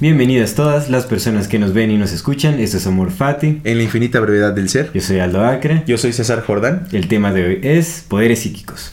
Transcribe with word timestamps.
Bienvenidas 0.00 0.56
todas 0.56 0.90
las 0.90 1.06
personas 1.06 1.46
que 1.46 1.60
nos 1.60 1.72
ven 1.72 1.92
y 1.92 1.96
nos 1.96 2.10
escuchan. 2.10 2.58
Esto 2.58 2.78
es 2.78 2.86
Amor 2.88 3.12
Fati. 3.12 3.60
En 3.62 3.76
la 3.78 3.84
infinita 3.84 4.18
brevedad 4.18 4.52
del 4.52 4.68
ser. 4.68 4.90
Yo 4.92 5.00
soy 5.00 5.20
Aldo 5.20 5.44
Acre. 5.44 5.84
Yo 5.86 5.98
soy 5.98 6.12
César 6.12 6.42
Jordán. 6.42 6.88
El 6.90 7.06
tema 7.06 7.32
de 7.32 7.44
hoy 7.44 7.60
es 7.62 8.04
poderes 8.08 8.40
psíquicos. 8.40 8.92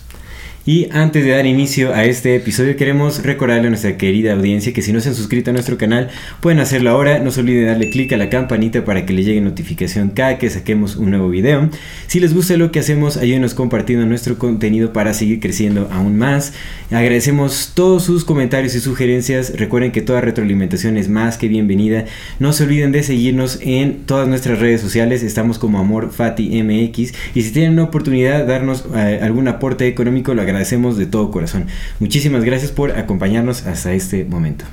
Y 0.64 0.90
antes 0.92 1.26
de 1.26 1.32
dar 1.32 1.48
inicio 1.48 1.92
a 1.92 2.06
este 2.06 2.36
episodio 2.36 2.78
queremos 2.78 3.24
recordarle 3.24 3.66
a 3.66 3.70
nuestra 3.72 3.98
querida 3.98 4.34
audiencia 4.34 4.74
que 4.74 4.84
si 4.84 4.94
no 4.94 5.00
se 5.00 5.10
han 5.10 5.16
suscrito 5.16 5.50
a 5.50 5.54
nuestro 5.54 5.76
canal 5.76 6.10
pueden 6.40 6.60
hacerlo 6.60 6.92
ahora, 6.92 7.18
no 7.18 7.32
se 7.32 7.40
olviden 7.40 7.66
darle 7.66 7.90
clic 7.90 8.14
a 8.14 8.18
la 8.18 8.30
campanita 8.30 8.86
para 8.86 9.04
que 9.04 9.14
le 9.14 9.24
llegue 9.24 9.42
notificación 9.42 10.12
cada 10.12 10.38
que 10.38 10.52
saquemos 10.52 10.98
un 10.98 11.10
nuevo 11.10 11.30
video. 11.30 11.68
Si 12.06 12.20
les 12.20 12.36
gusta 12.36 12.58
lo 12.58 12.72
que 12.72 12.78
hacemos, 12.78 13.18
ayúdenos 13.18 13.56
compartiendo 13.56 14.06
nuestro 14.06 14.38
contenido 14.38 14.94
para 14.94 15.16
seguir 15.16 15.40
creciendo 15.40 15.90
aún 15.92 16.20
más. 16.20 16.54
Agradecemos 16.92 17.72
todos 17.74 18.04
sus 18.04 18.24
comentarios 18.24 18.76
y 18.76 18.82
sugerencias, 18.82 19.58
recuerden 19.58 19.92
que 19.92 20.02
toda 20.02 20.22
retroalimentación 20.22 20.96
es 20.96 21.10
más 21.10 21.40
que 21.40 21.48
bienvenida. 21.48 22.06
No 22.38 22.54
se 22.54 22.66
olviden 22.66 22.92
de 22.92 23.02
seguirnos 23.02 23.58
en 23.64 24.06
todas 24.06 24.28
nuestras 24.28 24.60
redes 24.60 24.80
sociales, 24.80 25.24
estamos 25.24 25.58
como 25.58 25.80
Amor 25.80 26.12
Fati 26.12 26.62
MX 26.62 27.14
y 27.34 27.42
si 27.42 27.52
tienen 27.52 27.74
una 27.74 27.84
oportunidad 27.86 28.40
de 28.40 28.46
darnos 28.46 28.86
eh, 28.96 29.20
algún 29.24 29.48
aporte 29.48 29.88
económico 29.88 30.36
lo 30.36 30.44
de 30.52 31.06
todo 31.06 31.32
corazón. 31.32 31.68
Muchísimas 32.00 32.44
gracias 32.44 32.72
por 32.72 32.92
acompañarnos 32.92 33.66
hasta 33.66 33.94
este 33.94 34.26
momento. 34.26 34.66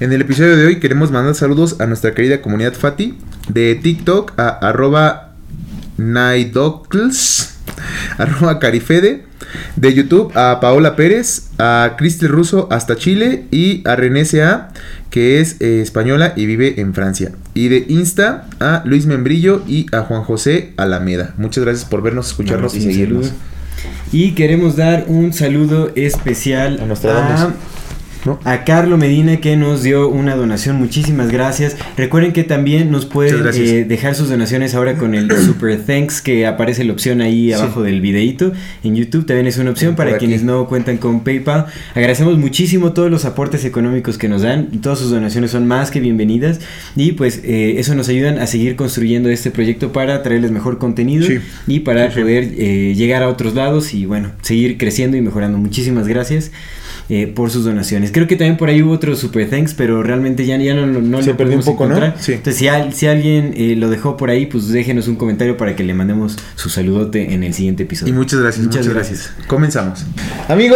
En 0.00 0.12
el 0.12 0.20
episodio 0.20 0.56
de 0.56 0.66
hoy 0.66 0.80
queremos 0.80 1.10
mandar 1.10 1.34
saludos 1.34 1.80
a 1.80 1.86
nuestra 1.86 2.14
querida 2.14 2.40
comunidad 2.40 2.72
Fati. 2.74 3.18
De 3.48 3.74
TikTok 3.74 4.38
a 4.38 4.48
arroba 4.48 5.32
Naidocles, 5.96 7.58
arroba 8.18 8.58
Carifede. 8.58 9.24
De 9.76 9.92
YouTube 9.92 10.32
a 10.34 10.60
Paola 10.60 10.96
Pérez, 10.96 11.50
a 11.58 11.96
Cristel 11.98 12.28
Russo 12.28 12.68
hasta 12.70 12.96
Chile 12.96 13.44
y 13.50 13.86
a 13.86 13.96
René 13.96 14.24
C.A., 14.24 14.70
que 15.10 15.40
es 15.40 15.60
eh, 15.60 15.82
española 15.82 16.32
y 16.36 16.46
vive 16.46 16.80
en 16.80 16.94
Francia. 16.94 17.32
Y 17.52 17.68
de 17.68 17.84
Insta 17.88 18.46
a 18.60 18.82
Luis 18.86 19.04
Membrillo 19.04 19.62
y 19.66 19.86
a 19.92 20.02
Juan 20.02 20.22
José 20.22 20.72
Alameda. 20.78 21.34
Muchas 21.36 21.64
gracias 21.64 21.84
por 21.84 22.00
vernos, 22.02 22.28
escucharnos 22.28 22.74
y 22.74 22.80
seguirnos. 22.80 23.32
Y 24.12 24.32
queremos 24.32 24.76
dar 24.76 25.04
un 25.08 25.32
saludo 25.32 25.90
especial 25.94 26.80
A 26.80 26.86
Nostradamus. 26.86 27.54
¿No? 28.24 28.38
a 28.44 28.64
Carlo 28.64 28.96
Medina 28.98 29.38
que 29.38 29.56
nos 29.56 29.82
dio 29.82 30.08
una 30.08 30.36
donación. 30.36 30.76
Muchísimas 30.76 31.30
gracias. 31.32 31.76
Recuerden 31.96 32.32
que 32.32 32.44
también 32.44 32.90
nos 32.90 33.04
pueden 33.04 33.44
eh, 33.54 33.84
dejar 33.84 34.14
sus 34.14 34.28
donaciones 34.28 34.74
ahora 34.76 34.96
con 34.96 35.14
el 35.14 35.28
Super 35.44 35.80
Thanks 35.84 36.22
que 36.22 36.46
aparece 36.46 36.84
la 36.84 36.92
opción 36.92 37.20
ahí 37.20 37.48
Sí. 37.48 37.52
abajo 37.54 37.82
del 37.82 38.00
videito. 38.00 38.52
En 38.84 38.94
YouTube 38.94 39.26
también 39.26 39.46
es 39.48 39.58
una 39.58 39.70
opción 39.70 39.96
Por 39.96 40.04
para 40.04 40.10
aquí. 40.16 40.26
quienes 40.26 40.44
no 40.44 40.66
cuentan 40.68 40.98
con 40.98 41.24
PayPal. 41.24 41.66
Agradecemos 41.94 42.38
muchísimo 42.38 42.92
todos 42.92 43.10
los 43.10 43.24
aportes 43.24 43.64
económicos 43.64 44.18
que 44.18 44.28
nos 44.28 44.42
dan. 44.42 44.66
Todas 44.80 45.00
sus 45.00 45.10
donaciones 45.10 45.50
son 45.50 45.66
más 45.66 45.90
que 45.90 45.98
bienvenidas. 45.98 46.60
Y 46.94 47.12
pues 47.12 47.40
eh, 47.42 47.74
eso 47.78 47.94
nos 47.96 48.08
ayudan 48.08 48.38
a 48.38 48.46
seguir 48.46 48.76
construyendo 48.76 49.30
este 49.30 49.50
proyecto 49.50 49.92
para 49.92 50.22
traerles 50.22 50.52
mejor 50.52 50.78
contenido 50.78 51.26
Sí. 51.26 51.38
y 51.66 51.80
para 51.80 52.08
Sí, 52.08 52.14
sí. 52.14 52.20
poder 52.20 52.44
eh, 52.56 52.94
llegar 52.96 53.22
a 53.24 53.28
otros 53.28 53.54
lados 53.54 53.94
y 53.94 54.06
bueno, 54.06 54.30
seguir 54.42 54.78
creciendo 54.78 55.16
y 55.16 55.20
mejorando. 55.22 55.58
Muchísimas 55.58 56.06
gracias 56.06 56.52
eh, 57.08 57.26
por 57.26 57.50
sus 57.50 57.64
donaciones. 57.64 58.10
Creo 58.12 58.26
que 58.26 58.36
también 58.36 58.56
por 58.56 58.68
ahí 58.68 58.82
hubo 58.82 58.92
otro 58.92 59.14
super 59.16 59.48
thanks, 59.50 59.74
pero 59.74 60.02
realmente 60.02 60.46
ya, 60.46 60.56
ya 60.56 60.74
no, 60.74 60.86
no 60.86 61.22
Se 61.22 61.30
lo 61.30 61.36
perdió 61.36 61.56
un 61.58 61.64
poco, 61.64 61.86
¿no? 61.86 61.96
encontrar. 61.96 62.16
Sí. 62.22 62.32
Entonces, 62.32 62.56
si, 62.56 62.68
al- 62.68 62.92
si 62.94 63.06
alguien 63.06 63.52
eh, 63.56 63.74
lo 63.76 63.90
dejó 63.90 64.16
por 64.16 64.30
ahí, 64.30 64.46
pues 64.46 64.68
déjenos 64.68 65.08
un 65.08 65.16
comentario 65.16 65.56
para 65.56 65.74
que 65.76 65.84
le 65.84 65.94
mandemos 65.94 66.36
su 66.56 66.68
saludote 66.70 67.34
en 67.34 67.42
el 67.42 67.54
siguiente 67.54 67.82
episodio. 67.84 68.12
Y 68.12 68.16
muchas 68.16 68.40
gracias. 68.40 68.64
Muchas, 68.66 68.86
muchas 68.86 68.94
gracias. 68.94 69.32
Comenzamos. 69.46 70.04
Amigo, 70.48 70.74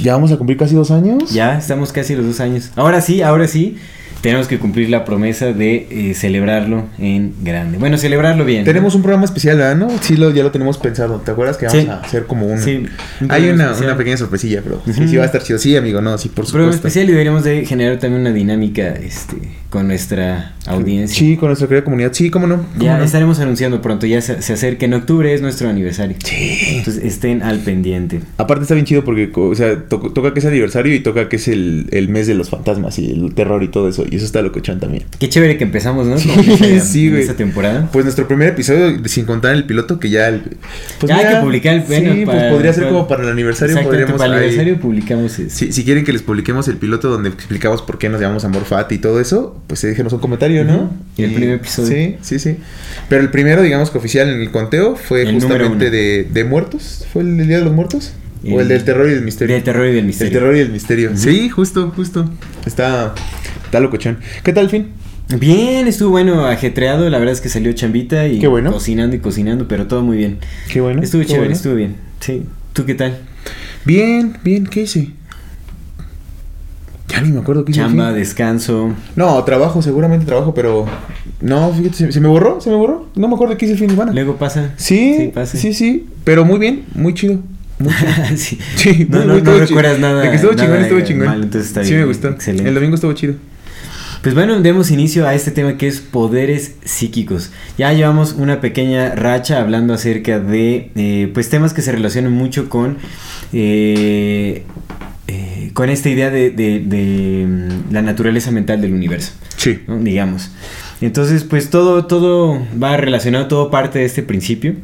ya 0.00 0.14
vamos 0.14 0.32
a 0.32 0.36
cumplir 0.36 0.58
casi 0.58 0.74
dos 0.74 0.90
años. 0.90 1.30
Ya 1.32 1.58
estamos 1.58 1.92
casi 1.92 2.14
los 2.14 2.24
dos 2.26 2.40
años. 2.40 2.70
Ahora 2.76 3.00
sí, 3.00 3.22
ahora 3.22 3.46
sí. 3.48 3.76
Tenemos 4.22 4.46
que 4.46 4.58
cumplir 4.58 4.88
la 4.88 5.04
promesa 5.04 5.52
de 5.52 5.88
eh, 5.90 6.14
celebrarlo 6.14 6.84
en 6.98 7.34
grande. 7.42 7.76
Bueno, 7.78 7.98
celebrarlo 7.98 8.44
bien. 8.44 8.60
¿no? 8.60 8.64
Tenemos 8.66 8.94
un 8.94 9.02
programa 9.02 9.24
especial, 9.24 9.58
¿verdad? 9.58 9.76
¿no? 9.76 9.88
Sí, 10.00 10.16
lo, 10.16 10.30
ya 10.30 10.42
lo 10.44 10.50
tenemos 10.52 10.78
pensado. 10.78 11.16
¿Te 11.20 11.32
acuerdas 11.32 11.56
que 11.56 11.66
vamos 11.66 11.82
Sí. 11.82 11.88
a 11.88 11.96
hacer 12.00 12.26
como 12.26 12.46
un... 12.46 12.60
Sí, 12.60 12.84
un 13.20 13.30
Hay 13.32 13.42
programa 13.46 13.72
una, 13.76 13.84
una 13.86 13.96
pequeña 13.96 14.16
sorpresilla, 14.16 14.60
pero 14.62 14.80
sí, 14.84 14.92
Ujú. 14.92 15.08
sí 15.08 15.16
va 15.16 15.24
a 15.24 15.26
estar 15.26 15.42
chido. 15.42 15.58
Sí, 15.58 15.76
amigo, 15.76 16.00
no, 16.00 16.16
sí, 16.18 16.28
por 16.28 16.44
programa 16.46 16.72
supuesto. 16.72 16.86
especial 16.88 17.08
y 17.08 17.12
deberíamos 17.12 17.44
de 17.44 17.66
generar 17.66 17.98
también 17.98 18.20
una 18.22 18.32
dinámica 18.32 18.88
este, 18.94 19.36
con 19.70 19.88
nuestra 19.88 20.54
audiencia. 20.66 21.18
Sí, 21.18 21.36
con 21.36 21.48
nuestra 21.48 21.66
querida 21.66 21.82
comunidad. 21.84 22.12
Sí, 22.12 22.30
cómo 22.30 22.46
no. 22.46 22.58
¿Cómo 22.58 22.84
Ya 22.84 22.98
no? 22.98 23.04
estaremos 23.04 23.40
anunciando 23.40 23.82
pronto, 23.82 24.06
ya 24.06 24.20
se, 24.20 24.40
se 24.40 24.52
acerca. 24.52 24.86
En 24.86 24.94
octubre 24.94 25.34
es 25.34 25.42
nuestro 25.42 25.68
aniversario. 25.68 26.16
Sí. 26.22 26.76
Entonces 26.78 27.02
estén 27.04 27.42
al 27.42 27.58
pendiente. 27.58 28.20
Aparte 28.36 28.62
está 28.62 28.74
bien 28.74 28.86
chido 28.86 29.02
porque, 29.04 29.30
o 29.34 29.54
sea, 29.56 29.80
to- 29.88 30.12
toca 30.14 30.32
que 30.32 30.38
es 30.38 30.46
aniversario 30.46 30.94
y 30.94 31.00
toca 31.00 31.28
que 31.28 31.36
es 31.36 31.48
el, 31.48 31.88
el 31.90 32.08
mes 32.08 32.28
de 32.28 32.34
los 32.34 32.50
fantasmas 32.50 32.98
y 33.00 33.10
el 33.10 33.34
terror 33.34 33.64
y 33.64 33.68
todo 33.68 33.88
eso. 33.88 34.04
Y 34.12 34.16
eso 34.16 34.26
está 34.26 34.42
locochón 34.42 34.78
también. 34.78 35.04
Qué 35.18 35.30
chévere 35.30 35.56
que 35.56 35.64
empezamos, 35.64 36.06
¿no? 36.06 36.18
Sí, 36.18 37.08
güey. 37.08 37.22
esta 37.22 37.34
temporada. 37.34 37.88
Pues 37.92 38.04
nuestro 38.04 38.28
primer 38.28 38.48
episodio, 38.48 39.00
sin 39.06 39.24
contar 39.24 39.54
el 39.54 39.64
piloto, 39.64 39.98
que 39.98 40.10
ya... 40.10 40.28
el- 40.28 40.42
pues 41.00 41.08
Ya 41.08 41.16
hay 41.16 41.34
que 41.34 41.40
publicar 41.40 41.74
el- 41.76 41.80
bueno, 41.82 42.12
Sí, 42.14 42.26
para- 42.26 42.38
pues 42.40 42.52
podría 42.52 42.72
ser 42.74 42.82
para- 42.84 42.92
como 42.94 43.08
para 43.08 43.22
el 43.22 43.30
aniversario. 43.30 43.82
Podríamos 43.82 44.18
para 44.18 44.26
el 44.26 44.32
ahí- 44.32 44.38
aniversario 44.48 44.78
publicamos 44.80 45.38
eso. 45.38 45.56
Si, 45.56 45.72
si 45.72 45.84
quieren 45.84 46.04
que 46.04 46.12
les 46.12 46.20
publiquemos 46.20 46.68
el 46.68 46.76
piloto 46.76 47.08
donde 47.08 47.30
explicamos 47.30 47.80
por 47.80 47.96
qué 47.98 48.10
nos 48.10 48.20
llamamos 48.20 48.44
Amor 48.44 48.64
Fati 48.66 48.96
y 48.96 48.98
todo 48.98 49.18
eso, 49.18 49.58
pues 49.66 49.80
déjenos 49.80 50.12
un 50.12 50.18
comentario, 50.18 50.62
¿no? 50.64 50.90
Y 51.16 51.22
el 51.24 51.32
primer 51.32 51.54
episodio. 51.54 51.88
Sí, 51.88 52.16
sí, 52.20 52.38
sí. 52.38 52.56
Pero 53.08 53.22
el 53.22 53.30
primero, 53.30 53.62
digamos 53.62 53.90
que 53.90 53.96
oficial 53.96 54.28
en 54.28 54.42
el 54.42 54.50
conteo, 54.50 54.94
fue 54.96 55.22
El 55.22 55.32
justamente 55.32 55.90
de, 55.90 56.28
de 56.30 56.44
muertos. 56.44 57.06
¿Fue 57.12 57.22
el 57.22 57.46
Día 57.48 57.58
de 57.60 57.64
los 57.64 57.72
Muertos? 57.72 58.12
¿O 58.50 58.60
el 58.60 58.66
del 58.66 58.82
terror 58.84 59.08
y 59.08 59.12
del 59.14 59.22
misterio? 59.22 59.54
Del 59.54 59.62
terror 59.64 59.86
y 59.86 59.90
del 59.90 59.98
El 60.00 60.04
misterio. 60.06 60.32
terror 60.32 60.56
y 60.56 60.58
el 60.58 60.70
misterio. 60.70 61.10
Sí, 61.14 61.48
justo, 61.48 61.92
justo. 61.94 62.28
Está, 62.66 63.14
está 63.72 63.80
locochón. 63.80 64.18
¿Qué 64.44 64.52
tal 64.52 64.64
el 64.64 64.70
fin? 64.70 64.88
Bien, 65.40 65.88
estuvo 65.88 66.10
bueno, 66.10 66.44
ajetreado. 66.44 67.08
La 67.08 67.18
verdad 67.18 67.32
es 67.32 67.40
que 67.40 67.48
salió 67.48 67.72
chambita 67.72 68.28
y 68.28 68.44
bueno. 68.44 68.70
cocinando 68.70 69.16
y 69.16 69.18
cocinando, 69.18 69.66
pero 69.66 69.86
todo 69.86 70.02
muy 70.02 70.18
bien. 70.18 70.40
Qué 70.70 70.82
bueno. 70.82 71.00
estuvo 71.00 71.22
qué 71.22 71.28
chévere, 71.28 71.44
bueno. 71.46 71.56
estuvo 71.56 71.74
bien. 71.74 71.96
Sí. 72.20 72.42
¿Tú 72.74 72.84
qué 72.84 72.94
tal? 72.94 73.16
Bien, 73.86 74.36
bien, 74.44 74.66
¿qué 74.66 74.82
hice? 74.82 75.08
Ya 77.08 77.22
ni 77.22 77.30
me 77.32 77.40
acuerdo 77.40 77.64
qué 77.64 77.72
hice. 77.72 77.80
Chamba, 77.80 78.12
descanso. 78.12 78.94
No, 79.16 79.42
trabajo, 79.44 79.80
seguramente 79.80 80.26
trabajo, 80.26 80.52
pero. 80.52 80.84
No, 81.40 81.72
fíjate, 81.72 81.96
se, 81.96 82.12
se 82.12 82.20
me 82.20 82.28
borró, 82.28 82.60
se 82.60 82.68
me 82.68 82.76
borró. 82.76 83.08
No 83.14 83.26
me 83.26 83.34
acuerdo 83.36 83.56
qué 83.56 83.64
hice 83.64 83.72
el 83.72 83.78
fin 83.78 83.88
de 83.88 83.94
semana. 83.94 84.12
Luego 84.12 84.36
pasa. 84.36 84.74
Sí, 84.76 85.14
Sí, 85.16 85.30
pasa. 85.34 85.56
sí, 85.56 85.72
sí, 85.72 86.08
pero 86.24 86.44
muy 86.44 86.58
bien, 86.58 86.84
muy 86.94 87.14
chido. 87.14 87.38
Sí. 88.36 88.58
Sí, 88.76 89.06
No, 89.08 89.16
muy, 89.20 89.26
no, 89.28 89.32
muy, 89.32 89.42
no 89.42 89.58
recuerdas 89.58 89.98
nada. 89.98 90.22
De 90.24 90.28
que 90.28 90.36
estuvo 90.36 90.52
nada 90.52 90.62
chingón, 90.66 90.82
estuvo 90.82 91.00
chingón. 91.00 91.26
mal, 91.26 91.42
entonces 91.42 91.68
está 91.68 91.82
sí 91.82 91.90
bien, 91.90 92.02
me 92.02 92.06
gustó. 92.06 92.28
Excelente. 92.28 92.68
El 92.68 92.74
domingo 92.74 92.96
estuvo 92.96 93.12
chido. 93.14 93.34
Pues 94.22 94.36
bueno, 94.36 94.60
demos 94.60 94.92
inicio 94.92 95.26
a 95.26 95.34
este 95.34 95.50
tema 95.50 95.76
que 95.76 95.88
es 95.88 96.00
poderes 96.00 96.76
psíquicos. 96.84 97.50
Ya 97.76 97.92
llevamos 97.92 98.34
una 98.34 98.60
pequeña 98.60 99.16
racha 99.16 99.60
hablando 99.60 99.94
acerca 99.94 100.38
de 100.38 100.90
eh, 100.94 101.30
pues 101.34 101.48
temas 101.50 101.74
que 101.74 101.82
se 101.82 101.90
relacionan 101.90 102.30
mucho 102.32 102.68
con 102.68 102.98
eh, 103.52 104.62
eh, 105.26 105.70
con 105.74 105.90
esta 105.90 106.08
idea 106.08 106.30
de, 106.30 106.50
de- 106.50 106.80
de, 106.80 107.46
mm, 107.48 107.92
la 107.92 108.02
naturaleza 108.02 108.50
mental 108.52 108.80
del 108.80 108.92
universo, 108.94 109.32
Sí. 109.56 109.80
¿no? 109.88 109.98
digamos. 109.98 110.52
Entonces, 111.00 111.42
pues 111.42 111.68
todo, 111.70 112.06
todo 112.06 112.64
va 112.80 112.96
relacionado, 112.96 113.48
todo 113.48 113.70
parte 113.72 113.98
de 113.98 114.04
este 114.04 114.22
principio. 114.22 114.74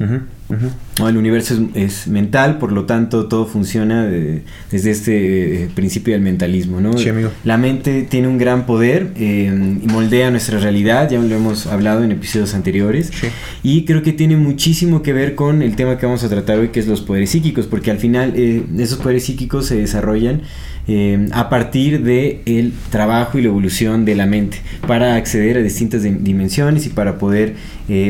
El 1.06 1.16
universo 1.16 1.54
es, 1.74 2.00
es 2.00 2.08
mental, 2.08 2.58
por 2.58 2.72
lo 2.72 2.84
tanto 2.86 3.26
todo 3.26 3.46
funciona 3.46 4.04
de- 4.06 4.42
desde 4.70 4.90
este 4.90 5.64
eh, 5.64 5.68
principio 5.74 6.14
del 6.14 6.22
mentalismo. 6.22 6.80
¿no? 6.80 6.96
Sí, 6.98 7.10
amigo. 7.10 7.30
La 7.44 7.56
mente 7.58 8.02
tiene 8.02 8.26
un 8.26 8.38
gran 8.38 8.66
poder 8.66 9.12
eh, 9.16 9.52
y 9.82 9.86
moldea 9.86 10.30
nuestra 10.30 10.58
realidad, 10.58 11.08
ya 11.10 11.18
lo 11.20 11.34
hemos 11.36 11.66
hablado 11.66 12.02
en 12.02 12.12
episodios 12.12 12.54
anteriores. 12.54 13.10
Sí. 13.12 13.26
Y 13.62 13.84
creo 13.84 14.02
que 14.02 14.12
tiene 14.12 14.36
muchísimo 14.36 15.02
que 15.02 15.12
ver 15.12 15.34
con 15.34 15.62
el 15.62 15.76
tema 15.76 15.98
que 15.98 16.06
vamos 16.06 16.24
a 16.24 16.28
tratar 16.28 16.58
hoy, 16.58 16.68
que 16.68 16.80
es 16.80 16.88
los 16.88 17.02
poderes 17.02 17.30
psíquicos, 17.30 17.66
porque 17.66 17.90
al 17.90 17.98
final 17.98 18.32
eh, 18.34 18.62
esos 18.78 18.98
poderes 18.98 19.24
psíquicos 19.24 19.66
se 19.66 19.76
desarrollan 19.76 20.42
eh, 20.90 21.28
a 21.32 21.50
partir 21.50 22.02
de 22.02 22.40
el 22.46 22.72
trabajo 22.90 23.38
y 23.38 23.42
la 23.42 23.48
evolución 23.48 24.06
de 24.06 24.14
la 24.14 24.24
mente 24.24 24.56
para 24.86 25.16
acceder 25.16 25.58
a 25.58 25.60
distintas 25.60 26.02
dim- 26.02 26.20
dimensiones 26.20 26.86
y 26.86 26.88
para 26.88 27.18
poder 27.18 27.54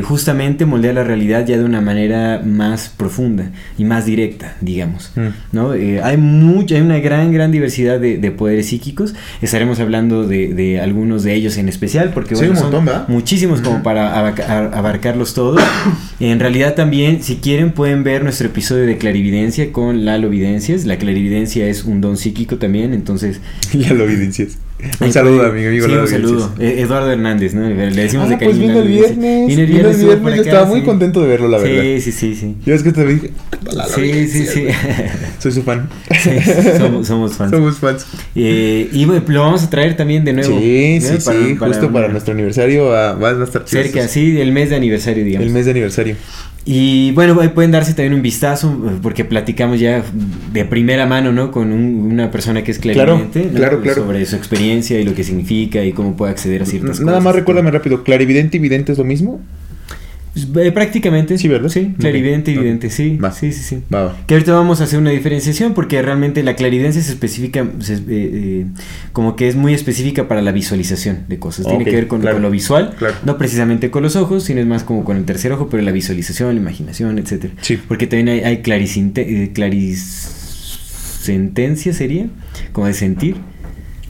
justamente 0.03 0.65
moldear 0.67 0.95
la 0.97 1.05
realidad 1.05 1.47
ya 1.47 1.57
de 1.57 1.65
una 1.65 1.81
manera 1.81 2.43
más 2.45 2.78
profunda 2.87 3.51
y 3.77 3.85
más 3.85 4.07
directa, 4.07 4.57
digamos. 4.61 5.13
Mm. 5.17 5.29
¿no? 5.53 5.75
Eh, 5.75 6.01
hay, 6.03 6.17
mucha, 6.17 6.77
hay 6.77 6.83
una 6.83 6.99
gran, 7.01 7.33
gran 7.33 7.51
diversidad 7.51 7.99
de, 7.99 8.19
de 8.19 8.31
poderes 8.31 8.67
psíquicos. 8.67 9.15
Estaremos 9.43 9.81
hablando 9.81 10.27
de, 10.27 10.55
de 10.55 10.81
algunos 10.81 11.23
de 11.25 11.35
ellos 11.35 11.57
en 11.57 11.69
especial, 11.69 12.13
porque 12.15 12.37
Sí, 12.37 12.47
bueno, 12.47 12.67
un 12.69 12.85
montón, 12.85 13.05
muchísimos 13.09 13.61
como 13.61 13.83
para 13.83 14.17
abarcarlos 14.19 15.35
todos. 15.35 15.61
en 16.21 16.39
realidad 16.39 16.75
también, 16.75 17.23
si 17.23 17.37
quieren, 17.37 17.73
pueden 17.73 18.05
ver 18.05 18.23
nuestro 18.23 18.47
episodio 18.47 18.87
de 18.87 18.99
clarividencia 18.99 19.73
con 19.73 20.05
Lalo 20.05 20.29
Videncias. 20.29 20.85
La 20.85 20.99
clarividencia 20.99 21.67
es 21.67 21.85
un 21.85 22.01
don 22.01 22.17
psíquico 22.17 22.59
también, 22.59 22.93
entonces... 22.95 23.41
Ya 23.79 23.93
lo 23.93 24.05
evidencias. 24.05 24.59
Un 25.01 25.13
saludo 25.13 25.47
a 25.47 25.51
mi 25.51 25.65
amigo 25.67 25.87
sí, 25.87 25.93
un 25.93 26.07
saludo. 26.09 26.55
Eh, 26.61 26.77
Eduardo 26.83 27.11
Hernández, 27.11 27.53
¿no? 27.53 27.69
Le 27.69 27.91
decimos 27.91 28.29
de 28.29 28.37
Ah, 28.37 28.39
pues 28.39 28.51
cariño 28.51 28.69
vino 28.69 28.81
el 28.81 28.89
viernes. 28.89 29.19
Vino 29.19 29.33
el 29.41 29.47
Vino 29.49 29.61
el 29.63 29.67
viernes, 29.67 29.99
viernes. 30.05 30.23
Yo 30.37 30.41
acá, 30.43 30.51
estaba 30.51 30.67
muy 30.67 30.81
sí. 30.81 30.87
contento 30.87 31.21
de 31.21 31.27
verlo, 31.29 31.49
la 31.49 31.59
verdad. 31.59 31.83
Sí, 31.83 32.01
sí, 32.01 32.13
sí, 32.13 32.35
sí. 32.37 32.55
Yo 32.65 32.75
es 32.75 32.83
que 32.85 32.93
te 32.93 33.05
dije. 33.05 33.31
Sí, 33.95 34.29
sí, 34.29 34.47
sí. 34.47 34.67
Soy 35.41 35.53
su 35.53 35.63
fan. 35.65 35.89
Sí, 36.23 36.31
somos, 36.79 37.07
somos 37.09 37.33
fans. 37.35 37.51
Somos 37.51 37.77
fans. 37.79 38.07
Eh, 38.37 38.89
y 38.93 39.05
lo 39.05 39.41
vamos 39.41 39.65
a 39.65 39.71
traer 39.71 39.97
también 39.97 40.25
de 40.25 40.33
nuevo. 40.33 40.57
Sí, 40.59 40.99
¿no? 41.03 41.07
sí, 41.19 41.25
Para- 41.25 41.39
sí. 41.47 41.55
para 41.55 41.69
Justo 41.73 41.87
una- 41.87 41.93
para 41.95 42.09
nuestro 42.09 42.35
aniversario 42.35 42.85
va, 42.87 43.15
va 43.15 43.31
a 43.31 43.45
estar 43.45 43.65
chido 43.65 43.83
Cerca, 43.83 44.07
sí, 44.07 44.41
el 44.41 44.53
mes 44.53 44.71
de 44.71 44.77
aniversario, 44.77 45.25
digamos. 45.25 45.47
El 45.47 45.53
mes 45.53 45.65
de 45.65 45.73
aniversario. 45.73 46.15
Y 46.71 47.13
bueno, 47.13 47.41
ahí 47.41 47.49
pueden 47.49 47.71
darse 47.71 47.95
también 47.95 48.13
un 48.13 48.21
vistazo, 48.21 48.71
eh, 48.87 48.99
porque 49.03 49.25
platicamos 49.25 49.81
ya 49.81 50.03
de 50.53 50.65
primera 50.67 51.07
mano, 51.07 51.33
¿no? 51.33 51.51
Con 51.51 51.73
un- 51.73 52.11
una 52.13 52.31
persona 52.31 52.63
que 52.63 52.73
es 52.73 52.79
Claro, 52.79 53.15
clarividente, 53.15 53.47
¿no? 53.51 53.57
claro, 53.59 53.81
claro. 53.81 54.03
Sobre 54.03 54.27
su 54.27 54.37
experiencia 54.37 55.01
y 55.01 55.05
lo 55.05 55.15
que 55.15 55.25
significa 55.25 55.83
y 55.83 55.93
cómo 55.93 56.15
puede 56.15 56.33
acceder 56.33 56.61
a 56.61 56.67
ciertas 56.67 57.01
Nada 57.01 57.13
cosas. 57.13 57.25
más 57.25 57.35
recuérdame 57.37 57.71
rápido. 57.71 58.05
¿Clarividente 58.05 58.59
y 58.59 58.61
vidente 58.61 58.93
es 58.93 58.99
lo 58.99 59.05
mismo? 59.05 59.41
Eh, 60.57 60.73
prácticamente. 60.73 61.39
Sí, 61.39 61.49
¿verdad? 61.49 61.69
Sí, 61.69 61.95
clarividente 61.99 62.51
y 62.53 62.57
Ok. 62.57 62.63
vidente, 62.63 62.91
sí. 62.91 63.17
Va. 63.17 63.33
Sí, 63.33 63.53
sí, 63.53 63.63
sí. 63.63 63.83
Va, 63.93 64.05
va. 64.05 64.17
Que 64.27 64.35
ahorita 64.35 64.53
vamos 64.53 64.81
a 64.81 64.85
hacer 64.85 64.99
una 64.99 65.11
diferenciación 65.11 65.75
porque 65.75 66.01
realmente 66.03 66.43
la 66.43 66.57
clarividencia 66.57 67.03
se 67.03 67.13
especifica, 67.13 67.67
se- 67.81 67.95
eh, 67.95 68.01
eh, 68.09 68.67
como 69.13 69.37
que 69.37 69.49
es 69.49 69.57
muy 69.57 69.75
específica 69.75 70.29
para 70.29 70.43
la 70.43 70.53
visualización 70.53 71.25
de 71.29 71.39
cosas. 71.39 71.67
Tiene 71.67 71.85
que 71.85 71.93
ver 71.93 72.07
con, 72.09 72.21
claro, 72.21 72.37
con 72.37 72.43
lo 72.43 72.51
visual, 72.51 72.95
claro. 72.99 73.15
no 73.25 73.39
precisamente 73.39 73.91
con 73.91 74.03
los 74.03 74.17
ojos, 74.17 74.45
sino 74.45 74.61
es 74.61 74.67
más 74.67 74.85
como 74.85 75.05
con 75.05 75.17
el 75.17 75.25
tercer 75.25 75.53
ojo, 75.53 75.69
pero 75.71 75.83
la 75.83 75.93
visualización, 75.93 76.55
la 76.55 76.61
imaginación, 76.61 77.19
etcétera. 77.19 77.55
Sí. 77.61 77.79
Porque 77.89 78.07
también 78.07 78.29
hay, 78.29 78.41
hay 78.41 78.63
clarisinte- 78.63 79.27
sería, 81.93 82.27
como 82.73 82.87
de 82.87 82.95
sentir. 82.95 83.37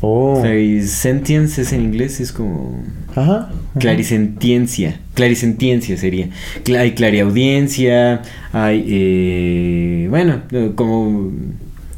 Oh. 0.00 0.38
Clarisentience 0.42 1.62
es 1.62 1.72
en 1.72 1.80
inglés, 1.82 2.20
es 2.20 2.32
como... 2.32 2.82
Ajá. 3.16 3.22
ajá. 3.22 3.50
Clarisentiencia, 3.80 5.00
clarisentiencia 5.14 5.96
sería. 5.96 6.28
Hay 6.78 6.92
clariaudiencia, 6.92 8.22
hay, 8.52 8.84
eh, 8.86 10.06
bueno, 10.10 10.42
como... 10.74 11.32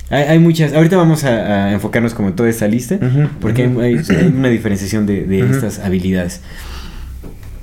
Hay, 0.08 0.24
hay 0.24 0.38
muchas, 0.38 0.72
ahorita 0.72 0.96
vamos 0.96 1.22
a, 1.24 1.66
a 1.66 1.72
enfocarnos 1.72 2.14
como 2.14 2.28
en 2.30 2.36
toda 2.36 2.48
esta 2.48 2.66
lista, 2.66 2.98
porque 3.40 3.62
hay, 3.64 3.76
hay- 3.78 4.16
hay 4.16 4.26
una 4.26 4.48
diferenciación 4.48 5.06
de, 5.06 5.40
estas 5.50 5.78
habilidades. 5.78 6.40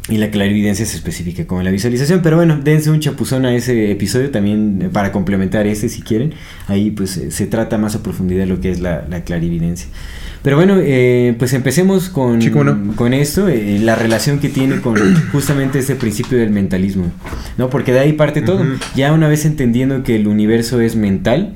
Y 0.09 0.17
la 0.19 0.31
clarividencia 0.31 0.85
se 0.85 0.95
especifica 0.95 1.45
como 1.45 1.61
la 1.63 1.69
visualización, 1.71 2.21
pero 2.21 2.37
bueno, 2.37 2.57
dense 2.63 2.89
un 2.89 3.01
chapuzón 3.01 3.45
a 3.45 3.53
ese 3.53 3.91
episodio 3.91 4.31
también 4.31 4.83
eh, 4.83 4.89
para 4.89 5.11
complementar 5.11 5.67
este 5.67 5.89
si 5.89 6.01
quieren. 6.01 6.33
Ahí 6.67 6.91
pues 6.91 7.17
eh, 7.17 7.31
se 7.31 7.45
trata 7.45 7.77
más 7.77 7.95
a 7.95 8.03
profundidad 8.03 8.45
lo 8.47 8.61
que 8.61 8.71
es 8.71 8.79
la, 8.79 9.05
la 9.09 9.25
clarividencia. 9.25 9.87
Pero 10.43 10.55
bueno, 10.55 10.77
eh, 10.79 11.35
pues 11.39 11.53
empecemos 11.53 12.09
con, 12.09 12.41
Sí, 12.41 12.49
cómo 12.51 12.63
no. 12.63 12.95
con 12.95 13.13
esto, 13.13 13.49
eh, 13.49 13.79
la 13.81 13.95
relación 13.95 14.39
que 14.39 14.49
tiene 14.49 14.79
con 14.81 14.95
justamente 15.31 15.79
este 15.79 15.95
principio 15.95 16.37
del 16.37 16.51
mentalismo, 16.51 17.11
¿no? 17.57 17.69
Porque 17.69 17.91
de 17.91 17.99
ahí 17.99 18.13
parte 18.13 18.41
todo. 18.41 18.63
Ya 18.95 19.11
una 19.13 19.27
vez 19.27 19.45
entendiendo 19.45 20.03
que 20.03 20.15
el 20.15 20.27
universo 20.27 20.79
es 20.79 20.95
mental 20.95 21.53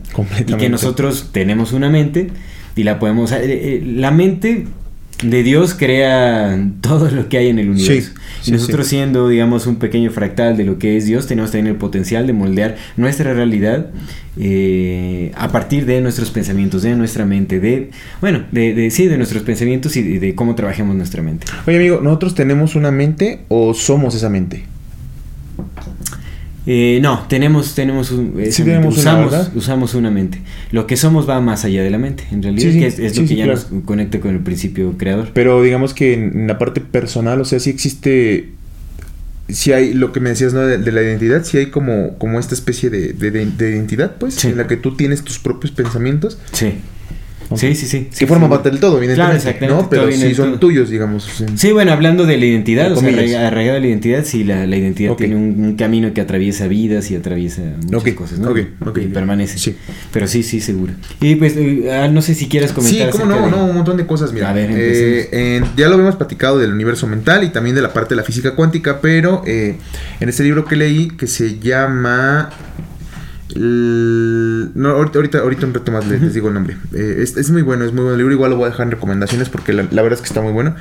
y 0.48 0.54
que 0.56 0.70
nosotros 0.70 1.30
tenemos 1.32 1.74
una 1.74 1.90
mente 1.90 2.32
y 2.76 2.84
la 2.84 3.00
podemos... 3.00 3.32
eh, 3.32 3.40
eh, 3.44 3.84
la 3.86 4.12
mente 4.12 4.66
de 5.22 5.44
Dios 5.44 5.74
crea 5.76 6.60
todo 6.82 7.10
lo 7.12 7.30
que 7.30 7.38
hay 7.38 7.48
en 7.50 7.60
el 7.60 7.70
universo. 7.70 8.12
sí, 8.42 8.50
y 8.50 8.52
nosotros 8.52 8.88
sí. 8.88 8.96
siendo, 8.96 9.28
digamos, 9.30 9.68
un 9.68 9.76
pequeño 9.76 10.10
fractal 10.12 10.58
de 10.58 10.64
lo 10.66 10.80
que 10.80 10.98
es 10.98 11.06
Dios, 11.06 11.28
tenemos 11.28 11.52
también 11.52 11.68
el 11.74 11.76
potencial 11.80 12.26
de 12.28 12.34
moldear 12.34 12.76
nuestra 12.98 13.34
realidad 13.34 13.88
eh, 14.40 15.32
a 15.36 15.52
partir 15.52 15.86
de 15.86 16.02
nuestros 16.02 16.32
pensamientos, 16.32 16.82
de 16.84 16.96
nuestra 16.96 17.26
mente, 17.26 17.60
de, 17.60 17.92
bueno, 18.22 18.44
de, 18.52 18.74
de- 18.74 18.90
sí, 18.92 19.08
de 19.08 19.18
nuestros 19.18 19.44
pensamientos 19.44 19.96
y 19.98 20.02
de, 20.04 20.20
de 20.20 20.36
cómo 20.36 20.56
trabajemos 20.56 20.96
nuestra 20.96 21.22
mente. 21.22 21.46
Oye, 21.68 21.78
amigo, 21.78 22.00
¿nosotros 22.02 22.34
tenemos 22.36 22.76
una 22.76 22.92
mente 22.92 23.42
o 23.50 23.74
somos 23.74 24.16
esa 24.16 24.30
mente? 24.30 24.64
Eh, 26.68 27.00
no, 27.02 27.26
tenemos, 27.28 27.74
tenemos, 27.74 28.12
un, 28.12 28.40
esa 28.40 28.58
Sí 28.58 28.64
tenemos 28.64 28.96
usamos, 28.98 29.34
usamos 29.56 29.96
una 29.96 30.12
mente. 30.12 30.42
Lo 30.72 30.86
que 30.86 30.96
somos 30.96 31.28
va 31.28 31.42
más 31.42 31.66
allá 31.66 31.82
de 31.82 31.90
la 31.90 31.98
mente, 31.98 32.24
en 32.32 32.44
realidad, 32.44 32.68
Sí, 32.68 32.74
sí, 32.74 32.80
que 32.80 32.88
es, 33.08 33.18
lo 33.18 33.26
que 33.26 33.36
ya 33.36 33.46
claro. 33.46 33.60
nos 33.72 33.84
conecta 33.84 34.20
con 34.20 34.32
el 34.36 34.42
principio 34.42 34.96
creador. 34.98 35.30
Pero 35.34 35.64
digamos 35.64 35.94
que 35.96 36.14
en 36.14 36.48
la 36.48 36.60
parte 36.60 36.80
personal, 36.80 37.42
o 37.42 37.46
sea, 37.46 37.60
sí 37.60 37.70
existe. 37.72 38.50
Si 39.50 39.74
hay 39.74 39.94
lo 39.94 40.14
que 40.14 40.20
me 40.20 40.30
decías, 40.30 40.54
¿no? 40.54 40.62
De, 40.62 40.78
de 40.78 40.92
la 40.92 41.02
identidad, 41.02 41.44
si 41.44 41.58
hay 41.58 41.66
como, 41.72 42.18
como 42.20 42.40
esta 42.40 42.54
especie 42.56 42.90
de, 42.90 43.12
de- 43.14 43.32
de- 43.32 43.46
de 43.48 43.72
identidad, 43.72 44.16
pues, 44.18 44.46
en 44.46 44.56
la 44.56 44.68
que 44.68 44.78
tú 44.78 44.96
tienes 44.96 45.24
tus 45.24 45.40
propios 45.40 45.72
pensamientos. 45.74 46.38
Sí. 46.54 46.76
Sí, 47.58 47.76
sí, 47.76 47.86
sí. 47.86 48.06
que 48.10 48.16
sí, 48.16 48.26
forman 48.26 48.50
sí. 48.50 48.56
parte 48.56 48.70
del 48.72 48.80
todo, 48.80 48.98
evidentemente. 48.98 49.38
exactamente, 49.38 49.82
¿no? 49.82 49.90
Pero 49.90 50.12
sí 50.12 50.34
son 50.36 50.50
todo. 50.52 50.60
tuyos, 50.60 50.90
digamos. 50.90 51.24
sí. 51.24 51.46
Sí, 51.56 51.72
bueno, 51.72 51.92
hablando 51.92 52.26
de 52.26 52.38
la 52.38 52.46
identidad, 52.46 52.92
o 52.92 52.96
sea, 52.96 53.10
arraigado 53.48 53.78
a 53.78 53.80
la 53.80 53.88
identidad, 53.88 54.24
sí, 54.26 54.44
la, 54.44 54.66
la 54.68 54.76
identidad 54.78 55.14
tiene 55.16 55.36
un, 55.36 55.56
un 55.64 55.76
camino 55.76 56.14
que 56.14 56.22
atraviesa 56.22 56.68
vidas 56.68 57.10
y 57.12 57.16
atraviesa 57.16 57.62
muchas 57.92 58.14
cosas, 58.14 58.40
¿no? 58.40 58.50
ok, 58.52 58.60
ok. 58.86 58.98
Y 58.98 59.08
permanece. 59.08 59.58
Sí. 59.58 59.76
Pero 60.12 60.28
sí, 60.28 60.44
sí, 60.44 60.62
seguro. 60.62 60.94
Y 61.20 61.36
pues, 61.36 61.56
eh, 61.58 61.90
ah, 61.92 62.08
no 62.08 62.22
sé 62.22 62.36
si 62.36 62.48
quieras 62.48 62.70
Sí, 62.72 62.76
comentar. 62.76 63.10
cómo 63.12 63.24
acerca 63.26 63.40
no, 63.40 63.46
de- 63.46 63.52
no, 63.52 63.66
un 63.66 63.76
montón 63.76 63.98
de 63.98 64.06
cosas, 64.06 64.32
mira. 64.34 64.50
A 64.50 64.54
ver, 64.54 64.70
eh, 64.74 65.62
ya 65.78 65.88
lo 65.88 65.96
habíamos 65.96 66.16
platicado 66.16 66.58
del 66.60 66.72
universo 66.74 67.08
mental 67.08 67.44
y 67.44 67.50
también 67.50 67.76
de 67.76 67.82
la 67.82 67.94
parte 67.94 68.10
de 68.10 68.18
la 68.18 68.24
física 68.24 68.56
cuántica, 68.56 69.00
pero 69.02 69.42
eh, 69.46 69.76
en 70.20 70.30
este 70.30 70.44
libro 70.44 70.66
que 70.66 70.76
leí 70.76 71.10
que 71.10 71.28
se 71.28 71.60
llama... 71.60 72.50
el- 73.56 74.72
no, 74.76 74.90
ahorita, 74.90 75.40
ahorita, 75.40 75.66
un 75.66 75.74
rato 75.74 75.92
más 75.92 76.08
les, 76.08 76.22
les 76.22 76.34
digo 76.34 76.48
el 76.48 76.54
nombre. 76.54 76.78
Eh, 76.94 77.18
es, 77.20 77.38
es 77.38 77.50
muy 77.52 77.62
bueno, 77.62 77.86
es 77.86 77.94
muy 77.94 78.04
buen 78.04 78.18
libro. 78.18 78.34
Igual 78.34 78.52
lo 78.52 78.58
voy 78.58 78.66
a 78.66 78.70
dejar 78.70 78.86
en 78.88 78.92
recomendaciones 78.92 79.50
porque 79.50 79.74
la, 79.74 79.84
la 79.92 80.02
verdad 80.02 80.18
es 80.18 80.22
que 80.22 80.28
está 80.28 80.42
muy 80.42 80.54
bueno. 80.54 80.76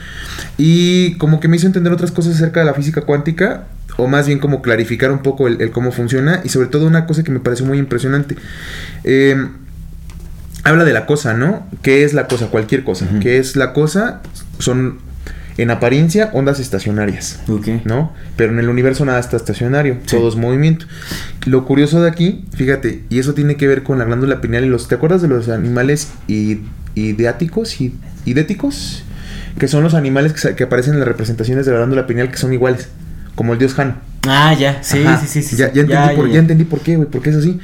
Y 0.59 1.15
como 1.19 1.41
que 1.41 1.49
me 1.49 1.57
hizo 1.57 1.67
entender 1.67 1.93
otras 1.93 2.11
cosas 2.13 2.37
acerca 2.37 2.61
de 2.61 2.67
la 2.67 2.75
física 2.75 3.03
cuántica, 3.03 3.65
o 3.97 4.07
más 4.07 4.27
bien 4.27 4.39
como 4.39 4.63
clarificar 4.63 5.11
un 5.11 5.21
poco 5.21 5.49
el, 5.49 5.61
el 5.61 5.71
cómo 5.71 5.93
funciona, 5.93 6.41
y 6.45 6.49
sobre 6.49 6.69
todo 6.69 6.87
una 6.87 7.07
cosa 7.07 7.23
que 7.23 7.31
me 7.31 7.41
pareció 7.41 7.67
muy 7.67 7.79
impresionante. 7.79 8.37
Eh, 9.05 9.49
habla 10.65 10.85
de 10.85 10.93
la 10.93 11.07
cosa, 11.07 11.35
¿no? 11.35 11.67
¿Qué 11.83 12.05
es 12.05 12.15
la 12.15 12.27
cosa? 12.29 12.47
Cualquier 12.49 12.85
cosa. 12.85 13.07
¿Qué 13.21 13.39
es 13.39 13.57
la 13.57 13.73
cosa? 13.73 14.21
Son, 14.59 14.99
en 15.63 15.71
apariencia, 15.71 16.31
ondas 16.33 16.59
estacionarias. 16.61 17.41
Ok. 17.49 17.69
¿no? 17.85 18.13
Pero 18.37 18.53
en 18.53 18.59
el 18.59 18.69
universo 18.69 19.05
nada 19.05 19.19
está 19.21 19.37
estacionario, 19.37 19.99
Sí. 20.07 20.17
todo 20.17 20.29
es 20.29 20.37
movimiento. 20.37 20.87
Lo 21.47 21.65
curioso 21.65 22.01
de 22.03 22.09
aquí, 22.11 22.45
fíjate, 22.55 23.05
y 23.11 23.19
eso 23.19 23.35
tiene 23.35 23.57
que 23.57 23.67
ver 23.67 23.83
con 23.83 23.99
la 23.99 24.05
glándula 24.05 24.41
pineal 24.41 24.65
y 24.65 24.69
los. 24.69 24.89
¿Te 24.89 24.95
acuerdas 24.95 25.23
de 25.23 25.29
los 25.29 25.49
animales 25.49 26.09
id- 26.29 26.61
ideáticos? 26.95 27.81
id- 27.81 27.93
¿Idéticos? 28.25 29.03
Que 29.59 29.67
son 29.69 29.83
los 29.83 29.95
animales 29.95 30.33
que, 30.33 30.63
aparecen 30.65 30.95
en 30.95 31.01
las 31.01 31.09
representaciones 31.09 31.67
de 31.67 31.73
la 31.73 31.79
glándula 31.79 32.07
pineal 32.07 32.31
que 32.31 32.37
son 32.37 32.53
iguales, 32.53 32.89
como 33.35 33.53
el 33.53 33.59
dios 33.59 33.79
Han. 33.79 34.01
Ah, 34.29 34.55
ya, 34.59 34.83
sí, 34.83 35.03
Ajá. 35.05 35.19
sí, 35.21 35.27
sí, 35.27 35.43
sí. 35.43 35.57
Ya, 35.57 35.69
sí. 35.69 35.73
ya 35.75 35.81
entendí, 35.83 36.17
por, 36.17 36.27
ya, 36.29 36.35
ya 36.35 36.39
entendí 36.41 36.65
por 36.65 36.81
qué, 36.81 36.97
güey, 36.97 37.09
por 37.09 37.23
qué 37.23 37.31
es 37.31 37.37
así. 37.37 37.59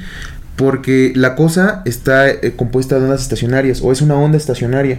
Porque 0.57 1.13
la 1.15 1.35
cosa 1.35 1.83
está 1.85 2.31
eh, 2.31 2.55
compuesta 2.57 2.99
de 2.99 3.05
ondas 3.05 3.21
estacionarias, 3.23 3.81
o 3.83 3.93
es 3.93 4.01
una 4.03 4.15
onda 4.15 4.37
estacionaria. 4.39 4.99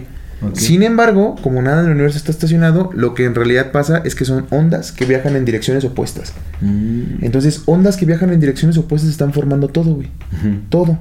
Sin 0.52 0.82
embargo, 0.82 1.34
como 1.42 1.62
nada 1.62 1.80
en 1.80 1.86
el 1.86 1.92
universo 1.92 2.18
está 2.18 2.30
estacionado, 2.30 2.90
lo 2.94 3.14
que 3.14 3.24
en 3.24 3.34
realidad 3.34 3.72
pasa 3.72 4.02
es 4.04 4.14
que 4.14 4.24
son 4.24 4.46
ondas 4.50 4.92
que 4.92 5.04
viajan 5.04 5.34
en 5.34 5.44
direcciones 5.44 5.84
opuestas. 5.84 6.32
Mm, 6.60 7.24
Entonces, 7.24 7.62
ondas 7.66 7.96
que 7.96 8.06
viajan 8.06 8.32
en 8.32 8.38
direcciones 8.38 8.78
opuestas 8.78 9.10
están 9.10 9.32
formando 9.32 9.68
todo, 9.68 9.94
güey. 9.94 10.08
Todo. 10.68 10.98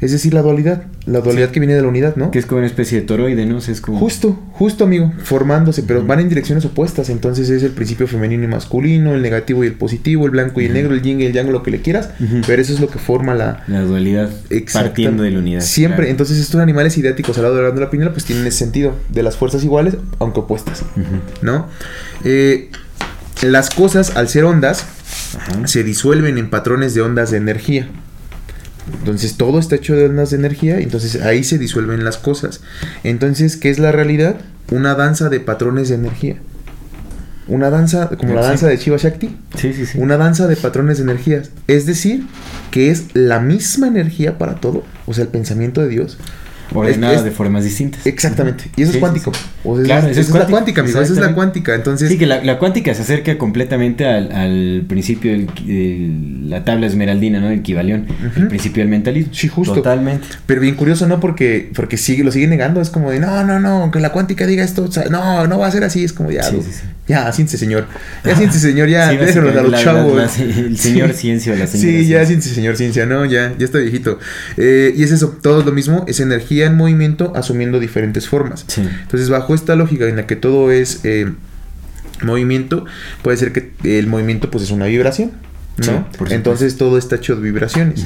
Es 0.00 0.12
decir, 0.12 0.34
la 0.34 0.42
dualidad. 0.42 0.84
La 1.06 1.20
dualidad 1.20 1.50
que 1.50 1.60
viene 1.60 1.74
de 1.74 1.82
la 1.82 1.88
unidad, 1.88 2.16
¿no? 2.16 2.30
Que 2.30 2.38
es 2.38 2.46
como 2.46 2.58
una 2.58 2.66
especie 2.66 3.00
de 3.00 3.06
toroide, 3.06 3.46
¿no? 3.46 3.56
O 3.56 3.60
sea, 3.60 3.72
es 3.72 3.80
como... 3.80 3.98
Justo, 3.98 4.38
justo, 4.52 4.84
amigo. 4.84 5.12
Formándose, 5.24 5.82
pero 5.82 6.04
van 6.04 6.20
en 6.20 6.28
direcciones 6.28 6.64
opuestas. 6.64 7.10
Entonces 7.10 7.50
es 7.50 7.62
el 7.62 7.72
principio 7.72 8.06
femenino 8.06 8.44
y 8.44 8.46
masculino, 8.46 9.14
el 9.14 9.22
negativo 9.22 9.64
y 9.64 9.66
el 9.66 9.74
positivo, 9.74 10.26
el 10.26 10.30
blanco 10.30 10.60
y 10.60 10.66
el 10.66 10.74
negro, 10.74 10.94
el 10.94 11.02
yin 11.02 11.20
y 11.20 11.24
el 11.24 11.32
yang, 11.32 11.50
lo 11.50 11.62
que 11.62 11.70
le 11.70 11.80
quieras. 11.80 12.10
Pero 12.46 12.62
eso 12.62 12.72
es 12.72 12.80
lo 12.80 12.88
que 12.88 12.98
forma 12.98 13.34
la... 13.34 13.64
La 13.66 13.82
dualidad 13.82 14.30
partiendo 14.72 15.22
de 15.22 15.30
la 15.30 15.38
unidad. 15.38 15.60
Siempre. 15.60 15.96
claro. 15.96 16.10
Entonces 16.10 16.38
estos 16.38 16.60
animales 16.60 16.96
idénticos 16.96 17.36
al 17.38 17.44
lado 17.44 17.72
de 17.72 17.80
la 17.80 17.90
pineal 17.90 18.12
pues 18.12 18.24
tienen 18.24 18.46
ese 18.46 18.58
sentido 18.58 18.94
de 19.08 19.22
las 19.22 19.36
fuerzas 19.36 19.64
iguales, 19.64 19.96
aunque 20.18 20.40
opuestas. 20.40 20.84
¿No? 21.42 21.66
Eh, 22.24 22.70
las 23.42 23.70
cosas, 23.70 24.16
al 24.16 24.28
ser 24.28 24.44
ondas, 24.44 24.84
se 25.64 25.84
disuelven 25.84 26.38
en 26.38 26.50
patrones 26.50 26.94
de 26.94 27.02
ondas 27.02 27.30
de 27.30 27.38
energía. 27.38 27.88
Entonces 29.00 29.36
todo 29.36 29.58
está 29.58 29.76
hecho 29.76 29.94
de 29.96 30.06
ondas 30.06 30.30
de 30.30 30.36
energía, 30.36 30.78
entonces 30.80 31.20
ahí 31.22 31.44
se 31.44 31.58
disuelven 31.58 32.04
las 32.04 32.16
cosas. 32.18 32.60
Entonces, 33.04 33.56
¿qué 33.56 33.70
es 33.70 33.78
la 33.78 33.92
realidad? 33.92 34.36
Una 34.70 34.94
danza 34.94 35.28
de 35.28 35.40
patrones 35.40 35.88
de 35.88 35.94
energía. 35.96 36.36
Una 37.46 37.70
danza, 37.70 38.08
como 38.10 38.34
la 38.34 38.42
Sí. 38.42 38.48
danza 38.48 38.66
de 38.68 38.76
Shiva 38.76 38.98
Shakti, 38.98 39.34
Sí, 39.56 39.72
sí, 39.72 39.86
sí. 39.86 39.98
una 39.98 40.18
danza 40.18 40.46
de 40.46 40.56
patrones 40.56 40.98
de 40.98 41.04
energías. 41.04 41.50
Es 41.66 41.86
decir, 41.86 42.26
que 42.70 42.90
es 42.90 43.04
la 43.14 43.40
misma 43.40 43.88
energía 43.88 44.36
para 44.36 44.56
todo, 44.56 44.84
o 45.06 45.14
sea, 45.14 45.24
el 45.24 45.30
pensamiento 45.30 45.80
de 45.80 45.88
Dios. 45.88 46.18
Ordenada 46.74 47.14
es- 47.14 47.24
de 47.24 47.30
formas 47.30 47.64
distintas. 47.64 48.04
Exactamente. 48.06 48.70
Y 48.76 48.82
eso 48.82 48.92
Sí, 48.92 48.98
es 48.98 49.00
cuántico. 49.00 49.32
sí. 49.32 49.40
O 49.64 49.74
Claro, 49.82 50.08
es, 50.08 50.16
es 50.16 50.30
la 50.30 50.46
cuántica, 50.46 50.82
amigo. 50.82 51.00
Esa 51.00 51.12
es 51.12 51.18
la 51.18 51.34
cuántica. 51.34 51.74
Entonces, 51.74 52.08
Sí, 52.08 52.16
que 52.18 52.26
la, 52.26 52.42
la 52.44 52.58
cuántica 52.58 52.94
se 52.94 53.02
acerca 53.02 53.36
completamente 53.38 54.06
al, 54.06 54.30
al 54.32 54.84
principio 54.88 55.32
de 55.32 56.10
la 56.44 56.64
tabla 56.64 56.86
esmeraldina, 56.86 57.40
¿no? 57.40 57.48
El 57.50 57.58
equivalión. 57.58 58.06
El 58.36 58.48
principio 58.48 58.82
del 58.82 58.88
mentalismo. 58.90 59.32
Sí, 59.34 59.48
justo. 59.48 59.74
Totalmente. 59.74 60.26
Pero 60.46 60.60
bien 60.60 60.74
curioso, 60.76 61.06
¿no? 61.08 61.20
Porque, 61.20 61.70
porque 61.74 61.96
sigue, 61.96 62.24
lo 62.24 62.30
sigue 62.32 62.46
negando. 62.46 62.80
Es 62.80 62.90
como 62.90 63.10
de, 63.10 63.18
no, 63.20 63.44
no, 63.44 63.58
no, 63.60 63.90
que 63.90 64.00
la 64.00 64.12
cuántica 64.12 64.46
diga 64.46 64.64
esto. 64.64 64.84
o 64.84 64.92
sea, 64.92 65.04
no, 65.10 65.46
no 65.46 65.58
va 65.58 65.66
a 65.66 65.70
ser 65.70 65.84
así. 65.84 66.04
Es 66.04 66.12
como, 66.12 66.30
ya, 66.30 66.42
Sí, 66.44 66.58
sí, 66.64 66.70
sí. 66.72 66.82
ya, 67.08 67.30
siéntese, 67.32 67.58
señor. 67.58 67.86
Ya, 68.24 68.36
siéntese, 68.36 68.60
señor. 68.60 68.88
Ya, 68.88 69.08
a 69.08 69.12
los 69.62 69.82
chavos. 69.82 70.38
el 70.38 70.78
señor 70.78 71.12
ciencia 71.14 71.52
o 71.52 71.56
la 71.56 71.66
señora 71.66 71.90
Sí, 71.90 71.96
ya, 72.06 72.24
ciencia. 72.24 72.26
siéntese, 72.26 72.54
señor 72.54 72.76
ciencia. 72.76 73.06
No, 73.06 73.24
ya, 73.24 73.54
ya 73.58 73.64
está 73.64 73.78
viejito. 73.78 74.18
Eh, 74.56 74.94
y 74.96 75.02
es 75.02 75.10
eso, 75.10 75.36
todo 75.42 75.60
es 75.60 75.66
lo 75.66 75.72
mismo. 75.72 76.04
Es 76.06 76.20
energía 76.20 76.66
en 76.66 76.76
movimiento 76.76 77.32
asumiendo 77.34 77.80
diferentes 77.80 78.28
formas. 78.28 78.64
Sí. 78.68 78.82
Entonces, 79.02 79.28
bajo 79.28 79.47
esta 79.54 79.76
lógica 79.76 80.08
en 80.08 80.16
la 80.16 80.26
que 80.26 80.36
todo 80.36 80.70
es 80.72 81.00
eh, 81.04 81.32
movimiento, 82.22 82.84
puede 83.22 83.36
ser 83.36 83.52
que 83.52 83.72
el 83.98 84.06
movimiento 84.06 84.50
pues 84.50 84.64
es 84.64 84.70
una 84.70 84.86
vibración, 84.86 85.32
¿no? 85.78 86.06
Sí. 86.12 86.34
Entonces 86.34 86.76
todo 86.76 86.98
está 86.98 87.16
hecho 87.16 87.36
de 87.36 87.42
vibraciones. 87.42 88.04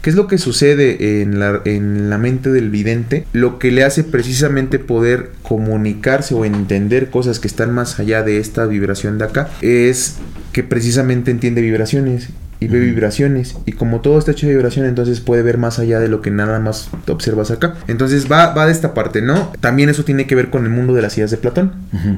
¿Qué 0.00 0.10
es 0.10 0.16
lo 0.16 0.26
que 0.26 0.38
sucede 0.38 1.22
en 1.22 1.38
la, 1.38 1.60
en 1.64 2.10
la 2.10 2.18
mente 2.18 2.50
del 2.50 2.70
vidente? 2.70 3.26
Lo 3.32 3.58
que 3.58 3.70
le 3.70 3.84
hace 3.84 4.02
precisamente 4.04 4.78
poder 4.78 5.30
comunicarse 5.42 6.34
o 6.34 6.44
entender 6.44 7.10
cosas 7.10 7.38
que 7.38 7.46
están 7.48 7.72
más 7.72 8.00
allá 8.00 8.22
de 8.22 8.38
esta 8.38 8.66
vibración 8.66 9.18
de 9.18 9.24
acá 9.24 9.48
es 9.60 10.16
que 10.52 10.62
precisamente 10.62 11.30
entiende 11.30 11.62
vibraciones 11.62 12.28
y 12.62 12.68
ve 12.68 12.78
vibraciones 12.78 13.56
y 13.66 13.72
como 13.72 14.00
todo 14.00 14.20
está 14.20 14.30
hecho 14.30 14.46
de 14.46 14.54
vibración 14.54 14.86
entonces 14.86 15.20
puede 15.20 15.42
ver 15.42 15.58
más 15.58 15.80
allá 15.80 15.98
de 15.98 16.06
lo 16.08 16.22
que 16.22 16.30
nada 16.30 16.60
más 16.60 16.88
observas 17.08 17.50
acá. 17.50 17.74
Entonces 17.88 18.30
va, 18.30 18.54
va 18.54 18.66
de 18.66 18.72
esta 18.72 18.94
parte, 18.94 19.20
¿no? 19.20 19.50
También 19.60 19.88
eso 19.88 20.04
tiene 20.04 20.28
que 20.28 20.36
ver 20.36 20.48
con 20.48 20.64
el 20.64 20.70
mundo 20.70 20.94
de 20.94 21.02
las 21.02 21.16
ideas 21.16 21.32
de 21.32 21.38
Platón. 21.38 21.72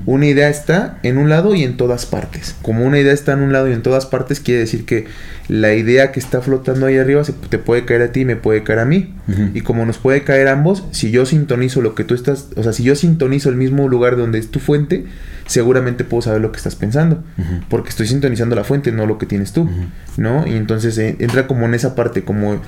Una 0.05 0.27
idea 0.27 0.51
está 0.51 0.99
en 1.03 1.17
un 1.17 1.31
lado 1.31 1.55
y 1.55 1.63
en 1.63 1.79
todas 1.79 2.05
partes. 2.05 2.55
Como 2.61 2.85
una 2.85 2.99
idea 2.99 3.13
está 3.13 3.33
en 3.33 3.41
un 3.41 3.53
lado 3.53 3.69
y 3.69 3.73
en 3.73 3.83
todas 3.83 4.05
partes, 4.05 4.41
quiere 4.41 4.61
decir 4.61 4.85
que 4.85 5.07
la 5.49 5.75
idea 5.75 6.11
que 6.11 6.21
está 6.21 6.41
flotando 6.41 6.87
ahí 6.87 6.97
arriba 6.97 7.23
se 7.23 7.33
te 7.33 7.59
puede 7.59 7.85
caer 7.85 8.03
a 8.03 8.13
ti 8.13 8.21
y 8.21 8.25
me 8.25 8.37
puede 8.37 8.63
caer 8.63 8.79
a 8.79 8.85
mí. 8.85 9.15
Y 9.53 9.61
como 9.61 9.85
nos 9.85 9.99
puede 9.99 10.23
caer 10.23 10.49
a 10.49 10.53
ambos, 10.53 10.85
si 10.91 11.11
yo 11.11 11.27
sintonizo 11.27 11.83
lo 11.83 11.95
que 11.95 12.05
tú 12.05 12.15
estás, 12.15 12.49
o 12.57 12.63
sea, 12.63 12.73
si 12.73 12.83
yo 12.83 12.95
sintonizo 12.95 13.51
el 13.51 13.57
mismo 13.57 13.89
lugar 13.89 14.17
donde 14.17 14.39
es 14.39 14.51
tu 14.51 14.59
fuente, 14.59 15.07
seguramente 15.47 16.05
puedo 16.05 16.23
saber 16.23 16.41
lo 16.41 16.51
que 16.51 16.59
estás 16.59 16.77
pensando. 16.77 17.23
Porque 17.69 17.91
estoy 17.91 18.07
sintonizando 18.07 18.57
la 18.57 18.65
fuente, 18.65 18.93
no 18.93 19.07
lo 19.07 19.19
que 19.19 19.27
tienes 19.27 19.53
tú. 19.53 19.69
¿No? 20.17 20.47
Y 20.47 20.55
entonces 20.55 20.97
eh, 20.99 21.17
entra 21.19 21.47
como 21.47 21.67
en 21.67 21.75
esa 21.75 21.95
parte, 21.95 22.25
como, 22.25 22.61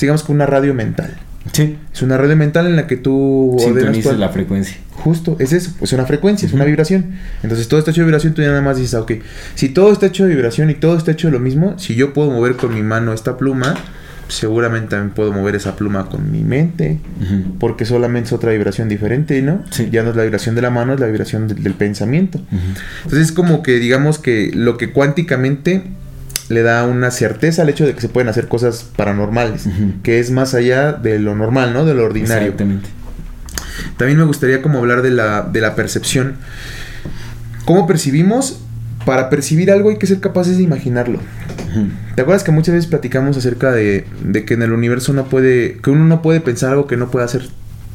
digamos 0.00 0.24
que 0.24 0.32
una 0.32 0.46
radio 0.46 0.74
mental. 0.74 1.16
Sí. 1.52 1.78
Es 1.92 2.02
una 2.02 2.16
radio 2.16 2.36
mental 2.36 2.66
en 2.66 2.76
la 2.76 2.86
que 2.86 2.96
tú 2.96 3.56
Sintonizas 3.58 4.18
la 4.18 4.30
frecuencia. 4.30 4.76
Justo, 4.92 5.36
es 5.38 5.52
eso, 5.52 5.72
es 5.80 5.92
una 5.92 6.06
frecuencia, 6.06 6.46
es 6.46 6.54
una 6.54 6.64
vibración. 6.64 7.12
Entonces 7.42 7.68
todo 7.68 7.78
está 7.78 7.90
hecho 7.90 8.00
de 8.00 8.06
vibración, 8.06 8.34
tú 8.34 8.42
ya 8.42 8.48
nada 8.48 8.62
más 8.62 8.76
dices, 8.76 8.94
ah, 8.94 9.00
ok, 9.00 9.12
si 9.54 9.68
todo 9.68 9.92
está 9.92 10.06
hecho 10.06 10.24
de 10.24 10.30
vibración 10.30 10.70
y 10.70 10.74
todo 10.74 10.96
está 10.96 11.12
hecho 11.12 11.28
de 11.28 11.32
lo 11.32 11.40
mismo, 11.40 11.78
si 11.78 11.94
yo 11.94 12.12
puedo 12.14 12.30
mover 12.30 12.56
con 12.56 12.72
mi 12.74 12.82
mano 12.82 13.12
esta 13.12 13.36
pluma, 13.36 13.74
seguramente 14.28 14.90
también 14.90 15.14
puedo 15.14 15.32
mover 15.32 15.56
esa 15.56 15.76
pluma 15.76 16.08
con 16.08 16.30
mi 16.30 16.42
mente, 16.42 16.98
porque 17.58 17.84
solamente 17.84 18.28
es 18.28 18.32
otra 18.32 18.52
vibración 18.52 18.88
diferente, 18.88 19.40
¿no? 19.42 19.62
Sí. 19.70 19.88
Ya 19.90 20.02
no 20.02 20.10
es 20.10 20.16
la 20.16 20.22
vibración 20.22 20.54
de 20.54 20.62
la 20.62 20.70
mano, 20.70 20.94
es 20.94 21.00
la 21.00 21.06
vibración 21.06 21.48
del, 21.48 21.62
del 21.62 21.74
pensamiento. 21.74 22.40
Entonces 23.04 23.28
es 23.28 23.32
como 23.32 23.62
que 23.62 23.78
digamos 23.78 24.18
que 24.18 24.50
lo 24.54 24.78
que 24.78 24.92
cuánticamente 24.92 25.82
le 26.48 26.62
da 26.62 26.84
una 26.84 27.10
certeza 27.10 27.62
al 27.62 27.68
hecho 27.68 27.86
de 27.86 27.94
que 27.94 28.00
se 28.00 28.08
pueden 28.08 28.28
hacer 28.28 28.48
cosas 28.48 28.86
paranormales, 28.96 29.66
que 30.02 30.20
es 30.20 30.30
más 30.30 30.54
allá 30.54 30.92
de 30.92 31.18
lo 31.18 31.34
normal, 31.34 31.72
¿no? 31.72 31.84
De 31.84 31.94
lo 31.94 32.04
ordinario. 32.04 32.48
Exactamente. 32.48 32.88
También 33.96 34.18
me 34.18 34.24
gustaría 34.24 34.62
como 34.62 34.78
hablar 34.78 35.02
de 35.02 35.10
la, 35.10 35.42
de 35.42 35.60
la 35.60 35.74
percepción. 35.74 36.36
¿Cómo 37.64 37.86
percibimos? 37.86 38.60
Para 39.06 39.30
percibir 39.30 39.70
algo 39.70 39.90
hay 39.90 39.98
que 39.98 40.06
ser 40.06 40.20
capaces 40.20 40.56
de 40.56 40.62
imaginarlo. 40.62 41.20
¿Te 42.14 42.22
acuerdas 42.22 42.44
que 42.44 42.52
muchas 42.52 42.74
veces 42.74 42.88
platicamos 42.88 43.36
acerca 43.36 43.72
de, 43.72 44.06
de 44.22 44.44
que 44.44 44.54
en 44.54 44.62
el 44.62 44.72
universo 44.72 45.12
no 45.12 45.24
puede, 45.24 45.78
que 45.82 45.90
uno 45.90 46.04
no 46.04 46.22
puede 46.22 46.40
pensar 46.40 46.70
algo 46.70 46.86
que 46.86 46.96
no 46.96 47.10
pueda 47.10 47.26
ser 47.26 47.48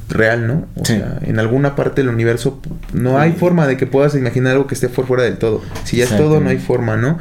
real, 0.10 0.48
¿no? 0.48 0.68
O 0.76 0.86
Sí. 0.86 0.94
sea, 0.96 1.20
en 1.22 1.40
alguna 1.40 1.76
parte 1.76 2.02
del 2.02 2.10
universo 2.10 2.60
no 2.94 3.20
hay 3.20 3.32
forma 3.34 3.68
de 3.68 3.78
que 3.78 3.86
puedas 3.86 4.16
imaginar 4.16 4.54
algo 4.54 4.68
que 4.68 4.74
esté 4.76 4.90
por 4.90 5.06
fuera 5.08 5.24
del 5.24 5.38
todo. 5.38 5.62
Si 5.86 5.98
ya 5.98 6.06
es 6.06 6.18
todo, 6.18 6.40
no 6.40 6.50
hay 6.50 6.58
forma, 6.58 6.98
¿no? 6.98 7.18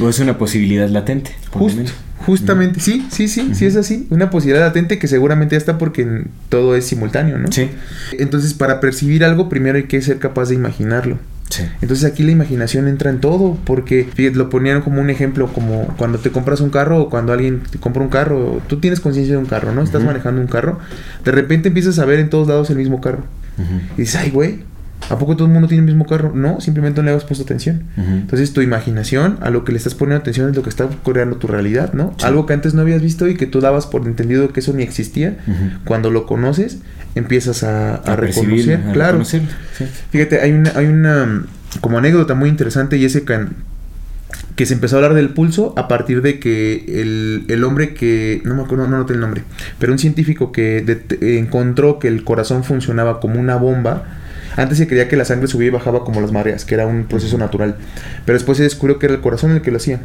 O 0.00 0.08
es 0.08 0.18
una 0.18 0.38
posibilidad 0.38 0.88
latente. 0.88 1.32
Justo, 1.50 1.76
menos. 1.78 1.94
justamente, 2.26 2.80
sí, 2.80 3.06
sí, 3.10 3.28
sí, 3.28 3.50
sí 3.54 3.66
es 3.66 3.76
así. 3.76 4.06
Una 4.10 4.30
posibilidad 4.30 4.66
latente 4.66 4.98
que 4.98 5.06
seguramente 5.08 5.54
ya 5.54 5.58
está 5.58 5.78
porque 5.78 6.24
todo 6.48 6.74
es 6.76 6.86
simultáneo, 6.86 7.38
¿no? 7.38 7.50
Sí. 7.52 7.70
Entonces, 8.18 8.54
para 8.54 8.80
percibir 8.80 9.24
algo, 9.24 9.48
primero 9.48 9.76
hay 9.78 9.84
que 9.84 10.00
ser 10.02 10.18
capaz 10.18 10.48
de 10.48 10.54
imaginarlo. 10.54 11.18
Sí. 11.50 11.64
Entonces 11.82 12.10
aquí 12.10 12.22
la 12.22 12.30
imaginación 12.30 12.88
entra 12.88 13.10
en 13.10 13.20
todo, 13.20 13.58
porque 13.64 14.08
fíjate, 14.14 14.38
lo 14.38 14.48
ponían 14.48 14.82
como 14.82 15.00
un 15.00 15.10
ejemplo, 15.10 15.52
como 15.52 15.88
cuando 15.98 16.18
te 16.18 16.30
compras 16.30 16.60
un 16.60 16.70
carro 16.70 17.02
o 17.02 17.10
cuando 17.10 17.32
alguien 17.32 17.62
te 17.70 17.78
compra 17.78 18.02
un 18.02 18.08
carro, 18.08 18.62
tú 18.68 18.78
tienes 18.78 19.00
conciencia 19.00 19.34
de 19.34 19.38
un 19.38 19.46
carro, 19.46 19.72
¿no? 19.72 19.82
Estás 19.82 20.02
manejando 20.02 20.40
un 20.40 20.46
carro, 20.46 20.78
de 21.24 21.32
repente 21.32 21.68
empiezas 21.68 21.98
a 21.98 22.04
ver 22.04 22.20
en 22.20 22.30
todos 22.30 22.48
lados 22.48 22.70
el 22.70 22.76
mismo 22.76 23.00
carro. 23.00 23.24
Y 23.98 24.02
dices, 24.02 24.16
ay, 24.16 24.30
güey, 24.30 24.60
¿a 25.10 25.18
poco 25.18 25.36
todo 25.36 25.46
el 25.48 25.52
mundo 25.52 25.68
tiene 25.68 25.80
el 25.82 25.86
mismo 25.86 26.06
carro? 26.06 26.32
No, 26.34 26.60
simplemente 26.60 27.02
no 27.02 27.10
le 27.10 27.16
has 27.16 27.24
puesto 27.24 27.44
atención. 27.44 27.82
Entonces 27.98 28.52
tu 28.52 28.62
imaginación, 28.62 29.36
a 29.42 29.50
lo 29.50 29.64
que 29.64 29.72
le 29.72 29.78
estás 29.78 29.94
poniendo 29.94 30.20
atención 30.20 30.48
es 30.48 30.56
lo 30.56 30.62
que 30.62 30.70
está 30.70 30.88
creando 31.04 31.36
tu 31.36 31.46
realidad, 31.48 31.92
¿no? 31.92 32.14
Sí. 32.18 32.24
Algo 32.26 32.46
que 32.46 32.54
antes 32.54 32.72
no 32.74 32.80
habías 32.82 33.02
visto 33.02 33.28
y 33.28 33.36
que 33.36 33.46
tú 33.46 33.60
dabas 33.60 33.86
por 33.86 34.06
entendido 34.06 34.48
que 34.52 34.60
eso 34.60 34.72
ni 34.72 34.82
existía, 34.82 35.36
cuando 35.84 36.10
lo 36.10 36.24
conoces, 36.26 36.78
empiezas 37.14 37.62
a, 37.64 37.96
reconocer, 38.16 38.80
a 38.88 38.92
claro. 38.92 39.24
sí. 39.24 39.42
Fíjate, 40.10 40.40
hay 40.40 40.52
una, 40.52 40.72
hay 40.76 40.86
una 40.86 41.26
mm, 41.26 41.46
como 41.80 41.98
anécdota 41.98 42.34
muy 42.34 42.48
interesante 42.48 42.96
y 42.96 43.04
ese 43.04 43.24
can- 43.24 43.50
que 44.54 44.64
se 44.66 44.74
empezó 44.74 44.96
a 44.96 44.98
hablar 44.98 45.14
del 45.14 45.30
pulso 45.30 45.74
a 45.76 45.88
partir 45.88 46.22
de 46.22 46.38
que 46.38 46.84
el, 47.02 47.46
el 47.48 47.64
hombre 47.64 47.94
que, 47.94 48.42
no 48.44 48.54
me 48.54 48.62
acuerdo, 48.62 48.86
no 48.86 48.98
noté 48.98 49.14
el 49.14 49.20
nombre, 49.20 49.42
pero 49.78 49.90
un 49.92 49.98
científico 49.98 50.52
que 50.52 50.84
encontró 51.38 51.98
que 51.98 52.08
el 52.08 52.22
corazón 52.24 52.62
funcionaba 52.62 53.20
como 53.20 53.40
una 53.40 53.56
bomba. 53.56 54.04
Antes 54.56 54.78
se 54.78 54.86
creía 54.86 55.08
que 55.08 55.16
la 55.16 55.24
sangre 55.24 55.48
subía 55.48 55.68
y 55.68 55.70
bajaba 55.70 56.04
como 56.04 56.20
las 56.20 56.32
mareas, 56.32 56.64
que 56.64 56.74
era 56.74 56.86
un 56.86 57.04
proceso 57.04 57.38
natural. 57.38 57.76
Pero 58.24 58.36
después 58.36 58.58
se 58.58 58.64
descubrió 58.64 58.98
que 58.98 59.06
era 59.06 59.14
el 59.14 59.20
corazón 59.20 59.52
el 59.52 59.62
que 59.62 59.70
lo 59.70 59.76
hacía. 59.76 60.00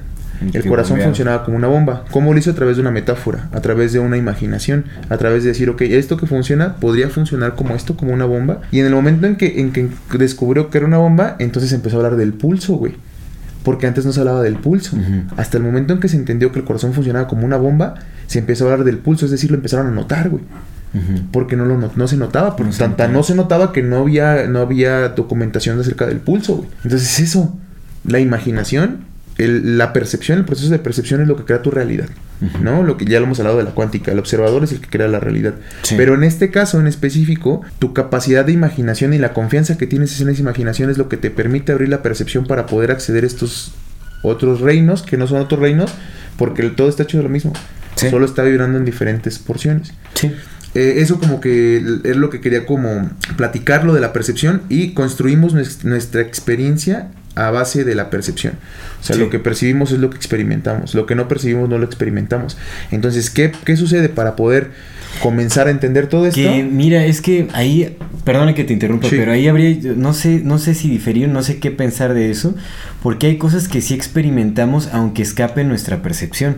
El 0.53 0.65
corazón 0.65 0.99
funcionaba 1.01 1.43
como 1.45 1.57
una 1.57 1.67
bomba. 1.67 2.05
¿Cómo 2.11 2.33
lo 2.33 2.39
hizo? 2.39 2.51
A 2.51 2.55
través 2.55 2.75
de 2.75 2.81
una 2.81 2.91
metáfora, 2.91 3.47
a 3.53 3.61
través 3.61 3.93
de 3.93 3.99
una 3.99 4.17
imaginación, 4.17 4.85
a 5.09 5.17
través 5.17 5.43
de 5.43 5.49
decir, 5.49 5.69
ok, 5.69 5.81
esto 5.81 6.17
que 6.17 6.27
funciona 6.27 6.75
podría 6.75 7.09
funcionar 7.09 7.55
como 7.55 7.73
esto, 7.73 7.95
como 7.95 8.13
una 8.13 8.25
bomba. 8.25 8.61
Y 8.71 8.79
en 8.79 8.85
el 8.85 8.93
momento 8.93 9.27
en 9.27 9.37
que, 9.37 9.61
en 9.61 9.71
que 9.71 9.89
descubrió 10.17 10.69
que 10.69 10.77
era 10.77 10.87
una 10.87 10.97
bomba, 10.97 11.35
entonces 11.39 11.71
empezó 11.71 11.97
a 11.97 11.99
hablar 11.99 12.17
del 12.17 12.33
pulso, 12.33 12.75
güey. 12.75 12.95
Porque 13.65 13.87
antes 13.87 14.05
no 14.05 14.13
se 14.13 14.19
hablaba 14.21 14.41
del 14.43 14.55
pulso. 14.55 14.95
Hasta 15.35 15.57
el 15.57 15.63
momento 15.63 15.91
en 15.93 15.99
que 15.99 16.07
se 16.07 16.15
entendió 16.15 16.51
que 16.53 16.59
el 16.59 16.65
corazón 16.65 16.93
funcionaba 16.93 17.27
como 17.27 17.45
una 17.45 17.57
bomba, 17.57 17.95
se 18.27 18.39
empezó 18.39 18.63
a 18.69 18.71
hablar 18.71 18.85
del 18.85 18.99
pulso, 18.99 19.25
es 19.25 19.31
decir, 19.31 19.51
lo 19.51 19.57
empezaron 19.57 19.87
a 19.87 19.91
notar, 19.91 20.29
güey. 20.29 20.43
Porque 21.33 21.57
no, 21.57 21.65
lo 21.65 21.91
no 21.93 22.07
se 22.07 22.15
notaba, 22.15 22.55
porque 22.55 22.71
No 22.71 22.77
tanta 22.77 23.07
no 23.09 23.21
se 23.23 23.35
notaba 23.35 23.73
que 23.73 23.83
no 23.83 23.97
había, 23.97 24.47
no 24.47 24.59
había 24.59 25.09
documentación 25.09 25.77
acerca 25.77 26.05
del 26.05 26.19
pulso, 26.19 26.55
güey. 26.57 26.69
Entonces 26.85 27.19
eso, 27.19 27.53
la 28.05 28.19
imaginación, 28.21 28.99
el- 29.37 29.77
la 29.77 29.91
percepción, 29.91 30.37
el 30.37 30.45
proceso 30.45 30.69
de 30.69 30.79
percepción 30.79 31.19
es 31.21 31.27
lo 31.27 31.35
que 31.35 31.43
crea 31.43 31.61
tu 31.61 31.69
realidad, 31.71 32.05
¿no? 32.61 32.83
Lo 32.83 32.97
que 32.97 33.05
ya 33.05 33.19
lo 33.19 33.25
hemos 33.25 33.39
hablado 33.39 33.57
de 33.57 33.63
la 33.63 33.71
cuántica, 33.71 34.11
el 34.11 34.19
observador 34.19 34.63
es 34.63 34.71
el 34.71 34.79
que 34.81 34.87
crea 34.89 35.07
la 35.07 35.19
realidad. 35.19 35.53
Sí. 35.83 35.95
Pero 35.97 36.13
en 36.15 36.23
este 36.23 36.51
caso 36.51 36.79
en 36.79 36.87
específico, 36.87 37.61
tu 37.79 37.93
capacidad 37.93 38.45
de 38.45 38.51
imaginación 38.51 39.13
y 39.13 39.17
la 39.17 39.33
confianza 39.33 39.77
que 39.77 39.87
tienes 39.87 40.19
en 40.21 40.29
esa 40.29 40.41
imaginación 40.41 40.89
es 40.89 40.97
lo 40.97 41.09
que 41.09 41.17
te 41.17 41.29
permite 41.31 41.71
abrir 41.71 41.89
la 41.89 42.01
percepción 42.03 42.45
para 42.45 42.65
poder 42.65 42.91
acceder 42.91 43.23
a 43.23 43.27
estos 43.27 43.73
otros 44.23 44.61
reinos, 44.61 45.03
que 45.03 45.17
no 45.17 45.27
son 45.27 45.39
otros 45.39 45.59
reinos, 45.59 45.91
porque 46.37 46.63
todo 46.69 46.89
está 46.89 47.03
hecho 47.03 47.17
de 47.17 47.23
lo 47.23 47.29
mismo. 47.29 47.53
Sí. 47.95 48.09
Solo 48.09 48.25
está 48.25 48.43
vibrando 48.43 48.77
en 48.77 48.85
diferentes 48.85 49.39
porciones. 49.39 49.93
Sí. 50.15 50.31
Eh, 50.73 50.95
eso 50.97 51.19
como 51.19 51.39
que 51.39 51.77
es 52.03 52.17
lo 52.17 52.29
que 52.29 52.41
quería 52.41 52.65
como 52.65 53.09
platicarlo 53.37 53.93
de 53.93 54.01
la 54.01 54.11
percepción 54.11 54.63
y 54.67 54.93
construimos 54.93 55.53
nues- 55.55 55.83
nuestra 55.85 56.19
experiencia 56.21 57.07
a 57.35 57.49
base 57.51 57.85
de 57.85 57.95
la 57.95 58.09
percepción. 58.09 58.55
O 59.05 59.07
sea, 59.07 59.17
Sí. 59.17 59.21
lo 59.21 59.29
que 59.29 59.37
percibimos 59.37 59.91
es 59.91 59.99
lo 59.99 60.09
que 60.09 60.17
experimentamos. 60.17 60.95
Lo 60.95 61.05
que 61.05 61.13
no 61.13 61.27
percibimos 61.27 61.69
no 61.69 61.77
lo 61.77 61.85
experimentamos. 61.85 62.57
Entonces, 62.89 63.29
¿qué, 63.29 63.51
qué 63.63 63.77
sucede 63.77 64.09
para 64.09 64.35
poder 64.35 64.71
comenzar 65.21 65.67
a 65.67 65.69
entender 65.69 66.07
todo 66.07 66.25
esto? 66.25 66.41
Que 66.41 66.63
mira, 66.63 67.05
es 67.05 67.21
que 67.21 67.47
ahí, 67.53 67.95
perdona 68.23 68.55
que 68.55 68.63
te 68.63 68.73
interrumpa, 68.73 69.07
Sí. 69.07 69.15
pero 69.15 69.31
ahí 69.31 69.47
habría, 69.47 69.77
no 69.95 70.13
sé, 70.13 70.41
no 70.43 70.57
sé 70.57 70.73
si 70.73 70.89
diferir, 70.89 71.29
no 71.29 71.43
sé 71.43 71.59
qué 71.59 71.69
pensar 71.69 72.15
de 72.15 72.31
eso, 72.31 72.55
porque 73.03 73.27
hay 73.27 73.37
cosas 73.37 73.67
que 73.67 73.79
sí 73.81 73.93
experimentamos 73.93 74.89
aunque 74.91 75.21
escapen 75.21 75.67
nuestra 75.67 76.01
percepción. 76.01 76.57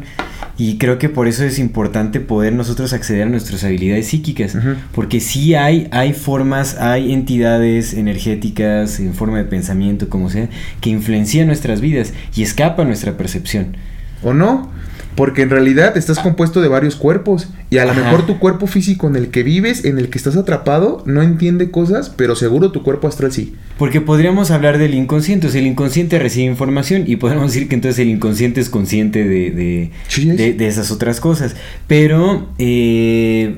Y 0.60 0.80
creo 0.80 0.98
que 0.98 1.08
por 1.08 1.28
eso 1.28 1.44
es 1.44 1.60
importante 1.60 2.20
poder 2.20 2.54
nosotros 2.54 2.92
acceder 2.94 3.24
a 3.28 3.30
nuestras 3.30 3.64
habilidades 3.64 4.08
psíquicas. 4.08 4.58
Porque 4.92 5.20
sí 5.20 5.54
hay, 5.54 5.88
hay 5.92 6.14
formas, 6.14 6.78
hay 6.80 7.14
entidades 7.14 7.94
energéticas 7.94 9.00
en 9.00 9.14
forma 9.14 9.38
de 9.38 9.44
pensamiento, 9.44 10.10
como 10.10 10.32
sea, 10.32 10.50
que 10.82 10.90
influencian 10.90 11.46
nuestras 11.46 11.80
vidas 11.80 12.12
y 12.38 12.44
escapan 12.44 12.88
nuestra 12.88 13.18
percepción. 13.18 13.76
¿O 14.24 14.34
no? 14.34 14.72
Porque 15.16 15.42
en 15.42 15.50
realidad 15.50 15.98
estás 15.98 16.20
compuesto 16.20 16.62
de 16.62 16.68
varios 16.68 16.96
cuerpos 16.96 17.48
y 17.72 17.80
a 17.80 17.86
lo 17.86 17.96
mejor 17.96 18.28
tu 18.28 18.38
cuerpo 18.38 18.68
físico 18.68 19.08
en 19.08 19.16
el 19.16 19.30
que 19.30 19.42
vives, 19.42 19.84
en 19.84 19.98
el 19.98 20.10
que 20.10 20.18
estás 20.20 20.36
atrapado, 20.38 21.02
no 21.08 21.24
entiende 21.24 21.72
cosas, 21.72 22.10
pero 22.16 22.36
seguro 22.36 22.72
tu 22.72 22.84
cuerpo 22.84 23.08
astral 23.08 23.32
sí. 23.32 23.56
Porque 23.80 24.00
podríamos 24.00 24.52
hablar 24.52 24.78
del 24.78 24.94
inconsciente, 24.94 25.48
o 25.48 25.50
sea, 25.50 25.60
el 25.60 25.66
inconsciente 25.68 26.20
recibe 26.20 26.46
información 26.52 27.04
y 27.08 27.16
podemos 27.16 27.52
decir 27.52 27.68
que 27.68 27.74
entonces 27.76 27.98
el 28.00 28.10
inconsciente 28.10 28.62
es 28.62 28.70
consciente 28.70 29.24
de, 29.24 29.50
de, 29.52 29.92
de- 30.38 30.54
de 30.54 30.68
esas 30.68 30.92
otras 30.92 31.20
cosas. 31.20 31.56
Pero 31.88 32.50
eh, 32.60 33.58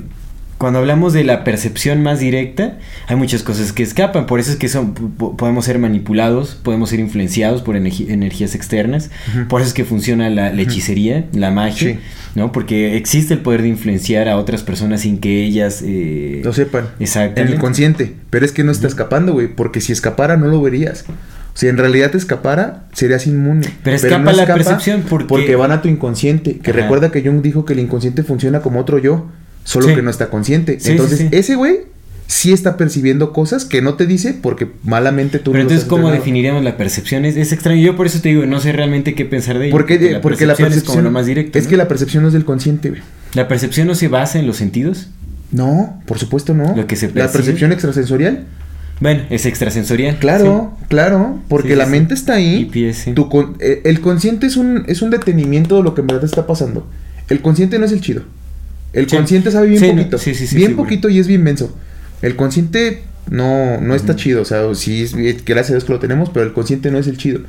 cuando 0.60 0.78
hablamos 0.80 1.14
de 1.14 1.24
la 1.24 1.44
percepción 1.44 2.04
más 2.04 2.20
directa, 2.20 2.78
hay 3.08 3.16
muchas 3.16 3.42
cosas 3.42 3.74
que 3.74 3.82
escapan. 3.82 4.28
Por 4.28 4.40
eso 4.40 4.52
es 4.52 4.58
que 4.58 4.68
son, 4.68 4.94
po- 4.94 5.36
podemos 5.36 5.66
ser 5.66 5.80
manipulados, 5.80 6.54
podemos 6.62 6.90
ser 6.92 7.00
influenciados 7.00 7.64
por 7.64 7.76
energías 7.76 8.54
externas. 8.54 9.10
Por 9.48 9.62
eso 9.62 9.70
es 9.70 9.74
que 9.74 9.86
funciona 9.86 10.30
la, 10.30 10.52
la 10.54 10.62
hechicería, 10.62 11.26
la 11.34 11.50
magia, 11.50 11.94
Sí. 11.94 12.00
¿no? 12.36 12.52
Porque 12.52 12.98
existe 12.98 13.34
el 13.34 13.40
poder 13.40 13.62
de 13.64 13.70
influenciar 13.70 14.28
a 14.30 14.38
otras 14.38 14.62
personas 14.62 15.02
sin 15.02 15.20
que 15.20 15.44
ellas... 15.46 15.82
eh, 15.84 16.42
Lo 16.44 16.54
sepan. 16.54 16.84
En 17.00 17.04
Exactamente. 17.04 17.54
el 17.56 17.60
consciente. 17.60 18.14
Pero 18.30 18.46
es 18.46 18.52
que 18.52 18.64
no 18.64 18.72
está 18.72 18.88
escapando, 18.88 19.34
güey. 19.34 19.48
Porque 19.48 19.82
si 19.82 19.94
escapara, 19.94 20.38
no 20.38 20.48
lo 20.48 20.62
verías. 20.62 21.06
Si 21.54 21.68
en 21.68 21.78
realidad 21.78 22.12
te 22.12 22.18
escapara, 22.18 22.84
serías 22.94 23.26
inmune. 23.28 23.68
Pero 23.84 23.96
escapa 23.96 24.34
la 24.34 24.46
percepción 24.46 25.04
porque- 25.10 25.28
porque 25.28 25.56
van 25.56 25.72
a 25.72 25.82
tu 25.82 25.88
inconsciente. 25.88 26.60
Que 26.60 26.72
Ajá. 26.72 26.82
recuerda 26.82 27.12
que 27.12 27.22
Jung 27.22 27.42
dijo 27.42 27.64
que 27.66 27.74
el 27.74 27.80
inconsciente 27.80 28.24
funciona 28.24 28.60
como 28.60 28.80
otro 28.82 28.98
yo. 29.00 29.26
Solo 29.70 29.88
Sí. 29.88 29.96
que 29.96 30.02
no 30.02 30.10
está 30.10 30.30
consciente. 30.30 30.80
Sí, 30.80 30.92
Entonces, 30.92 31.20
sí, 31.20 31.28
ese 31.32 31.56
güey 31.56 31.82
sí 32.26 32.52
está 32.54 32.76
percibiendo 32.78 33.34
cosas 33.34 33.66
que 33.66 33.82
no 33.82 33.94
te 33.96 34.06
dice 34.08 34.34
porque 34.34 34.68
malamente 34.84 35.38
tú 35.40 35.52
Pero 35.52 35.64
no 35.64 35.70
entonces, 35.70 35.88
¿cómo 35.88 36.02
entrenado. 36.04 36.22
definiríamos 36.22 36.64
la 36.64 36.76
percepción? 36.78 37.24
Es, 37.26 37.36
es 37.38 37.52
extraño. 37.52 37.80
Yo 37.82 37.96
por 37.96 38.08
eso 38.08 38.20
te 38.20 38.30
digo, 38.30 38.46
no 38.48 38.60
sé 38.62 38.72
realmente 38.72 39.14
qué 39.14 39.26
pensar 39.26 39.60
de 39.60 39.66
ello. 39.68 39.72
Porque, 39.72 40.20
porque 40.24 40.48
la 40.48 40.56
percepción 40.56 40.84
es 40.84 40.90
como 40.90 41.02
lo 41.04 41.12
más 41.12 41.28
directo. 41.28 41.60
Es 41.60 41.66
¿no? 41.66 41.70
que 41.70 41.78
la 41.78 41.88
percepción 41.88 42.24
no 42.24 42.30
es 42.30 42.34
del 42.34 42.46
consciente, 42.46 42.90
güey. 42.90 43.02
La 43.36 43.48
percepción 43.48 43.86
no 43.88 43.94
se 43.96 44.08
basa 44.08 44.40
en 44.40 44.48
los 44.48 44.58
sentidos. 44.58 45.10
No, 45.52 46.02
por 46.08 46.18
supuesto 46.20 46.54
no. 46.56 46.76
Lo 46.76 46.88
que 46.88 46.96
se 46.96 47.08
la 47.08 47.14
percibe. 47.14 47.34
percepción 47.34 47.72
extrasensorial. 47.72 48.46
Bueno, 49.02 49.22
es 49.30 49.46
extrasensorial. 49.46 50.18
Claro, 50.20 50.78
claro, 50.90 51.40
porque 51.48 51.70
Sí, 51.70 51.74
sí, 51.74 51.78
la 51.78 51.86
mente 51.86 52.14
está 52.16 52.34
ahí. 52.34 52.70
Tu 53.16 53.30
con- 53.30 53.56
eh, 53.60 53.82
el 53.86 54.02
consciente 54.02 54.46
es 54.48 54.58
un, 54.58 54.84
es 54.88 55.02
un 55.02 55.10
detenimiento 55.10 55.78
de 55.78 55.84
lo 55.84 55.94
que 55.96 56.02
en 56.02 56.08
verdad 56.08 56.26
está 56.26 56.46
pasando. 56.48 56.86
El 57.30 57.42
consciente 57.42 57.80
no 57.80 57.86
es 57.86 57.92
el 57.92 58.02
chido. 58.02 58.24
El 58.94 59.10
Sí. 59.10 59.16
consciente 59.16 59.52
sabe 59.52 59.68
bien 59.68 59.80
Sí, 59.82 59.90
poquito. 59.92 60.18
sí, 60.18 60.56
bien 60.56 60.76
poquito 60.76 61.10
y 61.10 61.20
es 61.20 61.28
bien 61.28 61.44
menso. 61.44 61.76
El 62.22 62.36
consciente 62.36 63.04
no, 63.30 63.80
no 63.80 63.94
está 63.96 64.16
chido. 64.16 64.42
O 64.42 64.46
sea, 64.46 64.64
sí, 64.76 65.04
es, 65.04 65.14
eh, 65.14 65.38
gracias 65.46 65.70
a 65.70 65.74
Dios 65.74 65.84
que 65.86 65.94
lo 65.94 66.00
tenemos, 66.00 66.30
pero 66.32 66.46
el 66.46 66.54
consciente 66.54 66.90
no 66.92 66.98
es 66.98 67.08
el 67.08 67.18
chido. 67.18 67.42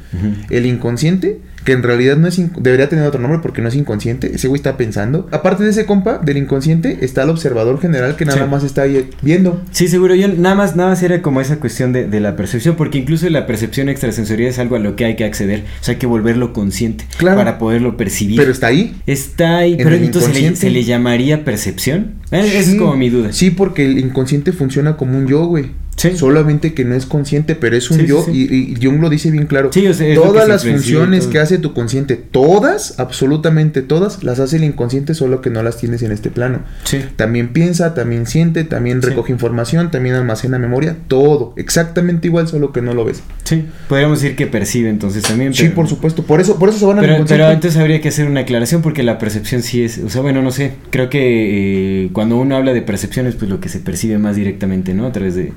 El 0.51 0.67
inconsciente, 0.67 1.41
que 1.65 1.73
en 1.73 1.83
realidad 1.83 2.17
no 2.17 2.27
es 2.27 2.41
debería 2.59 2.89
tener 2.89 3.07
otro 3.07 3.21
nombre 3.21 3.41
porque 3.43 3.61
no 3.63 3.69
es 3.69 3.75
inconsciente, 3.75 4.35
ese 4.35 4.49
güey 4.49 4.59
está 4.59 4.77
pensando. 4.77 5.29
Aparte 5.31 5.65
de 5.65 5.71
ese 5.71 5.87
compa, 5.87 6.19
del 6.19 6.37
inconsciente, 6.39 6.99
está 7.03 7.23
el 7.25 7.31
observador 7.31 7.81
general 7.81 8.17
que 8.17 8.25
nada 8.25 8.45
Sí. 8.45 8.51
más 8.51 8.65
está 8.65 8.83
ahí 8.83 9.11
viendo. 9.23 9.61
Sí, 9.71 9.89
seguro. 9.89 10.15
Yo 10.15 10.29
nada 10.29 10.55
más, 10.55 10.77
nada 10.77 10.91
más 10.91 11.03
era 11.03 11.21
como 11.23 11.41
esa 11.41 11.57
cuestión 11.61 11.93
de, 11.93 12.07
de 12.07 12.21
la 12.21 12.37
percepción, 12.37 12.77
porque 12.77 12.99
incluso 12.99 13.29
la 13.29 13.47
percepción 13.47 13.89
extrasensorial 13.89 14.49
es 14.51 14.59
algo 14.59 14.77
a 14.77 14.79
lo 14.79 14.97
que 14.97 15.05
hay 15.05 15.17
que 15.17 15.25
acceder. 15.25 15.65
O 15.81 15.85
sea, 15.85 15.93
hay 15.93 15.99
que 15.99 16.07
volverlo 16.07 16.53
consciente 16.53 17.05
Claro. 17.19 17.37
para 17.37 17.59
poderlo 17.59 17.97
percibir. 17.97 18.37
Pero 18.39 18.53
está 18.53 18.69
ahí. 18.69 18.97
Está 19.07 19.59
ahí, 19.59 19.73
en 19.73 19.79
pero 19.79 19.95
el 19.97 20.05
entonces 20.05 20.33
se 20.35 20.41
le, 20.43 20.57
se 20.57 20.71
le 20.71 20.85
llamaría 20.85 21.45
percepción. 21.45 22.15
Eh, 22.31 22.41
Esa 22.41 22.63
Sí. 22.63 22.73
es 22.73 22.79
como 22.79 22.97
mi 22.97 23.11
duda. 23.11 23.33
Sí, 23.33 23.51
porque 23.51 23.85
el 23.85 23.99
inconsciente 23.99 24.53
funciona 24.53 24.97
como 24.97 25.19
un 25.19 25.27
yo, 25.27 25.45
güey. 25.47 25.67
Sí. 26.01 26.17
Solamente 26.17 26.73
que 26.73 26.87
no 26.87 26.95
es 26.95 27.05
consciente, 27.05 27.55
pero 27.55 27.77
es 27.77 27.91
un 27.91 27.99
Sí, 27.99 28.03
sí, 28.05 28.09
yo. 28.09 28.25
sí. 28.25 28.31
Y, 28.51 28.73
y 28.73 28.77
Jung 28.83 29.03
lo 29.03 29.11
dice 29.11 29.31
bien 29.31 29.45
claro. 29.45 29.71
Sí, 29.71 29.87
o 29.87 29.93
sea, 29.93 30.15
todas 30.15 30.49
las 30.49 30.65
funciones 30.67 31.21
todo. 31.25 31.31
que 31.33 31.39
hace 31.41 31.59
tu 31.59 31.75
consciente, 31.75 32.17
todas, 32.17 32.99
absolutamente 32.99 33.83
todas, 33.83 34.25
las 34.25 34.41
hace 34.41 34.57
el 34.57 34.65
inconsciente, 34.65 35.13
solo 35.13 35.43
que 35.43 35.51
no 35.51 35.63
las 35.63 35.77
tienes 35.77 36.03
en 36.03 36.11
este 36.11 36.31
plano. 36.31 36.61
Sí. 36.85 37.01
También 37.17 37.49
piensa, 37.53 37.93
también 37.93 38.27
siente, 38.27 38.65
también 38.65 39.03
Sí. 39.03 39.09
recoge 39.11 39.31
información, 39.33 39.91
también 39.91 40.15
almacena 40.15 40.59
memoria, 40.59 40.97
todo. 41.07 41.53
Exactamente 41.57 42.29
igual, 42.29 42.49
solo 42.49 42.73
que 42.73 42.81
no 42.81 42.95
lo 42.95 43.05
ves. 43.05 43.23
Sí. 43.45 43.67
Podríamos 43.89 44.23
decir 44.23 44.37
que 44.37 44.47
percibe 44.47 44.89
entonces 44.89 45.23
también. 45.23 45.53
Sí, 45.53 45.65
pero- 45.65 45.75
por 45.75 45.89
supuesto. 45.89 46.23
Por 46.23 46.41
eso, 46.41 46.59
por 46.59 46.71
eso 46.71 46.79
se 46.79 46.87
van 46.87 46.99
al 47.01 47.05
Pero, 47.05 47.25
pero 47.29 47.47
antes 47.47 47.77
habría 47.77 48.01
que 48.01 48.09
hacer 48.09 48.27
una 48.27 48.41
aclaración 48.41 48.81
porque 48.81 49.03
la 49.03 49.19
percepción 49.19 49.63
sí 49.63 49.83
es, 49.83 49.99
o 49.99 50.09
sea, 50.09 50.23
bueno, 50.23 50.41
no 50.41 50.51
sé, 50.51 50.73
creo 50.91 51.11
que 51.11 52.05
eh, 52.05 52.11
cuando 52.13 52.39
uno 52.39 52.57
habla 52.57 52.73
de 52.73 52.81
percepciones, 52.83 53.35
pues 53.35 53.51
lo 53.51 53.61
que 53.61 53.69
se 53.69 53.81
percibe 53.81 54.17
más 54.19 54.37
directamente, 54.37 54.95
¿no? 54.95 55.07
A 55.07 55.13
través 55.13 55.35
de... 55.35 55.53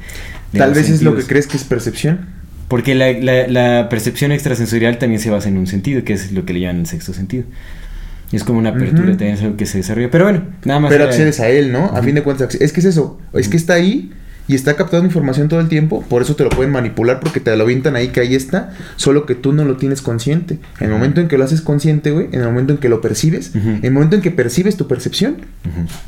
Tal 0.57 0.73
vez 0.73 0.89
es 0.89 1.01
lo 1.01 1.15
que 1.15 1.23
crees 1.23 1.47
que 1.47 1.57
es 1.57 1.63
percepción. 1.63 2.27
Porque 2.67 2.95
la, 2.95 3.11
la- 3.11 3.47
la 3.47 3.89
percepción 3.89 4.31
extrasensorial 4.31 4.97
también 4.97 5.19
se 5.21 5.29
basa 5.29 5.49
en 5.49 5.57
un 5.57 5.67
sentido, 5.67 6.03
que 6.03 6.13
es 6.13 6.31
lo 6.31 6.45
que 6.45 6.53
le 6.53 6.61
llaman 6.61 6.81
el 6.81 6.87
sexto 6.87 7.13
sentido. 7.13 7.43
Es 8.31 8.43
como 8.43 8.57
una 8.57 8.69
apertura, 8.69 9.09
Ujú. 9.09 9.11
también 9.17 9.33
es 9.35 9.41
algo 9.43 9.57
que 9.57 9.65
se 9.67 9.77
desarrolla. 9.77 10.09
Pero 10.09 10.23
bueno, 10.23 10.43
nada 10.65 10.79
más. 10.79 10.91
Pero 10.91 11.03
accedes 11.03 11.39
a 11.39 11.49
él, 11.49 11.71
¿no? 11.71 11.85
A 11.95 12.01
fin 12.01 12.15
de 12.15 12.23
cuentas, 12.23 12.55
es 12.55 12.73
que 12.73 12.79
es 12.79 12.85
eso. 12.87 13.19
Es 13.33 13.47
que 13.47 13.57
está 13.57 13.73
ahí 13.73 14.11
y 14.47 14.55
está 14.55 14.75
captando 14.75 15.05
información 15.05 15.49
todo 15.49 15.59
el 15.59 15.67
tiempo. 15.69 16.01
Por 16.09 16.23
eso 16.23 16.35
te 16.35 16.43
lo 16.43 16.49
pueden 16.49 16.71
manipular 16.71 17.19
porque 17.19 17.39
te 17.39 17.55
lo 17.55 17.63
avientan 17.63 17.95
ahí 17.95 18.07
que 18.07 18.21
ahí 18.21 18.33
está. 18.33 18.73
Solo 18.95 19.27
que 19.27 19.35
tú 19.35 19.53
no 19.53 19.65
lo 19.65 19.77
tienes 19.77 20.01
consciente. 20.01 20.57
En 20.79 20.87
el 20.87 20.93
momento 20.93 21.21
en 21.21 21.27
que 21.27 21.37
lo 21.37 21.43
haces 21.43 21.61
consciente, 21.61 22.09
güey, 22.09 22.27
en 22.31 22.39
el 22.41 22.45
momento 22.47 22.73
en 22.73 22.79
que 22.79 22.89
lo 22.89 23.01
percibes, 23.01 23.53
en 23.53 23.81
el 23.83 23.91
momento 23.91 24.15
en 24.15 24.23
que 24.23 24.31
percibes 24.31 24.77
tu 24.77 24.87
percepción, 24.87 25.37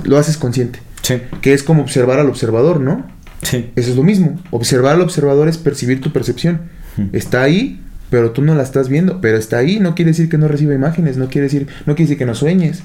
lo 0.03 0.17
haces 0.17 0.37
consciente. 0.37 0.79
Sí, 1.03 1.17
Que 1.41 1.53
es 1.53 1.61
como 1.61 1.83
observar 1.83 2.19
al 2.19 2.27
observador, 2.27 2.79
¿no? 2.79 3.05
Sí. 3.45 3.69
Eso 3.75 3.91
es 3.91 3.95
lo 3.95 4.03
mismo. 4.03 4.39
Observar 4.51 4.95
al 4.95 5.01
observador 5.01 5.47
es 5.47 5.57
percibir 5.57 6.01
tu 6.01 6.11
percepción. 6.11 6.61
Ujú. 6.97 7.09
Está 7.13 7.43
ahí, 7.43 7.79
pero 8.09 8.31
tú 8.31 8.41
no 8.41 8.53
la 8.55 8.63
estás 8.63 8.89
viendo. 8.89 9.21
Pero 9.21 9.37
está 9.37 9.57
ahí, 9.57 9.79
no 9.79 9.95
quiere 9.95 10.11
decir 10.11 10.29
que 10.29 10.37
no 10.37 10.47
reciba 10.47 10.73
imágenes, 10.73 11.17
no 11.17 11.27
quiere 11.29 11.43
decir, 11.45 11.67
no 11.85 11.95
quiere 11.95 12.07
decir 12.07 12.17
que 12.17 12.25
no 12.25 12.35
sueñes. 12.35 12.83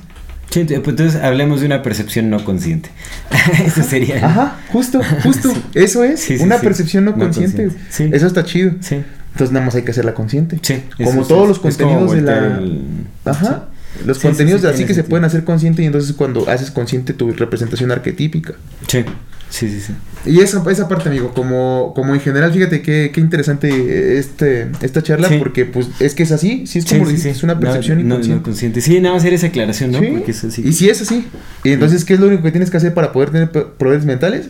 Sí, 0.51 0.65
pues 0.65 0.81
entonces 0.89 1.15
hablemos 1.23 1.61
de 1.61 1.67
una 1.67 1.81
percepción 1.83 2.29
no 2.29 2.45
consciente. 2.45 2.91
Eso 3.65 3.83
sería. 3.85 4.27
Ajá, 4.27 4.59
justo, 4.73 5.01
justo. 5.23 5.53
Sí. 5.55 5.63
Eso 5.75 6.03
es, 6.05 6.19
Sí, 6.21 6.39
sí, 6.39 6.43
una 6.45 6.59
percepción 6.59 7.05
no, 7.05 7.13
No 7.13 7.19
consciente. 7.19 7.69
Eso 7.99 8.27
está 8.27 8.43
chido. 8.45 8.73
Sí, 8.81 8.97
Entonces 9.33 9.53
nada 9.53 9.67
más 9.67 9.77
hay 9.77 9.83
que 9.83 9.93
hacerla 9.93 10.13
consciente. 10.15 10.59
sí. 10.63 10.83
Como 11.05 11.25
todos 11.25 11.43
es- 11.45 11.49
los 11.51 11.59
contenidos 11.61 12.13
de 12.13 12.23
la... 12.23 12.39
el- 12.59 12.83
Ajá. 13.25 13.67
Los 14.05 14.19
contenidos 14.19 14.61
sí, 14.63 14.67
así 14.67 14.85
que 14.87 14.95
se 14.95 15.05
pueden 15.05 15.25
hacer 15.25 15.45
consciente 15.45 15.83
y 15.83 15.87
entonces 15.87 16.13
cuando 16.15 16.49
haces 16.49 16.71
consciente 16.71 17.13
tu 17.13 17.31
representación 17.33 17.91
arquetípica. 17.93 18.55
Sí, 18.89 19.05
sí, 19.51 19.69
sí, 19.69 19.81
sí. 19.81 19.93
Y 20.27 20.41
esa, 20.41 20.63
esa 20.71 20.89
parte, 20.89 21.09
amigo, 21.09 21.33
como, 21.35 21.93
como 21.95 22.15
en 22.15 22.21
general, 22.21 22.53
fíjate 22.53 22.83
qué, 22.83 23.11
qué 23.13 23.21
interesante 23.21 24.19
este, 24.19 24.69
esta 24.83 25.03
charla, 25.03 25.29
Sí. 25.29 25.37
porque 25.39 25.65
pues 25.67 25.89
es 26.01 26.15
que 26.15 26.23
es 26.23 26.33
así, 26.33 26.67
sí 26.67 26.79
es 26.79 26.87
como 26.87 27.07
sí, 27.07 27.17
sí. 27.17 27.29
es 27.31 27.43
una 27.43 27.55
No, 27.55 27.61
percepción 27.61 27.99
no, 27.99 28.05
no 28.05 28.15
inconsciente. 28.17 28.43
consciente. 28.45 28.81
Sí, 28.81 29.01
nada 29.01 29.15
más 29.15 29.23
hacer 29.23 29.35
esa 29.35 29.47
aclaración, 29.49 29.93
¿no? 29.93 29.99
Porque. 29.99 30.33
Y 30.65 30.73
si 30.73 30.89
es 30.89 31.03
así, 31.03 31.27
y 31.65 31.71
entonces, 31.71 32.05
¿qué 32.05 32.15
es 32.15 32.21
lo 32.21 32.27
único 32.29 32.43
que 32.43 32.51
tienes 32.53 32.71
que 32.71 32.77
hacer 32.77 32.95
para 32.95 33.13
poder 33.13 33.31
tener 33.31 33.51
poderes 33.51 34.05
mentales? 34.05 34.49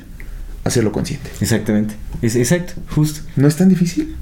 Hacerlo 0.62 0.92
consciente. 0.92 1.30
Exactamente. 1.40 1.94
Es, 2.20 2.36
exacto, 2.36 2.74
justo. 2.90 3.20
No 3.36 3.48
es 3.48 3.56
tan 3.56 3.70
difícil. 3.70 4.14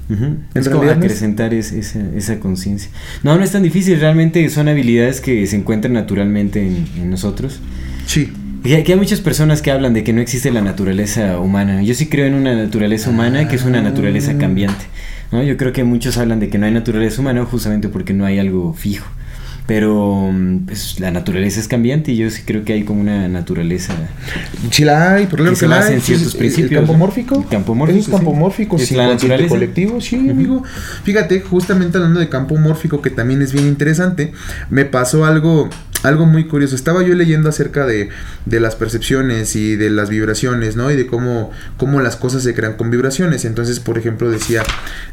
Es 0.53 0.69
como 0.69 0.89
acrecentar 0.89 1.53
es- 1.53 1.73
esa, 1.73 1.99
esa 2.15 2.39
conciencia. 2.39 2.89
No, 3.23 3.35
no 3.37 3.43
es 3.43 3.51
tan 3.51 3.61
difícil, 3.61 3.99
realmente 3.99 4.47
son 4.49 4.69
habilidades 4.69 5.19
que 5.19 5.45
se 5.47 5.57
encuentran 5.57 5.93
naturalmente 5.93 6.65
en, 6.65 6.87
en 6.97 7.09
nosotros. 7.09 7.59
Sí. 8.05 8.31
Y 8.63 8.73
aquí 8.73 8.91
hay 8.91 8.97
muchas 8.97 9.21
personas 9.21 9.61
que 9.61 9.71
hablan 9.71 9.93
de 9.93 10.03
que 10.03 10.11
no 10.13 10.21
existe 10.21 10.51
la 10.51 10.61
naturaleza 10.61 11.39
humana. 11.39 11.81
Yo 11.81 11.93
sí 11.93 12.07
creo 12.07 12.25
en 12.25 12.33
una 12.33 12.55
naturaleza 12.55 13.09
humana 13.09 13.47
que 13.47 13.55
es 13.55 13.63
una 13.63 13.81
naturaleza 13.81 14.31
Ah. 14.35 14.37
cambiante. 14.37 14.85
¿no? 15.31 15.43
Yo 15.43 15.57
creo 15.57 15.71
que 15.73 15.83
muchos 15.83 16.17
hablan 16.17 16.39
de 16.39 16.49
que 16.49 16.57
no 16.57 16.65
hay 16.65 16.71
naturaleza 16.73 17.21
humana 17.21 17.45
justamente 17.45 17.87
porque 17.87 18.13
no 18.13 18.25
hay 18.25 18.39
algo 18.39 18.73
fijo. 18.73 19.05
Pero 19.69 20.33
pues, 20.65 20.99
la 20.99 21.11
naturaleza 21.11 21.59
es 21.59 21.67
cambiante 21.67 22.11
y 22.11 22.17
yo 22.17 22.27
sí 22.31 22.41
creo 22.43 22.63
que 22.63 22.73
hay 22.73 22.83
como 22.83 23.01
una 23.01 23.27
naturaleza 23.27 23.93
Sí 24.71 24.83
la 24.83 25.13
hay, 25.13 25.27
por 25.27 25.47
que 25.47 25.55
se 25.55 25.67
basa 25.67 25.93
en 25.93 25.99
Sí, 26.01 26.07
ciertos 26.07 26.29
es- 26.29 26.33
el 26.33 26.39
principios. 26.39 26.79
campo 26.81 26.95
mórfico. 26.95 27.35
El 27.35 27.47
campo 27.49 27.75
mórfico. 27.75 27.99
Eso 27.99 28.09
es 28.09 28.15
campo 28.17 28.31
sí. 28.31 28.37
mórfico, 28.39 28.75
Es 28.77 28.87
sin 28.87 28.97
la 28.97 29.07
naturaleza. 29.09 29.47
colectivo, 29.49 30.01
sí, 30.01 30.15
amigo. 30.27 30.63
Fíjate, 31.03 31.41
justamente 31.41 31.97
hablando 31.99 32.19
de 32.19 32.29
campo 32.29 32.55
mórfico, 32.57 32.99
que 33.03 33.11
también 33.11 33.43
es 33.43 33.53
bien 33.53 33.67
interesante, 33.67 34.31
me 34.71 34.85
pasó 34.85 35.23
algo 35.25 35.69
algo 36.01 36.25
muy 36.25 36.45
curioso. 36.47 36.75
Estaba 36.77 37.03
yo 37.03 37.13
leyendo 37.13 37.49
acerca 37.49 37.85
de, 37.85 38.07
de, 38.45 38.59
las 38.61 38.77
percepciones 38.77 39.57
y 39.57 39.75
de 39.75 39.89
las 39.89 40.09
vibraciones, 40.09 40.77
¿no? 40.77 40.89
Y 40.91 40.95
de 40.95 41.07
cómo, 41.07 41.51
cómo 41.75 41.99
las 41.99 42.15
cosas 42.15 42.41
se 42.43 42.53
crean 42.53 42.77
con 42.77 42.89
vibraciones. 42.89 43.43
Entonces, 43.43 43.81
por 43.81 43.97
ejemplo, 43.97 44.31
decía, 44.31 44.63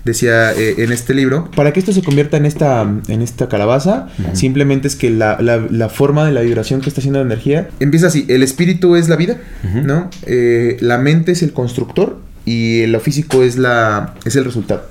decía 0.05 0.53
eh, 0.53 0.77
en 0.79 0.93
este 0.93 1.13
libro, 1.13 1.51
para 1.57 1.73
que 1.73 1.81
esto 1.81 1.93
se 1.93 2.03
convierta 2.03 2.37
en 2.37 2.47
esta, 2.47 2.83
en 3.09 3.21
esta 3.21 3.49
calabaza, 3.49 4.07
simplemente 4.47 4.87
es 4.87 4.95
que 4.95 5.11
la, 5.11 5.39
la, 5.41 5.89
forma 5.89 6.25
de 6.25 6.33
la 6.33 6.41
vibración 6.41 6.81
que 6.81 6.89
está 6.89 7.01
haciendo 7.01 7.19
la 7.19 7.25
energía 7.25 7.69
empieza 7.81 8.07
así. 8.07 8.25
El 8.29 8.45
espíritu 8.45 8.95
es 8.95 9.09
la 9.09 9.17
vida, 9.17 9.39
¿no? 9.85 10.09
Eh, 10.25 10.77
la 10.81 10.99
mente 10.99 11.33
es 11.33 11.43
el 11.43 11.53
constructor 11.53 12.21
y 12.45 12.87
lo 12.87 13.01
físico 13.01 13.43
es, 13.43 13.59
la, 13.59 14.15
es 14.25 14.37
el 14.37 14.45
resultado. 14.45 14.87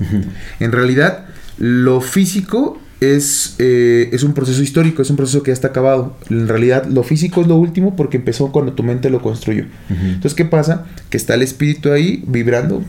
En 0.59 0.73
realidad, 0.73 1.27
lo 1.57 2.01
físico 2.01 2.81
es, 2.99 3.55
eh, 3.59 4.09
es 4.11 4.23
un 4.23 4.33
proceso 4.33 4.61
histórico, 4.61 5.01
es 5.01 5.09
un 5.09 5.15
proceso 5.15 5.41
que 5.41 5.51
ya 5.51 5.53
está 5.53 5.69
acabado. 5.69 6.17
En 6.29 6.49
realidad, 6.49 6.85
lo 6.85 7.03
físico 7.03 7.39
es 7.39 7.47
lo 7.47 7.55
último 7.55 7.95
porque 7.95 8.17
empezó 8.17 8.51
cuando 8.51 8.73
tu 8.73 8.83
mente 8.83 9.09
lo 9.09 9.21
construyó. 9.21 9.63
Entonces, 9.89 10.33
¿qué 10.33 10.43
pasa? 10.43 10.85
Que 11.09 11.15
está 11.15 11.35
el 11.35 11.43
espíritu 11.43 11.93
ahí 11.93 12.25
vibrando, 12.27 12.83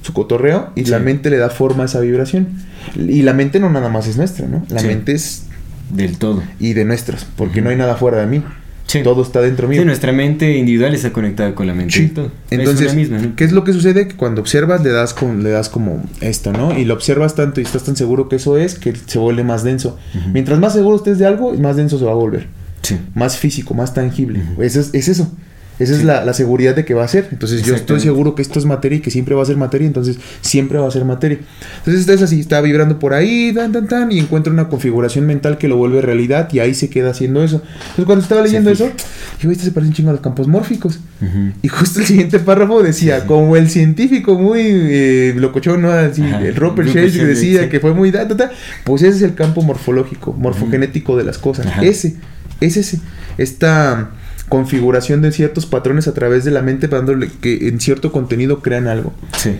su 0.00 0.12
cotorreo, 0.14 0.70
y 0.76 0.84
la 0.84 0.98
mente 0.98 1.28
le 1.28 1.36
da 1.36 1.50
forma 1.50 1.82
a 1.82 1.86
esa 1.86 2.00
vibración. 2.00 2.48
Y 2.96 3.20
la 3.20 3.34
mente 3.34 3.60
no 3.60 3.68
nada 3.68 3.90
más 3.90 4.06
es 4.06 4.16
nuestra, 4.16 4.46
¿no? 4.46 4.64
La 4.70 4.82
mente 4.82 5.12
es... 5.12 5.45
Del 5.90 6.18
todo. 6.18 6.42
Y 6.58 6.72
de 6.72 6.84
nuestras, 6.84 7.26
porque 7.36 7.62
no 7.62 7.70
hay 7.70 7.76
nada 7.76 7.96
fuera 7.96 8.18
de 8.18 8.26
mí. 8.26 8.42
Todo 9.02 9.22
está 9.22 9.40
dentro 9.40 9.68
mío. 9.68 9.80
Sí, 9.80 9.84
nuestra 9.84 10.12
mente 10.12 10.56
individual 10.56 10.94
está 10.94 11.12
conectada 11.12 11.54
con 11.54 11.66
la 11.66 11.74
mente. 11.74 11.94
Sí. 11.94 12.12
Entonces, 12.50 12.94
¿qué 13.36 13.44
es 13.44 13.52
lo 13.52 13.64
que 13.64 13.72
sucede? 13.72 14.08
Que 14.08 14.14
cuando 14.14 14.40
observas 14.40 14.82
le 14.82 14.90
das, 14.90 15.12
con, 15.12 15.42
le 15.42 15.50
das 15.50 15.68
como 15.68 16.02
esto, 16.20 16.52
¿no? 16.52 16.78
Y 16.78 16.84
lo 16.84 16.94
observas 16.94 17.34
tanto 17.34 17.60
y 17.60 17.64
estás 17.64 17.82
tan 17.82 17.96
seguro 17.96 18.28
que 18.28 18.36
eso 18.36 18.56
es 18.56 18.76
que 18.76 18.94
se 18.94 19.18
vuelve 19.18 19.44
más 19.44 19.64
denso. 19.64 19.98
Mientras 20.32 20.58
más 20.58 20.72
seguro 20.72 20.96
estés 20.96 21.18
de 21.18 21.26
algo, 21.26 21.52
más 21.54 21.76
denso 21.76 21.98
se 21.98 22.04
va 22.04 22.12
a 22.12 22.14
volver. 22.14 22.46
Sí. 22.82 22.96
Más 23.14 23.36
físico, 23.36 23.74
más 23.74 23.92
tangible. 23.92 24.42
es, 24.60 24.76
es 24.76 25.08
eso. 25.08 25.32
Esa 25.78 25.94
es 25.94 26.04
la, 26.04 26.32
seguridad 26.32 26.74
de 26.74 26.84
que 26.84 26.94
va 26.94 27.04
a 27.04 27.08
ser. 27.08 27.28
Entonces 27.30 27.62
yo 27.62 27.74
estoy 27.74 28.00
seguro 28.00 28.34
que 28.34 28.42
esto 28.42 28.58
es 28.58 28.64
materia 28.64 28.98
y 28.98 29.00
que 29.00 29.10
siempre 29.10 29.34
va 29.34 29.42
a 29.42 29.46
ser 29.46 29.56
materia, 29.56 29.86
entonces 29.86 30.18
siempre 30.40 30.78
va 30.78 30.88
a 30.88 30.90
ser 30.90 31.04
materia. 31.04 31.38
Entonces 31.78 32.08
es 32.08 32.22
así, 32.22 32.40
está 32.40 32.60
vibrando 32.60 32.98
por 32.98 33.14
ahí, 33.14 33.52
tan, 33.54 33.72
tan, 33.72 33.88
tan, 33.88 34.12
y 34.12 34.18
encuentra 34.18 34.52
una 34.52 34.68
configuración 34.68 35.26
mental 35.26 35.58
que 35.58 35.68
lo 35.68 35.76
vuelve 35.76 36.00
realidad 36.00 36.48
y 36.52 36.60
ahí 36.60 36.74
se 36.74 36.88
queda 36.88 37.10
haciendo 37.10 37.42
eso. 37.42 37.62
Entonces 37.80 38.04
cuando 38.06 38.22
estaba 38.22 38.42
leyendo 38.42 38.70
eso, 38.70 38.90
dije, 39.40 39.52
este 39.52 39.64
se 39.64 39.70
parece 39.72 39.88
un 39.88 39.94
chingo 39.94 40.10
a 40.10 40.12
los 40.12 40.22
campos 40.22 40.48
mórficos. 40.48 41.00
Y 41.62 41.68
justo 41.68 42.00
el 42.00 42.06
siguiente 42.06 42.38
párrafo 42.38 42.82
decía, 42.82 43.26
como 43.26 43.56
el 43.56 43.70
científico 43.70 44.38
muy 44.38 44.60
eh, 44.62 45.34
locochón, 45.36 45.82
¿no? 45.82 45.90
Así, 45.90 46.22
el 46.22 46.54
Robert 46.54 46.88
Shades 46.88 47.14
decía 47.14 47.68
que 47.68 47.80
fue 47.80 47.94
muy, 47.94 48.10
da, 48.10 48.26
pues 48.84 49.02
ese 49.02 49.16
es 49.16 49.22
el 49.22 49.34
campo 49.34 49.62
morfológico, 49.62 50.32
morfogenético 50.32 51.16
de 51.16 51.24
las 51.24 51.38
cosas. 51.38 51.66
Ese, 51.82 52.16
es 52.60 52.76
ese. 52.76 53.00
Esta 53.38 54.10
configuración 54.48 55.22
de 55.22 55.32
ciertos 55.32 55.66
patrones 55.66 56.08
a 56.08 56.14
través 56.14 56.44
de 56.44 56.50
la 56.50 56.62
mente, 56.62 56.88
dándole 56.88 57.28
que 57.40 57.68
en 57.68 57.80
cierto 57.80 58.12
contenido 58.12 58.60
crean 58.60 58.86
algo. 58.86 59.12
Sí. 59.36 59.56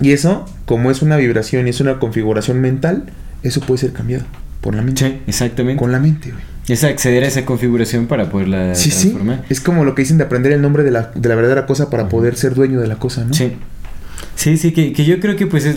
Y 0.00 0.12
eso, 0.12 0.46
como 0.66 0.90
es 0.90 1.02
una 1.02 1.16
vibración 1.16 1.66
y 1.66 1.70
es 1.70 1.80
una 1.80 1.98
configuración 1.98 2.60
mental, 2.60 3.06
eso 3.42 3.60
puede 3.60 3.78
ser 3.78 3.92
cambiado 3.92 4.24
por 4.60 4.74
la 4.74 4.82
mente. 4.82 5.06
Sí, 5.06 5.20
exactamente. 5.26 5.80
Con 5.80 5.92
la 5.92 5.98
mente, 5.98 6.32
güey. 6.32 6.42
Es 6.68 6.82
acceder 6.82 7.22
a 7.22 7.28
esa 7.28 7.44
configuración 7.44 8.06
para 8.06 8.28
poderla 8.28 8.74
sí, 8.74 8.90
transformar. 8.90 9.38
Sí, 9.38 9.44
es 9.50 9.60
como 9.60 9.84
lo 9.84 9.94
que 9.94 10.02
dicen 10.02 10.18
de 10.18 10.24
aprender 10.24 10.52
el 10.52 10.60
nombre 10.60 10.82
de 10.82 10.90
la, 10.90 11.12
de 11.14 11.28
la 11.28 11.36
verdadera 11.36 11.64
cosa 11.64 11.90
para 11.90 12.08
poder 12.08 12.36
ser 12.36 12.54
dueño 12.54 12.80
de 12.80 12.88
la 12.88 12.96
cosa, 12.96 13.24
¿no? 13.24 13.32
Sí. 13.32 13.52
Sí, 14.34 14.56
sí, 14.56 14.72
que, 14.72 14.92
que 14.92 15.04
yo 15.04 15.20
creo 15.20 15.36
que 15.36 15.46
pues 15.46 15.64
es 15.64 15.76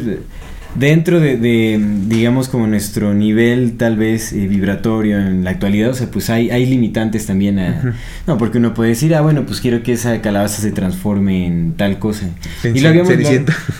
dentro 0.76 1.20
de, 1.20 1.80
digamos, 2.08 2.50
como 2.50 2.68
nuestro 2.68 3.14
nivel 3.14 3.78
tal 3.78 3.98
vez 3.98 4.34
eh, 4.34 4.48
vibratorio 4.48 5.20
en 5.20 5.44
la 5.44 5.52
actualidad, 5.52 5.90
o 5.90 5.94
sea, 5.94 6.10
pues 6.12 6.30
hay, 6.30 6.52
hay 6.52 6.66
limitantes 6.66 7.26
también 7.26 7.60
a... 7.60 7.96
No, 8.28 8.38
porque 8.38 8.60
uno 8.60 8.74
puede 8.74 8.92
decir, 8.92 9.16
ah, 9.16 9.22
bueno, 9.22 9.46
pues 9.46 9.62
quiero 9.62 9.84
que 9.84 9.94
esa 9.94 10.22
calabaza 10.22 10.62
se 10.62 10.72
transforme 10.72 11.48
en 11.48 11.74
tal 11.76 12.00
cosa. 12.00 12.30
y 12.64 12.80
lo 12.80 12.90
habíamos, 12.90 13.12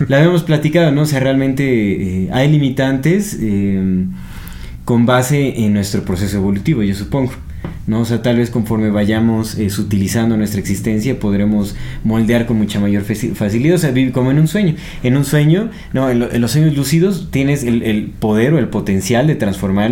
la, 0.08 0.18
habíamos 0.18 0.44
platicado, 0.44 0.92
¿no? 0.92 1.02
O 1.02 1.06
sea, 1.06 1.20
realmente 1.20 1.64
eh, 1.64 2.30
hay 2.32 2.52
limitantes 2.52 3.38
eh, 3.40 4.06
con 4.86 5.06
base 5.06 5.66
en 5.66 5.74
nuestro 5.74 6.04
proceso 6.04 6.38
evolutivo, 6.38 6.84
yo 6.84 6.96
supongo. 6.96 7.34
¿No? 7.90 8.02
O 8.02 8.06
sea, 8.06 8.22
tal 8.22 8.38
vez 8.38 8.52
conforme 8.52 8.92
vayamos 8.92 9.58
eh, 9.58 9.68
utilizando 9.80 10.38
nuestra 10.38 10.60
existencia 10.60 11.20
podremos 11.20 11.76
moldear 12.04 12.46
con 12.46 12.58
mucha 12.58 12.80
mayor 12.80 13.04
facilidad, 13.04 13.76
o 13.76 13.80
sea, 13.80 13.92
vivir 13.92 14.12
como 14.12 14.32
en 14.32 14.40
un 14.40 14.48
sueño. 14.48 14.76
En 15.02 15.18
un 15.18 15.26
sueño, 15.26 15.72
no, 15.92 16.10
en, 16.10 16.20
los 16.40 16.52
sueños 16.52 16.76
lúcidos 16.76 17.30
tienes 17.32 17.64
el, 17.64 18.12
poder 18.20 18.54
o 18.54 18.60
el 18.60 18.68
potencial 18.68 19.26
de 19.26 19.36
transformar 19.36 19.92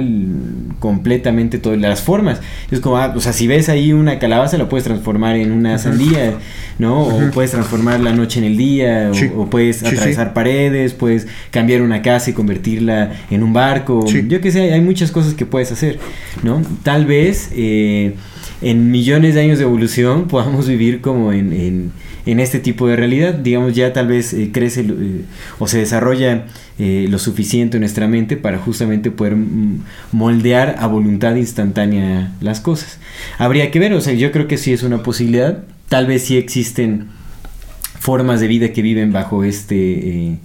completamente 0.79 1.57
todas 1.57 1.79
las 1.79 2.01
formas. 2.01 2.39
Es 2.69 2.79
como, 2.79 2.97
ah, 2.97 3.13
o 3.15 3.19
sea, 3.19 3.33
si 3.33 3.47
ves 3.47 3.67
ahí 3.67 3.93
una 3.93 4.19
calabaza 4.19 4.57
la 4.57 4.69
puedes 4.69 4.83
transformar 4.83 5.35
en 5.35 5.51
una 5.51 5.79
sandía, 5.79 6.35
¿no? 6.77 7.01
O 7.01 7.31
puedes 7.31 7.51
transformar 7.51 7.99
la 7.99 8.13
noche 8.13 8.39
en 8.39 8.45
el 8.45 8.57
día, 8.57 9.11
o, 9.35 9.49
puedes 9.49 9.83
atravesar 9.83 10.33
paredes, 10.33 10.93
puedes 10.93 11.27
cambiar 11.49 11.81
una 11.81 12.03
casa 12.03 12.29
y 12.29 12.33
convertirla 12.33 13.11
en 13.31 13.41
un 13.41 13.53
barco. 13.53 14.05
Yo 14.27 14.39
que 14.39 14.51
sé, 14.51 14.71
hay 14.73 14.81
muchas 14.81 15.11
cosas 15.11 15.33
que 15.33 15.47
puedes 15.47 15.71
hacer, 15.71 15.97
¿no? 16.43 16.61
Tal 16.83 17.05
vez 17.07 17.51
eh, 17.57 18.13
en 18.61 18.91
millones 18.91 19.35
de 19.35 19.41
años 19.41 19.57
de 19.57 19.65
evolución 19.65 20.27
podamos 20.29 20.67
vivir 20.67 21.01
como 21.01 21.33
en, 21.33 21.91
este 22.25 22.59
tipo 22.59 22.87
de 22.87 22.95
realidad. 22.95 23.33
Digamos, 23.33 23.73
ya 23.73 23.93
tal 23.93 24.07
vez 24.07 24.33
eh, 24.33 24.51
crece 24.53 24.81
eh, 24.81 25.21
o 25.59 25.67
se 25.67 25.79
desarrolla 25.79 26.45
lo 26.79 27.17
suficiente 27.17 27.77
en 27.77 27.81
nuestra 27.81 28.07
mente 28.07 28.37
para 28.37 28.59
justamente 28.59 29.09
poder 29.09 29.35
mm, 29.35 29.81
moldear 30.11 30.75
a 30.77 30.85
voluntad 30.85 31.35
instantánea 31.35 32.33
las 32.39 32.61
cosas. 32.61 32.99
Habría 33.39 33.71
que 33.71 33.79
ver, 33.79 33.93
o 33.93 34.01
sea, 34.01 34.13
yo 34.13 34.31
creo 34.31 34.47
que 34.47 34.57
sí 34.57 34.73
es 34.73 34.83
una 34.83 35.01
posibilidad. 35.01 35.63
Tal 35.89 36.05
vez 36.05 36.25
sí 36.25 36.37
existen 36.37 37.07
formas 37.99 38.39
de 38.39 38.47
vida 38.47 38.71
que 38.73 38.83
viven 38.83 39.11
bajo 39.11 39.43
este 39.43 40.37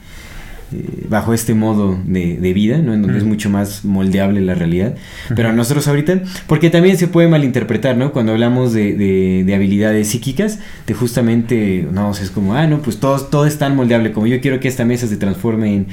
eh, 0.73 1.07
bajo 1.09 1.35
este 1.35 1.55
modo 1.55 1.99
de, 2.05 2.53
vida, 2.53 2.79
¿no? 2.79 2.95
En 2.95 3.03
donde 3.03 3.19
es 3.19 3.25
mucho 3.25 3.51
más 3.51 3.85
moldeable 3.85 4.41
la 4.41 4.55
realidad. 4.55 4.95
Pero 5.35 5.49
a 5.49 5.53
nosotros 5.53 5.89
ahorita, 5.89 6.23
porque 6.47 6.71
también 6.71 6.97
se 6.99 7.09
puede 7.09 7.29
malinterpretar, 7.29 7.97
¿no? 7.97 8.13
Cuando 8.13 8.33
hablamos 8.33 8.73
de, 8.73 9.53
habilidades 9.55 10.09
psíquicas, 10.09 10.59
de 10.87 10.95
justamente, 10.95 11.87
no, 11.91 12.11
es 12.13 12.31
como, 12.31 12.55
ah, 12.55 12.67
no, 12.67 12.81
pues 12.81 12.99
todo, 12.99 13.21
todo 13.21 13.47
es 13.47 13.59
tan 13.59 13.77
moldeable, 13.77 14.13
como 14.13 14.27
yo 14.27 14.41
quiero 14.41 14.61
que 14.61 14.69
esta 14.69 14.85
mesa 14.85 15.07
se 15.07 15.17
transforme 15.17 15.75
en... 15.75 15.87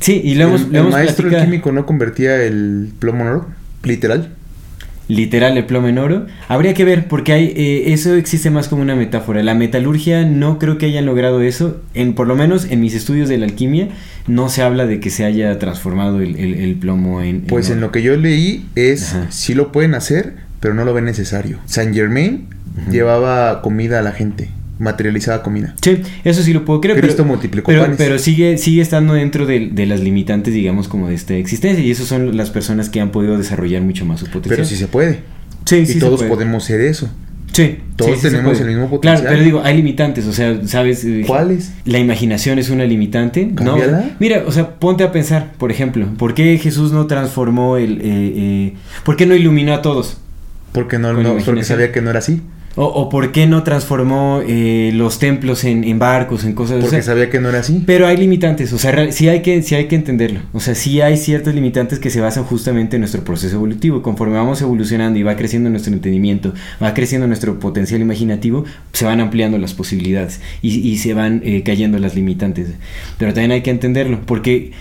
Sí, 0.00 0.20
y 0.22 0.34
lo 0.34 0.44
hemos... 0.44 0.62
El, 0.62 0.76
el 0.76 0.88
maestro 0.88 1.28
químico 1.28 1.72
no 1.72 1.86
convertía 1.86 2.42
el 2.42 2.92
plomo 2.98 3.22
en 3.22 3.28
oro, 3.28 3.46
literal 3.82 4.30
literal 5.08 5.56
el 5.56 5.64
plomo 5.64 5.88
en 5.88 5.98
oro. 5.98 6.26
Habría 6.48 6.74
que 6.74 6.84
ver, 6.84 7.08
porque 7.08 7.32
hay, 7.32 7.52
eh, 7.56 7.92
eso 7.92 8.14
existe 8.14 8.50
más 8.50 8.68
como 8.68 8.82
una 8.82 8.94
metáfora. 8.94 9.42
La 9.42 9.54
metalurgia 9.54 10.24
no 10.24 10.58
creo 10.58 10.78
que 10.78 10.86
hayan 10.86 11.06
logrado 11.06 11.40
eso. 11.40 11.80
En, 11.94 12.14
por 12.14 12.26
lo 12.26 12.36
menos 12.36 12.66
en 12.70 12.80
mis 12.80 12.94
estudios 12.94 13.28
de 13.28 13.38
la 13.38 13.46
alquimia 13.46 13.88
no 14.26 14.48
se 14.48 14.62
habla 14.62 14.86
de 14.86 15.00
que 15.00 15.10
se 15.10 15.24
haya 15.24 15.58
transformado 15.58 16.20
el, 16.20 16.76
plomo 16.80 17.20
en... 17.20 17.42
Pues 17.42 17.70
en, 17.70 17.80
lo 17.80 17.92
que 17.92 18.02
yo 18.02 18.16
leí 18.16 18.66
es, 18.74 19.14
sí 19.30 19.54
lo 19.54 19.72
pueden 19.72 19.94
hacer, 19.94 20.34
pero 20.60 20.74
no 20.74 20.84
lo 20.84 20.94
ven 20.94 21.04
necesario. 21.04 21.58
Saint 21.66 21.94
Germain 21.94 22.46
llevaba 22.90 23.62
comida 23.62 24.00
a 24.00 24.02
la 24.02 24.12
gente 24.12 24.48
materializada 24.78 25.42
comida. 25.42 25.74
Sí, 25.80 26.02
eso 26.24 26.42
sí 26.42 26.52
lo 26.52 26.64
puedo 26.64 26.80
creer. 26.80 26.96
pero, 26.96 27.10
esto 27.10 27.24
multiplicó 27.24 27.66
pero, 27.66 27.86
pero, 27.96 28.18
sigue, 28.18 28.58
sigue 28.58 28.82
estando 28.82 29.14
dentro 29.14 29.46
de, 29.46 29.70
las 29.86 30.00
limitantes, 30.00 30.54
digamos, 30.54 30.88
como 30.88 31.08
de 31.08 31.14
esta 31.14 31.34
existencia. 31.34 31.84
Y 31.84 31.90
esas 31.90 32.06
son 32.06 32.36
las 32.36 32.50
personas 32.50 32.88
que 32.88 33.00
han 33.00 33.10
podido 33.10 33.38
desarrollar 33.38 33.82
mucho 33.82 34.04
más 34.04 34.20
su 34.20 34.26
potencial. 34.26 34.56
Pero 34.56 34.64
sí 34.64 34.76
se 34.76 34.88
puede. 34.88 35.20
Sí, 35.64 35.84
y 35.88 35.98
todos 35.98 36.22
podemos 36.24 36.64
ser 36.64 36.80
eso. 36.80 37.08
Sí. 37.52 37.78
Todos 37.94 38.20
tenemos 38.20 38.60
el 38.60 38.66
mismo 38.66 38.90
potencial. 38.90 39.20
Claro, 39.20 39.32
pero 39.32 39.44
digo, 39.44 39.62
hay 39.62 39.76
limitantes, 39.76 40.26
o 40.26 40.32
sea, 40.32 40.58
¿sabes? 40.66 41.04
Eh, 41.04 41.22
¿Cuáles? 41.24 41.72
La 41.84 42.00
imaginación 42.00 42.58
es 42.58 42.68
una 42.68 42.84
limitante. 42.84 43.46
¿no? 43.46 43.76
Mira, 44.18 44.42
o 44.46 44.50
sea, 44.50 44.74
ponte 44.80 45.04
a 45.04 45.12
pensar, 45.12 45.52
por 45.56 45.70
ejemplo, 45.70 46.08
¿por 46.18 46.34
qué 46.34 46.58
Jesús 46.58 46.90
no 46.90 47.06
transformó 47.06 47.76
el... 47.76 48.00
Eh, 48.00 48.02
eh, 48.04 48.74
¿Por 49.04 49.16
qué 49.16 49.26
no 49.26 49.36
iluminó 49.36 49.72
a 49.72 49.82
todos? 49.82 50.18
Porque 50.72 50.98
no, 50.98 51.12
no 51.12 51.36
porque 51.44 51.62
sabía 51.62 51.92
que 51.92 52.02
no 52.02 52.10
era 52.10 52.18
así. 52.18 52.42
O, 52.76 52.84
o, 52.84 53.08
por 53.08 53.30
qué 53.30 53.46
no 53.46 53.62
transformó 53.62 54.42
eh, 54.46 54.90
los 54.94 55.20
templos 55.20 55.62
en, 55.64 55.84
en, 55.84 55.98
barcos, 55.98 56.44
en 56.44 56.54
cosas 56.54 56.82
Porque 56.82 57.02
sabía 57.02 57.30
que 57.30 57.40
no 57.40 57.48
era 57.48 57.60
así. 57.60 57.82
Pero 57.86 58.06
hay 58.06 58.16
limitantes, 58.16 58.72
o 58.72 58.78
sea, 58.78 59.12
sí 59.12 59.28
hay, 59.28 59.42
que, 59.42 59.62
sí 59.62 59.76
hay 59.76 59.86
que 59.86 59.94
entenderlo. 59.94 60.40
O 60.52 60.60
sea, 60.60 60.74
sí 60.74 61.00
hay 61.00 61.16
ciertos 61.16 61.54
limitantes 61.54 62.00
que 62.00 62.10
se 62.10 62.20
basan 62.20 62.44
justamente 62.44 62.96
en 62.96 63.00
nuestro 63.00 63.22
proceso 63.22 63.56
evolutivo. 63.56 64.02
Conforme 64.02 64.34
vamos 64.34 64.60
evolucionando 64.60 65.18
y 65.18 65.22
va 65.22 65.36
creciendo 65.36 65.70
nuestro 65.70 65.92
entendimiento, 65.92 66.52
va 66.82 66.94
creciendo 66.94 67.28
nuestro 67.28 67.60
potencial 67.60 68.00
imaginativo, 68.00 68.64
se 68.92 69.04
van 69.04 69.20
ampliando 69.20 69.56
las 69.58 69.72
posibilidades 69.72 70.40
y, 70.60 70.76
y 70.76 70.98
se 70.98 71.14
van 71.14 71.42
eh, 71.44 71.62
cayendo 71.64 71.98
las 71.98 72.14
limitantes. 72.16 72.70
Pero 73.18 73.32
también 73.32 73.52
hay 73.52 73.62
que 73.62 73.70
entenderlo, 73.70 74.20
porque 74.26 74.72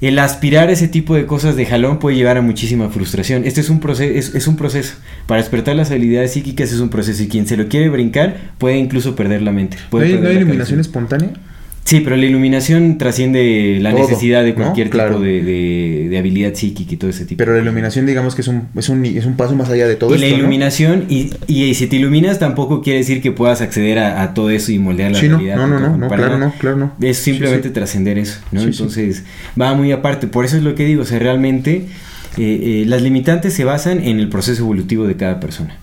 el 0.00 0.18
aspirar 0.18 0.68
a 0.68 0.72
ese 0.72 0.88
tipo 0.88 1.14
de 1.14 1.26
cosas 1.26 1.56
de 1.56 1.64
jalón 1.66 1.98
puede 1.98 2.16
llevar 2.16 2.36
a 2.36 2.42
muchísima 2.42 2.88
frustración. 2.90 3.44
Este 3.44 3.60
es 3.60 3.70
un 3.70 3.80
proceso, 3.80 4.36
es, 4.36 4.46
un 4.46 4.56
proceso. 4.56 4.94
Para 5.26 5.40
despertar 5.40 5.74
las 5.76 5.90
habilidades 5.90 6.32
psíquicas 6.32 6.72
es 6.72 6.80
un 6.80 6.90
proceso 6.90 7.22
y 7.22 7.28
quien 7.28 7.46
se 7.46 7.56
lo 7.56 7.68
quiere 7.68 7.88
brincar 7.88 8.36
puede 8.58 8.76
incluso 8.76 9.16
perder 9.16 9.42
la 9.42 9.52
mente. 9.52 9.78
¿No 9.90 9.98
hay, 9.98 10.12
iluminación 10.12 10.80
espontánea? 10.80 11.30
Sí, 11.86 12.00
pero 12.00 12.16
la 12.16 12.26
iluminación 12.26 12.98
trasciende 12.98 13.78
la 13.80 13.92
Todo, 13.92 14.00
necesidad 14.00 14.42
de 14.42 14.48
¿no? 14.50 14.56
cualquier 14.56 14.90
Claro. 14.90 15.12
tipo 15.12 15.22
de, 15.24 15.40
de- 15.42 16.08
de 16.10 16.18
habilidad 16.18 16.52
psíquica 16.54 16.92
y 16.94 16.96
todo 16.96 17.10
ese 17.10 17.24
tipo. 17.26 17.38
Pero 17.38 17.54
la 17.54 17.62
iluminación, 17.62 18.06
digamos 18.06 18.34
que 18.34 18.42
es 18.42 18.48
un, 18.48 18.64
es 18.76 18.88
un, 18.88 19.04
es 19.06 19.24
un 19.24 19.36
paso 19.36 19.54
más 19.54 19.70
allá 19.70 19.86
de 19.86 19.94
todo 19.94 20.12
y 20.14 20.18
la 20.18 20.26
esto, 20.26 20.36
¿no? 20.36 20.42
iluminación, 20.42 21.04
y, 21.08 21.30
y 21.46 21.74
si 21.74 21.86
te 21.86 21.94
iluminas 21.94 22.40
tampoco 22.40 22.82
quiere 22.82 22.98
decir 22.98 23.22
que 23.22 23.30
puedas 23.30 23.60
acceder 23.60 24.00
a, 24.00 24.20
a 24.22 24.34
todo 24.34 24.50
eso 24.50 24.72
y 24.72 24.80
moldear 24.80 25.12
la 25.12 25.20
Sí, 25.20 25.28
realidad. 25.28 25.56
no, 25.58 25.68
no, 25.68 25.78
no, 25.96 26.08
claro, 26.08 26.38
no, 26.38 26.52
claro, 26.58 26.76
no. 26.76 26.92
Es 27.00 27.18
simplemente 27.18 27.62
Sí, 27.62 27.68
sí. 27.68 27.74
trascender 27.74 28.18
eso, 28.18 28.40
¿no? 28.50 28.62
Entonces, 28.62 29.22
va 29.58 29.72
muy 29.74 29.92
aparte. 29.92 30.26
Por 30.26 30.44
eso 30.44 30.56
es 30.56 30.64
lo 30.64 30.74
que 30.74 30.84
digo, 30.86 31.02
o 31.02 31.06
sea, 31.06 31.20
realmente 31.20 31.84
eh, 32.36 32.82
eh, 32.82 32.84
las 32.88 33.00
limitantes 33.02 33.54
se 33.54 33.62
basan 33.62 34.02
en 34.02 34.18
el 34.18 34.28
proceso 34.28 34.64
evolutivo 34.64 35.06
de 35.06 35.14
cada 35.14 35.38
persona, 35.38 35.76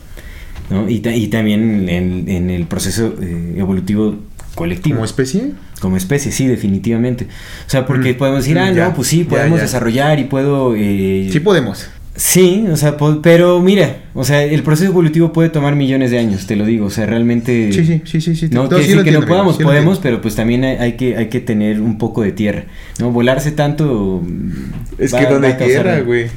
¿no? 0.69 0.89
Y, 0.89 0.99
ta- 0.99 1.15
y 1.15 1.27
también 1.27 1.87
en, 1.87 2.27
en 2.27 2.49
el 2.49 2.65
proceso 2.65 3.15
eh, 3.21 3.53
evolutivo 3.55 4.17
colectivo. 4.55 4.95
Como 4.95 5.05
especie. 5.05 5.51
Como 5.81 5.97
especie, 5.97 6.31
sí, 6.31 6.47
definitivamente. 6.47 7.25
O 7.67 7.69
sea, 7.69 7.85
porque 7.85 8.13
Mm, 8.13 8.17
podemos 8.17 8.39
decir, 8.41 8.55
mm, 8.57 8.59
ah, 8.61 8.71
ya, 8.71 8.85
no, 8.89 8.95
pues 8.95 9.07
sí, 9.07 9.23
podemos 9.23 9.57
ya. 9.57 9.63
desarrollar 9.63 10.19
y 10.19 10.25
puedo... 10.25 10.73
eh, 10.75 11.29
Sí 11.31 11.39
podemos. 11.39 11.89
Sí, 12.15 12.65
o 12.71 12.77
sea, 12.77 12.95
po- 12.95 13.23
pero 13.23 13.59
mira, 13.59 14.03
o 14.13 14.23
sea, 14.23 14.43
el 14.43 14.61
proceso 14.61 14.91
evolutivo 14.91 15.33
puede 15.33 15.49
tomar 15.49 15.75
millones 15.75 16.11
de 16.11 16.19
años, 16.19 16.45
te 16.45 16.55
lo 16.55 16.63
digo, 16.63 16.85
o 16.85 16.89
sea, 16.91 17.07
realmente... 17.07 17.73
Sí, 17.73 17.83
sí, 17.87 18.01
sí, 18.05 18.21
sí, 18.21 18.35
sí. 18.35 18.49
No, 18.51 18.67
No, 18.67 18.77
sí 18.77 18.85
que 18.87 18.93
no 18.93 18.99
entiendo, 18.99 19.19
amigo, 19.21 19.25
podamos, 19.33 19.57
sí 19.57 19.63
podemos, 19.63 19.97
pero 19.97 20.21
pues 20.21 20.35
también 20.35 20.63
hay, 20.63 20.75
hay 20.77 20.91
que, 20.93 21.17
hay 21.17 21.29
que 21.29 21.39
tener 21.39 21.81
un 21.81 21.97
poco 21.97 22.21
de 22.21 22.31
tierra, 22.31 22.65
¿no? 22.99 23.09
Volarse 23.11 23.51
tanto... 23.51 24.21
Es 24.99 25.11
va- 25.11 25.19
que 25.21 25.25
donde 25.25 25.47
va 25.47 25.53
a 25.55 25.57
causar 25.57 25.75
quiera, 25.75 25.91
daño. 25.93 26.05
güey. 26.05 26.27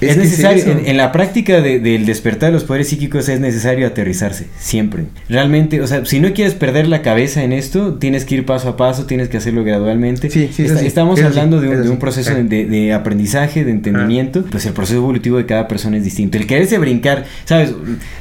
Es, 0.00 0.16
necesario, 0.16 0.64
en, 0.64 0.86
en 0.86 0.96
la 0.96 1.12
práctica 1.12 1.60
de- 1.60 1.78
del 1.80 2.06
despertar 2.06 2.50
de 2.50 2.54
los 2.54 2.64
poderes 2.64 2.88
psíquicos 2.88 3.28
es 3.28 3.40
necesario 3.40 3.86
aterrizarse, 3.86 4.46
siempre. 4.58 5.04
Realmente, 5.28 5.80
o 5.80 5.86
sea, 5.86 6.04
si 6.04 6.20
no 6.20 6.32
quieres 6.32 6.54
perder 6.54 6.88
la 6.88 7.02
cabeza 7.02 7.42
en 7.44 7.52
esto, 7.52 7.94
tienes 7.94 8.24
que 8.24 8.36
ir 8.36 8.46
paso 8.46 8.68
a 8.68 8.76
paso, 8.76 9.06
tienes 9.06 9.28
que 9.28 9.36
hacerlo 9.38 9.64
gradualmente. 9.64 10.30
Sí, 10.30 10.48
sí, 10.52 10.62
es 10.62 10.68
Está- 10.70 10.78
así, 10.80 10.86
Estamos 10.86 11.18
es 11.18 11.24
hablando 11.26 11.60
de 11.60 11.68
un, 11.68 11.74
es 11.74 11.78
de 11.80 11.86
un 11.86 11.92
así. 11.92 12.00
proceso 12.00 12.32
Ah. 12.36 12.42
de, 12.42 12.66
de 12.66 12.92
aprendizaje, 12.92 13.64
de 13.64 13.70
entendimiento, 13.70 14.44
pues 14.50 14.66
el 14.66 14.72
proceso 14.72 14.98
evolutivo 14.98 15.36
de 15.38 15.46
cada 15.46 15.68
persona 15.68 15.96
es 15.96 16.04
distinto. 16.04 16.38
El 16.38 16.46
quererse 16.46 16.78
brincar, 16.78 17.24
¿sabes? 17.44 17.72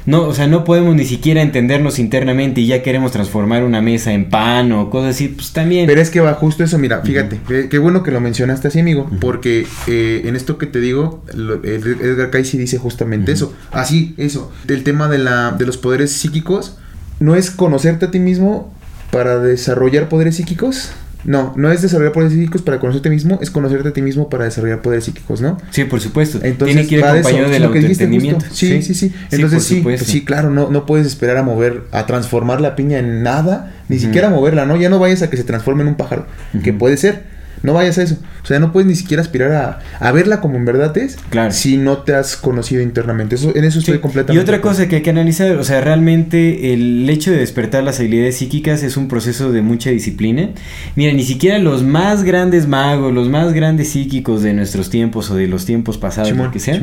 No, 0.05 0.23
o 0.23 0.33
sea, 0.33 0.47
no 0.47 0.63
podemos 0.63 0.95
ni 0.95 1.05
siquiera 1.05 1.41
entendernos 1.41 1.99
internamente 1.99 2.61
y 2.61 2.67
ya 2.67 2.81
queremos 2.83 3.11
transformar 3.11 3.63
una 3.63 3.81
mesa 3.81 4.13
en 4.13 4.29
pan 4.29 4.71
o 4.71 4.89
cosas 4.89 5.15
así, 5.15 5.27
pues 5.29 5.51
también. 5.53 5.85
Pero 5.87 6.01
es 6.01 6.09
que 6.09 6.19
va 6.21 6.33
justo 6.33 6.63
eso, 6.63 6.77
mira, 6.77 7.01
fíjate, 7.01 7.37
qué, 7.47 7.69
qué 7.69 7.77
bueno 7.77 8.03
que 8.03 8.11
lo 8.11 8.19
mencionaste 8.21 8.67
así, 8.69 8.79
amigo, 8.79 9.09
porque 9.19 9.65
eh, 9.87 10.21
en 10.25 10.35
esto 10.35 10.57
que 10.57 10.65
te 10.67 10.79
digo, 10.79 11.23
lo- 11.33 11.50
Edgar 11.63 12.29
Cayce 12.29 12.57
dice 12.57 12.77
justamente 12.77 13.31
eso, 13.31 13.53
así, 13.71 14.13
eso, 14.17 14.51
del 14.65 14.83
tema 14.83 15.07
de, 15.07 15.17
la, 15.17 15.51
de 15.51 15.65
los 15.65 15.77
poderes 15.77 16.11
psíquicos, 16.11 16.77
no 17.19 17.35
es 17.35 17.51
conocerte 17.51 18.05
a 18.05 18.11
ti 18.11 18.19
mismo 18.19 18.73
para 19.11 19.39
desarrollar 19.39 20.09
poderes 20.09 20.37
psíquicos, 20.37 20.91
no, 21.23 21.53
no 21.55 21.71
es 21.71 21.81
desarrollar 21.81 22.13
poderes 22.13 22.33
psíquicos 22.33 22.61
para 22.63 22.79
conocerte 22.79 23.09
a 23.09 23.11
ti 23.11 23.15
mismo, 23.15 23.39
es 23.41 23.51
conocerte 23.51 23.89
a 23.89 23.93
ti 23.93 24.01
mismo 24.01 24.29
para 24.29 24.45
desarrollar 24.45 24.81
poderes 24.81 25.05
psíquicos, 25.05 25.41
¿no? 25.41 25.57
Sí, 25.69 25.83
por 25.83 26.01
supuesto. 26.01 26.39
Entonces, 26.41 26.75
Tiene 26.75 26.87
que 26.87 26.95
ir 26.95 27.05
acompañado 27.05 27.49
del 27.49 27.61
lo 27.61 27.71
que 27.71 27.79
dijiste 27.79 28.05
autoentendimiento. 28.05 28.45
justo. 28.45 28.55
Sí, 28.55 28.81
sí, 28.81 28.93
sí. 28.95 29.13
Entonces 29.29 29.63
sí, 29.63 29.81
pues 29.83 30.01
sí, 30.01 30.25
claro, 30.25 30.49
no, 30.49 30.71
no 30.71 30.85
puedes 30.85 31.05
esperar 31.05 31.37
a 31.37 31.43
mover, 31.43 31.83
a 31.91 32.07
transformar 32.07 32.59
la 32.59 32.75
piña 32.75 32.97
en 32.97 33.21
nada, 33.21 33.71
ni 33.87 33.99
siquiera 33.99 34.27
a 34.27 34.31
moverla, 34.31 34.65
¿no? 34.65 34.77
Ya 34.77 34.89
no 34.89 34.97
vayas 34.97 35.21
a 35.21 35.29
que 35.29 35.37
se 35.37 35.43
transforme 35.43 35.83
en 35.83 35.89
un 35.89 35.95
pájaro, 35.95 36.25
que 36.63 36.73
puede 36.73 36.97
ser. 36.97 37.40
No 37.63 37.73
vayas 37.73 37.97
a 37.97 38.03
eso. 38.03 38.17
O 38.43 38.45
sea, 38.47 38.59
no 38.59 38.71
puedes 38.71 38.87
ni 38.87 38.95
siquiera 38.95 39.21
aspirar 39.21 39.51
a, 39.51 39.79
a 39.99 40.11
verla 40.11 40.41
como 40.41 40.57
en 40.57 40.65
verdad 40.65 40.97
es 40.97 41.17
Claro. 41.29 41.51
si 41.51 41.77
no 41.77 41.99
te 41.99 42.15
has 42.15 42.35
conocido 42.35 42.81
internamente. 42.81 43.35
Eso, 43.35 43.55
en 43.55 43.63
eso 43.63 43.79
estoy 43.79 43.95
Sí, 43.95 43.99
completamente. 44.01 44.39
Y 44.39 44.41
otra 44.43 44.57
acuerdo. 44.57 44.77
cosa 44.77 44.89
que 44.89 44.97
hay 44.97 45.01
que 45.03 45.09
analizar, 45.11 45.51
o 45.57 45.63
sea, 45.63 45.79
realmente 45.81 46.73
el 46.73 47.07
hecho 47.09 47.29
de 47.31 47.37
despertar 47.37 47.83
las 47.83 47.99
habilidades 47.99 48.37
psíquicas 48.37 48.81
es 48.83 48.97
un 48.97 49.07
proceso 49.07 49.51
de 49.51 49.61
mucha 49.61 49.89
disciplina. 49.91 50.49
Mira, 50.95 51.13
ni 51.13 51.23
siquiera 51.23 51.59
los 51.59 51.83
más 51.83 52.23
grandes 52.23 52.67
magos, 52.67 53.13
los 53.13 53.29
más 53.29 53.53
grandes 53.53 53.89
psíquicos 53.89 54.41
de 54.41 54.53
nuestros 54.53 54.89
tiempos 54.89 55.29
o 55.29 55.35
de 55.35 55.47
los 55.47 55.65
tiempos 55.65 55.97
pasados, 55.97 56.31
lo 56.31 56.49
que 56.51 56.59
sea. 56.59 56.81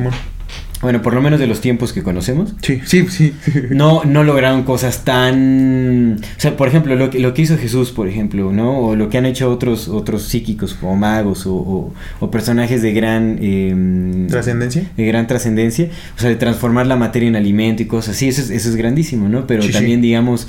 Bueno, 0.80 1.02
por 1.02 1.12
lo 1.14 1.20
menos 1.20 1.40
de 1.40 1.46
los 1.48 1.60
tiempos 1.60 1.92
que 1.92 2.02
conocemos, 2.04 2.54
Sí, 2.62 2.80
sí, 2.84 3.06
sí. 3.08 3.32
no, 3.70 4.04
no 4.04 4.22
lograron 4.24 4.62
cosas 4.62 5.04
tan... 5.04 6.20
O 6.36 6.40
sea, 6.40 6.56
por 6.56 6.68
ejemplo, 6.68 6.94
lo 6.94 7.10
que, 7.10 7.18
lo 7.18 7.34
que 7.34 7.42
hizo 7.42 7.58
Jesús, 7.58 7.90
por 7.90 8.06
ejemplo, 8.08 8.52
¿no? 8.52 8.78
O 8.78 8.96
lo 8.96 9.08
que 9.08 9.18
han 9.18 9.26
hecho 9.26 9.50
otros, 9.50 9.88
otros 9.88 10.22
psíquicos 10.24 10.76
o 10.82 10.94
magos 10.94 11.46
o, 11.46 11.54
o- 11.54 11.94
o 12.20 12.30
personajes 12.30 12.80
de 12.82 12.92
gran... 12.92 13.38
em, 13.42 14.26
¿Trascendencia? 14.28 14.84
de 14.96 15.04
gran 15.06 15.26
trascendencia, 15.26 15.88
o 16.16 16.20
sea, 16.20 16.28
de 16.30 16.36
transformar 16.36 16.86
la 16.86 16.96
materia 16.96 17.28
en 17.28 17.36
alimento 17.36 17.82
y 17.82 17.86
cosas 17.86 18.14
así, 18.16 18.28
eso 18.28 18.40
es, 18.42 18.50
eso 18.50 18.68
es 18.68 18.76
grandísimo, 18.76 19.28
¿no? 19.28 19.46
Pero 19.46 19.62
Sí, 19.62 19.68
sí. 19.68 19.74
también, 19.74 20.00
digamos, 20.00 20.46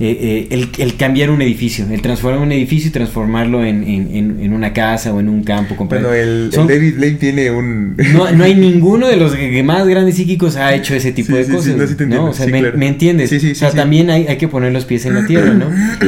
eh, 0.00 0.18
eh, 0.20 0.48
el, 0.50 0.68
el 0.78 0.96
cambiar 0.96 1.30
un 1.30 1.42
edificio, 1.42 1.86
el 1.90 2.02
transformar 2.02 2.40
un 2.40 2.50
edificio 2.52 2.88
y 2.88 2.92
transformarlo 2.92 3.64
en, 3.64 3.84
en- 3.84 4.40
en- 4.40 4.52
una 4.52 4.72
casa 4.72 5.12
o 5.14 5.20
en 5.20 5.28
un 5.28 5.44
campo. 5.44 5.76
completo. 5.76 6.08
Bueno, 6.08 6.22
el, 6.22 6.50
David 6.50 6.94
Lane 6.96 7.12
tiene 7.12 7.50
un. 7.50 7.96
no, 8.12 8.30
no 8.32 8.44
hay 8.44 8.54
ninguno 8.54 9.06
de 9.08 9.16
los 9.16 9.34
más 9.64 9.86
grandes 9.86 10.16
psíquicos 10.16 10.56
ha 10.56 10.74
hecho 10.74 10.94
ese 10.94 11.12
tipo 11.12 11.28
Sí, 11.28 11.34
de 11.34 11.44
sí, 11.44 11.50
sí, 11.50 11.56
cosas. 11.56 11.76
no, 11.76 11.86
sí 11.86 11.94
te 11.94 12.06
¿no? 12.06 12.24
O 12.26 12.32
sea, 12.32 12.46
me, 12.46 12.60
claro. 12.60 12.78
me 12.78 12.88
entiendes? 12.88 13.30
Sí, 13.30 13.38
sí, 13.40 13.52
o 13.52 13.54
sea, 13.54 13.70
también 13.70 14.10
hay, 14.10 14.26
hay 14.26 14.36
que 14.38 14.48
poner 14.48 14.72
los 14.72 14.84
pies 14.84 15.06
en 15.06 15.14
la 15.14 15.26
tierra, 15.26 15.52
¿no? 15.54 15.66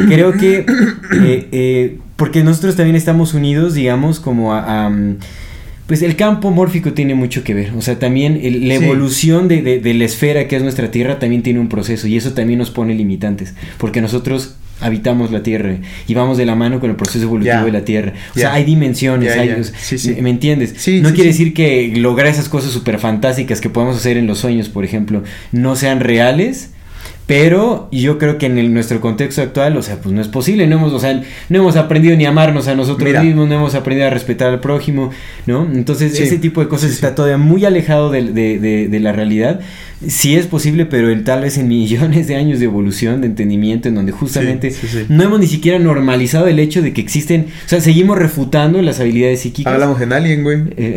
Creo 0.08 0.32
que, 0.32 0.66
eh, 1.22 1.98
porque 2.16 2.42
nosotros 2.44 2.76
también 2.76 2.96
estamos 2.96 3.34
unidos, 3.34 3.74
digamos, 3.74 4.20
como 4.20 4.54
a... 4.54 4.86
a, 4.86 4.90
mm, 4.90 5.16
pues 5.86 6.02
el 6.02 6.16
campo 6.16 6.50
mórfico 6.50 6.92
tiene 6.92 7.14
mucho 7.14 7.44
que 7.44 7.52
ver, 7.54 7.72
o 7.76 7.82
sea, 7.82 7.98
también 7.98 8.38
el- 8.42 8.68
la 8.68 8.78
Sí. 8.78 8.84
evolución 8.84 9.48
de, 9.48 9.62
de- 9.62 9.80
de 9.80 9.94
la 9.94 10.04
esfera 10.04 10.48
que 10.48 10.56
es 10.56 10.62
nuestra 10.62 10.90
Tierra 10.90 11.18
también 11.18 11.42
tiene 11.42 11.60
un 11.60 11.68
proceso 11.68 12.06
y 12.06 12.16
eso 12.16 12.32
también 12.32 12.58
nos 12.58 12.70
pone 12.70 12.94
limitantes, 12.94 13.54
porque 13.78 14.00
nosotros 14.00 14.56
habitamos 14.80 15.30
la 15.30 15.42
Tierra 15.42 15.76
y 16.08 16.14
vamos 16.14 16.36
de 16.36 16.46
la 16.46 16.56
mano 16.56 16.80
con 16.80 16.90
el 16.90 16.96
proceso 16.96 17.24
evolutivo 17.24 17.64
de 17.64 17.72
la 17.72 17.84
Tierra. 17.84 18.12
O 18.34 18.38
sea, 18.38 18.54
hay 18.54 18.64
dimensiones, 18.64 19.32
hay- 19.36 19.62
Sí, 19.78 19.98
sí. 19.98 20.16
¿me 20.20 20.30
entiendes? 20.30 20.74
Sí, 20.78 21.00
no 21.00 21.12
quiere 21.12 21.28
decir 21.30 21.54
que 21.54 21.92
lograr 21.96 22.26
esas 22.26 22.48
cosas 22.48 22.72
súper 22.72 22.98
fantásticas 22.98 23.60
que 23.60 23.70
podemos 23.70 23.96
hacer 23.96 24.16
en 24.16 24.26
los 24.26 24.38
sueños, 24.38 24.68
por 24.68 24.84
ejemplo, 24.84 25.22
no 25.52 25.76
sean 25.76 26.00
reales. 26.00 26.70
Pero 27.26 27.88
yo 27.90 28.18
creo 28.18 28.36
que 28.36 28.44
en 28.46 28.58
el- 28.58 28.74
nuestro 28.74 29.00
contexto 29.00 29.40
actual, 29.40 29.76
o 29.78 29.82
sea, 29.82 29.96
pues 29.96 30.14
no 30.14 30.20
es 30.20 30.28
posible, 30.28 30.66
no 30.66 30.76
hemos, 30.76 30.92
o 30.92 30.98
sea, 30.98 31.22
no 31.48 31.58
hemos 31.58 31.74
aprendido 31.76 32.14
ni 32.18 32.26
a 32.26 32.28
amarnos 32.28 32.68
a 32.68 32.74
nosotros 32.74 33.06
Mira. 33.08 33.22
mismos, 33.22 33.48
no 33.48 33.54
hemos 33.54 33.74
aprendido 33.74 34.06
a 34.08 34.10
respetar 34.10 34.48
al 34.50 34.60
prójimo, 34.60 35.10
¿no? 35.46 35.66
Entonces, 35.72 36.14
Sí. 36.16 36.22
ese 36.24 36.36
tipo 36.38 36.60
de 36.60 36.68
cosas 36.68 36.90
Sí, 36.90 36.96
está 36.96 37.14
todavía 37.14 37.38
muy 37.38 37.64
alejado 37.64 38.10
de, 38.10 38.24
de- 38.24 38.58
de- 38.58 38.88
de 38.88 39.00
la 39.00 39.12
realidad. 39.12 39.60
Sí 40.08 40.36
es 40.36 40.46
posible, 40.46 40.86
pero 40.86 41.10
en, 41.10 41.24
tal 41.24 41.42
vez 41.42 41.58
en 41.58 41.68
millones 41.68 42.26
de 42.28 42.36
años 42.36 42.58
de 42.58 42.64
evolución, 42.66 43.20
de 43.20 43.26
entendimiento, 43.28 43.88
en 43.88 43.94
donde 43.94 44.12
justamente 44.12 44.70
Sí, 44.70 44.86
sí, 44.86 44.98
sí. 45.00 45.04
no 45.08 45.22
hemos 45.24 45.40
ni 45.40 45.46
siquiera 45.46 45.78
normalizado 45.78 46.46
el 46.46 46.58
hecho 46.58 46.82
de 46.82 46.92
que 46.92 47.00
existen, 47.00 47.46
o 47.66 47.68
sea, 47.68 47.80
seguimos 47.80 48.18
refutando 48.18 48.80
las 48.82 49.00
habilidades 49.00 49.40
psíquicas. 49.40 49.72
Hablamos 49.72 50.00
en 50.00 50.12
Alien, 50.12 50.42
güey. 50.42 50.58
Eh, 50.76 50.96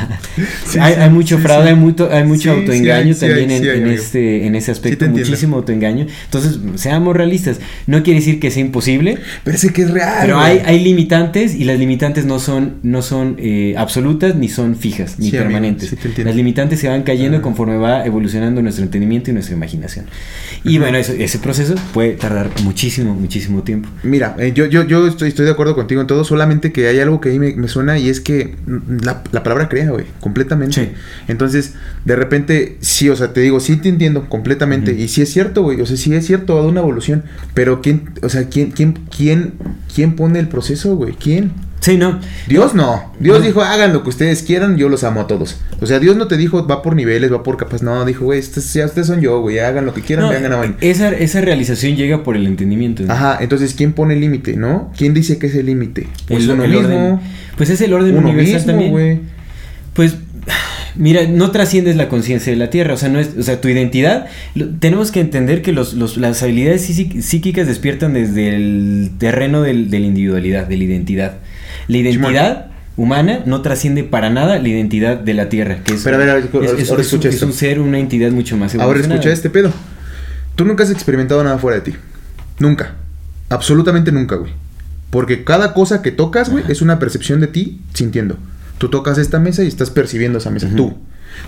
hay, 0.80 0.92
hay 0.94 1.10
mucho 1.10 1.38
fraude, 1.38 1.70
hay, 1.70 1.74
mucho, 1.74 2.08
hay 2.10 2.24
mucho 2.24 2.52
autoengaño 2.52 3.14
hay, 3.14 3.14
también 3.14 3.50
en, 3.50 3.88
este, 3.88 4.46
en 4.46 4.54
ese 4.54 4.70
aspecto, 4.70 5.06
muchísimo 5.08 5.56
autoengaño. 5.56 6.06
Entonces, 6.24 6.58
seamos 6.76 7.16
realistas. 7.16 7.60
No 7.86 8.02
quiere 8.02 8.20
decir 8.20 8.40
que 8.40 8.50
sea 8.50 8.62
imposible, 8.62 9.18
Pero 9.44 9.58
que 9.72 9.82
es 9.82 9.90
real. 9.90 10.18
pero 10.22 10.38
hay, 10.38 10.60
hay 10.64 10.82
limitantes 10.82 11.54
y 11.54 11.64
las 11.64 11.78
limitantes 11.78 12.24
no 12.24 12.38
son, 12.38 12.76
no 12.82 13.02
son 13.02 13.36
eh, 13.38 13.74
absolutas 13.76 14.36
ni 14.36 14.48
son 14.48 14.76
fijas 14.76 15.18
ni 15.18 15.28
amigo, 15.28 15.42
permanentes. 15.44 15.94
las 16.18 16.34
limitantes 16.36 16.80
se 16.80 16.88
van 16.88 17.02
cayendo 17.02 17.38
Ah. 17.38 17.42
conforme 17.42 17.76
va 17.76 18.06
evolucionando 18.06 18.37
nuestro 18.40 18.84
entendimiento 18.84 19.30
y 19.30 19.34
nuestra 19.34 19.54
imaginación. 19.54 20.06
Y 20.64 20.78
bueno, 20.78 20.98
eso- 20.98 21.12
ese 21.12 21.38
proceso 21.38 21.74
puede 21.92 22.12
tardar 22.12 22.50
muchísimo, 22.62 23.14
muchísimo 23.14 23.62
tiempo. 23.62 23.88
Mira, 24.02 24.34
eh, 24.38 24.52
yo, 24.54 24.66
yo, 24.66 24.84
yo 24.84 25.06
estoy, 25.06 25.28
estoy 25.28 25.44
de 25.44 25.50
acuerdo 25.52 25.74
contigo 25.74 26.00
en 26.00 26.06
todo, 26.06 26.24
solamente 26.24 26.72
que 26.72 26.86
hay 26.88 26.98
algo 27.00 27.20
que 27.20 27.30
ahí 27.30 27.38
me, 27.38 27.54
me 27.54 27.68
suena 27.68 27.98
y 27.98 28.08
es 28.08 28.20
que 28.20 28.56
mm, 28.66 29.04
la, 29.04 29.22
la 29.32 29.42
palabra 29.42 29.68
crea, 29.68 29.90
güey, 29.90 30.06
completamente. 30.20 30.74
Sí. 30.84 30.92
Entonces, 31.28 31.74
de 32.04 32.16
repente, 32.16 32.76
sí, 32.80 33.08
o 33.08 33.16
sea, 33.16 33.32
te 33.32 33.40
digo, 33.40 33.60
sí 33.60 33.76
te 33.76 33.88
entiendo 33.88 34.28
completamente. 34.28 34.92
Ujú. 34.92 35.00
Y 35.02 35.08
sí 35.08 35.22
es 35.22 35.30
cierto, 35.32 35.62
güey, 35.62 35.80
o 35.80 35.86
sea, 35.86 35.96
sí 35.96 36.14
es 36.14 36.26
cierto, 36.26 36.56
va 36.56 36.62
de 36.62 36.68
una 36.68 36.80
evolución. 36.80 37.24
Pero 37.54 37.80
¿quién, 37.82 38.10
o 38.22 38.28
sea, 38.28 38.48
quién, 38.48 38.70
quién, 38.70 38.94
quién, 39.14 39.52
quién 39.94 40.14
pone 40.16 40.38
el 40.38 40.48
proceso, 40.48 40.96
güey? 40.96 41.14
¿Quién? 41.14 41.52
Sí, 41.80 41.96
no. 41.96 42.18
Dios 42.48 42.74
no. 42.74 43.12
Dios 43.20 43.38
No. 43.38 43.46
dijo, 43.46 43.62
hagan 43.62 43.92
lo 43.92 44.02
que 44.02 44.08
ustedes 44.08 44.42
quieran, 44.42 44.76
yo 44.76 44.88
los 44.88 45.04
amo 45.04 45.20
a 45.20 45.26
todos. 45.28 45.60
O 45.80 45.86
sea, 45.86 46.00
Dios 46.00 46.16
no 46.16 46.26
te 46.26 46.36
dijo, 46.36 46.66
va 46.66 46.82
por 46.82 46.96
niveles, 46.96 47.32
va 47.32 47.42
por 47.44 47.56
capas. 47.56 47.82
No, 47.82 48.04
dijo, 48.04 48.24
güey, 48.24 48.40
ustedes, 48.40 48.72
ya 48.74 48.84
ustedes 48.86 49.06
son 49.06 49.20
yo, 49.20 49.40
güey, 49.40 49.60
hagan 49.60 49.86
lo 49.86 49.94
que 49.94 50.00
quieran, 50.02 50.26
No, 50.26 50.32
vengan 50.32 50.52
a 50.52 50.74
esa, 50.80 51.10
esa 51.10 51.40
realización 51.40 51.94
llega 51.96 52.24
por 52.24 52.36
el 52.36 52.46
entendimiento. 52.46 53.04
¿no? 53.04 53.12
Ajá, 53.12 53.38
entonces, 53.40 53.74
¿quién 53.74 53.92
pone 53.92 54.14
el 54.14 54.20
límite, 54.20 54.56
no? 54.56 54.92
¿Quién 54.96 55.14
dice 55.14 55.38
que 55.38 55.46
es 55.46 55.54
el 55.54 55.66
límite? 55.66 56.08
Pues 56.26 56.44
El- 56.44 56.50
uno 56.50 56.64
el 56.64 56.70
mismo. 56.72 56.88
orden- 56.88 57.20
pues 57.56 57.70
es 57.70 57.80
el 57.80 57.92
orden 57.92 58.16
uno 58.16 58.28
universal 58.28 58.54
mismo, 58.56 58.66
también. 58.72 58.90
güey. 58.90 59.20
Pues 59.94 60.16
mira, 60.96 61.26
no 61.28 61.50
trasciendes 61.52 61.94
la 61.96 62.08
conciencia 62.08 62.52
de 62.52 62.58
la 62.58 62.70
Tierra, 62.70 62.94
o 62.94 62.96
sea, 62.96 63.08
no 63.08 63.20
es, 63.20 63.30
o 63.38 63.42
sea, 63.42 63.60
tu 63.60 63.68
identidad, 63.68 64.26
lo- 64.56 64.68
tenemos 64.78 65.12
que 65.12 65.20
entender 65.20 65.62
que 65.62 65.72
los, 65.72 65.94
los- 65.94 66.16
las 66.16 66.42
habilidades 66.42 66.88
psí- 66.90 67.20
psíquicas 67.22 67.66
despiertan 67.68 68.14
desde 68.14 68.54
el 68.56 69.10
terreno 69.18 69.62
del- 69.62 69.90
de 69.90 70.00
la 70.00 70.06
individualidad, 70.06 70.66
de 70.66 70.76
la 70.76 70.84
identidad. 70.84 71.34
La 71.88 71.96
identidad 71.98 72.66
humana 72.96 73.40
no 73.46 73.62
trasciende 73.62 74.04
para 74.04 74.30
nada 74.30 74.58
la 74.58 74.68
identidad 74.68 75.16
de 75.18 75.34
la 75.34 75.48
Tierra, 75.48 75.82
que 75.84 75.94
es, 75.94 76.02
Pero 76.02 76.16
a 76.16 76.18
ver, 76.18 76.30
a 76.30 76.34
ver, 76.34 76.44
es- 76.44 76.54
ahora 76.54 76.66
es- 76.82 76.90
ahora 76.90 77.02
es 77.02 77.12
un- 77.12 77.26
es 77.26 77.54
ser, 77.56 77.80
una 77.80 77.98
entidad 77.98 78.30
mucho 78.30 78.56
más 78.56 78.74
Ahora 78.76 79.00
escucha 79.00 79.32
este 79.32 79.50
pedo. 79.50 79.72
Tú 80.56 80.64
nunca 80.64 80.84
has 80.84 80.90
experimentado 80.90 81.42
nada 81.44 81.58
fuera 81.58 81.76
de 81.78 81.90
ti. 81.92 81.96
Nunca. 82.58 82.94
Absolutamente 83.48 84.12
nunca, 84.12 84.36
güey. 84.36 84.52
Porque 85.10 85.44
cada 85.44 85.72
cosa 85.72 86.02
que 86.02 86.10
tocas, 86.10 86.50
güey, 86.50 86.64
es 86.68 86.82
una 86.82 86.98
percepción 86.98 87.40
de 87.40 87.46
ti 87.46 87.80
sintiendo. 87.94 88.36
Tú 88.78 88.88
tocas 88.90 89.16
esta 89.18 89.38
mesa 89.38 89.62
y 89.64 89.68
estás 89.68 89.90
percibiendo 89.90 90.38
esa 90.38 90.50
mesa. 90.50 90.68
Tú. 90.76 90.98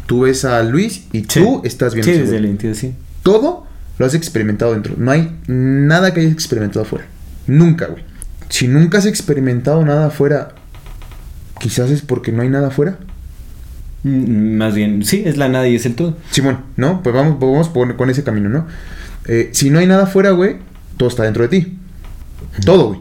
Tú 0.06 0.20
ves 0.22 0.44
a 0.44 0.62
Luis 0.62 1.04
y 1.12 1.20
Sí. 1.28 1.40
tú 1.40 1.60
estás 1.64 1.94
viendo 1.94 2.06
Sí, 2.06 2.12
ese 2.12 2.20
desde 2.20 2.32
güey. 2.34 2.42
la 2.42 2.48
identidad, 2.48 2.74
sí. 2.74 2.94
Todo 3.22 3.66
lo 3.98 4.06
has 4.06 4.14
experimentado 4.14 4.72
dentro. 4.72 4.94
No 4.96 5.10
hay 5.10 5.30
nada 5.46 6.14
que 6.14 6.20
hayas 6.20 6.32
experimentado 6.32 6.82
afuera. 6.82 7.06
Nunca, 7.46 7.86
güey. 7.86 8.02
Si 8.50 8.68
nunca 8.68 8.98
has 8.98 9.06
experimentado 9.06 9.82
nada 9.84 10.06
afuera, 10.08 10.54
quizás 11.58 11.90
es 11.90 12.02
porque 12.02 12.30
no 12.32 12.42
hay 12.42 12.48
nada 12.50 12.68
afuera. 12.68 12.98
Mm, 14.02 14.56
Más 14.56 14.74
bien, 14.74 15.04
sí, 15.04 15.22
es 15.24 15.36
la 15.36 15.48
nada 15.48 15.66
y 15.68 15.74
es 15.76 15.86
el 15.86 15.94
todo. 15.94 16.16
Simón, 16.30 16.58
¿no? 16.76 17.02
Pues 17.02 17.14
vamos, 17.14 17.38
vamos 17.40 17.68
por- 17.70 17.96
con 17.96 18.10
ese 18.10 18.22
camino, 18.24 18.48
¿no? 18.48 18.66
Eh, 19.26 19.50
si 19.52 19.70
no 19.70 19.78
hay 19.78 19.86
nada 19.86 20.04
afuera, 20.04 20.30
güey, 20.32 20.56
todo 20.96 21.08
está 21.08 21.22
dentro 21.24 21.42
de 21.46 21.48
ti. 21.48 21.78
Todo, 22.64 22.88
güey. 22.88 23.00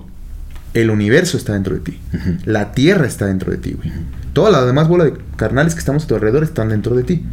El 0.74 0.92
universo 0.92 1.38
está 1.38 1.54
dentro 1.54 1.74
de 1.76 1.82
ti. 1.82 2.00
La 2.46 2.72
tierra 2.74 3.08
está 3.08 3.26
dentro 3.26 3.52
de 3.52 3.58
ti, 3.58 3.72
güey. 3.74 3.92
Todas 4.34 4.52
las 4.54 4.66
demás 4.66 4.88
bolas 4.88 5.08
de 5.08 5.14
carnales 5.36 5.74
que 5.74 5.80
estamos 5.80 6.04
a 6.04 6.08
tu 6.08 6.16
alrededor 6.16 6.44
están 6.44 6.70
dentro 6.70 6.96
de 6.96 7.04
ti. 7.04 7.24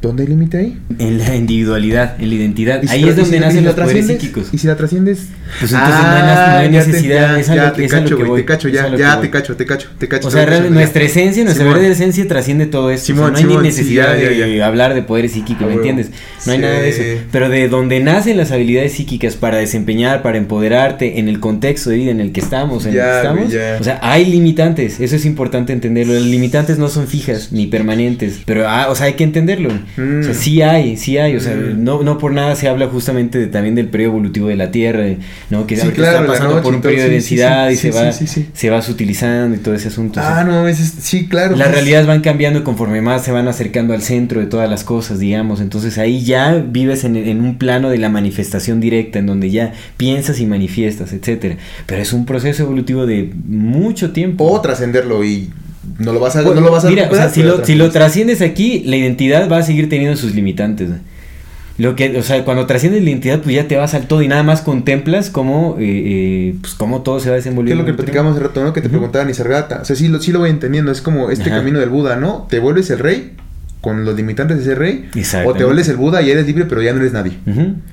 ¿Dónde 0.00 0.24
hay 0.24 0.28
límite 0.28 0.56
ahí? 0.58 0.78
En 0.98 1.18
la 1.18 1.34
individualidad, 1.36 2.20
en 2.20 2.28
la 2.28 2.34
identidad. 2.34 2.82
¿Y 2.82 2.88
si 2.88 2.94
Ahí 2.94 3.02
la- 3.02 3.10
es 3.10 3.16
donde 3.16 3.30
si 3.30 3.38
la- 3.40 3.46
nacen 3.46 3.64
la 3.64 3.70
los 3.72 3.80
poderes 3.80 4.06
psíquicos. 4.06 4.48
¿Y 4.52 4.58
si 4.58 4.66
la 4.66 4.76
trasciendes? 4.76 5.28
Pues 5.60 5.72
entonces 5.72 6.00
no 6.02 6.10
hay 6.10 6.22
nas- 6.22 6.48
no 6.52 6.58
hay 6.58 6.70
necesidad, 6.70 7.40
ya- 7.42 7.72
te 7.72 7.86
cacho, 7.88 8.16
güey. 8.18 8.42
Te 8.42 8.44
cacho, 8.46 8.68
ya, 8.68 8.94
ya 8.96 9.20
te 9.20 9.30
cacho, 9.30 9.56
te 9.56 9.64
cacho, 9.66 9.88
te 9.98 10.08
cacho. 10.08 10.28
O 10.28 10.30
sea, 10.30 10.44
realmente 10.44 10.74
nuestra 10.74 11.02
esencia, 11.04 11.44
nuestra 11.44 11.62
Simón. 11.64 11.74
verdadera 11.74 11.94
esencia 11.94 12.26
trasciende 12.28 12.66
todo 12.66 12.90
esto. 12.90 13.04
O 13.04 13.06
sea, 13.06 13.14
Simón, 13.16 13.32
no 13.32 13.38
hay 13.38 13.44
Simón, 13.44 13.62
ni 13.62 13.70
sí, 13.70 13.76
necesidad 13.78 14.16
ya, 14.18 14.30
ya, 14.32 14.46
de 14.46 14.62
hablar 14.62 14.94
de 14.94 15.02
poderes 15.02 15.32
psíquicos, 15.32 15.62
A 15.64 15.66
¿me 15.66 15.74
entiendes? 15.74 16.10
No 16.46 16.52
hay 16.52 16.58
Sí. 16.58 16.62
nada 16.62 16.80
de 16.80 16.88
eso. 16.88 17.22
Pero 17.30 17.48
de 17.48 17.68
donde 17.68 18.00
nacen 18.00 18.36
las 18.36 18.50
habilidades 18.50 18.92
psíquicas 18.92 19.36
para 19.36 19.58
desempeñar, 19.58 20.22
para 20.22 20.38
empoderarte 20.38 21.18
en 21.18 21.28
el 21.28 21.38
contexto 21.40 21.90
de 21.90 21.96
vida 21.96 22.10
en 22.10 22.20
el 22.20 22.32
que 22.32 22.40
estamos, 22.40 22.84
en 22.86 22.94
el 22.94 23.00
que 23.00 23.16
estamos. 23.16 23.46
O 23.80 23.84
sea, 23.84 23.98
hay 24.02 24.24
limitantes. 24.26 25.00
Eso 25.00 25.16
es 25.16 25.24
importante 25.24 25.72
entenderlo. 25.72 26.14
Las 26.14 26.22
limitantes 26.42 26.76
no 26.78 26.88
son 26.88 27.06
fijas 27.06 27.52
ni 27.52 27.68
permanentes. 27.68 28.40
Pero, 28.44 28.68
ah, 28.68 28.88
o 28.90 28.96
sea, 28.96 29.06
hay 29.06 29.12
que 29.14 29.22
entenderlo. 29.22 29.68
O 29.68 30.22
sea, 30.22 30.32
Mm. 30.32 30.34
sí 30.34 30.60
hay, 30.62 30.96
sí 30.96 31.16
hay. 31.18 31.36
O 31.36 31.40
sea, 31.40 31.54
Mm. 31.54 31.84
no, 31.84 32.02
no 32.02 32.18
por 32.18 32.32
nada 32.32 32.56
se 32.56 32.68
habla 32.68 32.88
justamente 32.88 33.38
de- 33.38 33.46
también 33.46 33.74
del 33.76 33.86
periodo 33.88 34.12
evolutivo 34.14 34.48
de 34.48 34.56
la 34.56 34.70
Tierra, 34.72 35.04
¿no? 35.50 35.66
Que 35.68 35.76
Sí, 35.76 35.88
claro, 35.90 36.18
está 36.18 36.26
pasando 36.26 36.54
noche 36.54 36.62
por 36.64 36.74
un 36.74 36.80
periodo 36.80 37.04
de 37.08 37.20
sí, 37.20 37.36
densidad 37.36 37.68
sí, 37.68 37.74
y 37.74 37.76
se 37.76 37.90
va 37.92 38.12
se 38.12 38.70
va 38.70 38.82
sutilizando 38.82 39.54
y 39.56 39.60
todo 39.60 39.74
ese 39.74 39.88
asunto. 39.88 40.18
o 40.20 40.22
sea, 40.22 40.40
Ah, 40.40 40.44
no, 40.44 40.66
es- 40.66 40.78
sí, 40.78 41.26
claro. 41.28 41.56
las 41.56 41.68
pues, 41.68 41.74
realidades 41.76 42.06
van 42.08 42.20
cambiando 42.22 42.64
conforme 42.64 43.00
más 43.02 43.24
se 43.24 43.30
van 43.30 43.46
acercando 43.46 43.94
al 43.94 44.02
centro 44.02 44.40
de 44.40 44.46
todas 44.46 44.68
las 44.68 44.82
cosas, 44.84 45.20
digamos. 45.20 45.60
Entonces 45.60 45.96
ahí 45.98 46.24
ya 46.24 46.54
vives 46.54 47.04
en, 47.04 47.16
en 47.16 47.40
un 47.40 47.56
plano 47.58 47.88
de 47.90 47.98
la 47.98 48.08
manifestación 48.08 48.80
directa, 48.80 49.20
en 49.20 49.26
donde 49.26 49.50
ya 49.50 49.72
piensas 49.96 50.40
y 50.40 50.46
manifiestas, 50.46 51.12
etcétera. 51.12 51.56
Pero 51.86 52.02
es 52.02 52.12
un 52.12 52.26
proceso 52.26 52.64
evolutivo 52.64 53.06
de 53.06 53.30
mucho 53.48 54.10
tiempo. 54.10 54.44
O 54.50 54.60
trascenderlo 54.60 55.24
y 55.24 55.50
no 55.98 56.12
lo 56.12 56.20
vas 56.20 56.36
a, 56.36 56.42
Pues, 56.42 56.54
no 56.54 56.60
lo 56.60 56.70
vas 56.70 56.84
a 56.84 56.88
Mira, 56.90 57.08
o 57.10 57.14
sea, 57.14 57.28
si 57.28 57.42
lo, 57.42 57.64
si 57.64 57.74
lo 57.74 57.90
trasciendes. 57.90 58.40
aquí, 58.42 58.82
la 58.84 58.96
identidad 58.96 59.50
va 59.50 59.58
a 59.58 59.62
seguir 59.62 59.88
teniendo 59.88 60.16
sus 60.16 60.34
limitantes. 60.34 60.90
Lo 61.78 61.96
que, 61.96 62.18
o 62.18 62.22
sea, 62.22 62.44
cuando 62.44 62.66
trasciendes 62.66 63.02
la 63.02 63.08
identidad, 63.10 63.40
pues 63.40 63.56
ya 63.56 63.66
te 63.66 63.76
vas 63.76 63.94
al 63.94 64.06
todo 64.06 64.20
y 64.22 64.28
nada 64.28 64.42
más 64.42 64.60
contemplas 64.60 65.30
cómo, 65.30 65.76
eh, 65.80 65.84
eh, 65.84 66.54
pues 66.60 66.74
cómo 66.74 67.00
todo 67.02 67.18
se 67.18 67.30
va 67.30 67.34
¿Qué 67.34 67.38
es 67.38 67.44
desenvolviendo. 67.44 67.82
lo 67.82 67.86
que 67.86 67.94
platicamos 67.94 68.32
hace 68.36 68.42
rato, 68.46 68.62
no? 68.62 68.72
Que 68.72 68.80
te 68.82 68.88
Ujú. 68.88 68.96
preguntaba 68.98 69.24
Nisargata. 69.24 69.80
O 69.80 69.84
sea, 69.84 69.96
sí 69.96 70.08
lo, 70.08 70.20
sí 70.20 70.32
lo 70.32 70.40
voy 70.40 70.50
entendiendo. 70.50 70.92
Es 70.92 71.00
como 71.00 71.30
este 71.30 71.48
Ajá. 71.50 71.58
camino 71.58 71.80
del 71.80 71.88
Buda, 71.88 72.16
¿no? 72.16 72.46
Te 72.50 72.58
vuelves 72.58 72.90
el 72.90 72.98
rey 72.98 73.32
con 73.82 74.06
los 74.06 74.16
limitantes 74.16 74.56
de 74.58 74.64
ser 74.64 74.78
rey. 74.78 75.08
O 75.44 75.52
te 75.52 75.64
vuelves 75.64 75.88
el 75.88 75.96
Buda 75.96 76.22
y 76.22 76.30
eres 76.30 76.46
libre, 76.46 76.64
pero 76.64 76.80
ya 76.80 76.92
no 76.94 77.00
eres 77.00 77.12
nadie. 77.12 77.32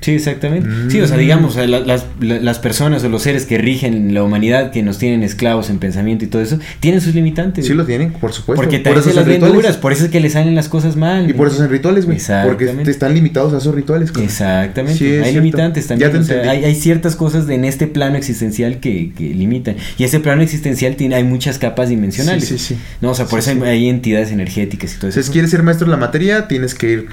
Sí, 0.00 0.12
exactamente. 0.12 0.66
Sí, 0.88 1.00
o 1.02 1.06
sea, 1.06 1.16
Mm. 1.16 1.20
digamos, 1.20 1.56
la- 1.56 1.66
las, 1.80 2.06
la- 2.20 2.40
las 2.40 2.58
personas 2.58 3.04
o 3.04 3.08
los 3.10 3.22
seres 3.22 3.44
que 3.44 3.58
rigen 3.58 4.14
la 4.14 4.22
humanidad, 4.22 4.70
que 4.70 4.82
nos 4.82 4.96
tienen 4.98 5.22
esclavos 5.22 5.68
en 5.68 5.78
pensamiento 5.78 6.24
y 6.24 6.28
todo 6.28 6.40
eso, 6.40 6.58
tienen 6.80 7.00
sus 7.02 7.14
limitantes. 7.14 7.66
Sí 7.66 7.74
lo 7.74 7.84
tienen, 7.84 8.12
por 8.12 8.32
supuesto. 8.32 8.62
Porque 8.62 8.78
por 8.78 8.96
eso 8.96 9.12
las 9.12 9.26
rituales. 9.26 9.76
por 9.76 9.92
eso 9.92 10.04
es 10.06 10.10
que 10.10 10.20
les 10.20 10.32
salen 10.32 10.54
las 10.54 10.68
cosas 10.68 10.96
mal. 10.96 11.28
Y 11.28 11.32
por 11.34 11.48
eso 11.48 11.56
son 11.58 11.68
rituales, 11.68 12.06
güey. 12.06 12.18
Porque 12.44 12.66
te 12.66 12.90
están 12.90 13.12
limitados 13.12 13.52
a 13.52 13.58
esos 13.58 13.74
rituales. 13.74 14.10
Exactamente, 14.22 14.98
Sí, 14.98 15.04
hay 15.06 15.22
cierto. 15.24 15.32
limitantes 15.40 15.86
también. 15.86 16.16
O 16.16 16.22
sea, 16.22 16.50
hay, 16.50 16.64
hay 16.64 16.74
ciertas 16.74 17.16
cosas 17.16 17.46
de- 17.46 17.56
en 17.56 17.64
este 17.64 17.86
plano 17.86 18.16
existencial 18.16 18.78
que, 18.80 19.12
que 19.16 19.24
limitan. 19.34 19.76
Y 19.98 20.04
ese 20.04 20.20
plano 20.20 20.42
existencial 20.42 20.96
tiene, 20.96 21.16
hay 21.16 21.24
muchas 21.24 21.58
capas 21.58 21.88
dimensionales. 21.88 22.44
Sí, 22.46 22.58
sí, 22.58 22.74
sí. 22.74 22.80
No, 23.00 23.10
o 23.10 23.14
sea, 23.14 23.26
por 23.26 23.40
eso 23.40 23.50
hay 23.64 23.88
entidades 23.88 24.30
energéticas 24.30 24.92
y 24.94 24.98
todo 24.98 25.08
eso. 25.08 25.18
Entonces, 25.18 25.30
quieres 25.32 25.50
ser 25.50 25.62
maestro 25.62 25.79
de 25.84 25.90
la 25.90 25.96
materia, 25.96 26.48
tienes 26.48 26.74
que 26.74 26.90
ir. 26.92 27.08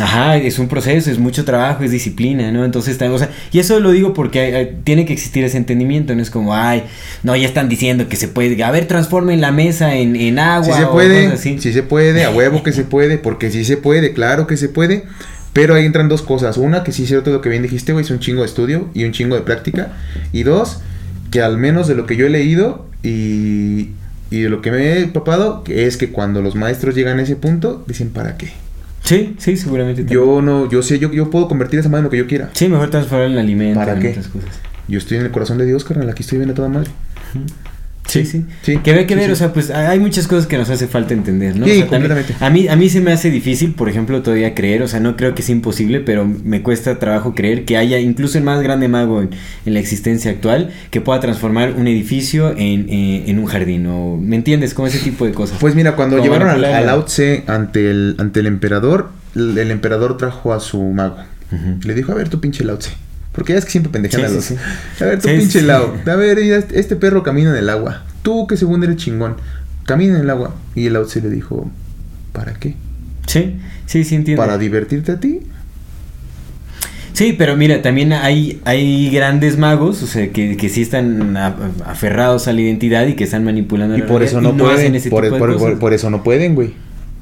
Ajá, 0.00 0.36
es 0.36 0.60
un 0.60 0.68
proceso, 0.68 1.10
es 1.10 1.18
mucho 1.18 1.44
trabajo, 1.44 1.82
es 1.82 1.90
disciplina, 1.90 2.52
¿no? 2.52 2.64
Entonces, 2.64 3.00
o 3.02 3.18
sea, 3.18 3.30
y 3.50 3.58
eso 3.58 3.80
lo 3.80 3.90
digo 3.90 4.14
porque 4.14 4.38
hay- 4.40 4.54
hay- 4.54 4.78
tiene 4.84 5.04
que 5.04 5.12
existir 5.12 5.42
ese 5.42 5.56
entendimiento, 5.56 6.14
no 6.14 6.22
es 6.22 6.30
como, 6.30 6.54
ay, 6.54 6.84
no, 7.24 7.34
ya 7.34 7.48
están 7.48 7.68
diciendo 7.68 8.08
que 8.08 8.14
se 8.14 8.28
puede, 8.28 8.62
a 8.62 8.70
ver, 8.70 8.86
transformen 8.86 9.40
la 9.40 9.50
mesa 9.50 9.96
en, 9.96 10.14
en 10.14 10.38
agua. 10.38 10.66
Si 10.76 10.80
se 10.80 10.84
o 10.84 10.92
puede, 10.92 11.24
cosas 11.24 11.40
así. 11.40 11.58
si 11.58 11.72
se 11.72 11.82
puede, 11.82 12.24
a 12.24 12.30
huevo 12.30 12.62
que 12.62 12.72
se 12.72 12.84
puede, 12.84 13.18
porque 13.18 13.50
sí 13.50 13.64
se 13.64 13.76
puede, 13.76 14.12
claro 14.12 14.46
que 14.46 14.56
se 14.56 14.68
puede. 14.68 15.04
Pero 15.52 15.74
ahí 15.74 15.84
entran 15.86 16.08
dos 16.08 16.22
cosas. 16.22 16.58
Una, 16.58 16.84
que 16.84 16.92
sí 16.92 17.02
es 17.02 17.08
cierto 17.08 17.32
lo 17.32 17.40
que 17.40 17.48
bien 17.48 17.62
dijiste, 17.64 17.92
güey, 17.92 18.04
es 18.04 18.10
un 18.12 18.20
chingo 18.20 18.42
de 18.42 18.46
estudio 18.46 18.88
y 18.94 19.02
un 19.04 19.10
chingo 19.10 19.34
de 19.34 19.40
práctica. 19.42 19.88
Y 20.32 20.44
dos, 20.44 20.78
que 21.32 21.40
al 21.42 21.58
menos 21.58 21.88
de 21.88 21.96
lo 21.96 22.06
que 22.06 22.14
yo 22.14 22.26
he 22.26 22.30
leído 22.30 22.86
y, 23.02 23.88
y 24.30 24.42
de 24.42 24.48
lo 24.48 24.60
que 24.62 24.70
me 24.70 24.98
he 25.00 25.06
papado, 25.08 25.62
es 25.68 25.96
que 25.96 26.10
cuando 26.10 26.42
los 26.42 26.54
maestros 26.54 26.94
llegan 26.94 27.18
a 27.18 27.22
ese 27.22 27.36
punto, 27.36 27.84
dicen, 27.86 28.10
¿para 28.10 28.36
qué? 28.36 28.50
Sí, 29.04 29.36
sí, 29.38 29.56
seguramente. 29.56 30.02
también. 30.02 30.20
Yo 30.20 30.42
no, 30.42 30.68
yo 30.68 30.82
sé, 30.82 30.98
yo, 30.98 31.10
yo 31.12 31.30
puedo 31.30 31.48
convertir 31.48 31.80
esa 31.80 31.88
madre 31.88 32.00
en 32.00 32.04
lo 32.04 32.10
que 32.10 32.18
yo 32.18 32.26
quiera. 32.26 32.50
Sí, 32.52 32.68
mejor 32.68 32.90
transformar 32.90 33.30
en 33.30 33.38
alimento, 33.38 33.78
¿Para 33.80 33.94
en 33.94 34.00
qué? 34.00 34.08
otras 34.10 34.28
cosas. 34.28 34.50
Yo 34.88 34.98
estoy 34.98 35.18
en 35.18 35.24
el 35.24 35.30
corazón 35.30 35.58
de 35.58 35.66
Dios, 35.66 35.84
carnal, 35.84 36.08
aquí 36.10 36.22
estoy 36.22 36.38
viendo 36.38 36.52
a 36.52 36.56
toda 36.56 36.68
madre. 36.68 36.90
Sí, 38.08 38.24
sí. 38.24 38.42
Sí, 38.62 38.78
Que 38.78 38.94
ve 38.94 39.06
que 39.06 39.14
sí, 39.14 39.20
ver, 39.20 39.26
sí. 39.26 39.32
o 39.32 39.36
sea, 39.36 39.52
pues 39.52 39.70
hay 39.70 40.00
muchas 40.00 40.26
cosas 40.26 40.46
que 40.46 40.56
nos 40.56 40.70
hace 40.70 40.86
falta 40.88 41.12
entender, 41.14 41.54
¿no? 41.56 41.66
Sí, 41.66 41.72
O 41.72 41.74
sea, 41.74 41.86
también- 41.88 42.10
completamente. 42.12 42.44
a 42.44 42.50
mí, 42.50 42.66
a 42.66 42.74
mí 42.74 42.88
se 42.88 43.00
me 43.02 43.12
hace 43.12 43.30
difícil, 43.30 43.74
por 43.74 43.88
ejemplo, 43.90 44.22
todavía 44.22 44.54
creer, 44.54 44.82
o 44.82 44.88
sea, 44.88 44.98
no 44.98 45.14
creo 45.14 45.34
que 45.34 45.42
sea 45.42 45.54
imposible, 45.54 46.00
pero 46.00 46.24
me 46.26 46.62
cuesta 46.62 46.98
trabajo 46.98 47.34
creer 47.34 47.66
que 47.66 47.76
haya 47.76 47.98
incluso 48.00 48.38
el 48.38 48.44
más 48.44 48.62
grande 48.62 48.88
mago 48.88 49.20
en, 49.20 49.28
en 49.66 49.74
la 49.74 49.80
existencia 49.80 50.30
actual 50.30 50.70
que 50.90 51.00
pueda 51.02 51.20
transformar 51.20 51.74
un 51.76 51.86
edificio 51.86 52.50
en, 52.56 52.88
eh, 52.88 53.24
en 53.26 53.38
un 53.38 53.44
jardín, 53.44 53.86
o 53.86 54.16
¿me 54.16 54.36
entiendes? 54.36 54.72
Como 54.72 54.88
ese 54.88 55.00
tipo 55.00 55.26
de 55.26 55.32
cosas. 55.32 55.58
Pues 55.60 55.74
mira, 55.74 55.94
cuando 55.94 56.16
Como 56.16 56.24
llevaron 56.24 56.48
al, 56.48 56.64
a 56.64 56.80
Lao 56.80 57.04
Tse 57.04 57.44
ante 57.46 57.90
el, 57.90 58.16
ante 58.18 58.40
el 58.40 58.46
emperador, 58.46 59.10
el, 59.36 59.58
el 59.58 59.70
emperador 59.70 60.16
trajo 60.16 60.54
a 60.54 60.60
su 60.60 60.82
mago. 60.82 61.16
Le 61.84 61.94
dijo, 61.94 62.12
a 62.12 62.14
ver 62.14 62.28
tu 62.30 62.40
pinche 62.40 62.64
Lao 62.64 62.78
Tse. 62.78 62.90
Porque 63.38 63.52
ya 63.52 63.58
es 63.60 63.64
que 63.64 63.70
siempre 63.70 63.92
pendejan 63.92 64.24
a 64.24 64.28
los... 64.28 64.50
A 64.50 65.04
ver 65.04 65.20
tu 65.20 65.28
pinche. 65.28 65.62
Lao. 65.62 65.94
A 66.06 66.16
ver, 66.16 66.38
este 66.38 66.96
perro 66.96 67.22
camina 67.22 67.50
en 67.50 67.56
el 67.56 67.68
agua. 67.70 68.04
Tú 68.22 68.46
que 68.46 68.56
según 68.56 68.82
eres 68.84 68.96
chingón, 68.96 69.36
camina 69.84 70.16
en 70.16 70.22
el 70.22 70.30
agua. 70.30 70.54
Y 70.74 70.86
el 70.86 70.92
Lao 70.94 71.04
Tse 71.04 71.20
le 71.22 71.30
dijo, 71.30 71.70
¿para 72.32 72.54
qué? 72.54 72.74
Sí, 73.26 73.56
sí, 73.86 74.04
sí 74.04 74.14
entiendo. 74.16 74.42
¿Para 74.42 74.58
divertirte 74.58 75.12
a 75.12 75.20
ti? 75.20 75.40
Sí, 77.12 77.34
pero 77.36 77.56
mira, 77.56 77.82
también 77.82 78.12
hay, 78.12 78.60
hay 78.64 79.10
grandes 79.10 79.58
magos, 79.58 80.02
o 80.02 80.06
sea, 80.06 80.28
que, 80.30 80.56
que 80.56 80.68
sí 80.68 80.82
están 80.82 81.36
a- 81.36 81.56
aferrados 81.86 82.46
a 82.46 82.52
la 82.52 82.60
identidad 82.60 83.06
y 83.08 83.14
que 83.14 83.24
están 83.24 83.42
manipulando 83.44 83.96
Y 83.96 84.00
la 84.00 84.06
por 84.06 84.20
realidad 84.20 84.40
eso 84.40 84.40
no, 84.40 84.48
hacen 84.66 84.76
pueden. 84.76 84.94
ese 84.94 85.10
Por, 85.10 85.24
tipo 85.24 85.34
de 85.34 85.38
por- 85.40 85.52
cosas. 85.54 85.70
por- 85.70 85.78
por 85.80 85.92
eso 85.94 86.10
no 86.10 86.22
pueden, 86.22 86.54
güey. 86.54 86.74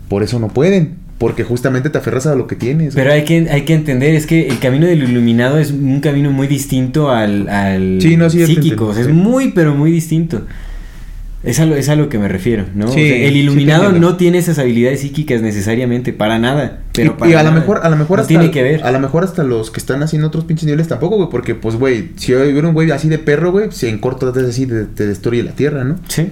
Por 0.09 0.23
eso 0.23 0.39
no 0.39 0.49
pueden. 0.49 0.97
Porque 1.19 1.45
justamente 1.45 1.89
te 1.89 1.97
aferras 1.97 2.27
a 2.27 2.35
lo 2.35 2.47
que 2.47 2.57
tienes. 2.57 2.95
Pero 2.95 3.11
hay 3.11 3.25
que, 3.25 3.49
hay 3.51 3.63
que 3.63 3.73
entender, 3.75 4.15
es 4.15 4.27
que 4.27 4.49
el 4.49 4.59
camino 4.59 4.87
del 4.87 5.03
iluminado 5.03 5.59
es 5.59 5.71
un 5.71 6.01
camino 6.01 6.31
muy 6.31 6.47
distinto 6.47 7.11
al, 7.11 7.49
al 7.49 7.99
Sí, 8.03 8.17
no, 8.19 8.29
psíquico. 8.29 8.89
o 8.89 8.95
sea, 8.95 9.03
es 9.03 9.09
muy, 9.09 9.53
pero 9.53 9.75
muy 9.75 9.91
distinto. 9.91 10.43
Es 11.47 11.61
a 11.61 11.65
lo, 11.65 11.77
es 11.77 11.89
a 11.89 11.95
lo 11.95 12.09
que 12.09 12.19
me 12.19 12.27
refiero, 12.27 12.67
¿no? 12.75 12.87
O 12.87 12.93
sea, 12.93 13.03
el 13.03 13.37
iluminado 13.37 13.93
no 13.93 14.17
tiene 14.17 14.39
esas 14.39 14.59
habilidades 14.59 15.01
psíquicas 15.01 15.41
necesariamente, 15.43 16.13
para 16.13 16.41
nada. 16.41 16.81
Pero 16.93 17.13
y, 17.13 17.19
para 17.21 17.31
y 17.31 17.35
a 17.35 17.43
lo 17.45 17.53
mejor, 17.53 17.81
a 17.85 17.89
lo 17.89 17.97
mejor 17.97 18.19
No 18.19 18.23
hasta, 18.23 18.29
tiene 18.29 18.51
que 18.51 18.65
ver. 18.65 18.83
A 18.83 18.91
lo 18.91 18.99
mejor 18.99 19.23
hasta 19.23 19.45
los 19.45 19.71
que 19.71 19.79
están 19.79 20.03
haciendo 20.03 20.27
otros 20.27 20.45
pinches 20.45 20.67
niveles 20.67 20.89
tampoco, 20.89 21.17
güey. 21.17 21.29
Porque, 21.31 21.55
pues, 21.55 21.77
güey, 21.77 22.11
si 22.17 22.35
hubiera 22.35 22.67
un 22.67 22.75
güey 22.75 22.91
así 22.91 23.09
de 23.09 23.19
perro, 23.19 23.53
güey, 23.53 23.71
si 23.71 23.87
en 23.87 23.99
corto 23.99 24.33
te 24.33 24.41
así 24.41 24.67
te, 24.67 24.87
te 24.87 25.07
destruye 25.07 25.45
la 25.45 25.53
tierra, 25.53 25.85
¿no? 25.85 25.99
Sí. 26.09 26.31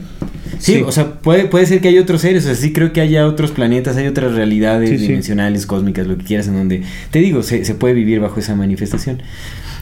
sí. 0.58 0.74
Sí. 0.74 0.82
o 0.84 0.90
sea, 0.90 1.12
puede, 1.20 1.44
puede 1.44 1.66
ser 1.66 1.80
que 1.80 1.88
haya 1.88 2.00
otros 2.00 2.20
seres, 2.20 2.44
o 2.44 2.46
sea, 2.48 2.56
sí 2.56 2.72
creo 2.72 2.92
que 2.92 3.00
haya 3.00 3.26
otros 3.26 3.52
planetas, 3.52 3.96
hay 3.96 4.08
otras 4.08 4.34
realidades 4.34 4.90
Sí, 4.90 4.98
sí. 4.98 5.06
dimensionales, 5.06 5.66
cósmicas, 5.66 6.08
lo 6.08 6.18
que 6.18 6.24
quieras, 6.24 6.48
en 6.48 6.54
donde, 6.54 6.82
te 7.12 7.20
digo, 7.20 7.44
se, 7.44 7.64
se 7.64 7.74
puede 7.76 7.94
vivir 7.94 8.18
bajo 8.18 8.40
esa 8.40 8.56
manifestación. 8.56 9.22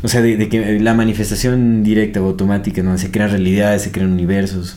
O 0.03 0.09
sea, 0.09 0.21
de, 0.21 0.37
de 0.37 0.49
que 0.49 0.79
la 0.81 0.93
manifestación 0.95 1.83
directa 1.85 2.21
o 2.21 2.27
automática, 2.27 2.83
donde 2.83 2.99
se 2.99 3.11
crean 3.11 3.31
realidades, 3.31 3.83
se 3.83 3.93
crean 3.93 4.13
universos, 4.13 4.77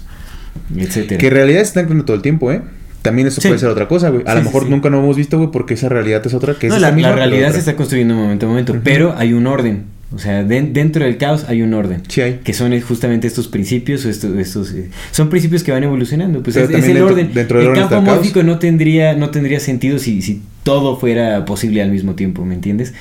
etcétera. 0.77 1.19
Que 1.19 1.27
en 1.27 1.33
realidad 1.33 1.59
se 1.59 1.67
están 1.67 1.85
creando 1.85 2.05
todo 2.05 2.15
el 2.15 2.21
tiempo, 2.21 2.51
¿eh? 2.51 2.61
También 3.01 3.27
eso 3.27 3.39
Sí. 3.39 3.47
puede 3.49 3.59
ser 3.59 3.69
otra 3.69 3.87
cosa, 3.87 4.09
güey. 4.09 4.23
A 4.25 4.31
Sí, 4.31 4.37
lo 4.39 4.43
mejor 4.45 4.63
sí. 4.63 4.69
nunca 4.69 4.89
no 4.89 4.99
hemos 4.99 5.15
visto, 5.15 5.37
güey, 5.37 5.51
porque 5.51 5.75
esa 5.75 5.89
realidad 5.89 6.25
es 6.25 6.33
otra 6.33 6.55
que 6.55 6.67
es 6.67 6.71
no, 6.71 6.77
esa 6.77 6.87
la, 6.89 6.91
misma, 6.95 7.09
la 7.09 7.15
realidad 7.15 7.51
se 7.53 7.59
está 7.59 7.75
construyendo 7.75 8.15
momento 8.15 8.45
a 8.47 8.49
momento, 8.49 8.75
pero 8.83 9.13
hay 9.17 9.33
un 9.33 9.45
orden. 9.47 9.83
O 10.13 10.19
sea, 10.19 10.43
den- 10.43 10.71
dentro 10.71 11.03
del 11.03 11.17
caos 11.17 11.45
hay 11.49 11.61
un 11.61 11.73
orden. 11.73 12.01
Sí 12.07 12.21
hay. 12.21 12.39
Que 12.43 12.53
son 12.53 12.79
justamente 12.81 13.27
estos 13.27 13.47
principios, 13.47 14.05
estos, 14.05 14.37
estos 14.37 14.71
eh, 14.71 14.89
son 15.11 15.29
principios 15.29 15.61
que 15.63 15.71
van 15.71 15.83
evolucionando. 15.83 16.41
Pues 16.41 16.55
es, 16.55 16.69
es 16.69 16.75
el 16.75 16.81
dentro- 16.81 17.05
orden. 17.07 17.31
dentro 17.33 17.57
del 17.59 17.67
el 17.67 17.71
orden 17.73 17.87
campo 17.89 18.11
mórfico 18.11 18.41
no 18.43 18.57
tendría, 18.59 19.13
no 19.15 19.29
tendría 19.31 19.59
sentido 19.59 19.99
si, 19.99 20.21
si 20.21 20.41
todo 20.63 20.97
fuera 20.97 21.43
posible 21.45 21.81
al 21.81 21.91
mismo 21.91 22.13
tiempo, 22.15 22.45
¿me 22.45 22.53
entiendes? 22.55 22.93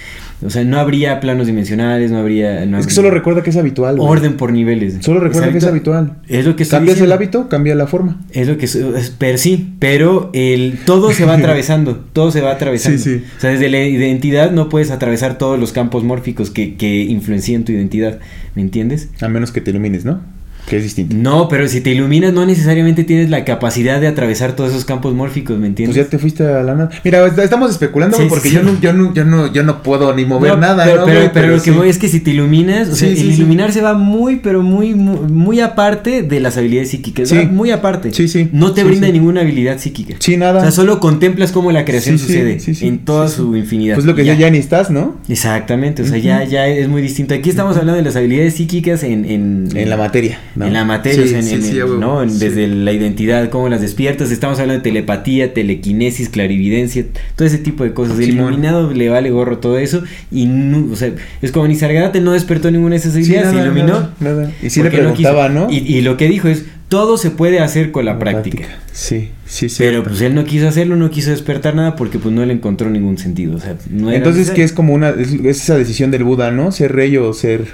O 0.45 0.51
sea, 0.51 0.63
no 0.63 0.79
habría 0.79 1.21
planos 1.21 1.47
dimensionales, 1.47 2.11
no 2.11 2.19
habría... 2.19 2.67
No 2.67 2.79
es 2.79 2.87
que 2.87 2.93
solo 2.93 3.11
recuerda 3.11 3.43
que 3.43 3.51
es 3.51 3.57
habitual. 3.57 3.97
güey. 3.97 4.09
Orden 4.09 4.37
por 4.37 4.53
niveles. 4.53 4.99
Solo 5.01 5.21
recuerda 5.21 5.51
que 5.51 5.59
es 5.59 5.65
habitual. 5.65 6.19
Es 6.29 6.45
lo 6.45 6.55
que 6.55 6.67
Cambias 6.67 7.01
el 7.01 7.11
hábito, 7.13 7.49
cambia 7.49 7.75
la 7.75 7.87
forma. 7.87 8.21
Es 8.31 8.47
lo 8.49 8.59
que 8.59 8.67
es, 8.67 8.75
es- 8.75 9.15
pero 9.17 9.39
sí, 9.39 9.75
pero 9.79 10.31
el 10.35 10.79
todo 10.85 11.13
se 11.13 11.25
va 11.25 11.35
atravesando, 11.39 11.97
todo 12.13 12.31
se 12.31 12.41
va 12.43 12.53
atravesando. 12.53 12.99
Sí, 12.99 13.19
sí. 13.19 13.25
O 13.37 13.41
sea, 13.41 13.51
desde 13.51 13.69
la 13.71 13.83
identidad 13.85 14.51
no 14.51 14.69
puedes 14.69 14.91
atravesar 14.91 15.39
todos 15.39 15.59
los 15.59 15.73
campos 15.73 16.05
mórficos 16.05 16.51
que, 16.51 16.75
que 16.77 17.03
influencian 17.05 17.65
tu 17.65 17.73
identidad, 17.73 18.19
¿me 18.55 18.63
entiendes? 18.63 19.09
A 19.23 19.29
menos 19.29 19.51
que 19.51 19.61
te 19.63 19.71
ilumines, 19.71 20.05
¿no? 20.05 20.21
Que 20.69 20.79
es 20.79 20.83
distinto. 20.83 21.15
No, 21.19 21.49
pero 21.49 21.69
si 21.69 21.81
te 21.83 21.91
iluminas 21.91 22.33
no 22.33 22.47
necesariamente 22.47 23.05
tienes 23.05 23.29
la 23.29 23.45
capacidad 23.45 24.01
de 24.01 24.07
atravesar 24.07 24.57
todos 24.57 24.71
esos 24.71 24.85
campos 24.87 25.15
mórficos, 25.15 25.57
¿me 25.57 25.61
Pues 25.61 25.69
entiendes? 25.69 25.97
ya 25.97 26.05
te 26.07 26.19
fuiste 26.19 26.43
a 26.47 26.63
la 26.63 26.75
nada. 26.75 26.91
Mira, 27.05 27.27
est- 27.27 27.39
estamos 27.39 27.71
especulando 27.71 28.17
Sí, 28.17 28.25
porque 28.29 28.49
sí. 28.49 28.55
yo, 28.55 28.63
no, 28.63 28.81
yo, 28.81 28.93
no, 28.95 29.13
yo, 29.13 29.25
no, 29.25 29.53
yo 29.53 29.63
no 29.63 29.83
puedo 29.83 30.15
ni 30.15 30.25
mover 30.25 30.53
No, 30.53 30.57
nada, 30.59 30.85
pero, 30.85 31.01
¿no? 31.01 31.05
pero, 31.07 31.19
güey? 31.21 31.31
pero 31.35 31.49
lo 31.57 31.63
que 31.63 31.71
voy 31.71 31.89
es 31.91 31.99
que 31.99 32.09
si 32.09 32.21
te 32.21 32.31
iluminas, 32.31 32.89
o 32.89 32.97
sea, 32.97 33.09
el 33.09 33.19
iluminarse 33.19 33.83
va 33.83 33.93
muy, 33.95 34.37
pero 34.37 34.63
muy, 34.63 34.95
muy, 34.95 35.19
muy 35.31 35.61
aparte 35.61 36.23
de 36.23 36.41
las 36.41 36.57
habilidades 36.57 36.91
psíquicas. 36.91 37.29
Sí. 37.29 37.37
va 37.37 37.45
muy 37.45 37.71
aparte. 37.71 38.13
Sí, 38.13 38.27
sí. 38.29 38.49
No 38.53 38.73
te 38.73 38.85
brinda 38.85 39.09
ninguna 39.09 39.43
habilidad 39.43 39.79
psíquica. 39.79 40.15
Sí, 40.19 40.37
nada. 40.39 40.61
O 40.61 40.63
sea, 40.63 40.71
solo 40.71 40.99
contemplas 40.99 41.53
cómo 41.53 41.73
la 41.73 41.85
creación 41.85 42.19
sucede 42.19 42.59
en 42.81 42.99
toda 43.01 43.29
su 43.29 43.55
infinidad. 43.57 43.97
Pues 43.97 44.07
lo 44.07 44.15
que 44.15 44.23
Y 44.23 44.27
ya, 44.27 44.35
ya 44.35 44.51
ni 44.51 44.59
estás, 44.59 44.91
¿no? 44.91 45.17
Exactamente, 45.29 46.03
o 46.03 46.07
sea, 46.07 46.17
ya, 46.19 46.43
ya 46.45 46.67
es 46.67 46.89
muy 46.89 47.03
distinto. 47.03 47.35
Aquí 47.35 47.51
estamos 47.51 47.77
hablando 47.77 47.97
de 47.99 48.03
las 48.03 48.17
habilidades 48.17 48.55
psíquicas 48.55 49.03
en... 49.03 49.25
En, 49.27 49.69
En 49.75 49.91
la 49.91 49.97
materia. 49.97 50.39
¿No? 50.57 50.67
En 50.67 50.73
la 50.73 50.85
materia, 50.85 51.21
o 51.21 51.25
Sí, 51.25 51.31
sea, 51.31 51.39
en, 51.41 51.45
sí, 51.45 51.79
en- 51.79 52.39
desde 52.39 52.69
la 52.69 52.93
identidad, 52.93 53.49
cómo 53.51 53.69
las 53.69 53.81
despiertas. 53.81 54.31
Estamos 54.31 54.59
hablando 54.61 54.83
de 54.83 54.91
telepatía, 54.91 55.53
telequinesis, 55.55 56.29
clarividencia, 56.29 57.05
todo 57.37 57.47
ese 57.47 57.59
tipo 57.59 57.85
de 57.85 57.93
cosas. 57.93 58.19
El 58.19 58.31
iluminado 58.31 58.93
le 58.93 59.09
vale 59.09 59.31
gorro 59.31 59.59
todo 59.59 59.79
eso. 59.79 60.03
Y, 60.31 60.47
no- 60.47 60.93
o 60.93 60.97
sea, 60.97 61.13
es 61.43 61.53
como 61.53 61.67
Nisargadatta 61.67 62.21
no 62.21 62.33
despertó 62.33 62.71
ninguna 62.71 62.91
de 62.93 62.97
esas 62.99 63.15
Sí, 63.15 63.21
ideas, 63.21 63.51
se 63.53 63.57
iluminó. 63.61 63.87
nada, 63.87 64.15
nada. 64.21 64.53
Y 64.63 64.71
sí 64.71 64.81
le 64.83 64.91
no 64.91 64.97
preguntaba, 64.97 65.49
quiso. 65.49 65.61
¿no? 65.67 65.71
Y, 65.73 65.79
y 65.79 66.01
lo 66.03 66.17
que 66.17 66.29
dijo 66.29 66.49
es, 66.49 66.65
todo 66.89 67.17
se 67.17 67.31
puede 67.31 67.59
hacer 67.61 67.91
con 67.91 68.05
la 68.05 68.19
práctica. 68.21 68.65
Sí, 68.93 69.31
sí, 69.47 69.69
sí. 69.69 69.77
Pero 69.79 70.05
pues 70.05 70.21
él 70.21 70.35
no 70.35 70.45
quiso 70.45 70.69
hacerlo, 70.69 70.95
no 70.95 71.11
quiso 71.11 71.31
despertar 71.31 71.75
nada 71.75 71.97
porque 71.97 72.19
pues 72.21 72.33
no 72.33 72.45
le 72.47 72.53
encontró 72.53 72.89
ningún 72.91 73.19
sentido. 73.19 73.57
O 73.57 73.59
sea, 73.61 73.75
no 73.91 74.09
era 74.11 74.19
Entonces, 74.19 74.51
que 74.51 74.63
es 74.63 74.73
como 74.73 74.93
una. 74.95 75.11
Es, 75.11 75.33
es 75.33 75.63
esa 75.63 75.77
decisión 75.77 76.13
del 76.13 76.23
Buda, 76.23 76.53
¿no? 76.53 76.71
Ser 76.71 76.93
rey 76.93 77.17
o 77.17 77.33
ser. 77.33 77.65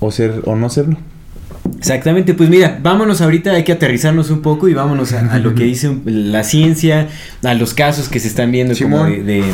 O 0.00 0.10
ser. 0.10 0.40
O 0.44 0.56
no 0.56 0.70
serlo. 0.70 0.96
Exactamente, 1.78 2.34
pues 2.34 2.48
mira, 2.48 2.78
vámonos 2.82 3.20
ahorita, 3.20 3.52
hay 3.52 3.64
que 3.64 3.72
aterrizarnos 3.72 4.30
un 4.30 4.40
poco 4.42 4.68
y 4.68 4.74
vámonos 4.74 5.12
a, 5.12 5.32
a 5.32 5.38
lo 5.38 5.54
que 5.54 5.64
dice 5.64 5.92
la 6.04 6.44
ciencia, 6.44 7.08
a 7.42 7.54
los 7.54 7.74
casos 7.74 8.08
que 8.08 8.20
se 8.20 8.28
están 8.28 8.52
viendo 8.52 8.74
como 8.80 9.04
de, 9.04 9.22
de, 9.22 9.44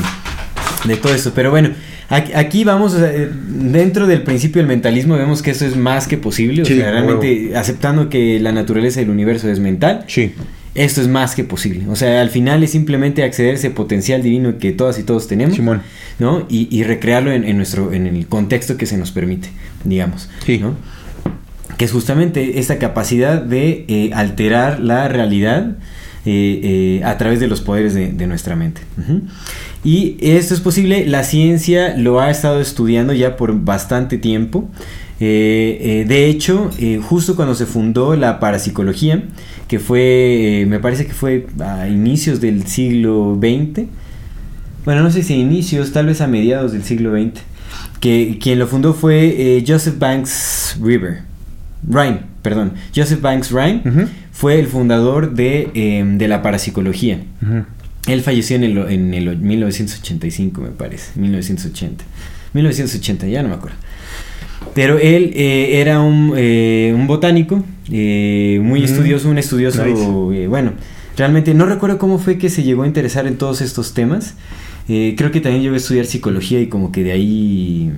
de 0.85 0.97
todo 0.97 1.15
esto. 1.15 1.33
Pero 1.35 1.51
bueno, 1.51 1.71
aquí, 2.11 2.65
vamos, 2.65 2.95
eh, 2.99 3.31
dentro 3.49 4.07
del 4.07 4.23
principio 4.23 4.61
del 4.61 4.69
mentalismo 4.69 5.17
vemos 5.17 5.43
que 5.43 5.51
eso 5.53 5.67
es 5.67 5.77
más 5.77 6.07
que 6.07 6.17
posible, 6.19 6.63
o 6.63 6.65
sea, 6.65 6.91
realmente 6.91 7.57
aceptando 7.57 8.09
que 8.11 8.39
la 8.41 8.53
naturaleza 8.53 9.01
del 9.01 9.11
universo 9.11 9.49
es 9.51 9.59
mental, 9.61 10.05
Sí. 10.07 10.33
esto 10.75 11.01
es 11.01 11.09
más 11.09 11.35
que 11.35 11.45
posible. 11.45 11.87
O 11.89 11.97
sea, 11.97 12.21
al 12.21 12.31
final 12.31 12.63
es 12.63 12.71
simplemente 12.73 13.23
acceder 13.23 13.53
a 13.53 13.55
ese 13.55 13.71
potencial 13.71 14.23
divino 14.23 14.59
que 14.59 14.73
todas 14.73 14.99
y 14.99 15.03
todos 15.03 15.29
tenemos. 15.29 15.57
Simón. 15.57 15.83
¿no? 16.19 16.47
Y, 16.49 16.69
y 16.77 16.83
recrearlo 16.83 17.31
en, 17.33 17.45
en 17.45 17.57
nuestro, 17.57 17.93
en 17.93 18.07
el 18.07 18.27
contexto 18.27 18.77
que 18.77 18.87
se 18.87 18.97
nos 18.99 19.13
permite, 19.13 19.49
digamos, 19.85 20.29
Sí. 20.45 20.59
¿no? 20.59 20.75
Que 21.79 21.85
es 21.85 21.93
justamente 21.93 22.59
esta 22.59 22.79
capacidad 22.79 23.41
de 23.41 23.87
eh, 23.89 24.11
alterar 24.13 24.81
la 24.81 25.09
realidad 25.09 25.77
eh, 26.27 26.61
eh, 27.01 27.05
a 27.05 27.17
través 27.17 27.41
de 27.41 27.47
los 27.47 27.61
poderes 27.61 27.95
de, 27.95 28.27
nuestra 28.27 28.57
mente. 28.57 28.83
Y 29.85 30.17
esto 30.21 30.55
es 30.55 30.61
posible, 30.61 31.07
la 31.07 31.25
ciencia 31.25 31.97
lo 31.97 32.21
ha 32.21 32.31
estado 32.31 32.61
estudiando 32.61 33.13
ya 33.13 33.37
por 33.37 33.59
bastante 33.65 34.19
tiempo. 34.19 34.69
De 35.21 36.27
hecho, 36.29 36.71
justo 37.03 37.37
cuando 37.37 37.55
se 37.55 37.65
fundó 37.65 38.17
la 38.17 38.41
parapsicología, 38.41 39.25
que 39.69 39.79
fue, 39.79 40.67
me 40.69 40.81
parece 40.81 41.07
que 41.07 41.13
fue 41.13 41.47
a 41.61 41.89
inicios 41.89 42.41
del 42.41 42.67
siglo 42.67 43.39
XX, 43.41 43.87
bueno, 44.85 45.03
no 45.03 45.11
sé 45.11 45.23
si 45.23 45.35
a 45.35 45.37
inicios, 45.37 45.93
tal 45.93 46.07
vez 46.07 46.21
a 46.21 46.27
mediados 46.27 46.73
del 46.73 46.83
siglo 46.83 47.13
XX, 47.13 47.41
que 48.01 48.39
quien 48.41 48.59
lo 48.59 48.67
fundó 48.67 48.95
fue 48.95 49.63
Joseph 49.67 49.99
Banks 49.99 50.77
River, 50.81 51.28
Rhine, 51.87 52.21
perdón, 52.43 52.73
Joseph 52.95 53.21
Banks 53.21 53.51
Rhine 53.53 53.83
Ujú. 53.85 54.09
fue 54.33 54.59
el 54.59 54.67
fundador 54.67 55.35
de, 55.35 55.71
eh, 55.75 56.05
de 56.07 56.29
la 56.29 56.43
parapsicología. 56.43 57.21
Ujú. 57.43 57.65
Él 58.07 58.23
falleció 58.23 58.57
en 58.57 58.65
el, 58.65 58.79
en 58.91 59.13
el 59.15 59.37
1985, 59.37 60.61
me 60.63 60.69
parece, 60.71 61.19
1980. 61.21 62.05
1980, 62.55 63.27
ya 63.29 63.43
no 63.43 63.51
me 63.51 63.55
acuerdo. 63.57 63.77
Pero 64.75 64.99
él 64.99 65.33
eh, 65.35 65.81
era 65.81 66.01
un, 66.01 66.33
eh, 66.37 66.93
un 66.95 67.07
botánico, 67.07 67.65
eh, 67.91 68.61
muy 68.63 68.81
Mm, 68.81 68.85
estudioso, 68.85 69.29
un 69.29 69.39
estudioso, 69.39 69.85
nice. 69.85 70.43
eh, 70.45 70.47
bueno, 70.47 70.73
realmente 71.17 71.53
no 71.55 71.67
recuerdo 71.67 71.99
cómo 71.99 72.19
fue 72.19 72.39
que 72.39 72.49
se 72.49 72.63
llegó 72.63 72.83
a 72.83 72.87
interesar 72.87 73.27
en 73.27 73.37
todos 73.37 73.61
estos 73.61 73.93
temas. 73.95 74.35
Eh, 74.89 75.15
creo 75.19 75.31
que 75.31 75.41
también 75.41 75.63
llegó 75.63 75.75
a 75.75 75.79
estudiar 75.79 76.07
psicología 76.07 76.61
y 76.61 76.69
como 76.69 76.93
que 76.93 77.03
de 77.05 77.13
ahí 77.13 77.93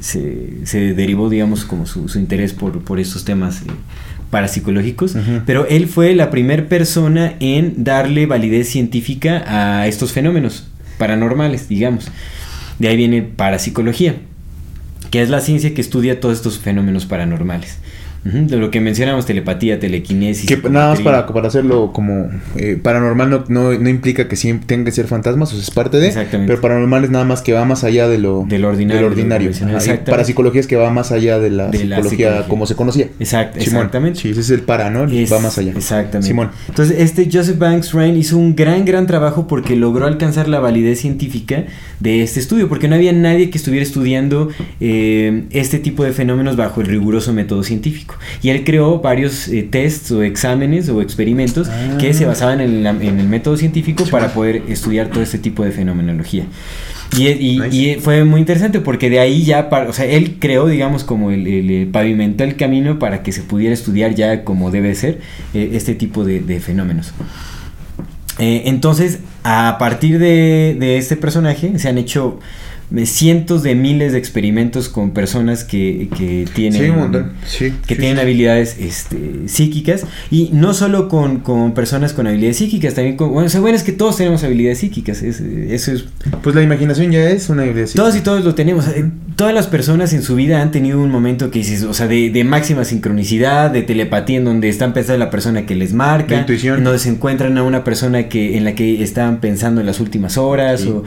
se, 0.00 0.64
se 0.64 0.94
derivó, 0.94 1.28
digamos, 1.28 1.64
como 1.64 1.86
su, 1.86 2.08
su 2.08 2.18
interés 2.18 2.52
por, 2.52 2.80
por 2.82 3.00
estos 3.00 3.24
temas 3.24 3.62
eh, 3.62 3.66
parapsicológicos. 4.30 5.16
Pero 5.46 5.66
él 5.66 5.88
fue 5.88 6.14
la 6.14 6.30
primera 6.30 6.68
persona 6.68 7.34
en 7.40 7.84
darle 7.84 8.26
validez 8.26 8.68
científica 8.68 9.44
a 9.46 9.86
estos 9.86 10.12
fenómenos 10.12 10.68
paranormales, 10.98 11.68
digamos. 11.68 12.08
De 12.78 12.88
ahí 12.88 12.96
viene 12.96 13.22
parapsicología, 13.22 14.16
que 15.10 15.22
es 15.22 15.30
la 15.30 15.40
ciencia 15.40 15.74
que 15.74 15.80
estudia 15.80 16.20
todos 16.20 16.36
estos 16.36 16.58
fenómenos 16.58 17.06
paranormales. 17.06 17.78
De 18.24 18.56
lo 18.56 18.70
que 18.70 18.80
mencionamos, 18.80 19.24
telepatía, 19.26 19.78
telequinesis. 19.80 20.46
Que 20.46 20.56
nada 20.68 20.90
más 20.90 21.00
para, 21.00 21.26
para 21.26 21.48
hacerlo 21.48 21.92
como 21.92 22.28
eh, 22.56 22.78
paranormal 22.82 23.30
no, 23.30 23.44
no, 23.48 23.72
no 23.78 23.88
implica 23.88 24.28
que 24.28 24.36
siempre 24.36 24.66
tengan 24.66 24.84
que 24.84 24.92
ser 24.92 25.06
fantasmas, 25.06 25.50
o 25.50 25.54
sea, 25.54 25.62
es 25.62 25.70
parte 25.70 25.98
de. 25.98 26.08
Exactamente. 26.08 26.50
Pero 26.52 26.60
paranormal 26.60 27.04
es 27.04 27.10
nada 27.10 27.24
más 27.24 27.40
que 27.42 27.52
va 27.52 27.64
más 27.64 27.84
allá 27.84 28.08
de 28.08 28.18
lo, 28.18 28.44
De 28.46 28.58
lo 28.58 28.68
ordinario, 28.68 28.96
de 28.96 29.02
lo 29.02 29.10
de 29.10 29.16
lo 29.16 29.20
ordinario. 29.22 29.46
convencional, 29.48 29.76
Ajá, 29.76 29.84
y 29.84 29.86
exactamente. 29.86 30.10
para 30.10 30.24
psicología 30.24 30.60
es 30.60 30.66
que 30.66 30.76
va 30.76 30.90
más 30.90 31.10
allá 31.12 31.38
de 31.38 31.50
la, 31.50 31.68
De 31.68 31.84
la 31.84 31.96
psicología, 31.96 32.44
como 32.48 32.66
se 32.66 32.74
conocía. 32.74 33.06
Exact- 33.20 33.52
Simón. 33.52 33.62
exactamente. 33.62 34.18
Sí, 34.20 34.30
ese 34.30 34.40
es 34.40 34.50
el 34.50 34.60
para, 34.60 34.90
¿no? 34.90 35.04
Es- 35.04 35.32
va 35.32 35.38
más 35.40 35.56
allá. 35.58 35.72
Exactamente. 35.74 36.26
Simón. 36.28 36.50
Entonces, 36.68 36.96
este 37.00 37.28
Joseph 37.32 37.58
Banks 37.58 37.92
Rhine 37.92 38.18
hizo 38.18 38.36
un 38.36 38.54
gran, 38.56 38.84
gran 38.84 39.06
trabajo 39.06 39.46
porque 39.46 39.76
logró 39.76 40.06
alcanzar 40.06 40.48
la 40.48 40.60
validez 40.60 41.00
científica 41.00 41.64
de 42.00 42.22
este 42.22 42.40
estudio, 42.40 42.68
porque 42.68 42.88
no 42.88 42.94
había 42.96 43.12
nadie 43.12 43.50
que 43.50 43.58
estuviera 43.58 43.82
estudiando 43.84 44.48
eh, 44.80 45.44
este 45.50 45.78
tipo 45.78 46.04
de 46.04 46.12
fenómenos 46.12 46.56
bajo 46.56 46.80
el 46.80 46.86
riguroso 46.88 47.32
método 47.32 47.62
científico. 47.62 48.07
Y 48.42 48.50
él 48.50 48.64
creó 48.64 49.00
varios 49.00 49.48
eh, 49.48 49.62
tests 49.62 50.10
o 50.12 50.22
exámenes 50.22 50.88
o 50.88 51.02
experimentos 51.02 51.68
Ah. 51.68 51.96
que 51.98 52.14
se 52.14 52.24
basaban 52.24 52.60
en, 52.60 52.82
la- 52.84 52.90
en 52.90 53.18
el 53.20 53.28
método 53.28 53.56
científico 53.56 54.04
para 54.10 54.28
poder 54.34 54.62
estudiar 54.68 55.08
todo 55.08 55.22
este 55.22 55.38
tipo 55.38 55.64
de 55.64 55.72
fenomenología. 55.72 56.44
Y, 57.16 57.26
y- 57.28 57.58
Nice. 57.58 57.76
y 57.76 57.94
fue 58.00 58.24
muy 58.24 58.40
interesante 58.40 58.80
porque 58.80 59.08
de 59.08 59.18
ahí 59.18 59.42
ya, 59.42 59.70
para- 59.70 59.88
o 59.88 59.92
sea, 59.92 60.04
él 60.04 60.36
creó, 60.38 60.66
digamos, 60.66 61.04
como 61.04 61.30
el, 61.30 61.46
el- 61.46 61.70
el 61.70 61.86
pavimentó 61.88 62.44
el 62.44 62.56
camino 62.56 62.98
para 62.98 63.22
que 63.22 63.32
se 63.32 63.42
pudiera 63.42 63.72
estudiar 63.74 64.14
ya 64.14 64.44
como 64.44 64.70
debe 64.70 64.94
ser 64.94 65.20
eh, 65.54 65.70
este 65.72 65.94
tipo 65.94 66.24
de, 66.24 66.40
de 66.40 66.60
fenómenos. 66.60 67.12
Eh, 68.38 68.62
entonces, 68.66 69.18
a 69.42 69.76
partir 69.78 70.18
de, 70.18 70.76
de 70.78 70.96
este 70.98 71.16
personaje 71.16 71.78
se 71.78 71.88
han 71.88 71.98
hecho 71.98 72.38
eh, 72.38 72.67
cientos 73.04 73.62
de 73.62 73.74
miles 73.74 74.12
de 74.12 74.18
experimentos 74.18 74.88
con 74.88 75.10
personas 75.10 75.62
que, 75.64 76.08
que 76.16 76.46
tienen 76.54 76.82
Sí, 76.82 76.88
un 76.88 76.96
montón. 76.98 77.32
Sí. 77.46 77.72
que 77.86 77.94
sí, 77.96 78.00
tienen 78.00 78.18
habilidades 78.18 78.76
este, 78.78 79.16
psíquicas 79.46 80.04
y 80.30 80.50
no 80.52 80.72
solo 80.74 81.08
con, 81.08 81.40
con 81.40 81.74
personas 81.74 82.12
con 82.14 82.26
habilidades 82.26 82.56
psíquicas, 82.56 82.94
también 82.94 83.16
con, 83.16 83.30
bueno, 83.30 83.46
o 83.46 83.50
sea, 83.50 83.60
bueno, 83.60 83.76
es 83.76 83.82
que 83.82 83.92
todos 83.92 84.16
tenemos 84.16 84.42
habilidades 84.44 84.78
psíquicas, 84.78 85.22
es- 85.22 85.40
eso 85.40 85.92
es, 85.92 86.04
Pues 86.42 86.54
la 86.56 86.62
imaginación 86.62 87.12
ya 87.12 87.28
es 87.28 87.48
una 87.50 87.66
idea. 87.66 87.84
todos 87.94 88.16
y 88.16 88.20
todos 88.20 88.44
lo 88.44 88.54
tenemos, 88.54 88.86
todas 89.36 89.52
las 89.54 89.66
personas 89.66 90.12
en 90.14 90.22
su 90.22 90.34
vida 90.34 90.62
han 90.62 90.70
tenido 90.70 91.00
un 91.00 91.10
momento 91.10 91.50
que 91.50 91.58
dices, 91.58 91.82
o 91.82 91.92
sea, 91.94 92.08
de, 92.08 92.30
de 92.30 92.44
máxima 92.44 92.84
sincronicidad, 92.84 93.70
de 93.70 93.82
telepatía 93.82 94.38
en 94.38 94.44
donde 94.44 94.68
están 94.68 94.92
pensando 94.94 95.14
en 95.14 95.20
la 95.20 95.30
persona 95.30 95.66
que 95.66 95.74
les 95.74 95.92
marca, 95.92 96.38
intuición. 96.38 96.78
en 96.78 96.84
donde 96.84 96.98
se 96.98 97.10
encuentran 97.10 97.56
a 97.58 97.62
una 97.62 97.84
persona 97.84 98.28
que 98.28 98.56
en 98.56 98.64
la 98.64 98.74
que 98.74 99.02
estaban 99.02 99.40
pensando 99.40 99.80
en 99.80 99.86
las 99.86 100.00
últimas 100.00 100.38
horas, 100.38 100.86
o, 100.86 101.04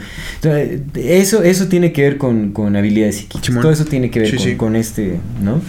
eso, 0.94 1.42
eso 1.42 1.68
tiene 1.72 1.90
que 1.92 2.02
ver 2.02 2.18
con, 2.18 2.52
con 2.52 2.76
habilidades 2.76 3.16
psíquicas, 3.16 3.46
Simón. 3.46 3.62
todo 3.62 3.72
eso 3.72 3.86
tiene 3.86 4.10
que 4.10 4.20
ver 4.20 4.28
Sí, 4.30 4.36
con, 4.36 4.44
sí. 4.46 4.54
con 4.56 4.76
este, 4.76 5.20
¿no? 5.42 5.60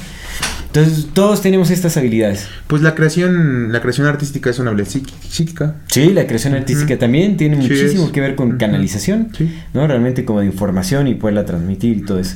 Entonces, 0.68 1.08
todos 1.14 1.42
tenemos 1.44 1.70
estas 1.70 1.96
habilidades. 1.98 2.48
Pues 2.66 2.82
la 2.82 2.96
creación, 2.96 3.72
la 3.72 3.80
creación 3.80 4.08
artística 4.08 4.50
es 4.50 4.58
una 4.58 4.72
habilidad 4.72 4.90
psíqui- 4.92 5.14
psíquica. 5.30 5.76
Sí, 5.88 6.12
la 6.14 6.26
creación 6.26 6.56
artística 6.56 6.98
también 6.98 7.38
tiene 7.38 7.56
Sí, 7.58 7.62
muchísimo 7.62 8.06
es. 8.08 8.12
que 8.12 8.20
ver 8.22 8.34
con 8.36 8.58
canalización, 8.58 9.30
Sí. 9.38 9.54
¿no? 9.76 9.86
Realmente 9.88 10.26
como 10.26 10.40
de 10.40 10.48
información 10.48 11.08
y 11.08 11.14
poderla 11.14 11.46
transmitir 11.46 11.98
y 11.98 12.02
todo 12.02 12.20
eso. 12.20 12.36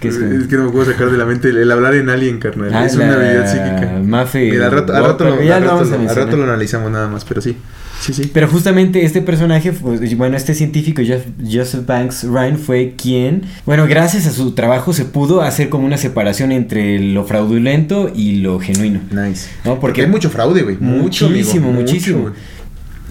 Que 0.00 0.08
es 0.08 0.16
que 0.48 0.56
no 0.56 0.66
me 0.66 0.70
puedo 0.70 0.84
sacar 0.90 1.10
de 1.10 1.18
la 1.18 1.26
mente 1.26 1.48
el, 1.48 1.56
el 1.58 1.70
hablar 1.72 1.94
en 1.96 2.08
alien, 2.08 2.38
carnal. 2.38 2.70
Ah, 2.72 2.86
es 2.86 2.94
una 2.94 3.12
habilidad 3.14 3.46
psíquica. 3.50 4.00
Mafe 4.02 4.48
Mira, 4.50 4.66
al 4.66 4.72
rato, 4.72 4.94
al 4.94 5.04
rato, 5.04 5.24
lo, 5.24 5.42
ya 5.42 5.56
al 5.56 5.64
lo 5.64 5.70
rato 5.70 5.76
vamos 5.78 5.88
a 5.88 5.90
lo- 5.90 5.94
al 5.96 6.00
mencionar. 6.02 6.24
rato 6.26 6.36
lo 6.36 6.44
analizamos 6.44 6.90
nada 6.92 7.08
más, 7.08 7.24
pero 7.24 7.40
sí. 7.42 7.56
Sí, 8.00 8.12
sí. 8.12 8.30
Pero 8.32 8.48
justamente 8.48 9.04
este 9.04 9.22
personaje, 9.22 9.72
pues, 9.72 10.16
bueno, 10.16 10.36
este 10.36 10.54
científico 10.54 11.02
Joseph 11.02 11.86
Banks 11.86 12.24
Ryan 12.24 12.58
fue 12.58 12.94
quien, 12.96 13.42
bueno, 13.64 13.86
gracias 13.86 14.26
a 14.26 14.32
su 14.32 14.52
trabajo 14.52 14.92
se 14.92 15.04
pudo 15.04 15.42
hacer 15.42 15.68
como 15.68 15.86
una 15.86 15.96
separación 15.96 16.52
entre 16.52 16.98
lo 17.00 17.24
fraudulento 17.24 18.12
y 18.14 18.36
lo 18.36 18.60
genuino. 18.60 19.00
Nice. 19.10 19.48
¿No? 19.64 19.80
Porque 19.80 20.02
hay 20.02 20.08
mucho 20.08 20.30
fraude, 20.30 20.62
güey. 20.62 20.76
Mucho, 20.78 21.28
muchísimo, 21.28 21.68
amigo, 21.68 21.82
muchísimo. 21.82 22.18
mucho. 22.18 22.34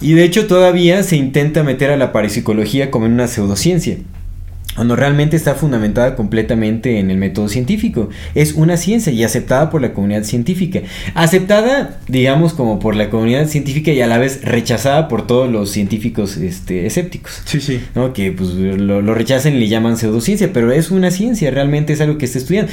Y 0.00 0.12
de 0.12 0.24
hecho 0.24 0.46
todavía 0.46 1.02
se 1.02 1.16
intenta 1.16 1.62
meter 1.62 1.90
a 1.90 1.96
la 1.96 2.12
parapsicología 2.12 2.90
como 2.90 3.06
en 3.06 3.12
una 3.12 3.28
pseudociencia. 3.28 3.96
Cuando 4.76 4.94
realmente 4.94 5.36
está 5.36 5.54
fundamentada 5.54 6.14
completamente 6.14 7.00
en 7.00 7.10
el 7.10 7.16
método 7.16 7.48
científico. 7.48 8.10
Es 8.34 8.52
una 8.52 8.76
ciencia 8.76 9.12
y 9.12 9.24
aceptada 9.24 9.70
por 9.70 9.80
la 9.82 9.92
comunidad 9.92 10.22
científica. 10.22 10.80
Aceptada, 11.14 11.98
digamos, 12.08 12.52
como 12.54 12.78
por 12.78 12.94
la 12.94 13.10
comunidad 13.10 13.48
científica 13.48 13.90
y 13.90 14.00
a 14.00 14.06
la 14.06 14.18
vez 14.18 14.42
rechazada 14.42 15.08
por 15.08 15.26
todos 15.26 15.50
los 15.50 15.70
científicos 15.70 16.36
este, 16.36 16.86
escépticos. 16.86 17.42
Sí, 17.46 17.60
sí. 17.60 17.80
¿no? 17.94 18.12
Que 18.12 18.32
pues 18.32 18.50
lo, 18.50 19.02
lo 19.02 19.14
rechazan 19.14 19.54
y 19.54 19.58
le 19.60 19.68
llaman 19.68 19.96
pseudociencia, 19.96 20.50
pero 20.52 20.70
es 20.72 20.90
una 20.90 21.10
ciencia, 21.10 21.50
realmente 21.50 21.94
es 21.94 22.00
algo 22.00 22.18
que 22.18 22.26
está 22.26 22.38
estudiando. 22.38 22.70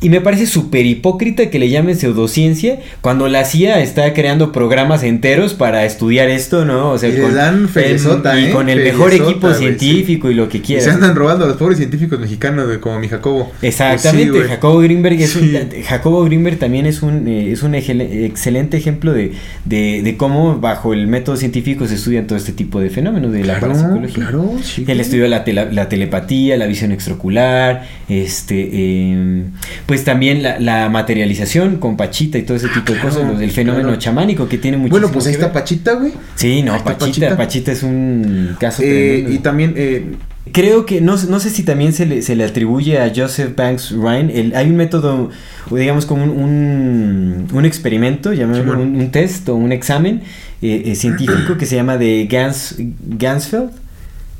Y 0.00 0.08
me 0.08 0.20
parece 0.20 0.46
súper 0.46 0.84
hipócrita 0.86 1.48
que 1.50 1.58
le 1.58 1.68
llamen 1.68 1.96
pseudociencia 1.96 2.80
cuando 3.02 3.28
la 3.28 3.44
CIA 3.44 3.80
está 3.82 4.12
creando 4.14 4.50
programas 4.50 5.02
enteros 5.04 5.54
para 5.54 5.84
estudiar 5.84 6.28
esto, 6.28 6.64
¿no? 6.64 6.90
O 6.90 6.98
sea, 6.98 7.08
Y 7.10 7.12
les 7.12 7.34
dan 7.34 7.68
feriezota, 7.68 8.38
y 8.40 8.46
¿eh? 8.46 8.50
con 8.50 8.68
el 8.68 8.82
mejor 8.82 9.12
equipo 9.14 9.52
científico 9.54 10.30
y 10.30 10.34
lo 10.34 10.48
que 10.48 10.58
Y 10.58 10.60
quieras. 10.62 10.84
se 10.84 10.90
andan 10.90 11.14
robando 11.14 11.41
a 11.44 11.48
los 11.48 11.56
pobres 11.56 11.78
científicos 11.78 12.18
mexicanos, 12.18 12.66
güey, 12.66 12.78
como 12.80 12.98
mi 12.98 13.08
Jacobo. 13.08 13.52
Exactamente, 13.62 14.10
Pues 14.10 14.24
sí, 14.24 14.28
güey. 14.30 14.48
Jacobo 14.48 14.78
Greenberg 14.80 15.20
es 15.20 15.30
Sí. 15.32 15.38
un, 15.56 15.82
Jacobo 15.82 16.24
Greenberg 16.24 16.58
también 16.58 16.86
es 16.86 17.02
un 17.02 17.26
eh, 17.28 17.52
es 17.52 17.62
un 17.62 17.72
ejele- 17.74 18.24
excelente 18.24 18.76
ejemplo 18.76 19.12
de, 19.12 19.32
de, 19.64 20.02
de 20.02 20.16
cómo 20.16 20.58
bajo 20.58 20.92
el 20.94 21.06
método 21.06 21.36
científico 21.36 21.86
se 21.86 21.94
estudian 21.96 22.26
todo 22.26 22.38
este 22.38 22.52
tipo 22.52 22.80
de 22.80 22.90
fenómenos 22.90 23.32
de 23.32 23.44
la 23.44 23.60
parapsicología. 23.60 24.14
claro, 24.14 24.52
sí, 24.62 24.84
estudio 24.88 25.24
de 25.24 25.28
la, 25.30 25.44
tela- 25.44 25.68
la 25.70 25.88
telepatía, 25.88 26.56
la 26.56 26.66
visión 26.66 26.92
extraocular, 26.92 27.86
este, 28.08 28.68
eh, 28.72 29.44
pues 29.86 30.04
también 30.04 30.42
la, 30.42 30.58
la 30.60 30.88
materialización 30.88 31.76
con 31.76 31.96
Pachita 31.96 32.38
y 32.38 32.42
todo 32.42 32.56
ese 32.56 32.68
tipo 32.68 32.92
de 32.92 33.00
claro, 33.00 33.16
cosas, 33.16 33.40
el 33.40 33.50
fenómeno 33.50 33.88
claro. 33.88 33.98
chamánico 33.98 34.48
que 34.48 34.58
tiene 34.58 34.76
muchísimo 34.76 35.00
Bueno, 35.00 35.12
pues 35.12 35.26
ahí 35.26 35.32
está. 35.34 35.52
Pachita, 35.52 35.94
güey. 35.94 36.12
Sí, 36.34 36.62
no, 36.62 36.72
Pachita, 36.84 36.98
Pachita. 37.06 37.36
Pachita 37.36 37.72
es 37.72 37.82
un 37.82 38.56
caso 38.58 38.82
Eh, 38.82 38.86
tremendo. 38.88 39.32
y 39.32 39.38
también, 39.38 39.74
eh, 39.76 40.04
Creo 40.50 40.86
que, 40.86 41.00
no, 41.00 41.16
no 41.28 41.38
sé 41.38 41.50
si 41.50 41.62
también 41.62 41.92
se 41.92 42.04
le, 42.04 42.20
se 42.22 42.34
le 42.34 42.44
atribuye 42.44 42.98
a 42.98 43.12
Joseph 43.14 43.54
Banks 43.54 43.92
Ryan, 43.92 44.28
el, 44.28 44.56
hay 44.56 44.68
un 44.68 44.76
método, 44.76 45.30
digamos 45.70 46.04
como 46.04 46.24
un, 46.24 46.30
un, 46.30 47.48
un 47.52 47.64
experimento, 47.64 48.32
llamémoslo 48.32 48.82
un 48.82 49.10
test 49.12 49.48
o 49.48 49.54
un 49.54 49.70
examen 49.70 50.22
eh, 50.60 50.82
eh, 50.86 50.94
científico 50.96 51.56
que 51.56 51.66
se 51.66 51.76
llama 51.76 51.96
de 51.96 52.26
Gans, 52.28 52.76
Gansfeld. 52.78 53.70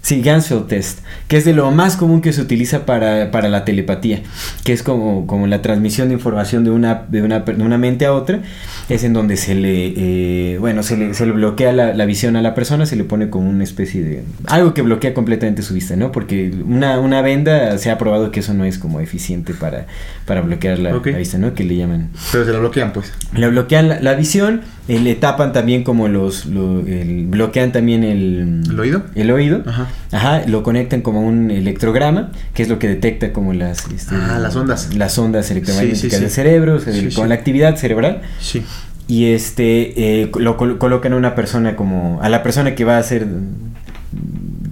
Sí, 0.05 0.21
Gansfeld 0.21 0.67
Test, 0.67 0.99
que 1.29 1.37
es 1.37 1.45
de 1.45 1.53
lo 1.53 1.71
más 1.71 1.97
común 1.97 2.23
que 2.23 2.33
se 2.33 2.41
utiliza 2.43 2.85
para, 2.87 3.31
para 3.31 3.49
la 3.49 3.65
telepatía, 3.65 4.21
que 4.65 4.73
es 4.73 4.83
como, 4.83 5.29
como 5.29 5.47
la 5.47 5.63
transmisión 5.63 6.09
de 6.09 6.15
información 6.15 6.65
de 6.65 6.71
una, 6.71 7.05
de, 7.09 7.23
una, 7.23 7.39
de 7.39 7.63
una 7.63 7.79
mente 7.79 8.05
a 8.05 8.13
otra, 8.13 8.41
es 8.89 9.05
en 9.05 9.13
donde 9.13 9.37
se 9.37 9.55
le, 9.55 9.95
eh, 9.97 10.59
bueno, 10.59 10.83
se 10.83 10.97
le, 10.97 11.15
se 11.15 11.25
le 11.25 11.31
bloquea 11.31 11.73
la, 11.73 11.95
la 11.95 12.05
visión 12.05 12.35
a 12.35 12.43
la 12.43 12.53
persona, 12.53 12.85
se 12.85 12.97
le 12.97 13.05
pone 13.05 13.31
como 13.31 13.49
una 13.49 13.63
especie 13.63 14.03
de... 14.03 14.25
algo 14.49 14.75
que 14.75 14.83
bloquea 14.83 15.15
completamente 15.15 15.63
su 15.63 15.73
vista, 15.73 15.95
¿no? 15.95 16.11
Porque 16.11 16.51
una, 16.67 16.99
una 16.99 17.23
venda 17.23 17.79
se 17.79 17.89
ha 17.93 17.97
probado 17.97 18.33
que 18.33 18.41
eso 18.41 18.55
no 18.55 18.65
es 18.65 18.79
como 18.79 18.99
eficiente 18.99 19.55
para, 19.55 19.87
para 20.27 20.41
bloquear 20.41 20.81
la, 20.81 20.97
Ok. 20.97 21.07
la 21.07 21.19
vista, 21.19 21.39
¿no? 21.39 21.55
Que 21.55 21.63
le 21.63 21.77
llaman... 21.77 22.09
pero 22.33 22.45
se 22.45 22.53
la 22.53 22.59
bloquean, 22.59 22.93
pues. 22.93 23.13
Le 23.37 23.49
bloquean 23.49 23.89
la, 23.89 24.01
la 24.01 24.15
visión, 24.15 24.63
eh, 24.89 24.99
le 24.99 25.14
tapan 25.14 25.53
también 25.53 25.85
como 25.85 26.09
los... 26.09 26.47
lo- 26.47 26.80
el- 26.80 27.26
bloquean 27.26 27.72
también 27.72 28.03
el... 28.05 28.62
¿El 28.68 28.80
oído? 28.80 29.03
El 29.14 29.30
oído. 29.30 29.62
Ajá. 29.66 29.87
Ajá, 30.11 30.43
lo 30.47 30.62
conectan 30.62 31.03
como 31.03 31.20
un 31.22 31.51
electrograma, 31.51 32.30
que 32.55 32.62
es 32.64 32.68
lo 32.68 32.78
que 32.78 32.89
detecta 32.89 33.33
como 33.33 33.53
las... 33.53 33.87
este, 33.91 34.14
Ah, 34.14 34.39
las 34.41 34.57
ondas. 34.57 34.95
Las 34.95 35.16
ondas 35.18 35.51
electromagnéticas 35.51 36.01
Sí, 36.01 36.11
sí, 36.11 36.16
sí. 36.16 36.20
del 36.22 36.30
cerebro, 36.30 36.74
o 36.76 36.80
sea, 36.80 36.93
Sí, 36.93 37.11
con 37.14 37.28
la 37.28 37.35
actividad 37.37 37.76
cerebral. 37.76 38.22
Sí. 38.41 38.62
Y 39.09 39.26
este, 39.33 40.22
eh, 40.22 40.30
lo 40.39 40.57
col- 40.57 40.78
colocan 40.78 41.12
a 41.12 41.16
una 41.16 41.35
persona 41.35 41.76
como... 41.76 42.20
A 42.22 42.28
la 42.28 42.43
persona 42.43 42.74
que 42.74 42.85
va 42.85 42.97
a 42.97 43.01
hacer... 43.01 43.26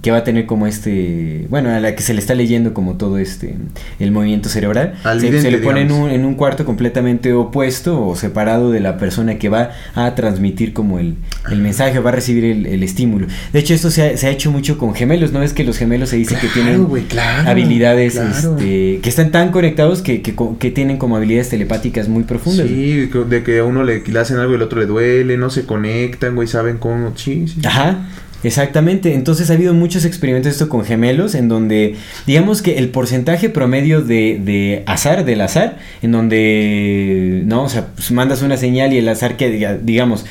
Que 0.01 0.09
va 0.09 0.17
a 0.17 0.23
tener 0.23 0.47
como 0.47 0.65
este... 0.65 1.45
Bueno, 1.49 1.69
a 1.69 1.79
la 1.79 1.95
que 1.95 2.01
se 2.01 2.13
le 2.15 2.19
está 2.21 2.33
leyendo 2.33 2.73
como 2.73 2.95
todo 2.95 3.19
este... 3.19 3.55
El 3.99 4.11
movimiento 4.11 4.49
cerebral. 4.49 4.95
Al 5.03 5.19
se, 5.19 5.27
vidente, 5.27 5.51
se 5.51 5.51
le 5.51 5.59
pone 5.59 5.81
en 5.81 5.91
un, 5.91 6.09
en 6.09 6.25
un 6.25 6.33
cuarto 6.33 6.65
completamente 6.65 7.33
opuesto 7.33 8.03
o 8.07 8.15
separado 8.15 8.71
de 8.71 8.79
la 8.79 8.97
persona 8.97 9.37
que 9.37 9.49
va 9.49 9.71
a 9.93 10.15
transmitir 10.15 10.73
como 10.73 10.97
el, 10.97 11.17
el 11.51 11.59
mensaje, 11.59 11.99
va 11.99 12.09
a 12.09 12.13
recibir 12.13 12.45
el, 12.45 12.65
el 12.65 12.81
estímulo. 12.81 13.27
De 13.53 13.59
hecho, 13.59 13.75
esto 13.75 13.91
se 13.91 14.01
ha, 14.09 14.17
se 14.17 14.25
ha 14.25 14.31
hecho 14.31 14.49
mucho 14.49 14.79
con 14.79 14.95
gemelos, 14.95 15.31
¿no? 15.33 15.43
Es 15.43 15.53
que 15.53 15.63
los 15.63 15.77
gemelos 15.77 16.09
se 16.09 16.15
dice 16.17 16.33
que 16.35 16.47
Claro, 16.47 16.53
tienen 16.53 16.83
güey, 16.85 17.03
claro, 17.03 17.49
habilidades, 17.49 18.13
claro. 18.13 18.57
este, 18.57 18.99
que 19.03 19.09
están 19.09 19.29
tan 19.31 19.51
conectados 19.51 20.01
que, 20.01 20.23
que, 20.23 20.33
que 20.59 20.71
tienen 20.71 20.97
como 20.97 21.15
habilidades 21.15 21.49
telepáticas 21.49 22.07
muy 22.09 22.23
profundas. 22.23 22.67
Sí, 22.67 23.09
que- 23.13 23.23
de 23.29 23.43
que 23.43 23.59
a 23.59 23.65
uno 23.65 23.83
le, 23.83 24.01
le 24.05 24.19
hacen 24.19 24.37
algo 24.37 24.53
y 24.53 24.55
el 24.55 24.63
otro 24.63 24.79
le 24.79 24.87
duele, 24.87 25.37
no 25.37 25.51
se 25.51 25.65
conectan, 25.67 26.33
güey, 26.35 26.47
saben 26.47 26.77
cómo. 26.79 27.13
Sí, 27.15 27.47
sí. 27.47 27.61
Ajá. 27.65 28.07
Exactamente, 28.43 29.13
entonces 29.13 29.49
ha 29.49 29.53
habido 29.53 29.73
muchos 29.73 30.03
experimentos 30.05 30.51
esto 30.53 30.67
con 30.67 30.83
gemelos 30.83 31.35
en 31.35 31.47
donde 31.47 31.95
digamos 32.25 32.61
que 32.61 32.77
el 32.79 32.89
porcentaje 32.89 33.49
promedio 33.49 34.01
de, 34.01 34.39
de 34.43 34.83
azar, 34.87 35.25
del 35.25 35.41
azar, 35.41 35.77
en 36.01 36.11
donde, 36.11 37.43
no, 37.45 37.63
o 37.63 37.69
sea, 37.69 37.87
pues 37.95 38.11
mandas 38.11 38.41
una 38.41 38.57
señal 38.57 38.93
y 38.93 38.97
el 38.97 39.07
azar 39.09 39.37
que, 39.37 39.51
diga- 39.51 39.77
digamos, 39.81 40.25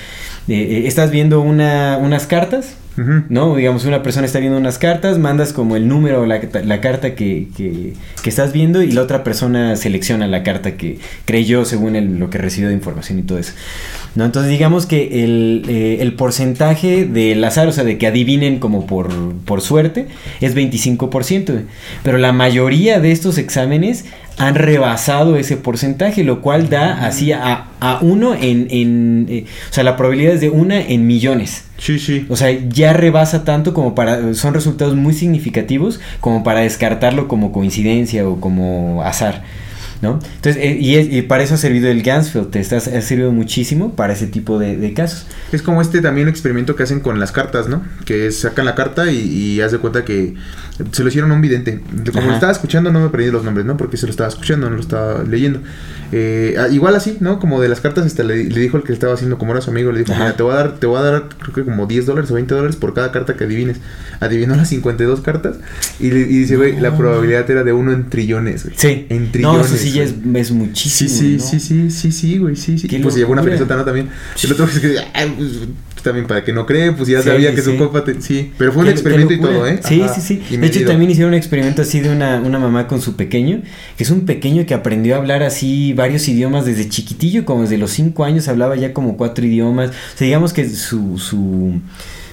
eh, 0.48 0.54
eh, 0.54 0.82
estás 0.86 1.10
viendo 1.10 1.40
una, 1.40 1.98
unas 2.00 2.26
cartas. 2.26 2.76
¿no? 3.30 3.54
Digamos, 3.56 3.86
una 3.86 4.02
persona 4.02 4.26
está 4.26 4.40
viendo 4.40 4.58
unas 4.58 4.76
cartas, 4.76 5.16
mandas 5.16 5.54
como 5.54 5.74
el 5.76 5.88
número 5.88 6.20
o 6.22 6.26
la, 6.26 6.38
la 6.64 6.80
carta 6.82 7.14
que, 7.14 7.48
que- 7.56 7.94
que 8.22 8.28
estás 8.28 8.52
viendo 8.52 8.82
y 8.82 8.92
la 8.92 9.00
otra 9.00 9.24
persona 9.24 9.74
selecciona 9.76 10.26
la 10.26 10.42
carta 10.42 10.72
que 10.76 10.98
creyó 11.24 11.64
según 11.64 11.96
el- 11.96 12.18
lo 12.18 12.28
que 12.28 12.36
recibió 12.36 12.68
de 12.68 12.74
información 12.74 13.18
y 13.18 13.22
todo 13.22 13.38
eso. 13.38 13.52
¿No? 14.14 14.24
Entonces 14.24 14.50
digamos 14.50 14.86
que 14.86 15.24
el, 15.24 15.64
eh, 15.68 15.98
el 16.00 16.14
porcentaje 16.14 17.04
del 17.04 17.42
azar, 17.44 17.68
o 17.68 17.72
sea, 17.72 17.84
de 17.84 17.98
que 17.98 18.06
adivinen 18.06 18.58
como 18.58 18.86
por, 18.86 19.10
por 19.44 19.60
suerte, 19.60 20.06
es 20.40 20.54
25%. 20.56 21.52
güey. 21.52 21.64
Pero 22.02 22.18
la 22.18 22.32
mayoría 22.32 23.00
de 23.00 23.12
estos 23.12 23.38
exámenes 23.38 24.04
han 24.38 24.54
rebasado 24.54 25.36
ese 25.36 25.56
porcentaje, 25.56 26.24
lo 26.24 26.40
cual 26.40 26.70
da 26.70 27.06
así 27.06 27.32
a, 27.32 27.66
a 27.78 27.98
uno 28.00 28.34
en... 28.34 28.68
en 28.70 29.26
eh, 29.28 29.44
o 29.70 29.72
sea, 29.72 29.84
la 29.84 29.96
probabilidad 29.96 30.34
es 30.34 30.40
de 30.40 30.48
una 30.48 30.80
en 30.80 31.06
millones. 31.06 31.64
Sí, 31.76 31.98
sí. 31.98 32.26
O 32.28 32.36
sea, 32.36 32.50
ya 32.68 32.92
rebasa 32.92 33.44
tanto 33.44 33.74
como 33.74 33.94
para... 33.94 34.34
Son 34.34 34.54
resultados 34.54 34.96
muy 34.96 35.12
significativos 35.12 36.00
como 36.20 36.42
para 36.42 36.60
descartarlo 36.60 37.28
como 37.28 37.52
coincidencia 37.52 38.26
o 38.26 38.40
como 38.40 39.02
azar. 39.02 39.42
¿No? 40.02 40.18
Entonces, 40.36 40.56
eh, 40.62 40.78
y, 40.80 40.94
es- 40.94 41.12
y 41.12 41.20
para 41.22 41.42
eso 41.42 41.54
ha 41.54 41.58
servido 41.58 41.88
el 41.90 42.02
Gansfield 42.02 42.50
test, 42.50 42.72
ha, 42.72 42.80
servido 42.80 43.32
muchísimo 43.32 43.94
para 43.96 44.14
ese 44.14 44.26
tipo 44.26 44.58
de, 44.58 44.76
de 44.78 44.94
casos. 44.94 45.26
Es 45.52 45.60
como 45.60 45.82
este 45.82 46.00
también 46.00 46.26
experimento 46.26 46.74
que 46.74 46.84
hacen 46.84 47.00
con 47.00 47.20
las 47.20 47.32
cartas, 47.32 47.68
¿no? 47.68 47.82
Que 48.06 48.30
sacan 48.32 48.64
la 48.64 48.74
carta 48.74 49.10
y, 49.12 49.18
y 49.18 49.60
haz 49.60 49.72
de 49.72 49.78
cuenta 49.78 50.04
que 50.06 50.34
se 50.92 51.02
lo 51.02 51.08
hicieron 51.08 51.30
a 51.32 51.34
un 51.34 51.40
vidente. 51.40 51.80
Como 52.06 52.18
Ajá. 52.20 52.26
lo 52.28 52.34
estaba 52.34 52.52
escuchando, 52.52 52.90
no 52.92 53.00
me 53.00 53.06
aprendí 53.06 53.30
los 53.30 53.44
nombres, 53.44 53.66
¿no? 53.66 53.76
Porque 53.76 53.96
se 53.96 54.06
lo 54.06 54.10
estaba 54.10 54.28
escuchando, 54.28 54.68
no 54.70 54.76
lo 54.76 54.82
estaba 54.82 55.22
leyendo. 55.24 55.60
Eh, 56.12 56.56
ah, 56.58 56.68
igual 56.68 56.94
así, 56.96 57.16
¿no? 57.20 57.38
Como 57.38 57.60
de 57.60 57.68
las 57.68 57.80
cartas, 57.80 58.04
hasta 58.04 58.24
le, 58.24 58.44
le 58.44 58.60
dijo 58.60 58.76
el 58.76 58.82
que 58.82 58.92
estaba 58.92 59.14
haciendo, 59.14 59.38
como 59.38 59.52
era 59.52 59.60
su 59.60 59.70
amigo, 59.70 59.92
le 59.92 60.00
dijo, 60.00 60.12
Ajá. 60.12 60.24
mira, 60.24 60.36
te 60.36 60.42
voy 60.42 60.52
a 60.52 60.56
dar, 60.56 60.78
te 60.78 60.86
voy 60.86 60.98
a 60.98 61.02
dar, 61.02 61.28
creo 61.40 61.54
que 61.54 61.64
como 61.64 61.86
10 61.86 62.06
dólares 62.06 62.30
o 62.30 62.34
20 62.34 62.54
dólares 62.54 62.76
por 62.76 62.94
cada 62.94 63.12
carta 63.12 63.34
que 63.36 63.44
adivines. 63.44 63.76
Adivinó 64.20 64.54
las 64.56 64.68
52 64.68 65.20
cartas 65.20 65.56
y, 65.98 66.08
y 66.08 66.10
dice, 66.10 66.56
güey, 66.56 66.78
la 66.80 66.96
probabilidad 66.96 67.48
era 67.50 67.62
de 67.64 67.72
uno 67.72 67.92
en 67.92 68.10
trillones, 68.10 68.64
güey. 68.64 68.74
Sí. 68.76 69.06
En 69.08 69.26
no, 69.26 69.30
trillones. 69.32 69.66
eso 69.66 69.76
sí 69.76 69.92
ya 69.92 70.02
es, 70.02 70.10
Sí, 70.10 70.52
muchísimo. 70.54 71.10
sí, 71.10 71.36
¿no? 71.38 71.44
sí, 71.44 71.60
sí, 71.60 71.90
sí, 71.90 72.12
sí, 72.12 72.38
güey, 72.38 72.56
sí, 72.56 72.78
sí. 72.78 72.88
Pues 73.00 73.14
se 73.14 73.20
llevó 73.20 73.32
una 73.32 73.42
locura. 73.42 73.56
ferizota, 73.56 73.76
¿no? 73.76 73.84
También. 73.84 74.08
El 74.42 74.52
otro 74.52 74.64
es 74.66 74.78
que, 74.80 74.96
ay, 75.14 75.34
pues, 75.38 76.02
también 76.02 76.26
para 76.26 76.42
que 76.44 76.52
no 76.52 76.64
cree, 76.66 76.92
pues 76.92 77.08
ya 77.08 77.20
Sí, 77.22 77.28
sabía 77.28 77.50
sí, 77.50 77.56
que 77.56 77.62
su 77.62 77.70
sí. 77.72 77.76
compa, 77.78 78.04
te- 78.04 78.20
sí. 78.20 78.52
Pero 78.58 78.72
fue 78.72 78.82
un 78.82 78.88
experimento 78.88 79.32
y 79.34 79.40
todo. 79.40 79.66
¿eh? 79.66 79.80
Sí, 79.86 80.00
Ajá. 80.02 80.14
sí, 80.14 80.20
sí. 80.48 80.56
De 80.56 80.69
hecho, 80.70 80.86
también 80.86 81.10
hicieron 81.10 81.32
un 81.32 81.38
experimento 81.38 81.82
así 81.82 82.00
de 82.00 82.10
una, 82.10 82.40
una 82.40 82.58
mamá 82.58 82.86
con 82.86 83.00
su 83.00 83.16
pequeño, 83.16 83.62
que 83.96 84.04
es 84.04 84.10
un 84.10 84.26
pequeño 84.26 84.66
que 84.66 84.74
aprendió 84.74 85.14
a 85.14 85.18
hablar 85.18 85.42
así 85.42 85.92
varios 85.92 86.26
idiomas 86.28 86.64
desde 86.64 86.88
chiquitillo, 86.88 87.44
como 87.44 87.62
desde 87.62 87.78
los 87.78 87.90
cinco 87.90 88.24
años 88.24 88.48
hablaba 88.48 88.76
ya 88.76 88.92
como 88.92 89.16
cuatro 89.16 89.44
idiomas. 89.44 89.90
O 89.90 90.18
sea, 90.18 90.24
digamos 90.24 90.52
que 90.52 90.68
su, 90.68 91.18
su, 91.18 91.80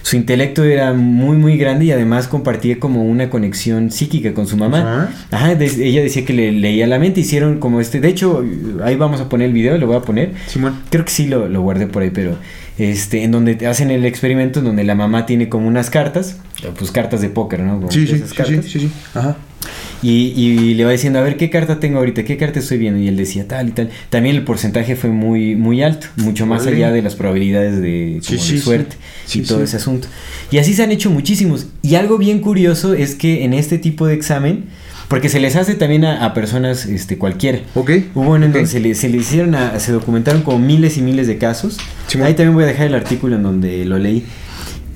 su 0.08 0.16
intelecto 0.16 0.64
era 0.64 0.94
muy, 0.94 1.36
muy 1.36 1.58
grande 1.58 1.84
y 1.84 1.92
además 1.92 2.30
compartía 2.30 2.80
como 2.80 3.04
una 3.04 3.30
conexión 3.30 3.92
psíquica 3.92 4.34
con 4.34 4.48
su 4.48 4.56
mamá. 4.56 4.80
Ajá. 4.80 5.10
Ajá, 5.32 5.56
de- 5.56 5.66
ella 5.86 6.02
decía 6.02 6.24
que 6.24 6.32
le 6.32 6.54
leía 6.54 6.88
la 6.88 6.98
mente, 6.98 7.20
hicieron 7.20 7.60
como 7.60 7.82
este, 7.82 8.00
de 8.00 8.08
hecho, 8.08 8.42
ahí 8.86 8.96
vamos 8.96 9.20
a 9.20 9.28
poner 9.28 9.48
el 9.50 9.54
video, 9.54 9.78
lo 9.78 9.86
voy 9.86 9.98
a 9.98 10.02
poner. 10.02 10.32
Simón. 10.48 10.80
Creo 10.90 11.04
que 11.04 11.12
sí 11.12 11.28
lo, 11.28 11.50
lo 11.50 11.62
guardé 11.62 11.88
por 11.88 12.04
ahí, 12.04 12.12
pero 12.12 12.38
este, 12.78 13.24
en 13.24 13.32
donde 13.32 13.68
hacen 13.68 13.92
el 13.92 14.06
experimento, 14.06 14.60
en 14.60 14.66
donde 14.66 14.86
la 14.86 14.96
mamá 14.96 15.26
tiene 15.26 15.50
como 15.50 15.68
unas 15.68 15.90
cartas, 15.90 16.38
pues 16.80 16.90
cartas 16.92 17.20
de 17.22 17.28
póker, 17.28 17.60
¿no? 17.60 17.76
Como 17.76 17.92
Sí, 17.92 18.08
sí, 18.08 18.24
sí, 18.26 18.44
sí, 18.46 18.62
sí, 18.64 18.80
sí. 18.80 18.92
Ajá. 19.14 19.36
Y, 20.04 20.34
y 20.36 20.74
le 20.76 20.86
va 20.86 20.92
diciendo, 20.92 21.18
a 21.20 21.24
ver, 21.24 21.38
¿qué 21.38 21.50
carta 21.50 21.80
tengo 21.80 21.98
ahorita? 21.98 22.24
¿Qué 22.24 22.38
carta 22.38 22.60
estoy 22.60 22.78
viendo? 22.78 23.00
Y 23.00 23.08
él 23.08 23.18
decía 23.18 23.48
tal 23.48 23.70
y 23.70 23.72
tal. 23.72 23.90
También 24.10 24.36
el 24.36 24.44
porcentaje 24.44 24.96
fue 24.96 25.10
muy, 25.10 25.56
muy 25.56 25.82
alto, 25.82 26.08
mucho 26.18 26.46
más 26.46 26.68
allá 26.68 26.92
de 26.92 27.02
las 27.02 27.16
probabilidades 27.16 27.82
de, 27.82 28.20
Sí, 28.22 28.36
como 28.36 28.46
sí, 28.46 28.52
de 28.54 28.58
sí. 28.60 28.64
suerte 28.64 28.96
Sí, 29.26 29.40
y 29.40 29.42
todo 29.44 29.64
ese 29.64 29.78
asunto. 29.78 30.08
Y 30.52 30.60
así 30.60 30.74
se 30.74 30.84
han 30.84 30.92
hecho 30.92 31.10
muchísimos. 31.10 31.68
Y 31.82 31.96
algo 31.96 32.18
bien 32.20 32.40
curioso 32.40 32.94
es 32.94 33.16
que 33.16 33.44
en 33.44 33.54
este 33.54 33.80
tipo 33.80 34.06
de 34.06 34.14
examen, 34.14 34.66
porque 35.08 35.30
se 35.30 35.40
les 35.40 35.56
hace 35.56 35.74
también 35.74 36.06
a, 36.06 36.24
a 36.26 36.34
personas 36.36 36.86
este, 36.86 37.18
cualquiera. 37.18 37.60
Ok. 37.74 37.92
Hubo 38.14 38.32
uno 38.36 38.46
en 38.46 38.54
donde 38.54 38.68
se 38.68 38.80
le, 38.80 38.94
se 38.94 39.10
le 39.10 39.18
hicieron, 39.18 39.56
a- 39.56 39.80
se 39.80 39.92
documentaron 39.92 40.44
como 40.44 40.60
miles 40.60 40.98
y 40.98 41.02
miles 41.02 41.26
de 41.28 41.38
casos. 41.40 41.78
Ahí 42.24 42.36
también 42.36 42.54
voy 42.54 42.66
a 42.66 42.68
dejar 42.68 42.86
el 42.88 42.94
artículo 42.96 43.36
en 43.36 43.44
donde 43.44 43.84
lo 43.86 43.98
leí. 43.98 44.24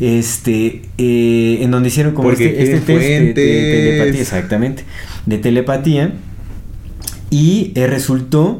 Este, 0.02 0.82
eh, 0.98 1.60
en 1.62 1.70
donde 1.72 1.90
hicieron 1.90 2.14
como 2.16 2.30
Porque 2.30 2.48
este, 2.50 2.64
este 2.64 2.80
test 2.80 3.00
de, 3.00 3.34
telepatía, 3.36 4.22
exactamente, 4.22 4.84
de 5.28 5.38
telepatía. 5.38 6.14
Y 7.30 7.72
eh, 7.76 7.88
resultó 7.88 8.60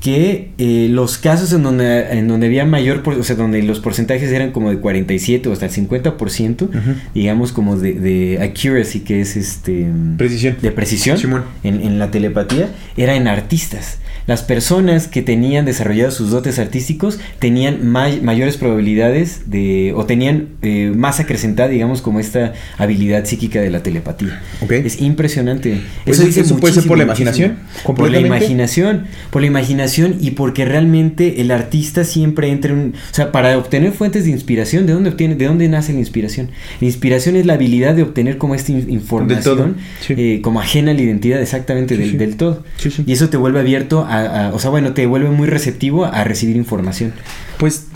que 0.00 0.50
eh, 0.58 0.88
los 0.90 1.16
casos 1.16 1.52
en 1.52 1.62
donde, 1.62 2.10
en 2.10 2.28
donde 2.28 2.46
había 2.46 2.64
mayor, 2.66 3.02
por- 3.02 3.14
o 3.14 3.22
sea, 3.22 3.36
donde 3.36 3.62
los 3.62 3.78
porcentajes 3.80 4.30
eran 4.32 4.50
como 4.50 4.68
de 4.70 4.78
47 4.78 5.48
o 5.48 5.52
hasta 5.52 5.66
el 5.66 5.72
50%, 5.72 6.62
Ujú. 6.62 6.78
digamos 7.14 7.52
como 7.52 7.76
de, 7.78 7.94
de 7.94 8.38
accuracy, 8.42 9.00
que 9.00 9.20
es 9.20 9.36
este... 9.36 9.86
Precisión. 10.18 10.56
De 10.60 10.72
precisión 10.72 11.18
en 11.62 11.98
la 11.98 12.10
telepatía, 12.10 12.68
era 12.96 13.14
en 13.14 13.28
artistas. 13.28 13.98
Las 14.26 14.42
personas 14.42 15.08
que 15.08 15.22
tenían 15.22 15.64
desarrollados 15.64 16.14
sus 16.14 16.30
dotes 16.30 16.58
artísticos 16.58 17.18
tenían 17.38 17.86
may- 17.88 18.20
mayores 18.20 18.56
probabilidades 18.56 19.50
de, 19.50 19.92
o 19.96 20.04
tenían 20.06 20.48
eh, 20.62 20.92
más 20.94 21.20
acrecentada, 21.20 21.68
digamos, 21.68 22.02
como 22.02 22.20
esta 22.20 22.52
habilidad 22.78 23.24
psíquica 23.24 23.60
de 23.60 23.70
la 23.70 23.82
telepatía. 23.82 24.40
Es 24.68 25.00
impresionante. 25.00 25.80
Pues 26.04 26.18
eso 26.18 26.26
dice 26.26 26.40
eso 26.42 26.56
puede 26.56 26.74
ser 26.74 26.84
por 26.86 26.98
la 26.98 27.04
imaginación. 27.04 27.56
Por 27.84 28.10
la 28.10 28.20
imaginación, 28.20 29.06
por 29.30 29.40
la 29.42 29.48
imaginación 29.48 30.16
y 30.20 30.32
porque 30.32 30.64
realmente 30.64 31.40
el 31.40 31.50
artista 31.50 32.04
siempre 32.04 32.50
entra 32.50 32.72
en 32.72 32.78
un, 32.78 32.94
o 32.94 33.14
sea, 33.14 33.32
para 33.32 33.56
obtener 33.58 33.92
fuentes 33.92 34.24
de 34.24 34.30
inspiración, 34.30 34.86
¿de 34.86 34.92
dónde 34.92 35.10
obtiene, 35.10 35.34
de 35.34 35.46
dónde 35.46 35.68
nace 35.68 35.92
la 35.92 35.98
inspiración? 35.98 36.50
La 36.80 36.86
inspiración 36.86 37.36
es 37.36 37.46
la 37.46 37.54
habilidad 37.54 37.94
de 37.94 38.02
obtener 38.02 38.38
como 38.38 38.54
esta 38.54 38.72
in- 38.72 38.90
información, 38.90 39.42
todo, 39.42 39.74
sí. 40.00 40.14
eh, 40.16 40.40
como 40.42 40.60
ajena 40.60 40.92
a 40.92 40.94
la 40.94 41.02
identidad 41.02 41.40
exactamente 41.40 41.94
Sí, 41.96 42.00
del, 42.00 42.10
sí. 42.12 42.16
del 42.16 42.36
todo. 42.36 42.62
Y 43.06 43.12
eso 43.12 43.28
te 43.28 43.36
vuelve 43.36 43.60
abierto 43.60 44.04
a, 44.04 44.11
a- 44.18 44.50
o 44.54 44.58
sea, 44.58 44.70
bueno, 44.70 44.92
te 44.94 45.06
vuelve 45.06 45.30
muy 45.30 45.46
receptivo 45.48 46.04
a 46.04 46.24
recibir 46.24 46.56
información. 46.56 47.12
Pues 47.58 47.86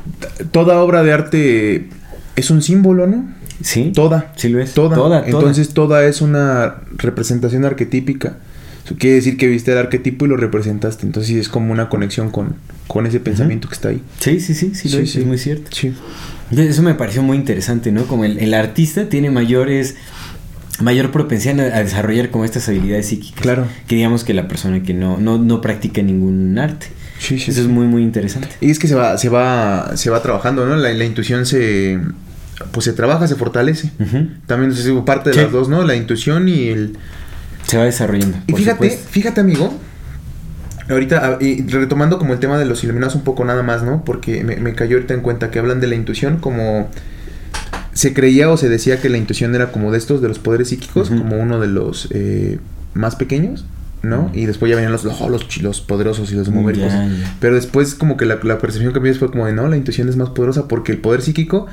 toda 0.52 0.80
obra 0.82 1.02
de 1.02 1.12
arte 1.12 1.88
es 2.36 2.50
un 2.50 2.62
símbolo, 2.62 3.06
¿no? 3.06 3.24
¿Sí? 3.62 3.92
Toda. 3.94 4.32
Sí 4.36 4.48
lo 4.48 4.60
es. 4.60 4.74
Toda. 4.74 4.94
Toda, 4.96 5.20
toda. 5.24 5.26
Entonces 5.26 5.70
toda 5.70 6.04
es 6.04 6.20
una 6.20 6.76
representación 6.96 7.64
arquetípica. 7.64 8.36
Eso 8.84 8.94
quiere 8.98 9.16
decir 9.16 9.36
que 9.36 9.48
viste 9.48 9.72
el 9.72 9.78
arquetipo 9.78 10.26
y 10.26 10.28
lo 10.28 10.36
representaste. 10.36 11.06
Entonces 11.06 11.28
sí 11.32 11.38
es 11.38 11.48
como 11.48 11.72
una 11.72 11.88
conexión 11.88 12.30
con, 12.30 12.54
con 12.86 13.06
ese 13.06 13.18
pensamiento 13.18 13.66
que 13.68 13.74
está 13.74 13.88
ahí. 13.88 14.02
Sí, 14.20 14.38
sí, 14.40 14.54
sí, 14.54 14.72
sí, 14.74 14.88
lo 14.90 14.98
Sí, 14.98 15.02
es, 15.04 15.10
sí. 15.12 15.20
es 15.20 15.26
muy 15.26 15.38
cierto. 15.38 15.70
Sí. 15.72 15.92
Eso 16.56 16.82
me 16.82 16.94
pareció 16.94 17.22
muy 17.24 17.36
interesante, 17.36 17.90
¿no? 17.90 18.04
Como 18.04 18.24
el, 18.24 18.38
el 18.38 18.54
artista 18.54 19.08
tiene 19.08 19.30
mayores 19.30 19.96
mayor 20.80 21.10
propensión 21.10 21.60
a, 21.60 21.82
desarrollar 21.82 22.30
como 22.30 22.44
estas 22.44 22.68
habilidades 22.68 23.06
psíquicas. 23.06 23.40
Claro. 23.40 23.66
Que 23.86 23.96
digamos 23.96 24.24
que 24.24 24.34
la 24.34 24.48
persona 24.48 24.82
que 24.82 24.94
no, 24.94 25.18
no, 25.18 25.38
no 25.38 25.60
practica 25.60 26.02
ningún 26.02 26.58
arte. 26.58 26.86
Sí, 27.18 27.38
sí, 27.38 27.50
Eso 27.50 27.60
sí. 27.60 27.60
es 27.60 27.66
muy, 27.68 27.86
muy 27.86 28.02
interesante. 28.02 28.48
Y 28.60 28.70
es 28.70 28.78
que 28.78 28.88
se 28.88 28.94
va, 28.94 29.16
se 29.16 29.28
va, 29.28 29.96
se 29.96 30.10
va 30.10 30.22
trabajando, 30.22 30.66
¿no? 30.66 30.76
La, 30.76 30.92
la 30.92 31.04
intuición 31.04 31.46
se 31.46 31.98
pues 32.72 32.84
se 32.84 32.92
trabaja, 32.92 33.26
se 33.26 33.36
fortalece. 33.36 33.90
También 34.46 34.72
es 34.72 34.88
parte 35.04 35.30
de 35.30 35.36
las 35.36 35.52
dos, 35.52 35.68
¿no? 35.68 35.82
La 35.84 35.94
intuición 35.94 36.48
y 36.48 36.68
el, 36.68 36.96
Se 37.66 37.76
va 37.76 37.84
desarrollando. 37.84 38.38
Y 38.46 38.52
fíjate, 38.54 38.90
supuesto. 38.90 39.08
fíjate, 39.10 39.40
amigo. 39.40 39.74
Ahorita, 40.88 41.20
ah, 41.26 41.38
y 41.40 41.66
retomando 41.66 42.18
como 42.18 42.32
el 42.32 42.38
tema 42.38 42.58
de 42.58 42.64
los 42.64 42.82
iluminados 42.84 43.14
un 43.16 43.22
poco 43.22 43.44
nada 43.44 43.62
más, 43.62 43.82
¿no? 43.82 44.04
Porque 44.04 44.44
me, 44.44 44.56
me 44.56 44.74
cayó 44.74 44.96
ahorita 44.96 45.14
en 45.14 45.20
cuenta 45.20 45.50
que 45.50 45.58
hablan 45.58 45.80
de 45.80 45.86
la 45.88 45.96
intuición 45.96 46.38
como... 46.38 46.88
Se 47.96 48.12
creía 48.14 48.50
o 48.50 48.56
se 48.56 48.68
decía 48.68 49.00
que 49.00 49.08
la 49.08 49.16
intuición 49.18 49.54
era 49.54 49.72
como 49.72 49.90
de 49.90 49.98
estos, 49.98 50.20
de 50.20 50.28
los 50.28 50.38
poderes 50.38 50.68
psíquicos, 50.68 51.08
como 51.08 51.36
uno 51.40 51.58
de 51.60 51.66
los 51.68 52.08
eh, 52.12 52.58
más 52.94 53.16
pequeños, 53.16 53.64
¿no? 54.02 54.30
Y 54.34 54.44
después 54.46 54.68
ya 54.70 54.76
venían 54.76 54.92
los, 54.92 55.02
los, 55.04 55.48
chi- 55.48 55.62
los 55.62 55.80
poderosos 55.80 56.30
y 56.30 56.34
los 56.34 56.48
ya. 56.48 56.92
Pero 57.40 57.54
después 57.56 57.94
como 57.94 58.16
que 58.16 58.26
la, 58.26 58.38
la 58.42 58.58
percepción 58.58 58.92
que 58.92 59.00
me 59.00 59.08
dio 59.10 59.18
fue 59.18 59.30
como 59.30 59.46
de, 59.46 59.52
no, 59.54 59.66
la 59.68 59.76
intuición 59.76 60.08
es 60.08 60.16
más 60.16 60.30
poderosa 60.30 60.68
porque 60.68 60.92
el 60.92 60.98
poder 60.98 61.22
psíquico... 61.22 61.66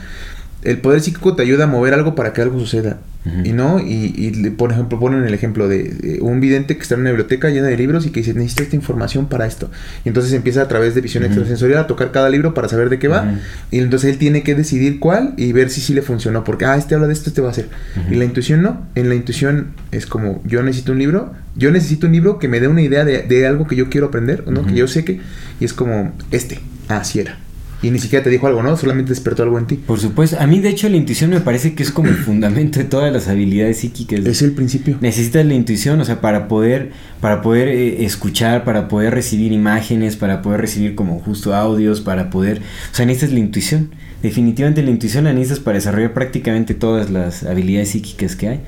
El 0.63 0.79
poder 0.79 1.01
psíquico 1.01 1.35
te 1.35 1.41
ayuda 1.41 1.65
a 1.65 1.67
mover 1.67 1.93
algo 1.93 2.15
para 2.15 2.33
que 2.33 2.41
algo 2.41 2.59
suceda. 2.59 2.99
Y 3.45 3.53
no, 3.53 3.79
y, 3.79 4.49
por 4.57 4.73
ejemplo, 4.73 4.99
ponen 4.99 5.23
el 5.23 5.33
ejemplo 5.33 5.69
de, 5.69 5.83
de 5.83 6.21
un 6.21 6.41
vidente 6.41 6.75
que 6.75 6.81
está 6.81 6.95
en 6.95 7.01
una 7.01 7.11
biblioteca 7.11 7.49
llena 7.49 7.67
de 7.67 7.77
libros 7.77 8.05
y 8.05 8.09
que 8.09 8.19
dice, 8.19 8.33
necesito 8.33 8.63
esta 8.63 8.75
información 8.75 9.27
para 9.27 9.45
esto. 9.45 9.71
Y 10.03 10.09
entonces 10.09 10.33
empieza 10.33 10.61
a 10.61 10.67
través 10.67 10.93
de 10.93 10.99
visión 10.99 11.23
extrasensorial 11.23 11.79
a 11.79 11.87
tocar 11.87 12.11
cada 12.11 12.29
libro 12.29 12.53
para 12.53 12.67
saber 12.67 12.89
de 12.89 12.99
qué 12.99 13.07
va. 13.07 13.35
Y 13.71 13.79
entonces 13.79 14.11
él 14.11 14.17
tiene 14.17 14.43
que 14.43 14.55
decidir 14.55 14.99
cuál 14.99 15.35
y 15.37 15.53
ver 15.53 15.69
si 15.69 15.79
sí 15.79 15.93
le 15.93 16.01
funcionó. 16.01 16.43
Porque, 16.43 16.65
ah, 16.65 16.75
este 16.75 16.95
habla 16.95 17.07
de 17.07 17.13
esto, 17.13 17.29
este 17.29 17.41
va 17.41 17.49
a 17.49 17.53
ser. 17.53 17.69
Ujú. 17.95 18.13
Y 18.13 18.17
la 18.17 18.25
intuición 18.25 18.61
no. 18.61 18.85
En 18.95 19.07
la 19.07 19.15
intuición 19.15 19.67
es 19.91 20.05
como, 20.05 20.41
yo 20.43 20.61
necesito 20.61 20.91
un 20.91 20.99
libro. 20.99 21.31
Yo 21.55 21.71
necesito 21.71 22.07
un 22.07 22.13
libro 22.13 22.39
que 22.39 22.49
me 22.49 22.59
dé 22.59 22.67
una 22.67 22.81
idea 22.81 23.05
de, 23.05 23.21
de 23.21 23.47
algo 23.47 23.67
que 23.67 23.77
yo 23.77 23.89
quiero 23.89 24.07
aprender, 24.07 24.45
¿no? 24.47 24.65
Que 24.65 24.73
yo 24.73 24.87
sé 24.87 25.05
que... 25.05 25.21
Y 25.61 25.65
es 25.65 25.73
como, 25.73 26.11
este. 26.31 26.59
Ah, 26.89 26.97
así 26.97 27.19
era. 27.19 27.37
Y 27.83 27.91
ni 27.91 27.99
siquiera 27.99 28.23
te 28.23 28.29
dijo 28.29 28.47
algo, 28.47 28.63
¿no? 28.63 28.77
Solamente 28.77 29.09
despertó 29.09 29.43
algo 29.43 29.59
en 29.59 29.67
ti. 29.67 29.75
Por 29.75 29.99
supuesto. 29.99 30.37
A 30.39 30.47
mí, 30.47 30.59
de 30.59 30.69
hecho, 30.69 30.87
la 30.87 30.95
intuición 30.95 31.31
me 31.31 31.41
parece 31.41 31.75
que 31.75 31.83
es 31.83 31.91
como 31.91 32.07
el 32.07 32.15
fundamento 32.25 32.79
de 32.79 32.85
todas 32.85 33.11
las 33.11 33.27
habilidades 33.27 33.79
psíquicas. 33.79 34.25
Es 34.25 34.41
el 34.41 34.53
principio. 34.53 34.97
Necesitas 35.01 35.45
la 35.45 35.53
intuición, 35.53 35.99
o 35.99 36.05
sea, 36.05 36.21
para 36.21 36.47
poder, 36.47 36.91
para 37.19 37.41
poder 37.41 37.67
eh, 37.67 38.05
escuchar, 38.05 38.63
para 38.63 38.87
poder 38.87 39.13
recibir 39.13 39.51
imágenes, 39.51 40.15
para 40.15 40.41
poder 40.41 40.61
recibir 40.61 40.95
como 40.95 41.19
justo 41.19 41.53
audios, 41.53 41.99
para 41.99 42.29
poder, 42.29 42.59
o 42.59 42.95
sea, 42.95 43.05
necesitas 43.05 43.33
la 43.33 43.39
intuición. 43.39 43.89
Definitivamente 44.21 44.81
la 44.81 44.89
intuición 44.89 45.25
la 45.25 45.33
necesitas 45.33 45.59
para 45.59 45.75
desarrollar 45.75 46.13
prácticamente 46.13 46.73
todas 46.73 47.09
las 47.09 47.43
habilidades 47.43 47.89
psíquicas 47.89 48.37
que 48.37 48.47
hay. 48.47 48.61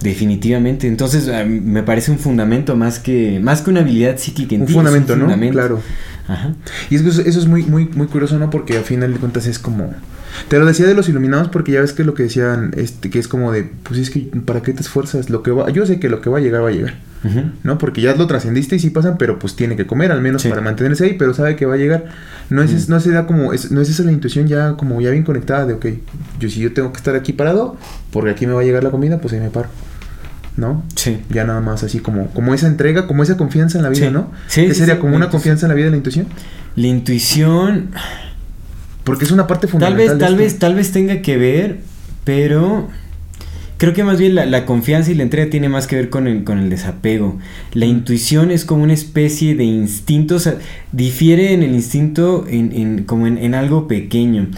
Definitivamente. 0.00 0.86
Entonces, 0.86 1.28
me 1.46 1.82
parece 1.82 2.10
un 2.10 2.18
fundamento 2.18 2.76
más 2.76 2.98
que 2.98 3.40
más 3.40 3.62
que 3.62 3.70
una 3.70 3.80
habilidad 3.80 4.16
psíquica 4.16 4.54
en 4.54 4.62
Un 4.62 4.66
ti, 4.68 4.72
fundamento, 4.72 5.16
¿no? 5.16 5.24
fundamento. 5.24 5.58
Claro. 5.58 5.80
Ajá. 6.28 6.54
Y 6.90 6.94
es 6.96 7.02
que 7.02 7.08
eso, 7.08 7.22
eso 7.22 7.38
es 7.38 7.46
muy, 7.46 7.64
muy, 7.64 7.86
muy 7.94 8.06
curioso, 8.06 8.38
¿no? 8.38 8.50
Porque 8.50 8.76
al 8.76 8.84
final 8.84 9.12
de 9.12 9.18
cuentas 9.18 9.46
es 9.46 9.58
como. 9.58 9.92
Te 10.48 10.58
lo 10.58 10.66
decía 10.66 10.86
de 10.86 10.94
los 10.94 11.08
iluminados 11.08 11.48
porque 11.48 11.72
ya 11.72 11.80
ves 11.80 11.92
que 11.94 12.04
lo 12.04 12.12
que 12.14 12.24
decían, 12.24 12.72
este, 12.76 13.08
que 13.10 13.18
es 13.18 13.26
como 13.28 13.50
de, 13.50 13.68
pues 13.82 13.98
es 13.98 14.10
que 14.10 14.20
¿para 14.44 14.60
qué 14.62 14.72
te 14.74 14.82
esfuerzas? 14.82 15.30
Lo 15.30 15.42
que 15.42 15.50
va, 15.50 15.70
yo 15.70 15.84
sé 15.86 15.98
que 15.98 16.08
lo 16.10 16.20
que 16.20 16.28
va 16.30 16.38
a 16.38 16.40
llegar 16.40 16.62
va 16.62 16.68
a 16.68 16.72
llegar. 16.72 16.94
¿no? 17.64 17.78
Porque 17.78 18.00
ya 18.00 18.14
lo 18.14 18.28
trascendiste 18.28 18.76
y 18.76 18.78
sí 18.78 18.90
pasan, 18.90 19.16
pero 19.18 19.40
pues 19.40 19.56
tiene 19.56 19.74
que 19.74 19.86
comer 19.88 20.12
al 20.12 20.20
menos 20.22 20.42
Sí. 20.42 20.48
para 20.50 20.60
mantenerse 20.60 21.04
ahí, 21.04 21.16
pero 21.18 21.34
sabe 21.34 21.56
que 21.56 21.66
va 21.66 21.74
a 21.74 21.76
llegar. 21.76 22.04
No 22.48 22.62
es, 22.62 22.88
Mm. 22.88 22.92
no 22.92 23.00
se 23.00 23.10
da 23.10 23.26
como, 23.26 23.52
es, 23.52 23.72
no 23.72 23.80
es 23.80 23.88
esa 23.90 24.04
la 24.04 24.12
intuición 24.12 24.46
ya 24.46 24.74
como 24.74 25.00
ya 25.00 25.10
bien 25.10 25.24
conectada 25.24 25.66
de, 25.66 25.72
ok, 25.72 25.86
yo 26.38 26.48
si 26.48 26.60
yo 26.60 26.72
tengo 26.72 26.92
que 26.92 26.98
estar 26.98 27.16
aquí 27.16 27.32
parado, 27.32 27.76
porque 28.12 28.30
aquí 28.30 28.46
me 28.46 28.52
va 28.52 28.60
a 28.60 28.64
llegar 28.64 28.84
la 28.84 28.90
comida, 28.92 29.18
pues 29.20 29.34
ahí 29.34 29.40
me 29.40 29.50
paro, 29.50 29.68
¿no? 30.58 30.82
Sí. 30.96 31.18
Ya 31.30 31.44
nada 31.44 31.60
más 31.62 31.82
así 31.84 32.00
como, 32.00 32.26
como 32.28 32.52
esa 32.52 32.66
entrega, 32.66 33.06
como 33.06 33.22
esa 33.22 33.36
confianza 33.38 33.78
en 33.78 33.84
la 33.84 33.90
vida, 33.90 34.08
Sí. 34.08 34.12
¿no? 34.12 34.30
Sí, 34.48 34.66
¿Qué 34.66 34.74
sí, 34.74 34.80
sería 34.80 34.96
sí, 34.96 35.00
como 35.00 35.16
una 35.16 35.30
confianza 35.30 35.64
en 35.64 35.68
la 35.70 35.74
vida 35.74 35.86
de 35.86 35.92
la 35.92 35.96
intuición? 35.96 36.26
La 36.76 36.86
intuición, 36.88 37.90
Porque 39.04 39.24
es 39.24 39.30
una 39.30 39.46
parte 39.46 39.66
Tal 39.68 39.70
fundamental. 39.72 40.06
vez, 40.08 40.18
de 40.18 40.24
tal 40.26 40.36
vez, 40.36 40.58
tal 40.58 40.74
vez 40.74 40.92
tenga 40.92 41.22
que 41.22 41.38
ver, 41.38 41.78
pero 42.24 42.88
creo 43.78 43.94
que 43.94 44.04
más 44.04 44.18
bien 44.18 44.34
la, 44.34 44.44
la 44.44 44.66
confianza 44.66 45.10
y 45.10 45.14
la 45.14 45.22
entrega 45.22 45.48
tiene 45.48 45.68
más 45.70 45.86
que 45.86 45.96
ver 45.96 46.10
con 46.10 46.26
el, 46.26 46.44
con 46.44 46.58
el 46.58 46.68
desapego. 46.68 47.38
La 47.72 47.86
intuición 47.86 48.50
es 48.50 48.64
como 48.66 48.82
una 48.82 48.92
especie 48.92 49.54
de 49.54 49.64
instinto, 49.64 50.34
o 50.34 50.38
sea, 50.40 50.56
difiere 50.92 51.54
en 51.54 51.62
el 51.62 51.74
instinto 51.74 52.44
en, 52.50 52.72
en- 52.72 53.04
como 53.04 53.26
en, 53.26 53.38
en 53.38 53.54
algo 53.54 53.88
pequeño. 53.88 54.48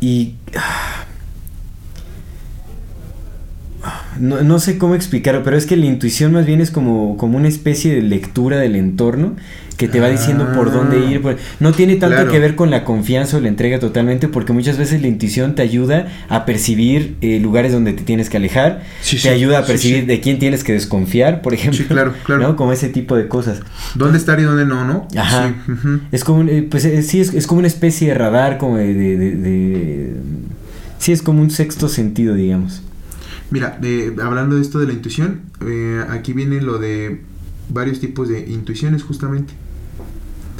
Y 0.00 0.34
ah, 0.56 1.03
no, 4.20 4.42
no 4.42 4.58
sé 4.58 4.78
cómo 4.78 4.94
explicarlo, 4.94 5.42
pero 5.42 5.56
es 5.56 5.66
que 5.66 5.76
la 5.76 5.86
intuición 5.86 6.32
más 6.32 6.46
bien 6.46 6.60
es 6.60 6.70
como, 6.70 7.16
como 7.16 7.36
una 7.38 7.48
especie 7.48 7.94
de 7.94 8.02
lectura 8.02 8.58
del 8.58 8.76
entorno 8.76 9.36
que 9.76 9.88
te 9.88 9.98
va 9.98 10.08
diciendo 10.08 10.52
por 10.54 10.72
dónde 10.72 11.00
ir. 11.10 11.20
por- 11.20 11.36
No 11.58 11.72
tiene 11.72 11.96
tanto 11.96 12.14
Claro. 12.14 12.30
que 12.30 12.38
ver 12.38 12.54
con 12.54 12.70
la 12.70 12.84
confianza 12.84 13.38
o 13.38 13.40
la 13.40 13.48
entrega 13.48 13.80
totalmente, 13.80 14.28
porque 14.28 14.52
muchas 14.52 14.78
veces 14.78 15.02
la 15.02 15.08
intuición 15.08 15.56
te 15.56 15.62
ayuda 15.62 16.06
a 16.28 16.44
percibir 16.46 17.16
eh, 17.22 17.40
lugares 17.40 17.72
donde 17.72 17.92
te 17.92 18.04
tienes 18.04 18.30
que 18.30 18.36
alejar, 18.36 18.84
Sí, 19.00 19.16
te 19.16 19.22
sí, 19.22 19.28
ayuda 19.30 19.58
a 19.58 19.66
percibir 19.66 20.02
sí. 20.02 20.06
de 20.06 20.20
quién 20.20 20.38
tienes 20.38 20.62
que 20.62 20.72
desconfiar, 20.74 21.42
por 21.42 21.54
ejemplo. 21.54 21.78
Sí, 21.78 21.84
claro, 21.86 22.14
claro. 22.22 22.42
¿no? 22.42 22.56
Como 22.56 22.72
ese 22.72 22.88
tipo 22.88 23.16
de 23.16 23.26
cosas. 23.26 23.62
¿Dónde 23.96 24.16
estar 24.18 24.38
y 24.38 24.44
dónde 24.44 24.64
no, 24.64 24.84
no? 24.84 25.08
Ajá. 25.18 25.52
Es 26.12 26.22
como, 26.22 26.48
eh, 26.48 26.64
pues 26.70 26.84
eh, 26.84 27.02
sí, 27.02 27.20
es, 27.20 27.34
es 27.34 27.48
como 27.48 27.58
una 27.58 27.66
especie 27.68 28.08
de 28.08 28.14
radar, 28.14 28.58
como 28.58 28.76
de, 28.76 28.94
de- 28.94 29.16
de- 29.16 29.36
de- 29.36 30.12
Sí, 31.00 31.10
es 31.10 31.20
como 31.20 31.42
un 31.42 31.50
sexto 31.50 31.88
sentido, 31.88 32.34
digamos. 32.36 32.83
Mira, 33.54 33.78
de- 33.80 34.12
hablando 34.20 34.56
de 34.56 34.62
esto 34.62 34.80
de 34.80 34.88
la 34.88 34.92
intuición, 34.94 35.42
eh, 35.64 36.04
aquí 36.10 36.32
viene 36.32 36.60
lo 36.60 36.78
de 36.78 37.20
varios 37.68 38.00
tipos 38.00 38.28
de 38.28 38.40
intuiciones 38.50 39.04
justamente. 39.04 39.54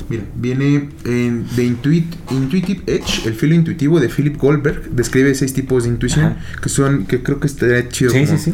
Mira, 0.08 0.22
viene 0.36 0.90
en, 1.04 1.44
de 1.56 1.64
Intuit, 1.64 2.06
Intuitive 2.30 2.82
Edge, 2.86 3.26
el 3.26 3.34
filo 3.34 3.54
intuitivo 3.56 3.98
de 3.98 4.08
Philip 4.08 4.36
Goldberg. 4.36 4.90
Describe 4.90 5.34
seis 5.34 5.52
tipos 5.54 5.82
de 5.84 5.88
intuición 5.90 6.26
Ajá. 6.26 6.60
que 6.62 6.68
son, 6.68 7.06
que 7.06 7.20
creo 7.24 7.40
que 7.40 7.48
estaría 7.48 7.88
chido. 7.88 8.12
Sí, 8.12 8.26
sí, 8.28 8.38
sí. 8.38 8.52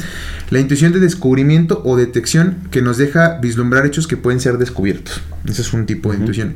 La 0.48 0.58
intuición 0.60 0.92
de 0.94 1.00
descubrimiento 1.00 1.82
o 1.84 1.98
detección 1.98 2.56
que 2.70 2.80
nos 2.80 2.96
deja 2.96 3.38
vislumbrar 3.42 3.84
hechos 3.84 4.06
que 4.06 4.16
pueden 4.16 4.40
ser 4.40 4.56
descubiertos. 4.56 5.20
Ese 5.44 5.60
es 5.60 5.72
un 5.74 5.84
tipo 5.84 6.12
de 6.12 6.18
intuición. 6.18 6.54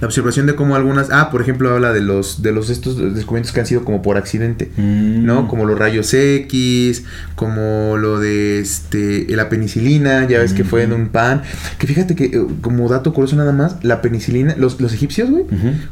La 0.00 0.06
observación 0.06 0.46
de 0.46 0.54
cómo 0.54 0.76
algunas, 0.76 1.10
ah, 1.10 1.30
por 1.30 1.42
ejemplo, 1.42 1.72
habla 1.72 1.92
de 1.92 2.00
los 2.00 2.42
de 2.42 2.52
los 2.52 2.70
estos 2.70 2.96
descubrimientos 2.96 3.52
que 3.52 3.60
han 3.60 3.66
sido 3.66 3.84
como 3.84 4.02
por 4.02 4.16
accidente. 4.16 4.70
Mm. 4.76 5.24
¿no? 5.24 5.48
Como 5.48 5.64
los 5.64 5.78
rayos 5.78 6.12
X, 6.14 7.04
como 7.34 7.96
lo 7.98 8.18
de 8.18 8.60
este 8.60 9.26
la 9.30 9.48
penicilina, 9.48 10.26
ya 10.28 10.38
ves 10.38 10.52
que 10.52 10.64
fue 10.64 10.82
en 10.82 10.92
un 10.92 11.08
pan. 11.08 11.42
Que 11.78 11.86
fíjate 11.86 12.14
que, 12.14 12.24
eh, 12.26 12.46
como 12.60 12.88
dato 12.88 13.12
curioso 13.12 13.36
nada 13.36 13.52
más, 13.52 13.76
la 13.82 14.02
penicilina, 14.02 14.54
los, 14.56 14.80
los 14.80 14.92
egipcios, 14.92 15.30
güey, 15.30 15.44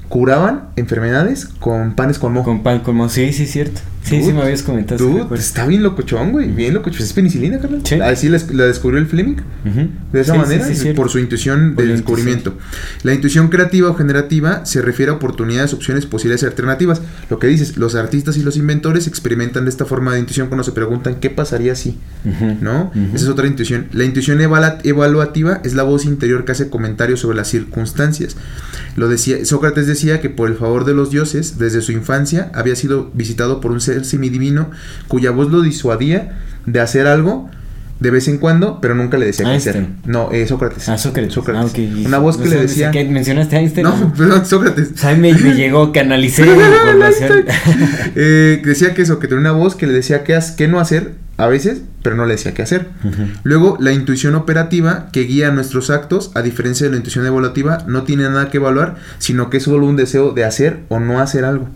curaban 0.09 0.69
enfermedades 0.77 1.47
con 1.47 1.95
panes 1.95 2.19
con 2.19 2.33
mojo. 2.33 2.45
Con 2.47 2.63
pan, 2.63 2.81
como 2.81 3.09
sí, 3.09 3.33
sí, 3.33 3.47
cierto. 3.47 3.81
Sí, 4.03 4.23
sí 4.23 4.33
me 4.33 4.41
habías 4.41 4.63
comentado. 4.63 5.05
Dude, 5.05 5.39
está 5.39 5.67
bien 5.67 5.83
locochón, 5.83 6.33
güey, 6.33 6.51
bien 6.51 6.73
locochón. 6.73 7.03
Es 7.03 7.13
penicilina, 7.13 7.59
carnal. 7.59 7.83
Sí. 7.85 7.97
Así 8.01 8.29
la, 8.31 8.39
la 8.53 8.65
descubrió 8.65 8.99
el 8.99 9.07
Fleming. 9.07 9.37
De 10.13 10.21
esa 10.21 10.33
Sí, 10.33 10.39
manera, 10.39 10.65
sí, 10.75 10.93
por 10.95 11.11
su 11.11 11.19
intuición 11.19 11.75
Por 11.75 11.85
del 11.85 11.97
descubrimiento. 11.97 12.57
La 13.03 13.13
intuición 13.13 13.49
creativa 13.49 13.70
o 13.91 13.95
generativa 13.95 14.67
se 14.67 14.83
refiere 14.83 15.13
a 15.13 15.15
oportunidades, 15.15 15.73
opciones, 15.73 16.07
posibilidades 16.07 16.43
y 16.43 16.47
alternativas. 16.47 17.01
Lo 17.29 17.39
que 17.39 17.47
dices, 17.47 17.77
los 17.77 17.95
artistas 17.95 18.37
y 18.37 18.43
los 18.43 18.57
inventores 18.57 19.07
experimentan 19.07 19.65
de 19.65 19.71
esta 19.71 19.85
forma 19.85 20.13
de 20.13 20.21
intuición 20.21 20.49
cuando 20.49 20.65
se 20.65 20.73
preguntan 20.73 21.17
qué 21.17 21.31
pasaría 21.31 21.75
si. 21.75 21.99
¿no? 22.61 22.93
Esa 23.15 23.25
es 23.25 23.29
otra 23.29 23.47
intuición. 23.47 23.87
La 23.93 24.05
intuición 24.05 24.41
evaluativa 24.41 25.61
es 25.65 25.75
la 25.75 25.83
voz 25.83 26.05
interior 26.05 26.45
que 26.45 26.53
hace 26.53 26.69
comentarios 26.69 27.21
sobre 27.21 27.37
las 27.37 27.49
circunstancias. 27.49 28.37
Lo 28.97 29.09
decía, 29.09 29.45
Sócrates 29.45 29.87
decía 29.87 30.21
que 30.21 30.31
por 30.31 30.49
el 30.49 30.57
favor 30.57 30.85
de 30.85 30.95
los 30.95 31.11
dioses, 31.11 31.59
desde 31.59 31.83
su 31.83 31.93
infancia, 31.93 32.51
había 32.55 32.77
sido 32.77 33.11
visitado 33.15 33.61
por 33.61 33.71
un 33.71 33.81
ser 33.81 34.05
semidivino 34.05 34.71
cuya 35.09 35.31
voz 35.31 35.51
lo 35.51 35.63
disuadía 35.63 36.39
de 36.67 36.81
hacer 36.81 37.07
algo 37.07 37.51
de 38.01 38.11
vez 38.11 38.29
en 38.29 38.39
cuando, 38.39 38.81
pero 38.81 38.95
nunca 38.95 39.19
le 39.19 39.27
decía 39.27 39.45
qué 39.45 39.53
hacer. 39.53 39.77
Einstein. 39.77 40.01
No, 40.07 40.33
eh, 40.33 40.47
Sócrates. 40.47 40.89
Ah, 40.89 40.99
Sócrates. 40.99 41.37
Ah, 41.37 41.67
Una 42.07 42.19
voz 42.19 42.39
que 42.39 42.45
no 42.47 42.51
le 42.51 42.63
decía. 42.63 42.91
¿qué? 42.91 43.05
¿Mencionaste 43.05 43.57
a 43.57 43.61
Einstein? 43.61 43.85
No, 43.87 44.13
perdón, 44.17 44.47
Sócrates. 44.47 44.93
O 44.95 44.99
sea, 44.99 45.15
me, 45.15 45.35
me 45.35 45.55
llegó, 45.55 45.93
canalicé 45.93 46.47
la 46.47 46.53
información. 46.53 47.45
Eh, 48.17 48.61
decía 48.65 48.95
que 48.95 49.03
eso, 49.03 49.19
que 49.19 49.29
tenía 49.29 49.41
una 49.41 49.53
voz 49.53 49.77
que 49.77 49.87
le 49.87 49.93
decía 49.93 50.25
qué, 50.25 50.39
qué 50.57 50.69
no 50.69 50.81
hacer 50.81 51.13
a 51.37 51.47
veces, 51.47 51.83
pero 52.03 52.17
no 52.17 52.27
le 52.27 52.35
decía 52.35 52.53
qué 52.55 52.63
hacer. 52.63 52.89
Luego, 53.45 53.77
la 53.81 53.93
intuición 53.93 54.35
operativa 54.35 55.09
que 55.13 55.23
guía 55.23 55.51
nuestros 55.51 55.91
actos, 55.91 56.33
a 56.35 56.43
diferencia 56.43 56.87
de 56.87 56.91
la 56.93 56.97
intuición 56.99 57.27
evaluativa, 57.27 57.79
no 57.87 58.03
tiene 58.03 58.25
nada 58.25 58.51
que 58.51 58.59
evaluar, 58.59 58.97
sino 59.19 59.49
que 59.49 59.59
es 59.59 59.63
solo 59.63 59.87
un 59.87 59.97
deseo 59.97 60.33
de 60.33 60.45
hacer 60.45 60.81
o 60.89 61.01
no 61.01 61.21
hacer 61.21 61.45
algo. 61.45 61.69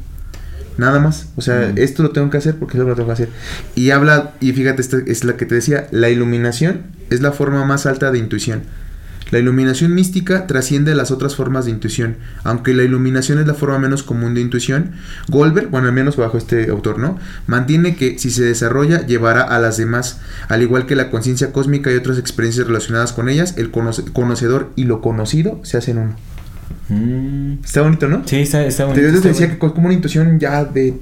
Nada 0.76 0.98
más. 0.98 1.28
O 1.36 1.40
sea, 1.40 1.72
esto 1.76 2.02
lo 2.02 2.10
tengo 2.10 2.30
que 2.30 2.38
hacer 2.38 2.56
porque 2.56 2.76
eso 2.76 2.86
lo 2.86 2.94
tengo 2.94 3.06
que 3.08 3.12
hacer. 3.12 3.28
Y 3.74 3.90
habla, 3.90 4.32
y 4.40 4.52
fíjate, 4.52 4.80
esta 4.82 4.98
es 5.06 5.24
la 5.24 5.36
que 5.36 5.46
te 5.46 5.54
decía, 5.54 5.86
la 5.92 6.10
iluminación 6.10 6.82
es 7.10 7.20
la 7.20 7.32
forma 7.32 7.64
más 7.64 7.86
alta 7.86 8.10
de 8.10 8.18
intuición. 8.18 8.62
La 9.30 9.38
iluminación 9.38 9.94
mística 9.94 10.46
trasciende 10.46 10.94
las 10.94 11.10
otras 11.10 11.34
formas 11.34 11.64
de 11.64 11.70
intuición. 11.70 12.16
Aunque 12.44 12.74
la 12.74 12.82
iluminación 12.82 13.38
es 13.38 13.46
la 13.46 13.54
forma 13.54 13.78
menos 13.78 14.02
común 14.02 14.34
de 14.34 14.40
intuición, 14.40 14.92
Goldberg, 15.28 15.70
bueno, 15.70 15.88
al 15.88 15.94
menos 15.94 16.16
bajo 16.16 16.36
este 16.38 16.68
autor, 16.70 16.98
¿no? 16.98 17.18
Mantiene 17.46 17.96
que 17.96 18.18
si 18.18 18.30
se 18.30 18.44
desarrolla, 18.44 19.06
llevará 19.06 19.42
a 19.42 19.58
las 19.60 19.76
demás. 19.76 20.20
Al 20.48 20.62
igual 20.62 20.86
que 20.86 20.94
la 20.94 21.10
conciencia 21.10 21.52
cósmica 21.52 21.90
y 21.90 21.96
otras 21.96 22.18
experiencias 22.18 22.66
relacionadas 22.66 23.12
con 23.12 23.28
ellas, 23.28 23.54
el 23.56 23.72
conoce- 23.72 24.12
conocedor 24.12 24.70
y 24.76 24.84
lo 24.84 25.00
conocido 25.00 25.58
se 25.64 25.78
hacen 25.78 25.98
uno. 25.98 26.16
Mm. 26.88 27.64
Está 27.64 27.82
bonito, 27.82 28.08
¿no? 28.08 28.22
Sí, 28.26 28.36
está, 28.36 28.64
está 28.64 28.84
bonito. 28.84 29.00
te 29.08 29.14
está 29.16 29.28
decía 29.28 29.46
que 29.48 29.52
es 29.66 29.72
como 29.72 29.86
una 29.86 29.94
intuición 29.94 30.38
ya 30.38 30.64
de. 30.64 30.94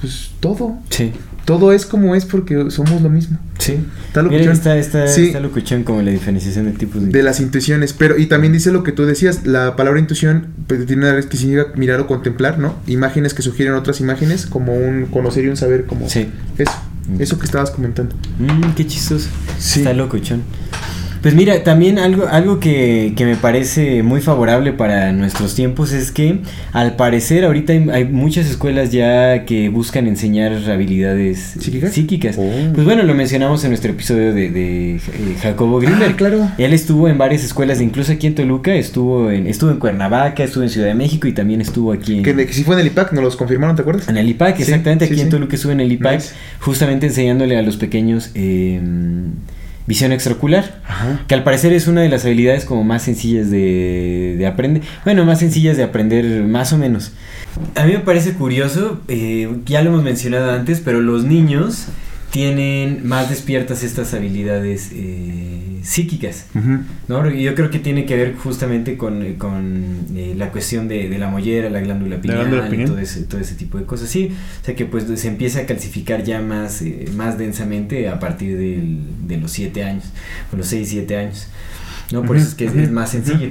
Pues 0.00 0.30
todo. 0.40 0.78
Sí, 0.90 1.12
Todo 1.44 1.72
es 1.72 1.84
como 1.86 2.14
es 2.14 2.24
porque 2.24 2.70
somos 2.70 3.02
lo 3.02 3.08
mismo. 3.10 3.38
sí. 3.58 3.78
Está 4.06 4.22
Mira, 4.22 4.34
locuchón. 4.34 4.52
está, 4.52 4.76
está, 4.76 5.06
Sí. 5.08 5.26
está 5.26 5.40
locuchón 5.40 5.82
como 5.82 6.02
la 6.02 6.10
diferenciación 6.12 6.66
de 6.66 6.72
tipos 6.72 7.02
de... 7.02 7.08
De 7.08 7.22
las 7.22 7.40
intuiciones, 7.40 7.94
pero 7.94 8.16
y 8.18 8.26
también 8.26 8.52
dice 8.52 8.70
lo 8.70 8.82
que 8.84 8.92
tú 8.92 9.04
decías, 9.06 9.44
la 9.46 9.74
palabra 9.74 9.98
intuición 9.98 10.48
pues, 10.68 10.86
tiene 10.86 11.10
una 11.10 11.20
que 11.20 11.36
significa 11.36 11.72
mirar 11.76 12.00
o 12.00 12.06
contemplar, 12.06 12.58
¿no? 12.60 12.76
Imágenes 12.86 13.34
que 13.34 13.42
sugieren 13.42 13.74
otras 13.74 14.00
imágenes, 14.00 14.46
como 14.46 14.74
un 14.76 15.06
conocer 15.06 15.44
y 15.44 15.48
un 15.48 15.56
saber, 15.56 15.86
como 15.86 16.08
Sí. 16.08 16.28
eso, 16.58 16.72
eso 17.18 17.38
que 17.38 17.46
estabas 17.46 17.70
comentando. 17.72 18.14
Mm, 18.38 18.74
qué 18.76 18.86
chistoso. 18.86 19.28
Sí. 19.58 19.80
Está 19.80 19.94
locochón. 19.94 20.42
Pues 21.22 21.34
mira, 21.34 21.62
también 21.64 21.98
algo, 21.98 22.28
algo 22.28 22.60
que, 22.60 23.12
que 23.16 23.24
me 23.24 23.36
parece 23.36 24.02
muy 24.02 24.20
favorable 24.20 24.72
para 24.72 25.12
nuestros 25.12 25.54
tiempos 25.54 25.92
es 25.92 26.12
que 26.12 26.40
al 26.72 26.96
parecer 26.96 27.44
ahorita 27.44 27.72
hay, 27.72 27.88
hay 27.92 28.04
muchas 28.04 28.46
escuelas 28.46 28.92
ya 28.92 29.44
que 29.44 29.68
buscan 29.68 30.06
enseñar 30.06 30.52
habilidades 30.70 31.56
eh, 31.56 31.90
¿Psíquicas? 31.90 32.36
Oh. 32.38 32.50
Pues 32.74 32.84
bueno, 32.84 33.02
lo 33.02 33.14
mencionamos 33.14 33.64
en 33.64 33.70
nuestro 33.70 33.90
episodio 33.90 34.32
de, 34.32 34.50
de, 34.50 34.96
eh, 34.96 35.00
Jacobo 35.42 35.80
Grimberg. 35.80 36.12
Ah, 36.12 36.16
claro. 36.16 36.50
Él 36.58 36.72
estuvo 36.72 37.08
en 37.08 37.18
varias 37.18 37.44
escuelas, 37.44 37.80
incluso 37.80 38.12
aquí 38.12 38.26
en 38.26 38.34
Toluca, 38.34 38.74
estuvo 38.74 39.30
en, 39.30 39.46
estuvo 39.46 39.70
en 39.70 39.78
Cuernavaca, 39.78 40.44
estuvo 40.44 40.62
en 40.62 40.70
Ciudad 40.70 40.86
de 40.86 40.94
México 40.94 41.26
y 41.26 41.32
también 41.32 41.60
estuvo 41.60 41.92
aquí 41.92 42.18
en... 42.18 42.22
Que, 42.22 42.34
que 42.34 42.52
si 42.52 42.64
fue 42.64 42.74
en 42.74 42.80
el 42.82 42.86
IPAC, 42.88 43.12
nos 43.12 43.24
los 43.24 43.36
confirmaron, 43.36 43.74
¿te 43.76 43.82
acuerdas? 43.82 44.08
En 44.08 44.16
el 44.16 44.28
IPAC, 44.28 44.56
Sí, 44.56 44.62
exactamente, 44.62 45.06
sí, 45.06 45.12
aquí 45.12 45.20
en 45.20 45.26
sí. 45.26 45.30
Toluca 45.30 45.56
estuve 45.56 45.72
en 45.72 45.80
el 45.80 45.92
IPAC, 45.92 46.14
Nice. 46.14 46.34
justamente 46.60 47.06
enseñándole 47.06 47.56
a 47.56 47.62
los 47.62 47.76
pequeños 47.76 48.30
eh, 48.34 48.80
visión 49.88 50.12
extraocular, 50.12 50.80
Ajá. 50.86 51.24
que 51.26 51.34
al 51.34 51.42
parecer 51.42 51.72
es 51.72 51.88
una 51.88 52.02
de 52.02 52.10
las 52.10 52.24
habilidades 52.26 52.64
como 52.66 52.84
más 52.84 53.02
sencillas 53.02 53.50
de, 53.50 54.36
de 54.38 54.46
aprender, 54.46 54.82
bueno, 55.04 55.24
más 55.24 55.40
sencillas 55.40 55.76
de 55.78 55.82
aprender 55.82 56.42
más 56.44 56.72
o 56.74 56.78
menos. 56.78 57.12
A 57.74 57.86
mí 57.86 57.92
me 57.92 58.00
parece 58.00 58.34
curioso, 58.34 59.00
eh, 59.08 59.48
ya 59.64 59.82
lo 59.82 59.88
hemos 59.90 60.04
mencionado 60.04 60.52
antes, 60.52 60.80
pero 60.84 61.00
los 61.00 61.24
niños 61.24 61.86
tienen 62.30 63.08
más 63.08 63.30
despiertas 63.30 63.82
estas 63.82 64.12
habilidades 64.12 64.90
eh, 64.92 65.57
psíquicas. 65.82 66.46
Ujú. 66.54 66.78
¿no? 67.08 67.30
Y 67.30 67.42
yo 67.42 67.54
creo 67.54 67.70
que 67.70 67.78
tiene 67.78 68.04
que 68.06 68.16
ver 68.16 68.34
justamente 68.36 68.96
con, 68.96 69.34
con 69.34 70.06
eh, 70.16 70.34
la 70.36 70.50
cuestión 70.50 70.88
de, 70.88 71.08
de 71.08 71.18
la 71.18 71.28
mollera, 71.28 71.70
la 71.70 71.80
glándula 71.80 72.20
pineal, 72.20 72.40
glándula 72.40 72.68
pineal. 72.70 72.88
todo 72.90 72.98
ese, 72.98 73.22
todo 73.24 73.40
ese 73.40 73.54
tipo 73.54 73.78
de 73.78 73.84
cosas. 73.84 74.08
Sí, 74.08 74.30
o 74.62 74.64
sea 74.64 74.74
que 74.74 74.84
pues 74.86 75.04
se 75.20 75.28
empieza 75.28 75.60
a 75.60 75.66
calcificar 75.66 76.24
ya 76.24 76.40
más, 76.40 76.82
eh, 76.82 77.06
más 77.16 77.38
densamente 77.38 78.08
a 78.08 78.18
partir 78.18 78.56
del- 78.58 78.98
de 79.26 79.36
los 79.38 79.50
7 79.52 79.82
años, 79.84 80.04
o 80.52 80.56
los 80.56 80.66
6, 80.66 80.88
7 80.88 81.16
años. 81.16 81.48
¿No? 82.12 82.22
Por 82.22 82.36
eso 82.36 82.48
es 82.48 82.54
que 82.54 82.66
es, 82.66 82.90
más 82.90 83.10
sencillo. 83.10 83.50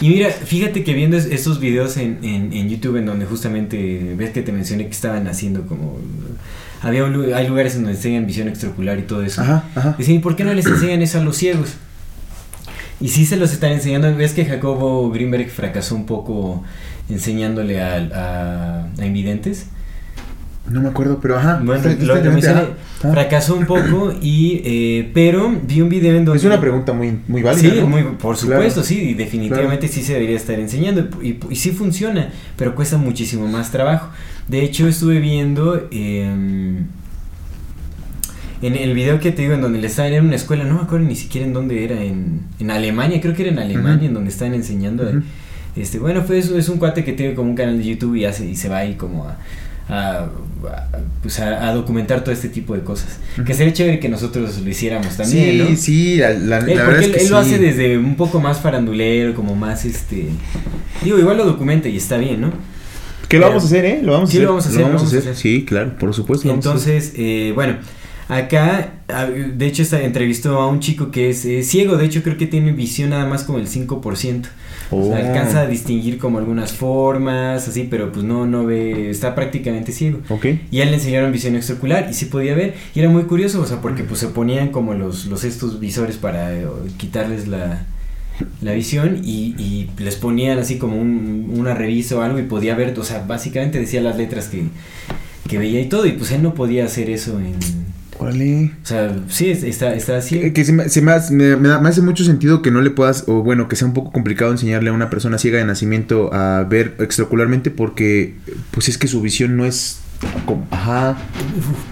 Y 0.00 0.08
mira, 0.08 0.30
fíjate 0.30 0.82
que 0.84 0.94
viendo 0.94 1.16
es- 1.16 1.26
estos 1.26 1.60
videos 1.60 1.96
en, 1.96 2.18
en, 2.22 2.52
en 2.52 2.68
YouTube 2.68 2.96
en 2.96 3.06
donde 3.06 3.24
justamente 3.26 4.14
ves 4.16 4.30
que 4.30 4.42
te 4.42 4.50
mencioné 4.52 4.84
que 4.86 4.92
estaban 4.92 5.26
haciendo 5.28 5.66
como... 5.66 5.98
Había 6.80 7.04
un 7.04 7.32
hay 7.32 7.46
lugares 7.46 7.76
en 7.76 7.82
donde 7.84 7.96
enseñan 7.96 8.26
visión 8.26 8.48
extraocular 8.48 8.98
y 8.98 9.02
todo 9.02 9.22
eso. 9.22 9.40
Ajá, 9.42 9.64
ajá. 9.76 9.94
Dicen, 9.96 10.16
¿y 10.16 10.18
por 10.18 10.34
qué 10.34 10.42
no 10.44 10.52
les 10.52 10.66
enseñan 10.66 11.00
eso 11.02 11.20
a 11.20 11.22
los 11.22 11.36
ciegos? 11.36 11.74
Y 13.00 13.08
sí 13.08 13.24
se 13.24 13.36
los 13.36 13.52
están 13.52 13.70
enseñando. 13.72 14.12
¿Ves 14.16 14.32
que 14.32 14.44
Jacobo 14.44 15.08
Greenberg 15.10 15.48
fracasó 15.48 15.94
un 15.94 16.06
poco 16.06 16.64
enseñándole 17.08 17.80
a, 17.80 17.96
a, 18.96 19.00
a 19.00 19.06
invidentes? 19.06 19.66
No 20.72 20.80
me 20.80 20.88
acuerdo, 20.88 21.18
pero 21.20 21.36
ajá. 21.36 21.60
Bueno, 21.62 21.82
lo, 21.84 21.90
está 21.90 22.24
lo 22.24 22.32
mencioné. 22.32 22.60
ajá. 22.60 23.12
Fracasó 23.12 23.56
un 23.56 23.66
poco 23.66 24.14
y... 24.20 24.62
eh, 24.64 25.10
pero 25.12 25.52
vi 25.66 25.80
un 25.80 25.88
video 25.88 26.16
en 26.16 26.24
donde... 26.24 26.38
Es 26.38 26.44
una 26.44 26.60
pregunta 26.60 26.92
muy, 26.92 27.18
muy 27.28 27.42
válida. 27.42 27.70
Sí, 27.70 27.80
¿no? 27.80 27.86
muy, 27.88 28.02
por 28.02 28.36
supuesto, 28.36 28.80
Claro. 28.80 28.82
sí, 28.86 29.00
y 29.10 29.14
definitivamente 29.14 29.88
sí 29.88 30.02
se 30.02 30.14
debería 30.14 30.36
estar 30.36 30.58
enseñando. 30.58 31.08
Y, 31.22 31.38
y 31.50 31.56
sí 31.56 31.70
funciona, 31.72 32.30
pero 32.56 32.74
cuesta 32.74 32.96
muchísimo 32.96 33.46
más 33.48 33.70
trabajo. 33.70 34.08
De 34.48 34.62
hecho, 34.64 34.88
estuve 34.88 35.18
viendo 35.20 35.88
em, 35.90 36.84
en 38.62 38.76
el 38.76 38.94
video 38.94 39.18
que 39.18 39.32
te 39.32 39.42
digo, 39.42 39.54
en 39.54 39.60
donde 39.60 39.80
le 39.80 39.88
estaban 39.88 40.12
en 40.12 40.24
una 40.26 40.36
escuela, 40.36 40.64
no 40.64 40.74
me 40.76 40.82
acuerdo 40.82 41.06
ni 41.06 41.16
siquiera 41.16 41.46
en 41.46 41.52
dónde 41.52 41.84
era, 41.84 42.00
en, 42.02 42.42
en 42.60 42.70
Alemania, 42.70 43.20
creo 43.20 43.34
que 43.34 43.42
era 43.42 43.50
en 43.52 43.58
Alemania, 43.58 44.06
en 44.08 44.14
donde 44.14 44.30
están 44.30 44.54
enseñando. 44.54 45.10
Este 45.74 45.98
Bueno, 45.98 46.22
pues 46.26 46.48
es 46.50 46.68
un 46.68 46.78
cuate 46.78 47.02
que 47.02 47.12
tiene 47.14 47.34
como 47.34 47.50
un 47.50 47.56
canal 47.56 47.78
de 47.78 47.84
YouTube 47.84 48.14
y, 48.16 48.24
hace, 48.26 48.46
y 48.46 48.54
se 48.56 48.68
va 48.68 48.78
ahí 48.78 48.94
como 48.94 49.24
a. 49.26 49.38
a- 49.88 50.24
a- 50.24 50.28
pues 51.22 51.38
a, 51.40 51.68
a 51.68 51.74
documentar 51.74 52.22
todo 52.22 52.32
este 52.32 52.48
tipo 52.48 52.74
de 52.74 52.82
cosas. 52.82 53.18
Que 53.44 53.54
sería 53.54 53.72
chévere 53.72 53.98
que 54.00 54.08
nosotros 54.08 54.58
lo 54.58 54.68
hiciéramos 54.70 55.16
también, 55.16 55.50
sí, 55.66 55.70
¿no? 55.72 55.76
sí, 55.76 56.16
la, 56.16 56.30
la- 56.30 56.38
la 56.38 56.58
Él, 56.58 56.66
verdad 56.66 56.84
porque 56.86 57.00
es 57.00 57.06
él, 57.06 57.12
que 57.14 57.20
él 57.24 57.30
lo 57.30 57.38
hace 57.38 57.58
desde 57.58 57.98
un 57.98 58.14
poco 58.16 58.40
más 58.40 58.60
farandulero, 58.60 59.34
como 59.34 59.54
más 59.56 59.84
este. 59.84 60.26
Digo, 61.02 61.18
igual 61.18 61.36
lo 61.36 61.44
documenta 61.44 61.88
y 61.88 61.96
está 61.96 62.16
bien, 62.18 62.40
¿no? 62.40 62.52
Que 63.28 63.38
lo 63.38 63.46
vamos 63.48 63.62
a 63.62 63.66
hacer, 63.66 63.84
¿eh? 63.86 64.00
Lo 64.02 64.12
vamos 64.12 64.28
a 64.28 64.32
Sí, 64.32 64.38
hacer. 64.38 64.44
lo 64.44 64.50
vamos 64.50 64.66
a 64.66 64.68
hacer, 64.68 64.80
lo 64.82 64.86
vamos 64.88 65.02
a 65.02 65.18
hacer. 65.18 65.36
Sí, 65.36 65.64
claro, 65.64 65.96
por 65.98 66.12
supuesto. 66.14 66.46
lo 66.46 66.52
vamos 66.54 66.66
a 66.66 66.74
hacer. 66.74 66.92
Entonces, 66.94 67.14
eh, 67.16 67.52
bueno, 67.54 67.76
acá, 68.28 68.92
de 69.56 69.66
hecho, 69.66 69.82
entrevistó 69.96 70.58
a 70.60 70.68
un 70.68 70.80
chico 70.80 71.10
que 71.10 71.30
es 71.30 71.44
eh, 71.44 71.62
ciego, 71.62 71.96
de 71.96 72.06
hecho, 72.06 72.22
creo 72.22 72.36
que 72.36 72.46
tiene 72.46 72.72
visión 72.72 73.10
nada 73.10 73.26
más 73.26 73.44
como 73.44 73.58
el 73.58 73.66
5%. 73.68 73.90
O 73.98 74.00
sea, 74.00 74.48
Oh. 74.94 75.14
alcanza 75.14 75.62
a 75.62 75.66
distinguir 75.66 76.18
como 76.18 76.36
algunas 76.38 76.72
formas, 76.74 77.66
así, 77.66 77.86
pero 77.90 78.12
pues 78.12 78.24
no, 78.26 78.44
no 78.46 78.66
ve, 78.66 79.08
está 79.08 79.34
prácticamente 79.34 79.90
ciego. 79.90 80.18
Ok. 80.28 80.46
Y 80.70 80.80
a 80.80 80.82
él 80.82 80.90
le 80.90 80.96
enseñaron 80.96 81.32
visión 81.32 81.56
extraocular 81.56 82.08
y 82.10 82.14
sí 82.14 82.26
podía 82.26 82.54
ver. 82.54 82.74
Y 82.94 83.00
era 83.00 83.08
muy 83.08 83.22
curioso, 83.22 83.62
o 83.62 83.66
sea, 83.66 83.80
porque 83.80 84.04
pues 84.04 84.20
se 84.20 84.28
ponían 84.28 84.68
como 84.68 84.92
los, 84.92 85.24
los 85.26 85.44
estos 85.44 85.80
visores 85.80 86.16
para 86.18 86.52
eh, 86.54 86.66
quitarles 86.98 87.48
la, 87.48 87.86
la 88.60 88.72
visión 88.74 89.22
y, 89.24 89.54
y 89.58 89.90
les 89.98 90.16
ponían 90.16 90.58
así 90.58 90.76
como 90.76 91.00
un- 91.00 91.54
una 91.56 91.72
revista 91.74 92.16
o 92.16 92.20
algo 92.20 92.38
y 92.38 92.42
podía 92.42 92.74
ver, 92.74 92.98
o 92.98 93.02
sea, 93.04 93.24
básicamente 93.26 93.78
decía 93.80 94.02
las 94.02 94.18
letras 94.18 94.48
que, 94.48 94.64
que 95.48 95.56
veía 95.56 95.80
y 95.80 95.86
todo 95.86 96.04
y 96.04 96.12
pues 96.12 96.32
él 96.32 96.42
no 96.42 96.52
podía 96.52 96.84
hacer 96.84 97.08
eso 97.08 97.38
en... 97.40 97.54
Órale. 98.22 98.72
O 98.82 98.86
sea, 98.86 99.14
sí, 99.28 99.50
es- 99.50 99.62
está, 99.62 99.94
está 99.94 100.16
así. 100.18 100.38
Que, 100.40 100.52
que 100.52 100.64
se 100.64 100.72
me, 100.72 100.88
se 100.88 101.02
me 101.02 101.12
hace, 101.12 101.32
me- 101.34 101.56
me 101.56 101.68
da- 101.68 101.80
me 101.80 101.88
hace 101.88 102.00
mucho 102.02 102.24
sentido 102.24 102.62
que 102.62 102.70
no 102.70 102.80
le 102.80 102.90
puedas, 102.90 103.24
o 103.28 103.42
bueno, 103.42 103.68
que 103.68 103.76
sea 103.76 103.86
un 103.88 103.94
poco 103.94 104.12
complicado 104.12 104.50
enseñarle 104.52 104.90
a 104.90 104.92
una 104.92 105.10
persona 105.10 105.38
ciega 105.38 105.58
de 105.58 105.64
nacimiento 105.64 106.32
a 106.32 106.64
ver 106.64 106.96
extraocularmente 107.00 107.70
porque, 107.70 108.34
pues 108.70 108.88
es 108.88 108.98
que 108.98 109.08
su 109.08 109.20
visión 109.20 109.56
no 109.56 109.64
es... 109.64 109.98
como- 110.46 110.66
Ajá. 110.70 111.16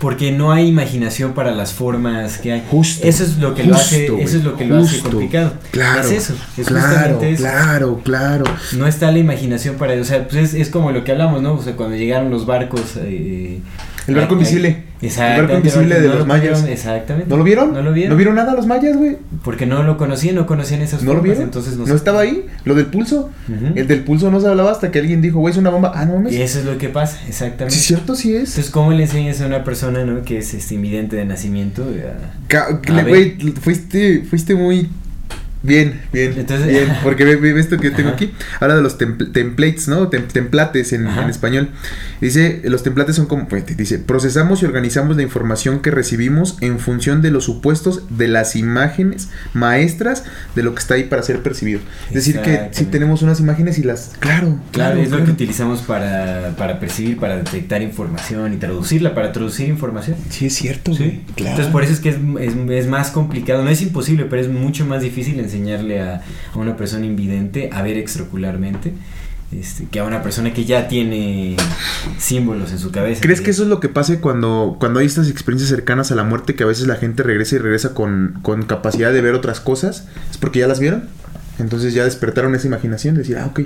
Porque 0.00 0.30
no 0.32 0.52
hay 0.52 0.68
imaginación 0.68 1.32
para 1.32 1.50
las 1.52 1.72
formas 1.72 2.38
que 2.38 2.52
hay. 2.52 2.62
Justo, 2.70 3.06
Eso 3.06 3.24
es 3.24 3.38
lo 3.38 3.54
que 3.54 3.64
lo 3.64 3.74
hace, 3.74 4.06
eso 4.06 4.36
es 4.38 4.44
lo 4.44 4.56
que 4.56 4.64
lo 4.66 4.76
hace 4.78 5.00
complicado. 5.00 5.54
Claro. 5.72 6.00
Es 6.02 6.10
eso, 6.12 6.34
es 6.56 6.66
claro, 6.66 7.20
eso. 7.22 7.42
claro, 7.42 8.00
claro. 8.04 8.44
No 8.76 8.86
está 8.86 9.10
la 9.10 9.18
imaginación 9.18 9.76
para, 9.76 9.94
o 10.00 10.04
sea, 10.04 10.28
pues 10.28 10.54
es, 10.54 10.54
es 10.54 10.68
como 10.70 10.92
lo 10.92 11.02
que 11.04 11.12
hablamos, 11.12 11.42
¿no? 11.42 11.54
O 11.54 11.62
sea, 11.62 11.74
cuando 11.76 11.96
llegaron 11.96 12.30
los 12.30 12.46
barcos 12.46 12.94
eh, 12.98 13.58
El 14.06 14.14
barco 14.14 14.34
invisible. 14.34 14.84
El 15.00 15.06
Exactamente. 15.08 15.42
barco 15.54 15.56
invisible 15.66 15.94
de 16.00 16.06
no 16.08 16.12
los 16.12 16.18
lo 16.20 16.26
mayas. 16.26 16.64
exactamente. 16.64 17.30
¿No 17.30 17.36
lo 17.38 17.44
vieron? 17.44 17.72
No 17.72 17.80
lo 17.80 17.92
vieron. 17.92 18.10
¿No 18.10 18.16
vieron 18.16 18.34
nada 18.34 18.52
los 18.54 18.66
mayas, 18.66 18.96
güey? 18.98 19.16
Porque 19.42 19.64
no 19.64 19.82
lo 19.82 19.96
conocían, 19.96 20.34
no 20.34 20.44
conocían 20.46 20.82
esas 20.82 21.02
¿No 21.02 21.14
lo 21.14 21.22
vieron? 21.22 21.42
entonces 21.44 21.76
¿No, 21.78 21.86
no, 21.86 21.94
estaba 21.94 22.20
ahí? 22.20 22.44
¿Lo 22.64 22.74
del 22.74 22.86
pulso? 22.86 23.30
El 23.74 23.86
del 23.86 24.04
pulso 24.04 24.30
no 24.30 24.40
se 24.40 24.46
hablaba 24.48 24.70
hasta 24.70 24.90
que 24.90 24.98
alguien 24.98 25.22
dijo, 25.22 25.38
güey, 25.40 25.52
es 25.52 25.58
una 25.58 25.70
bomba. 25.70 25.92
Ah, 25.94 26.04
no 26.04 26.14
mames. 26.16 26.34
Y 26.34 26.42
eso 26.42 26.58
es 26.58 26.66
lo 26.66 26.76
que 26.76 26.90
pasa, 26.90 27.18
exactamente. 27.26 27.74
Sí, 27.74 27.80
es 27.80 27.86
cierto, 27.86 28.14
sí 28.14 28.34
es. 28.34 28.50
Entonces, 28.50 28.70
¿cómo 28.70 28.92
le 28.92 29.04
enseñas 29.04 29.40
a 29.40 29.46
una 29.46 29.64
persona, 29.64 30.04
¿no? 30.04 30.20
Que 30.22 30.38
es 30.38 30.52
este, 30.52 30.74
invidente 30.74 31.16
de 31.16 31.24
nacimiento? 31.24 31.82
a- 32.52 32.56
A. 32.98 33.02
Güey, 33.04 33.38
fuiste, 33.60 34.22
fuiste 34.28 34.54
muy 34.54 34.90
bien, 35.62 36.00
bien, 36.12 36.34
Entonces- 36.36 36.68
bien, 36.68 36.88
porque 37.02 37.24
ve, 37.24 37.36
ve 37.36 37.58
esto 37.60 37.76
que 37.78 37.90
tengo 37.90 38.08
Ajá. 38.10 38.16
aquí. 38.16 38.32
Habla 38.60 38.76
de 38.76 38.82
los 38.82 38.98
templ- 38.98 39.32
templates, 39.32 39.88
¿no? 39.88 40.08
Tem- 40.10 40.26
templates 40.26 40.92
en, 40.92 41.06
en 41.06 41.28
español. 41.30 41.70
Dice, 42.20 42.60
los 42.64 42.82
templates 42.82 43.16
son 43.16 43.26
como, 43.26 43.48
pues, 43.48 43.64
dice, 43.76 43.98
procesamos 43.98 44.62
y 44.62 44.66
organizamos 44.66 45.16
la 45.16 45.22
información 45.22 45.80
que 45.80 45.90
recibimos 45.90 46.56
en 46.60 46.78
función 46.78 47.22
de 47.22 47.30
los 47.30 47.44
supuestos 47.44 48.02
de 48.10 48.28
las 48.28 48.56
imágenes 48.56 49.28
maestras 49.54 50.24
de 50.54 50.62
lo 50.62 50.74
que 50.74 50.80
está 50.80 50.94
ahí 50.94 51.04
para 51.04 51.22
ser 51.22 51.42
percibido. 51.42 51.80
Es 52.08 52.14
decir, 52.14 52.36
que 52.36 52.44
si 52.44 52.50
Exactamente. 52.50 52.84
tenemos 52.86 53.22
unas 53.22 53.40
imágenes 53.40 53.78
y 53.78 53.82
las, 53.82 54.12
claro, 54.18 54.58
Claro, 54.72 54.96
es 54.98 55.04
lo 55.10 55.16
claro. 55.16 55.24
que 55.26 55.30
utilizamos 55.32 55.80
para, 55.82 56.54
para 56.56 56.78
percibir, 56.80 57.18
para 57.18 57.36
detectar 57.36 57.82
información 57.82 58.52
y 58.54 58.56
traducirla, 58.56 59.14
para 59.14 59.32
traducir 59.32 59.68
información. 59.68 60.16
Sí, 60.30 60.46
es 60.46 60.54
cierto, 60.54 60.92
güey. 60.94 61.20
Claro. 61.36 61.50
Entonces 61.50 61.72
por 61.72 61.82
eso 61.84 61.92
es 61.92 62.00
que 62.00 62.10
es, 62.10 62.16
es, 62.40 62.54
es 62.70 62.86
más 62.86 63.10
complicado, 63.10 63.62
no 63.64 63.70
es 63.70 63.82
imposible, 63.82 64.24
pero 64.28 64.42
es 64.42 64.48
mucho 64.48 64.84
más 64.86 65.02
difícil 65.02 65.38
enseñarle 65.50 66.00
a, 66.00 66.22
a 66.54 66.58
una 66.58 66.76
persona 66.76 67.06
invidente 67.06 67.70
a 67.72 67.82
ver 67.82 67.96
extraocularmente 67.96 68.92
este, 69.52 69.86
que 69.86 69.98
a 69.98 70.04
una 70.04 70.22
persona 70.22 70.54
que 70.54 70.64
ya 70.64 70.86
tiene 70.86 71.56
símbolos 72.18 72.70
en 72.70 72.78
su 72.78 72.92
cabeza. 72.92 73.20
¿Crees 73.20 73.40
que 73.40 73.50
eso 73.50 73.64
es 73.64 73.68
lo 73.68 73.80
que 73.80 73.88
pase 73.88 74.20
cuando, 74.20 74.76
cuando 74.78 75.00
hay 75.00 75.06
estas 75.06 75.28
experiencias 75.28 75.70
cercanas 75.70 76.12
a 76.12 76.14
la 76.14 76.22
muerte 76.22 76.54
que 76.54 76.62
a 76.62 76.66
veces 76.66 76.86
la 76.86 76.94
gente 76.94 77.24
regresa 77.24 77.56
y 77.56 77.58
regresa 77.58 77.92
con, 77.92 78.38
con 78.42 78.62
capacidad 78.62 79.12
de 79.12 79.20
ver 79.20 79.34
otras 79.34 79.58
cosas? 79.58 80.06
¿Es 80.30 80.38
porque 80.38 80.60
ya 80.60 80.68
las 80.68 80.78
vieron? 80.78 81.08
Entonces 81.58 81.94
ya 81.94 82.04
despertaron 82.04 82.54
esa 82.54 82.68
imaginación, 82.68 83.16
de 83.16 83.22
decir, 83.22 83.38
ah, 83.38 83.46
ok, 83.46 83.62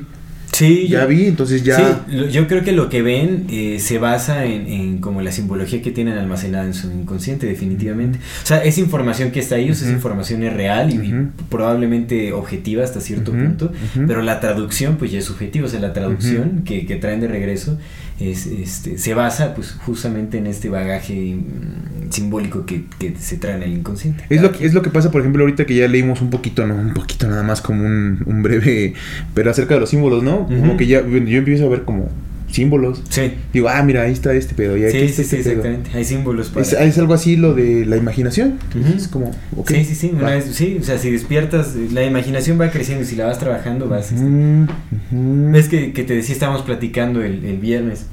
Sí, 0.54 0.86
ya 0.88 1.02
yo- 1.02 1.08
vi, 1.08 1.26
entonces 1.26 1.64
ya... 1.64 1.76
Sí, 1.76 1.82
lo- 2.16 2.28
yo 2.28 2.46
creo 2.46 2.62
que 2.62 2.72
lo 2.72 2.88
que 2.88 3.02
ven 3.02 3.46
eh, 3.50 3.78
se 3.80 3.98
basa 3.98 4.44
en, 4.44 4.66
en 4.68 4.98
como 4.98 5.20
la 5.20 5.32
simbología 5.32 5.82
que 5.82 5.90
tienen 5.90 6.16
almacenada 6.16 6.64
en 6.64 6.74
su 6.74 6.90
inconsciente, 6.92 7.46
definitivamente. 7.46 8.18
O 8.42 8.46
sea, 8.46 8.62
esa 8.62 8.80
información 8.80 9.32
que 9.32 9.40
está 9.40 9.56
ahí, 9.56 9.70
o 9.70 9.74
sea, 9.74 9.82
esa 9.82 9.88
Ujú. 9.88 9.96
información 9.96 10.42
es 10.44 10.52
real 10.52 10.90
y, 10.94 11.28
probablemente 11.48 12.32
objetiva 12.32 12.84
hasta 12.84 13.00
cierto 13.00 13.32
punto, 13.32 13.72
pero 14.06 14.22
la 14.22 14.40
traducción 14.40 14.96
pues 14.96 15.10
ya 15.10 15.18
es 15.18 15.24
subjetiva, 15.24 15.66
o 15.66 15.68
sea, 15.68 15.80
la 15.80 15.92
traducción 15.92 16.62
que, 16.64 16.86
que 16.86 16.96
traen 16.96 17.20
de 17.20 17.28
regreso 17.28 17.78
es, 18.20 18.46
este, 18.46 18.98
se 18.98 19.14
basa 19.14 19.54
pues 19.54 19.72
justamente 19.72 20.38
en 20.38 20.46
este 20.46 20.68
bagaje 20.68 21.34
mm, 21.34 22.10
simbólico 22.10 22.64
que, 22.64 22.84
que 22.98 23.14
se 23.16 23.36
trae 23.36 23.56
en 23.56 23.62
el 23.62 23.72
inconsciente. 23.72 24.24
Es 24.30 24.40
lo, 24.40 24.52
que, 24.52 24.64
es 24.64 24.74
lo 24.74 24.82
que 24.82 24.90
pasa, 24.90 25.10
por 25.10 25.20
ejemplo, 25.20 25.42
ahorita 25.42 25.66
que 25.66 25.74
ya 25.74 25.88
leímos 25.88 26.20
un 26.20 26.30
poquito, 26.30 26.66
no, 26.66 26.74
un 26.74 26.94
poquito 26.94 27.26
nada 27.26 27.42
más 27.42 27.60
como 27.60 27.84
un, 27.84 28.22
un 28.26 28.42
breve, 28.42 28.94
pero 29.34 29.50
acerca 29.50 29.74
de 29.74 29.80
los 29.80 29.90
símbolos, 29.90 30.22
¿no? 30.22 30.46
Como 30.46 30.76
que 30.76 30.86
ya, 30.86 31.06
yo 31.06 31.38
empiezo 31.38 31.66
a 31.66 31.68
ver 31.68 31.82
como 31.82 32.08
símbolos. 32.54 33.02
Sí, 33.10 33.32
Digo, 33.52 33.68
ah, 33.68 33.82
mira, 33.82 34.02
ahí 34.02 34.12
está 34.12 34.32
este 34.32 34.54
pedo, 34.54 34.76
y 34.76 34.84
aquí 34.84 34.98
sí, 34.98 35.04
está 35.04 35.22
sí, 35.22 35.28
sí, 35.28 35.36
este 35.36 35.50
pedo. 35.50 35.60
exactamente. 35.62 35.98
Hay 35.98 36.04
símbolos 36.04 36.48
para... 36.48 36.62
Es, 36.66 36.72
es 36.72 36.98
algo 36.98 37.14
así 37.14 37.36
lo 37.36 37.54
de 37.54 37.84
la 37.86 37.96
imaginación. 37.96 38.58
Ujú. 38.78 38.94
Es 38.96 39.08
como, 39.08 39.30
ok. 39.56 39.70
Sí, 39.70 39.84
sí, 39.84 39.94
sí, 39.94 40.10
una 40.14 40.30
vez- 40.30 40.46
sí, 40.52 40.78
o 40.80 40.84
sea, 40.84 40.98
si 40.98 41.10
despiertas, 41.10 41.74
la 41.92 42.04
imaginación 42.04 42.60
va 42.60 42.70
creciendo 42.70 43.04
y 43.04 43.06
si 43.06 43.16
la 43.16 43.26
vas 43.26 43.38
trabajando 43.38 43.88
vas... 43.88 44.12
este, 44.12 44.24
Ujú, 44.24 44.66
ujú. 45.12 45.52
Ves 45.52 45.68
que, 45.68 45.92
que 45.92 46.04
te 46.04 46.14
decía, 46.14 46.32
estábamos 46.32 46.62
platicando 46.62 47.22
el, 47.22 47.44
el 47.44 47.58
viernes 47.58 48.06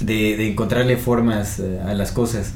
de, 0.00 0.36
de 0.36 0.48
encontrarle 0.50 0.96
formas 0.96 1.58
eh, 1.60 1.80
a 1.86 1.92
las 1.94 2.12
cosas, 2.12 2.52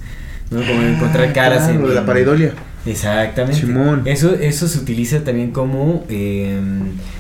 ¿no? 0.51 0.61
Como 0.67 0.83
encontrar 0.83 1.33
caras 1.33 1.65
Ah, 1.65 1.71
en... 1.73 1.83
Lo 1.83 1.89
de 1.89 1.95
la 1.95 2.07
pareidolia. 2.07 2.53
Exactamente. 2.85 3.61
Simón. 3.61 4.03
Eso, 4.07 4.35
eso 4.35 4.67
se 4.67 4.79
utiliza 4.79 5.23
también 5.23 5.53
como, 5.53 6.05
eh, 6.09 6.59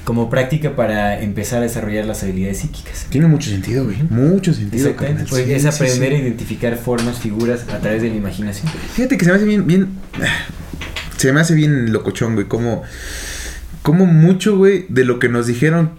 como 0.04 0.28
práctica 0.28 0.74
para 0.74 1.20
empezar 1.20 1.60
a 1.60 1.62
desarrollar 1.62 2.04
las 2.04 2.22
habilidades 2.22 2.58
psíquicas. 2.58 3.06
Tiene 3.10 3.28
mucho 3.28 3.50
sentido, 3.50 3.84
güey. 3.84 4.02
Mucho 4.10 4.52
sentido, 4.52 4.88
Exactamente. 4.88 5.30
Sí, 5.30 5.52
es 5.52 5.62
sí, 5.62 5.68
aprender 5.68 6.10
sí. 6.10 6.14
a 6.16 6.18
identificar 6.18 6.76
formas, 6.76 7.18
figuras 7.18 7.68
a 7.68 7.78
través 7.78 8.02
de 8.02 8.08
la 8.08 8.16
imaginación. 8.16 8.70
Fíjate 8.94 9.16
que 9.16 9.24
se 9.24 9.30
me 9.30 9.36
hace 9.36 9.46
bien, 9.46 9.66
bien. 9.66 9.88
Se 11.16 11.32
me 11.32 11.40
hace 11.40 11.54
bien 11.54 11.92
locochón, 11.92 12.34
güey. 12.34 12.46
Como. 12.46 12.82
Como 13.82 14.06
mucho, 14.06 14.56
güey, 14.56 14.86
de 14.88 15.04
lo 15.04 15.18
que 15.18 15.28
nos 15.28 15.48
dijeron 15.48 15.90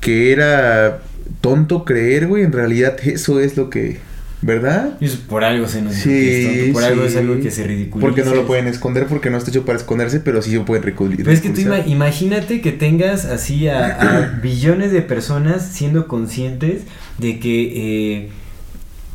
que 0.00 0.32
era 0.32 1.00
tonto 1.40 1.84
creer, 1.84 2.28
güey. 2.28 2.44
En 2.44 2.52
realidad, 2.52 2.96
eso 3.04 3.40
es 3.40 3.56
lo 3.56 3.70
que. 3.70 3.98
¿Verdad? 4.42 4.98
Y 5.00 5.06
por 5.08 5.44
algo 5.44 5.68
se 5.68 5.80
nos 5.82 5.94
Sí, 5.94 6.70
por 6.72 6.82
algo 6.82 7.04
es 7.04 7.16
algo 7.16 7.40
que 7.40 7.50
se 7.52 7.62
ridiculiza. 7.64 8.00
Porque 8.06 8.24
no 8.24 8.34
lo 8.34 8.44
pueden 8.46 8.66
esconder, 8.66 9.06
porque 9.06 9.30
no 9.30 9.38
está 9.38 9.50
hecho 9.50 9.64
para 9.64 9.78
esconderse, 9.78 10.18
pero 10.18 10.42
sí 10.42 10.52
lo 10.54 10.64
pueden 10.64 10.82
ridiculizar. 10.82 11.24
Pero 11.24 11.34
es 11.36 11.40
que 11.40 11.50
tú 11.50 11.60
ima- 11.60 11.86
imagínate 11.86 12.60
que 12.60 12.72
tengas 12.72 13.24
así 13.24 13.68
a, 13.68 13.86
a 14.00 14.20
billones 14.42 14.90
de 14.90 15.00
personas 15.02 15.68
siendo 15.72 16.08
conscientes 16.08 16.82
de 17.18 17.38
que 17.38 17.72
eh, 18.16 18.28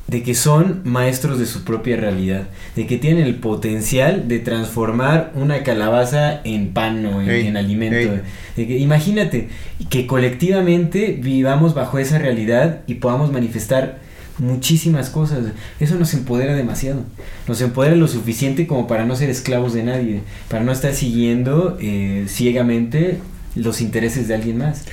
de 0.07 0.23
que 0.23 0.33
son 0.35 0.83
maestros 0.85 1.37
de 1.37 1.45
su 1.45 1.65
propia 1.65 1.97
realidad, 1.97 2.47
de 2.77 2.87
que 2.87 2.97
tienen 2.97 3.25
el 3.25 3.35
potencial 3.35 4.29
de 4.29 4.39
transformar 4.39 5.33
una 5.35 5.63
calabaza 5.63 6.39
en 6.45 6.69
pan 6.69 7.05
o 7.05 7.21
en, 7.21 7.29
Ey, 7.29 7.47
en 7.47 7.57
alimento. 7.57 8.21
De 8.55 8.65
que, 8.67 8.77
imagínate 8.77 9.49
que 9.89 10.07
colectivamente 10.07 11.19
vivamos 11.21 11.73
bajo 11.73 11.99
esa 11.99 12.19
realidad 12.19 12.83
y 12.87 12.95
podamos 12.95 13.33
manifestar 13.33 13.99
muchísimas 14.39 15.09
cosas. 15.09 15.39
Eso 15.79 15.95
nos 15.95 16.13
empodera 16.13 16.55
demasiado. 16.55 17.03
Nos 17.47 17.61
empodera 17.61 17.95
lo 17.95 18.07
suficiente 18.07 18.67
como 18.67 18.87
para 18.87 19.05
no 19.05 19.15
ser 19.15 19.29
esclavos 19.29 19.73
de 19.73 19.83
nadie, 19.83 20.21
para 20.49 20.63
no 20.63 20.71
estar 20.71 20.93
siguiendo 20.93 21.77
eh, 21.81 22.25
ciegamente 22.27 23.19
los 23.55 23.81
intereses 23.81 24.27
de 24.27 24.35
alguien 24.35 24.57
más. 24.59 24.85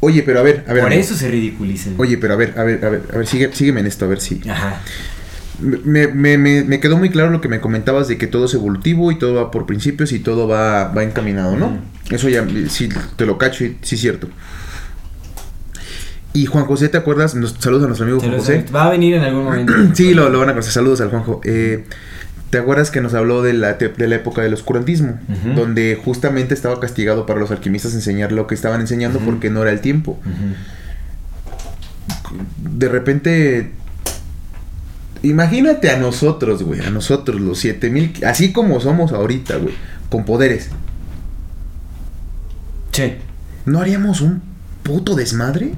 Oye, 0.00 0.22
pero 0.22 0.40
a 0.40 0.42
ver, 0.42 0.64
a 0.68 0.72
ver. 0.72 0.84
Por 0.84 0.92
eso 0.92 1.14
se 1.14 1.28
ridiculizan. 1.28 1.94
Oye, 1.98 2.18
pero 2.18 2.34
a 2.34 2.36
ver, 2.36 2.54
a 2.56 2.62
ver, 2.62 2.84
a 2.84 2.88
ver, 2.88 3.02
a 3.12 3.18
ver, 3.18 3.26
sigue, 3.26 3.52
sígueme 3.52 3.80
en 3.80 3.86
esto, 3.86 4.04
a 4.04 4.08
ver 4.08 4.20
si. 4.20 4.40
Ajá. 4.48 4.80
Me, 5.60 6.06
me, 6.06 6.38
me, 6.38 6.62
me 6.62 6.78
quedó 6.78 6.96
muy 6.96 7.10
claro 7.10 7.30
lo 7.30 7.40
que 7.40 7.48
me 7.48 7.60
comentabas 7.60 8.06
de 8.06 8.16
que 8.16 8.28
todo 8.28 8.44
es 8.44 8.54
evolutivo 8.54 9.10
y 9.10 9.18
todo 9.18 9.34
va 9.34 9.50
por 9.50 9.66
principios 9.66 10.12
y 10.12 10.20
todo 10.20 10.46
va, 10.46 10.84
va 10.92 11.02
encaminado, 11.02 11.56
¿no? 11.56 11.78
Eso 12.10 12.28
ya 12.28 12.46
sí 12.68 12.88
te 13.16 13.26
lo 13.26 13.38
cacho 13.38 13.64
y 13.64 13.76
sí 13.82 13.96
es 13.96 14.00
cierto. 14.00 14.28
Y 16.32 16.46
Juan 16.46 16.66
José, 16.66 16.88
¿te 16.88 16.98
acuerdas? 16.98 17.34
Nos, 17.34 17.56
saludos 17.58 17.84
a 17.84 17.86
nuestro 17.86 18.04
amigo 18.04 18.20
Juan 18.20 18.38
José. 18.38 18.64
Va 18.74 18.84
a 18.84 18.90
venir 18.90 19.14
en 19.14 19.22
algún 19.22 19.44
momento. 19.44 19.72
Sí, 19.94 20.14
lo, 20.14 20.28
lo 20.28 20.38
van 20.38 20.50
a 20.50 20.52
conocer. 20.52 20.72
Saludos 20.72 21.00
al 21.00 21.10
Juanjo. 21.10 21.40
Eh, 21.44 21.84
¿Te 22.50 22.56
acuerdas 22.56 22.90
que 22.90 23.00
nos 23.00 23.12
habló 23.12 23.42
de 23.42 23.52
la, 23.52 23.74
de 23.74 24.08
la 24.08 24.16
época 24.16 24.40
del 24.40 24.54
oscurantismo? 24.54 25.18
Donde 25.54 26.00
justamente 26.02 26.54
estaba 26.54 26.80
castigado 26.80 27.26
para 27.26 27.38
los 27.38 27.50
alquimistas 27.50 27.92
enseñar 27.92 28.32
lo 28.32 28.46
que 28.46 28.54
estaban 28.54 28.80
enseñando 28.80 29.18
porque 29.18 29.50
no 29.50 29.62
era 29.62 29.70
el 29.70 29.80
tiempo. 29.80 30.18
De 32.58 32.88
repente. 32.88 33.72
Imagínate 35.22 35.90
a 35.90 35.98
nosotros, 35.98 36.62
güey. 36.62 36.80
A 36.80 36.90
nosotros, 36.90 37.38
los 37.38 37.58
7000. 37.58 38.24
Así 38.24 38.52
como 38.52 38.80
somos 38.80 39.12
ahorita, 39.12 39.56
güey. 39.56 39.74
Con 40.08 40.24
poderes. 40.24 40.70
Sí. 42.92 43.14
¿No 43.66 43.80
haríamos 43.80 44.22
un 44.22 44.40
puto 44.82 45.16
desmadre? 45.16 45.72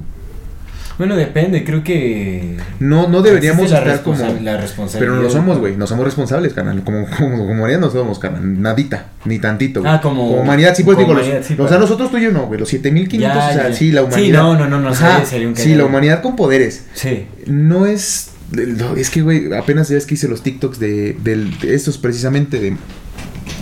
Bueno, 0.97 1.15
depende, 1.15 1.63
creo 1.63 1.83
que... 1.83 2.57
No, 2.79 3.07
no 3.07 3.21
deberíamos 3.21 3.69
la 3.71 3.79
estar 3.79 4.03
como. 4.03 4.17
responsa- 4.17 4.39
la 4.41 4.57
responsabilidad. 4.57 4.99
Pero 5.11 5.15
no 5.15 5.21
lo 5.23 5.29
somos, 5.29 5.57
güey. 5.57 5.75
No 5.75 5.87
somos 5.87 6.05
responsables, 6.05 6.53
carnal. 6.53 6.83
Como, 6.83 7.05
como, 7.17 7.37
como 7.37 7.53
humanidad 7.53 7.79
no 7.79 7.89
somos, 7.89 8.19
carnal. 8.19 8.61
Nadita. 8.61 9.07
Ni 9.25 9.39
tantito, 9.39 9.81
güey. 9.81 9.91
Ah, 9.91 9.99
como- 10.01 10.29
humanidad, 10.41 10.75
sí, 10.75 10.83
pues 10.83 10.95
como 10.97 11.15
digo. 11.17 11.19
Los, 11.33 11.45
sí, 11.45 11.55
o 11.57 11.67
sea, 11.67 11.77
nosotros 11.79 12.11
tú 12.11 12.17
y 12.17 12.23
yo 12.23 12.31
no, 12.31 12.45
güey. 12.47 12.59
Los 12.59 12.69
7500, 12.69 13.19
Ya, 13.19 13.49
o 13.49 13.53
sea, 13.53 13.69
ya. 13.69 13.75
sí, 13.75 13.91
la 13.91 14.01
Sí, 14.01 14.07
humanidad. 14.07 14.41
no, 14.43 14.55
no, 14.57 14.67
no, 14.69 14.79
no, 14.79 14.89
Ajá, 14.89 15.11
sería- 15.11 15.25
sería 15.25 15.47
un 15.47 15.55
Sí, 15.55 15.75
la 15.75 15.85
humanidad 15.85 16.21
con 16.21 16.35
poderes. 16.35 16.85
Sí. 16.93 17.25
No 17.47 17.85
es. 17.85 18.29
Es 18.97 19.09
que, 19.09 19.21
güey, 19.21 19.53
apenas 19.53 19.87
ya 19.89 19.97
es 19.97 20.05
que 20.05 20.15
hice 20.15 20.27
los 20.27 20.43
TikToks 20.43 20.77
de, 20.77 21.15
del- 21.23 21.57
de 21.59 21.73
estos 21.73 21.97
precisamente 21.97 22.59
de. 22.59 22.75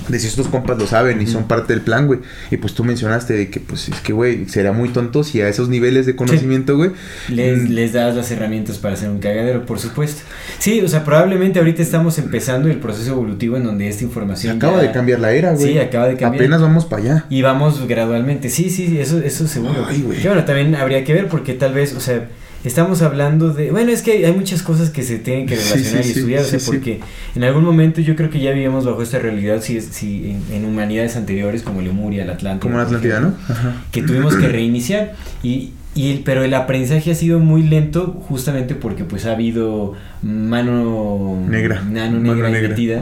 De 0.09 0.19
si 0.19 0.27
estos 0.27 0.47
compas 0.47 0.77
lo 0.77 0.87
saben 0.87 1.21
y 1.21 1.27
son 1.27 1.45
parte 1.47 1.73
del 1.73 1.81
plan, 1.81 2.07
güey. 2.07 2.19
Y 2.51 2.57
pues 2.57 2.73
tú 2.73 2.83
mencionaste 2.83 3.33
de 3.33 3.49
que, 3.49 3.59
pues 3.59 3.87
es 3.89 4.01
que, 4.01 4.11
güey, 4.13 4.47
sería 4.49 4.71
muy 4.71 4.89
tonto 4.89 5.23
si 5.23 5.41
a 5.41 5.47
esos 5.47 5.69
niveles 5.69 6.05
de 6.05 6.15
conocimiento, 6.15 6.75
güey. 6.75 6.91
Les, 7.29 7.63
mm, 7.63 7.67
les 7.71 7.93
das 7.93 8.15
las 8.15 8.29
herramientas 8.31 8.77
para 8.79 8.95
hacer 8.95 9.09
un 9.09 9.19
cagadero, 9.19 9.65
por 9.65 9.79
supuesto. 9.79 10.21
Sí, 10.57 10.81
o 10.81 10.87
sea, 10.87 11.05
probablemente 11.05 11.59
ahorita 11.59 11.81
estamos 11.81 12.17
empezando 12.17 12.67
el 12.69 12.77
proceso 12.77 13.11
evolutivo 13.11 13.55
en 13.57 13.63
donde 13.63 13.87
esta 13.87 14.03
información. 14.03 14.57
acaba 14.57 14.77
ya- 14.77 14.83
de 14.87 14.91
cambiar 14.91 15.19
la 15.19 15.31
era, 15.31 15.53
güey. 15.53 15.73
Sí, 15.73 15.77
acaba 15.79 16.07
de 16.07 16.15
cambiar. 16.17 16.43
Apenas 16.43 16.61
vamos 16.61 16.85
para 16.85 17.01
allá. 17.03 17.25
Y 17.29 17.41
vamos 17.41 17.87
gradualmente. 17.87 18.49
Sí, 18.49 18.69
sí, 18.69 18.87
sí, 18.87 18.99
eso, 18.99 19.19
eso 19.19 19.47
seguro. 19.47 19.85
Ay, 19.87 20.01
güey. 20.01 20.19
Que 20.19 20.27
bueno, 20.27 20.43
también 20.45 20.75
habría 20.75 21.03
que 21.03 21.13
ver 21.13 21.27
porque 21.27 21.53
tal 21.53 21.73
vez, 21.73 21.93
o 21.95 21.99
sea, 21.99 22.27
estamos 22.63 23.01
hablando 23.01 23.53
de... 23.53 23.71
Bueno, 23.71 23.91
es 23.91 24.01
que 24.01 24.25
hay 24.25 24.33
muchas 24.33 24.61
cosas 24.63 24.89
que 24.89 25.03
se 25.03 25.17
tienen 25.17 25.45
que 25.45 25.55
relacionar 25.55 26.03
sí, 26.03 26.09
y 26.09 26.13
sí, 26.13 26.19
estudiar, 26.19 26.41
o 26.41 26.45
sea, 26.45 26.59
sí, 26.59 26.65
porque 26.65 26.99
en 27.35 27.43
algún 27.43 27.63
momento 27.63 28.01
yo 28.01 28.15
creo 28.15 28.29
que 28.29 28.39
ya 28.39 28.51
vivíamos 28.51 28.85
bajo 28.85 29.01
esta 29.01 29.19
realidad 29.19 29.61
si, 29.61 29.79
si 29.81 30.31
en, 30.31 30.55
en 30.55 30.65
humanidades 30.65 31.15
anteriores 31.15 31.63
como 31.63 31.81
Lemuria, 31.81 32.25
la 32.25 32.33
Atlántida. 32.33 32.61
Como 32.61 32.77
la 32.77 32.83
Atlántida, 32.83 33.19
¿no? 33.19 33.33
Ajá. 33.47 33.75
Que 33.91 34.01
tuvimos 34.03 34.35
que 34.35 34.47
reiniciar 34.49 35.13
y... 35.43 35.73
Y 35.95 36.11
el, 36.11 36.19
pero 36.19 36.43
el 36.43 36.53
aprendizaje 36.53 37.11
ha 37.11 37.15
sido 37.15 37.39
muy 37.39 37.63
lento 37.63 38.23
justamente 38.29 38.75
porque 38.75 39.03
pues 39.03 39.25
ha 39.25 39.31
habido 39.31 39.95
mano 40.21 41.43
Negra. 41.49 41.81
mano 41.81 42.19
Mano 42.19 42.19
negra, 42.19 42.49
negra. 42.49 43.01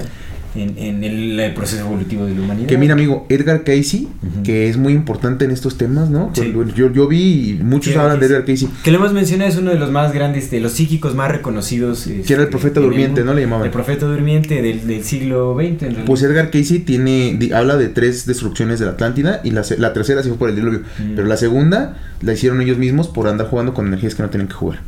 En, 0.57 0.77
en 0.77 1.03
el, 1.03 1.39
el 1.39 1.53
proceso 1.53 1.85
evolutivo 1.85 2.25
de 2.25 2.33
la 2.35 2.41
humanidad. 2.41 2.67
Que 2.67 2.77
mira, 2.77 2.93
amigo, 2.93 3.25
Edgar 3.29 3.63
Casey, 3.63 4.07
que 4.43 4.67
es 4.69 4.77
muy 4.77 4.93
importante 4.93 5.45
en 5.45 5.51
estos 5.51 5.77
temas, 5.77 6.09
¿no? 6.09 6.31
Sí. 6.33 6.53
Yo, 6.75 6.91
yo, 6.91 7.07
vi, 7.07 7.51
y 7.51 7.63
muchos 7.63 7.93
Sí, 7.93 7.99
hablan 7.99 8.19
de. 8.19 8.25
Edgar 8.25 8.45
Casey, 8.45 8.67
Que 8.83 8.91
lo 8.91 8.97
hemos 8.97 9.13
mencionado, 9.13 9.49
es 9.49 9.57
uno 9.57 9.71
de 9.71 9.79
los 9.79 9.91
más 9.91 10.13
grandes, 10.13 10.49
de 10.51 10.59
los 10.59 10.71
psíquicos 10.73 11.15
más 11.15 11.31
reconocidos. 11.31 12.03
que 12.05 12.13
era 12.33 12.41
el 12.41 12.47
este, 12.47 12.51
profeta 12.51 12.79
durmiente. 12.79 13.23
¿no? 13.23 13.33
Le 13.33 13.41
llamaban. 13.41 13.65
El 13.65 13.71
profeta 13.71 14.05
durmiente 14.05 14.61
del, 14.61 14.87
del 14.87 15.03
siglo 15.03 15.55
XX, 15.55 15.63
en 15.67 15.79
realidad. 15.79 16.05
Pues 16.05 16.23
Edgar 16.23 16.49
Casey 16.51 16.79
tiene, 16.79 17.35
di- 17.39 17.51
habla 17.51 17.77
de 17.77 17.87
tres 17.89 18.25
destrucciones 18.25 18.79
de 18.79 18.85
la 18.85 18.91
Atlántida 18.91 19.41
y 19.43 19.51
la, 19.51 19.63
se- 19.63 19.77
la 19.77 19.93
tercera 19.93 20.23
sí 20.23 20.29
fue 20.29 20.37
por 20.37 20.49
el 20.49 20.55
diluvio. 20.55 20.79
Mm. 20.99 21.15
Pero 21.15 21.27
la 21.27 21.37
segunda 21.37 21.97
la 22.21 22.33
hicieron 22.33 22.61
ellos 22.61 22.77
mismos 22.77 23.07
por 23.07 23.27
andar 23.27 23.47
jugando 23.47 23.73
con 23.73 23.87
energías 23.87 24.15
que 24.15 24.23
no 24.23 24.29
tenían 24.29 24.47
que 24.47 24.53
jugar. 24.55 24.79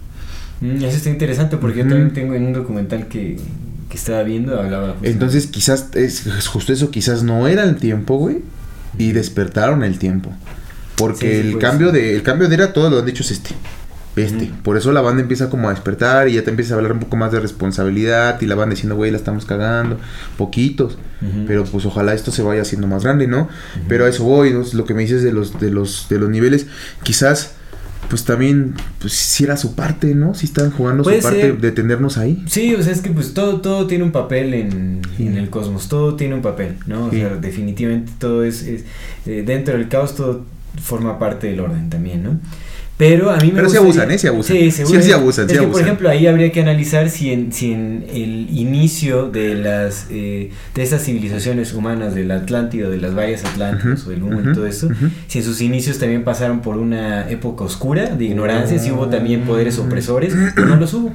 Mm, 0.61 0.77
eso 0.83 0.97
está 0.97 1.09
interesante 1.09 1.57
porque 1.57 1.79
yo 1.79 1.87
también 1.87 2.11
tengo 2.11 2.33
en 2.33 2.43
un 2.47 2.53
documental 2.53 3.07
que, 3.07 3.37
que 3.89 3.97
estaba 3.97 4.23
viendo, 4.23 4.59
hablaba. 4.59 4.95
Entonces 5.01 5.47
quizás, 5.47 5.87
es, 5.93 6.25
es 6.27 6.47
justo 6.47 6.71
eso, 6.71 6.91
quizás 6.91 7.23
no 7.23 7.47
era 7.47 7.63
el 7.63 7.75
tiempo, 7.77 8.17
güey, 8.17 8.41
y 8.97 9.11
despertaron 9.11 9.83
el 9.83 9.99
tiempo. 9.99 10.31
Porque 10.95 11.31
Sí, 11.31 11.41
sí, 11.41 11.47
el 11.49 11.59
cambio 11.59 11.91
de, 11.91 12.15
el 12.15 12.23
cambio 12.23 12.47
de 12.47 12.55
era, 12.55 12.73
todo 12.73 12.89
lo 12.89 12.99
han 12.99 13.05
dicho 13.05 13.23
es 13.23 13.31
este. 13.31 13.55
Este. 14.15 14.51
Por 14.63 14.75
eso 14.75 14.91
la 14.91 15.01
banda 15.01 15.21
empieza 15.21 15.49
como 15.49 15.69
a 15.69 15.73
despertar 15.73 16.27
y 16.27 16.33
ya 16.33 16.43
te 16.43 16.49
empieza 16.49 16.73
a 16.73 16.77
hablar 16.77 16.91
un 16.91 16.99
poco 16.99 17.15
más 17.15 17.31
de 17.31 17.39
responsabilidad 17.39 18.41
y 18.41 18.47
la 18.47 18.55
van 18.55 18.69
diciendo, 18.69 18.95
güey, 18.95 19.11
la 19.11 19.17
estamos 19.17 19.45
cagando, 19.45 19.97
poquitos. 20.37 20.97
Pero 21.47 21.65
pues 21.65 21.85
ojalá 21.85 22.13
esto 22.13 22.31
se 22.31 22.41
vaya 22.41 22.61
haciendo 22.61 22.87
más 22.87 23.03
grande, 23.03 23.27
¿no? 23.27 23.49
Pero 23.87 24.05
a 24.05 24.09
eso 24.09 24.23
voy, 24.23 24.51
¿no? 24.51 24.63
lo 24.73 24.85
que 24.85 24.93
me 24.93 25.01
dices 25.01 25.23
de 25.23 25.31
los, 25.31 25.59
de 25.59 25.69
los, 25.69 26.07
de 26.09 26.17
los 26.17 26.29
niveles, 26.29 26.67
quizás, 27.03 27.53
pues 28.07 28.23
también, 28.25 28.73
pues 28.99 29.13
si 29.13 29.43
era 29.43 29.57
su 29.57 29.75
parte, 29.75 30.15
¿no? 30.15 30.33
Si 30.33 30.45
están 30.45 30.71
jugando 30.71 31.03
su 31.03 31.09
parte 31.21 31.41
ser. 31.41 31.57
de 31.59 31.71
tenernos 31.71 32.17
ahí. 32.17 32.43
Sí, 32.47 32.73
o 32.73 32.81
sea, 32.81 32.93
es 32.93 33.01
que 33.01 33.09
pues 33.11 33.33
todo, 33.33 33.61
todo 33.61 33.85
tiene 33.87 34.03
un 34.03 34.11
papel 34.11 34.53
en, 34.53 35.01
Sí. 35.17 35.27
en 35.27 35.37
el 35.37 35.49
cosmos, 35.49 35.89
todo 35.89 36.15
tiene 36.15 36.33
un 36.35 36.41
papel, 36.41 36.75
¿no? 36.87 37.05
O 37.07 37.09
Sí. 37.11 37.17
sea, 37.17 37.35
definitivamente 37.35 38.11
todo 38.17 38.43
es, 38.43 38.63
es, 38.63 38.85
eh, 39.25 39.43
dentro 39.45 39.77
del 39.77 39.89
caos 39.89 40.15
todo 40.15 40.45
forma 40.81 41.19
parte 41.19 41.47
del 41.47 41.59
orden 41.59 41.89
también, 41.89 42.23
¿no? 42.23 42.39
Pero 42.99 43.31
a 43.31 43.37
mí 43.37 43.47
me 43.47 43.53
Pero 43.53 43.63
gustaría- 43.67 43.79
abusan, 43.85 44.11
¿eh? 44.11 44.17
Sí 44.17 44.27
abusan. 44.27 44.57
Sí, 44.57 44.63
Sí, 44.63 44.71
seguro. 44.71 45.01
sí 45.01 45.11
abusan, 45.13 45.45
Es 45.45 45.51
que, 45.53 45.57
por 45.59 45.65
abusan. 45.67 45.85
ejemplo, 45.85 46.09
ahí 46.09 46.27
habría 46.27 46.51
que 46.51 46.59
analizar 46.59 47.09
si 47.09 47.31
en, 47.31 47.53
si 47.53 47.71
en 47.71 48.03
el 48.13 48.49
inicio 48.51 49.29
de 49.31 49.55
las 49.55 50.07
eh, 50.11 50.51
de 50.75 50.83
esas 50.83 51.05
civilizaciones 51.05 51.73
humanas, 51.73 52.13
de 52.13 52.25
la 52.25 52.35
Atlántida, 52.35 52.89
de 52.89 52.97
las 52.97 53.15
valles 53.15 53.45
atlánticas 53.45 54.05
o 54.05 54.09
del 54.09 54.19
mundo 54.19 54.41
ujú, 54.41 54.49
y 54.49 54.53
todo 54.53 54.65
ujú. 54.67 55.09
si 55.27 55.37
en 55.39 55.45
sus 55.45 55.61
inicios 55.61 55.97
también 55.97 56.25
pasaron 56.25 56.59
por 56.59 56.75
una 56.75 57.29
época 57.29 57.63
oscura 57.63 58.07
de 58.17 58.25
ignorancia, 58.25 58.77
si 58.79 58.91
hubo 58.91 59.07
también 59.07 59.43
poderes 59.43 59.79
opresores 59.79 60.33
o 60.57 60.65
no 60.65 60.75
los 60.75 60.93
hubo. 60.93 61.13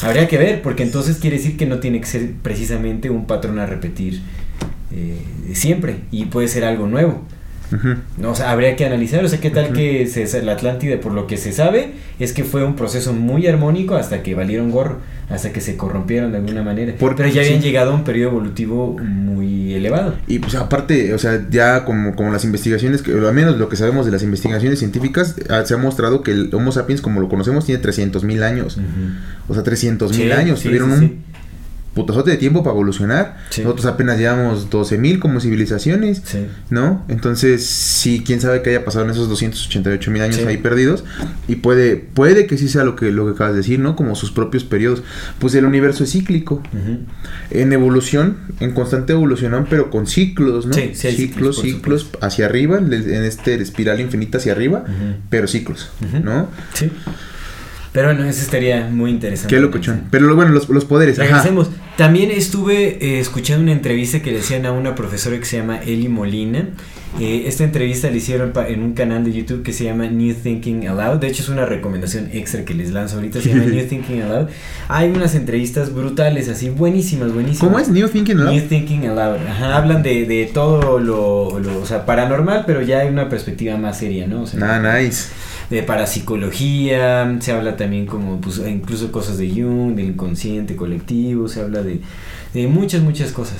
Habría 0.00 0.26
que 0.28 0.38
ver, 0.38 0.62
porque 0.62 0.82
entonces 0.82 1.18
quiere 1.18 1.36
decir 1.36 1.58
que 1.58 1.66
no 1.66 1.78
tiene 1.78 2.00
que 2.00 2.06
ser 2.06 2.30
precisamente 2.42 3.10
un 3.10 3.26
patrón 3.26 3.58
a 3.58 3.66
repetir 3.66 4.22
eh, 4.90 5.18
siempre 5.52 5.96
y 6.10 6.24
puede 6.24 6.48
ser 6.48 6.64
algo 6.64 6.86
nuevo. 6.86 7.20
No, 8.18 8.30
o 8.30 8.34
sea, 8.34 8.50
habría 8.50 8.76
que 8.76 8.84
analizar, 8.84 9.24
o 9.24 9.28
sea, 9.28 9.40
qué 9.40 9.50
tal 9.50 9.72
que 9.72 10.06
se, 10.06 10.42
la 10.42 10.52
Atlántida, 10.52 11.00
por 11.00 11.12
lo 11.12 11.26
que 11.26 11.36
se 11.36 11.52
sabe, 11.52 11.92
es 12.18 12.32
que 12.32 12.44
fue 12.44 12.64
un 12.64 12.76
proceso 12.76 13.12
muy 13.12 13.46
armónico 13.46 13.94
hasta 13.96 14.22
que 14.22 14.34
valieron 14.34 14.70
gorro, 14.70 14.98
hasta 15.30 15.52
que 15.52 15.60
se 15.60 15.76
corrompieron 15.76 16.30
de 16.32 16.38
alguna 16.38 16.62
manera. 16.62 16.94
Por- 16.98 17.16
Pero 17.16 17.28
ya 17.28 17.40
habían 17.42 17.60
sí. 17.62 17.66
llegado 17.68 17.92
a 17.92 17.94
un 17.94 18.04
periodo 18.04 18.30
evolutivo 18.32 18.98
muy 18.98 19.74
elevado. 19.74 20.14
Y 20.26 20.38
pues 20.38 20.54
aparte, 20.54 21.14
o 21.14 21.18
sea, 21.18 21.46
ya 21.50 21.84
como, 21.84 22.14
como 22.14 22.30
las 22.32 22.44
investigaciones, 22.44 23.02
que 23.02 23.12
al 23.12 23.32
menos 23.34 23.56
lo 23.58 23.68
que 23.68 23.76
sabemos 23.76 24.04
de 24.06 24.12
las 24.12 24.22
investigaciones 24.22 24.78
científicas, 24.78 25.36
ah, 25.48 25.62
se 25.64 25.74
ha 25.74 25.78
mostrado 25.78 26.22
que 26.22 26.32
el 26.32 26.50
Homo 26.54 26.72
sapiens 26.72 27.00
como 27.00 27.20
lo 27.20 27.28
conocemos 27.28 27.64
tiene 27.64 27.80
300 27.80 28.24
mil 28.24 28.42
años. 28.42 28.78
O 29.48 29.54
sea, 29.54 29.62
300 29.62 30.16
mil 30.16 30.32
años. 30.32 30.60
sí, 30.60 30.68
Tuvieron 30.68 30.92
un. 30.92 31.31
Putazote 31.94 32.30
de 32.30 32.36
tiempo 32.36 32.62
para 32.62 32.72
evolucionar. 32.74 33.38
Sí. 33.50 33.62
Nosotros 33.62 33.86
apenas 33.86 34.18
llevamos 34.18 34.70
12 34.70 34.98
mil 34.98 35.20
como 35.20 35.40
civilizaciones. 35.40 36.22
Sí. 36.24 36.46
¿No? 36.70 37.04
Entonces, 37.08 37.66
sí, 37.66 38.22
quién 38.24 38.40
sabe 38.40 38.62
qué 38.62 38.70
haya 38.70 38.84
pasado 38.84 39.04
en 39.04 39.10
esos 39.10 39.28
288 39.28 40.10
mil 40.10 40.22
años 40.22 40.36
Sí. 40.36 40.42
ahí 40.46 40.56
perdidos. 40.56 41.04
Y 41.48 41.56
puede, 41.56 41.96
puede 41.96 42.46
que 42.46 42.56
sí 42.58 42.68
sea 42.68 42.84
lo 42.84 42.96
que, 42.96 43.10
lo 43.12 43.26
que 43.26 43.32
acabas 43.32 43.52
de 43.52 43.58
decir, 43.58 43.78
¿no? 43.78 43.96
Como 43.96 44.14
sus 44.14 44.30
propios 44.30 44.64
periodos. 44.64 45.02
Pues 45.38 45.54
el 45.54 45.64
universo 45.64 46.04
es 46.04 46.12
cíclico. 46.12 46.62
Ujú. 46.72 46.98
En 47.50 47.72
evolución, 47.72 48.36
en 48.60 48.72
constante 48.72 49.12
evolución, 49.12 49.66
pero 49.68 49.90
con 49.90 50.06
ciclos, 50.06 50.66
¿no? 50.66 50.72
Sí, 50.74 50.92
sí 50.94 51.08
hay 51.08 51.16
ciclos, 51.16 51.56
ciclos, 51.60 52.02
ciclos 52.02 52.06
hacia 52.20 52.46
arriba, 52.46 52.78
en 52.78 52.92
este 53.24 53.54
espiral 53.60 54.00
infinita 54.00 54.38
hacia 54.38 54.52
arriba, 54.52 54.84
pero 55.30 55.46
ciclos. 55.46 55.90
¿no? 56.22 56.48
Sí. 56.74 56.90
Pero 57.92 58.08
bueno, 58.08 58.24
eso 58.24 58.40
estaría 58.40 58.88
muy 58.88 59.10
interesante. 59.10 59.54
Qué 59.54 59.60
locochón. 59.60 60.04
Pero 60.10 60.26
lo- 60.26 60.34
bueno, 60.34 60.50
los, 60.52 60.68
los 60.70 60.84
poderes, 60.86 61.18
ajá. 61.18 61.28
Regresemos. 61.28 61.68
También 61.96 62.30
estuve 62.30 62.96
eh, 63.04 63.20
escuchando 63.20 63.62
una 63.62 63.72
entrevista 63.72 64.20
que 64.22 64.32
le 64.32 64.38
hacían 64.40 64.64
a 64.64 64.72
una 64.72 64.94
profesora 64.94 65.38
que 65.38 65.44
se 65.44 65.58
llama 65.58 65.78
Eli 65.82 66.08
Molina. 66.08 66.68
Eh, 67.20 67.44
esta 67.46 67.64
entrevista 67.64 68.08
la 68.08 68.16
hicieron 68.16 68.54
en 68.66 68.82
un 68.82 68.94
canal 68.94 69.22
de 69.22 69.32
YouTube 69.34 69.62
que 69.62 69.74
se 69.74 69.84
llama 69.84 70.06
New 70.06 70.34
Thinking 70.34 70.88
Aloud. 70.88 71.18
De 71.18 71.26
hecho, 71.26 71.42
es 71.42 71.50
una 71.50 71.66
recomendación 71.66 72.30
extra 72.32 72.64
que 72.64 72.72
les 72.72 72.90
lanzo 72.92 73.16
ahorita. 73.16 73.42
Se 73.42 73.50
llama 73.50 73.64
New 73.66 73.86
Thinking 73.86 74.22
Aloud. 74.22 74.48
Hay 74.88 75.10
unas 75.10 75.34
entrevistas 75.34 75.92
brutales, 75.92 76.48
así, 76.48 76.70
buenísimas, 76.70 77.34
buenísimas. 77.34 77.60
¿Cómo 77.60 77.78
es? 77.78 77.90
New 77.90 78.08
Thinking, 78.08 78.38
¿no? 78.38 78.50
New 78.50 78.62
Thinking 78.66 79.06
Aloud. 79.08 79.46
Ajá, 79.46 79.76
hablan 79.76 80.02
de, 80.02 80.24
de 80.24 80.46
todo 80.54 80.98
lo, 80.98 81.58
lo, 81.58 81.78
o 81.82 81.84
sea, 81.84 82.06
paranormal, 82.06 82.64
pero 82.66 82.80
ya 82.80 83.00
hay 83.00 83.08
una 83.08 83.28
perspectiva 83.28 83.76
más 83.76 83.98
seria, 83.98 84.26
¿no? 84.26 84.44
O 84.44 84.46
sea, 84.46 84.60
Ah, 84.76 84.98
nice. 84.98 85.26
De 85.72 85.82
parapsicología, 85.82 87.36
se 87.40 87.52
habla 87.52 87.76
también 87.78 88.04
como 88.06 88.40
pues 88.40 88.60
incluso 88.66 89.10
cosas 89.10 89.38
de 89.38 89.48
Jung, 89.50 89.94
del 89.94 90.08
inconsciente 90.10 90.76
colectivo, 90.76 91.48
se 91.48 91.62
habla 91.62 91.82
de, 91.82 92.00
de 92.52 92.66
muchas, 92.66 93.00
muchas 93.02 93.32
cosas. 93.32 93.56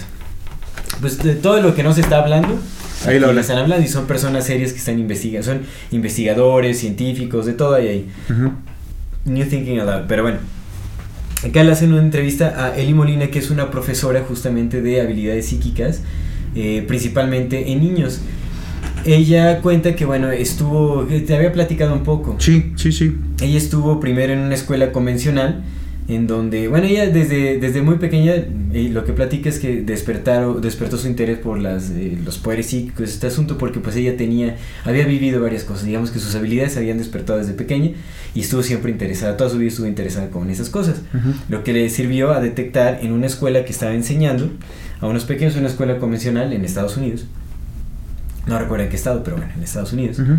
Pues 1.01 1.19
de 1.23 1.35
todo 1.35 1.61
lo 1.63 1.75
que 1.75 1.83
no 1.83 1.95
se 1.95 2.03
está 2.03 2.19
hablando, 2.23 2.59
Ahí 3.07 3.19
lo 3.19 3.29
hablan. 3.29 3.41
están 3.41 3.59
hablando 3.59 3.85
y 3.85 3.89
son 3.89 4.07
personas 4.07 4.45
serias 4.47 4.73
que 4.73 4.79
están 4.79 4.99
investigando, 4.99 5.47
son 5.47 5.63
investigadores, 5.91 6.79
científicos, 6.79 7.47
de 7.47 7.55
todo 7.55 7.75
ahí. 7.75 8.09
Ujú. 8.31 8.53
New 9.25 9.49
Thinking 9.49 9.81
Aloud, 9.81 10.05
pero 10.07 10.23
bueno. 10.23 10.39
Acá 11.45 11.65
le 11.65 11.73
hacen 11.73 11.93
una 11.93 12.03
entrevista 12.03 12.67
a 12.67 12.77
Eli 12.77 12.95
Molina, 12.95 13.29
que 13.29 13.39
es 13.39 13.51
una 13.51 13.71
profesora 13.71 14.23
justamente 14.29 14.81
de 14.83 15.01
habilidades 15.01 15.47
psíquicas, 15.47 16.03
eh, 16.55 16.85
principalmente 16.87 17.73
en 17.73 17.81
niños. 17.81 18.21
Ella 19.05 19.61
cuenta 19.61 19.97
que, 19.97 20.05
bueno, 20.05 20.31
estuvo, 20.31 21.07
que 21.07 21.21
te 21.21 21.35
había 21.35 21.53
platicado 21.53 21.93
un 21.93 22.05
poco. 22.05 22.37
Sí, 22.39 22.73
sí, 22.77 22.93
sí. 22.93 23.17
Ella 23.41 23.59
estuvo 23.59 24.01
primero 24.01 24.33
en 24.33 24.41
una 24.41 24.55
escuela 24.55 24.93
convencional, 24.93 25.65
en 26.09 26.27
donde, 26.27 26.69
bueno, 26.69 26.87
ella 26.87 27.09
desde, 27.09 27.59
desde 27.59 27.83
muy 27.83 27.97
pequeña, 27.97 28.35
eh, 28.35 28.91
lo 28.93 29.05
que 29.05 29.13
platica 29.13 29.49
es 29.49 29.59
que 29.59 29.83
despertaron, 29.83 30.61
despertó 30.61 30.99
su 30.99 31.07
interés 31.07 31.39
por 31.39 31.59
las, 31.59 31.91
eh, 31.91 32.19
los 32.25 32.39
poderes 32.39 32.67
psíquicos, 32.67 33.09
este 33.09 33.29
asunto, 33.29 33.57
porque 33.57 33.81
pues 33.81 33.97
ella 33.97 34.17
tenía, 34.17 34.57
había 34.85 35.07
vivido 35.07 35.41
varias 35.41 35.65
cosas, 35.65 35.87
digamos 35.87 36.11
que 36.11 36.19
sus 36.19 36.35
habilidades 36.35 36.77
habían 36.77 36.99
despertado 36.99 37.39
desde 37.39 37.53
pequeña 37.53 37.93
y 38.35 38.41
estuvo 38.41 38.63
siempre 38.63 38.91
interesada, 38.91 39.37
toda 39.37 39.51
su 39.51 39.59
vida 39.59 39.69
estuvo 39.69 39.87
interesada 39.87 40.29
con 40.31 40.51
esas 40.51 40.71
cosas, 40.71 41.03
lo 41.49 41.63
que 41.63 41.73
le 41.73 41.89
sirvió 41.89 42.33
a 42.33 42.41
detectar 42.41 42.99
en 43.03 43.13
una 43.13 43.27
escuela 43.27 43.65
que 43.65 43.73
estaba 43.73 43.95
enseñando 43.95 44.51
a 45.01 45.07
unos 45.07 45.25
pequeños, 45.25 45.57
una 45.57 45.69
escuela 45.69 45.99
convencional 45.99 46.53
en 46.53 46.65
Estados 46.65 46.97
Unidos, 46.97 47.27
no 48.47 48.59
recuerdo 48.59 48.85
en 48.85 48.91
qué 48.91 48.97
estado, 48.97 49.23
pero 49.25 49.37
bueno, 49.37 49.53
en 49.57 49.63
Estados 49.63 49.93
Unidos 49.93 50.19
Ujú. 50.19 50.33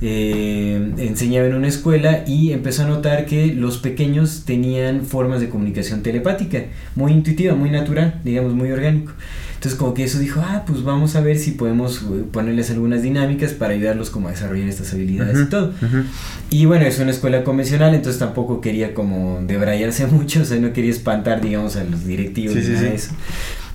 eh, 0.00 0.92
enseñaba 0.98 1.48
en 1.48 1.54
una 1.54 1.66
escuela 1.68 2.22
y 2.26 2.52
empezó 2.52 2.84
a 2.84 2.86
notar 2.86 3.26
que 3.26 3.52
los 3.54 3.78
pequeños 3.78 4.44
tenían 4.46 5.04
formas 5.04 5.40
de 5.40 5.48
comunicación 5.48 6.02
telepática, 6.02 6.62
muy 6.94 7.12
intuitiva, 7.12 7.54
muy 7.54 7.70
natural, 7.70 8.20
digamos, 8.24 8.54
muy 8.54 8.70
orgánico. 8.70 9.12
Entonces 9.56 9.76
como 9.76 9.92
que 9.92 10.04
eso 10.04 10.20
dijo, 10.20 10.40
ah, 10.40 10.62
pues 10.68 10.84
vamos 10.84 11.16
a 11.16 11.20
ver 11.20 11.36
si 11.36 11.50
podemos 11.50 12.02
eh, 12.02 12.22
ponerles 12.30 12.70
algunas 12.70 13.02
dinámicas 13.02 13.54
para 13.54 13.74
ayudarlos 13.74 14.08
como 14.10 14.28
a 14.28 14.30
desarrollar 14.30 14.68
estas 14.68 14.92
habilidades 14.94 15.36
y 15.36 15.40
Ujú. 15.40 15.50
todo. 15.50 15.66
Ujú. 15.82 16.04
Y 16.50 16.64
bueno, 16.66 16.84
es 16.86 17.00
una 17.00 17.10
escuela 17.10 17.42
convencional, 17.42 17.92
entonces 17.92 18.20
tampoco 18.20 18.60
quería 18.60 18.94
como 18.94 19.40
debrayarse 19.44 20.06
mucho, 20.12 20.42
o 20.42 20.44
sea, 20.44 20.60
no 20.60 20.72
quería 20.72 20.92
espantar, 20.92 21.40
digamos, 21.40 21.74
a 21.74 21.82
los 21.82 22.04
directivos 22.06 22.54
Sí, 22.54 22.60
ni 22.60 22.66
sí, 22.66 22.72
nada 22.72 22.82
de 22.84 22.90
sí. 22.90 23.06
eso. 23.06 23.14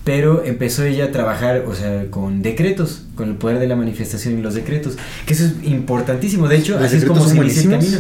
Pero 0.03 0.43
empezó 0.43 0.83
ella 0.83 1.05
a 1.05 1.11
trabajar, 1.11 1.63
o 1.67 1.73
sea, 1.73 2.05
con 2.09 2.41
decretos, 2.41 3.03
con 3.15 3.29
el 3.29 3.35
poder 3.35 3.59
de 3.59 3.67
la 3.67 3.75
manifestación 3.75 4.37
y 4.37 4.41
los 4.41 4.53
decretos, 4.53 4.97
que 5.25 5.33
eso 5.33 5.45
es 5.45 5.53
importantísimo, 5.63 6.47
de 6.47 6.57
hecho, 6.57 6.77
así 6.77 6.97
es 6.97 7.05
como 7.05 7.25
se 7.25 7.37
inicia 7.37 7.63
el 7.63 7.69
camino. 7.69 7.97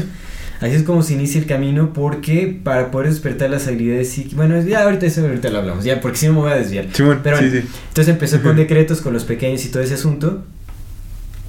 Así 0.59 0.75
es 0.75 0.83
como 0.83 1.03
se 1.03 1.13
inicia 1.13 1.41
el 1.41 1.47
camino 1.47 1.91
porque 1.91 2.57
para 2.63 2.89
poder 2.89 3.09
despertar 3.09 3.49
las 3.49 3.67
habilidades 3.67 4.09
psíquicas, 4.11 4.37
bueno, 4.37 4.61
ya 4.61 4.83
ahorita 4.83 5.05
eso 5.05 5.21
ahorita 5.21 5.49
lo 5.49 5.57
hablamos, 5.57 5.83
ya 5.83 5.99
porque 5.99 6.17
si 6.17 6.27
no 6.27 6.33
me 6.33 6.39
voy 6.39 6.51
a 6.51 6.55
desviar. 6.55 6.87
Pero 6.95 7.13
sí, 7.15 7.21
bueno, 7.21 7.37
sí. 7.39 7.67
entonces 7.89 8.07
empezó 8.07 8.41
con 8.41 8.55
decretos, 8.55 9.01
con 9.01 9.11
los 9.11 9.25
pequeños 9.25 9.65
y 9.65 9.69
todo 9.69 9.83
ese 9.83 9.95
asunto. 9.95 10.43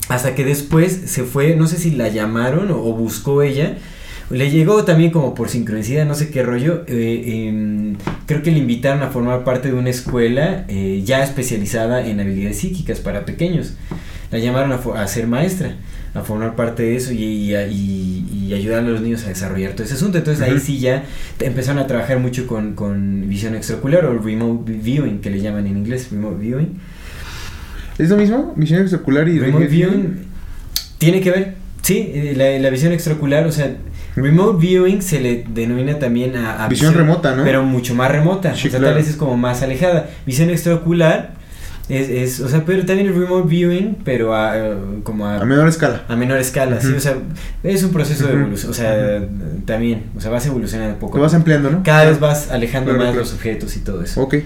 Hasta 0.09 0.34
que 0.34 0.44
después 0.44 1.02
se 1.07 1.22
fue, 1.22 1.55
no 1.55 1.68
sé 1.68 1.76
si 1.76 1.92
la 1.92 2.09
llamaron 2.09 2.72
o, 2.72 2.78
o 2.78 2.92
buscó 2.92 3.42
ella. 3.42 3.78
Le 4.31 4.51
llegó 4.51 4.85
también 4.85 5.11
como 5.11 5.35
por 5.35 5.49
sincronicidad, 5.51 6.07
no 6.07 6.14
sé 6.14 6.31
qué 6.31 6.43
rollo. 6.43 6.85
eh, 6.87 7.47
em, 7.49 7.97
creo 8.27 8.43
que 8.43 8.51
le 8.51 8.59
invitaron 8.59 9.03
a 9.03 9.09
formar 9.11 9.45
parte 9.45 9.68
de 9.68 9.75
una 9.75 9.91
escuela 9.91 10.64
eh, 10.68 11.03
ya 11.05 11.22
especializada 11.22 12.07
en 12.07 12.20
habilidades 12.20 12.59
psíquicas 12.59 13.01
para 13.01 13.25
pequeños. 13.27 13.75
La 14.31 14.39
llamaron 14.39 14.72
a, 14.72 14.77
a 15.03 15.07
ser 15.07 15.27
maestra, 15.27 15.77
a 16.14 16.22
formar 16.22 16.57
parte 16.57 16.83
de 16.85 16.97
eso 16.97 17.12
y, 17.12 17.22
y, 17.22 17.55
y- 17.55 18.20
y 18.49 18.55
ayudar 18.55 18.81
a 18.81 18.83
los 18.83 19.01
niños 19.01 19.25
a 19.25 19.29
desarrollar 19.29 19.72
todo 19.72 19.85
ese 19.85 19.95
asunto. 19.95 20.18
Entonces 20.18 20.43
ahí 20.43 20.59
sí 20.59 20.79
ya 20.79 21.05
empezaron 21.41 21.79
a 21.83 21.87
trabajar 21.87 22.18
mucho 22.18 22.47
con, 22.47 22.75
con 22.75 23.29
visión 23.29 23.55
extraocular 23.55 24.05
o 24.07 24.18
remote 24.18 24.72
viewing, 24.72 25.20
que 25.20 25.31
le 25.31 25.41
llaman 25.41 25.66
en 25.66 25.77
inglés, 25.79 26.09
remote 26.11 26.37
viewing. 26.43 26.79
¿Es 27.99 28.09
lo 28.11 28.16
mismo? 28.16 28.53
Visión 28.57 28.81
extraocular 28.81 29.29
y 29.29 29.39
Remote 29.39 29.64
remote 29.64 29.66
viewing 29.68 30.16
tiene 30.99 31.20
que 31.20 31.31
ver, 31.31 31.55
sí, 31.83 32.11
eh, 32.12 32.35
la, 32.37 32.59
la 32.59 32.70
visión 32.70 32.93
extraocular, 32.93 33.47
o 33.47 33.53
sea, 33.53 33.77
remote 34.17 34.59
viewing 34.65 35.03
se 35.03 35.21
le 35.21 35.45
denomina 35.49 35.99
también 35.99 36.37
a, 36.37 36.65
a 36.65 36.69
Visión 36.69 36.95
remota, 36.95 37.35
¿no? 37.35 37.45
Pero 37.45 37.62
mucho 37.65 37.95
más 37.95 38.11
remota, 38.11 38.55
Sí, 38.55 38.69
o 38.69 38.71
sea, 38.71 38.79
claro. 38.81 38.95
tal 38.95 39.03
vez 39.03 39.11
es 39.11 39.17
como 39.17 39.37
más 39.37 39.62
alejada. 39.62 40.09
Visión 40.27 40.51
extraocular 40.51 41.33
es, 41.89 42.09
es 42.09 42.41
o 42.41 42.49
sea, 42.49 42.65
pero 42.65 42.87
también 42.87 43.09
el 43.09 43.15
remote 43.15 43.47
viewing, 43.49 43.99
pero 44.05 44.35
a, 44.35 44.57
eh, 44.57 44.75
como 45.03 45.27
a, 45.27 45.37
A 45.41 45.45
menor 45.45 45.69
escala. 45.69 46.03
a 46.09 46.17
menor 46.17 46.39
escala, 46.39 46.81
sí, 46.81 46.93
o 46.97 47.01
sea, 47.01 47.17
es 47.62 47.83
un 47.83 47.91
proceso 47.93 48.27
de 48.27 48.33
evolución, 48.35 48.71
o 48.71 48.75
sea, 48.75 49.21
también, 49.67 50.05
o 50.17 50.21
sea, 50.21 50.31
vas 50.31 50.47
evolucionando 50.47 50.99
poco. 50.99 51.19
Lo 51.19 51.25
vas 51.25 51.35
empleando, 51.35 51.71
¿no? 51.71 51.83
Cada 51.83 52.05
vez 52.07 52.19
vas 52.21 52.51
alejando 52.51 52.91
Claro, 52.93 52.99
más 53.05 53.12
claro. 53.12 53.21
los 53.21 53.35
objetos 53.35 53.77
y 53.77 53.81
todo 53.81 54.03
eso. 54.03 54.23
Ok. 54.23 54.37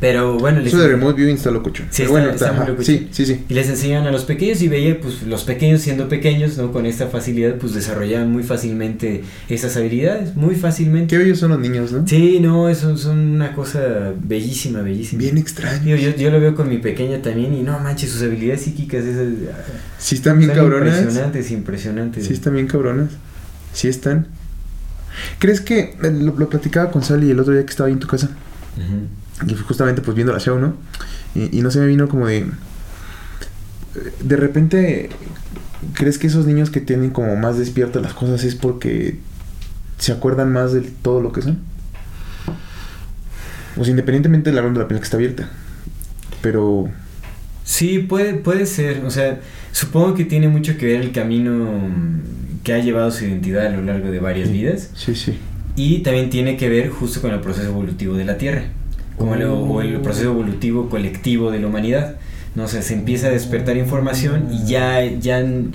Pero 0.00 0.38
bueno, 0.38 0.60
les- 0.60 0.68
Eso 0.72 0.78
de 0.80 0.88
remote 0.88 1.14
viewing 1.18 1.36
está 1.36 1.50
lococho. 1.50 1.84
Sí, 1.90 2.02
está- 2.02 2.10
bueno, 2.12 2.30
está 2.30 2.52
muy 2.54 2.66
lococho. 2.68 2.86
Sí, 2.90 3.08
sí, 3.10 3.26
sí. 3.26 3.44
Y 3.50 3.52
les 3.52 3.68
enseñaban 3.68 4.06
a 4.06 4.10
los 4.10 4.24
pequeños 4.24 4.62
y 4.62 4.68
veía, 4.68 4.98
pues 4.98 5.22
los 5.24 5.44
pequeños 5.44 5.82
siendo 5.82 6.08
pequeños, 6.08 6.56
¿no? 6.56 6.72
Con 6.72 6.86
esta 6.86 7.08
facilidad, 7.08 7.56
pues 7.56 7.74
desarrollaban 7.74 8.32
muy 8.32 8.42
fácilmente 8.42 9.22
esas 9.50 9.76
habilidades, 9.76 10.34
muy 10.36 10.54
fácilmente. 10.54 11.14
Qué 11.14 11.18
bellos 11.22 11.38
son 11.38 11.50
los 11.50 11.60
niños, 11.60 11.92
¿no? 11.92 12.06
Sí, 12.08 12.40
no, 12.40 12.70
eso 12.70 12.96
son 12.96 13.18
una 13.18 13.52
cosa 13.52 14.14
bellísima, 14.18 14.80
bellísima. 14.80 15.20
Bien 15.20 15.36
extraño. 15.36 15.94
Yo, 15.96 16.16
yo 16.16 16.30
lo 16.30 16.40
veo 16.40 16.54
con 16.54 16.70
mi 16.70 16.78
pequeña 16.78 17.20
también 17.20 17.52
y 17.52 17.62
no 17.62 17.78
manches, 17.78 18.10
sus 18.10 18.22
habilidades 18.22 18.62
psíquicas 18.62 19.04
esas, 19.04 19.26
Sí 19.98 20.14
están 20.14 20.38
bien 20.38 20.48
son 20.50 20.56
cabronas. 20.60 20.96
impresionantes, 20.98 21.50
impresionantes. 21.50 22.26
Sí 22.26 22.32
están 22.32 22.54
bien 22.54 22.66
cabronas. 22.68 23.10
Sí 23.74 23.88
están. 23.88 24.28
¿Crees 25.38 25.60
que 25.60 25.78
eh, 26.02 26.10
lo, 26.10 26.34
lo 26.38 26.48
platicaba 26.48 26.90
con 26.90 27.02
Sally 27.02 27.30
el 27.32 27.38
otro 27.40 27.52
día 27.52 27.64
que 27.66 27.70
estaba 27.70 27.88
ahí 27.88 27.92
en 27.92 27.98
tu 28.00 28.06
casa? 28.08 28.30
Y 29.46 29.54
justamente 29.54 30.02
pues 30.02 30.14
viendo 30.14 30.32
la 30.32 30.40
show, 30.40 30.58
¿no? 30.58 30.74
Y, 31.34 31.58
y 31.58 31.62
no 31.62 31.70
se 31.70 31.80
me 31.80 31.86
vino 31.86 32.08
como 32.08 32.26
de... 32.26 32.46
De 34.22 34.36
repente, 34.36 35.10
¿crees 35.94 36.18
que 36.18 36.26
esos 36.26 36.46
niños 36.46 36.70
que 36.70 36.80
tienen 36.80 37.10
como 37.10 37.34
más 37.36 37.58
despiertas 37.58 38.02
las 38.02 38.14
cosas 38.14 38.44
es 38.44 38.54
porque 38.54 39.18
se 39.98 40.12
acuerdan 40.12 40.52
más 40.52 40.72
de 40.72 40.82
todo 40.82 41.20
lo 41.20 41.32
que 41.32 41.42
son? 41.42 41.58
Sea, 43.84 43.90
independientemente 43.90 44.50
de 44.50 44.56
la 44.56 44.62
ronda 44.62 44.78
de 44.78 44.84
la 44.84 44.88
piel 44.88 45.00
que 45.00 45.04
está 45.04 45.16
abierta. 45.16 45.48
Pero... 46.42 46.88
Sí, 47.64 48.00
puede, 48.00 48.34
puede 48.34 48.66
ser. 48.66 49.04
O 49.04 49.10
sea, 49.10 49.40
supongo 49.72 50.14
que 50.14 50.24
tiene 50.24 50.48
mucho 50.48 50.76
que 50.76 50.86
ver 50.86 51.00
el 51.00 51.12
camino 51.12 51.70
que 52.62 52.72
ha 52.74 52.78
llevado 52.78 53.10
su 53.10 53.24
identidad 53.24 53.66
a 53.66 53.70
lo 53.70 53.82
largo 53.82 54.10
de 54.10 54.18
varias 54.18 54.50
vidas. 54.50 54.90
Sí, 54.94 55.14
sí. 55.14 55.38
Y 55.76 56.00
también 56.00 56.30
tiene 56.30 56.56
que 56.56 56.68
ver 56.68 56.90
justo 56.90 57.20
con 57.20 57.32
el 57.32 57.40
proceso 57.40 57.68
evolutivo 57.68 58.16
de 58.16 58.24
la 58.24 58.36
Tierra, 58.38 58.64
como 59.20 59.34
el, 59.34 59.44
o 59.44 59.82
el 59.82 60.00
proceso 60.00 60.30
evolutivo 60.30 60.88
colectivo 60.88 61.50
de 61.50 61.60
la 61.60 61.66
humanidad. 61.66 62.16
No 62.54 62.64
o 62.64 62.68
sea, 62.68 62.80
se 62.80 62.94
empieza 62.94 63.26
a 63.26 63.30
despertar 63.30 63.76
información 63.76 64.48
y 64.50 64.66
ya, 64.66 65.04
ya 65.04 65.42
niños 65.42 65.74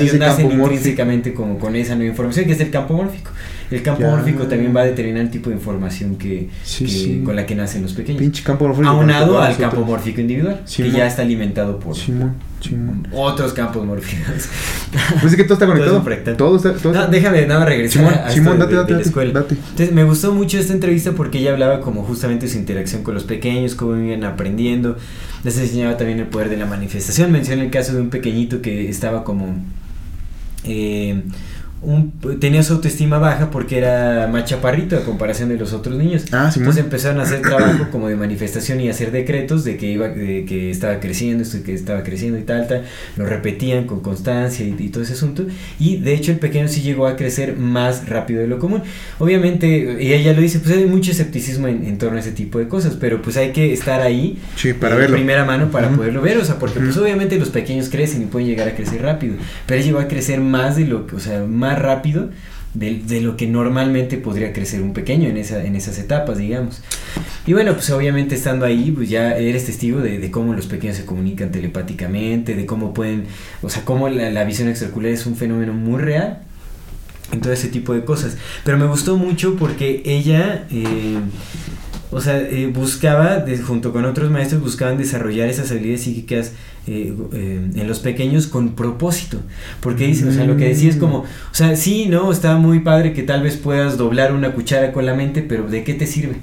ese 0.00 0.18
nacen 0.18 0.52
intrínsecamente 0.52 1.32
como 1.32 1.58
con 1.58 1.74
esa 1.76 1.96
nueva 1.96 2.10
información, 2.10 2.44
que 2.44 2.52
es 2.52 2.60
el 2.60 2.70
campo 2.70 2.92
mórfico. 2.92 3.30
El 3.70 3.82
campo 3.82 4.02
Ya. 4.02 4.10
mórfico 4.10 4.44
también 4.44 4.76
va 4.76 4.82
a 4.82 4.84
determinar 4.84 5.22
el 5.22 5.30
tipo 5.30 5.48
de 5.50 5.56
información 5.56 6.16
que, 6.16 6.48
Sí, 6.62 6.84
que- 6.84 6.90
sí. 6.90 7.22
con 7.24 7.34
la 7.34 7.46
que 7.46 7.54
nacen 7.54 7.82
los 7.82 7.92
pequeños. 7.94 8.20
Pinche 8.20 8.42
campo 8.42 8.66
morfólogo. 8.66 8.94
Aunado 9.00 9.40
al 9.40 9.56
campo 9.56 9.80
mórfico 9.84 10.20
individual, 10.20 10.60
Simón. 10.64 10.92
que 10.92 10.98
ya 10.98 11.06
está 11.06 11.22
alimentado 11.22 11.78
por 11.80 11.96
Simón, 11.96 12.34
Simón. 12.60 13.08
otros 13.12 13.52
campos 13.54 13.84
mórficos. 13.86 14.48
Pues 15.20 15.32
es 15.32 15.36
que 15.36 15.42
todo 15.44 15.54
está 15.54 15.66
Todo 15.66 15.74
es 15.74 15.80
conectado. 15.80 16.02
fractal. 16.04 16.36
Todo 16.36 16.56
está... 16.56 16.72
Todo 16.74 16.92
No, 16.92 17.06
déjame 17.08 17.46
nada 17.46 17.64
regresar 17.64 18.30
Simón, 18.30 18.54
a 18.54 18.58
date, 18.58 18.72
de- 18.74 18.76
date, 18.80 18.92
de 18.92 18.98
la 19.00 19.04
escuela. 19.04 19.32
date. 19.32 19.54
Entonces 19.54 19.92
me 19.92 20.04
gustó 20.04 20.32
mucho 20.32 20.58
esta 20.58 20.72
entrevista 20.72 21.12
porque 21.12 21.38
ella 21.38 21.52
hablaba 21.52 21.80
como 21.80 22.04
justamente 22.04 22.46
su 22.48 22.58
interacción 22.58 23.02
con 23.02 23.14
los 23.14 23.24
pequeños, 23.24 23.74
cómo 23.74 23.96
iban 23.96 24.22
aprendiendo, 24.24 24.96
les 25.42 25.58
enseñaba 25.58 25.96
también 25.96 26.20
el 26.20 26.26
poder 26.26 26.48
de 26.48 26.56
la 26.58 26.66
manifestación, 26.66 27.32
menciona 27.32 27.64
el 27.64 27.70
caso 27.70 27.92
de 27.94 28.02
un 28.02 28.10
pequeñito 28.10 28.62
que 28.62 28.88
estaba 28.88 29.24
como... 29.24 29.56
eh, 30.64 31.22
un- 31.84 32.38
tenía 32.40 32.62
su 32.62 32.74
autoestima 32.74 33.18
baja 33.18 33.50
porque 33.50 33.78
era 33.78 34.28
más 34.30 34.44
chaparrito 34.44 34.96
a 34.96 35.00
comparación 35.04 35.48
de 35.48 35.56
los 35.56 35.72
otros 35.72 35.96
niños. 35.96 36.24
Ah, 36.32 36.50
Simón. 36.50 36.68
Entonces 36.68 36.84
empezaron 36.84 37.20
a 37.20 37.22
hacer 37.24 37.42
trabajo 37.42 37.88
como 37.90 38.08
de 38.08 38.16
manifestación 38.16 38.80
y 38.80 38.88
hacer 38.88 39.10
decretos 39.12 39.64
de 39.64 39.76
que 39.76 39.86
iba, 39.92 40.08
de 40.08 40.44
que 40.44 40.70
estaba 40.70 41.00
creciendo, 41.00 41.42
esto, 41.42 41.58
que 41.64 41.74
estaba 41.74 42.02
creciendo 42.02 42.38
y 42.38 42.42
tal, 42.42 42.66
tal. 42.66 42.84
Lo 43.16 43.26
repetían 43.26 43.84
con 43.84 44.00
constancia 44.00 44.64
y, 44.66 44.74
y 44.78 44.88
todo 44.88 45.02
ese 45.04 45.12
asunto. 45.14 45.44
Y 45.78 45.96
de 45.98 46.14
hecho 46.14 46.32
el 46.32 46.38
pequeño 46.38 46.68
sí 46.68 46.80
llegó 46.82 47.06
a 47.06 47.16
crecer 47.16 47.56
más 47.56 48.08
rápido 48.08 48.40
de 48.40 48.46
lo 48.48 48.58
común. 48.58 48.82
Obviamente, 49.18 49.96
y 50.00 50.12
ella 50.12 50.32
lo 50.32 50.40
dice, 50.40 50.58
pues 50.58 50.76
hay 50.76 50.86
mucho 50.86 51.10
escepticismo 51.12 51.68
en, 51.68 51.84
en 51.86 51.98
torno 51.98 52.16
a 52.16 52.20
ese 52.20 52.32
tipo 52.32 52.58
de 52.58 52.68
cosas, 52.68 52.96
pero 53.00 53.22
pues 53.22 53.36
hay 53.36 53.52
que 53.52 53.72
estar 53.72 54.00
ahí 54.00 54.38
Sí, 54.56 54.72
para 54.72 54.94
de 54.94 55.02
verlo. 55.02 55.16
primera 55.16 55.44
mano 55.44 55.70
para 55.70 55.88
Ujú. 55.88 55.96
poderlo 55.98 56.22
ver, 56.22 56.38
o 56.38 56.44
sea, 56.44 56.58
porque 56.58 56.80
pues 56.80 56.96
Ujú. 56.96 57.04
obviamente 57.04 57.38
los 57.38 57.50
pequeños 57.50 57.88
crecen 57.88 58.22
y 58.22 58.26
pueden 58.26 58.48
llegar 58.48 58.68
a 58.68 58.74
crecer 58.74 59.02
rápido, 59.02 59.34
pero 59.66 59.80
él 59.80 59.86
llegó 59.86 59.98
a 60.00 60.08
crecer 60.08 60.40
más 60.40 60.76
de 60.76 60.84
lo 60.86 61.06
que, 61.06 61.16
o 61.16 61.20
sea, 61.20 61.44
más 61.44 61.73
rápido 61.74 62.30
de, 62.74 63.20
lo 63.20 63.36
que 63.36 63.46
normalmente 63.46 64.18
podría 64.18 64.52
crecer 64.52 64.82
un 64.82 64.92
pequeño 64.92 65.28
en, 65.28 65.36
esa, 65.36 65.62
esas 65.62 65.98
etapas, 65.98 66.38
digamos. 66.38 66.82
Y 67.46 67.52
bueno, 67.52 67.72
pues 67.74 67.90
obviamente 67.90 68.34
estando 68.34 68.66
ahí, 68.66 68.90
pues 68.90 69.08
ya 69.08 69.36
eres 69.36 69.66
testigo 69.66 70.00
de, 70.00 70.30
cómo 70.30 70.54
los 70.54 70.66
pequeños 70.66 70.96
se 70.96 71.04
comunican 71.04 71.52
telepáticamente, 71.52 72.54
de 72.54 72.66
cómo 72.66 72.92
pueden, 72.92 73.24
o 73.62 73.70
sea, 73.70 73.84
cómo 73.84 74.08
la, 74.08 74.44
visión 74.44 74.68
extraocular 74.68 75.12
es 75.12 75.26
un 75.26 75.36
fenómeno 75.36 75.72
muy 75.72 76.00
real 76.00 76.40
en 77.32 77.40
todo 77.40 77.52
ese 77.52 77.68
tipo 77.68 77.94
de 77.94 78.04
cosas. 78.04 78.36
Pero 78.64 78.76
me 78.76 78.86
gustó 78.86 79.16
mucho 79.16 79.56
porque 79.56 80.02
ella, 80.04 80.66
eh, 80.70 81.18
o 82.10 82.20
sea, 82.20 82.40
eh, 82.40 82.70
buscaba, 82.74 83.44
junto 83.64 83.92
con 83.92 84.04
otros 84.04 84.30
maestros, 84.30 84.62
buscaban 84.62 84.98
desarrollar 84.98 85.48
esas 85.48 85.70
habilidades 85.70 86.02
psíquicas 86.02 86.52
eh, 86.86 87.14
eh, 87.32 87.70
en 87.74 87.88
los 87.88 88.00
pequeños 88.00 88.46
con 88.46 88.74
propósito. 88.74 89.38
Porque 89.80 90.06
dicen, 90.06 90.28
o 90.28 90.32
sea, 90.32 90.44
lo 90.44 90.56
que 90.56 90.68
decía 90.68 90.90
es 90.90 90.96
como, 90.96 91.18
o 91.18 91.26
sea, 91.52 91.76
sí, 91.76 92.06
¿no? 92.06 92.30
Está 92.30 92.56
muy 92.56 92.80
padre 92.80 93.12
que 93.12 93.22
tal 93.22 93.42
vez 93.42 93.56
puedas 93.56 93.96
doblar 93.96 94.32
una 94.32 94.52
cuchara 94.52 94.92
con 94.92 95.06
la 95.06 95.14
mente, 95.14 95.42
pero 95.42 95.68
¿de 95.68 95.84
qué 95.84 95.94
te 95.94 96.06
sirve? 96.06 96.36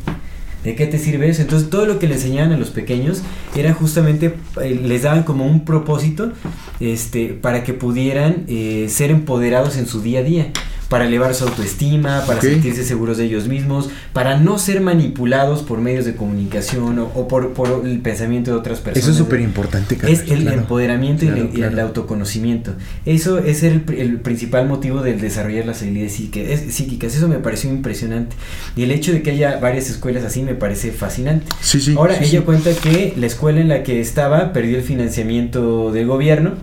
¿De 0.64 0.76
qué 0.76 0.86
te 0.86 1.00
sirve 1.00 1.28
eso? 1.28 1.42
Entonces 1.42 1.70
todo 1.70 1.86
lo 1.88 1.98
que 1.98 2.08
le 2.08 2.16
enseñaban 2.16 2.54
a 2.54 2.58
los 2.58 2.70
pequeños 2.70 3.24
era 3.56 3.74
justamente, 3.74 4.36
eh, 4.62 4.80
les 4.84 5.04
daban 5.04 5.24
como 5.24 5.46
un 5.46 5.66
propósito 5.66 6.34
este, 6.80 7.30
para 7.30 7.64
que 7.64 7.74
pudieran 7.74 8.46
eh, 8.48 8.86
ser 8.90 9.10
empoderados 9.10 9.78
en 9.78 9.88
su 9.88 10.02
día 10.02 10.20
a 10.20 10.24
día, 10.24 10.52
para 10.92 11.06
elevar 11.06 11.34
su 11.34 11.46
autoestima, 11.46 12.26
para 12.28 12.40
Ok. 12.40 12.44
sentirse 12.46 12.84
seguros 12.84 13.18
de 13.18 13.24
ellos 13.24 13.48
mismos, 13.48 13.90
para 14.12 14.38
no 14.38 14.60
ser 14.60 14.82
manipulados 14.82 15.62
por 15.62 15.80
medios 15.80 16.04
de 16.04 16.18
comunicación 16.18 17.00
o, 17.00 17.06
o 17.16 17.30
por, 17.30 17.54
por 17.54 17.84
el 17.86 18.00
pensamiento 18.02 18.52
de 18.52 18.58
otras 18.58 18.80
personas. 18.82 19.04
Eso 19.06 19.12
es 19.12 19.18
súper 19.18 19.40
importante, 19.40 19.98
Es 20.12 20.30
el 20.30 20.46
empoderamiento 20.50 21.24
y 21.24 21.30
Claro, 21.30 21.44
el- 21.44 21.58
y, 21.58 21.62
el, 21.64 21.70
claro. 21.72 21.88
autoconocimiento. 21.88 22.74
Eso 23.06 23.40
es 23.40 23.64
el, 23.64 23.84
el 23.98 24.20
principal 24.20 24.68
motivo 24.68 25.02
del 25.02 25.22
desarrollar 25.22 25.66
las 25.66 25.82
habilidades 25.82 26.12
psíquicas. 26.12 27.16
Eso 27.16 27.30
me 27.30 27.38
pareció 27.40 27.70
impresionante. 27.70 28.36
Y 28.76 28.84
el 28.84 28.92
hecho 28.92 29.14
de 29.14 29.22
que 29.22 29.32
haya 29.32 29.60
varias 29.62 29.90
escuelas 29.90 30.26
así 30.26 30.44
me 30.44 30.56
parece 30.56 30.92
fascinante. 30.92 31.46
Sí, 31.62 31.80
sí. 31.80 31.96
Ahora, 31.98 32.16
sí, 32.18 32.26
ella 32.26 32.42
cuenta 32.44 32.70
que 32.74 33.14
la 33.16 33.28
escuela 33.28 33.62
en 33.62 33.70
la 33.70 33.84
que 33.84 34.02
estaba 34.02 34.52
perdió 34.52 34.76
el 34.78 34.84
financiamiento 34.84 35.94
del 35.94 36.08
gobierno. 36.08 36.56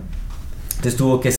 Entonces 0.75 0.95
tuvo 0.95 1.19
que 1.19 1.38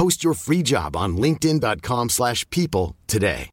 Post 0.00 0.24
your 0.24 0.32
free 0.34 0.62
job 0.62 0.96
on 0.96 1.18
linkedin.com/people 1.18 2.08
slash 2.08 2.46
people 2.48 2.96
today. 3.06 3.50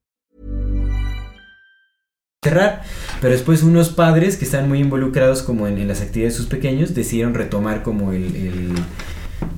pero 2.42 3.34
después 3.34 3.64
unos 3.64 3.90
padres 3.90 4.38
que 4.38 4.46
están 4.46 4.70
muy 4.70 4.80
involucrados 4.80 5.42
como 5.42 5.68
en, 5.68 5.86
las 5.86 6.00
actividades 6.00 6.36
de 6.36 6.38
sus 6.38 6.48
pequeños 6.48 6.94
decidieron 6.94 7.34
retomar 7.34 7.84
como 7.84 8.14
el, 8.14 8.74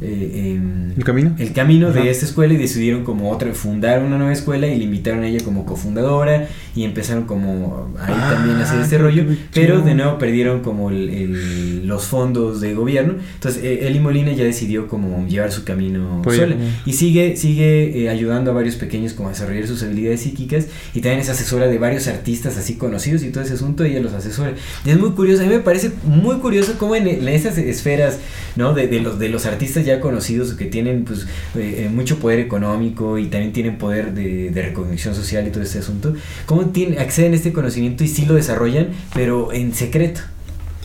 eh, 0.02 0.56
em, 0.58 0.92
¿El 0.98 1.04
camino? 1.04 1.36
el 1.38 1.54
camino 1.54 1.88
Ajá. 1.90 2.02
de 2.02 2.10
esta 2.10 2.26
escuela 2.26 2.54
y 2.54 2.58
decidieron 2.58 3.04
como 3.04 3.32
otra 3.32 3.52
fundar 3.54 4.02
una 4.04 4.18
nueva 4.18 4.34
escuela 4.34 4.68
y 4.68 4.78
le 4.78 4.84
invitaron 4.86 5.24
a 5.24 5.28
ella 5.28 5.44
como 5.44 5.66
cofundadora 5.66 6.48
y 6.76 6.84
empezaron 6.84 7.24
como 7.26 7.90
ahí 8.00 8.14
Ah, 8.16 8.32
también 8.36 8.58
a 8.58 8.64
hacer 8.64 8.80
este 8.82 8.98
qué 8.98 9.02
rollo 9.02 9.24
pero 9.54 9.82
de 9.82 9.96
nuevo 9.96 10.18
perdieron 10.18 10.62
como 10.62 10.90
el- 10.90 11.10
el- 11.10 11.88
los 11.88 12.06
fondos 12.06 12.62
de 12.62 12.74
gobierno 12.74 13.16
entonces 13.36 13.64
eh, 13.64 13.88
Eli 13.88 14.00
Molina 14.00 14.32
ya 14.32 14.44
decidió 14.44 14.88
como 14.88 15.26
llevar 15.28 15.52
su 15.52 15.64
camino 15.64 16.22
Pues, 16.24 16.38
sola 16.38 16.56
ya. 16.56 16.82
y 16.86 16.94
sigue 16.94 17.36
sigue 17.38 18.04
eh, 18.04 18.10
ayudando 18.10 18.52
a 18.52 18.54
varios 18.54 18.76
pequeños 18.76 19.14
como 19.14 19.30
a 19.30 19.32
desarrollar 19.32 19.68
sus 19.68 19.84
habilidades 19.84 20.22
psíquicas 20.22 20.68
y 20.94 21.02
también 21.02 21.20
es 21.22 21.30
asesora 21.30 21.68
de 21.68 21.78
varios 21.78 22.08
artistas 22.08 22.58
así 22.58 22.76
conocidos 22.76 23.24
y 23.24 23.30
todo 23.32 23.44
ese 23.44 23.54
asunto 23.54 23.84
ella 23.84 24.00
los 24.00 24.14
asesora 24.14 24.54
y 24.86 24.90
es 24.90 25.00
muy 25.00 25.12
curioso 25.12 25.42
a 25.44 25.46
mí 25.46 25.52
me 25.54 25.60
parece 25.60 25.92
muy 26.06 26.38
curioso 26.38 26.76
cómo 26.78 26.96
en, 26.96 27.08
en 27.08 27.28
esas 27.28 27.58
esferas 27.58 28.20
no 28.56 28.74
de, 28.74 28.88
de 28.88 29.00
los 29.02 29.20
de 29.20 29.30
los 29.30 29.46
artistas 29.46 29.69
ya 29.86 30.00
conocidos 30.00 30.54
que 30.54 30.66
tienen 30.66 31.06
pues 31.06 31.22
eh, 31.56 31.86
eh, 31.86 31.90
mucho 31.94 32.18
poder 32.20 32.40
económico 32.40 33.18
y 33.18 33.28
también 33.28 33.54
tienen 33.54 33.78
poder 33.78 34.14
de, 34.14 34.50
de 34.52 34.62
recognición 34.62 35.16
social 35.16 35.48
y 35.48 35.52
todo 35.52 35.64
este 35.64 35.80
asunto 35.80 36.14
cómo 36.46 36.66
tienen, 36.68 37.00
acceden 37.00 37.34
a 37.34 37.36
este 37.36 37.54
conocimiento 37.54 38.04
y 38.04 38.08
sí 38.08 38.26
lo 38.26 38.34
desarrollan 38.36 38.88
pero 39.14 39.52
en 39.54 39.74
secreto 39.74 40.22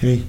Sí. 0.00 0.24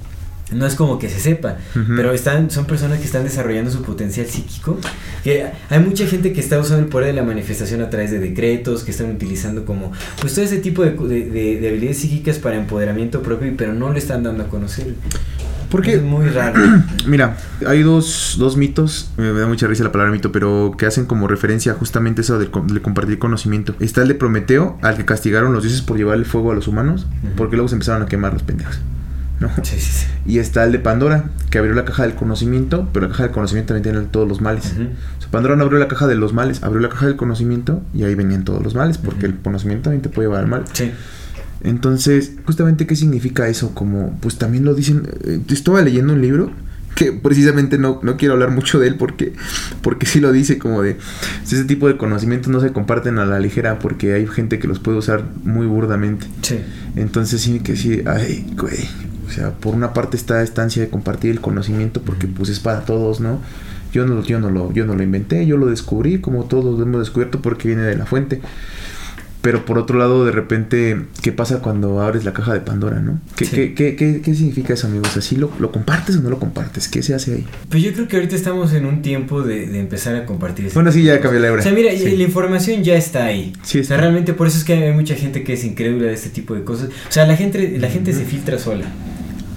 no 0.53 0.65
es 0.67 0.75
como 0.75 0.99
que 0.99 1.09
se 1.09 1.19
sepa, 1.19 1.57
pero 1.95 2.13
están, 2.13 2.49
son 2.51 2.65
personas 2.65 2.99
que 2.99 3.05
están 3.05 3.23
desarrollando 3.23 3.71
su 3.71 3.81
potencial 3.81 4.27
psíquico. 4.27 4.77
Que 5.23 5.47
hay 5.69 5.79
mucha 5.79 6.05
gente 6.05 6.31
que 6.33 6.39
está 6.39 6.59
usando 6.59 6.83
el 6.83 6.87
poder 6.89 7.07
de 7.07 7.13
la 7.13 7.23
manifestación 7.23 7.81
a 7.81 7.89
través 7.89 8.11
de 8.11 8.19
decretos, 8.19 8.83
que 8.83 8.91
están 8.91 9.09
utilizando 9.09 9.65
como, 9.65 9.91
pues 10.21 10.35
todo 10.35 10.45
ese 10.45 10.59
tipo 10.59 10.83
de, 10.83 10.91
de- 10.91 11.25
de- 11.31 11.59
de 11.59 11.67
habilidades 11.67 11.97
psíquicas 11.97 12.37
para 12.37 12.57
empoderamiento 12.57 13.23
propio, 13.23 13.51
pero 13.57 13.73
no 13.73 13.89
lo 13.89 13.97
están 13.97 14.21
dando 14.21 14.43
a 14.43 14.47
conocer. 14.47 14.93
Porque 15.75 15.95
es 15.95 16.01
muy 16.01 16.29
raro. 16.29 16.57
Mira, 17.05 17.35
hay 17.67 17.83
dos, 17.83 18.37
dos 18.39 18.55
mitos, 18.55 19.11
me 19.17 19.33
da 19.33 19.45
mucha 19.45 19.67
risa 19.67 19.83
la 19.83 19.91
palabra 19.91 20.13
mito, 20.13 20.31
pero 20.31 20.73
que 20.77 20.85
hacen 20.85 21.05
como 21.05 21.27
referencia 21.27 21.73
justamente 21.73 22.21
eso 22.21 22.39
de, 22.39 22.45
de 22.45 22.81
compartir 22.81 23.19
conocimiento. 23.19 23.75
Está 23.81 24.01
el 24.01 24.07
de 24.07 24.15
Prometeo, 24.15 24.77
al 24.81 24.95
que 24.95 25.03
castigaron 25.03 25.51
los 25.51 25.63
dioses 25.63 25.81
por 25.81 25.97
llevar 25.97 26.15
el 26.15 26.23
fuego 26.23 26.53
a 26.53 26.55
los 26.55 26.69
humanos, 26.69 27.07
porque 27.35 27.57
luego 27.57 27.67
se 27.67 27.75
empezaron 27.75 28.03
a 28.03 28.05
quemar 28.05 28.31
los 28.31 28.43
pendejos. 28.43 28.79
¿no? 29.41 29.49
Sí, 29.63 29.77
sí, 29.77 29.81
sí. 29.81 30.05
Y 30.25 30.39
está 30.39 30.63
el 30.63 30.71
de 30.71 30.79
Pandora, 30.79 31.25
que 31.49 31.57
abrió 31.57 31.73
la 31.73 31.83
caja 31.83 32.03
del 32.03 32.15
conocimiento, 32.15 32.87
pero 32.93 33.07
la 33.07 33.11
caja 33.11 33.23
del 33.23 33.33
conocimiento 33.33 33.73
también 33.73 33.95
tiene 33.95 34.07
todos 34.09 34.29
los 34.29 34.39
males. 34.39 34.75
O 35.17 35.21
sea, 35.21 35.29
Pandora 35.29 35.57
no 35.57 35.65
abrió 35.65 35.77
la 35.77 35.89
caja 35.89 36.07
de 36.07 36.15
los 36.15 36.31
males, 36.31 36.63
abrió 36.63 36.79
la 36.79 36.87
caja 36.87 37.07
del 37.07 37.17
conocimiento 37.17 37.81
y 37.93 38.05
ahí 38.05 38.15
venían 38.15 38.45
todos 38.45 38.63
los 38.63 38.75
males, 38.75 38.97
porque 38.97 39.25
el 39.25 39.39
conocimiento 39.39 39.89
también 39.89 40.03
te 40.03 40.07
puede 40.07 40.29
llevar 40.29 40.45
al 40.45 40.47
mal. 40.47 40.63
Sí. 40.71 40.93
Entonces, 41.65 42.33
justamente, 42.45 42.87
¿qué 42.87 42.95
significa 42.95 43.47
eso? 43.49 43.73
Como, 43.73 44.17
pues 44.21 44.37
también 44.37 44.63
lo 44.65 44.73
dicen. 44.73 45.03
eh, 45.25 45.39
estaba 45.49 45.81
leyendo 45.81 46.13
un 46.13 46.21
libro 46.21 46.51
que 46.95 47.11
precisamente 47.11 47.77
no, 47.77 47.99
no 48.03 48.15
quiero 48.15 48.35
hablar 48.35 48.51
mucho 48.51 48.79
de 48.79 48.87
él 48.87 48.95
porque, 48.95 49.33
porque 49.81 50.05
sí 50.05 50.21
lo 50.21 50.31
dice 50.31 50.57
como 50.57 50.81
de 50.81 50.95
ese 51.43 51.65
tipo 51.65 51.89
de 51.89 51.97
conocimientos 51.97 52.49
no 52.49 52.61
se 52.61 52.71
comparten 52.71 53.19
a 53.19 53.25
la 53.25 53.37
ligera 53.39 53.79
porque 53.79 54.13
hay 54.13 54.25
gente 54.27 54.59
que 54.59 54.67
los 54.69 54.79
puede 54.79 54.97
usar 54.99 55.25
muy 55.43 55.65
burdamente. 55.67 56.25
Sí. 56.41 56.57
Entonces 56.95 57.41
sí 57.41 57.59
que 57.59 57.75
sí, 57.75 58.01
ay, 58.05 58.45
güey. 58.57 58.77
O 59.27 59.31
sea, 59.31 59.51
por 59.51 59.73
una 59.75 59.91
parte 59.91 60.15
está 60.15 60.41
esta 60.41 60.61
ansia 60.63 60.83
de 60.83 60.89
compartir 60.89 61.31
el 61.31 61.41
conocimiento 61.41 62.01
porque 62.01 62.27
pues 62.27 62.47
es 62.49 62.59
para 62.61 62.85
todos, 62.85 63.19
¿no? 63.19 63.41
Yo 63.91 64.05
no, 64.05 64.15
lo- 64.15 64.23
yo 64.23 64.39
no 64.39 64.49
lo, 64.49 64.71
yo 64.71 64.85
no 64.85 64.93
lo 64.95 65.03
inventé, 65.03 65.45
yo 65.45 65.57
lo 65.57 65.65
descubrí, 65.65 66.19
como 66.21 66.43
todos 66.45 66.77
lo 66.77 66.85
hemos 66.85 66.99
descubierto 67.01 67.41
porque 67.41 67.67
viene 67.67 67.83
de 67.83 67.97
la 67.97 68.05
fuente. 68.05 68.39
Pero 69.45 69.63
por 69.63 69.77
otro 69.77 69.99
lado, 69.99 70.25
de 70.25 70.31
repente, 70.31 70.99
¿qué 71.21 71.31
pasa 71.31 71.59
cuando 71.61 72.01
abres 72.01 72.25
la 72.25 72.33
caja 72.33 72.51
de 72.51 72.61
Pandora, 72.61 72.99
no? 72.99 73.19
¿Qué, 73.35 73.45
Sí. 73.45 73.55
qué, 73.55 73.73
qué, 73.75 73.95
qué- 73.95 74.21
qué 74.21 74.33
significa 74.33 74.73
eso, 74.73 74.87
amigos? 74.87 75.15
¿Así 75.15 75.35
lo, 75.35 75.51
lo 75.59 75.71
compartes 75.71 76.15
o 76.17 76.21
no 76.23 76.31
lo 76.31 76.39
compartes? 76.39 76.87
¿Qué 76.87 77.03
se 77.03 77.13
hace 77.13 77.33
ahí? 77.35 77.45
Pues 77.69 77.83
yo 77.83 77.93
creo 77.93 78.07
que 78.07 78.15
ahorita 78.15 78.35
estamos 78.35 78.73
en 78.73 78.87
un 78.87 79.03
tiempo 79.03 79.43
de, 79.43 79.67
de 79.67 79.79
empezar 79.79 80.15
a 80.15 80.25
compartir. 80.25 80.71
Bueno, 80.73 80.91
sí, 80.91 81.03
ya 81.03 81.13
de 81.13 81.19
cambió 81.19 81.39
la 81.39 81.51
hora. 81.51 81.59
O 81.59 81.63
sea, 81.63 81.73
mira, 81.73 81.91
Sí. 81.91 82.17
la 82.17 82.23
información 82.23 82.83
ya 82.83 82.95
está 82.95 83.25
ahí. 83.25 83.53
Sí, 83.61 83.77
o 83.77 83.81
está. 83.81 83.93
sea, 83.93 84.01
realmente 84.01 84.33
por 84.33 84.47
eso 84.47 84.57
es 84.57 84.63
que 84.63 84.73
hay 84.73 84.93
mucha 84.93 85.13
gente 85.13 85.43
que 85.43 85.53
es 85.53 85.63
incrédula 85.63 86.07
de 86.07 86.13
este 86.15 86.29
tipo 86.31 86.55
de 86.55 86.63
cosas. 86.63 86.89
O 86.89 87.11
sea, 87.11 87.27
la 87.27 87.37
gente, 87.37 87.77
la 87.77 87.89
gente 87.91 88.13
se 88.13 88.25
filtra 88.25 88.57
sola. 88.57 88.85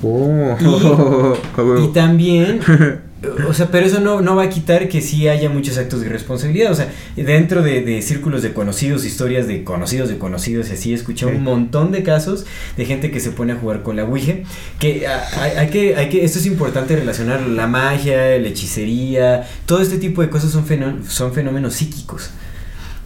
Oh, 0.03 0.55
a 0.61 0.63
huevo. 1.63 1.85
Y 1.85 1.93
también, 1.95 2.61
o 3.49 3.53
sea, 3.53 3.67
pero 3.71 3.85
eso 3.87 4.01
no, 4.01 4.21
no 4.21 4.37
va 4.37 4.45
a 4.45 4.49
quitar 4.49 4.89
que 4.89 5.01
sí 5.01 5.27
haya 5.29 5.49
muchos 5.51 5.77
actos 5.77 6.01
de 6.01 6.07
irresponsabilidad. 6.07 6.71
O 6.71 6.75
sea, 6.75 6.93
dentro 7.17 7.63
de, 7.63 7.81
de 7.83 8.01
círculos 8.03 8.43
de 8.43 8.53
conocidos, 8.53 9.05
historias 9.05 9.49
de 9.49 9.65
conocidos 9.65 10.09
de 10.09 10.19
conocidos 10.19 10.69
y 10.71 10.73
así, 10.75 10.93
he 10.93 10.95
escuchado 10.95 11.33
Sí. 11.33 11.39
un 11.39 11.45
montón 11.45 11.91
de 11.91 12.03
casos 12.03 12.47
de 12.77 12.85
gente 12.85 13.11
que 13.11 13.19
se 13.21 13.31
pone 13.31 13.53
a 13.53 13.57
jugar 13.57 13.83
con 13.83 13.97
la 13.97 14.05
Ouija. 14.05 14.35
Que 14.79 15.07
hay, 15.07 15.51
hay 15.57 15.69
que, 15.71 15.97
hay 15.97 16.09
que, 16.09 16.25
esto 16.25 16.39
es 16.39 16.47
importante 16.47 16.95
relacionar 16.95 17.41
la 17.43 17.67
magia, 17.67 18.39
la 18.39 18.49
hechicería, 18.49 19.49
todo 19.67 19.81
este 19.81 19.99
tipo 19.99 20.23
de 20.23 20.31
cosas 20.31 20.51
son, 20.53 20.65
fenó- 20.67 21.03
son 21.09 21.33
fenómenos 21.33 21.75
psíquicos. 21.75 22.31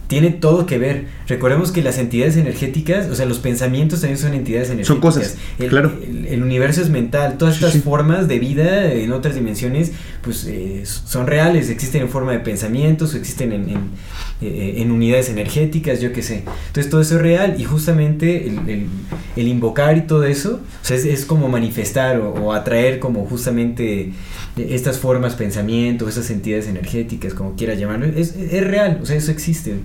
Tiene 0.07 0.31
todo 0.31 0.65
que 0.65 0.77
ver. 0.77 1.05
Recordemos 1.27 1.71
que 1.71 1.81
las 1.81 1.97
entidades 1.97 2.37
energéticas, 2.37 3.07
o 3.09 3.15
sea, 3.15 3.25
los 3.25 3.39
pensamientos 3.39 4.01
también 4.01 4.17
son 4.19 4.33
entidades 4.33 4.69
energéticas. 4.69 4.87
Son 4.87 4.99
cosas, 4.99 5.37
El, 5.59 5.69
claro. 5.69 5.93
el- 6.05 6.25
el 6.27 6.43
universo 6.43 6.81
es 6.81 6.89
mental. 6.89 7.37
Todas 7.37 7.55
Sí, 7.55 7.59
estas 7.61 7.73
sí. 7.73 7.79
formas 7.79 8.27
de 8.27 8.37
vida 8.39 8.91
en 8.91 9.11
otras 9.13 9.33
dimensiones, 9.35 9.91
pues 10.23 10.45
eh, 10.45 10.83
son 10.85 11.27
reales. 11.27 11.69
Existen 11.69 12.01
en 12.03 12.09
forma 12.09 12.31
de 12.31 12.39
pensamientos, 12.39 13.13
existen 13.13 13.51
en, 13.51 13.69
en, 13.69 13.89
eh, 14.41 14.87
unidades 14.89 15.29
energéticas, 15.29 16.01
yo 16.01 16.13
qué 16.13 16.23
sé. 16.23 16.43
Entonces 16.67 16.89
todo 16.89 17.01
eso 17.01 17.15
es 17.15 17.21
real 17.21 17.55
y 17.59 17.65
justamente 17.65 18.47
el, 18.47 19.47
invocar 19.47 19.97
y 19.97 20.01
todo 20.01 20.23
eso, 20.23 20.61
o 20.81 20.85
sea, 20.85 20.97
es, 20.97 21.25
como 21.25 21.49
manifestar 21.49 22.19
o, 22.19 22.33
o 22.33 22.53
atraer 22.53 22.99
como 22.99 23.25
justamente 23.25 24.13
estas 24.57 24.97
formas, 24.97 25.35
pensamientos, 25.35 26.09
esas 26.09 26.29
entidades 26.29 26.67
energéticas, 26.67 27.33
como 27.33 27.55
quiera 27.55 27.73
llamarlo. 27.73 28.05
Es, 28.05 28.35
es 28.35 28.65
real, 28.65 28.99
o 29.01 29.05
sea, 29.05 29.15
eso 29.15 29.31
existe. 29.31 29.75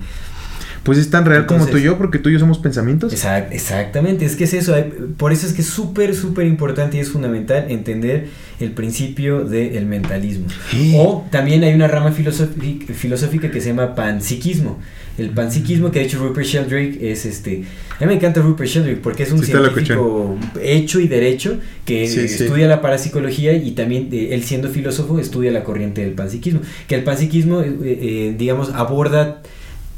Pues 0.88 0.96
es 0.96 1.10
tan 1.10 1.26
real 1.26 1.44
como 1.44 1.66
tú 1.66 1.76
y 1.76 1.82
yo, 1.82 1.98
porque 1.98 2.18
tú 2.18 2.30
y 2.30 2.32
yo 2.32 2.38
somos 2.38 2.58
pensamientos. 2.58 3.12
Exact- 3.12 3.52
exactamente, 3.52 4.24
es 4.24 4.36
que 4.36 4.44
es 4.44 4.54
eso, 4.54 4.74
por 5.18 5.32
eso 5.34 5.46
es 5.46 5.52
que 5.52 5.60
es 5.60 5.68
súper, 5.68 6.14
súper 6.14 6.46
importante 6.46 6.96
y 6.96 7.00
es 7.00 7.10
fundamental 7.10 7.66
entender 7.68 8.28
el 8.58 8.70
principio 8.72 9.44
del 9.44 9.84
mentalismo. 9.84 10.46
Sí. 10.70 10.94
O 10.96 11.26
también 11.30 11.62
hay 11.62 11.74
una 11.74 11.88
rama 11.88 12.12
filosófica, 12.12 13.50
que 13.50 13.60
se 13.60 13.68
llama 13.68 13.94
panpsiquismo. 13.94 14.78
El 15.18 15.28
panpsiquismo 15.28 15.90
que 15.90 15.98
ha 15.98 16.02
hecho 16.02 16.18
Rupert 16.20 16.46
Sheldrake 16.46 16.98
es 17.02 17.26
este... 17.26 17.64
A 17.98 18.04
mí 18.04 18.06
me 18.06 18.14
encanta 18.14 18.40
Rupert 18.40 18.70
Sheldrake 18.70 19.00
porque 19.02 19.24
es 19.24 19.32
un 19.32 19.40
Sí, 19.40 19.52
científico 19.52 20.38
hecho 20.62 21.00
y 21.00 21.08
derecho 21.08 21.58
que 21.84 22.08
Sí, 22.08 22.20
estudia 22.20 22.66
la 22.66 22.80
parapsicología 22.80 23.52
y 23.52 23.72
también 23.72 24.08
eh, 24.10 24.28
él 24.32 24.42
siendo 24.42 24.70
filósofo 24.70 25.18
estudia 25.18 25.50
la 25.50 25.64
corriente 25.64 26.00
del 26.00 26.12
panpsiquismo. 26.12 26.60
Que 26.86 26.94
el 26.94 27.04
panpsiquismo, 27.04 27.60
eh, 27.60 27.76
eh, 27.82 28.34
digamos, 28.38 28.70
aborda 28.72 29.42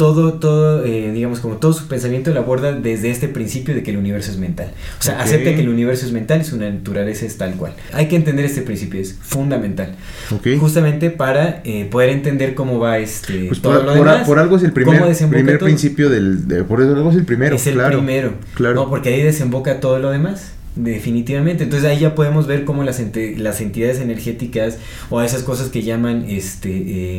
todo, 0.01 0.33
todo, 0.33 0.83
eh, 0.83 1.13
digamos, 1.13 1.41
como 1.41 1.59
todo 1.59 1.75
su 1.75 1.87
pensamiento 1.87 2.33
lo 2.33 2.41
aborda 2.41 2.73
desde 2.73 3.11
este 3.11 3.29
principio 3.29 3.75
de 3.75 3.83
que 3.83 3.91
el 3.91 3.99
universo 3.99 4.31
es 4.31 4.39
mental. 4.39 4.73
O 4.99 5.03
sea, 5.03 5.21
acepta 5.21 5.55
que 5.55 5.61
el 5.61 5.69
universo 5.69 6.07
es 6.07 6.13
mental 6.13 6.41
y 6.41 6.45
su 6.45 6.57
naturaleza 6.57 7.27
es 7.27 7.37
tal 7.37 7.53
cual. 7.57 7.75
Hay 7.93 8.09
que 8.09 8.17
entender 8.17 8.47
este 8.47 8.63
principio, 8.63 8.99
es 8.99 9.15
fundamental. 9.21 9.95
Justamente 10.59 11.11
para 11.11 11.61
eh, 11.65 11.85
poder 11.91 12.09
entender 12.09 12.55
cómo 12.55 12.79
va 12.79 12.97
este 12.97 13.45
Pues 13.49 13.61
todo 13.61 13.75
por, 13.75 13.85
lo 13.85 13.95
por- 13.95 14.07
demás. 14.09 14.27
por 14.27 14.39
algo 14.39 14.57
es 14.57 14.63
el 14.63 14.73
primer, 14.73 15.03
primer 15.29 15.59
principio 15.59 16.09
del. 16.09 16.49
de- 16.49 16.65
por 16.65 16.81
algo 16.81 17.11
es 17.11 17.17
el 17.17 17.25
primero. 17.27 17.57
es 17.57 17.67
el 17.67 17.75
claro, 17.75 17.99
primero. 17.99 18.33
Claro. 18.55 18.75
No, 18.77 18.89
porque 18.89 19.11
ahí 19.11 19.21
desemboca 19.23 19.81
todo 19.81 19.99
lo 19.99 20.11
demás. 20.11 20.53
Definitivamente. 20.85 21.65
Entonces 21.65 21.89
ahí 21.89 22.01
ya 22.01 22.15
podemos 22.15 22.47
ver 22.47 22.65
cómo 22.65 22.83
las, 22.85 23.01
ente- 23.01 23.37
las 23.37 23.61
entidades 23.61 24.01
energéticas 24.01 24.79
o 25.11 25.21
esas 25.23 25.43
cosas 25.43 25.69
que 25.69 25.83
llaman 25.83 26.25
este 26.29 26.71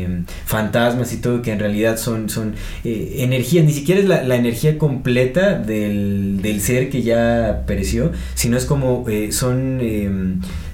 eh, 0.04 0.08
fantasmas 0.46 1.14
y 1.14 1.18
todo, 1.18 1.42
que 1.42 1.52
en 1.52 1.60
realidad 1.60 1.98
son, 1.98 2.30
son 2.30 2.56
eh, 2.84 3.16
energías, 3.20 3.66
ni 3.66 3.74
siquiera 3.74 4.02
es 4.02 4.08
la, 4.08 4.24
la 4.24 4.36
energía 4.36 4.78
completa 4.78 5.58
del, 5.58 6.40
del 6.42 6.62
ser 6.62 6.90
que 6.90 7.02
ya 7.02 7.64
pereció, 7.68 8.12
sino 8.36 8.58
es 8.58 8.66
como 8.66 9.06
eh, 9.10 9.32
son, 9.32 9.80
eh, 9.82 10.10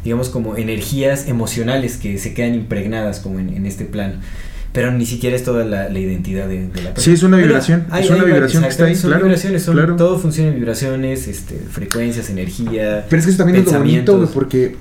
digamos, 0.03 0.29
como 0.29 0.57
energías 0.57 1.27
emocionales 1.27 1.97
que 1.97 2.17
se 2.17 2.33
quedan 2.33 2.55
impregnadas 2.55 3.19
como 3.19 3.39
en, 3.39 3.49
en 3.55 3.65
este 3.65 3.85
plano. 3.85 4.15
Pero 4.77 4.91
ni 4.91 5.07
siquiera 5.07 5.35
es 5.35 5.43
toda 5.43 5.65
la, 5.65 5.89
la 5.89 5.97
identidad 5.97 6.47
de, 6.47 6.67
de 6.67 6.81
la 6.83 6.93
persona. 6.93 6.99
Sí, 6.99 7.11
es 7.13 7.23
una 7.23 7.37
Pero 7.37 7.47
vibración, 7.47 7.87
hay- 7.89 8.03
es 8.03 8.11
una 8.11 8.19
hay 8.21 8.25
vibración 8.31 8.61
que 8.61 8.69
está 8.69 8.83
ahí, 8.85 8.91
exactamente, 8.91 9.01
Son 9.01 9.09
claro, 9.09 9.23
vibraciones, 9.25 9.63
son- 9.63 9.73
claro. 9.75 9.95
todo 9.95 10.19
funciona 10.19 10.49
en 10.49 10.55
vibraciones, 10.55 11.27
este, 11.27 11.55
frecuencias, 11.71 12.29
energía. 12.29 13.05
Pero 13.09 13.19
es 13.19 13.25
que 13.25 13.31
eso 13.31 13.37
también 13.39 13.63
es 13.65 13.71
lo 13.71 13.79
bonito, 13.79 14.17
güey, 14.17 14.29
porque 14.31 14.75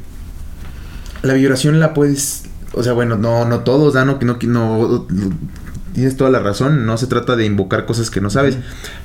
la 1.23 1.33
vibración 1.33 1.81
la 1.81 1.95
puedes, 1.95 2.43
o 2.75 2.83
sea, 2.83 2.93
bueno, 2.93 3.17
no, 3.17 3.47
no 3.47 3.61
todos, 3.61 3.95
no, 3.95 4.05
no, 4.05 4.19
no, 4.21 4.39
no- 4.43 5.07
tienes 5.95 6.17
toda 6.19 6.29
la 6.29 6.41
razón, 6.41 6.85
no 6.85 6.99
se 6.99 7.07
trata 7.07 7.35
de 7.37 7.47
invocar 7.47 7.87
cosas 7.87 8.11
que 8.11 8.21
no 8.21 8.29
sabes, 8.29 8.59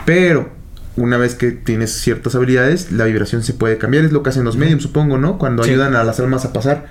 pero 0.05 0.49
una 0.97 1.15
vez 1.15 1.35
que 1.35 1.51
tienes 1.51 1.93
ciertas 1.93 2.35
habilidades, 2.35 2.91
la 2.91 3.05
vibración 3.05 3.43
se 3.43 3.53
puede 3.53 3.77
cambiar, 3.77 4.03
es 4.03 4.11
lo 4.11 4.23
que 4.23 4.29
hacen 4.31 4.43
los 4.43 4.57
mediums, 4.57 4.83
supongo, 4.83 5.17
¿no? 5.17 5.37
Cuando 5.37 5.63
Sí. 5.63 5.69
ayudan 5.71 5.95
a 5.95 6.03
las 6.03 6.19
almas 6.19 6.43
a 6.43 6.51
pasar, 6.51 6.87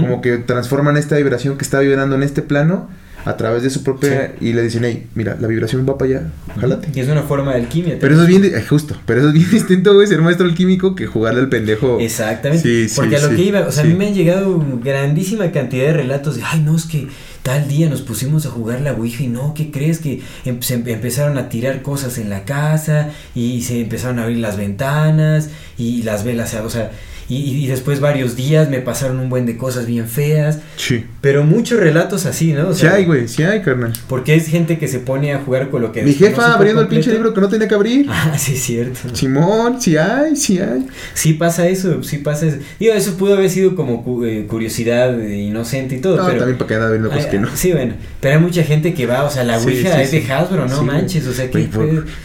como 0.00 0.20
que 0.20 0.36
transforman 0.38 0.96
esta 0.96 1.16
vibración 1.16 1.56
que 1.56 1.62
está 1.64 1.78
vibrando 1.78 2.16
en 2.16 2.24
este 2.24 2.42
plano 2.42 2.90
a 3.24 3.36
través 3.36 3.62
de 3.62 3.70
su 3.70 3.82
propia 3.82 4.34
y 4.40 4.52
le 4.52 4.62
dicen, 4.62 4.84
hey, 4.84 5.06
mira, 5.14 5.36
la 5.40 5.46
vibración 5.46 5.86
va 5.88 5.98
para 5.98 6.10
allá, 6.10 6.32
jálate. 6.58 6.88
Y 6.94 7.00
es 7.00 7.08
una 7.08 7.22
forma 7.22 7.52
de 7.54 7.60
alquimia. 7.60 7.96
Pero 8.00 8.14
eso 8.14 8.22
es 8.22 8.28
bien, 8.28 8.44
eh, 8.44 8.62
justo, 8.68 8.96
pero 9.06 9.20
eso 9.20 9.28
es 9.28 9.34
bien 9.34 9.50
distinto, 9.52 9.94
güey, 9.94 10.06
ser 10.06 10.20
maestro 10.22 10.46
alquímico 10.46 10.94
que 10.94 11.06
jugarle 11.06 11.40
al 11.40 11.48
pendejo. 11.48 11.98
Exactamente. 12.00 12.62
Sí, 12.62 12.88
sí, 12.88 12.96
Porque 12.96 13.16
a 13.16 13.20
lo 13.20 13.30
que 13.30 13.42
iba, 13.42 13.60
o 13.60 13.72
sea, 13.72 13.84
a 13.84 13.86
mí 13.86 13.94
me 13.94 14.08
han 14.08 14.14
llegado 14.14 14.64
grandísima 14.82 15.50
cantidad 15.52 15.86
de 15.86 15.92
relatos 15.92 16.36
de, 16.36 16.42
ay, 16.44 16.60
no, 16.60 16.76
es 16.76 16.84
que 16.86 17.08
tal 17.42 17.68
día 17.68 17.88
nos 17.88 18.02
pusimos 18.02 18.44
a 18.46 18.50
jugar 18.50 18.80
la 18.80 18.92
Ouija 18.92 19.22
y 19.22 19.28
no, 19.28 19.54
¿qué 19.54 19.70
crees? 19.70 19.98
Que 19.98 20.20
em- 20.44 20.60
se 20.60 20.74
em- 20.74 20.88
empezaron 20.88 21.38
a 21.38 21.48
tirar 21.48 21.82
cosas 21.82 22.18
en 22.18 22.28
la 22.30 22.44
casa 22.44 23.10
y 23.34 23.62
se 23.62 23.80
empezaron 23.80 24.18
a 24.18 24.24
abrir 24.24 24.38
las 24.38 24.56
ventanas 24.56 25.50
y 25.78 26.02
las 26.02 26.24
velas, 26.24 26.54
o 26.54 26.70
sea, 26.70 26.90
y, 27.30 27.64
y- 27.64 27.66
después 27.68 28.00
varios 28.00 28.36
días 28.36 28.68
me 28.68 28.80
pasaron 28.80 29.20
un 29.20 29.28
buen 29.30 29.46
de 29.46 29.56
cosas 29.56 29.86
bien 29.86 30.06
feas. 30.08 30.58
Sí. 30.76 31.04
Pero 31.20 31.44
muchos 31.44 31.78
relatos 31.78 32.26
así, 32.26 32.52
¿no? 32.52 32.68
O 32.68 32.74
Sí 32.74 32.80
sea, 32.82 32.94
hay, 32.94 33.04
güey, 33.04 33.28
sí 33.28 33.42
hay, 33.42 33.62
carnal. 33.62 33.92
Porque 34.08 34.34
es 34.34 34.48
gente 34.48 34.78
que 34.78 34.88
se 34.88 34.98
pone 34.98 35.32
a 35.32 35.38
jugar 35.38 35.70
con 35.70 35.82
lo 35.82 35.92
que 35.92 36.02
Mi 36.02 36.12
jefa 36.14 36.54
abriendo 36.54 36.80
el 36.82 36.88
pinche 36.88 37.12
libro 37.12 37.32
que 37.32 37.40
no 37.40 37.48
tenía 37.48 37.68
que 37.68 37.74
abrir. 37.74 38.06
Ah, 38.10 38.36
sí, 38.36 38.54
es 38.54 38.62
cierto. 38.62 38.98
Simón, 39.14 39.80
sí 39.80 39.96
hay, 39.96 40.36
sí 40.36 40.58
hay. 40.58 40.86
Sí 41.14 41.34
pasa 41.34 41.66
eso, 41.68 42.02
sí 42.02 42.18
pasa 42.18 42.46
eso. 42.46 42.58
Digo, 42.78 42.92
eso 42.94 43.14
pudo 43.16 43.34
haber 43.34 43.48
sido 43.48 43.74
como 43.76 44.02
cu- 44.04 44.24
eh, 44.24 44.46
curiosidad 44.48 45.18
eh, 45.20 45.38
inocente 45.38 45.96
y 45.96 46.00
todo, 46.00 46.16
No, 46.16 46.26
pero... 46.26 46.38
también 46.38 46.58
para 46.58 46.68
que 46.68 46.74
anda 46.74 46.90
viendo 46.90 47.08
cosas 47.08 47.24
Ay, 47.26 47.30
que 47.30 47.38
no. 47.38 47.48
Sí, 47.54 47.72
bueno, 47.72 47.94
pero 48.20 48.34
hay 48.36 48.40
mucha 48.42 48.62
gente 48.64 48.92
que 48.94 49.06
va, 49.06 49.24
o 49.24 49.30
sea, 49.30 49.44
la 49.44 49.58
Sí, 49.60 49.66
Ouija 49.68 49.94
sí, 49.96 50.02
es 50.02 50.10
sí. 50.10 50.20
de 50.20 50.32
Hasbro, 50.32 50.66
no 50.66 50.78
Sí, 50.80 50.84
manches, 50.84 51.26
o 51.26 51.32
sea, 51.32 51.50
que... 51.50 51.68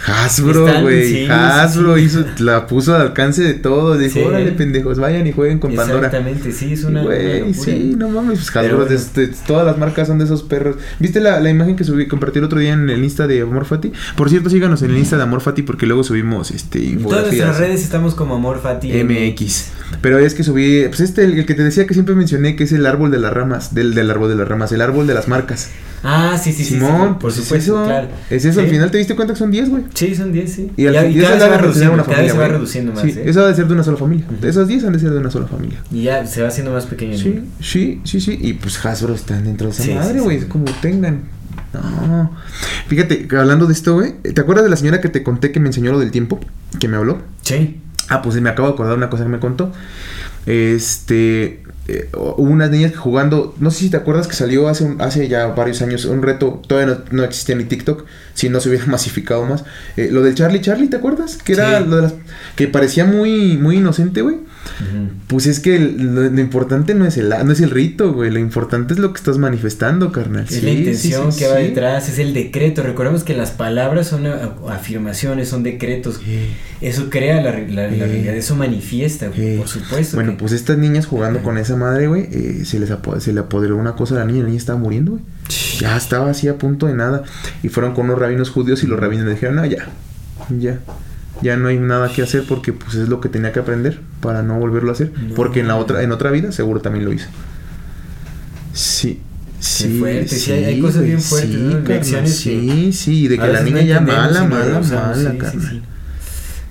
Hasbro, 0.06 0.82
güey. 0.82 1.06
sí, 1.07 1.14
sí, 1.26 1.27
Hasbro 1.30 1.95
sí. 1.98 2.03
hizo, 2.03 2.26
la 2.40 2.68
puso 2.68 2.95
al 2.95 3.02
alcance 3.02 3.44
de 3.44 3.53
todos. 3.56 3.99
Dijo, 3.99 4.14
Sí. 4.14 4.22
órale, 4.22 4.52
pendejos, 4.95 4.99
vayan 4.99 5.27
y 5.27 5.31
jueguen 5.31 5.59
con 5.59 5.76
Pandora. 5.76 6.07
Exactamente, 6.07 6.51
sí, 6.51 6.73
es 6.73 6.84
una... 6.84 7.03
Güey, 7.03 7.53
sí, 7.53 7.93
no 7.97 8.09
mames, 8.09 8.49
pues 8.51 8.72
bueno. 8.72 8.85
este, 8.89 9.27
todas 9.47 9.65
las 9.65 9.77
marcas 9.77 10.07
son 10.07 10.17
de 10.19 10.26
esos 10.26 10.43
perros. 10.43 10.77
¿Viste 10.99 11.19
la, 11.19 11.39
la 11.39 11.49
imagen 11.49 11.76
que 11.76 11.84
subí, 11.84 12.07
compartí 12.07 12.39
el 12.39 12.45
otro 12.45 12.59
día 12.59 12.73
en 12.73 12.89
el 12.89 13.03
Insta 13.03 13.27
de 13.27 13.41
Amor 13.41 13.65
Fati? 13.65 13.91
Por 14.15 14.30
cierto, 14.30 14.49
síganos 14.49 14.81
en 14.81 14.91
el 14.91 14.97
Insta 14.97 15.17
de 15.17 15.23
Amor 15.23 15.41
Fati 15.41 15.61
porque 15.63 15.85
luego 15.85 16.03
subimos 16.03 16.51
este 16.51 16.80
En 16.80 16.84
todas 17.03 17.26
infografías. 17.26 17.45
nuestras 17.45 17.57
redes 17.59 17.84
estamos 17.84 18.15
como 18.15 18.35
Amor 18.35 18.61
Fati 18.61 18.91
MX. 19.03 19.72
Pero 20.01 20.19
es 20.19 20.34
que 20.34 20.43
subí, 20.43 20.85
pues 20.88 20.99
este, 20.99 21.23
el, 21.23 21.39
el 21.39 21.45
que 21.45 21.53
te 21.53 21.63
decía 21.63 21.85
que 21.85 21.93
siempre 21.93 22.15
mencioné, 22.15 22.55
que 22.55 22.63
es 22.63 22.72
el 22.72 22.85
árbol 22.85 23.11
de 23.11 23.19
las 23.19 23.34
ramas, 23.34 23.73
del, 23.73 23.93
del 23.93 24.09
árbol 24.11 24.30
de 24.30 24.35
las 24.35 24.47
ramas, 24.47 24.72
el 24.72 24.81
árbol 24.81 25.07
de 25.07 25.13
las 25.13 25.27
marcas. 25.27 25.69
Ah, 26.07 26.38
sí, 26.38 26.52
sí, 26.52 26.60
sí, 26.60 26.64
sí, 26.65 26.73
Simón, 26.76 27.14
por 27.14 27.18
pues 27.19 27.38
es 27.38 27.44
supuesto, 27.45 27.73
eso, 27.80 27.86
claro. 27.86 28.07
es 28.30 28.45
eso, 28.45 28.60
al 28.60 28.68
Sí. 28.68 28.72
final 28.73 28.91
te 28.91 28.99
diste 28.99 29.15
cuenta 29.15 29.34
que 29.34 29.40
son 29.40 29.49
10, 29.49 29.69
güey. 29.69 29.84
Sí, 29.95 30.14
son 30.14 30.32
10, 30.32 30.53
sí. 30.53 30.72
Y, 30.77 30.86
al 30.86 30.94
Ya- 30.94 31.06
y 31.07 31.18
y 31.18 31.22
cada 31.22 31.48
vez 31.49 31.61
reduciendo, 31.61 31.94
una 31.95 32.03
cada 32.03 32.22
vez 32.22 32.32
se 32.32 32.38
va 32.38 32.48
reduciendo 32.48 32.94
más, 32.94 33.02
Sí, 33.03 33.10
¿eh? 33.18 33.23
eso 33.26 33.44
ha 33.44 33.48
de 33.48 33.56
ser 33.56 33.68
de 33.68 33.73
una 33.73 33.84
sola 33.84 33.98
familia. 33.98 34.26
Esos 34.44 34.68
10 34.68 34.84
han 34.84 34.94
de 34.94 34.99
ser 34.99 35.10
de 35.11 35.18
una 35.18 35.32
sola 35.32 35.48
familia. 35.48 35.80
Y 35.91 36.03
ya 36.03 36.26
se 36.27 36.41
va 36.44 36.49
haciendo 36.49 36.72
más 36.72 36.86
pequeño. 36.86 37.18
Sí, 37.18 37.41
sí, 37.60 38.02
sí, 38.03 38.22
sí. 38.22 38.38
Y 38.40 38.53
pues 38.53 38.86
Hasbro 38.86 39.15
están 39.15 39.44
dentro 39.45 39.68
de 39.68 39.73
esa 39.73 39.84
Sí, 39.84 39.90
sí, 39.90 39.95
madre, 39.95 40.14
sí. 40.14 40.19
güey. 40.19 40.38
Es 40.38 40.45
como 40.45 40.65
tengan. 40.82 41.23
No. 41.73 42.32
Fíjate, 42.88 43.27
hablando 43.38 43.65
de 43.65 43.73
esto, 43.73 43.95
güey. 43.95 44.14
¿Te 44.22 44.40
acuerdas 44.40 44.64
de 44.64 44.69
la 44.69 44.77
señora 44.77 45.02
que 45.02 45.10
te 45.10 45.23
conté 45.23 45.52
que 45.52 45.60
me 45.60 45.68
enseñó 45.68 45.91
lo 45.91 45.99
del 45.99 46.11
tiempo? 46.11 46.40
Que 46.80 46.88
me 46.88 46.98
habló. 46.98 47.22
Sí. 47.41 47.82
Ah, 48.10 48.22
pues 48.22 48.40
me 48.40 48.49
acabo 48.49 48.68
de 48.68 48.73
acordar 48.76 48.95
una 48.95 49.10
cosa 49.10 49.23
que 49.23 49.30
me 49.30 49.40
contó. 49.40 49.72
Este. 50.45 51.64
Eh, 51.88 52.10
hubo 52.14 52.41
unas 52.49 52.70
niñas 52.72 52.91
que 52.91 52.98
jugando. 52.98 53.53
No 53.60 53.70
sé 53.72 53.80
si 53.82 53.90
te 53.90 53.98
acuerdas 53.98 54.28
que 54.28 54.34
salió 54.36 54.68
hace, 54.68 54.84
un- 54.86 55.02
hace 55.02 55.28
ya 55.28 55.48
varios 55.48 55.82
años 55.82 56.06
un 56.06 56.22
reto. 56.24 56.62
Todavía 56.68 56.95
no, 56.95 57.02
no 57.18 57.24
existía 57.24 57.56
ni 57.56 57.64
TikTok. 57.66 58.06
Si 58.34 58.49
no 58.49 58.60
se 58.60 58.70
hubiera 58.70 58.86
masificado 58.88 59.45
más. 59.45 59.64
Eh, 59.98 60.10
lo 60.12 60.22
del 60.24 60.36
Charlie 60.36 60.62
Charlie, 60.62 60.88
¿te 60.90 60.98
acuerdas? 60.98 61.38
Que 61.38 61.53
era 61.53 61.80
Sí. 61.80 61.86
lo 61.88 61.95
de 61.98 62.02
las. 62.03 62.14
Que 62.56 62.68
parecía 62.68 63.06
muy, 63.06 63.57
muy 63.57 63.78
inocente, 63.78 64.22
güey. 64.22 64.38
Pues 65.28 65.46
es 65.46 65.60
que 65.60 65.80
lo, 65.80 66.30
lo 66.30 66.42
importante 66.42 66.94
no 66.96 67.06
es 67.06 67.18
el 67.18 67.30
no 67.30 67.52
es 67.52 67.62
el 67.62 67.70
rito, 67.72 68.14
güey. 68.14 68.32
Lo 68.32 68.40
importante 68.40 68.94
es 68.94 69.00
lo 69.00 69.14
que 69.14 69.18
estás 69.18 69.38
manifestando, 69.38 70.12
carnal. 70.12 70.46
Es 70.46 70.56
Sí, 70.56 70.62
la 70.62 70.72
intención 70.72 71.32
sí, 71.32 71.40
que 71.40 71.48
va 71.48 71.56
detrás, 71.56 72.10
es 72.10 72.20
el 72.20 72.34
decreto. 72.34 72.84
Recordemos 72.84 73.24
que 73.24 73.36
las 73.36 73.52
palabras 73.52 74.08
son 74.08 74.26
afirmaciones, 74.70 75.50
son 75.50 75.64
decretos. 75.64 76.20
Eso 76.82 77.10
crea 77.10 77.42
la, 77.42 77.52
la- 77.52 77.88
la 77.90 78.06
realidad, 78.06 78.36
eso 78.36 78.56
manifiesta, 78.56 79.28
güey, 79.30 79.56
Eh, 79.56 79.58
por 79.58 79.68
supuesto. 79.68 80.18
Bueno, 80.18 80.32
que- 80.32 80.38
pues 80.40 80.52
estas 80.52 80.78
niñas 80.78 81.06
jugando 81.06 81.42
con 81.42 81.58
esa 81.58 81.76
madre, 81.76 82.08
güey, 82.08 82.28
eh, 82.32 82.62
se 82.66 82.80
les 82.80 82.90
se 83.20 83.34
le 83.34 83.40
apoderó 83.40 83.78
una 83.78 83.96
cosa 83.96 84.16
a 84.16 84.20
la 84.20 84.26
niña, 84.26 84.40
la 84.42 84.48
niña 84.48 84.58
estaba 84.58 84.80
muriendo, 84.80 85.12
güey. 85.14 85.24
Ya 85.80 85.96
estaba 85.98 86.30
así 86.30 86.48
a 86.48 86.58
punto 86.58 86.88
de 86.88 86.94
nada. 86.94 87.24
Y 87.64 87.70
fueron 87.70 87.94
con 87.94 88.06
unos 88.06 88.20
rabinos 88.20 88.50
judíos 88.50 88.84
y 88.84 88.88
los 88.88 89.00
rabinos 89.00 89.26
le 89.26 89.32
dijeron, 89.34 89.56
no, 89.56 89.66
ya, 89.66 89.88
ya. 90.58 90.80
Ya 91.41 91.57
no 91.57 91.68
hay 91.68 91.78
nada 91.78 92.12
que 92.12 92.22
hacer 92.22 92.44
porque 92.48 92.72
pues 92.74 92.95
es 92.95 93.10
lo 93.10 93.20
que 93.20 93.30
tenía 93.30 93.52
que 93.52 93.60
aprender 93.60 93.99
para 94.22 94.41
no 94.41 94.57
volverlo 94.60 94.90
a 94.90 94.94
hacer. 94.94 95.12
No. 95.30 95.36
Porque 95.36 95.60
en 95.60 95.68
la 95.68 95.76
otra, 95.76 96.02
en 96.02 96.12
otra 96.12 96.32
vida 96.32 96.52
seguro 96.52 96.80
también 96.82 97.06
lo 97.06 97.14
hizo. 97.14 97.28
Sí. 98.74 99.22
Sí, 99.60 99.98
fuerte, 99.99 100.28
sí, 100.28 100.52
hay- 100.52 100.64
hay 100.66 100.80
cosas 100.80 101.03
bien 101.03 101.20
fuertes, 101.20 102.07
sí, 102.07 102.28
Sí, 102.28 102.94
sí, 102.94 103.28
de 103.28 103.40
que 103.40 103.48
la 103.48 103.62
niña 103.62 103.82
ya 103.82 103.99
mala, 103.99 104.44
mala, 104.44 104.80
mala, 104.82 105.14
sí, 105.16 105.22
sí, 105.32 105.38
carnal. 105.38 105.70
sí. 105.72 105.82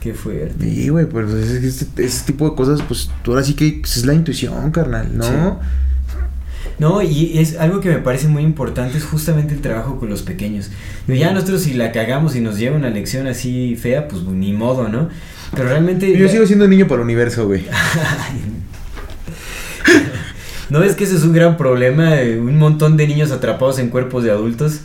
Qué 0.01 0.15
fuerte. 0.15 0.65
Sí, 0.71 0.89
güey, 0.91 1.07
pues 1.07 1.33
es 1.33 1.61
que 1.61 1.67
este, 1.67 2.05
ese 2.05 2.25
tipo 2.27 2.49
de 2.49 2.55
cosas, 2.55 2.83
pues 2.87 3.11
tú 3.25 3.33
ahora 3.33 3.43
sí 3.43 3.55
que 3.55 3.79
pues, 3.81 3.97
es 3.97 4.07
la 4.07 4.15
intuición, 4.15 4.71
carnal, 4.71 5.09
¿no? 5.17 5.61
No, 6.79 7.03
y 7.03 7.39
es 7.39 7.57
algo 7.59 7.81
que 7.81 7.89
me 7.89 7.99
parece 7.99 8.27
muy 8.29 8.43
importante, 8.43 8.99
es 8.99 9.05
justamente 9.05 9.55
el 9.55 9.61
trabajo 9.61 9.99
con 9.99 10.09
los 10.09 10.23
pequeños. 10.23 10.71
Ya 11.07 11.33
nosotros 11.33 11.63
si 11.63 11.75
la 11.75 11.93
cagamos 11.93 12.35
y 12.35 12.41
nos 12.41 12.59
lleva 12.59 12.77
una 12.77 12.91
lección 12.91 13.27
así 13.27 13.77
fea, 13.77 14.09
pues 14.09 14.23
ni 14.25 14.53
modo, 14.53 14.89
¿no? 14.89 15.09
Pero 15.53 15.69
realmente... 15.69 16.17
Yo 16.17 16.29
sigo 16.29 16.47
siendo 16.47 16.67
niño 16.67 16.87
para 16.89 16.97
el 16.97 17.05
universo, 17.05 17.47
güey. 17.47 17.65
¿No 20.71 20.83
es 20.83 20.97
que 20.97 21.05
ese 21.05 21.17
es 21.17 21.23
un 21.23 21.33
gran 21.33 21.57
problema? 21.57 22.21
eh, 22.21 22.39
Un 22.39 22.59
montón 22.59 22.97
de 22.97 23.07
niños 23.07 23.31
atrapados 23.31 23.79
en 23.79 23.91
cuerpos 23.91 24.25
de 24.25 24.31
adultos 24.31 24.81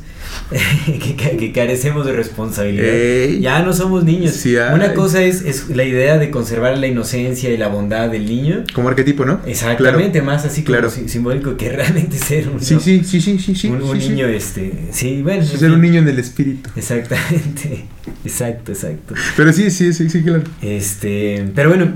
que, 0.85 1.15
ca- 1.15 1.38
que 1.38 1.51
carecemos 1.51 2.05
de 2.05 2.13
responsabilidad. 2.13 2.85
Ey. 2.88 3.39
Ya 3.39 3.61
no 3.61 3.71
somos 3.73 4.03
niños. 4.03 4.34
Sí. 4.34 4.55
Una 4.55 4.93
cosa 4.93 5.21
es, 5.21 5.41
es 5.43 5.69
la 5.69 5.84
idea 5.84 6.17
de 6.17 6.31
conservar 6.31 6.77
la 6.77 6.88
inocencia 6.88 7.51
y 7.51 7.57
la 7.57 7.67
bondad 7.67 8.09
del 8.09 8.26
niño. 8.26 8.63
Como 8.73 8.89
arquetipo, 8.89 9.26
¿no? 9.26 9.41
Exactamente, 9.45 10.21
más 10.21 10.45
así 10.45 10.63
como 10.63 10.77
Claro. 10.77 10.89
simbólico 10.89 11.55
que 11.57 11.69
realmente 11.69 12.17
ser 12.30 12.49
un, 12.49 12.59
Sí, 12.61 12.73
¿no? 12.76 12.80
sí, 12.80 13.01
sí, 13.03 13.21
sí, 13.21 13.38
sí, 13.39 13.55
sí. 13.55 13.67
un, 13.67 13.81
un 13.84 13.95
sí, 13.95 14.01
sí. 14.01 14.09
niño, 14.09 14.27
este, 14.27 14.73
sí, 14.91 15.21
bueno. 15.21 15.41
en 15.41 15.47
Ser 15.47 15.71
un 15.71 15.81
niño 15.81 15.99
en 15.99 16.07
el 16.07 16.17
espíritu. 16.19 16.69
Exactamente, 16.76 17.85
exacto, 18.26 18.71
exacto. 18.71 19.13
Pero 19.38 19.53
sí, 19.53 19.69
sí, 19.69 19.93
sí, 19.93 20.09
sí, 20.09 20.23
claro. 20.23 20.43
Este, 20.61 21.45
pero 21.53 21.69
bueno, 21.69 21.93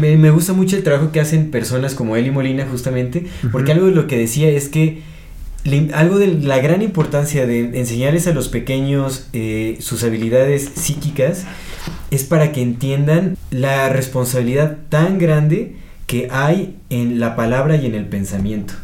me, 0.00 0.16
me 0.16 0.30
gusta 0.30 0.52
mucho 0.52 0.76
el 0.76 0.82
trabajo 0.82 1.10
que 1.12 1.20
hacen 1.20 1.50
personas 1.50 1.94
como 1.94 2.16
Eli 2.16 2.30
Molina 2.30 2.66
justamente, 2.70 3.24
porque 3.50 3.72
algo 3.72 3.86
de 3.86 3.92
lo 3.92 4.06
que 4.06 4.18
decía 4.18 4.48
es 4.50 4.68
que 4.68 5.13
algo 5.94 6.18
de 6.18 6.26
la 6.26 6.58
gran 6.58 6.82
importancia 6.82 7.46
de 7.46 7.78
enseñarles 7.78 8.26
a 8.26 8.34
los 8.34 8.48
pequeños 8.48 9.28
eh, 9.32 9.78
sus 9.80 10.04
habilidades 10.04 10.70
psíquicas 10.74 11.44
es 12.10 12.24
para 12.24 12.52
que 12.52 12.60
entiendan 12.60 13.36
la 13.50 13.88
responsabilidad 13.88 14.78
tan 14.90 15.18
grande 15.18 15.76
que 16.06 16.28
hay 16.30 16.76
en 16.90 17.18
la 17.18 17.34
palabra 17.34 17.76
y 17.76 17.86
en 17.86 17.94
el 17.94 18.06
pensamiento. 18.06 18.74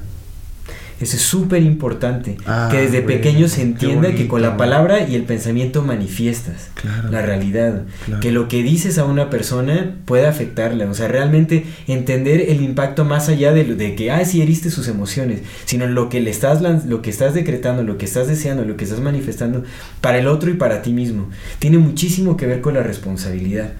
Eso 1.00 1.16
es 1.16 1.22
súper 1.22 1.62
importante. 1.62 2.36
Ah, 2.46 2.68
que 2.70 2.76
desde 2.82 3.00
güey, 3.00 3.16
pequeño 3.16 3.48
se 3.48 3.62
entienda 3.62 4.12
que 4.12 4.28
con 4.28 4.42
la 4.42 4.58
palabra 4.58 5.08
y 5.08 5.14
el 5.14 5.22
pensamiento 5.22 5.82
manifiestas 5.82 6.68
Claro. 6.74 7.10
la 7.10 7.22
realidad. 7.22 7.84
Claro. 8.04 8.20
Que 8.20 8.30
lo 8.30 8.48
que 8.48 8.62
dices 8.62 8.98
a 8.98 9.04
una 9.06 9.30
persona 9.30 9.94
puede 10.04 10.26
afectarla. 10.26 10.84
O 10.90 10.94
sea, 10.94 11.08
realmente 11.08 11.64
entender 11.86 12.42
el 12.50 12.60
impacto 12.60 13.06
más 13.06 13.30
allá 13.30 13.52
de, 13.52 13.64
lo- 13.64 13.76
de 13.76 13.94
que, 13.94 14.10
ah, 14.10 14.22
sí 14.26 14.42
heriste 14.42 14.70
sus 14.70 14.88
emociones, 14.88 15.40
sino 15.64 15.86
lo 15.86 16.10
que 16.10 16.20
le 16.20 16.30
estás, 16.30 16.60
lo 16.84 17.00
que 17.00 17.08
estás 17.10 17.32
decretando, 17.32 17.82
lo 17.82 17.96
que 17.96 18.04
estás 18.04 18.28
deseando, 18.28 18.64
lo 18.66 18.76
que 18.76 18.84
estás 18.84 19.00
manifestando 19.00 19.64
para 20.02 20.18
el 20.18 20.26
otro 20.26 20.50
y 20.50 20.54
para 20.54 20.82
ti 20.82 20.92
mismo. 20.92 21.30
Tiene 21.60 21.78
muchísimo 21.78 22.36
que 22.36 22.46
ver 22.46 22.60
con 22.60 22.74
la 22.74 22.82
responsabilidad. 22.82 23.72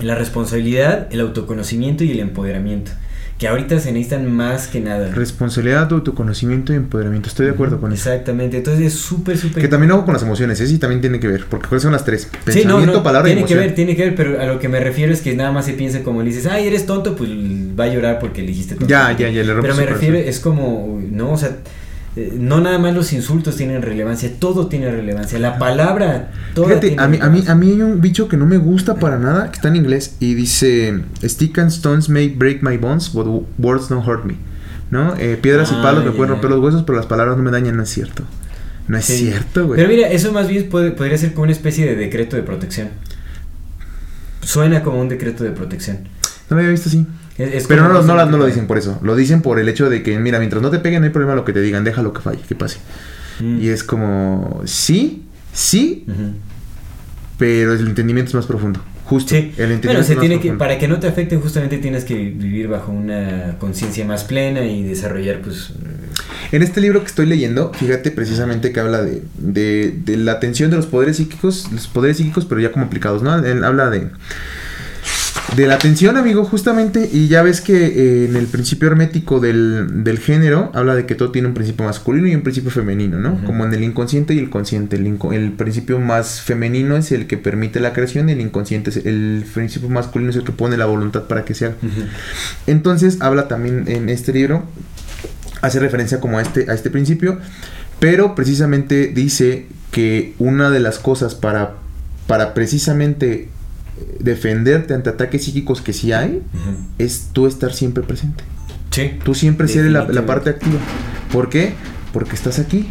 la 0.00 0.14
responsabilidad, 0.14 1.06
el 1.12 1.20
autoconocimiento 1.20 2.02
y 2.02 2.10
el 2.12 2.20
empoderamiento. 2.20 2.92
Que 3.42 3.48
ahorita 3.48 3.80
se 3.80 3.90
necesitan 3.90 4.32
más 4.32 4.68
que 4.68 4.78
nada. 4.78 5.10
Responsabilidad, 5.10 5.92
autoconocimiento 5.92 6.72
y 6.72 6.76
empoderamiento. 6.76 7.28
Estoy 7.28 7.46
de 7.46 7.50
acuerdo 7.50 7.80
con 7.80 7.92
eso. 7.92 8.08
Exactamente. 8.08 8.58
Entonces 8.58 8.86
es 8.86 9.00
súper, 9.00 9.36
súper. 9.36 9.60
Que 9.60 9.66
también 9.66 9.90
hago 9.90 10.04
con 10.04 10.14
las 10.14 10.22
emociones, 10.22 10.60
¿eh? 10.60 10.68
sí, 10.68 10.78
también 10.78 11.00
tiene 11.00 11.18
que 11.18 11.26
ver. 11.26 11.46
Porque 11.50 11.66
¿cuáles 11.66 11.82
son 11.82 11.90
las 11.90 12.04
tres? 12.04 12.22
Sí, 12.22 12.28
no, 12.28 12.44
Pensamiento, 12.44 12.92
no, 12.98 13.02
palabra 13.02 13.28
y 13.28 13.32
tiene 13.32 13.48
que 13.48 13.56
ver, 13.56 13.74
tiene 13.74 13.96
que 13.96 14.04
ver, 14.04 14.14
pero 14.14 14.40
a 14.40 14.46
lo 14.46 14.60
que 14.60 14.68
me 14.68 14.78
refiero 14.78 15.12
es 15.12 15.22
que 15.22 15.34
nada 15.34 15.50
más 15.50 15.64
se 15.64 15.72
piensa 15.72 16.04
como 16.04 16.22
le 16.22 16.28
dices, 16.28 16.46
ay, 16.46 16.68
eres 16.68 16.86
tonto, 16.86 17.16
pues 17.16 17.30
va 17.30 17.82
a 17.82 17.88
llorar 17.88 18.20
porque 18.20 18.42
le 18.42 18.46
dijiste 18.46 18.76
tonto. 18.76 18.86
Ya, 18.86 19.10
ya, 19.10 19.28
ya, 19.28 19.42
le 19.42 19.54
Pero 19.56 19.74
me 19.74 19.86
refiero, 19.86 20.16
es 20.18 20.38
como, 20.38 21.02
no, 21.10 21.32
o 21.32 21.36
sea, 21.36 21.56
eh, 22.16 22.34
no 22.38 22.60
nada 22.60 22.78
más 22.78 22.94
los 22.94 23.12
insultos 23.12 23.56
tienen 23.56 23.80
relevancia, 23.82 24.30
todo 24.38 24.66
tiene 24.66 24.90
relevancia, 24.90 25.38
la 25.38 25.58
palabra, 25.58 26.30
todo 26.54 26.66
Fíjate, 26.66 26.96
a 26.98 27.08
mí, 27.08 27.18
a, 27.20 27.28
mí, 27.28 27.42
a 27.46 27.54
mí 27.54 27.70
hay 27.72 27.80
un 27.82 28.00
bicho 28.00 28.28
que 28.28 28.36
no 28.36 28.44
me 28.46 28.58
gusta 28.58 28.96
para 28.96 29.18
nada, 29.18 29.50
que 29.50 29.56
está 29.56 29.68
en 29.68 29.76
inglés, 29.76 30.16
y 30.20 30.34
dice, 30.34 31.00
Stick 31.24 31.58
and 31.58 31.70
stones 31.70 32.08
may 32.08 32.28
break 32.28 32.62
my 32.62 32.76
bones, 32.76 33.10
but 33.12 33.26
words 33.58 33.88
don't 33.88 34.06
hurt 34.06 34.24
me. 34.24 34.36
¿No? 34.90 35.14
Eh, 35.16 35.38
piedras 35.40 35.70
y 35.72 35.74
Ah, 35.76 35.82
palos 35.82 36.04
me 36.04 36.10
pueden 36.10 36.32
romper 36.32 36.50
los 36.50 36.60
huesos, 36.60 36.82
pero 36.82 36.98
las 36.98 37.06
palabras 37.06 37.38
no 37.38 37.42
me 37.42 37.50
dañan, 37.50 37.78
no 37.78 37.82
es 37.82 37.88
cierto. 37.88 38.24
No 38.88 38.98
es 38.98 39.06
cierto, 39.06 39.66
güey. 39.68 39.76
Pero 39.78 39.88
mira, 39.88 40.08
eso 40.08 40.32
más 40.32 40.48
bien 40.48 40.68
puede- 40.68 40.90
podría 40.90 41.16
ser 41.16 41.32
como 41.32 41.44
una 41.44 41.52
especie 41.52 41.86
de 41.86 41.96
decreto 41.96 42.36
de 42.36 42.42
protección. 42.42 42.88
Suena 44.42 44.82
como 44.82 45.00
un 45.00 45.08
decreto 45.08 45.44
de 45.44 45.52
protección. 45.52 45.98
No 46.50 46.56
lo 46.56 46.58
había 46.58 46.72
visto 46.72 46.88
así. 46.88 47.06
Es- 47.38 47.54
es 47.54 47.66
Pero 47.66 47.82
no, 47.82 47.88
no, 47.88 47.94
no, 47.94 48.00
significa- 48.02 48.36
lo 48.38 48.46
dicen 48.46 48.66
por 48.66 48.78
eso. 48.78 48.98
Lo 49.02 49.16
dicen 49.16 49.42
por 49.42 49.58
el 49.58 49.68
hecho 49.68 49.88
de 49.90 50.02
que, 50.02 50.18
mira, 50.18 50.38
mientras 50.38 50.62
no 50.62 50.70
te 50.70 50.78
peguen, 50.78 51.00
no 51.00 51.06
hay 51.06 51.12
problema 51.12 51.34
lo 51.34 51.44
que 51.44 51.52
te 51.52 51.60
digan, 51.62 51.84
déjalo 51.84 52.12
que 52.12 52.20
falle, 52.20 52.40
que 52.46 52.54
pase. 52.54 52.78
Mm. 53.40 53.60
Y 53.60 53.68
es 53.68 53.82
como, 53.84 54.60
sí, 54.66 55.24
sí, 55.52 56.04
pero 57.38 57.72
el 57.74 57.86
entendimiento 57.86 58.30
es 58.30 58.34
más 58.34 58.46
profundo. 58.46 58.80
Justo. 59.04 59.30
Sí, 59.30 59.36
el 59.36 59.72
entendimiento 59.72 59.88
bueno, 59.88 60.04
se 60.04 60.12
es 60.12 60.16
más 60.16 60.20
tiene 60.22 60.34
que, 60.36 60.40
profundo. 60.42 60.58
para 60.58 60.78
que 60.78 60.88
no 60.88 60.98
te 61.00 61.08
afecten, 61.08 61.40
justamente 61.40 61.78
tienes 61.78 62.04
que 62.04 62.14
vivir 62.14 62.68
bajo 62.68 62.92
una 62.92 63.56
conciencia 63.58 64.04
más 64.06 64.24
plena 64.24 64.64
y 64.64 64.82
desarrollar, 64.84 65.40
pues, 65.42 65.72
En 66.52 66.62
este 66.62 66.80
libro 66.80 67.00
que 67.00 67.06
estoy 67.06 67.26
leyendo, 67.26 67.72
fíjate 67.74 68.10
precisamente 68.10 68.72
que 68.72 68.80
habla 68.80 69.02
de, 69.02 69.22
de, 69.38 69.94
de 70.04 70.16
la 70.18 70.32
atención 70.32 70.70
de 70.70 70.76
los 70.76 70.86
poderes 70.86 71.16
psíquicos, 71.16 71.70
los 71.72 71.88
poderes 71.88 72.18
psíquicos, 72.18 72.44
pero 72.44 72.60
ya 72.60 72.70
como 72.72 72.84
aplicados, 72.84 73.22
¿no? 73.22 73.34
Él 73.38 73.64
habla 73.64 73.88
de, 73.90 74.08
de 75.56 75.66
la 75.66 75.74
atención, 75.74 76.16
amigo, 76.16 76.44
justamente, 76.44 77.10
y 77.12 77.28
ya 77.28 77.42
ves 77.42 77.60
que 77.60 77.86
eh, 77.86 78.24
en 78.26 78.36
el 78.36 78.46
principio 78.46 78.88
hermético 78.88 79.38
del, 79.38 80.02
del 80.02 80.18
género, 80.18 80.70
habla 80.74 80.94
de 80.94 81.04
que 81.04 81.14
todo 81.14 81.30
tiene 81.30 81.48
un 81.48 81.54
principio 81.54 81.84
masculino 81.84 82.26
y 82.26 82.34
un 82.34 82.42
principio 82.42 82.70
femenino, 82.70 83.18
¿no? 83.18 83.44
Como 83.44 83.66
en 83.66 83.74
el 83.74 83.82
inconsciente 83.84 84.32
y 84.32 84.38
el 84.38 84.48
consciente. 84.48 84.96
El, 84.96 85.06
inco- 85.06 85.34
el 85.34 85.52
principio 85.52 86.00
más 86.00 86.40
femenino 86.40 86.96
es 86.96 87.12
el 87.12 87.26
que 87.26 87.36
permite 87.36 87.80
la 87.80 87.92
creación 87.92 88.30
y 88.30 88.32
el 88.32 88.40
inconsciente 88.40 88.88
es 88.90 88.96
el 89.04 89.44
principio 89.52 89.90
masculino 89.90 90.30
es 90.30 90.36
el 90.36 90.44
que 90.44 90.52
pone 90.52 90.78
la 90.78 90.86
voluntad 90.86 91.24
para 91.24 91.44
que 91.44 91.52
se 91.54 91.66
haga. 91.66 91.74
Entonces 92.66 93.18
habla 93.20 93.46
también 93.48 93.84
en 93.88 94.08
este 94.08 94.32
libro, 94.32 94.64
hace 95.60 95.80
referencia 95.80 96.18
como 96.18 96.38
a 96.38 96.42
este, 96.42 96.70
a 96.70 96.74
este 96.74 96.88
principio, 96.88 97.38
pero 97.98 98.34
precisamente 98.34 99.08
dice 99.14 99.66
que 99.90 100.34
una 100.38 100.70
de 100.70 100.80
las 100.80 100.98
cosas 100.98 101.34
para, 101.34 101.74
para 102.26 102.54
precisamente 102.54 103.48
defenderte 104.20 104.94
ante 104.94 105.10
ataques 105.10 105.44
psíquicos 105.44 105.80
que 105.80 105.92
sí 105.92 106.12
hay, 106.12 106.42
es 106.98 107.28
tú 107.32 107.46
estar 107.46 107.72
siempre 107.72 108.02
presente. 108.02 108.44
Sí. 108.90 109.12
Tú 109.24 109.34
siempre 109.34 109.68
ser 109.68 109.86
la, 109.90 110.06
la 110.06 110.26
parte 110.26 110.50
activa. 110.50 110.78
¿Por 111.32 111.48
qué? 111.48 111.74
Porque 112.12 112.34
estás 112.34 112.58
aquí. 112.58 112.88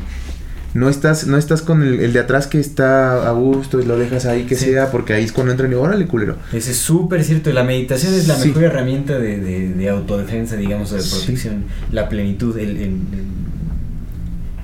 No 0.73 0.87
estás, 0.89 1.27
no 1.27 1.37
estás 1.37 1.61
con 1.61 1.83
el, 1.83 1.99
el 1.99 2.13
de 2.13 2.19
atrás 2.21 2.47
que 2.47 2.57
está 2.59 3.27
a 3.27 3.31
gusto 3.33 3.81
y 3.81 3.85
lo 3.85 3.97
dejas 3.99 4.25
ahí 4.25 4.43
que 4.45 4.55
Sí. 4.55 4.65
sea, 4.71 4.89
porque 4.89 5.11
ahí 5.13 5.25
es 5.25 5.33
cuando 5.33 5.51
entran 5.51 5.69
y 5.71 5.75
órale, 5.75 6.07
culero. 6.07 6.37
Ese 6.53 6.71
es 6.71 6.77
súper 6.77 7.23
cierto. 7.25 7.51
La 7.51 7.63
meditación 7.63 8.13
es 8.13 8.27
la 8.29 8.35
Sí. 8.35 8.47
mejor 8.47 8.63
herramienta 8.63 9.19
de, 9.19 9.37
de- 9.39 9.73
de 9.73 9.89
autodefensa, 9.89 10.55
digamos, 10.55 10.91
o 10.93 10.95
de 10.95 11.01
Sí. 11.01 11.13
protección. 11.17 11.65
La 11.91 12.07
plenitud, 12.07 12.57
el, 12.57 12.77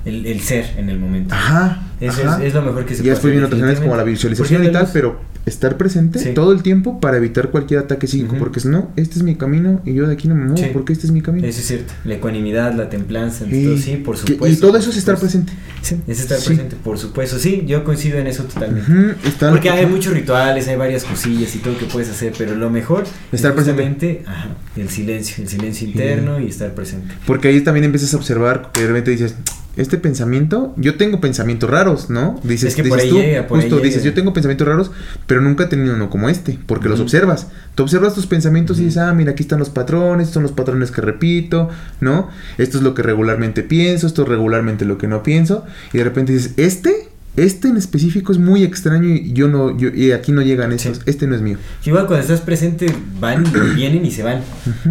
el, 0.06 0.26
el- 0.26 0.40
ser 0.42 0.66
en 0.78 0.90
el 0.90 0.98
momento. 1.00 1.36
Ajá. 1.36 1.84
Eso 2.00 2.22
ajá. 2.26 2.38
es, 2.42 2.48
es 2.48 2.54
lo 2.54 2.62
mejor 2.62 2.86
que 2.86 2.94
se 2.96 3.02
Y 3.02 3.04
puede 3.04 3.10
después 3.12 3.32
vienen 3.34 3.52
hacer, 3.52 3.64
otras 3.66 3.80
como 3.82 3.98
la 3.98 4.04
visualización 4.04 4.64
y 4.64 4.72
tal, 4.72 4.90
pero 4.94 5.20
estar 5.48 5.78
presente 5.78 6.20
Sí. 6.20 6.34
todo 6.34 6.52
el 6.52 6.62
tiempo 6.62 7.00
para 7.00 7.18
evitar 7.18 7.50
cualquier 7.50 7.80
ataque 7.80 8.06
psíquico, 8.06 8.36
porque 8.38 8.60
si 8.60 8.68
no, 8.68 8.92
este 8.96 9.16
es 9.18 9.24
mi 9.24 9.36
camino 9.36 9.82
y 9.86 9.94
yo 9.94 10.06
de 10.08 10.14
aquí 10.14 10.28
no 10.28 10.36
me 10.36 10.42
muevo, 10.46 10.58
Sí. 10.58 10.70
porque 10.74 10.94
este 10.94 11.08
es 11.08 11.12
mi 11.12 11.22
camino. 11.22 11.48
Eso 11.48 11.60
es 11.60 11.66
cierto. 11.68 11.94
La 12.04 12.16
ecuanimidad, 12.16 12.74
la 12.74 12.90
templanza, 12.90 13.46
Sí. 13.50 13.64
todo, 13.66 13.78
sí, 13.78 13.96
por 13.98 14.16
Que- 14.16 14.34
supuesto. 14.34 14.48
y 14.58 14.60
todo 14.60 14.78
eso 14.78 14.90
es 14.90 14.98
estar 14.98 15.18
presente. 15.18 15.54
Sí, 15.82 15.96
es 16.08 16.20
estar 16.20 16.38
presente, 16.38 16.76
por 16.84 17.00
supuesto. 17.00 17.40
Sí, 17.40 17.64
yo 17.66 17.84
coincido 17.84 18.18
en 18.20 18.28
eso 18.28 18.44
totalmente. 18.44 19.16
Porque 19.50 19.70
hay 19.70 19.86
muchos 19.86 20.14
rituales, 20.14 20.68
hay 20.68 20.76
varias 20.76 21.04
cosillas 21.06 21.56
y 21.56 21.60
todo 21.60 21.78
que 21.78 21.86
puedes 21.86 22.10
hacer, 22.10 22.34
pero 22.38 22.56
lo 22.56 22.70
mejor 22.70 23.06
Estar 23.32 23.52
es 23.52 23.56
presente. 23.64 24.24
ajá, 24.26 24.50
el 24.76 24.90
silencio, 24.90 25.44
el 25.44 25.50
silencio 25.50 25.88
interno 25.88 26.40
y 26.40 26.48
estar 26.48 26.74
presente. 26.76 27.14
Porque 27.26 27.48
ahí 27.48 27.62
también 27.62 27.86
empiezas 27.86 28.14
a 28.14 28.18
observar 28.18 28.72
que 28.74 28.82
de 28.82 28.88
repente 28.88 29.12
dices, 29.12 29.36
este 29.78 29.98
pensamiento, 29.98 30.74
yo 30.76 30.96
tengo 30.96 31.22
pensamientos 31.22 31.70
raros, 31.70 32.10
¿no? 32.10 32.40
Dices, 32.44 32.70
Es 32.70 32.76
que 32.76 32.84
dices 32.84 33.10
tú, 33.10 33.18
llega, 33.18 33.46
justo 33.48 33.78
dices, 33.78 34.04
llega. 34.04 34.06
yo 34.06 34.14
tengo 34.14 34.34
pensamientos 34.34 34.68
raros, 34.68 34.92
pero 35.28 35.42
nunca 35.42 35.66
he 35.66 35.68
tenido 35.68 35.94
uno 35.96 36.10
como 36.10 36.30
este, 36.30 36.60
porque 36.66 36.90
los 36.90 37.00
observas. 37.00 37.48
Tú 37.76 37.84
observas 37.84 38.16
tus 38.16 38.26
pensamientos 38.28 38.80
y 38.80 38.86
dices, 38.86 38.98
ah, 38.98 39.14
mira, 39.14 39.32
aquí 39.32 39.44
están 39.44 39.60
los 39.60 39.70
patrones, 39.70 40.28
estos 40.28 40.34
son 40.34 40.44
los 40.44 40.52
patrones 40.52 40.92
que 40.92 41.02
repito, 41.02 41.70
¿no? 42.02 42.30
Esto 42.58 42.78
es 42.78 42.84
lo 42.84 42.94
que 42.94 43.04
regularmente 43.04 43.64
pienso, 43.64 44.08
esto 44.08 44.24
es 44.24 44.28
regularmente 44.28 44.86
lo 44.86 44.98
que 44.98 45.08
no 45.08 45.24
pienso, 45.24 45.66
y 45.94 46.00
de 46.00 46.04
repente 46.04 46.34
dices, 46.34 46.54
este, 46.58 47.10
este 47.38 47.70
en 47.70 47.78
específico 47.78 48.32
es 48.34 48.38
muy 48.40 48.64
extraño 48.64 49.08
y 49.08 49.32
yo 49.34 49.48
no, 49.48 49.78
yo, 49.78 49.90
y 49.90 50.12
aquí 50.12 50.32
no 50.32 50.42
llegan 50.42 50.72
estos, 50.74 50.98
Sí. 50.98 51.04
este 51.06 51.28
no 51.28 51.36
es 51.36 51.42
mío. 51.42 51.58
Igual 51.86 52.06
cuando 52.08 52.22
estás 52.24 52.42
presente 52.42 52.88
van, 53.20 53.46
vienen 53.76 54.06
y 54.06 54.12
se 54.12 54.24
van. 54.24 54.42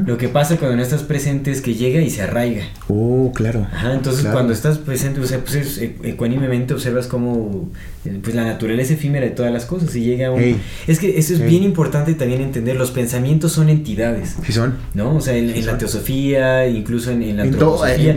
Lo 0.07 0.17
que 0.17 0.29
pasa 0.29 0.57
cuando 0.57 0.77
no 0.77 0.83
estás 0.83 1.03
presente 1.03 1.51
es 1.51 1.61
que 1.61 1.75
llega 1.75 2.01
y 2.01 2.09
se 2.11 2.23
arraiga. 2.23 2.65
Oh, 2.89 3.33
claro. 3.35 3.67
Ajá, 3.73 3.93
entonces 3.95 4.23
Claro. 4.23 4.35
cuando 4.37 4.53
estás 4.53 4.79
presente, 4.79 5.21
o 5.21 5.27
sea, 5.27 5.41
pues 5.41 5.55
es- 5.57 5.79
ecuánimemente 6.03 6.73
observas 6.73 7.07
cómo 7.07 7.71
eh, 8.05 8.21
pues 8.23 8.35
la 8.37 8.45
naturaleza 8.45 8.95
efímera 8.95 9.25
de 9.27 9.33
todas 9.33 9.53
las 9.53 9.65
cosas 9.67 9.95
y 9.97 10.01
llega 10.05 10.31
un... 10.31 10.41
Ey. 10.41 10.57
Es 10.87 11.01
que 11.01 11.19
eso 11.19 11.35
es 11.35 11.41
Ey. 11.41 11.49
bien 11.49 11.65
importante 11.65 12.15
también 12.15 12.41
entender, 12.41 12.77
los 12.77 12.93
pensamientos 12.93 13.51
son 13.53 13.69
entidades, 13.69 14.37
Sí 14.47 14.53
son. 14.53 14.75
¿no? 14.95 15.17
O 15.17 15.21
sea, 15.21 15.37
en, 15.37 15.53
Sí, 15.53 15.59
en 15.59 15.67
la 15.67 15.77
teosofía, 15.79 16.69
incluso 16.69 17.11
en, 17.11 17.23
en 17.23 17.37
la 17.39 17.45
En 17.45 17.55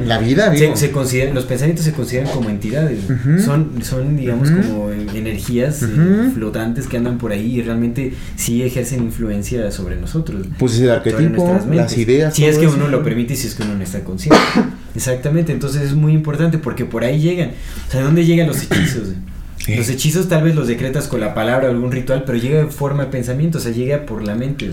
en 0.01 0.07
la 0.07 0.19
vida, 0.19 0.55
se, 0.55 0.75
se 0.75 0.91
consideran, 0.91 1.33
los 1.33 1.45
pensamientos 1.45 1.85
se 1.85 1.93
consideran 1.93 2.31
como 2.31 2.49
entidades, 2.49 2.99
Ujú. 3.09 3.39
son, 3.43 3.71
son 3.83 4.18
digamos 4.19 4.51
como 4.51 4.91
energías 4.91 5.83
eh, 5.83 6.31
flotantes 6.33 6.87
que 6.87 6.97
andan 6.97 7.17
por 7.17 7.31
ahí 7.31 7.59
y 7.59 7.61
realmente 7.61 8.13
sí 8.35 8.63
ejercen 8.63 9.03
influencia 9.03 9.71
sobre 9.71 9.95
nosotros. 9.95 10.47
Pues 10.57 10.75
es 10.75 10.81
el 10.81 10.91
arquetipo, 10.91 11.59
las 11.71 11.97
ideas. 11.97 12.35
Si 12.35 12.45
es 12.45 12.57
que 12.57 12.65
eso. 12.65 12.75
uno 12.75 12.87
lo 12.87 13.03
permite 13.03 13.33
y 13.33 13.37
si 13.37 13.47
es 13.47 13.55
que 13.55 13.63
uno 13.63 13.75
no 13.75 13.83
está 13.83 14.03
consciente. 14.03 14.39
Exactamente, 14.95 15.51
entonces 15.51 15.83
es 15.83 15.93
muy 15.93 16.13
importante 16.13 16.57
porque 16.57 16.85
por 16.85 17.03
ahí 17.03 17.19
llegan. 17.19 17.51
O 17.87 17.91
sea, 17.91 18.01
¿dónde 18.01 18.25
llegan 18.25 18.47
los 18.47 18.63
hechizos? 18.63 19.09
Sí. 19.57 19.75
Los 19.75 19.89
hechizos 19.89 20.29
tal 20.29 20.43
vez 20.43 20.55
los 20.55 20.67
decretas 20.67 21.07
con 21.07 21.19
la 21.19 21.33
palabra 21.33 21.67
o 21.67 21.71
algún 21.71 21.91
ritual, 21.91 22.23
pero 22.25 22.37
llega 22.37 22.59
en 22.59 22.71
forma 22.71 23.05
de 23.05 23.11
pensamiento, 23.11 23.57
o 23.57 23.61
sea, 23.61 23.71
llega 23.71 24.05
por 24.05 24.23
la 24.23 24.35
mente. 24.35 24.71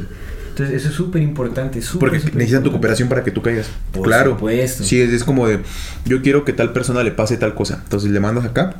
Entonces 0.56 0.74
eso 0.74 0.88
es 0.88 0.94
súper 0.94 1.20
importante, 1.20 1.80
Porque 2.00 2.16
necesitan 2.16 2.62
tu 2.62 2.70
cooperación 2.70 3.10
para 3.10 3.22
que 3.22 3.30
tú 3.30 3.42
caigas. 3.42 3.68
Por 3.92 4.04
claro. 4.04 4.30
supuesto. 4.32 4.84
Sí, 4.84 4.98
es, 4.98 5.12
es 5.12 5.22
como 5.22 5.46
de, 5.46 5.58
yo 6.06 6.22
quiero 6.22 6.46
que 6.46 6.54
tal 6.54 6.72
persona 6.72 7.02
le 7.02 7.10
pase 7.10 7.36
tal 7.36 7.54
cosa. 7.54 7.80
Entonces 7.84 8.10
le 8.10 8.20
mandas 8.20 8.46
acá, 8.46 8.76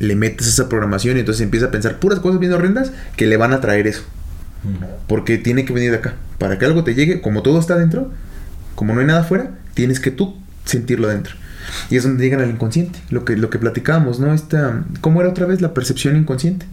le 0.00 0.16
metes 0.16 0.46
esa 0.46 0.68
programación 0.68 1.16
y 1.16 1.20
entonces 1.20 1.42
empieza 1.42 1.66
a 1.66 1.70
pensar 1.70 1.98
puras 1.98 2.20
cosas 2.20 2.40
bien 2.40 2.52
horrendas 2.52 2.92
que 3.16 3.26
le 3.26 3.36
van 3.36 3.52
a 3.52 3.60
traer 3.60 3.86
eso. 3.86 4.02
Mm. 4.64 4.84
Porque 5.06 5.38
tiene 5.38 5.64
que 5.64 5.72
venir 5.72 5.90
de 5.90 5.98
acá. 5.98 6.14
Para 6.38 6.58
que 6.58 6.64
algo 6.64 6.84
te 6.84 6.94
llegue, 6.94 7.20
como 7.20 7.42
todo 7.42 7.58
está 7.58 7.74
adentro, 7.74 8.10
como 8.74 8.94
no 8.94 9.00
hay 9.00 9.06
nada 9.06 9.20
afuera, 9.20 9.50
tienes 9.74 10.00
que 10.00 10.10
tú 10.10 10.36
sentirlo 10.64 11.08
adentro. 11.08 11.34
Y 11.90 11.96
es 11.96 12.04
donde 12.04 12.24
llegan 12.24 12.40
al 12.40 12.50
inconsciente. 12.50 12.98
Lo 13.10 13.24
que, 13.24 13.36
lo 13.36 13.50
que 13.50 13.58
platicábamos, 13.58 14.20
¿no? 14.20 14.32
Esta, 14.32 14.84
¿Cómo 15.00 15.20
era 15.20 15.30
otra 15.30 15.46
vez 15.46 15.60
la 15.60 15.74
percepción 15.74 16.16
inconsciente? 16.16 16.66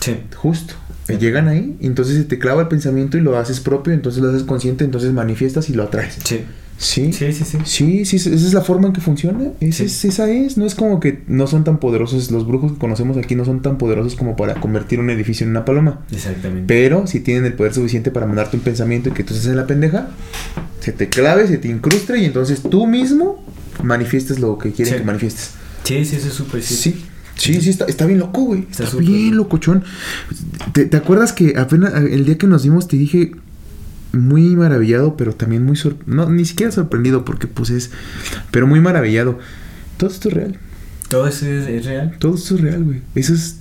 Sí. 0.00 0.22
Justo. 0.34 0.74
Sí. 1.06 1.16
Llegan 1.18 1.48
ahí, 1.48 1.76
entonces 1.80 2.16
se 2.16 2.24
te 2.24 2.38
clava 2.38 2.62
el 2.62 2.68
pensamiento 2.68 3.18
y 3.18 3.20
lo 3.20 3.36
haces 3.36 3.58
propio, 3.58 3.92
entonces 3.92 4.22
lo 4.22 4.30
haces 4.30 4.44
consciente, 4.44 4.84
entonces 4.84 5.12
manifiestas 5.12 5.68
y 5.68 5.74
lo 5.74 5.82
atraes. 5.82 6.18
Sí. 6.24 6.44
Sí. 6.82 7.12
Sí, 7.12 7.32
sí, 7.32 7.44
sí. 7.44 7.58
Sí, 7.64 8.04
sí, 8.04 8.16
esa 8.16 8.30
es 8.34 8.52
la 8.52 8.60
forma 8.62 8.88
en 8.88 8.92
que 8.92 9.00
funciona. 9.00 9.52
Esa, 9.60 9.78
Sí. 9.78 9.84
es, 9.84 10.04
esa 10.04 10.28
es. 10.28 10.56
No 10.56 10.66
es 10.66 10.74
como 10.74 10.98
que 10.98 11.22
no 11.28 11.46
son 11.46 11.62
tan 11.62 11.78
poderosos. 11.78 12.30
Los 12.32 12.44
brujos 12.46 12.72
que 12.72 12.78
conocemos 12.78 13.16
aquí 13.16 13.36
no 13.36 13.44
son 13.44 13.62
tan 13.62 13.78
poderosos 13.78 14.16
como 14.16 14.34
para 14.34 14.54
convertir 14.56 14.98
un 14.98 15.08
edificio 15.08 15.44
en 15.44 15.50
una 15.50 15.64
paloma. 15.64 16.00
Exactamente. 16.10 16.64
Pero 16.66 17.06
si 17.06 17.20
tienen 17.20 17.44
el 17.44 17.54
poder 17.54 17.72
suficiente 17.72 18.10
para 18.10 18.26
mandarte 18.26 18.56
un 18.56 18.64
pensamiento 18.64 19.10
y 19.10 19.12
que 19.12 19.22
tú 19.22 19.32
en 19.44 19.56
la 19.56 19.66
pendeja, 19.68 20.08
se 20.80 20.90
te 20.92 21.08
clave, 21.08 21.46
se 21.46 21.58
te 21.58 21.68
incruste 21.68 22.18
y 22.18 22.24
entonces 22.24 22.62
tú 22.62 22.86
mismo 22.88 23.44
manifiestas 23.84 24.40
lo 24.40 24.58
que 24.58 24.72
quieren 24.72 24.94
Sí. 24.94 24.98
que 25.00 25.06
manifiestes. 25.06 25.50
Sí, 25.84 26.04
sí, 26.04 26.16
eso 26.16 26.28
es 26.28 26.34
súper. 26.34 26.62
Sí. 26.62 27.04
Sí, 27.36 27.60
sí, 27.60 27.70
está, 27.70 27.84
está 27.86 28.06
bien 28.06 28.18
loco, 28.18 28.42
güey. 28.42 28.66
Está 28.70 28.84
Está, 28.84 28.96
bien 28.98 29.36
loco. 29.36 29.56
locochón. 29.56 29.84
¿Te, 30.72 30.84
te 30.84 30.96
acuerdas 30.96 31.32
que 31.32 31.54
apenas 31.56 31.94
el 31.94 32.24
día 32.24 32.36
que 32.38 32.46
nos 32.46 32.62
dimos 32.64 32.88
te 32.88 32.96
dije 32.96 33.32
muy 34.12 34.54
maravillado, 34.56 35.16
pero 35.16 35.34
también 35.34 35.64
muy 35.64 35.76
sor- 35.76 35.96
no 36.06 36.28
ni 36.28 36.44
siquiera 36.44 36.70
sorprendido 36.72 37.24
porque 37.24 37.46
pues 37.46 37.70
es 37.70 37.90
pero 38.50 38.66
muy 38.66 38.80
maravillado. 38.80 39.38
Todo 39.96 40.10
esto 40.10 40.28
es 40.28 40.34
real. 40.34 40.56
Todo 41.08 41.26
eso 41.28 41.46
es, 41.46 41.66
es 41.68 41.84
real. 41.86 42.16
Todo 42.18 42.34
esto 42.34 42.54
es 42.56 42.60
real, 42.60 42.84
güey. 42.84 43.00
Eso 43.14 43.34
es 43.34 43.56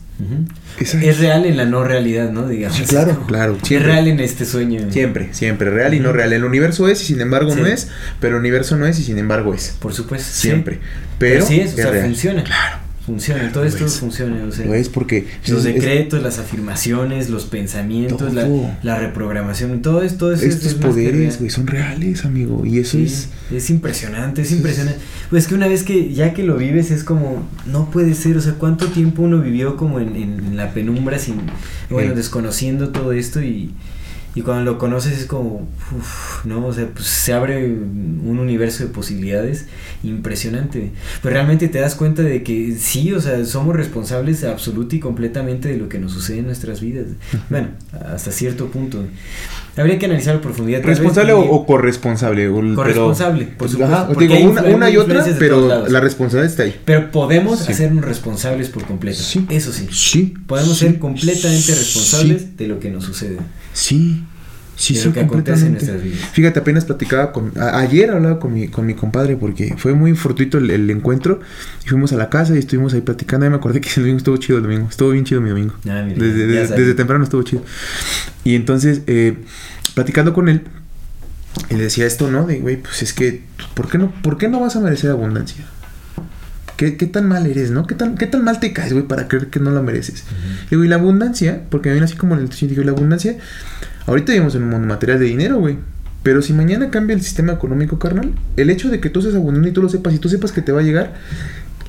Es 0.79 1.19
real 1.19 1.45
en 1.45 1.57
la 1.57 1.65
no 1.65 1.83
realidad, 1.83 2.31
¿no? 2.31 2.47
Digamos. 2.47 2.79
Claro, 2.81 3.15
como- 3.15 3.27
claro, 3.27 3.57
Es 3.69 3.83
real 3.83 4.07
en 4.07 4.19
este 4.19 4.45
sueño. 4.45 4.91
Siempre, 4.91 5.29
siempre, 5.33 5.69
real 5.69 5.93
y 5.93 5.99
no 5.99 6.11
real. 6.13 6.31
El 6.33 6.43
universo 6.43 6.87
es 6.87 7.01
y 7.01 7.05
sin 7.05 7.21
embargo 7.21 7.55
no 7.55 7.65
es, 7.65 7.87
pero 8.19 8.35
el 8.35 8.39
universo 8.41 8.77
no 8.77 8.85
es 8.85 8.99
y 8.99 9.03
sin 9.03 9.17
embargo 9.17 9.53
es. 9.53 9.75
Por 9.79 9.93
supuesto. 9.93 10.27
sí. 10.31 10.47
Siempre. 10.49 10.79
Pero, 11.17 11.45
sí 11.45 11.59
es, 11.59 11.73
o 11.73 11.75
sea, 11.75 11.91
real. 11.91 12.05
funciona. 12.05 12.43
Claro. 12.43 12.77
Funciona, 13.11 13.51
todo 13.51 13.65
esto 13.65 13.85
es. 13.85 13.99
funciona. 13.99 14.43
O 14.47 14.51
sea, 14.51 14.65
Lo 14.65 14.73
es 14.73 14.89
porque 14.89 15.27
los 15.47 15.59
es- 15.59 15.65
es- 15.65 15.75
decretos, 15.75 16.23
las 16.23 16.39
afirmaciones, 16.39 17.29
los 17.29 17.45
pensamientos, 17.45 18.33
la, 18.33 18.47
la 18.83 18.99
reprogramación, 18.99 19.81
todo 19.81 20.01
esto, 20.01 20.17
todo 20.19 20.33
eso 20.33 20.45
estos 20.45 20.65
es 20.67 20.73
poderes, 20.75 21.37
güey, 21.39 21.49
son 21.49 21.67
reales, 21.67 22.25
amigo. 22.25 22.65
Y 22.65 22.79
eso 22.79 22.97
Sí, 22.97 23.03
es. 23.03 23.29
es 23.53 23.69
impresionante, 23.69 24.41
es 24.43 24.51
impresionante. 24.51 24.99
Pues 25.29 25.47
que 25.47 25.55
una 25.55 25.67
vez 25.67 25.83
que 25.83 26.13
ya 26.13 26.33
que 26.33 26.43
lo 26.43 26.57
vives 26.57 26.91
es 26.91 27.03
como, 27.03 27.43
no 27.65 27.89
puede 27.91 28.13
ser, 28.13 28.37
o 28.37 28.41
sea, 28.41 28.53
¿cuánto 28.53 28.87
tiempo 28.87 29.23
uno 29.23 29.39
vivió 29.41 29.77
como 29.77 29.99
en, 29.99 30.15
en- 30.15 30.39
en 30.39 30.57
la 30.57 30.73
penumbra 30.73 31.19
sin, 31.19 31.35
bueno, 31.89 32.11
Sí. 32.11 32.15
desconociendo 32.17 32.89
todo 32.89 33.11
esto 33.11 33.41
y, 33.41 33.71
y 34.33 34.41
cuando 34.43 34.63
lo 34.71 34.77
conoces 34.77 35.19
es 35.19 35.25
como, 35.25 35.67
uf, 35.97 36.45
¿no? 36.45 36.65
O 36.65 36.73
sea, 36.73 36.87
pues 36.93 37.05
se 37.07 37.33
abre 37.33 37.65
un 37.67 38.37
universo 38.39 38.83
de 38.83 38.89
posibilidades 38.89 39.65
impresionante. 40.03 40.91
Pues 41.21 41.33
realmente 41.33 41.67
te 41.67 41.79
das 41.79 41.95
cuenta 41.95 42.21
de 42.21 42.41
que 42.43 42.75
sí, 42.79 43.11
o 43.13 43.19
sea, 43.21 43.43
somos 43.45 43.75
responsables 43.75 44.43
absoluta 44.43 44.95
y 44.95 44.99
completamente 44.99 45.69
de 45.69 45.77
lo 45.77 45.89
que 45.89 45.99
nos 45.99 46.13
sucede 46.13 46.39
en 46.39 46.45
nuestras 46.45 46.79
vidas. 46.81 47.05
Bueno, 47.49 47.69
hasta 48.13 48.31
cierto 48.31 48.67
punto. 48.67 49.03
Habría 49.77 49.97
que 49.99 50.05
analizar 50.05 50.35
a 50.35 50.41
profundidad. 50.41 50.79
vez 50.79 50.97
¿Responsable 50.99 51.33
o, 51.33 51.65
corresponsable? 51.65 52.49
Pero- 52.49 52.75
Corresponsable, 52.75 53.45
por 53.57 53.69
supuesto, 53.69 53.95
Ajá, 53.95 54.07
porque 54.07 54.27
digo, 54.27 54.49
una, 54.51 54.63
una 54.63 54.89
y 54.89 54.97
otra, 54.97 55.25
pero 55.39 55.87
la 55.87 55.99
responsabilidad 56.01 56.51
está 56.51 56.63
ahí. 56.63 56.75
Pero 56.85 57.11
podemos 57.11 57.59
Sí. 57.59 57.71
hacernos 57.71 58.03
responsables 58.05 58.69
por 58.69 58.83
completo. 58.85 59.19
Sí. 59.21 59.45
Eso 59.49 59.71
sí. 59.71 59.87
Sí. 59.91 60.33
Podemos 60.47 60.77
sí, 60.77 60.85
ser 60.87 60.99
completamente 60.99 61.73
responsables 61.73 62.57
de 62.57 62.67
lo 62.67 62.79
que 62.79 62.89
nos 62.89 63.03
sucede. 63.05 63.37
Sí. 63.73 64.23
Sí, 64.77 64.95
sí, 64.95 65.09
en 65.19 65.27
completamente. 65.27 65.85
Fíjate, 66.33 66.59
apenas 66.59 66.85
platicaba 66.85 67.31
con. 67.31 67.51
a- 67.59 67.77
ayer 67.79 68.09
hablaba 68.09 68.39
con 68.39 68.51
mi, 68.53 68.67
con 68.67 68.85
mi 68.87 68.95
compadre 68.95 69.35
porque 69.37 69.75
fue 69.77 69.93
muy 69.93 70.15
fortuito 70.15 70.57
el, 70.57 70.71
el 70.71 70.89
encuentro. 70.89 71.39
Y 71.85 71.89
fuimos 71.89 72.13
a 72.13 72.15
la 72.17 72.29
casa 72.29 72.55
y 72.55 72.59
estuvimos 72.59 72.93
ahí 72.95 73.01
platicando. 73.01 73.45
Y 73.45 73.49
me 73.49 73.57
acordé 73.57 73.79
que 73.79 73.89
el 73.89 73.95
domingo 74.03 74.17
estuvo 74.17 74.37
chido 74.37 74.57
el 74.57 74.63
domingo. 74.63 74.87
Estuvo 74.89 75.11
bien 75.11 75.23
chido 75.23 75.39
mi 75.39 75.49
domingo. 75.49 75.75
Ah, 75.87 76.23
desde, 76.25 76.47
desde 76.77 76.93
temprano 76.95 77.23
estuvo 77.23 77.43
chido. 77.43 77.63
Y 78.43 78.55
entonces, 78.55 79.01
eh, 79.05 79.37
platicando 79.93 80.33
con 80.33 80.49
él, 80.49 80.61
y 81.69 81.75
le 81.75 81.83
decía 81.83 82.07
esto, 82.07 82.31
¿no? 82.31 82.47
De, 82.47 82.59
güey, 82.59 82.77
pues 82.77 83.03
es 83.03 83.13
que, 83.13 83.43
¿por 83.75 83.87
qué 83.87 83.99
no, 83.99 84.11
por 84.23 84.37
qué 84.39 84.47
no 84.47 84.61
vas 84.61 84.75
a 84.77 84.79
merecer 84.79 85.11
abundancia? 85.11 85.63
¿Qué, 86.81 86.97
qué 86.97 87.05
tan 87.05 87.27
mal 87.27 87.45
eres, 87.45 87.69
no? 87.69 87.85
¿Qué 87.85 87.93
tan, 87.93 88.17
¿Qué 88.17 88.25
tan 88.25 88.43
mal 88.43 88.59
te 88.59 88.73
caes, 88.73 88.91
güey, 88.91 89.05
para 89.05 89.27
creer 89.27 89.51
que 89.51 89.59
no 89.59 89.69
la 89.69 89.83
mereces? 89.83 90.23
Le 90.63 90.69
Digo, 90.71 90.83
y 90.83 90.87
la 90.87 90.95
abundancia, 90.95 91.61
porque 91.69 91.89
me 91.89 91.93
viene 91.93 92.05
así 92.05 92.15
como 92.15 92.33
en 92.33 92.41
el 92.41 92.49
digo, 92.49 92.81
la 92.81 92.89
abundancia, 92.89 93.37
ahorita 94.07 94.31
vivimos 94.31 94.55
en 94.55 94.63
un 94.63 94.69
mundo 94.71 94.87
material 94.87 95.19
de 95.19 95.25
dinero, 95.25 95.59
güey. 95.59 95.77
Pero 96.23 96.41
si 96.41 96.53
mañana 96.53 96.89
cambia 96.89 97.15
el 97.15 97.21
sistema 97.21 97.53
económico, 97.53 97.99
carnal, 97.99 98.33
el 98.57 98.71
hecho 98.71 98.89
de 98.89 98.99
que 98.99 99.11
tú 99.11 99.21
seas 99.21 99.35
abundante 99.35 99.69
y 99.69 99.73
tú 99.73 99.83
lo 99.83 99.89
sepas 99.89 100.15
y 100.15 100.17
tú 100.17 100.27
sepas 100.27 100.51
que 100.51 100.63
te 100.63 100.71
va 100.71 100.79
a 100.79 100.83
llegar, 100.83 101.13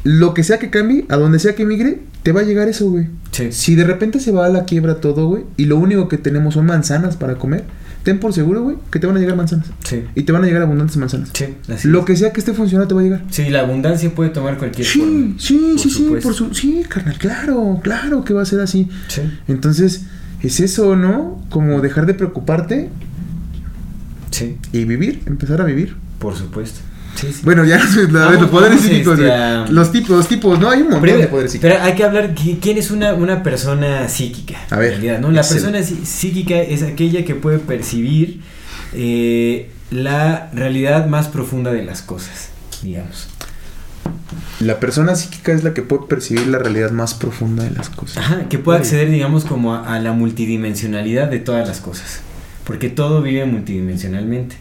lo 0.04 0.34
que 0.34 0.44
sea 0.44 0.58
que 0.58 0.68
cambie, 0.68 1.06
a 1.08 1.16
donde 1.16 1.38
sea 1.38 1.54
que 1.54 1.64
migre, 1.64 2.00
te 2.22 2.32
va 2.32 2.42
a 2.42 2.44
llegar 2.44 2.68
eso, 2.68 2.90
güey. 2.90 3.06
Sí. 3.30 3.50
Si 3.50 3.74
de 3.74 3.84
repente 3.84 4.20
se 4.20 4.30
va 4.30 4.44
a 4.44 4.50
la 4.50 4.66
quiebra 4.66 4.96
todo, 4.96 5.26
güey, 5.26 5.44
y 5.56 5.64
lo 5.64 5.78
único 5.78 6.08
que 6.08 6.18
tenemos 6.18 6.52
son 6.52 6.66
manzanas 6.66 7.16
para 7.16 7.36
comer, 7.36 7.64
ten 8.02 8.18
por 8.20 8.32
seguro, 8.32 8.62
güey, 8.62 8.76
que 8.90 8.98
te 8.98 9.06
van 9.06 9.16
a 9.16 9.20
llegar 9.20 9.36
manzanas. 9.36 9.66
Sí. 9.84 10.04
Y 10.14 10.22
te 10.22 10.32
van 10.32 10.42
a 10.42 10.46
llegar 10.46 10.62
abundantes 10.62 10.96
manzanas. 10.96 11.30
Sí, 11.34 11.46
así 11.68 11.88
Lo 11.88 12.00
es. 12.00 12.04
que 12.04 12.16
sea 12.16 12.32
que 12.32 12.40
esté 12.40 12.52
funcionando 12.52 12.88
te 12.88 12.94
va 12.94 13.00
a 13.00 13.04
llegar. 13.04 13.24
Sí, 13.30 13.48
la 13.50 13.60
abundancia 13.60 14.14
puede 14.14 14.30
tomar 14.30 14.58
cualquier 14.58 14.86
Sí, 14.86 14.98
forma. 14.98 15.34
sí, 15.38 15.58
por 15.58 15.78
sí, 15.80 15.90
sí, 15.90 16.16
por 16.22 16.34
su, 16.34 16.54
sí, 16.54 16.82
carnal, 16.88 17.16
claro, 17.18 17.80
claro 17.82 18.24
que 18.24 18.34
va 18.34 18.42
a 18.42 18.46
ser 18.46 18.60
así. 18.60 18.88
Sí. 19.08 19.22
Entonces, 19.48 20.04
es 20.42 20.60
eso, 20.60 20.96
¿no? 20.96 21.40
Como 21.50 21.80
dejar 21.80 22.06
de 22.06 22.14
preocuparte 22.14 22.90
Sí, 24.30 24.56
y 24.72 24.84
vivir, 24.84 25.22
empezar 25.26 25.60
a 25.60 25.64
vivir. 25.64 25.94
por 26.18 26.34
supuesto. 26.36 26.80
Sí, 27.22 27.32
sí. 27.32 27.40
Bueno, 27.44 27.64
ya, 27.64 27.76
a 27.82 27.96
ver, 27.96 28.08
Vamos- 28.10 28.40
los 28.42 28.50
poderes 28.50 28.80
psíquicos, 28.82 29.18
este, 29.18 29.72
Los 29.72 29.90
tipos, 29.92 30.10
los 30.10 30.28
tipos, 30.28 30.58
no, 30.60 30.68
hay 30.70 30.82
un 30.82 30.90
montón 30.90 31.18
de 31.20 31.26
poderes 31.28 31.52
psíquicos. 31.52 31.70
pero 31.72 31.82
hay 31.84 31.94
que 31.94 32.04
hablar 32.04 32.34
qui- 32.34 32.58
quién 32.60 32.76
es 32.78 32.90
una, 32.90 33.14
una 33.14 33.42
persona 33.42 34.08
psíquica. 34.08 34.58
A 34.70 34.76
ver, 34.76 34.90
realidad, 34.90 35.20
¿no? 35.20 35.30
La 35.30 35.42
persona 35.42 35.78
psí- 35.78 36.04
psíquica 36.04 36.56
es 36.60 36.82
aquella 36.82 37.24
que 37.24 37.34
puede 37.34 37.58
percibir 37.58 38.40
eh, 38.94 39.70
la 39.90 40.50
realidad 40.52 41.06
más 41.06 41.28
profunda 41.28 41.72
de 41.72 41.84
las 41.84 42.02
cosas, 42.02 42.48
digamos. 42.82 43.28
La 44.60 44.78
persona 44.80 45.14
psíquica 45.14 45.52
es 45.52 45.64
la 45.64 45.74
que 45.74 45.82
puede 45.82 46.06
percibir 46.06 46.46
la 46.46 46.58
realidad 46.58 46.90
más 46.90 47.14
profunda 47.14 47.64
de 47.64 47.70
las 47.70 47.88
cosas. 47.90 48.18
Ajá, 48.18 48.48
que 48.48 48.58
puede 48.58 48.78
acceder, 48.78 49.10
digamos, 49.10 49.44
como 49.44 49.74
a, 49.74 49.94
a 49.94 49.98
la 49.98 50.12
multidimensionalidad 50.12 51.28
de 51.28 51.38
todas 51.40 51.66
las 51.68 51.80
cosas. 51.80 52.20
Porque 52.64 52.88
todo 52.88 53.22
vive 53.22 53.44
multidimensionalmente. 53.44 54.56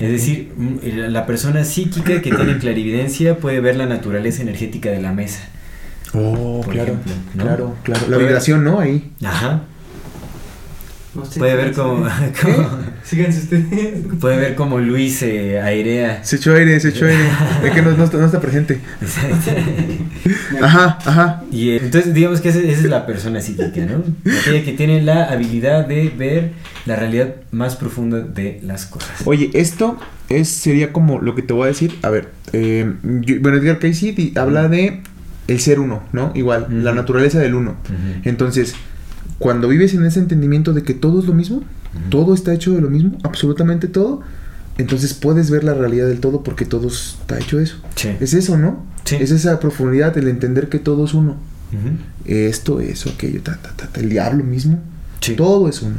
Es 0.00 0.10
decir, 0.10 0.52
mm, 0.56 0.78
la 1.12 1.26
persona 1.26 1.64
psíquica 1.64 2.22
que 2.22 2.30
tiene 2.30 2.58
clarividencia 2.58 3.36
puede 3.36 3.60
ver 3.60 3.76
la 3.76 3.86
naturaleza 3.86 4.42
energética 4.42 4.90
de 4.90 5.00
la 5.02 5.12
mesa. 5.12 5.40
Oh, 6.14 6.62
Por 6.64 6.72
claro, 6.72 6.92
ejemplo, 6.92 7.12
¿no? 7.34 7.44
claro, 7.44 7.76
claro. 7.82 8.06
La 8.08 8.16
vibración, 8.16 8.64
¿no? 8.64 8.80
Ahí. 8.80 9.10
Ajá. 9.22 9.62
No 11.14 11.24
sé, 11.24 11.40
Puede 11.40 11.56
ver 11.56 11.72
como, 11.72 12.06
como- 12.42 12.68
Síganse 13.02 13.40
ustedes. 13.40 13.94
puede 14.20 14.36
ver 14.36 14.54
como 14.54 14.78
Luis 14.78 15.16
se 15.16 15.60
airea. 15.60 16.22
Se 16.22 16.36
echó 16.36 16.54
aire, 16.54 16.78
se 16.78 16.90
echó 16.90 17.06
aire. 17.06 17.24
es 17.64 17.70
que 17.72 17.82
no, 17.82 17.90
no 17.96 18.04
está, 18.04 18.16
no 18.18 18.26
está 18.26 18.40
presente. 18.40 18.80
Ajá, 20.62 20.98
ajá. 21.04 21.42
Y 21.50 21.70
eh, 21.70 21.80
entonces 21.82 22.14
digamos 22.14 22.40
que 22.40 22.50
esa, 22.50 22.58
esa 22.60 22.70
es 22.70 22.82
la 22.84 23.06
persona 23.06 23.40
psíquica, 23.40 23.80
¿no? 23.86 24.04
Aquella 24.40 24.64
que 24.64 24.72
tiene 24.72 25.02
la 25.02 25.24
habilidad 25.24 25.86
de 25.86 26.12
ver 26.16 26.52
la 26.86 26.96
realidad 26.96 27.34
más 27.50 27.76
profunda 27.76 28.20
de 28.20 28.60
las 28.62 28.86
cosas. 28.86 29.10
Oye, 29.24 29.50
esto 29.54 29.98
es 30.28 30.48
sería 30.48 30.92
como 30.92 31.20
lo 31.20 31.34
que 31.34 31.42
te 31.42 31.52
voy 31.52 31.64
a 31.64 31.66
decir. 31.68 31.98
A 32.02 32.10
ver, 32.10 32.28
eh, 32.52 32.92
yo- 33.02 33.36
bueno, 33.40 33.58
Edgar 33.58 33.78
Cayce 33.78 34.12
di- 34.12 34.32
habla 34.36 34.68
de 34.68 35.00
el 35.48 35.60
ser 35.60 35.80
uno, 35.80 36.02
¿no? 36.12 36.30
Igual, 36.34 36.66
la 36.84 36.92
naturaleza 36.92 37.38
del 37.40 37.54
uno. 37.54 37.76
Entonces, 38.24 38.74
cuando 39.38 39.68
vives 39.68 39.94
en 39.94 40.04
ese 40.04 40.18
entendimiento 40.20 40.72
de 40.72 40.82
que 40.82 40.94
todo 40.94 41.20
es 41.20 41.26
lo 41.26 41.32
mismo, 41.34 41.62
todo 42.10 42.34
está 42.34 42.52
hecho 42.54 42.72
de 42.72 42.80
lo 42.80 42.90
mismo, 42.90 43.16
absolutamente 43.22 43.88
todo, 43.88 44.20
entonces 44.78 45.14
puedes 45.14 45.50
ver 45.50 45.64
la 45.64 45.74
realidad 45.74 46.06
del 46.08 46.20
todo 46.20 46.42
porque 46.42 46.64
todo 46.64 46.88
está 46.88 47.38
hecho 47.38 47.58
de 47.58 47.64
eso. 47.64 47.76
Sí. 47.96 48.10
Es 48.20 48.34
eso, 48.34 48.56
¿no? 48.56 48.84
Sí. 49.04 49.16
Es 49.16 49.30
esa 49.30 49.58
profundidad, 49.60 50.16
el 50.18 50.28
entender 50.28 50.68
que 50.68 50.78
todo 50.78 51.04
es 51.04 51.14
uno. 51.14 51.36
Esto, 52.24 52.80
eso, 52.80 53.10
aquello, 53.10 53.40
ta, 53.42 53.56
ta, 53.62 53.70
ta, 53.76 53.86
ta, 53.88 54.00
el 54.00 54.08
diablo 54.08 54.44
mismo. 54.44 54.78
Sí. 55.20 55.34
Todo 55.36 55.68
es 55.68 55.82
uno. 55.82 55.96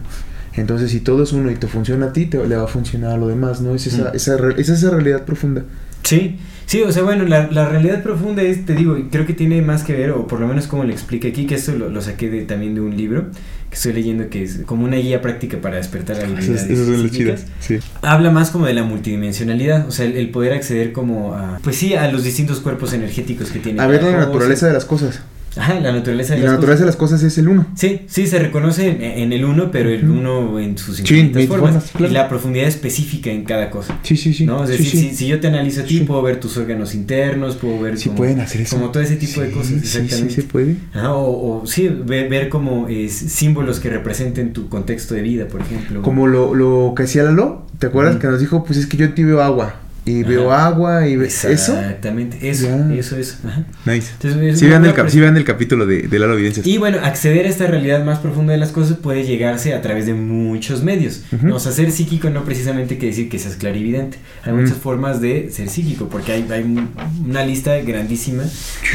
Entonces, 0.53 0.91
si 0.91 0.99
todo 0.99 1.23
es 1.23 1.31
uno 1.31 1.49
y 1.49 1.55
te 1.55 1.67
funciona 1.67 2.07
a 2.07 2.13
ti, 2.13 2.25
te, 2.25 2.45
le 2.45 2.55
va 2.57 2.63
a 2.63 2.67
funcionar 2.67 3.11
a 3.11 3.17
lo 3.17 3.27
demás, 3.27 3.61
¿no? 3.61 3.73
Es 3.73 3.87
esa, 3.87 4.11
Mm. 4.11 4.15
esa, 4.15 4.49
es 4.57 4.69
esa 4.69 4.89
realidad 4.89 5.23
profunda. 5.23 5.63
Sí, 6.03 6.37
sí, 6.65 6.81
o 6.81 6.91
sea, 6.91 7.03
bueno, 7.03 7.25
la, 7.25 7.49
la 7.51 7.67
realidad 7.69 8.03
profunda 8.03 8.41
es, 8.41 8.65
te 8.65 8.73
digo, 8.73 8.97
creo 9.11 9.25
que 9.25 9.33
tiene 9.33 9.61
más 9.61 9.83
que 9.83 9.93
ver, 9.93 10.11
o 10.11 10.27
por 10.27 10.39
lo 10.39 10.47
menos 10.47 10.67
como 10.67 10.83
le 10.83 10.93
explica 10.93 11.27
aquí, 11.27 11.45
que 11.45 11.55
esto 11.55 11.73
lo, 11.73 11.89
lo 11.89 12.01
saqué 12.01 12.29
de, 12.29 12.41
también 12.43 12.75
de 12.75 12.81
un 12.81 12.95
libro 12.97 13.27
que 13.69 13.75
estoy 13.75 13.93
leyendo, 13.93 14.29
que 14.29 14.43
es 14.43 14.61
como 14.65 14.83
una 14.83 14.97
guía 14.97 15.21
práctica 15.21 15.59
para 15.61 15.77
despertar 15.77 16.17
habilidades 16.17 16.67
psíquicas. 16.67 17.45
Sí. 17.61 17.79
Habla 18.01 18.29
más 18.29 18.49
como 18.49 18.65
de 18.65 18.73
la 18.73 18.83
multidimensionalidad, 18.83 19.87
o 19.87 19.91
sea, 19.91 20.05
el, 20.05 20.17
el 20.17 20.29
poder 20.29 20.53
acceder 20.53 20.91
como 20.91 21.35
a, 21.35 21.59
pues 21.63 21.77
sí, 21.77 21.93
a 21.93 22.11
los 22.11 22.23
distintos 22.23 22.59
cuerpos 22.59 22.91
energéticos 22.91 23.49
que 23.49 23.59
tiene. 23.59 23.81
A 23.81 23.87
ver 23.87 24.03
la 24.03 24.11
naturaleza 24.11 24.67
de 24.67 24.73
las 24.73 24.85
cosas. 24.85 25.21
Ajá, 25.57 25.79
la 25.81 25.91
naturaleza 25.91 26.33
de 26.33 26.39
Y 26.39 26.43
las 26.43 26.51
la 26.51 26.55
naturaleza 26.57 26.85
de 26.85 26.91
cosas. 26.91 27.01
las 27.01 27.19
cosas 27.19 27.23
es 27.23 27.37
el 27.37 27.47
uno. 27.49 27.67
Sí, 27.75 28.01
sí, 28.07 28.25
se 28.27 28.39
reconoce 28.39 28.87
en, 28.87 29.01
en 29.01 29.33
el 29.33 29.43
uno, 29.43 29.69
pero 29.71 29.89
el 29.89 30.09
uno 30.09 30.59
en 30.59 30.77
sus 30.77 30.95
Sí, 30.97 31.01
infinitas 31.01 31.35
mil 31.37 31.47
formas. 31.47 31.69
formas, 31.71 31.91
claro. 31.91 32.11
Y 32.11 32.13
la 32.13 32.29
profundidad 32.29 32.67
específica 32.67 33.29
en 33.31 33.43
cada 33.43 33.69
cosa. 33.69 33.99
Sí, 34.03 34.15
sí, 34.15 34.33
sí. 34.33 34.45
¿no? 34.45 34.63
Es 34.63 34.69
Sí, 34.69 34.77
decir, 34.77 34.91
sí. 35.01 35.09
Si, 35.09 35.15
si 35.15 35.27
yo 35.27 35.39
te 35.39 35.47
analizo 35.47 35.81
a 35.81 35.83
ti, 35.83 35.97
Sí. 35.99 36.03
puedo 36.05 36.21
ver 36.21 36.39
tus 36.39 36.55
órganos 36.57 36.95
internos, 36.95 37.55
puedo 37.57 37.79
ver 37.81 37.97
Sí 37.97 38.05
como, 38.05 38.17
pueden 38.19 38.39
hacer 38.39 38.61
eso. 38.61 38.77
como 38.77 38.91
todo 38.91 39.03
ese 39.03 39.17
tipo 39.17 39.41
de 39.41 39.47
Sí, 39.49 39.53
cosas, 39.53 39.69
Sí, 39.71 39.75
exactamente. 39.77 40.29
sí, 40.29 40.41
se 40.41 40.43
puede. 40.47 40.75
Ajá, 40.93 41.13
o, 41.13 41.61
o 41.61 41.67
sí, 41.67 41.89
ver, 42.05 42.29
ver 42.29 42.47
como 42.49 42.87
eh, 42.87 43.09
símbolos 43.09 43.79
que 43.81 43.89
representen 43.89 44.53
tu 44.53 44.69
contexto 44.69 45.15
de 45.15 45.21
vida, 45.21 45.47
por 45.47 45.61
ejemplo. 45.61 46.01
Como 46.01 46.27
lo, 46.27 46.55
lo 46.55 46.93
que 46.95 47.03
hacía 47.03 47.23
Lalo, 47.23 47.65
¿te 47.77 47.87
acuerdas? 47.87 48.15
Que 48.17 48.27
nos 48.27 48.39
dijo, 48.39 48.63
pues 48.63 48.79
es 48.79 48.85
que 48.87 48.95
yo 48.97 49.13
ti 49.13 49.23
veo 49.23 49.41
agua. 49.41 49.75
Y 50.03 50.21
Ajá. 50.21 50.29
veo 50.29 50.51
agua 50.51 51.07
y 51.07 51.15
ve... 51.15 51.27
¿Eso? 51.27 51.47
Exactamente, 51.49 52.49
eso, 52.49 52.67
eso, 52.91 53.15
eso. 53.17 53.35
ajá. 53.47 53.65
Nice. 53.85 54.09
Entonces, 54.13 54.53
es 54.53 54.59
Sí 54.59 54.65
vean, 54.65 54.83
el, 54.83 54.93
cap- 54.95 55.05
pres- 55.05 55.11
sí 55.11 55.19
vean 55.19 55.37
el 55.37 55.43
capítulo 55.43 55.85
de, 55.85 56.07
de 56.07 56.19
Lalo 56.19 56.33
Evidencias. 56.33 56.65
Y 56.65 56.79
bueno, 56.79 56.97
acceder 57.03 57.45
a 57.45 57.49
esta 57.49 57.67
realidad 57.67 58.03
más 58.03 58.17
profunda 58.17 58.51
de 58.53 58.57
las 58.57 58.71
cosas 58.71 58.97
puede 58.97 59.23
llegarse 59.25 59.75
a 59.75 59.81
través 59.83 60.07
de 60.07 60.15
muchos 60.15 60.83
medios. 60.83 61.21
¿no? 61.43 61.55
O 61.57 61.59
sea, 61.59 61.71
ser 61.71 61.91
psíquico 61.91 62.31
no 62.31 62.43
precisamente 62.45 62.95
quiere 62.97 63.09
decir 63.15 63.29
que 63.29 63.37
seas 63.37 63.57
clarividente. 63.57 64.17
Hay 64.43 64.53
muchas 64.53 64.77
formas 64.77 65.21
de 65.21 65.51
ser 65.51 65.69
psíquico, 65.69 66.09
porque 66.09 66.31
hay, 66.31 66.47
hay 66.49 66.63
un- 66.63 66.89
una 67.23 67.45
lista 67.45 67.77
grandísima 67.81 68.43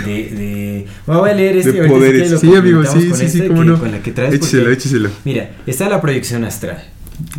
de... 0.05 0.13
de... 0.13 0.87
Voy 1.07 1.31
a 1.31 1.35
leer 1.35 1.57
este 1.59 1.71
De 1.73 1.89
poderes. 1.89 2.41
Sí, 2.41 2.53
amigo, 2.53 2.83
sí, 2.85 3.09
con 3.09 3.19
sí, 3.19 3.29
sí, 3.29 3.37
este 3.39 3.47
cómo 3.49 3.61
que- 3.63 3.69
no. 3.69 3.79
con 3.79 3.93
la 3.93 4.03
que 4.03 4.11
traes. 4.11 4.35
Écheselo, 4.35 4.63
porque- 4.65 4.75
écheselo. 4.75 5.11
Mira, 5.25 5.51
está 5.69 5.89
la 5.89 6.01
proyección 6.01 6.43
astral. 6.45 6.83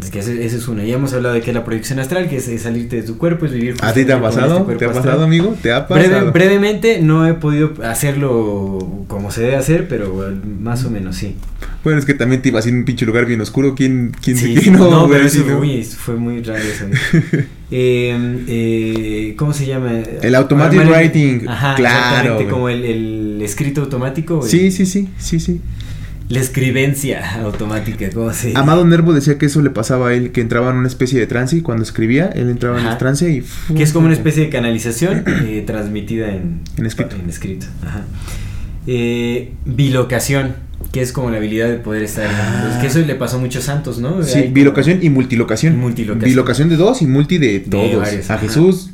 Es 0.02 0.10
que 0.10 0.20
ese, 0.20 0.44
ese 0.45 0.58
es 0.58 0.68
uno. 0.68 0.84
Ya 0.84 0.95
hemos 0.95 1.14
hablado 1.14 1.36
de 1.36 1.41
que 1.41 1.54
la 1.54 1.64
proyección 1.64 1.99
astral, 1.99 2.28
que 2.30 2.38
es, 2.38 2.48
es 2.48 2.64
salirte 2.64 2.95
de 2.95 3.04
tu 3.04 3.18
cuerpo, 3.18 3.45
es 3.45 3.52
vivir. 3.54 3.76
¿A 3.82 3.94
ti 3.94 4.06
te 4.06 4.14
ha 4.14 4.22
pasado? 4.22 4.60
este 4.62 4.76
¿Te 4.78 4.86
ha 4.86 4.88
astral. 4.90 5.04
pasado, 5.06 5.24
amigo? 5.26 5.56
¿Te 5.62 5.72
ha 5.72 5.88
Breve- 5.88 6.10
pasado? 6.10 6.32
brevemente 6.32 6.99
no 7.02 7.28
he 7.28 7.34
podido 7.36 7.74
hacerlo 7.84 9.06
como 9.08 9.32
se 9.32 9.41
debe 9.41 9.56
hacer, 9.56 9.88
pero 9.88 10.24
más 10.60 10.84
o 10.86 10.90
menos 10.90 11.16
sí. 11.16 11.36
Bueno, 11.84 11.99
es 11.99 12.06
que 12.06 12.14
también 12.16 12.41
te 12.41 12.49
ibas 12.49 12.66
a 12.66 12.70
ir 12.70 12.76
a 12.76 12.78
un 12.80 12.86
pinche 12.86 13.06
lugar 13.06 13.26
bien 13.26 13.40
oscuro. 13.40 13.76
¿Quién, 13.76 14.12
quién 14.22 14.38
Sí, 14.38 14.70
no, 14.72 14.90
no, 14.90 15.08
pero 15.08 15.26
eso 15.26 15.44
no. 15.48 15.60
uy, 15.60 15.84
fue 15.84 16.16
muy 16.16 16.41
raro 16.44 16.60
eso. 16.64 16.86
Eh, 17.70 18.45
eh, 18.48 19.36
¿Cómo 19.38 19.52
se 19.52 19.66
llama? 19.66 19.91
El 20.22 20.36
automatic 20.36 20.80
Armar 20.80 21.02
el- 21.04 21.10
writing, 21.12 21.48
Ajá, 21.49 21.76
claro, 21.76 22.06
exactamente, 22.08 22.49
como 22.49 22.70
el, 22.70 22.86
el 22.86 23.41
escrito 23.41 23.82
automático. 23.82 24.41
el- 24.41 24.49
Sí, 24.49 24.72
sí, 24.72 24.86
sí, 24.86 25.10
sí, 25.18 25.40
sí. 25.41 25.60
La 26.30 26.40
escribencia 26.41 27.36
automática, 27.44 28.10
¿cómo 28.14 28.34
se? 28.34 28.52
Amado 28.56 28.84
Nervo 28.86 29.14
decía 29.14 29.38
que 29.38 29.45
eso 29.45 29.62
le 29.62 29.70
pasaba 29.70 30.10
a 30.10 30.14
él, 30.14 30.32
que 30.32 30.41
entraba 30.41 30.72
en 30.72 30.78
una 30.78 30.88
especie 30.88 31.20
de 31.20 31.28
trance 31.28 31.56
y 31.56 31.62
cuando 31.62 31.84
escribía, 31.84 32.26
él 32.36 32.49
entraba 32.49 32.80
en 32.82 32.88
el 32.88 32.98
trance 32.98 33.30
y... 33.32 33.44
Que 33.74 33.84
es 33.84 33.94
como 33.94 34.06
una 34.08 34.14
especie 34.16 34.44
de 34.44 34.49
canalización 34.49 35.24
eh, 35.45 35.64
transmitida 35.66 36.28
en, 36.30 36.62
En 36.78 36.86
escrito. 36.86 37.16
En 37.16 37.30
escrito. 37.30 37.68
Ajá. 37.86 38.02
Eh, 38.88 39.54
bilocación, 39.66 40.56
que 40.91 41.02
es 41.02 41.12
como 41.12 41.30
la 41.30 41.38
habilidad 41.38 41.68
de 41.70 41.76
poder 41.78 42.04
estar. 42.04 42.28
Ah. 42.30 42.78
que 42.82 42.88
eso 42.88 42.99
le 42.99 43.16
pasó 43.16 43.38
a 43.38 43.40
muchos 43.40 43.64
santos, 43.66 43.99
¿no? 43.99 44.22
Sí, 44.24 44.38
Hay 44.38 44.44
como- 44.44 44.54
bilocación 44.56 44.99
y 45.02 45.10
multilocación. 45.10 45.78
Multilocación. 45.78 46.30
Bilocación 46.30 46.70
de 46.70 46.76
dos 46.78 47.02
y 47.02 47.08
multi 47.08 47.38
de 47.38 47.60
todos. 47.62 48.30
a. 48.30 48.38
Jesús, 48.38 48.91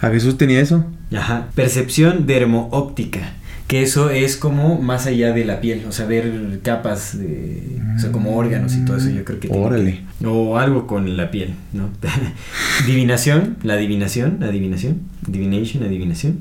a 0.00 0.08
Jesús 0.10 0.36
tenía 0.38 0.60
eso. 0.60 0.84
Ajá. 1.12 1.48
Percepción 1.54 2.26
dermoóptica. 2.26 3.34
Que 3.70 3.82
eso 3.82 4.10
es 4.10 4.36
como 4.36 4.80
más 4.82 5.06
allá 5.06 5.32
de 5.32 5.44
la 5.44 5.60
piel, 5.60 5.82
o 5.88 5.92
sea, 5.92 6.04
ver 6.06 6.58
capas 6.64 7.16
de. 7.18 7.62
O 7.96 7.98
sea, 8.00 8.10
como 8.12 8.36
órganos 8.36 8.74
y 8.76 8.84
todo 8.84 8.96
eso, 8.96 9.10
yo 9.10 9.24
creo 9.24 9.38
que. 9.38 9.48
tiene 9.48 9.64
Órale. 9.64 10.00
que- 10.20 10.26
o 10.26 10.58
algo 10.58 10.86
con 10.88 11.16
la 11.16 11.30
piel, 11.30 11.54
¿no? 11.72 11.88
Divinación, 12.86 13.56
la 13.62 13.74
adivinación, 13.74 14.42
adivinación, 14.42 15.00
divination, 15.26 15.82
adivinación. 15.84 16.38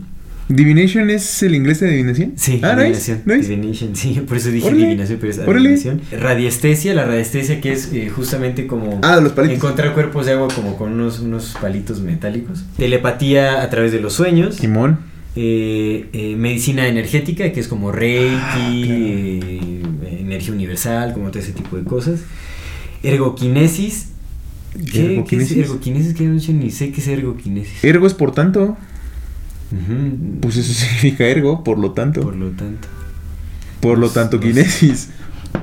¿Divination 0.48 1.12
es 1.12 1.44
el 1.44 1.54
inglés 1.54 1.80
de 1.80 1.90
adivinación? 1.90 2.34
Sí, 2.36 2.60
ah, 2.64 2.72
adivinación. 2.72 3.22
nice, 3.26 3.38
nice. 3.38 3.50
Divination, 3.50 3.96
sí, 3.96 4.20
por 4.28 4.38
eso 4.38 4.50
dije 4.50 4.66
Órale, 4.68 4.84
adivinación, 4.86 5.20
pero 5.22 5.32
es 5.32 5.40
adivinación. 5.40 6.02
Radiestesia, 6.20 6.94
la 6.96 7.06
radiestesia 7.06 7.62
que 7.62 7.72
es 7.74 7.94
eh, 7.94 8.10
justamente 8.10 8.66
como 8.66 9.00
Ah, 9.04 9.20
los 9.22 9.34
palitos. 9.34 9.58
encontrar 9.58 9.94
cuerpos 9.94 10.26
de 10.26 10.32
agua 10.32 10.48
como 10.56 10.76
con 10.78 10.94
unos, 10.94 11.20
unos 11.20 11.56
palitos 11.62 12.02
metálicos. 12.02 12.66
Telepatía 12.78 13.62
a 13.62 13.70
través 13.70 13.92
de 13.92 14.00
los 14.02 14.14
sueños. 14.14 14.56
Simón. 14.56 14.98
Eh, 15.42 16.10
eh, 16.12 16.36
medicina 16.36 16.86
energética, 16.86 17.50
que 17.54 17.62
es 17.62 17.70
como 17.70 17.94
Reiki, 17.94 18.36
Ah, 18.36 18.52
claro. 18.52 18.76
eh, 18.84 19.82
energía 20.20 20.52
universal, 20.54 21.14
como 21.14 21.30
todo 21.32 21.40
ese 21.42 21.54
tipo 21.54 21.78
de 21.78 21.86
cosas. 21.86 22.20
Ergoquinesis. 23.04 24.10
¿Qué, 24.74 24.84
¿Qué 24.84 25.00
es 25.00 25.06
¿Ergoquinesis? 25.12 25.58
ergoquinesis? 25.58 26.14
Que 26.14 26.24
yo 26.26 26.54
ni 26.54 26.70
sé 26.72 26.92
qué 26.92 27.00
es 27.00 27.08
ergoquinesis. 27.08 27.82
Ergo 27.86 28.06
es 28.06 28.14
por 28.14 28.34
tanto. 28.34 28.76
Pues 30.42 30.58
eso 30.58 30.74
significa 30.74 31.26
ergo, 31.26 31.64
por 31.64 31.80
lo 31.80 31.92
tanto. 31.92 32.20
Por 32.22 32.34
Por, 32.34 32.40
lo 32.40 32.50
tanto. 32.52 32.88
lo 33.96 34.10
tanto, 34.10 34.38
no 34.38 34.44
sé. 34.44 34.50
kinesis. 34.50 35.10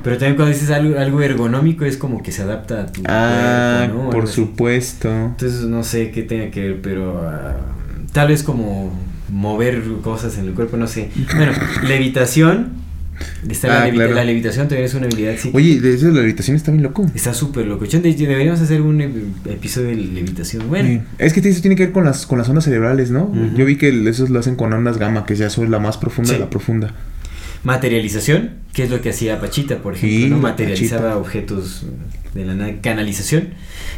Pero 0.03 0.16
también 0.16 0.36
cuando 0.36 0.55
dices 0.55 0.70
algo, 0.70 0.98
algo 0.98 1.20
ergonómico 1.20 1.85
es 1.85 1.97
como 1.98 2.23
que 2.23 2.32
se 2.32 2.43
adapta 2.43 2.82
a 2.82 2.86
tu 2.86 3.03
Ah, 3.07 3.89
cuerpo, 3.89 4.05
¿no? 4.05 4.11
por 4.11 4.27
supuesto. 4.28 5.09
Entonces 5.11 5.62
no 5.66 5.85
sé 5.85 6.11
qué 6.12 6.23
tenga 6.23 6.51
que 6.51 6.61
ver, 6.62 6.81
pero 6.82 7.20
ah, 7.28 7.57
tal 8.12 8.28
vez 8.28 8.43
como 8.43 8.93
mover 9.31 9.82
cosas 10.03 10.39
en 10.39 10.47
el 10.47 10.53
cuerpo, 10.55 10.77
no 10.77 10.86
sé. 10.86 11.11
Bueno, 11.36 11.53
levitación. 11.86 12.85
Está 13.48 13.69
la, 13.69 13.82
Ah, 13.82 13.85
levita- 13.86 13.97
claro. 14.05 14.15
la 14.15 14.24
levitación 14.24 14.69
también 14.69 14.85
es 14.85 14.93
una 14.94 15.07
habilidad 15.07 15.36
psíquica. 15.36 15.57
Oye, 15.57 15.81
de 15.81 15.94
eso 15.94 16.11
la 16.11 16.20
habitación 16.20 16.55
está 16.55 16.70
bien 16.70 16.82
loco. 16.82 17.11
Está 17.15 17.32
súper. 17.32 17.65
De 17.66 17.86
hecho, 17.86 18.01
deberíamos 18.03 18.61
hacer 18.61 18.82
un 18.82 18.98
ep- 19.01 19.51
episodio 19.51 19.89
de 19.89 19.94
levitación. 19.97 20.69
Bueno, 20.69 20.89
Sí. 20.89 21.01
Es 21.19 21.32
que 21.32 21.40
eso 21.48 21.61
tiene 21.62 21.77
que 21.77 21.85
ver 21.85 21.93
con 21.93 22.05
las, 22.05 22.27
con 22.27 22.36
las 22.39 22.47
ondas 22.51 22.65
cerebrales, 22.65 23.11
¿no? 23.11 23.32
Yo 23.57 23.65
vi 23.65 23.77
que 23.77 23.89
esos 24.11 24.28
lo 24.28 24.39
hacen 24.39 24.57
con 24.57 24.70
ondas 24.74 24.98
gamma, 24.98 25.24
que 25.24 25.35
ya 25.35 25.48
son 25.48 25.70
la 25.70 25.78
más 25.78 25.97
profunda 25.97 26.32
de 26.32 26.36
Sí. 26.36 26.43
la 26.43 26.51
profunda. 26.51 26.94
materialización, 27.65 28.51
que 28.73 28.85
es 28.85 28.90
lo 28.90 29.01
que 29.01 29.11
hacía 29.11 29.40
Pachita, 29.40 29.78
por 29.78 29.94
ejemplo, 29.94 30.36
Sí, 30.36 30.43
Materializaba 30.43 31.03
Pachita. 31.03 31.19
objetos 31.19 31.86
de 32.35 32.44
la 32.44 32.55
nada. 32.55 32.73
Canalización, 32.81 33.48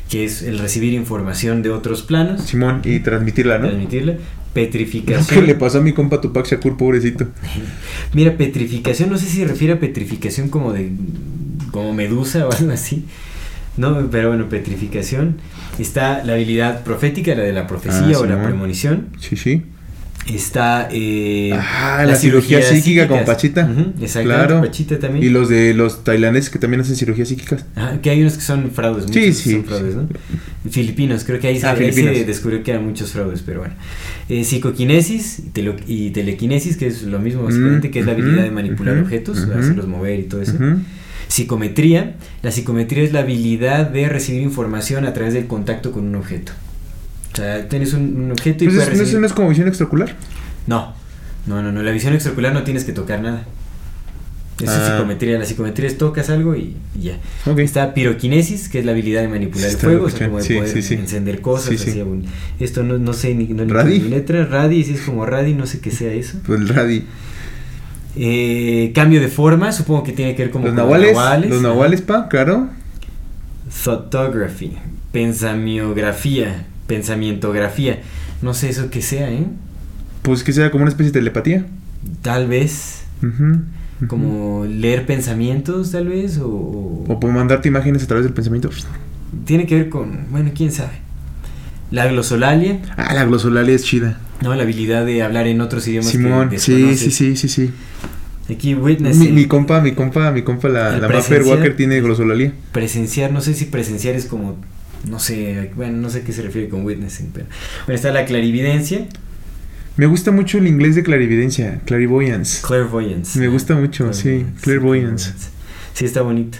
que 0.08 0.24
es 0.24 0.42
el 0.42 0.58
recibir 0.58 0.94
información 0.94 1.62
de 1.62 1.68
otros 1.70 2.02
planos. 2.02 2.42
Simón, 2.42 2.80
y 2.84 3.00
transmitirla, 3.00 3.58
¿no? 3.58 3.66
transmitirla. 3.68 4.14
Petrificación. 4.66 5.40
que 5.40 5.46
le 5.46 5.54
pasó 5.54 5.78
a 5.78 5.80
mi 5.80 5.92
compa 5.92 6.20
Tupac 6.20 6.46
Shakur, 6.46 6.76
pobrecito. 6.76 7.28
Mira, 8.14 8.36
petrificación, 8.36 9.10
no 9.10 9.18
sé 9.18 9.26
si 9.26 9.38
se 9.38 9.44
refiere 9.46 9.74
a 9.74 9.80
petrificación 9.80 10.48
como 10.48 10.72
de 10.72 10.90
como 11.70 11.92
medusa 11.92 12.46
o 12.46 12.52
algo 12.52 12.72
así. 12.72 13.04
No, 13.76 14.08
pero 14.10 14.28
bueno, 14.28 14.48
petrificación. 14.48 15.36
Está 15.78 16.24
la 16.24 16.32
habilidad 16.32 16.82
profética, 16.82 17.34
la 17.36 17.42
de 17.44 17.52
la 17.52 17.66
profecía 17.68 18.16
Ah, 18.16 18.20
o 18.20 18.26
la 18.26 18.42
premonición. 18.42 19.10
Sí, 19.20 19.36
sí. 19.36 19.62
Está 20.26 20.88
eh, 20.92 21.52
Ah, 21.54 22.04
la 22.06 22.14
cirugía 22.14 22.60
psíquica 22.62 23.08
con. 23.08 23.24
Pachita. 23.24 23.62
Exacto, 24.00 24.28
Claro. 24.28 24.60
Pachita 24.60 24.98
también. 24.98 25.24
Y 25.24 25.30
los 25.30 25.48
de 25.48 25.72
los 25.72 26.04
tailandeses 26.04 26.50
que 26.50 26.58
también 26.58 26.82
hacen 26.82 26.96
cirugías 26.96 27.28
psíquicas. 27.28 27.64
Ajá, 27.74 27.98
que 28.02 28.10
hay 28.10 28.20
unos 28.20 28.34
que 28.34 28.42
son 28.42 28.70
fraudes, 28.70 29.06
muchos 29.06 29.36
sí, 29.38 29.52
son 29.52 29.64
fraudes, 29.64 29.94
¿no? 29.94 30.06
Filipinos, 30.70 31.24
creo 31.24 31.40
que 31.40 31.46
ahí, 31.46 31.58
se- 31.58 31.66
Ah, 31.66 31.70
ahí 31.72 31.92
se 31.92 32.24
descubrió 32.26 32.62
que 32.62 32.72
eran 32.72 32.84
muchos 32.84 33.10
fraudes, 33.12 33.40
pero 33.40 33.60
bueno. 33.60 33.74
Eh, 34.28 34.44
psicoquinesis 34.44 35.38
y, 35.38 35.42
tele- 35.50 35.76
y 35.86 36.10
telequinesis, 36.10 36.76
que 36.76 36.88
es 36.88 37.04
lo 37.04 37.20
mismo 37.20 37.44
básicamente, 37.44 37.88
Mm, 37.88 37.90
que 37.90 38.00
es 38.00 38.04
la 38.06 38.12
habilidad 38.12 38.42
de 38.42 38.50
manipular 38.50 38.98
objetos, 38.98 39.38
hacerlos 39.38 39.86
mover 39.86 40.18
y 40.20 40.24
todo 40.24 40.42
eso. 40.42 40.52
Psicometría, 41.28 42.16
la 42.42 42.50
psicometría 42.50 43.02
es 43.02 43.12
la 43.12 43.20
habilidad 43.20 43.88
de 43.90 44.08
recibir 44.08 44.42
información 44.42 45.06
a 45.06 45.12
través 45.14 45.32
del 45.34 45.46
contacto 45.46 45.92
con 45.92 46.06
un 46.06 46.16
objeto. 46.16 46.52
O 47.38 47.40
sea, 47.40 47.68
tienes 47.68 47.92
un, 47.92 48.20
un 48.24 48.32
objeto 48.32 48.64
y 48.64 48.66
Pues 48.66 48.76
puedes 48.76 48.88
es- 48.88 48.88
¿no, 48.88 48.92
es, 48.94 48.98
recibir... 49.00 49.20
no 49.20 49.26
es 49.28 49.32
como 49.32 49.48
visión 49.48 49.68
extraocular? 49.68 50.16
No, 50.66 50.92
no, 51.46 51.62
no, 51.62 51.70
no, 51.70 51.82
la 51.84 51.92
visión 51.92 52.14
extraocular 52.14 52.52
no 52.52 52.64
tienes 52.64 52.82
que 52.84 52.92
tocar 52.92 53.20
nada. 53.20 53.44
Eso 54.60 54.72
es 54.72 54.78
Ah. 54.80 54.94
psicometría, 54.96 55.38
la 55.38 55.44
psicometría 55.44 55.86
es 55.86 55.98
tocas 55.98 56.30
algo 56.30 56.56
y, 56.56 56.74
y 56.98 57.02
ya. 57.02 57.18
Está 57.58 57.94
piroquinesis, 57.94 58.68
que 58.68 58.80
es 58.80 58.84
la 58.84 58.90
habilidad 58.90 59.20
de 59.22 59.28
manipular 59.28 59.70
el 59.70 59.76
fuego, 59.76 60.06
o 60.06 60.10
sea, 60.10 60.26
como 60.26 60.38
de 60.38 60.44
Sí, 60.44 60.54
poder 60.56 60.82
sí, 60.82 60.94
encender 60.94 61.40
cosas. 61.40 61.80
Así, 61.80 62.02
esto 62.58 62.82
no, 62.82 62.98
no 62.98 63.12
sé 63.12 63.36
ni, 63.36 63.44
no 63.46 63.64
¿Radi? 63.72 64.00
mi 64.00 64.08
letra. 64.08 64.46
Radi, 64.46 64.82
si 64.82 64.94
es 64.94 65.02
como 65.02 65.24
radi, 65.26 65.54
no 65.54 65.64
sé 65.66 65.78
qué 65.78 65.92
sea 65.92 66.12
eso. 66.12 66.38
Pues 66.44 66.58
el 66.60 66.68
radi. 66.68 67.04
Eh, 68.16 68.90
cambio 68.96 69.20
de 69.20 69.28
forma, 69.28 69.70
supongo 69.70 70.02
que 70.02 70.10
tiene 70.12 70.34
que 70.34 70.42
ver 70.42 70.50
como 70.50 70.64
Los 70.66 70.74
con 70.74 70.82
nahuales. 70.84 71.12
Los 71.48 71.58
ajá. 71.60 71.68
nahuales, 71.68 72.02
pa, 72.02 72.26
claro. 72.28 72.68
Photography, 73.70 74.72
pensamiografía, 75.12 76.66
pensamientografía. 76.88 78.00
No 78.42 78.52
sé 78.54 78.70
eso 78.70 78.90
que 78.90 79.00
sea, 79.02 79.30
¿eh? 79.30 79.46
Pues 80.22 80.42
que 80.42 80.52
sea 80.52 80.72
como 80.72 80.82
una 80.82 80.90
especie 80.90 81.12
de 81.12 81.20
telepatía. 81.20 81.66
Tal 82.22 82.48
vez 82.48 83.04
como 84.06 84.64
leer 84.64 85.06
pensamientos, 85.06 85.92
tal 85.92 86.08
vez, 86.08 86.38
o, 86.38 86.48
o- 87.08 87.20
por 87.20 87.30
mandarte 87.32 87.68
imágenes 87.68 88.02
a 88.04 88.06
través 88.06 88.24
del 88.24 88.32
pensamiento. 88.34 88.70
tiene 89.44 89.66
que 89.66 89.74
ver 89.74 89.88
con, 89.88 90.26
bueno, 90.30 90.50
quién 90.54 90.70
sabe. 90.72 90.92
La 91.90 92.06
glosolalia, 92.06 92.80
Ah, 92.96 93.14
la 93.14 93.24
glosolalia 93.24 93.74
es 93.74 93.82
chida. 93.84 94.20
¿no? 94.42 94.54
La 94.54 94.62
habilidad 94.62 95.04
de 95.06 95.22
hablar 95.22 95.46
en 95.46 95.60
otros 95.60 95.86
idiomas. 95.88 96.12
que 96.12 96.18
Simón, 96.18 96.50
sí, 96.58 96.94
sí, 96.96 97.10
sí, 97.10 97.36
sí, 97.36 97.48
sí. 97.48 97.70
Aquí 98.50 98.74
witness. 98.74 99.16
Mi, 99.16 99.28
mi 99.32 99.46
compa, 99.46 99.80
mi 99.80 99.92
compa, 99.92 100.30
mi 100.30 100.42
compa, 100.42 100.68
la, 100.68 100.98
la 100.98 101.08
Mapper. 101.08 101.42
Walker 101.42 101.76
tiene 101.76 102.00
glosolalia. 102.00 102.52
Presenciar, 102.72 103.32
no 103.32 103.40
sé 103.40 103.52
si 103.54 103.64
presenciar 103.66 104.14
es 104.14 104.26
como, 104.26 104.56
no 105.08 105.18
sé, 105.18 105.70
bueno, 105.76 105.98
no 105.98 106.10
sé 106.10 106.18
a 106.18 106.24
qué 106.24 106.32
se 106.32 106.42
refiere 106.42 106.68
con 106.68 106.84
witnessing, 106.84 107.30
pero. 107.32 107.46
Bueno, 107.86 107.96
está 107.96 108.10
la 108.10 108.24
clarividencia, 108.24 109.06
Me 109.96 110.06
gusta 110.06 110.30
mucho 110.30 110.58
el 110.58 110.66
inglés 110.66 110.94
de 110.94 111.02
clarividencia, 111.02 111.80
clairvoyance. 111.84 112.62
clairvoyance. 112.66 113.38
Me 113.38 113.48
gusta 113.48 113.74
mucho, 113.74 114.12
sí, 114.12 114.46
clairvoyance. 114.62 115.32
Sí, 115.94 116.04
está 116.04 116.22
bonito. 116.22 116.58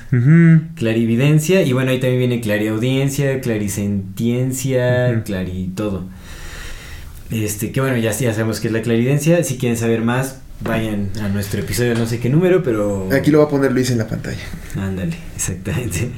Clarividencia, 0.75 1.63
y 1.63 1.73
bueno, 1.73 1.93
ahí 1.93 2.01
también 2.01 2.19
viene 2.19 2.41
clariaudiencia, 2.41 3.41
clarisentiencia, 3.41 5.23
clari 5.25 5.71
todo. 5.77 6.07
Este, 7.31 7.71
que 7.71 7.81
bueno, 7.81 7.97
ya, 7.99 8.11
ya 8.11 8.33
sabemos 8.33 8.59
que 8.59 8.67
es 8.69 8.73
la 8.73 8.83
clarividencia. 8.83 9.45
Si 9.45 9.57
quieren 9.57 9.77
saber 9.79 10.03
más, 10.03 10.41
vayan 10.61 11.11
a 11.21 11.29
nuestro 11.29 11.61
episodio, 11.61 11.95
no 11.95 12.07
sé 12.07 12.19
qué 12.19 12.29
número, 12.29 12.63
pero. 12.63 13.09
Aquí 13.13 13.31
lo 13.31 13.39
va 13.39 13.45
a 13.45 13.49
poner 13.49 13.73
Luis 13.73 13.91
en 13.91 13.99
la 13.99 14.07
pantalla. 14.07 14.43
Ándale, 14.77 15.17
exactamente. 15.37 16.11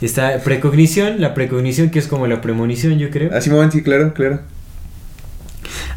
Está 0.00 0.38
precognición, 0.42 1.20
la 1.20 1.34
precognición 1.34 1.90
que 1.90 1.98
es 1.98 2.06
como 2.06 2.26
la 2.26 2.40
premonición, 2.40 2.98
yo 2.98 3.10
creo. 3.10 3.34
Así 3.34 3.50
me 3.50 3.70
sí, 3.70 3.82
claro, 3.82 4.14
claro. 4.14 4.40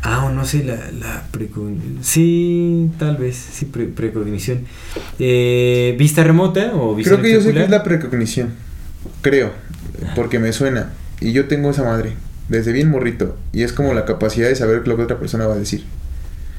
Ah, 0.04 0.26
o 0.26 0.32
no 0.32 0.46
sé, 0.46 0.64
la, 0.64 0.76
la 1.00 1.24
precognición. 1.32 2.00
Sí, 2.02 2.90
tal 2.98 3.18
vez, 3.18 3.36
sí, 3.36 3.66
pre- 3.66 3.86
precognición. 3.86 4.62
Eh, 5.20 5.96
vista 6.00 6.24
remota 6.24 6.72
o 6.74 6.96
visión 6.96 7.18
Creo 7.20 7.24
que 7.24 7.34
yo 7.34 7.42
sé 7.42 7.54
que 7.54 7.64
es 7.64 7.70
la 7.70 7.84
precognición. 7.84 8.50
Creo, 9.22 9.52
porque 10.16 10.40
me 10.40 10.54
suena. 10.54 10.92
Y 11.20 11.34
yo 11.34 11.48
tengo 11.48 11.70
esa 11.70 11.84
madre, 11.84 12.14
desde 12.50 12.72
bien 12.72 12.90
morrito. 12.90 13.38
Y 13.54 13.62
es 13.62 13.74
como 13.74 13.94
la 13.94 14.06
capacidad 14.06 14.48
de 14.48 14.56
saber 14.56 14.88
lo 14.88 14.98
que 14.98 15.04
otra 15.04 15.20
persona 15.20 15.46
va 15.46 15.54
a 15.54 15.60
decir. 15.60 15.84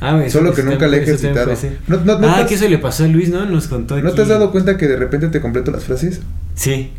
Ah, 0.05 0.21
Solo 0.29 0.53
que 0.53 0.65
nunca 0.65 0.89
le 0.89 0.97
he 0.99 1.03
ejercitado. 1.03 1.53
No, 1.87 1.99
no, 2.05 2.19
no 2.19 2.27
ah, 2.29 2.41
has- 2.41 2.49
que 2.49 2.57
eso 2.57 2.69
le 2.69 2.79
pasó 2.79 3.05
a 3.05 3.07
Luis, 3.07 3.29
¿no? 3.31 3.47
Nos 3.47 3.69
contó 3.69 3.97
¿No 4.01 4.09
aquí. 4.09 4.17
te 4.17 4.23
has 4.23 4.29
dado 4.29 4.51
cuenta 4.51 4.77
que 4.77 4.89
de 4.89 4.97
repente 4.97 5.29
te 5.29 5.41
completo 5.41 5.71
las 5.71 5.85
frases? 5.85 6.21
Sí, 6.57 6.91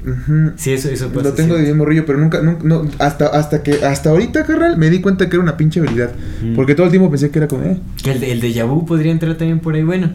sí, 0.55 0.71
eso, 0.71 0.89
eso 0.89 1.09
pasa. 1.09 1.29
Lo 1.29 1.33
tengo 1.33 1.53
de 1.55 1.59
sí. 1.59 1.65
bien 1.65 1.77
morrillo, 1.77 2.05
pero 2.05 2.17
nunca, 2.17 2.41
nunca 2.41 2.61
no, 2.63 2.89
hasta, 2.99 3.27
hasta 3.27 3.61
que, 3.61 3.83
hasta 3.85 4.09
ahorita, 4.09 4.45
carnal, 4.45 4.77
me 4.77 4.89
di 4.89 5.01
cuenta 5.01 5.29
que 5.29 5.35
era 5.35 5.43
una 5.43 5.57
pinche 5.57 5.79
habilidad. 5.81 6.11
Porque 6.55 6.75
todo 6.75 6.85
el 6.85 6.91
tiempo 6.91 7.09
pensé 7.11 7.29
que 7.29 7.39
era 7.39 7.47
como, 7.49 7.63
eh. 7.65 7.77
Que 8.03 8.13
el, 8.13 8.19
de- 8.21 8.31
el 8.31 8.41
déjà 8.41 8.65
vu 8.65 8.85
podría 8.85 9.11
entrar 9.11 9.35
también 9.35 9.59
por 9.59 9.75
ahí. 9.75 9.83
Bueno, 9.83 10.09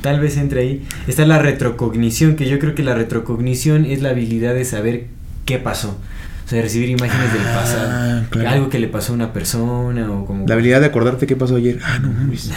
tal 0.00 0.20
vez 0.20 0.36
entre 0.36 0.60
ahí. 0.60 0.86
Está 1.08 1.26
la 1.26 1.38
retrocognición, 1.40 2.36
que 2.36 2.48
yo 2.48 2.58
creo 2.58 2.74
que 2.74 2.82
la 2.82 2.94
retrocognición 2.94 3.84
es 3.84 4.02
la 4.02 4.10
habilidad 4.10 4.54
de 4.54 4.64
saber 4.64 5.06
qué 5.44 5.58
pasó. 5.58 5.98
O 6.50 6.52
sea, 6.52 6.56
de 6.56 6.62
recibir 6.64 6.88
imágenes 6.88 7.32
del 7.32 7.42
Ah, 7.46 7.54
pasado. 7.54 8.24
claro. 8.30 8.48
Algo 8.50 8.68
que 8.70 8.80
le 8.80 8.88
pasó 8.88 9.12
a 9.12 9.14
una 9.14 9.32
persona 9.32 10.10
o 10.10 10.26
como... 10.26 10.48
La 10.48 10.54
habilidad 10.54 10.80
de 10.80 10.86
acordarte 10.86 11.28
qué 11.28 11.36
pasó 11.36 11.54
ayer. 11.54 11.78
Ah, 11.84 12.00
no 12.00 12.08
mames. 12.12 12.50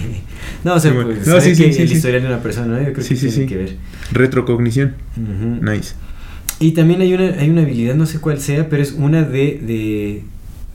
no, 0.64 0.74
o 0.74 0.80
sea, 0.80 0.92
bueno. 0.92 1.10
pues, 1.10 1.20
No, 1.20 1.36
saber 1.38 1.42
sí, 1.42 1.54
sí, 1.54 1.62
que 1.66 1.72
sí, 1.72 1.82
el 1.82 1.88
sí. 1.88 1.94
historial 1.94 2.22
de 2.22 2.26
una 2.28 2.42
persona, 2.42 2.66
¿no? 2.66 2.78
Yo 2.84 2.92
creo 2.92 3.04
Sí, 3.04 3.10
que 3.14 3.20
sí, 3.20 3.28
tiene 3.28 3.34
sí. 3.42 3.46
que 3.46 3.56
ver. 3.56 3.76
Retrocognición. 4.10 4.94
Nice. 5.62 5.94
Y 6.58 6.72
también 6.72 7.00
hay 7.00 7.14
una, 7.14 7.26
hay 7.38 7.48
una 7.48 7.62
habilidad, 7.62 7.94
no 7.94 8.06
sé 8.06 8.18
cuál 8.18 8.40
sea, 8.40 8.68
pero 8.68 8.82
es 8.82 8.90
una 8.90 9.22
de, 9.22 9.60
de, 9.64 10.24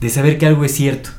de 0.00 0.08
saber 0.08 0.38
que 0.38 0.46
algo 0.46 0.64
es 0.64 0.72
cierto, 0.72 1.10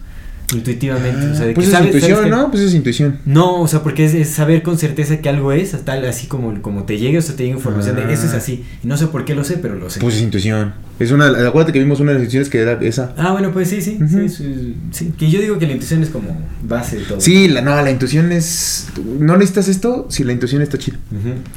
intuitivamente. 0.55 1.27
o 1.27 1.35
sea, 1.35 1.45
de 1.45 1.53
pues 1.53 1.67
que 1.67 1.71
es 1.73 1.77
sabes- 1.77 1.85
intuición, 1.93 2.17
sabes 2.17 2.31
que- 2.31 2.35
¿no? 2.35 2.49
Pues 2.51 2.63
es 2.63 2.73
intuición. 2.73 3.19
No, 3.25 3.61
o 3.61 3.67
sea, 3.67 3.83
porque 3.83 4.05
es, 4.05 4.13
es 4.15 4.29
saber 4.29 4.63
con 4.63 4.77
certeza 4.79 5.17
que 5.21 5.29
algo 5.29 5.51
es, 5.51 5.71
tal 5.85 6.03
así 6.05 6.25
como, 6.27 6.59
como 6.63 6.83
te 6.85 6.97
llegue, 6.97 7.19
o 7.19 7.21
sea, 7.21 7.35
te 7.35 7.43
llega 7.43 7.55
información 7.57 7.95
Ah. 7.99 8.07
de 8.07 8.13
eso 8.13 8.25
es 8.25 8.33
así. 8.33 8.63
Y 8.83 8.87
no 8.87 8.97
sé 8.97 9.05
por 9.07 9.23
qué 9.25 9.35
lo 9.35 9.43
sé, 9.43 9.57
pero 9.57 9.75
lo 9.75 9.89
sé. 9.91 9.99
Pues 9.99 10.15
es 10.15 10.21
intuición. 10.23 10.73
Es 10.97 11.11
una. 11.11 11.27
Acuérdate 11.27 11.73
que 11.73 11.79
vimos 11.79 11.99
una 11.99 12.11
de 12.11 12.19
las 12.19 12.23
intuiciones 12.23 12.49
que 12.49 12.59
era 12.61 12.73
esa. 12.81 13.13
ah, 13.17 13.33
bueno, 13.33 13.51
pues 13.51 13.69
sí, 13.69 13.81
sí, 13.81 13.97
Ujú. 14.01 14.07
sí, 14.07 14.29
sí, 14.29 14.75
sí. 14.91 15.13
Que 15.17 15.29
yo 15.29 15.41
digo 15.41 15.59
que 15.59 15.67
la 15.67 15.73
intuición 15.73 16.01
es 16.03 16.09
como 16.09 16.29
base 16.63 16.97
de 16.99 17.03
todo. 17.03 17.19
Sí, 17.19 17.49
la, 17.49 17.61
no, 17.61 17.75
la 17.81 17.91
intuición 17.91 18.31
es. 18.31 18.87
No 19.19 19.33
necesitas 19.35 19.67
esto 19.67 20.07
si 20.09 20.23
la 20.23 20.31
intuición 20.31 20.61
está 20.61 20.77
chida. 20.77 20.95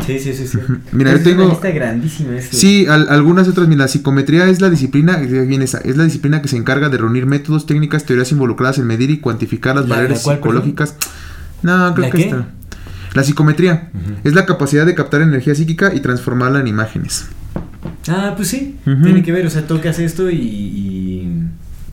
Sí, 0.04 0.18
sí, 0.18 0.32
sí, 0.34 0.48
sí. 0.48 0.58
Mira, 0.90 1.12
yo 1.12 1.16
es 1.18 1.26
una 1.26 1.36
tengo- 1.36 1.48
lista 1.50 1.70
grandísima 1.70 2.36
esto. 2.36 2.56
Sí, 2.56 2.86
al- 2.88 3.08
algunas 3.10 3.46
otras, 3.46 3.68
mira, 3.68 3.82
la 3.82 3.88
psicometría 3.88 4.48
es 4.48 4.60
la 4.60 4.70
disciplina, 4.70 5.20
eh, 5.22 5.58
esa, 5.62 5.78
es 5.78 5.96
la 5.96 6.02
disciplina 6.04 6.42
que 6.42 6.48
se 6.48 6.56
encarga 6.56 6.88
de 6.88 6.98
reunir 6.98 7.26
métodos, 7.26 7.64
técnicas, 7.66 8.04
teorías 8.04 8.32
involucradas 8.32 8.78
en 8.78 8.86
medir 8.88 9.10
y 9.10 9.18
cuantificar 9.18 9.76
las 9.76 9.88
¿La- 9.88 9.96
barreras 9.96 10.26
la 10.26 10.34
psicológicas. 10.34 10.96
No, 11.62 11.94
creo 11.94 12.06
¿La 12.06 12.10
que 12.10 12.18
qué? 12.18 12.24
esta. 12.24 12.48
La 13.14 13.22
psicometría 13.22 13.90
es 14.24 14.34
la 14.34 14.46
capacidad 14.46 14.84
de 14.84 14.94
captar 14.96 15.22
energía 15.22 15.54
psíquica 15.54 15.94
y 15.94 16.00
transformarla 16.00 16.60
en 16.60 16.66
imágenes. 16.66 17.26
Ah, 18.08 18.34
pues 18.36 18.48
sí, 18.48 18.76
tiene 18.84 19.22
que 19.22 19.32
ver, 19.32 19.46
o 19.46 19.50
sea, 19.50 19.66
tocas 19.66 19.98
esto 19.98 20.30
y, 20.30 20.36
y 20.36 21.28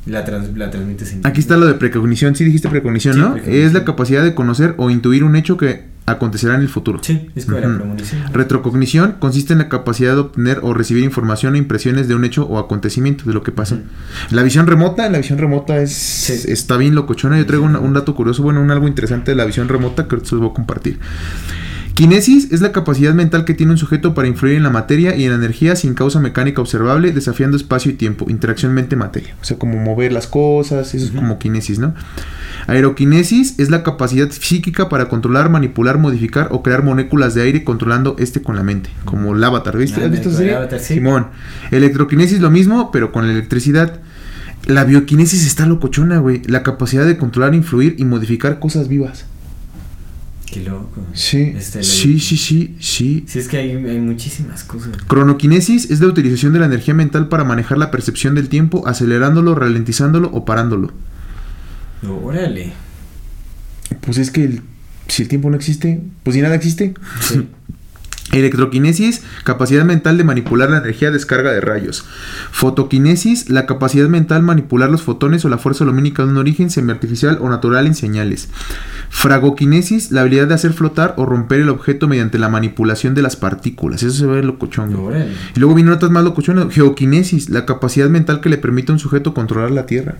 la, 0.05 0.23
trans- 0.25 0.55
la 0.55 0.69
transmites 0.71 1.13
en... 1.13 1.25
Aquí 1.25 1.39
está 1.39 1.57
lo 1.57 1.65
de 1.65 1.73
precognición, 1.75 2.35
sí 2.35 2.43
dijiste 2.45 2.69
precognición, 2.69 3.15
Sí, 3.15 3.19
¿no? 3.19 3.33
precognición. 3.33 3.65
Es 3.67 3.73
la 3.73 3.83
capacidad 3.85 4.23
de 4.23 4.33
conocer 4.35 4.75
o 4.77 4.89
intuir 4.89 5.23
un 5.23 5.35
hecho 5.35 5.57
que 5.57 5.93
acontecerá 6.07 6.53
en 6.53 6.61
el 6.61 6.69
futuro. 6.69 6.99
Sí, 7.01 7.29
es 7.35 7.45
como 7.45 7.59
la 7.59 7.67
Ujú. 7.67 7.77
premonición. 7.77 8.21
Retrocognición 8.31 9.15
consiste 9.17 9.53
en 9.53 9.59
la 9.59 9.69
capacidad 9.69 10.13
de 10.13 10.19
obtener 10.19 10.59
o 10.61 10.75
recibir 10.75 11.03
información 11.03 11.55
o 11.55 11.57
impresiones 11.57 12.07
de 12.07 12.13
un 12.13 12.23
hecho 12.25 12.45
o 12.45 12.59
acontecimiento, 12.59 13.23
de 13.25 13.33
lo 13.33 13.41
que 13.41 13.51
pasó. 13.51 13.73
Ujú. 13.75 13.83
La 14.29 14.43
visión 14.43 14.67
remota, 14.67 15.09
la 15.09 15.17
visión 15.17 15.39
remota 15.39 15.77
es 15.81 15.93
Sí. 15.93 16.51
está 16.51 16.77
bien 16.77 16.93
locochona. 16.93 17.39
Yo 17.39 17.45
traigo 17.47 17.65
un 17.65 17.93
dato 17.93 18.13
curioso, 18.13 18.43
bueno, 18.43 18.61
un 18.61 18.69
algo 18.69 18.87
interesante 18.87 19.31
de 19.31 19.35
la 19.37 19.45
visión 19.45 19.67
remota 19.67 20.07
que 20.07 20.13
ahorita 20.15 20.29
los 20.33 20.41
voy 20.41 20.49
a 20.51 20.53
compartir. 20.53 20.99
Kinesis 21.95 22.51
es 22.51 22.59
la 22.59 22.73
capacidad 22.73 23.13
mental 23.13 23.45
que 23.45 23.53
tiene 23.53 23.71
un 23.71 23.77
sujeto 23.77 24.13
para 24.13 24.27
influir 24.27 24.57
en 24.57 24.63
la 24.63 24.69
materia 24.69 25.15
y 25.15 25.23
en 25.23 25.29
la 25.29 25.37
energía 25.37 25.77
sin 25.77 25.93
causa 25.93 26.19
mecánica 26.19 26.59
observable, 26.59 27.13
desafiando 27.13 27.55
espacio 27.55 27.89
y 27.89 27.93
tiempo, 27.93 28.25
interacción 28.29 28.73
mente-materia. 28.73 29.33
O 29.41 29.45
sea, 29.45 29.57
como 29.57 29.77
mover 29.77 30.11
las 30.11 30.27
cosas, 30.27 30.93
eso 30.93 31.05
es 31.05 31.11
como 31.11 31.39
kinesis, 31.39 31.79
¿no? 31.79 31.95
Aeroquinesis 32.67 33.57
es 33.59 33.69
la 33.69 33.81
capacidad 33.83 34.29
psíquica 34.29 34.89
para 34.89 35.07
controlar, 35.07 35.49
manipular, 35.49 35.97
modificar 35.97 36.49
o 36.51 36.63
crear 36.63 36.83
moléculas 36.83 37.33
de 37.33 37.43
aire 37.43 37.63
controlando 37.63 38.17
este 38.19 38.41
con 38.41 38.57
la 38.57 38.63
mente, 38.63 38.89
como 39.05 39.33
el 39.33 39.41
avatar, 39.41 39.77
¿viste? 39.77 40.01
Ah, 40.01 40.07
¿Has 40.07 40.11
visto 40.11 40.27
el 40.27 40.35
serie? 40.35 40.55
Avatar, 40.55 40.81
sí. 40.81 40.95
Simón. 40.95 41.27
Electroquinesis 41.71 42.41
lo 42.41 42.51
mismo, 42.51 42.91
pero 42.91 43.13
con 43.13 43.25
la 43.25 43.31
electricidad. 43.31 44.01
La 44.65 44.83
bioquinesis 44.83 45.47
está 45.47 45.65
locochona, 45.65 46.17
güey. 46.17 46.41
La 46.45 46.61
capacidad 46.61 47.05
de 47.05 47.15
controlar, 47.15 47.55
influir 47.55 47.95
y 47.97 48.03
modificar 48.03 48.59
cosas 48.59 48.89
vivas. 48.89 49.27
Qué 50.45 50.61
loco. 50.61 51.01
Sí, 51.13 51.53
Este, 51.55 51.83
sí, 51.83 52.19
sí, 52.19 52.37
sí, 52.37 52.75
sí. 52.79 53.23
Sí, 53.27 53.39
es 53.39 53.47
que 53.47 53.57
hay, 53.57 53.71
hay 53.71 53.99
muchísimas 53.99 54.63
cosas. 54.63 54.91
Cronoquinesis 55.07 55.89
es 55.89 55.99
la 55.99 56.07
utilización 56.07 56.53
de 56.53 56.59
la 56.59 56.65
energía 56.67 56.93
mental 56.93 57.27
para 57.29 57.43
manejar 57.43 57.77
la 57.77 57.89
percepción 57.91 58.35
del 58.35 58.47
tiempo, 58.47 58.87
acelerándolo, 58.87 59.55
ralentizándolo 59.55 60.29
o 60.31 60.45
parándolo. 60.45 60.91
Órale. 62.23 62.73
Pues 64.01 64.17
es 64.17 64.29
que 64.31 64.43
el- 64.45 64.61
si 65.07 65.23
el 65.23 65.27
tiempo 65.29 65.49
no 65.49 65.55
existe, 65.55 66.01
pues 66.23 66.35
si 66.35 66.41
nada 66.41 66.55
existe. 66.55 66.93
Sí. 67.21 67.47
Electroquinesis, 68.35 69.23
capacidad 69.43 69.85
mental 69.85 70.17
de 70.17 70.23
manipular 70.23 70.69
la 70.69 70.79
energía 70.79 71.11
descarga 71.11 71.51
de 71.51 71.61
rayos. 71.61 72.05
Fotoquinesis, 72.51 73.49
la 73.49 73.65
capacidad 73.65 74.07
mental 74.07 74.43
manipular 74.43 74.89
los 74.89 75.01
fotones 75.01 75.45
o 75.45 75.49
la 75.49 75.57
fuerza 75.57 75.85
lumínica 75.85 76.23
de 76.23 76.29
un 76.29 76.37
origen 76.37 76.69
semiartificial 76.69 77.37
o 77.41 77.49
natural 77.49 77.87
en 77.87 77.95
señales. 77.95 78.49
Fragoquinesis, 79.09 80.11
la 80.11 80.21
habilidad 80.21 80.47
de 80.47 80.55
hacer 80.55 80.73
flotar 80.73 81.13
o 81.17 81.25
romper 81.25 81.61
el 81.61 81.69
objeto 81.69 82.07
mediante 82.07 82.37
la 82.37 82.49
manipulación 82.49 83.15
de 83.15 83.21
las 83.21 83.35
partículas. 83.35 84.03
Eso 84.03 84.17
se 84.17 84.25
ve 84.25 84.43
locochón. 84.43 84.91
Y 85.55 85.59
luego 85.59 85.75
vienen 85.75 85.93
otras 85.93 86.11
más 86.11 86.23
locochonas. 86.23 86.73
Geoquinesis, 86.73 87.49
la 87.49 87.65
capacidad 87.65 88.09
mental 88.09 88.41
que 88.41 88.49
le 88.49 88.57
permite 88.57 88.91
a 88.91 88.93
un 88.93 88.99
sujeto 88.99 89.33
controlar 89.33 89.71
la 89.71 89.85
Tierra. 89.85 90.15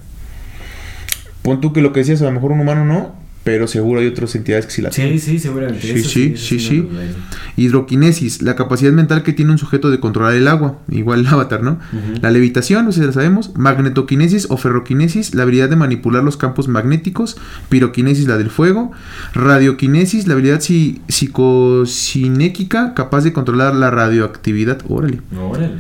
Pon 1.42 1.62
tú 1.62 1.74
que 1.74 1.82
lo 1.82 1.94
que 1.94 2.00
decías, 2.00 2.22
a 2.22 2.26
lo 2.26 2.32
mejor 2.32 2.52
un 2.52 2.62
humano 2.62 2.86
no, 2.86 3.25
pero 3.46 3.68
seguro 3.68 4.02
hay 4.02 4.08
otras 4.08 4.36
entidades 4.36 4.66
que 4.66 4.72
sí 4.74 4.82
la 4.82 4.92
Sí, 4.92 5.02
tienen. 5.02 5.20
sí, 5.22 5.40
seguramente. 5.40 5.82
Sí, 5.82 5.92
Eso 5.94 6.10
sí, 6.10 6.32
eso 6.36 6.46
sí, 6.46 6.60
sí. 6.60 6.78
dudaría. 6.82 7.14
Hidroquinesis, 7.56 8.42
la 8.42 8.56
capacidad 8.58 8.92
mental 8.92 9.24
que 9.24 9.32
tiene 9.32 9.52
un 9.52 9.58
sujeto 9.58 9.90
de 9.92 10.02
controlar 10.02 10.34
el 10.34 10.48
agua, 10.50 10.80
igual 10.90 11.20
el 11.22 11.28
avatar, 11.28 11.64
¿no? 11.64 11.80
La 12.22 12.32
levitación, 12.32 12.84
no 12.86 12.92
sé 12.92 13.00
si 13.00 13.06
la 13.06 13.14
sabemos. 13.14 13.52
Magnetoquinesis 13.56 14.48
o 14.50 14.58
ferroquinesis, 14.58 15.34
la 15.36 15.44
habilidad 15.44 15.70
de 15.70 15.78
manipular 15.78 16.24
los 16.24 16.36
campos 16.36 16.68
magnéticos. 16.68 17.38
Piroquinesis, 17.70 18.28
la 18.28 18.38
del 18.38 18.50
fuego. 18.50 18.92
Radioquinesis, 19.34 20.28
la 20.28 20.34
habilidad 20.34 20.60
si- 20.60 21.02
psicocinéquica, 21.08 22.94
capaz 22.94 23.24
de 23.24 23.32
controlar 23.32 23.76
la 23.76 23.92
radioactividad. 23.92 24.80
Órale. 24.90 25.22
Órale. 25.40 25.76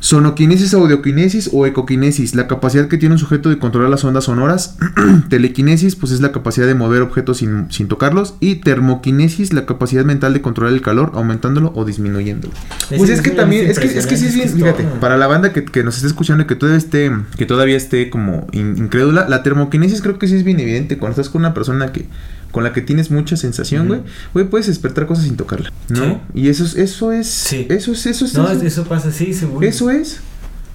Sonoquinesis, 0.00 0.74
audioquinesis 0.74 1.50
o 1.52 1.66
ecoquinesis, 1.66 2.34
la 2.34 2.46
capacidad 2.46 2.86
que 2.88 2.98
tiene 2.98 3.14
un 3.14 3.18
sujeto 3.18 3.48
de 3.50 3.58
controlar 3.58 3.90
las 3.90 4.04
ondas 4.04 4.24
sonoras. 4.24 4.76
Telequinesis, 5.28 5.96
pues 5.96 6.12
es 6.12 6.20
la 6.20 6.30
capacidad 6.32 6.66
de 6.66 6.74
mover 6.74 7.02
objetos 7.02 7.38
sin, 7.38 7.70
sin 7.70 7.88
tocarlos. 7.88 8.34
Y 8.40 8.56
termoquinesis, 8.56 9.52
la 9.52 9.66
capacidad 9.66 10.04
mental 10.04 10.32
de 10.34 10.40
controlar 10.42 10.72
el 10.72 10.82
calor, 10.82 11.12
aumentándolo 11.14 11.72
o 11.74 11.84
disminuyéndolo. 11.84 12.54
Pues 12.96 13.10
es 13.10 13.20
que 13.22 13.30
también, 13.30 13.68
es 13.70 13.78
que, 13.78 13.86
es 13.86 14.06
que 14.06 14.16
sí 14.16 14.26
es 14.26 14.34
bien, 14.34 14.46
impresionante, 14.46 14.82
fíjate, 14.84 15.00
para 15.00 15.16
la 15.16 15.26
banda 15.26 15.52
que, 15.52 15.64
que 15.64 15.82
nos 15.82 15.96
esté 15.96 16.06
escuchando 16.08 16.44
y 16.44 16.46
que 16.46 16.54
todavía 16.54 16.78
esté, 16.78 17.10
que 17.36 17.46
todavía 17.46 17.76
esté 17.76 18.08
como 18.10 18.46
in- 18.52 18.76
incrédula, 18.78 19.28
la 19.28 19.42
termoquinesis 19.42 20.00
creo 20.00 20.18
que 20.18 20.28
sí 20.28 20.36
es 20.36 20.44
bien 20.44 20.60
evidente. 20.60 20.98
Cuando 20.98 21.12
estás 21.20 21.28
con 21.28 21.42
una 21.42 21.54
persona 21.54 21.92
que 21.92 22.06
con 22.50 22.64
la 22.64 22.72
que 22.72 22.80
tienes 22.80 23.10
mucha 23.10 23.36
sensación, 23.36 23.88
güey, 23.88 24.00
güey, 24.32 24.46
puedes 24.48 24.66
despertar 24.66 25.06
cosas 25.06 25.24
sin 25.24 25.36
tocarla, 25.36 25.72
¿no? 25.88 26.04
Sí. 26.04 26.16
Y 26.34 26.48
eso 26.48 26.64
es, 26.64 26.76
eso 26.76 27.12
es, 27.12 27.26
Sí. 27.28 27.66
eso 27.68 27.92
es, 27.92 28.06
eso 28.06 28.24
es, 28.24 28.34
No, 28.34 28.50
eso, 28.50 28.62
eso 28.64 28.84
pasa 28.84 29.08
así, 29.08 29.34
seguro. 29.34 29.66
eso 29.66 29.90
es, 29.90 30.20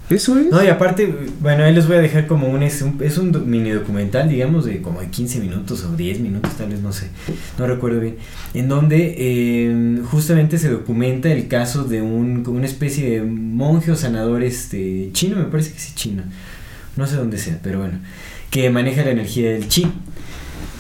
eso 0.10 0.38
es. 0.38 0.52
No, 0.52 0.64
y 0.64 0.68
aparte, 0.68 1.12
bueno, 1.42 1.64
ahí 1.64 1.74
les 1.74 1.88
voy 1.88 1.96
a 1.98 2.02
dejar 2.02 2.28
como 2.28 2.48
un, 2.48 2.62
es 2.62 2.82
un, 2.84 2.98
es 3.02 3.18
mini 3.18 3.72
documental, 3.72 4.30
digamos, 4.30 4.66
de 4.66 4.82
como 4.82 5.00
de 5.02 5.08
15 5.08 5.40
minutos 5.40 5.84
o 5.86 5.96
10 5.96 6.20
minutos, 6.20 6.52
tal 6.58 6.70
vez, 6.70 6.82
no 6.82 6.92
sé, 6.94 7.08
no 7.58 7.66
recuerdo 7.66 8.00
bien, 8.02 8.18
en 8.54 8.68
donde 8.68 9.16
eh, 9.18 10.02
justamente 10.12 10.60
se 10.60 10.70
documenta 10.70 11.32
el 11.32 11.48
caso 11.48 11.86
de 11.86 12.02
un, 12.02 12.44
como 12.44 12.58
una 12.58 12.68
especie 12.68 13.10
de 13.10 13.24
monje 13.24 13.92
o 13.92 13.96
sanador 13.96 14.44
este, 14.44 15.10
chino, 15.14 15.38
me 15.38 15.46
parece 15.46 15.72
que 15.74 15.80
sí 15.80 15.94
chino, 15.96 16.24
no 16.98 17.08
sé 17.08 17.16
dónde 17.16 17.38
sea, 17.40 17.60
pero 17.64 17.80
bueno, 17.80 17.98
que 18.52 18.70
maneja 18.70 19.04
la 19.04 19.12
energía 19.12 19.52
del 19.54 19.68
chi. 19.68 19.88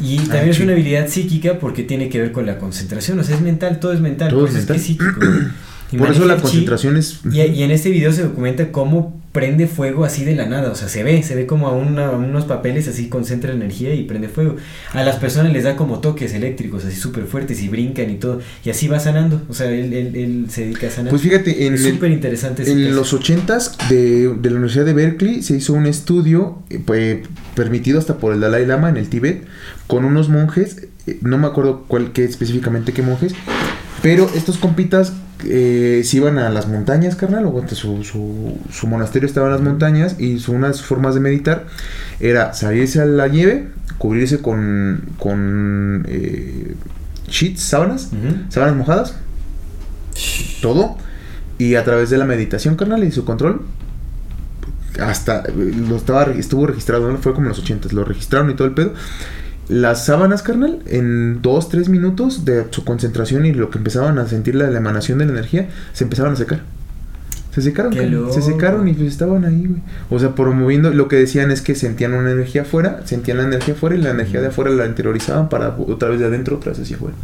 Y 0.01 0.17
también 0.17 0.49
es 0.49 0.59
una 0.59 0.73
habilidad 0.73 1.07
psíquica 1.07 1.59
porque 1.59 1.83
tiene 1.83 2.09
que 2.09 2.19
ver 2.19 2.31
con 2.31 2.45
la 2.45 2.57
concentración, 2.57 3.19
o 3.19 3.23
sea, 3.23 3.35
es 3.35 3.41
mental, 3.41 3.79
todo 3.79 3.93
es 3.93 3.99
mental, 3.99 4.29
Todo 4.29 4.47
por 4.47 4.49
es 4.49 4.65
que 4.65 4.73
es 4.73 4.81
psíquico. 4.83 5.19
Y 5.91 5.97
Por 5.97 6.09
eso 6.09 6.25
la 6.25 6.37
chi. 6.37 6.41
concentración 6.41 6.97
es... 6.97 7.19
Y, 7.31 7.39
y 7.39 7.61
en 7.61 7.69
este 7.69 7.91
video 7.91 8.11
se 8.11 8.23
documenta 8.23 8.71
cómo 8.71 9.21
prende 9.33 9.67
fuego 9.67 10.05
así 10.05 10.23
de 10.23 10.35
la 10.35 10.45
nada, 10.45 10.71
o 10.71 10.75
sea, 10.75 10.87
se 10.87 11.03
ve, 11.03 11.21
se 11.23 11.35
ve 11.35 11.45
como 11.45 11.67
a, 11.67 11.73
una- 11.73 12.05
a 12.07 12.11
unos 12.17 12.45
papeles 12.45 12.87
así 12.87 13.09
concentra 13.09 13.51
energía 13.51 13.93
y 13.93 14.03
prende 14.03 14.29
fuego. 14.29 14.55
A 14.93 15.03
las 15.03 15.17
personas 15.17 15.51
les 15.51 15.63
da 15.65 15.75
como 15.75 15.99
toques 15.99 16.33
eléctricos 16.33 16.85
así 16.85 16.95
súper 16.95 17.25
fuertes 17.25 17.61
y 17.61 17.67
brincan 17.67 18.09
y 18.11 18.15
todo, 18.15 18.39
y 18.63 18.69
así 18.69 18.87
va 18.87 18.99
sanando, 18.99 19.41
o 19.49 19.53
sea, 19.53 19.69
él, 19.69 19.91
él, 19.91 20.15
él 20.15 20.45
se 20.49 20.61
dedica 20.65 20.87
a 20.87 20.91
sanar. 20.91 21.09
Pues 21.09 21.21
fíjate, 21.23 21.65
en, 21.65 21.77
súper 21.77 22.11
interesante. 22.11 22.61
en 22.71 22.83
caso. 22.85 22.95
los 22.95 23.13
ochentas 23.13 23.75
de, 23.89 24.29
de 24.35 24.49
la 24.51 24.55
Universidad 24.55 24.85
de 24.85 24.93
Berkeley 24.93 25.41
se 25.41 25.57
hizo 25.57 25.73
un 25.73 25.87
estudio 25.87 26.59
pues, 26.85 27.27
permitido 27.55 27.97
hasta 27.99 28.17
por 28.19 28.33
el 28.33 28.39
Dalai 28.39 28.65
Lama 28.65 28.89
en 28.89 28.97
el 28.97 29.09
Tíbet 29.09 29.43
con 29.87 30.05
unos 30.05 30.29
monjes, 30.29 30.87
eh, 31.07 31.17
no 31.21 31.37
me 31.39 31.47
acuerdo 31.47 31.85
cuál 31.87 32.13
qué 32.13 32.23
específicamente 32.23 32.93
qué 32.93 33.01
monjes, 33.01 33.33
pero 34.03 34.29
estos 34.35 34.57
compitas 34.57 35.13
eh, 35.45 36.01
se 36.03 36.17
iban 36.17 36.37
a 36.37 36.49
las 36.49 36.67
montañas, 36.67 37.15
carnal, 37.15 37.45
o 37.45 37.67
su, 37.69 38.03
su, 38.03 38.57
su 38.69 38.87
monasterio 38.87 39.25
estaba 39.25 39.47
en 39.47 39.53
las 39.53 39.61
montañas 39.61 40.19
y 40.19 40.39
su, 40.39 40.51
una 40.51 40.67
de 40.67 40.73
sus 40.73 40.85
formas 40.85 41.15
de 41.15 41.21
meditar 41.21 41.67
era 42.19 42.53
salirse 42.53 43.01
a 43.01 43.05
la 43.05 43.29
nieve, 43.29 43.69
cubrirse 43.97 44.41
con, 44.41 45.03
con 45.17 46.05
eh, 46.09 46.75
sheets, 47.29 47.61
sábanas, 47.61 48.09
sábanas 48.49 48.75
mojadas, 48.75 49.15
todo, 50.61 50.97
Y 51.57 51.75
a 51.75 51.85
través 51.85 52.09
de 52.09 52.17
la 52.17 52.25
meditación, 52.25 52.75
carnal, 52.75 53.05
y 53.05 53.11
su 53.11 53.23
control, 53.23 53.61
hasta 54.99 55.43
eh, 55.47 55.53
lo 55.55 55.95
estaba, 55.95 56.23
estuvo 56.23 56.67
registrado, 56.67 57.09
¿no? 57.09 57.19
fue 57.19 57.33
como 57.33 57.45
en 57.45 57.49
los 57.49 57.59
80, 57.59 57.87
lo 57.93 58.03
registraron 58.03 58.51
y 58.51 58.53
todo 58.53 58.67
el 58.67 58.73
pedo. 58.73 58.93
Las 59.69 60.05
sábanas, 60.05 60.43
carnal, 60.43 60.79
en 60.87 61.41
dos, 61.41 61.69
tres 61.69 61.87
minutos 61.89 62.43
de 62.45 62.65
su 62.71 62.83
concentración 62.83 63.45
y 63.45 63.53
lo 63.53 63.69
que 63.69 63.77
empezaban 63.77 64.17
a 64.19 64.27
sentir 64.27 64.55
la, 64.55 64.69
la 64.69 64.77
emanación 64.79 65.19
de 65.19 65.25
la 65.25 65.31
energía, 65.31 65.69
se 65.93 66.03
empezaban 66.03 66.33
a 66.33 66.35
secar. 66.35 66.61
Se 67.53 67.61
secaron, 67.61 67.93
se 68.33 68.41
secaron 68.41 68.87
y 68.87 68.93
pues 68.93 69.07
estaban 69.09 69.45
ahí, 69.45 69.67
güey. 69.67 69.81
O 70.09 70.17
sea, 70.19 70.33
promoviendo, 70.33 70.89
lo 70.89 71.07
que 71.07 71.17
decían 71.17 71.51
es 71.51 71.61
que 71.61 71.75
sentían 71.75 72.13
una 72.13 72.31
energía 72.31 72.63
afuera, 72.63 73.01
sentían 73.05 73.37
la 73.37 73.43
energía 73.43 73.75
afuera 73.75 73.95
y 73.95 73.99
la 74.01 74.09
energía 74.09 74.41
de 74.41 74.47
afuera 74.47 74.71
la 74.71 74.87
interiorizaban 74.87 75.49
para 75.49 75.69
otra 75.69 76.09
vez 76.09 76.19
de 76.19 76.25
adentro, 76.25 76.55
otra 76.57 76.71
vez 76.71 76.81
hacia 76.81 76.95
afuera. 76.95 77.15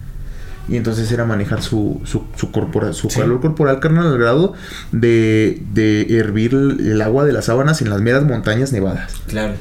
Y 0.68 0.78
entonces 0.78 1.12
era 1.12 1.26
manejar 1.26 1.64
su, 1.64 2.00
su, 2.06 2.26
su, 2.36 2.52
corpora- 2.52 2.94
su 2.94 3.10
Sí. 3.10 3.20
calor 3.20 3.42
corporal, 3.42 3.80
carnal, 3.80 4.06
al 4.06 4.20
grado 4.20 4.54
de, 4.92 5.64
de 5.74 6.20
hervir 6.20 6.54
el 6.54 6.80
el 6.92 7.02
agua 7.02 7.26
de 7.26 7.34
las 7.34 7.46
sábanas 7.46 7.82
en 7.82 7.90
las 7.90 8.00
meras 8.00 8.24
montañas 8.24 8.72
nevadas. 8.72 9.12
Claro. 9.28 9.54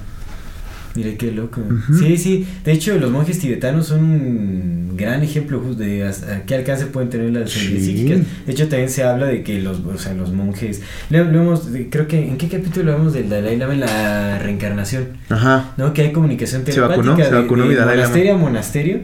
Mire 0.94 1.16
qué 1.16 1.30
loco. 1.32 1.60
Ujú. 1.60 1.98
Sí, 1.98 2.16
sí. 2.16 2.46
De 2.64 2.72
hecho, 2.72 2.98
los 2.98 3.10
monjes 3.10 3.38
tibetanos 3.38 3.86
son 3.86 4.04
un 4.04 4.96
gran 4.96 5.22
ejemplo 5.22 5.60
de 5.74 6.04
a 6.04 6.42
qué 6.46 6.54
alcance 6.56 6.86
pueden 6.86 7.08
tener 7.10 7.30
las 7.32 7.50
Sí. 7.50 7.78
psíquicas. 7.80 8.20
De 8.46 8.52
hecho, 8.52 8.68
también 8.68 8.88
se 8.90 9.04
habla 9.04 9.26
de 9.26 9.42
que 9.42 9.60
los, 9.60 9.80
o 9.80 9.96
sea, 9.98 10.14
los 10.14 10.32
monjes. 10.32 10.82
Lo, 11.10 11.24
lo 11.24 11.40
hemos, 11.42 11.72
de- 11.72 11.88
creo 11.88 12.08
que 12.08 12.26
en 12.26 12.36
qué 12.36 12.48
capítulo 12.48 12.92
hablamos 12.92 13.12
del 13.14 13.28
Dalai 13.28 13.56
Lama 13.56 13.74
en 13.74 13.80
la 13.80 14.38
reencarnación. 14.38 15.04
Ajá. 15.28 15.72
¿No? 15.76 15.92
Que 15.92 16.02
hay 16.02 16.12
comunicación 16.12 16.62
Se 16.64 16.72
telepática. 16.72 16.96
vacunó, 17.10 17.16
se 17.16 17.30
de- 17.30 17.40
vacunó 17.42 17.62
de 17.64 17.68
mi 17.68 17.74
Dalai 17.76 17.96
Lama. 17.96 18.08
monasterio 18.08 18.34
a 18.34 18.38
monasterio. 18.38 19.00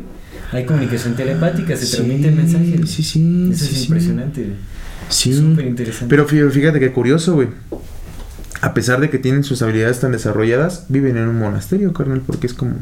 Hay 0.53 0.65
comunicación 0.65 1.15
telepática, 1.15 1.77
se 1.77 1.87
Sí, 1.87 1.97
transmiten 1.97 2.37
mensajes. 2.37 2.91
sí, 2.91 3.03
sí, 3.03 3.49
Eso 3.53 3.65
sí, 3.65 3.75
es 3.75 3.83
impresionante. 3.85 4.47
Sí. 5.09 5.35
Súper 5.35 5.67
interesante. 5.67 6.07
Pero 6.09 6.27
fí- 6.29 6.51
fíjate 6.51 6.81
que 6.81 6.91
curioso, 6.93 7.35
güey. 7.35 7.49
A 8.65 8.73
pesar 8.73 8.99
de 9.01 9.11
que 9.11 9.19
tienen 9.19 9.45
sus 9.45 9.61
habilidades 9.61 10.01
tan 10.01 10.13
desarrolladas, 10.13 10.87
viven 10.89 11.17
en 11.19 11.29
un 11.29 11.39
monasterio, 11.39 11.93
carnal, 11.93 12.23
porque 12.27 12.47
es 12.47 12.55
como. 12.55 12.77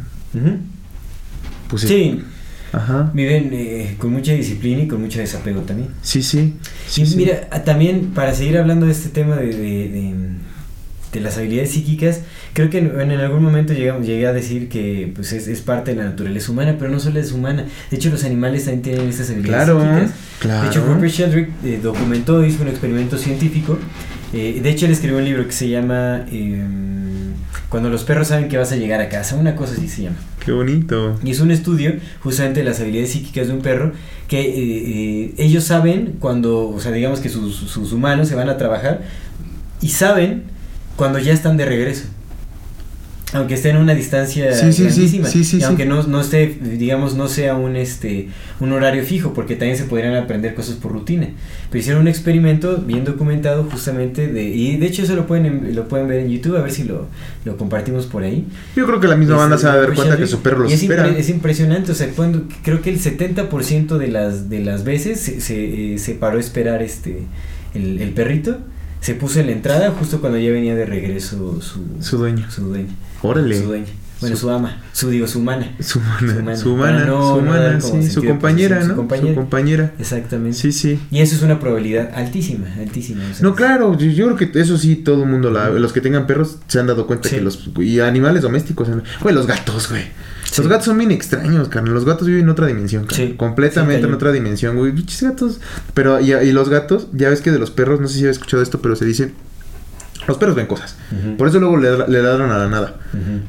Pues 1.68 1.82
Sí, 1.82 2.22
Ajá. 2.72 3.10
viven 3.14 3.50
eh, 3.52 3.96
con 3.98 4.12
mucha 4.12 4.32
disciplina 4.32 4.82
y 4.82 4.88
con 4.88 5.00
mucho 5.00 5.18
desapego 5.18 5.62
también. 5.62 5.88
Sí, 6.02 6.22
sí. 6.22 6.54
sí, 6.86 7.02
y 7.02 7.06
sí. 7.06 7.16
mira, 7.16 7.48
ah, 7.50 7.64
también 7.64 8.12
para 8.14 8.32
seguir 8.34 8.58
hablando 8.58 8.86
de 8.86 8.92
este 8.92 9.08
tema 9.08 9.36
de, 9.36 9.46
de, 9.46 9.54
de- 9.88 10.14
de 11.12 11.20
las 11.20 11.36
habilidades 11.36 11.70
psíquicas, 11.72 12.20
creo 12.54 12.70
que 12.70 12.78
en, 12.78 12.98
en 13.00 13.10
algún 13.20 13.42
momento 13.42 13.72
llegamos, 13.74 14.06
llegué 14.06 14.26
a 14.26 14.32
decir 14.32 14.68
que 14.68 15.12
pues 15.14 15.32
es, 15.32 15.46
es 15.46 15.60
parte 15.60 15.90
de 15.92 15.98
la 15.98 16.04
naturaleza 16.04 16.50
humana, 16.52 16.76
pero 16.78 16.90
no 16.90 16.98
solo 17.00 17.20
es 17.20 17.32
humana. 17.32 17.66
De 17.90 17.96
hecho, 17.96 18.08
los 18.10 18.24
animales 18.24 18.64
también 18.64 18.82
tienen 18.82 19.08
estas 19.08 19.28
habilidades 19.30 19.66
Claro, 19.66 19.80
psíquicas. 19.82 20.10
claro. 20.40 20.62
De 20.62 20.68
hecho, 20.68 20.84
Rupert 20.86 21.12
Sheldrake 21.12 21.50
eh, 21.64 21.80
documentó, 21.82 22.44
hizo 22.44 22.62
un 22.62 22.68
experimento 22.68 23.18
científico. 23.18 23.78
eh, 24.32 24.60
de 24.62 24.70
hecho, 24.70 24.86
él 24.86 24.92
escribió 24.92 25.18
un 25.18 25.24
libro 25.24 25.44
que 25.46 25.52
se 25.52 25.68
llama 25.68 26.24
eh, 26.32 26.64
Cuando 27.68 27.90
los 27.90 28.04
perros 28.04 28.28
saben 28.28 28.48
que 28.48 28.56
vas 28.56 28.72
a 28.72 28.76
llegar 28.76 29.00
a 29.00 29.08
casa, 29.08 29.36
una 29.36 29.54
cosa 29.54 29.74
así 29.74 29.88
se 29.88 30.02
llama. 30.04 30.16
Qué 30.44 30.52
bonito. 30.52 31.18
Y 31.24 31.30
es 31.30 31.40
un 31.40 31.50
estudio 31.50 31.92
justamente 32.20 32.60
de 32.60 32.66
las 32.66 32.80
habilidades 32.80 33.10
psíquicas 33.12 33.46
de 33.48 33.52
un 33.54 33.60
perro 33.60 33.92
que 34.28 34.40
eh, 34.40 34.52
eh, 34.56 35.34
ellos 35.38 35.64
saben 35.64 36.14
cuando, 36.18 36.68
o 36.68 36.80
sea, 36.80 36.90
digamos 36.90 37.20
que 37.20 37.28
sus, 37.28 37.54
sus 37.54 37.92
humanos 37.92 38.28
se 38.28 38.34
van 38.34 38.48
a 38.48 38.56
trabajar 38.56 39.02
y 39.80 39.88
saben 39.90 40.44
cuando 40.96 41.18
ya 41.18 41.32
están 41.32 41.56
de 41.56 41.64
regreso. 41.64 42.04
Aunque 43.34 43.54
estén 43.54 43.76
a 43.76 43.78
una 43.80 43.94
distancia 43.94 44.52
Sí, 44.52 44.74
sí, 44.74 44.82
grandísima. 44.84 45.26
sí, 45.26 45.56
y 45.58 45.62
aunque 45.62 45.86
no, 45.86 46.02
no 46.02 46.20
esté, 46.20 46.54
digamos, 46.60 47.14
no 47.16 47.28
sea 47.28 47.54
un 47.54 47.76
este 47.76 48.28
un 48.60 48.72
horario 48.72 49.02
fijo, 49.04 49.32
porque 49.32 49.56
también 49.56 49.78
se 49.78 49.84
podrían 49.84 50.14
aprender 50.16 50.54
cosas 50.54 50.74
por 50.74 50.92
rutina. 50.92 51.28
Pero 51.70 51.80
hicieron 51.80 52.02
un 52.02 52.08
experimento 52.08 52.76
bien 52.86 53.06
documentado 53.06 53.64
justamente 53.64 54.26
de, 54.30 54.42
y 54.44 54.76
de 54.76 54.86
hecho 54.86 55.02
eso 55.04 55.16
lo 55.16 55.26
pueden 55.26 55.74
lo 55.74 55.88
pueden 55.88 56.08
ver 56.08 56.20
en 56.20 56.28
YouTube, 56.28 56.58
a 56.58 56.60
ver 56.60 56.72
si 56.72 56.84
lo, 56.84 57.06
lo 57.46 57.56
compartimos 57.56 58.04
por 58.04 58.22
ahí. 58.22 58.44
Yo 58.76 58.84
creo 58.86 59.00
que 59.00 59.08
la 59.08 59.16
misma 59.16 59.36
banda 59.36 59.56
Este, 59.56 59.66
se 59.66 59.72
va 59.72 59.78
a 59.78 59.86
dar 59.86 59.94
cuenta 59.94 60.18
que 60.18 60.26
su 60.26 60.42
perro 60.42 60.64
los 60.64 60.72
es, 60.74 60.82
espera. 60.82 61.08
impre- 61.08 61.16
es 61.16 61.30
impresionante, 61.30 61.92
o 61.92 61.94
sea, 61.94 62.08
cuando, 62.14 62.42
creo 62.62 62.82
que 62.82 62.90
el 62.90 63.00
70% 63.00 63.96
de 63.96 64.08
las, 64.08 64.50
de 64.50 64.60
las 64.60 64.84
veces 64.84 65.18
se, 65.20 65.40
se, 65.40 65.94
eh, 65.94 65.98
se 65.98 66.12
paró 66.16 66.36
a 66.36 66.40
esperar 66.40 66.82
este 66.82 67.22
el, 67.74 67.98
el 68.02 68.10
perrito, 68.10 68.58
se 69.02 69.14
puso 69.14 69.40
en 69.40 69.46
la 69.46 69.52
entrada 69.52 69.90
justo 69.90 70.20
cuando 70.20 70.38
ya 70.38 70.50
venía 70.50 70.74
de 70.74 70.86
regreso 70.86 71.60
su, 71.60 71.82
Su 72.00 72.16
dueño. 72.16 72.50
Su 72.50 72.62
dueño. 72.64 72.88
Órale. 73.20 73.58
Su 73.60 73.64
dueña. 73.66 73.86
Bueno, 74.20 74.36
Su- 74.36 74.42
su, 74.42 74.50
ama, 74.50 74.80
su 74.92 75.10
digo, 75.10 75.26
su 75.26 75.40
mana. 75.40 75.74
Su 75.80 75.98
humana, 75.98 76.32
humana. 76.38 76.56
su 76.56 76.72
humana, 76.72 77.04
no- 77.06 77.22
su 77.22 77.42
no 77.42 77.50
humana, 77.50 77.80
sí, 77.80 78.08
su 78.08 78.22
compañera, 78.24 78.78
¿no? 78.84 78.94
su 78.94 78.94
compañera. 79.34 79.92
Exactamente. 79.98 80.56
Sí, 80.56 80.70
sí. 80.70 81.00
Y 81.10 81.18
eso 81.18 81.34
es 81.34 81.42
una 81.42 81.58
probabilidad 81.58 82.12
altísima, 82.14 82.66
altísima. 82.78 83.24
o 83.28 83.34
sea, 83.34 83.42
No, 83.42 83.56
claro, 83.56 83.98
yo, 83.98 84.06
yo 84.12 84.32
creo 84.36 84.50
que 84.52 84.60
eso 84.60 84.78
sí, 84.78 84.94
todo 84.94 85.24
el 85.24 85.28
mundo, 85.28 85.50
la- 85.50 85.70
los 85.70 85.92
que 85.92 86.00
tengan 86.00 86.28
perros 86.28 86.58
se 86.68 86.78
han 86.78 86.86
dado 86.86 87.08
cuenta 87.08 87.28
Sí. 87.28 87.34
que 87.34 87.40
los... 87.42 87.68
Y 87.80 87.98
animales 87.98 88.42
domésticos, 88.42 88.86
güey, 89.20 89.34
los 89.34 89.48
gatos, 89.48 89.88
güey. 89.90 90.04
Los 90.58 90.68
gatos 90.68 90.84
son 90.86 90.98
bien 90.98 91.10
extraños, 91.10 91.68
carnal. 91.68 91.94
Los 91.94 92.04
gatos 92.04 92.26
viven 92.26 92.42
en 92.42 92.48
otra 92.50 92.66
dimensión, 92.66 93.06
carnal. 93.06 93.28
Sí. 93.28 93.34
Completamente 93.36 94.02
Sí, 94.02 94.08
en 94.08 94.14
otra 94.14 94.32
dimensión, 94.32 94.76
güey. 94.76 94.92
Pinches 94.92 95.22
gatos. 95.22 95.60
Pero, 95.94 96.20
y, 96.20 96.32
y 96.32 96.52
los 96.52 96.68
gatos, 96.68 97.08
ya 97.12 97.30
ves 97.30 97.40
que 97.40 97.50
de 97.50 97.58
los 97.58 97.70
perros, 97.70 98.00
no 98.00 98.08
sé 98.08 98.18
si 98.18 98.24
has 98.26 98.32
escuchado 98.32 98.62
esto, 98.62 98.80
pero 98.80 98.96
se 98.96 99.04
dice... 99.04 99.32
Los 100.28 100.38
perros 100.38 100.54
ven 100.54 100.66
cosas. 100.66 100.96
Por 101.36 101.48
eso 101.48 101.58
luego 101.58 101.76
le, 101.76 102.08
le 102.08 102.22
ladran 102.22 102.50
a 102.50 102.58
la 102.58 102.68
nada. 102.68 102.94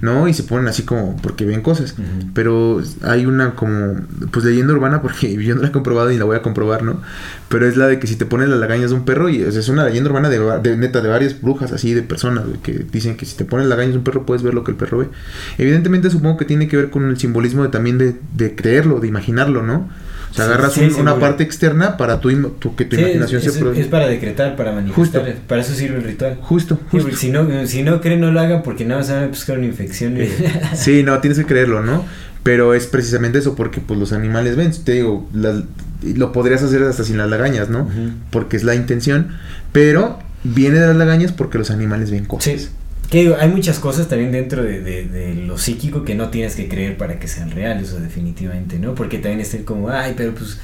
¿no? 0.02 0.28
Y 0.28 0.34
se 0.34 0.44
ponen 0.44 0.68
así 0.68 0.84
como 0.84 1.16
porque 1.22 1.46
ven 1.46 1.62
cosas. 1.62 1.96
Pero 2.34 2.82
hay 3.04 3.26
una 3.26 3.56
como, 3.56 3.96
pues 4.32 4.46
leyenda 4.46 4.74
urbana, 4.74 5.02
porque 5.02 5.34
yo 5.44 5.56
no 5.56 5.62
la 5.62 5.70
he 5.70 5.72
comprobado 5.72 6.12
y 6.12 6.18
la 6.18 6.26
voy 6.26 6.36
a 6.36 6.42
comprobar, 6.42 6.84
¿no? 6.84 7.02
Pero 7.50 7.68
es 7.68 7.78
la 7.78 7.88
de 7.88 8.00
que 8.00 8.08
si 8.08 8.16
te 8.16 8.26
pones 8.26 8.50
las 8.50 8.60
lagañas 8.60 8.90
de 8.90 8.96
un 8.96 9.06
perro, 9.06 9.30
y 9.30 9.44
o 9.44 9.52
sea, 9.52 9.60
es 9.60 9.70
una 9.70 9.86
leyenda 9.86 10.10
urbana 10.10 10.30
de, 10.30 10.78
neta, 10.78 11.02
de 11.02 11.10
varias 11.10 11.42
brujas 11.42 11.72
así, 11.72 11.94
de 11.94 12.02
personas, 12.02 12.46
que 12.64 12.86
dicen 12.92 13.16
que 13.16 13.26
si 13.26 13.36
te 13.36 13.46
pones 13.46 13.68
las 13.68 13.78
lagañas 13.78 13.94
de 13.94 13.98
un 14.00 14.04
perro 14.04 14.26
puedes 14.26 14.44
ver 14.44 14.54
lo 14.54 14.64
que 14.64 14.72
el 14.72 14.78
perro 14.78 15.00
ve. 15.00 15.08
Evidentemente 15.58 16.10
supongo 16.10 16.38
que 16.38 16.46
tiene 16.46 16.68
que 16.68 16.78
ver 16.78 16.90
con 16.90 17.10
el 17.10 17.18
simbolismo 17.18 17.64
de, 17.64 17.70
también 17.70 17.98
de, 17.98 18.16
de 18.36 18.56
creerlo, 18.56 19.00
de 19.00 19.08
imaginarlo, 19.08 19.64
¿no? 19.64 19.90
O 20.34 20.36
sea, 20.36 20.46
Sí, 20.46 20.52
agarras 20.52 20.74
sí, 20.74 20.82
un- 20.82 20.96
una 21.02 21.20
parte 21.20 21.44
externa 21.44 21.96
para 21.96 22.20
tu, 22.20 22.30
que 22.76 22.86
tu 22.86 22.96
imaginación 22.96 23.38
es, 23.40 23.54
se 23.54 23.60
es- 23.72 23.78
es 23.78 23.88
para 23.88 24.08
decretar, 24.08 24.56
para 24.56 24.72
manifestar. 24.72 25.22
Justo. 25.26 25.42
Para 25.48 25.62
eso 25.62 25.74
sirve 25.76 25.98
el 25.98 26.04
ritual. 26.04 26.40
Justo, 26.42 26.80
justo. 26.90 27.16
si 27.16 27.30
no, 27.30 27.48
si 27.68 27.84
no 27.84 28.02
creen, 28.02 28.20
no 28.22 28.32
lo 28.32 28.40
hagan 28.40 28.64
porque 28.64 28.84
nada 28.84 29.02
más 29.02 29.12
van 29.12 29.24
a 29.26 29.28
buscar 29.28 29.58
una 29.60 29.68
infección. 29.68 30.18
y- 30.20 30.28
Sí, 30.76 31.04
no, 31.04 31.20
tienes 31.20 31.38
que 31.38 31.46
creerlo, 31.46 31.84
¿no? 31.84 32.04
Pero 32.42 32.74
es 32.74 32.88
precisamente 32.88 33.38
eso, 33.38 33.56
porque 33.56 33.80
pues 33.80 34.00
los 34.00 34.12
animales 34.12 34.56
ven, 34.56 34.72
te 34.84 34.94
digo, 34.94 35.30
las- 35.34 35.64
lo 36.02 36.32
podrías 36.32 36.64
hacer 36.64 36.82
hasta 36.84 37.04
sin 37.04 37.18
las 37.18 37.30
lagañas, 37.30 37.70
¿no? 37.70 37.88
Porque 38.32 38.58
es 38.58 38.64
la 38.64 38.74
intención, 38.76 39.30
pero 39.72 40.18
viene 40.44 40.80
de 40.80 40.88
las 40.88 40.96
lagañas 40.98 41.32
porque 41.32 41.58
los 41.60 41.70
animales 41.72 42.10
ven 42.12 42.26
cosas. 42.26 42.54
Sí. 42.64 42.70
Que 43.14 43.36
hay 43.40 43.48
muchas 43.48 43.78
cosas 43.78 44.08
también 44.08 44.32
dentro 44.32 44.64
de, 44.64 44.82
de- 44.82 45.36
lo 45.36 45.60
psíquico 45.60 46.04
que 46.04 46.16
no 46.16 46.30
tienes 46.32 46.56
que 46.56 46.68
creer 46.68 46.98
para 46.98 47.20
que 47.20 47.28
sean 47.28 47.52
reales, 47.52 47.94
o 47.94 48.00
definitivamente, 48.00 48.80
¿no? 48.80 48.96
Porque 48.96 49.20
también 49.20 49.40
está 49.40 49.60
como, 49.64 49.90
ay, 49.90 50.16
pero 50.18 50.34
pues, 50.34 50.58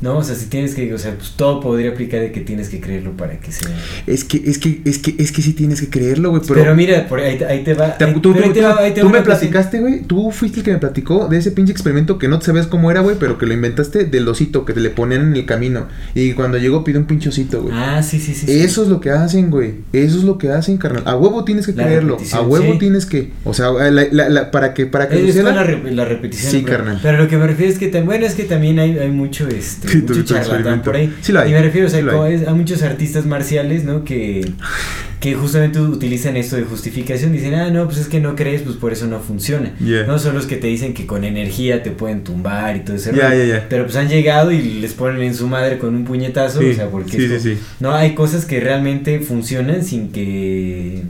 no, 0.00 0.18
o 0.18 0.22
sea, 0.22 0.36
si 0.36 0.46
tienes 0.46 0.74
que, 0.76 0.94
o 0.94 0.98
sea, 0.98 1.14
pues 1.16 1.32
todo 1.36 1.60
podría 1.60 1.90
aplicar 1.90 2.20
de 2.20 2.30
que 2.30 2.40
tienes 2.40 2.68
que 2.68 2.80
creerlo 2.80 3.16
para 3.16 3.40
que 3.40 3.50
sea. 3.50 3.68
Es 4.06 4.22
que, 4.24 4.40
es 4.46 4.58
que, 4.58 4.80
es 4.84 4.98
que, 4.98 5.14
es 5.18 5.32
que 5.32 5.42
sí 5.42 5.54
tienes 5.54 5.80
que 5.80 5.88
creerlo, 5.88 6.30
güey, 6.30 6.42
Pero, 6.46 6.54
pero... 6.60 6.74
mira, 6.76 7.08
por 7.08 7.18
ahí, 7.20 7.36
te- 7.36 7.44
ahí 7.46 7.64
te 7.64 7.74
va. 7.74 7.98
te- 7.98 8.04
ahí- 8.04 8.14
tú 8.20 8.32
ahí 8.34 8.42
tú- 8.42 8.52
te 8.52 8.60
va- 8.60 8.78
ahí 8.78 8.94
te 8.94 9.00
tú 9.00 9.10
me 9.10 9.22
platicaste, 9.22 9.80
güey, 9.80 10.02
tú 10.02 10.30
fuiste 10.30 10.58
el 10.60 10.64
que 10.64 10.70
me 10.72 10.78
platicó 10.78 11.26
de 11.28 11.38
ese 11.38 11.50
pinche 11.50 11.72
experimento 11.72 12.16
que 12.18 12.28
no 12.28 12.40
sabes 12.40 12.66
cómo 12.68 12.90
era, 12.90 13.00
güey, 13.00 13.16
pero 13.18 13.38
que 13.38 13.46
lo 13.46 13.54
inventaste 13.54 14.04
del 14.04 14.28
osito 14.28 14.64
que 14.64 14.72
te 14.72 14.80
le 14.80 14.90
ponían 14.90 15.22
en 15.22 15.34
el 15.34 15.46
camino. 15.46 15.88
Y 16.14 16.32
cuando 16.34 16.58
llegó 16.58 16.84
pide 16.84 16.98
un 16.98 17.06
pinche 17.06 17.28
osito, 17.30 17.62
güey. 17.62 17.74
Ah, 17.76 18.02
sí, 18.02 18.20
sí, 18.20 18.34
sí. 18.34 18.46
sí. 18.46 18.60
Eso 18.60 18.82
es 18.84 18.88
lo 18.88 19.00
que 19.00 19.10
hacen, 19.10 19.50
güey. 19.50 19.74
Eso 19.92 20.18
es 20.18 20.24
lo 20.24 20.38
que 20.38 20.50
hacen, 20.50 20.76
carnal. 20.78 21.02
A 21.06 21.16
huevo 21.16 21.44
tienes 21.44 21.66
que 21.66 21.72
La 21.72 21.84
creerlo. 21.84 22.18
A 22.32 22.40
huevo 22.42 22.72
sí. 22.74 22.78
tienes 22.78 23.04
que. 23.06 23.32
O 23.44 23.52
sea, 23.54 23.70
la- 23.72 24.06
la- 24.12 24.28
la- 24.28 24.50
para 24.52 24.74
que 24.74 24.86
para 24.86 25.08
que 25.08 25.28
Es 25.28 25.34
la, 25.36 25.52
la 25.52 26.04
repetición. 26.04 26.52
Sí, 26.52 26.62
pero- 26.64 26.78
carnal. 26.78 27.00
Pero 27.02 27.18
lo 27.18 27.28
que 27.28 27.36
me 27.36 27.46
refiero 27.48 27.72
es 27.72 27.78
que, 27.78 27.88
bueno, 28.02 28.24
es 28.26 28.34
que 28.34 28.44
también 28.44 28.78
hay, 28.78 28.96
hay 28.98 29.10
mucho, 29.10 29.48
este, 29.48 29.87
Sí, 29.90 29.98
mucho 29.98 30.22
charlatán 30.22 30.82
por 30.82 30.96
ahí. 30.96 31.14
Sí 31.20 31.32
Y 31.32 31.50
me 31.50 31.62
refiero, 31.62 31.86
o 31.86 31.90
sea, 31.90 32.00
sí 32.00 32.44
a 32.46 32.54
muchos 32.54 32.82
artistas 32.82 33.26
marciales, 33.26 33.84
¿no? 33.84 34.04
Que, 34.04 34.50
que 35.20 35.34
justamente 35.34 35.80
utilizan 35.80 36.36
esto 36.36 36.56
de 36.56 36.62
justificación. 36.62 37.32
Dicen, 37.32 37.54
ah, 37.54 37.70
no, 37.70 37.86
pues 37.86 37.98
es 37.98 38.08
que 38.08 38.20
no 38.20 38.36
crees, 38.36 38.62
pues 38.62 38.76
por 38.76 38.92
eso 38.92 39.06
no 39.06 39.20
funciona. 39.20 39.74
Yeah. 39.78 40.04
No 40.06 40.18
son 40.18 40.34
los 40.34 40.46
que 40.46 40.56
te 40.56 40.66
dicen 40.66 40.94
que 40.94 41.06
con 41.06 41.24
energía 41.24 41.82
te 41.82 41.90
pueden 41.90 42.24
tumbar 42.24 42.76
y 42.76 42.80
todo 42.80 42.96
ese 42.96 43.14
ya. 43.14 43.66
Pero 43.68 43.84
pues 43.84 43.96
han 43.96 44.08
llegado 44.08 44.52
y 44.52 44.60
les 44.80 44.92
ponen 44.92 45.22
en 45.22 45.34
su 45.34 45.46
madre 45.48 45.78
con 45.78 45.94
un 45.94 46.04
puñetazo. 46.04 46.60
O 46.60 46.72
sea, 46.74 46.88
porque 46.88 47.16
esto-. 47.16 47.50
No, 47.80 47.92
hay 47.92 48.14
cosas 48.14 48.44
que 48.44 48.60
realmente 48.60 49.20
funcionan 49.20 49.84
sin 49.84 50.12
que 50.12 51.02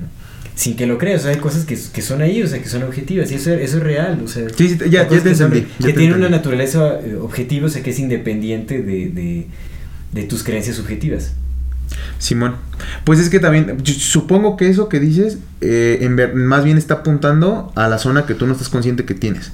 sin 0.58 0.74
que 0.74 0.86
lo 0.88 0.98
creas, 0.98 1.20
o 1.20 1.22
sea, 1.24 1.30
hay 1.32 1.38
cosas 1.38 1.64
que, 1.64 1.78
que 1.92 2.02
son 2.02 2.20
ahí, 2.20 2.42
o 2.42 2.48
sea, 2.48 2.60
que 2.60 2.68
son 2.68 2.82
objetivas, 2.82 3.30
y 3.30 3.36
eso, 3.36 3.52
eso 3.52 3.76
es 3.76 3.82
real, 3.84 4.20
o 4.24 4.26
sea, 4.26 4.44
Sí, 4.56 4.76
ya- 4.76 4.86
ya 4.88 5.08
te 5.08 5.22
que 5.22 5.30
entendí, 5.30 5.60
que 5.78 5.84
te 5.84 5.92
tiene 5.92 6.14
una 6.16 6.28
naturaleza 6.28 6.98
eh, 7.00 7.14
objetiva, 7.14 7.66
o 7.66 7.70
sea, 7.70 7.80
que 7.84 7.90
es 7.90 7.98
independiente 8.00 8.82
de, 8.82 9.08
de, 9.10 9.46
de 10.12 10.22
tus 10.24 10.42
creencias 10.42 10.74
subjetivas. 10.74 11.34
Simón. 12.18 12.56
Pues 13.04 13.20
es 13.20 13.30
que 13.30 13.38
también, 13.38 13.78
yo 13.84 13.94
supongo 13.94 14.56
que 14.56 14.68
eso 14.68 14.88
que 14.88 14.98
dices, 14.98 15.38
eh, 15.60 15.98
en 16.00 16.16
ver- 16.16 16.34
más 16.34 16.64
bien 16.64 16.76
está 16.76 16.94
apuntando 16.94 17.72
a 17.76 17.86
la 17.88 17.98
zona 17.98 18.26
que 18.26 18.34
tú 18.34 18.46
no 18.48 18.52
estás 18.52 18.68
consciente 18.68 19.04
que 19.04 19.14
tienes. 19.14 19.52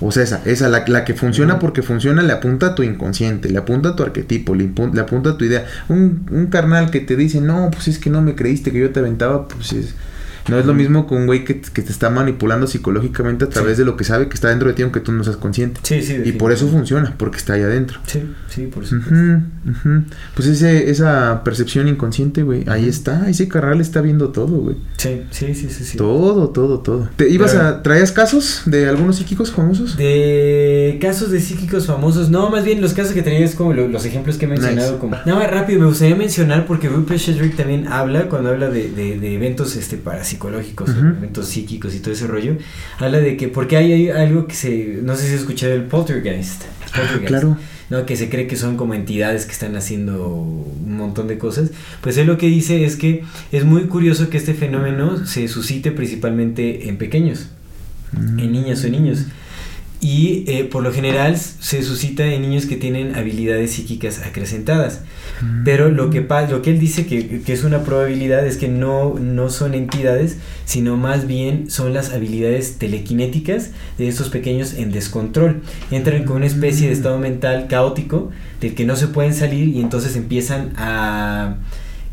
O 0.00 0.10
sea, 0.10 0.24
esa, 0.24 0.42
esa, 0.44 0.68
la, 0.68 0.84
la 0.88 1.04
que 1.04 1.14
funciona 1.14 1.60
porque 1.60 1.82
funciona, 1.82 2.22
le 2.22 2.32
apunta 2.32 2.66
a 2.66 2.74
tu 2.74 2.82
inconsciente, 2.82 3.48
le 3.48 3.58
apunta 3.58 3.90
a 3.90 3.96
tu 3.96 4.02
arquetipo, 4.02 4.54
le, 4.56 4.68
le 4.92 5.00
apunta 5.00 5.30
a 5.30 5.38
tu 5.38 5.44
idea. 5.44 5.64
Un, 5.88 6.26
un 6.32 6.46
carnal 6.48 6.90
que 6.90 6.98
te 7.00 7.14
dice, 7.16 7.40
no, 7.40 7.70
pues 7.70 7.86
es 7.86 7.98
que 8.00 8.10
no 8.10 8.20
me 8.20 8.34
creíste 8.34 8.72
que 8.72 8.80
yo 8.80 8.90
te 8.90 8.98
aventaba, 8.98 9.46
pues 9.46 9.72
es... 9.72 9.94
No 10.48 10.58
es 10.58 10.66
lo 10.66 10.74
mismo 10.74 11.06
con 11.06 11.18
un 11.18 11.26
güey 11.26 11.44
que, 11.44 11.60
que 11.60 11.82
te 11.82 11.90
está 11.92 12.10
manipulando 12.10 12.66
psicológicamente 12.66 13.44
a 13.44 13.48
través 13.48 13.78
de 13.78 13.84
lo 13.84 13.96
que 13.96 14.04
sabe 14.04 14.28
que 14.28 14.34
está 14.34 14.48
dentro 14.50 14.68
de 14.68 14.74
ti, 14.74 14.82
aunque 14.82 15.00
tú 15.00 15.10
no 15.12 15.24
seas 15.24 15.36
consciente. 15.36 15.80
Sí, 15.82 16.02
sí. 16.02 16.16
Y 16.24 16.32
por 16.32 16.52
eso 16.52 16.68
funciona, 16.68 17.14
porque 17.16 17.38
está 17.38 17.54
ahí 17.54 17.62
adentro. 17.62 17.98
Sí, 18.06 18.22
sí, 18.48 18.66
por 18.66 18.86
supuesto. 18.86 19.14
Ujú. 19.14 20.02
Pues 20.34 20.48
ese, 20.48 20.90
esa 20.90 21.42
percepción 21.44 21.88
inconsciente, 21.88 22.42
güey, 22.42 22.64
ahí 22.68 22.86
está, 22.88 23.28
ese 23.30 23.48
carnal 23.48 23.80
está 23.80 24.00
viendo 24.00 24.28
todo, 24.30 24.56
güey. 24.58 24.76
Sí, 24.98 25.22
sí, 25.30 25.54
sí, 25.54 25.68
sí. 25.70 25.84
sí. 25.84 25.96
Todo, 25.98 26.48
todo, 26.50 26.80
todo. 26.80 27.08
¿Te 27.16 27.28
ibas 27.30 27.52
Pero- 27.52 27.64
a 27.66 27.82
traías 27.82 28.12
casos 28.12 28.62
de 28.66 28.88
algunos 28.88 29.16
psíquicos 29.16 29.50
famosos? 29.52 29.96
De 29.96 30.98
casos 31.00 31.30
de 31.30 31.40
psíquicos 31.40 31.86
famosos, 31.86 32.30
no, 32.30 32.50
más 32.50 32.64
bien 32.64 32.80
los 32.80 32.92
casos 32.92 33.12
que 33.12 33.22
tenía 33.22 33.40
es 33.44 33.54
como 33.54 33.72
lo- 33.72 33.88
los 33.88 34.04
ejemplos 34.04 34.36
que 34.36 34.44
he 34.44 34.48
mencionado. 34.48 34.88
Nice. 34.92 35.00
Como, 35.00 35.16
nada 35.16 35.34
más 35.38 35.50
rápido, 35.50 35.80
me 35.80 35.86
gustaría 35.86 36.16
mencionar 36.16 36.66
porque 36.66 36.88
Rupert 36.88 37.20
Sheldrake 37.20 37.56
también 37.56 37.88
habla, 37.88 38.28
cuando 38.28 38.50
habla 38.50 38.68
de, 38.68 38.90
de, 38.90 39.18
de 39.18 39.34
eventos 39.34 39.76
este, 39.76 39.96
parapsicológicos, 40.38 40.90
Ujú. 40.90 41.06
eventos 41.18 41.48
psíquicos 41.48 41.94
y 41.94 42.00
todo 42.00 42.12
ese 42.12 42.26
rollo, 42.26 42.56
habla 42.98 43.20
de 43.20 43.36
que, 43.36 43.48
porque 43.48 43.76
hay, 43.76 43.92
hay 43.92 44.08
algo 44.10 44.46
que 44.46 44.54
se, 44.54 44.98
no 45.02 45.16
sé 45.16 45.28
si 45.28 45.34
has 45.34 45.40
escuchado 45.40 45.72
el 45.72 45.82
poltergeist. 45.84 46.62
Ah, 46.62 46.86
poltergeist, 46.94 47.26
claro. 47.26 47.56
¿no? 47.90 48.06
Que 48.06 48.16
se 48.16 48.28
cree 48.28 48.46
que 48.46 48.56
son 48.56 48.76
como 48.76 48.94
entidades 48.94 49.46
que 49.46 49.52
están 49.52 49.76
haciendo 49.76 50.28
un 50.28 50.96
montón 50.96 51.28
de 51.28 51.38
cosas. 51.38 51.70
Pues 52.00 52.16
él 52.16 52.26
lo 52.26 52.38
que 52.38 52.46
dice 52.46 52.84
es 52.84 52.96
que 52.96 53.24
es 53.52 53.64
muy 53.64 53.84
curioso 53.84 54.30
que 54.30 54.38
este 54.38 54.54
fenómeno 54.54 55.26
se 55.26 55.48
suscite 55.48 55.90
principalmente 55.92 56.88
en 56.88 56.96
pequeños 56.96 57.48
en 58.38 58.52
niñas 58.52 58.82
o 58.84 58.86
en 58.86 58.92
niños. 58.92 59.24
Y 60.04 60.44
eh, 60.48 60.64
por 60.64 60.82
lo 60.82 60.92
general 60.92 61.38
se 61.38 61.82
suscita 61.82 62.26
en 62.26 62.42
niños 62.42 62.66
que 62.66 62.76
tienen 62.76 63.14
habilidades 63.14 63.72
psíquicas 63.72 64.18
acrecentadas. 64.18 65.00
Pero 65.64 65.88
lo 65.88 66.10
que, 66.10 66.20
lo 66.50 66.60
que 66.60 66.72
él 66.72 66.78
dice 66.78 67.06
que, 67.06 67.40
que 67.40 67.52
es 67.54 67.64
una 67.64 67.84
probabilidad 67.84 68.46
es 68.46 68.58
que 68.58 68.68
no, 68.68 69.14
no 69.18 69.48
son 69.48 69.72
entidades, 69.72 70.36
sino 70.66 70.98
más 70.98 71.26
bien 71.26 71.70
son 71.70 71.94
las 71.94 72.12
habilidades 72.12 72.76
telequinéticas 72.76 73.70
de 73.96 74.08
estos 74.08 74.28
pequeños 74.28 74.74
en 74.74 74.92
descontrol. 74.92 75.62
Entran 75.90 76.24
con 76.24 76.36
una 76.36 76.46
especie 76.46 76.88
de 76.88 76.92
estado 76.92 77.18
mental 77.18 77.66
caótico 77.66 78.30
del 78.60 78.74
que 78.74 78.84
no 78.84 78.96
se 78.96 79.06
pueden 79.06 79.32
salir 79.32 79.68
y 79.68 79.80
entonces 79.80 80.16
empiezan 80.16 80.74
a, 80.76 81.56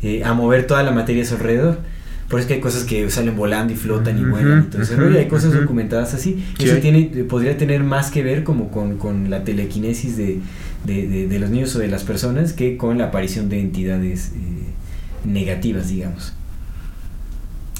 eh, 0.02 0.24
a 0.24 0.32
mover 0.32 0.66
toda 0.66 0.82
la 0.82 0.92
materia 0.92 1.24
a 1.24 1.26
su 1.26 1.34
alrededor. 1.34 1.91
Por 2.32 2.40
eso 2.40 2.46
es 2.46 2.48
que 2.48 2.54
hay 2.54 2.60
cosas 2.60 2.84
que 2.84 3.10
salen 3.10 3.36
volando 3.36 3.74
y 3.74 3.76
flotan 3.76 4.18
y 4.18 4.24
vuelan 4.24 4.64
y 4.66 4.70
todo 4.70 4.80
ese 4.82 4.94
ujú, 4.94 5.02
rollo. 5.02 5.18
Hay 5.18 5.28
cosas 5.28 5.52
documentadas 5.52 6.14
así. 6.14 6.42
Sí, 6.58 6.64
Eso 6.64 6.78
tiene, 6.78 7.02
podría 7.28 7.58
tener 7.58 7.84
más 7.84 8.10
que 8.10 8.22
ver 8.22 8.42
como 8.42 8.70
con, 8.70 8.96
con 8.96 9.28
la 9.28 9.44
telequinesis 9.44 10.16
de, 10.16 10.38
de, 10.86 11.06
de- 11.08 11.28
de 11.28 11.38
los 11.38 11.50
niños 11.50 11.76
o 11.76 11.78
de 11.78 11.88
las 11.88 12.04
personas 12.04 12.54
que 12.54 12.78
con 12.78 12.96
la 12.96 13.04
aparición 13.08 13.50
de 13.50 13.60
entidades 13.60 14.32
eh, 14.34 15.28
negativas, 15.28 15.88
digamos. 15.90 16.32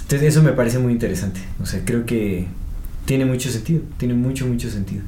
Entonces 0.02 0.28
eso 0.28 0.42
me 0.42 0.52
parece 0.52 0.78
muy 0.78 0.92
interesante. 0.92 1.40
O 1.62 1.66
sea, 1.66 1.80
creo 1.84 2.04
que 2.04 2.46
tiene 3.06 3.24
mucho 3.24 3.48
sentido. 3.50 3.80
Tiene 3.96 4.12
mucho, 4.14 4.46
mucho 4.46 4.68
sentido. 4.70 5.02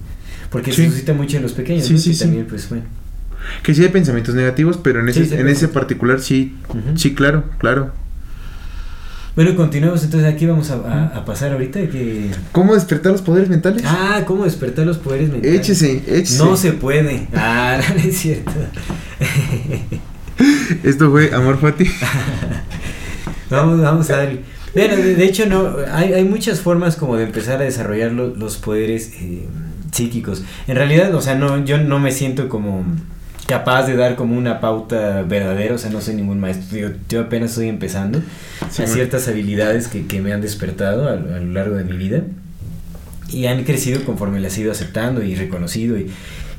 Porque 0.51 0.73
Sí. 0.73 0.85
se 0.85 0.89
suscita 0.89 1.12
mucho 1.12 1.37
en 1.37 1.43
los 1.43 1.53
pequeños. 1.53 1.85
Sí, 1.87 1.93
¿no? 1.93 1.99
sí, 1.99 2.11
Que 2.11 2.15
sí. 2.16 2.25
también, 2.25 2.47
pues 2.47 2.69
bueno. 2.69 2.85
Que 3.62 3.75
sí 3.75 3.83
hay 3.83 3.91
pensamientos 3.91 4.35
negativos, 4.35 4.79
pero 4.79 5.01
en 5.01 5.09
ese, 5.11 5.39
en 5.39 5.49
ese 5.49 5.69
particular 5.69 6.21
sí, 6.21 6.55
sí, 6.97 7.12
claro, 7.15 7.45
claro. 7.59 7.93
Bueno, 9.36 9.56
continuemos. 9.56 10.02
Entonces 10.05 10.32
aquí 10.32 10.47
vamos 10.47 10.70
a, 10.70 10.74
a- 10.74 11.19
a 11.19 11.24
pasar 11.24 11.52
ahorita 11.52 11.81
que... 11.89 12.31
¿Cómo 12.52 12.74
despertar 12.74 13.12
los 13.12 13.23
poderes 13.23 13.48
mentales? 13.48 13.82
Ah, 13.85 14.23
¿cómo 14.27 14.44
despertar 14.44 14.86
los 14.86 14.98
poderes 14.98 15.31
mentales? 15.31 15.61
échese, 15.61 16.02
échese. 16.06 16.39
No 16.39 16.56
se 16.56 16.73
puede. 16.73 17.27
Ah, 17.35 17.81
no 17.97 17.97
es 18.02 18.16
cierto. 18.16 18.52
Esto 20.85 21.11
fue 21.11 21.32
Amor 21.35 21.59
Fati. 21.61 21.85
Vamos, 23.51 23.81
vamos 23.81 24.11
a 24.11 24.16
ver. 24.16 24.40
Bueno, 24.74 24.97
de, 24.97 25.15
de 25.15 25.24
hecho, 25.24 25.47
no, 25.47 25.77
hay, 25.93 26.12
hay 26.15 26.24
muchas 26.24 26.61
formas 26.61 26.97
como 26.97 27.16
de 27.16 27.24
empezar 27.24 27.61
a 27.61 27.65
desarrollar 27.65 28.11
lo- 28.11 28.35
los 28.35 28.56
poderes 28.56 29.12
eh, 29.20 29.47
psíquicos. 29.93 30.43
En 30.66 30.74
realidad, 30.77 31.15
o 31.15 31.20
sea, 31.20 31.36
no, 31.36 31.62
yo 31.65 31.78
no 31.78 32.01
me 32.01 32.11
siento 32.11 32.48
como 32.48 32.85
capaz 33.47 33.87
de 33.87 33.97
dar 33.97 34.16
como 34.16 34.37
una 34.37 34.61
pauta 34.61 35.23
verdadera, 35.23 35.75
o 35.75 35.79
sea, 35.79 35.91
no 35.91 36.01
soy 36.01 36.15
ningún 36.15 36.41
maestro, 36.41 36.79
yo, 36.79 36.89
yo 37.09 37.21
apenas 37.23 37.51
estoy 37.51 37.69
empezando 37.69 38.23
Sí, 38.71 38.83
a 38.83 38.87
ciertas 38.87 39.29
habilidades 39.29 39.89
que, 39.89 40.07
que 40.07 40.21
me 40.23 40.33
han 40.33 40.41
despertado 40.41 41.09
a, 41.09 41.16
lo- 41.16 41.35
a 41.35 41.39
lo 41.41 41.53
largo 41.53 41.77
de 41.77 41.85
mi 41.85 41.97
vida 41.97 42.23
y 43.29 43.47
han 43.47 43.65
crecido 43.65 44.05
conforme 44.05 44.41
las 44.41 44.57
he 44.57 44.62
ido 44.62 44.73
aceptando 44.73 45.23
y 45.23 45.35
reconocido 45.35 45.99
y, 45.99 46.11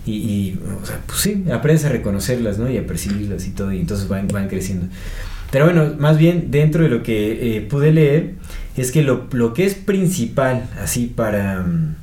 y, 0.05 0.13
y, 0.13 0.59
o 0.81 0.85
sea, 0.85 0.99
pues 1.07 1.19
sí, 1.19 1.45
aprendes 1.51 1.85
a 1.85 1.89
reconocerlas, 1.89 2.59
¿no? 2.59 2.69
Y 2.69 2.77
a 2.77 2.85
percibirlas 2.85 3.47
y 3.47 3.51
todo, 3.51 3.71
y 3.73 3.79
entonces 3.79 4.07
van, 4.07 4.27
van 4.27 4.47
creciendo. 4.47 4.87
Pero 5.51 5.65
bueno, 5.65 5.93
más 5.97 6.17
bien 6.17 6.51
dentro 6.51 6.83
de 6.83 6.89
lo 6.89 7.01
que 7.01 7.57
eh, 7.57 7.61
pude 7.61 7.91
leer, 7.91 8.33
es 8.77 8.91
que 8.91 9.01
lo, 9.03 9.27
lo 9.31 9.53
que 9.53 9.65
es 9.65 9.73
principal, 9.75 10.67
así 10.81 11.05
para, 11.07 11.61
mm, 11.61 11.95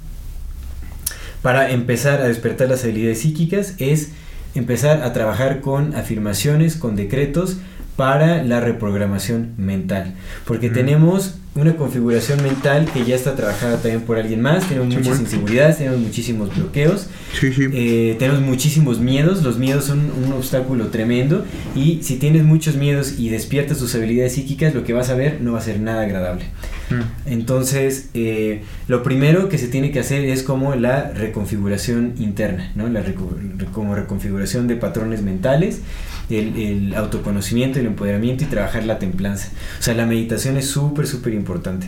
para 1.42 1.70
empezar 1.70 2.20
a 2.22 2.28
despertar 2.28 2.68
las 2.68 2.84
habilidades 2.84 3.20
psíquicas, 3.20 3.74
es 3.78 4.12
empezar 4.54 5.02
a 5.02 5.12
trabajar 5.12 5.60
con 5.60 5.94
afirmaciones, 5.94 6.76
con 6.76 6.96
decretos 6.96 7.58
para 7.96 8.42
la 8.42 8.60
reprogramación 8.60 9.50
mental. 9.58 10.14
Porque 10.46 10.70
tenemos 10.70 11.34
una 11.54 11.76
configuración 11.76 12.42
mental 12.42 12.88
que 12.94 13.04
ya 13.04 13.14
está 13.14 13.34
trabajada 13.36 13.74
también 13.76 14.00
por 14.00 14.16
alguien 14.16 14.40
más, 14.40 14.66
tenemos 14.66 14.88
Sí, 14.88 14.94
muchas 14.96 15.08
bueno. 15.18 15.22
inseguridades, 15.24 15.76
tenemos 15.76 16.00
muchísimos 16.00 16.56
bloqueos, 16.56 17.08
Sí, 17.38 17.52
sí. 17.52 17.68
eh, 17.74 18.16
tenemos 18.18 18.40
muchísimos 18.40 19.00
miedos, 19.00 19.42
los 19.42 19.58
miedos 19.58 19.84
son 19.84 20.10
un 20.24 20.32
obstáculo 20.32 20.86
tremendo 20.86 21.44
y 21.76 22.02
si 22.02 22.16
tienes 22.16 22.42
muchos 22.44 22.76
miedos 22.76 23.18
y 23.18 23.28
despiertas 23.28 23.76
tus 23.76 23.94
habilidades 23.94 24.32
psíquicas, 24.32 24.74
lo 24.74 24.82
que 24.84 24.94
vas 24.94 25.10
a 25.10 25.14
ver 25.14 25.42
no 25.42 25.52
va 25.52 25.58
a 25.58 25.62
ser 25.62 25.78
nada 25.80 26.02
agradable. 26.04 26.44
Mm. 26.88 27.30
Entonces, 27.30 28.08
eh, 28.14 28.62
lo 28.88 29.02
primero 29.02 29.50
que 29.50 29.58
se 29.58 29.68
tiene 29.68 29.90
que 29.92 30.00
hacer 30.00 30.24
es 30.24 30.42
como 30.42 30.74
la 30.74 31.10
reconfiguración 31.10 32.14
interna, 32.18 32.72
¿no? 32.74 32.88
La 32.88 33.04
reco- 33.04 33.36
como 33.72 33.94
reconfiguración 33.94 34.68
de 34.68 34.76
patrones 34.76 35.20
mentales, 35.22 35.80
el, 36.30 36.56
el 36.56 36.94
autoconocimiento, 36.94 37.78
el 37.80 37.86
empoderamiento 37.86 38.44
y 38.44 38.46
trabajar 38.46 38.84
la 38.84 38.98
templanza. 38.98 39.48
O 39.78 39.82
sea, 39.82 39.94
la 39.94 40.06
meditación 40.06 40.56
es 40.56 40.66
súper, 40.68 41.06
súper 41.06 41.34
importante. 41.34 41.86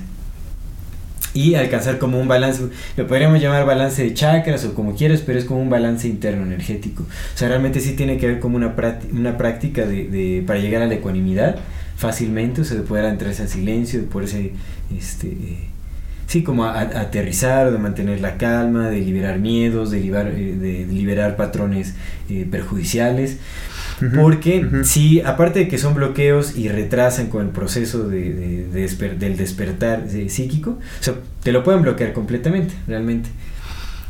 Y 1.32 1.56
alcanzar 1.56 1.98
como 1.98 2.20
un 2.20 2.28
balance, 2.28 2.62
lo 2.96 3.06
podríamos 3.08 3.40
llamar 3.40 3.66
balance 3.66 4.04
de 4.04 4.14
chakras 4.14 4.64
o 4.66 4.74
como 4.74 4.94
quieras, 4.94 5.20
pero 5.26 5.36
es 5.36 5.44
como 5.44 5.60
un 5.60 5.68
balance 5.68 6.06
interno 6.06 6.44
energético. 6.44 7.02
O 7.02 7.36
sea, 7.36 7.48
realmente 7.48 7.80
sí 7.80 7.94
tiene 7.94 8.18
que 8.18 8.26
haber 8.26 8.38
como 8.38 8.56
una, 8.56 8.72
una 9.12 9.36
práctica 9.36 9.84
de, 9.84 10.04
de- 10.08 10.44
para 10.46 10.60
llegar 10.60 10.82
a 10.82 10.86
la 10.86 10.94
ecuanimidad 10.94 11.56
fácilmente, 11.96 12.60
o 12.60 12.64
sea, 12.64 12.76
de 12.76 12.84
poder 12.84 13.04
entrarse 13.06 13.42
al 13.42 13.48
silencio, 13.48 14.00
de 14.00 14.06
poderse, 14.06 14.52
este, 14.96 15.26
eh, 15.26 15.58
sí, 16.28 16.44
como 16.44 16.66
a- 16.66 16.74
a- 16.78 17.00
aterrizar, 17.00 17.72
de 17.72 17.78
mantener 17.78 18.20
la 18.20 18.36
calma, 18.36 18.88
de 18.90 19.00
liberar 19.00 19.40
miedos, 19.40 19.90
de, 19.90 19.98
liberar, 20.00 20.28
eh, 20.28 20.54
de 20.56 20.86
liberar 20.86 21.34
patrones 21.34 21.94
eh, 22.30 22.46
perjudiciales. 22.48 23.38
Porque 24.14 24.64
ujú. 24.64 24.84
si, 24.84 25.20
aparte 25.20 25.60
de 25.60 25.68
que 25.68 25.78
son 25.78 25.94
bloqueos 25.94 26.56
y 26.56 26.68
retrasan 26.68 27.28
con 27.28 27.44
el 27.46 27.50
proceso 27.52 28.08
de, 28.08 28.32
de- 28.34 28.66
de 28.66 28.86
desper- 28.88 29.18
del 29.18 29.36
despertar 29.36 30.06
psíquico, 30.28 30.70
o 31.00 31.02
sea, 31.02 31.14
te 31.42 31.52
lo 31.52 31.62
pueden 31.62 31.82
bloquear 31.82 32.12
completamente, 32.12 32.74
realmente. 32.86 33.28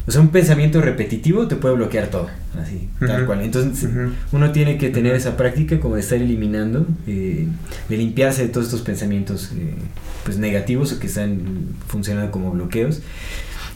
O 0.06 0.11
sea, 0.11 0.20
un 0.20 0.28
pensamiento 0.28 0.82
repetitivo 0.82 1.48
te 1.48 1.56
puede 1.56 1.77
bloquear 1.77 2.09
todo, 2.09 2.28
así, 2.62 2.89
tal 3.01 3.24
cual. 3.24 3.40
Entonces, 3.40 3.89
uno 4.32 4.52
tiene 4.52 4.77
que 4.77 4.90
tener 4.90 5.15
esa 5.15 5.36
práctica 5.36 5.81
como 5.81 5.94
de 5.94 6.02
estar 6.02 6.19
eliminando, 6.19 6.86
eh, 7.06 7.47
de 7.89 7.97
limpiarse 7.97 8.43
de 8.43 8.48
todos 8.48 8.66
estos 8.66 8.82
pensamientos 8.82 9.52
eh, 9.56 9.74
pues 10.24 10.36
negativos 10.39 10.93
o 10.93 10.98
que 10.98 11.06
están 11.06 11.40
funcionando 11.89 12.31
como 12.31 12.51
bloqueos. 12.51 13.01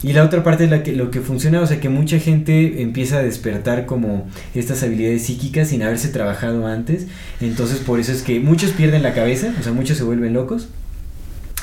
Y 0.01 0.13
la 0.13 0.23
otra 0.23 0.43
parte 0.43 0.63
es 0.63 0.69
la 0.69 0.81
que, 0.81 0.93
lo 0.93 1.11
que 1.11 1.19
funciona, 1.19 1.61
o 1.61 1.67
sea, 1.67 1.79
que 1.79 1.89
mucha 1.89 2.19
gente 2.19 2.81
empieza 2.81 3.17
a 3.17 3.23
despertar 3.23 3.85
como 3.85 4.27
estas 4.55 4.81
habilidades 4.83 5.23
psíquicas 5.23 5.69
sin 5.69 5.83
haberse 5.83 6.07
trabajado 6.07 6.67
antes. 6.67 7.07
Entonces, 7.41 7.79
por 7.79 7.99
eso 7.99 8.13
es 8.13 8.21
que 8.21 8.39
muchos 8.39 8.71
pierden 8.71 9.03
la 9.03 9.13
cabeza, 9.13 9.53
o 9.59 9.63
sea, 9.63 9.73
muchos 9.73 9.97
se 9.97 10.03
vuelven 10.03 10.33
locos. 10.33 10.69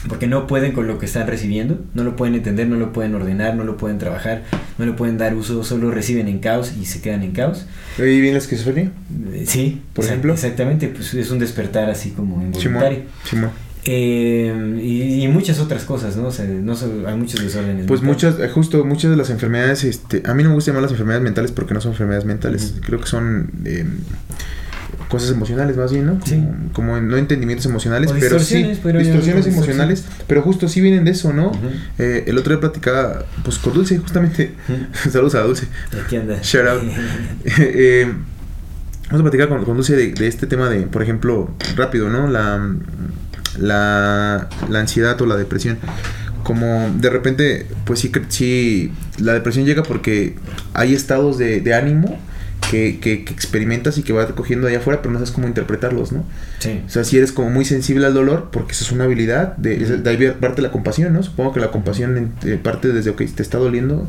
Porque 0.08 0.28
no 0.28 0.46
pueden 0.46 0.72
con 0.72 0.86
lo 0.86 0.98
que 0.98 1.06
están 1.06 1.26
recibiendo, 1.26 1.80
no 1.94 2.04
lo 2.04 2.14
pueden 2.14 2.36
entender, 2.36 2.68
no 2.68 2.76
lo 2.76 2.92
pueden 2.92 3.14
ordenar, 3.16 3.56
no 3.56 3.64
lo 3.64 3.76
pueden 3.76 3.98
trabajar, 3.98 4.44
no 4.78 4.86
le 4.86 4.92
pueden 4.92 5.18
dar 5.18 5.34
uso, 5.34 5.64
solo 5.64 5.90
reciben 5.90 6.28
en 6.28 6.38
caos 6.38 6.74
y 6.80 6.84
se 6.84 7.00
quedan 7.00 7.24
en 7.24 7.32
caos. 7.32 7.66
¿Ahí 7.98 8.20
viene 8.20 8.32
la 8.32 8.38
esquizofrenia? 8.38 8.92
Sí, 9.46 9.82
Por 9.94 10.04
ejemplo. 10.04 10.34
Exactamente, 10.34 10.86
pues 10.88 11.12
es 11.14 11.30
un 11.32 11.40
despertar 11.40 11.90
así 11.90 12.10
como 12.10 12.40
involuntario. 12.40 13.00
Simón. 13.24 13.50
Eh, 13.88 14.80
y, 14.82 15.22
y 15.24 15.28
muchas 15.28 15.60
otras 15.60 15.84
cosas, 15.84 16.16
¿no? 16.16 16.26
O 16.28 16.32
sea, 16.32 16.44
no 16.44 16.74
solo- 16.74 17.06
hay 17.08 17.16
muchos 17.16 17.40
desórdenes. 17.42 17.86
Pues 17.86 18.02
mentales. 18.02 18.32
muchas, 18.34 18.44
eh, 18.44 18.52
justo 18.52 18.84
muchas 18.84 19.10
de 19.12 19.16
las 19.16 19.30
enfermedades, 19.30 19.84
este, 19.84 20.22
a 20.26 20.34
mí 20.34 20.42
no 20.42 20.48
me 20.50 20.54
gusta 20.56 20.70
llamar 20.70 20.82
las 20.82 20.90
enfermedades 20.92 21.22
mentales 21.22 21.52
porque 21.52 21.72
no 21.74 21.80
son 21.80 21.92
enfermedades 21.92 22.24
mentales, 22.24 22.74
creo 22.84 23.00
que 23.00 23.06
son, 23.06 23.50
eh, 23.64 23.84
cosas 25.08 25.30
emocionales 25.30 25.76
más 25.76 25.92
bien, 25.92 26.06
¿no? 26.06 26.12
Como, 26.18 26.26
Sí. 26.26 26.44
como 26.72 27.00
no 27.00 27.16
entendimientos 27.16 27.64
emocionales, 27.66 28.10
O 28.10 28.14
pero 28.14 28.40
sí, 28.40 28.56
distorsiones, 28.56 28.78
podría 28.78 29.00
distorsiones 29.02 29.46
emocionales, 29.46 30.04
pero 30.26 30.42
justo 30.42 30.68
sí 30.68 30.80
vienen 30.80 31.04
de 31.04 31.12
eso, 31.12 31.32
¿no? 31.32 31.52
Eh, 31.98 32.24
el 32.26 32.36
otro 32.38 32.52
día 32.54 32.60
platicaba, 32.60 33.24
pues 33.44 33.58
con 33.58 33.72
Dulce, 33.72 33.98
justamente, 33.98 34.52
saludos 35.10 35.36
a 35.36 35.42
Dulce, 35.42 35.68
Aquí 36.04 36.16
anda. 36.16 36.40
Shout 36.42 36.66
out. 36.66 36.82
Eh, 37.58 38.12
vamos 39.06 39.20
a 39.20 39.22
platicar 39.22 39.48
con, 39.48 39.64
con 39.64 39.76
Dulce 39.76 39.94
de, 39.94 40.10
de 40.12 40.26
este 40.26 40.48
tema 40.48 40.68
de, 40.68 40.80
por 40.88 41.02
ejemplo, 41.04 41.50
rápido, 41.76 42.08
¿no? 42.10 42.26
La, 42.26 42.74
la, 43.58 44.48
la 44.68 44.80
ansiedad 44.80 45.20
o 45.20 45.26
la 45.26 45.36
depresión. 45.36 45.78
Como 46.42 46.90
de 46.98 47.10
repente, 47.10 47.66
pues 47.84 47.98
sí, 48.00 48.12
sí, 48.28 48.92
la 49.18 49.32
depresión 49.32 49.66
llega 49.66 49.82
porque 49.82 50.36
hay 50.74 50.94
estados 50.94 51.38
de, 51.38 51.60
de 51.60 51.74
ánimo 51.74 52.20
que, 52.70 53.00
que, 53.00 53.24
que 53.24 53.32
experimentas 53.32 53.98
y 53.98 54.02
que 54.02 54.12
vas 54.12 54.28
recogiendo 54.28 54.68
allá 54.68 54.78
afuera, 54.78 55.00
pero 55.02 55.12
no 55.12 55.18
sabes 55.18 55.32
cómo 55.32 55.48
interpretarlos, 55.48 56.12
¿no? 56.12 56.24
Sí. 56.60 56.82
O 56.86 56.88
sea, 56.88 57.04
si 57.04 57.18
eres 57.18 57.32
como 57.32 57.50
muy 57.50 57.64
sensible 57.64 58.06
al 58.06 58.14
dolor, 58.14 58.50
porque 58.52 58.72
eso 58.72 58.84
es 58.84 58.92
una 58.92 59.04
habilidad, 59.04 59.56
de, 59.56 59.76
de 59.76 60.10
ahí 60.10 60.36
parte 60.40 60.62
la 60.62 60.70
compasión, 60.70 61.12
¿no? 61.12 61.22
Supongo 61.22 61.52
que 61.52 61.60
la 61.60 61.70
compasión 61.70 62.32
eh, 62.44 62.60
parte 62.62 62.92
desde, 62.92 63.10
ok, 63.10 63.22
te 63.34 63.42
está 63.42 63.58
doliendo, 63.58 64.08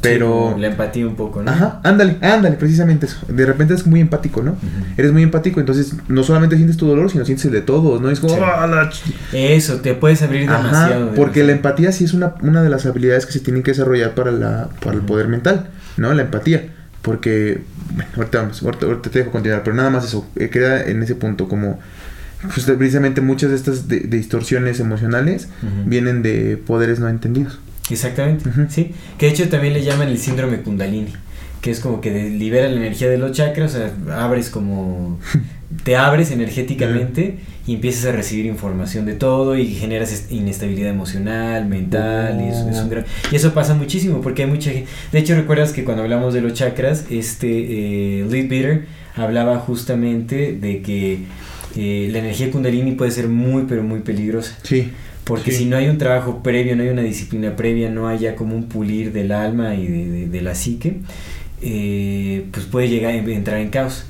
pero... 0.00 0.52
Sí, 0.54 0.60
la 0.60 0.66
empatía 0.68 1.06
un 1.06 1.14
poco, 1.16 1.42
¿no? 1.42 1.50
Ajá, 1.50 1.80
ándale, 1.84 2.16
ándale, 2.22 2.56
precisamente 2.56 3.06
eso. 3.06 3.18
De 3.28 3.44
repente 3.46 3.74
es 3.74 3.86
muy 3.86 4.00
empático, 4.00 4.42
¿no? 4.42 4.56
Eres 4.96 5.12
muy 5.12 5.22
empático, 5.22 5.60
entonces 5.60 5.94
no 6.08 6.22
solamente 6.24 6.56
sientes 6.56 6.76
tu 6.76 6.86
dolor, 6.86 7.10
sino 7.10 7.24
sientes 7.24 7.44
el 7.46 7.52
de 7.52 7.60
todos, 7.62 8.00
¿no? 8.00 8.10
Es 8.10 8.20
como... 8.20 8.34
Sí. 8.34 8.40
"Ah, 8.42 8.66
la 8.66 8.88
ch-". 8.90 9.02
Eso, 9.32 9.76
te 9.80 9.94
puedes 9.94 10.22
abrir 10.22 10.42
demasiado. 10.42 11.06
Ajá, 11.06 11.14
porque 11.16 11.44
la 11.44 11.52
empatía 11.52 11.92
sí 11.92 12.04
es 12.04 12.14
una, 12.14 12.34
una 12.42 12.62
de 12.62 12.70
las 12.70 12.86
habilidades 12.86 13.26
que 13.26 13.32
se 13.32 13.40
tienen 13.40 13.62
que 13.62 13.72
desarrollar 13.72 14.14
para, 14.14 14.30
la, 14.30 14.68
para 14.82 14.96
el 14.96 15.02
poder 15.02 15.28
mental, 15.28 15.68
¿no? 15.96 16.12
La 16.14 16.22
empatía. 16.22 16.68
Porque, 17.02 17.62
bueno, 17.94 18.10
ahorita, 18.16 18.42
vamos, 18.42 18.62
ahorita, 18.62 18.86
ahorita 18.86 19.10
te 19.10 19.18
dejo 19.20 19.30
continuar, 19.30 19.62
pero 19.64 19.74
nada 19.76 19.90
más 19.90 20.04
eso, 20.04 20.26
eh, 20.36 20.50
queda 20.50 20.82
en 20.84 21.02
ese 21.02 21.14
punto 21.14 21.48
como... 21.48 21.78
Pues 22.54 22.64
precisamente 22.64 23.20
muchas 23.20 23.50
de 23.50 23.56
estas 23.56 23.86
de- 23.86 24.00
de 24.00 24.16
distorsiones 24.16 24.80
emocionales 24.80 25.48
vienen 25.84 26.22
de 26.22 26.56
poderes 26.56 26.98
no 26.98 27.06
entendidos. 27.10 27.58
Exactamente, 27.94 28.44
sí. 28.68 28.90
Que 29.18 29.26
de 29.26 29.32
hecho 29.32 29.48
también 29.48 29.74
le 29.74 29.82
llaman 29.84 30.08
el 30.08 30.18
síndrome 30.18 30.58
Kundalini, 30.62 31.12
que 31.60 31.70
es 31.70 31.80
como 31.80 32.00
que 32.00 32.10
de- 32.10 32.30
libera 32.30 32.68
la 32.68 32.76
energía 32.76 33.08
de 33.08 33.18
los 33.18 33.32
chakras, 33.32 33.74
o 33.74 33.78
sea, 33.78 34.22
abres 34.24 34.50
como... 34.50 35.18
te 35.84 35.94
abres 35.96 36.32
energéticamente 36.32 37.36
y 37.66 37.74
empiezas 37.74 38.06
a 38.06 38.12
recibir 38.12 38.44
información 38.46 39.06
de 39.06 39.12
todo 39.14 39.56
y 39.56 39.66
generas 39.68 40.12
est- 40.12 40.32
inestabilidad 40.32 40.90
emocional, 40.90 41.66
mental, 41.66 42.40
y 42.44 42.48
eso 42.50 42.68
es 42.68 42.76
un 42.78 42.90
gran... 42.90 43.04
Y 43.30 43.36
eso 43.36 43.54
pasa 43.54 43.74
muchísimo 43.74 44.20
porque 44.20 44.42
hay 44.44 44.50
mucha 44.50 44.70
gente... 44.70 44.88
De 45.12 45.18
hecho, 45.20 45.34
recuerdas 45.36 45.72
que 45.72 45.84
cuando 45.84 46.02
hablamos 46.02 46.34
de 46.34 46.40
los 46.40 46.54
chakras, 46.54 47.04
este 47.10 48.20
eh, 48.20 48.26
Lead 48.28 48.48
Beater 48.48 48.86
hablaba 49.14 49.58
justamente 49.58 50.56
de 50.60 50.82
que 50.82 51.18
eh, 51.76 52.08
la 52.10 52.18
energía 52.18 52.50
Kundalini 52.50 52.92
puede 52.92 53.10
ser 53.12 53.28
muy, 53.28 53.64
pero 53.68 53.82
muy 53.84 54.00
peligrosa. 54.00 54.56
Sí. 54.64 54.90
Porque 55.24 55.52
Sí. 55.52 55.58
si 55.58 55.64
no 55.66 55.76
hay 55.76 55.88
un 55.88 55.98
trabajo 55.98 56.42
previo, 56.42 56.74
no 56.76 56.82
hay 56.82 56.88
una 56.88 57.02
disciplina 57.02 57.54
previa, 57.56 57.90
no 57.90 58.08
hay 58.08 58.18
ya 58.20 58.34
como 58.36 58.56
un 58.56 58.64
pulir 58.64 59.12
del 59.12 59.32
alma 59.32 59.74
y 59.74 59.86
de, 59.86 60.06
de- 60.08 60.26
de 60.28 60.40
la 60.42 60.54
psique, 60.54 60.96
eh, 61.62 62.46
pues 62.52 62.66
puede 62.66 62.88
llegar 62.88 63.12
a 63.14 63.16
entrar 63.18 63.60
en 63.60 63.68
caos. 63.70 64.06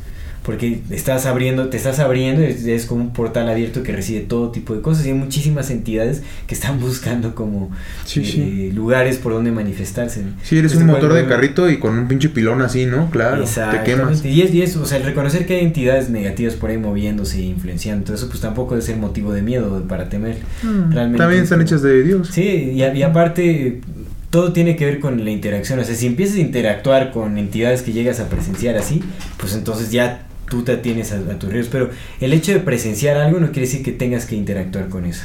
Porque 0.51 0.81
estás 0.91 1.27
abriendo, 1.27 1.69
te 1.69 1.77
estás 1.77 2.01
abriendo, 2.01 2.43
es, 2.43 2.65
es 2.65 2.87
como 2.87 3.03
un 3.05 3.13
portal 3.13 3.49
abierto 3.49 3.85
que 3.85 3.93
recibe 3.93 4.19
todo 4.23 4.51
tipo 4.51 4.75
de 4.75 4.81
cosas 4.81 5.07
y 5.07 5.11
hay 5.11 5.15
muchísimas 5.15 5.71
entidades 5.71 6.23
que 6.49 6.55
están 6.55 6.81
buscando 6.81 7.37
como 7.37 7.71
Sí, 8.05 8.21
eh, 8.21 8.25
sí. 8.25 8.73
lugares 8.73 9.19
por 9.19 9.33
donde 9.33 9.53
manifestarse. 9.53 10.25
Sí, 10.43 10.59
eres 10.59 10.73
Este 10.73 10.83
un 10.83 10.91
motor 10.91 11.13
de 11.13 11.27
carrito 11.27 11.71
y 11.71 11.79
con 11.79 11.97
un 11.97 12.09
pinche 12.09 12.31
pilón 12.31 12.63
así, 12.63 12.85
¿no? 12.85 13.09
Claro, 13.11 13.45
te 13.45 13.83
quemas. 13.85 14.25
Y 14.25 14.43
es, 14.43 14.53
y 14.53 14.63
es, 14.63 14.75
o 14.77 14.85
sea, 14.87 14.99
el 14.99 15.05
reconocer 15.05 15.47
que 15.47 15.55
hay 15.59 15.65
entidades 15.65 16.11
negativas 16.11 16.55
por 16.55 16.71
ahí 16.71 16.79
moviéndose 16.79 17.39
e 17.39 17.43
influenciando, 17.43 18.07
todo 18.07 18.17
eso 18.17 18.29
pues 18.29 18.41
tampoco 18.41 18.75
debe 18.75 18.85
ser 18.85 18.97
motivo 18.97 19.33
de 19.33 19.43
miedo 19.43 19.85
para 19.87 20.09
temer. 20.09 20.39
Realmente 20.65 21.19
También 21.19 21.43
es 21.43 21.45
están 21.45 21.63
hechas 21.63 21.83
de 21.83 22.03
Dios. 22.03 22.29
Sí, 22.33 22.73
y, 22.75 22.83
y 22.83 23.03
aparte 23.05 23.83
todo 24.31 24.53
tiene 24.53 24.77
que 24.77 24.85
ver 24.85 25.01
con 25.01 25.25
la 25.25 25.31
interacción. 25.31 25.79
O 25.79 25.85
sea, 25.85 25.95
si 25.95 26.07
empiezas 26.07 26.37
a 26.37 26.41
interactuar 26.41 27.13
con 27.13 27.39
entidades 27.39 27.83
que 27.83 27.93
llegas 27.93 28.19
a 28.21 28.29
presenciar 28.29 28.77
así, 28.77 29.01
pues 29.37 29.55
entonces 29.55 29.91
ya 29.91 30.27
tú 30.51 30.63
te 30.65 30.73
atienes 30.73 31.13
a, 31.13 31.17
a 31.17 31.39
tus 31.39 31.51
ríos. 31.51 31.69
Pero 31.73 31.89
el 32.21 32.33
hecho 32.35 32.53
de 32.53 32.61
presenciar 32.61 33.17
algo 33.17 33.41
no 33.41 33.47
quiere 33.53 33.63
decir 33.63 33.83
que 33.83 33.93
tengas 33.93 34.27
que 34.27 34.37
interactuar 34.37 34.89
con 34.91 35.07
eso. 35.07 35.23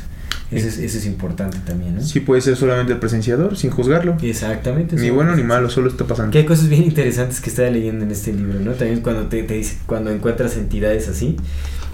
Eso 0.52 0.68
es, 0.68 0.78
eso 0.78 1.00
es 1.00 1.06
importante 1.08 1.58
también, 1.66 1.96
¿no? 1.96 2.02
Sí 2.04 2.20
puede 2.20 2.40
ser 2.40 2.56
solamente 2.56 2.94
el 2.94 3.00
presenciador, 3.00 3.58
sin 3.58 3.72
juzgarlo. 3.72 4.16
Exactamente. 4.22 4.96
Ni 4.96 5.10
bueno 5.10 5.36
ni 5.36 5.42
malo, 5.44 5.70
solo 5.72 5.90
está 5.90 6.06
pasando. 6.06 6.32
que 6.32 6.38
hay 6.38 6.46
cosas 6.46 6.70
bien 6.70 6.84
interesantes 6.84 7.42
que 7.42 7.50
estaba 7.50 7.70
leyendo 7.72 8.06
en 8.06 8.12
este 8.12 8.32
libro, 8.32 8.60
¿no? 8.60 8.72
También 8.74 9.02
cuando 9.02 9.24
te, 9.28 9.42
te 9.44 9.56
dice, 9.56 9.78
cuando 9.88 10.12
encuentras 10.12 10.56
entidades 10.56 11.08
así, 11.10 11.36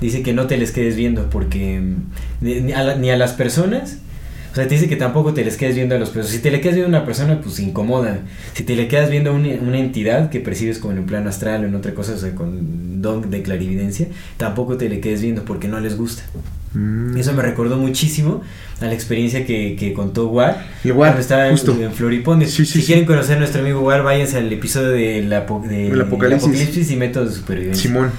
dice 0.01 0.21
que 0.21 0.33
no 0.33 0.47
te 0.47 0.57
les 0.57 0.71
quedes 0.73 0.97
viendo 0.97 1.29
porque 1.29 1.79
mm, 1.79 1.95
ni, 2.41 2.59
ni 2.61 2.73
a, 2.73 2.83
la- 2.83 2.95
ni 2.97 3.09
a 3.09 3.15
las 3.15 3.31
personas, 3.31 3.99
o 4.51 4.55
sea, 4.55 4.67
te 4.67 4.75
dice 4.75 4.89
que 4.89 4.97
tampoco 4.97 5.33
te 5.33 5.45
les 5.45 5.55
quedes 5.55 5.75
viendo 5.75 5.95
a 5.95 5.99
los 5.99 6.09
personas. 6.09 6.35
Si 6.35 6.41
te 6.41 6.51
le 6.51 6.59
quedas 6.59 6.75
viendo 6.75 6.95
a 6.95 6.99
una 6.99 7.05
persona, 7.05 7.39
pues 7.41 7.59
incomoda. 7.59 8.19
Si 8.53 8.63
te 8.63 8.75
le 8.75 8.87
quedas 8.89 9.09
viendo 9.09 9.29
a 9.29 9.33
una, 9.33 9.47
una 9.61 9.79
entidad 9.79 10.29
que 10.29 10.41
percibes 10.41 10.77
como 10.77 10.91
en 10.93 10.99
un 10.99 11.05
plano 11.05 11.29
astral 11.29 11.63
o 11.63 11.67
en 11.67 11.75
otra 11.75 11.93
cosa, 11.93 12.13
o 12.13 12.17
sea, 12.17 12.35
con 12.35 13.01
don 13.01 13.29
de 13.31 13.41
clarividencia, 13.43 14.07
tampoco 14.37 14.75
te 14.75 14.89
le 14.89 14.99
quedes 14.99 15.21
viendo 15.21 15.45
porque 15.45 15.67
no 15.69 15.79
les 15.79 15.95
gusta. 15.95 16.23
Mm. 16.73 17.17
Eso 17.17 17.33
me 17.33 17.41
recordó 17.41 17.77
muchísimo 17.77 18.41
a 18.79 18.85
la 18.85 18.93
experiencia 18.93 19.45
que, 19.45 19.75
que 19.77 19.93
contó 19.93 20.27
War 20.29 20.65
El 20.83 20.93
War, 20.93 21.09
cuando 21.09 21.21
estaba 21.21 21.45
en- 21.47 21.51
justo. 21.51 21.77
en, 21.79 21.91
Floripondio. 21.91 22.47
Sí, 22.47 22.65
sí, 22.65 22.73
si 22.73 22.79
sí. 22.81 22.85
quieren 22.87 23.05
conocer 23.05 23.37
a 23.37 23.39
nuestro 23.39 23.61
amigo 23.61 23.81
War, 23.81 24.03
váyanse 24.03 24.37
al 24.37 24.51
episodio 24.51 24.89
del 24.89 25.29
de, 25.29 25.87
El 25.89 26.01
Apocalipsis. 26.01 26.91
y 26.91 26.95
métodos 26.95 27.29
de 27.29 27.35
supervivencia. 27.35 27.83
Simón. 27.89 28.11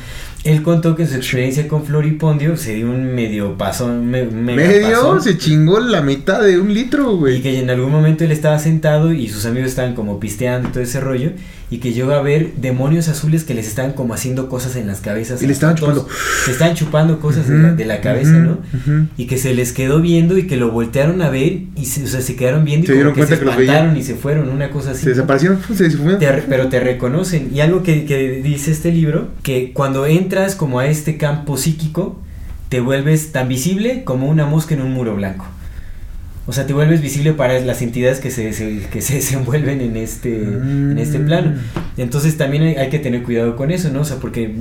Él 0.44 0.62
contó 0.62 0.96
que 0.96 1.06
su 1.06 1.14
experiencia 1.14 1.68
con 1.68 1.84
Floripondio 1.84 2.56
se 2.56 2.74
dio 2.74 2.90
un 2.90 3.14
medio 3.14 3.56
pasón, 3.56 4.06
me- 4.10 4.24
Medio 4.24 4.90
pasón, 4.90 5.22
se 5.22 5.38
chingó 5.38 5.78
la 5.78 6.02
mitad 6.02 6.42
de 6.42 6.58
un 6.58 6.74
litro, 6.74 7.12
y 7.12 7.16
güey. 7.16 7.42
que 7.42 7.60
en 7.60 7.70
algún 7.70 7.92
momento 7.92 8.24
él 8.24 8.32
estaba 8.32 8.58
sentado 8.58 9.12
y 9.12 9.28
sus 9.28 9.46
amigos 9.46 9.68
estaban 9.70 9.94
como 9.94 10.18
pisteando 10.18 10.68
y 10.68 10.72
todo 10.72 10.82
ese 10.82 10.98
rollo 11.00 11.30
y 11.72 11.78
que 11.78 11.94
llegó 11.94 12.12
a 12.12 12.20
ver 12.20 12.52
demonios 12.58 13.08
azules 13.08 13.44
que 13.44 13.54
les 13.54 13.66
estaban 13.66 13.94
como 13.94 14.12
haciendo 14.12 14.50
cosas 14.50 14.76
en 14.76 14.86
las 14.86 15.00
cabezas. 15.00 15.42
Y 15.42 15.46
le 15.46 15.54
estaban 15.54 15.74
chupando. 15.74 16.06
Le 16.46 16.52
estaban 16.52 16.74
chupando 16.74 17.18
cosas 17.18 17.48
de, 17.48 17.58
la, 17.58 17.72
de 17.72 17.86
la 17.86 18.02
cabeza, 18.02 18.32
¿no? 18.32 18.58
Y 19.16 19.24
que 19.24 19.38
se 19.38 19.54
les 19.54 19.72
quedó 19.72 20.02
viendo 20.02 20.36
y 20.36 20.46
que 20.46 20.58
lo 20.58 20.70
voltearon 20.70 21.22
a 21.22 21.30
ver 21.30 21.62
y 21.74 21.86
se, 21.86 22.04
o 22.04 22.06
sea, 22.06 22.20
se 22.20 22.36
quedaron 22.36 22.66
viendo 22.66 22.88
Se 22.88 22.94
y 22.94 23.02
como 23.02 23.14
que 23.14 23.22
se 23.22 23.38
que 23.38 23.48
espantaron 23.48 23.96
y 23.96 24.02
se 24.02 24.16
fueron, 24.16 24.50
una 24.50 24.68
cosa 24.68 24.90
así. 24.90 25.04
Se 25.04 25.10
desaparecieron, 25.10 25.60
¡pum! 25.60 25.74
se 25.74 25.84
difuminaron. 25.84 26.20
Te 26.20 26.44
pero 26.46 26.68
te 26.68 26.78
reconocen. 26.78 27.48
Y 27.54 27.60
algo 27.60 27.82
que, 27.82 28.04
que 28.04 28.42
dice 28.42 28.70
este 28.70 28.92
libro, 28.92 29.28
que 29.42 29.72
cuando 29.72 30.04
entras 30.04 30.54
como 30.54 30.78
a 30.78 30.88
este 30.88 31.16
campo 31.16 31.56
psíquico, 31.56 32.20
te 32.68 32.80
vuelves 32.80 33.32
tan 33.32 33.48
visible 33.48 34.04
como 34.04 34.28
una 34.28 34.44
mosca 34.44 34.74
en 34.74 34.82
un 34.82 34.92
muro 34.92 35.16
blanco. 35.16 35.46
O 36.46 36.52
sea, 36.52 36.66
te 36.66 36.72
vuelves 36.72 37.00
visible 37.00 37.32
para 37.34 37.58
las 37.60 37.82
entidades 37.82 38.18
que 38.18 38.30
se, 38.30 38.52
se- 38.52 38.80
que 38.92 39.00
se 39.00 39.14
desenvuelven 39.20 39.80
en 39.80 39.96
este, 39.96 40.42
en 40.42 40.98
este 40.98 41.18
Mm. 41.20 41.26
plano. 41.26 41.54
Entonces 41.96 42.36
también 42.36 42.62
hay, 42.64 42.74
hay 42.76 42.88
que 42.90 42.98
tener 42.98 43.22
cuidado 43.22 43.54
con 43.56 43.70
eso, 43.70 43.90
¿no? 43.90 44.00
O 44.00 44.04
sea, 44.04 44.16
porque... 44.16 44.52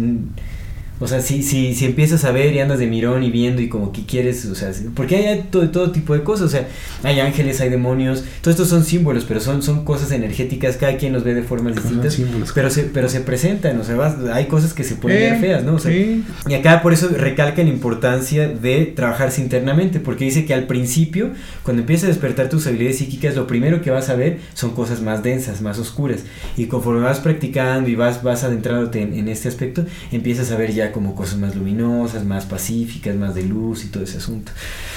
O 1.02 1.08
sea, 1.08 1.20
si, 1.20 1.44
si, 1.44 1.74
si 1.76 1.86
empiezas 1.86 2.24
a 2.24 2.32
ver 2.32 2.54
y 2.54 2.60
andas 2.60 2.80
de 2.80 2.88
mirón 2.88 3.24
y 3.24 3.32
viendo 3.32 3.62
y 3.62 3.68
como 3.68 3.92
que 3.92 4.06
quieres, 4.06 4.46
o 4.46 4.56
sea, 4.56 4.72
porque 4.96 5.16
hay 5.18 5.46
todo, 5.52 5.70
todo 5.70 5.92
tipo 5.92 6.14
de 6.14 6.24
cosas, 6.24 6.46
o 6.46 6.50
sea, 6.50 6.68
hay 7.04 7.20
ángeles, 7.20 7.60
hay 7.60 7.70
demonios, 7.70 8.24
todos 8.42 8.54
estos 8.56 8.70
son 8.70 8.86
símbolos, 8.86 9.26
pero 9.26 9.40
son, 9.40 9.64
son 9.64 9.84
cosas 9.84 10.12
energéticas, 10.12 10.78
cada 10.78 10.98
quien 10.98 11.12
los 11.12 11.24
ve 11.24 11.34
de 11.34 11.42
formas 11.44 11.76
distintas, 11.76 12.14
símbolos. 12.14 12.52
pero 12.54 12.70
se, 12.70 12.84
pero 12.84 13.10
se 13.10 13.22
presentan, 13.22 13.80
o 13.80 13.84
sea, 13.84 13.96
vas- 13.96 14.18
hay 14.32 14.46
cosas 14.46 14.74
que 14.76 14.84
se 14.84 14.96
pueden 14.96 15.32
ver 15.32 15.40
feas, 15.42 15.64
¿no? 15.64 15.74
O 15.74 15.80
sea, 15.80 15.92
sí. 15.92 16.24
y 16.48 16.54
acá 16.54 16.82
por 16.84 16.94
eso 16.94 17.10
recalca 17.10 17.64
la 17.64 17.70
importancia 17.70 18.48
de 18.48 18.86
trabajarse 18.86 19.42
internamente, 19.42 20.00
porque 20.00 20.26
dice 20.26 20.46
que 20.46 20.54
al 20.54 20.68
principio, 20.68 21.32
cuando 21.64 21.82
empiezas 21.82 22.06
a 22.06 22.08
despertar 22.10 22.48
tus 22.50 22.68
habilidades 22.68 23.00
psíquicas, 23.00 23.36
lo 23.36 23.48
primero 23.48 23.82
que 23.82 23.90
vas 23.90 24.10
a 24.10 24.16
ver 24.16 24.38
son 24.54 24.76
cosas 24.76 25.02
más 25.02 25.24
densas, 25.24 25.62
más 25.62 25.80
oscuras. 25.80 26.20
Y 26.58 26.66
conforme 26.66 27.02
vas 27.02 27.20
practicando 27.20 27.90
y 27.90 27.96
vas, 27.96 28.22
vas 28.22 28.44
adentrándote 28.44 29.02
en, 29.02 29.14
en 29.14 29.28
este 29.30 29.48
aspecto, 29.48 29.84
empiezas 30.12 30.52
a 30.52 30.58
ver 30.58 30.72
ya 30.74 30.91
como 30.92 31.16
cosas 31.16 31.38
más 31.40 31.56
luminosas, 31.56 32.26
más 32.26 32.46
pacíficas, 32.46 33.16
más 33.16 33.36
de 33.36 33.44
luz 33.44 33.86
y 33.86 33.88
todo 33.90 34.04
ese 34.04 34.18
asunto. 34.18 34.52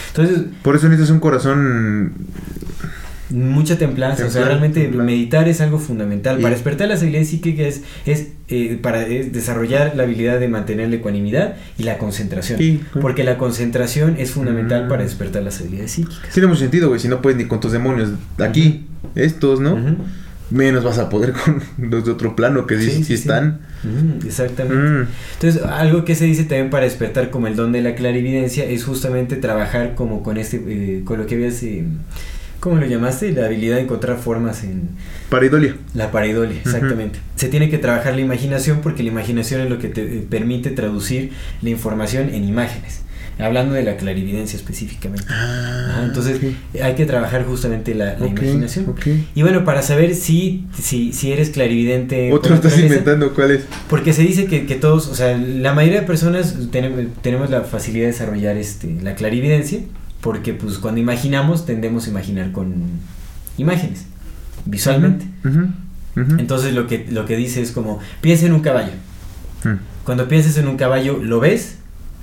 Entonces, 0.09 0.45
Por 0.62 0.77
eso 0.77 0.89
necesitas 0.89 1.11
un 1.11 1.21
corazón. 1.21 2.12
mucha 3.31 3.79
templanza, 3.79 4.27
o 4.27 4.31
sea, 4.31 4.43
Templanza, 4.43 4.49
realmente 4.49 4.81
templanza. 4.83 5.05
meditar 5.07 5.49
es 5.49 5.61
algo 5.61 5.79
fundamental. 5.79 6.39
Y- 6.39 6.43
Para 6.43 6.55
despertar 6.55 6.89
las 6.89 7.01
habilidades 7.01 7.31
psíquicas 7.31 7.66
es, 7.66 7.83
es, 8.07 8.29
eh, 8.49 8.79
para 8.81 9.07
es 9.07 9.33
desarrollar 9.33 9.95
la 9.97 10.03
habilidad 10.05 10.39
de 10.39 10.47
mantener 10.49 10.91
la 10.91 10.97
ecuanimidad 10.97 11.57
y 11.79 11.85
la 11.85 11.97
concentración. 11.99 12.59
Sí. 12.59 12.81
Porque 13.01 13.25
la 13.25 13.39
concentración 13.39 14.16
es 14.19 14.31
fundamental 14.31 14.85
Mm. 14.85 14.89
para 14.89 15.03
despertar 15.03 15.43
las 15.43 15.61
habilidades 15.61 15.93
psíquicas. 15.93 16.31
Tiene 16.33 16.47
mucho 16.49 16.61
sentido, 16.61 16.89
güey. 16.89 17.01
Si 17.01 17.09
no 17.09 17.23
puedes 17.23 17.39
ni 17.39 17.47
con 17.47 17.61
tus 17.61 17.73
demonios 17.73 18.11
aquí, 18.39 18.87
estos, 19.15 19.59
¿no? 19.61 19.75
Ujú. 19.75 19.97
Menos 20.55 20.85
vas 20.85 20.98
a 20.98 21.09
poder 21.09 21.32
con 21.44 21.62
los 21.78 22.05
de 22.05 22.12
otro 22.12 22.36
plano 22.36 22.66
que 22.66 22.78
sí, 22.78 23.02
Sí, 23.02 23.14
están. 23.14 23.60
Ujú, 23.82 24.26
exactamente. 24.26 24.76
Mm. 24.76 25.06
Entonces, 25.35 25.62
algo 25.62 26.05
que 26.05 26.14
se 26.14 26.26
dice 26.26 26.44
también 26.44 26.70
para 26.70 26.85
despertar 26.85 27.31
como 27.31 27.48
el 27.48 27.56
don 27.56 27.72
de 27.72 27.82
la 27.82 27.97
clarividencia 27.97 28.64
es 28.64 28.85
justamente 28.85 29.36
trabajar 29.36 29.94
como 29.97 30.22
con 30.22 30.36
este, 30.36 30.62
eh, 30.66 31.02
con 31.05 31.18
lo 31.18 31.26
que 31.26 31.35
habías 31.35 31.60
eh, 31.64 31.85
¿Cómo 32.60 32.76
lo 32.76 32.86
llamaste? 32.86 33.31
La 33.32 33.44
habilidad 33.44 33.76
de 33.76 33.82
encontrar 33.82 34.16
formas 34.16 34.64
en 34.64 34.89
Pareidolia. 35.28 35.76
la 35.93 36.10
pareidolia, 36.10 36.56
exactamente. 36.64 37.18
Se 37.36 37.48
tiene 37.48 37.68
que 37.68 37.76
trabajar 37.76 38.14
la 38.14 38.22
imaginación 38.22 38.81
porque 38.81 39.02
la 39.02 39.10
imaginación 39.10 39.60
es 39.60 39.68
lo 39.68 39.78
que 39.78 39.89
te 39.89 40.01
eh, 40.02 40.26
permite 40.31 40.70
traducir 40.70 41.32
la 41.60 41.68
información 41.68 42.31
en 42.32 42.44
imágenes. 42.44 43.02
Hablando 43.39 43.74
de 43.74 43.82
la 43.82 43.97
clarividencia 43.97 44.56
específicamente. 44.56 45.27
Ajá, 45.28 46.05
entonces 46.05 46.40
hay 46.81 46.94
que 46.94 47.05
trabajar 47.05 47.44
justamente 47.44 47.94
la, 47.94 48.16
imaginación. 48.19 48.94
Y 49.35 49.43
bueno, 49.43 49.65
para 49.65 49.82
saber 49.82 50.15
si, 50.15 50.66
si, 50.81 51.12
si 51.12 51.32
eres 51.32 51.51
clarividente. 51.51 52.32
Otro 52.32 52.55
estás 52.55 52.78
inventando, 52.78 53.35
¿cuál 53.35 53.51
es? 53.51 53.65
Porque 53.89 54.12
se 54.12 54.23
dice 54.23 54.47
que, 54.47 54.66
que 54.66 54.77
todos, 54.77 55.09
o 55.09 55.15
sea, 55.15 55.36
la 55.36 55.74
mayoría 55.74 56.01
de 56.01 56.06
personas 56.06 56.56
tenemos, 56.70 57.01
tenemos 57.23 57.51
la 57.51 57.62
facilidad 57.62 58.05
de 58.05 58.12
desarrollar 58.12 58.56
este, 58.56 58.98
la 59.02 59.16
clarividencia, 59.16 59.81
porque 60.20 60.55
pues 60.55 60.78
cuando 60.78 61.01
imaginamos 61.01 61.66
tendemos 61.66 62.06
a 62.06 62.11
imaginar 62.11 62.52
con 62.52 62.74
imágenes, 63.59 64.06
visualmente. 64.65 65.27
Entonces 66.16 66.73
lo 66.73 66.86
que, 66.86 67.06
lo 67.11 67.27
que 67.27 67.36
dice 67.36 67.61
es 67.61 67.73
como, 67.73 67.98
piensa 68.20 68.47
en 68.47 68.52
un 68.52 68.61
caballo. 68.61 68.93
Mm. 69.65 69.78
Cuando 70.05 70.28
piensas 70.28 70.56
en 70.59 70.69
un 70.69 70.77
caballo, 70.77 71.19
lo 71.20 71.40
ves, 71.40 71.77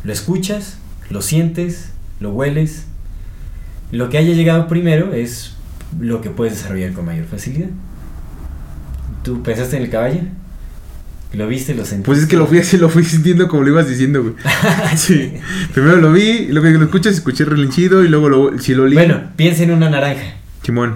lo 0.03 0.13
escuchas, 0.13 0.77
lo 1.11 1.21
sientes, 1.21 1.89
lo 2.19 2.31
hueles. 2.31 2.85
Lo 3.91 4.09
que 4.09 4.17
haya 4.17 4.33
llegado 4.33 4.67
primero 4.67 5.13
es 5.13 5.53
lo 5.99 6.21
que 6.21 6.29
puedes 6.29 6.53
desarrollar 6.53 6.93
con 6.93 7.05
mayor 7.05 7.25
facilidad. 7.25 7.69
¿Tú 9.23 9.43
pensaste 9.43 9.77
en 9.77 9.83
el 9.83 9.89
caballo? 9.89 10.21
¿Lo 11.33 11.47
viste, 11.47 11.73
lo 11.73 11.85
sentiste? 11.85 12.05
Pues 12.05 12.19
es 12.19 12.25
que 12.25 12.35
lo 12.35 12.45
fui 12.45 12.61
lo 12.77 12.89
fui 12.89 13.03
sintiendo 13.03 13.47
como 13.47 13.63
lo 13.63 13.69
ibas 13.69 13.88
diciendo, 13.88 14.21
güey. 14.21 14.35
Sí. 14.95 15.33
Primero 15.73 15.97
lo 15.97 16.11
vi, 16.11 16.47
luego 16.47 16.67
que 16.67 16.77
lo 16.77 16.85
escuchas, 16.85 17.13
escuché 17.13 17.45
relinchido 17.45 18.03
y 18.03 18.09
luego 18.09 18.29
lo, 18.29 18.59
si 18.59 18.73
lo 18.73 18.83
olí. 18.83 18.95
Bueno, 18.95 19.31
piensa 19.35 19.63
en 19.63 19.71
una 19.71 19.89
naranja. 19.89 20.35
Simón. 20.63 20.95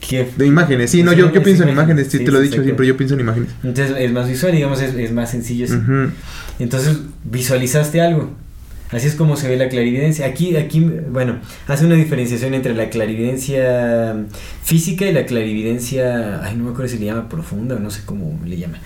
¿Qué? 0.00 0.30
De 0.36 0.46
imágenes, 0.46 0.90
sí, 0.90 1.02
no, 1.02 1.12
yo, 1.12 1.18
yo 1.18 1.24
Visuales, 1.26 1.44
pienso 1.44 1.62
en 1.62 1.68
imágenes, 1.70 2.08
sí, 2.08 2.18
sí, 2.18 2.24
te 2.24 2.30
lo 2.30 2.38
he 2.38 2.42
dicho 2.42 2.62
siempre, 2.62 2.86
yo 2.86 2.94
pienso 2.94 3.14
en 3.14 3.20
imágenes. 3.20 3.48
Entonces 3.62 3.96
es 3.98 4.12
más 4.12 4.28
visual, 4.28 4.52
digamos, 4.52 4.82
es, 4.82 4.94
es 4.94 5.12
más 5.12 5.30
sencillo 5.30 5.64
así. 5.64 5.76
Entonces 6.58 6.98
visualizaste 7.24 8.02
algo. 8.02 8.34
Así 8.94 9.08
es 9.08 9.16
como 9.16 9.36
se 9.36 9.48
ve 9.48 9.56
la 9.56 9.68
clarividencia. 9.68 10.26
Aquí, 10.26 10.56
aquí, 10.56 10.80
bueno, 11.10 11.38
hace 11.66 11.84
una 11.84 11.96
diferenciación 11.96 12.54
entre 12.54 12.74
la 12.74 12.90
clarividencia 12.90 14.14
física 14.62 15.06
y 15.06 15.12
la 15.12 15.26
clarividencia, 15.26 16.42
ay, 16.42 16.56
no 16.56 16.64
me 16.64 16.70
acuerdo 16.70 16.88
si 16.88 16.98
le 16.98 17.06
llama 17.06 17.28
profunda 17.28 17.74
o 17.74 17.80
no 17.80 17.90
sé 17.90 18.02
cómo 18.04 18.38
le 18.44 18.56
llama. 18.56 18.78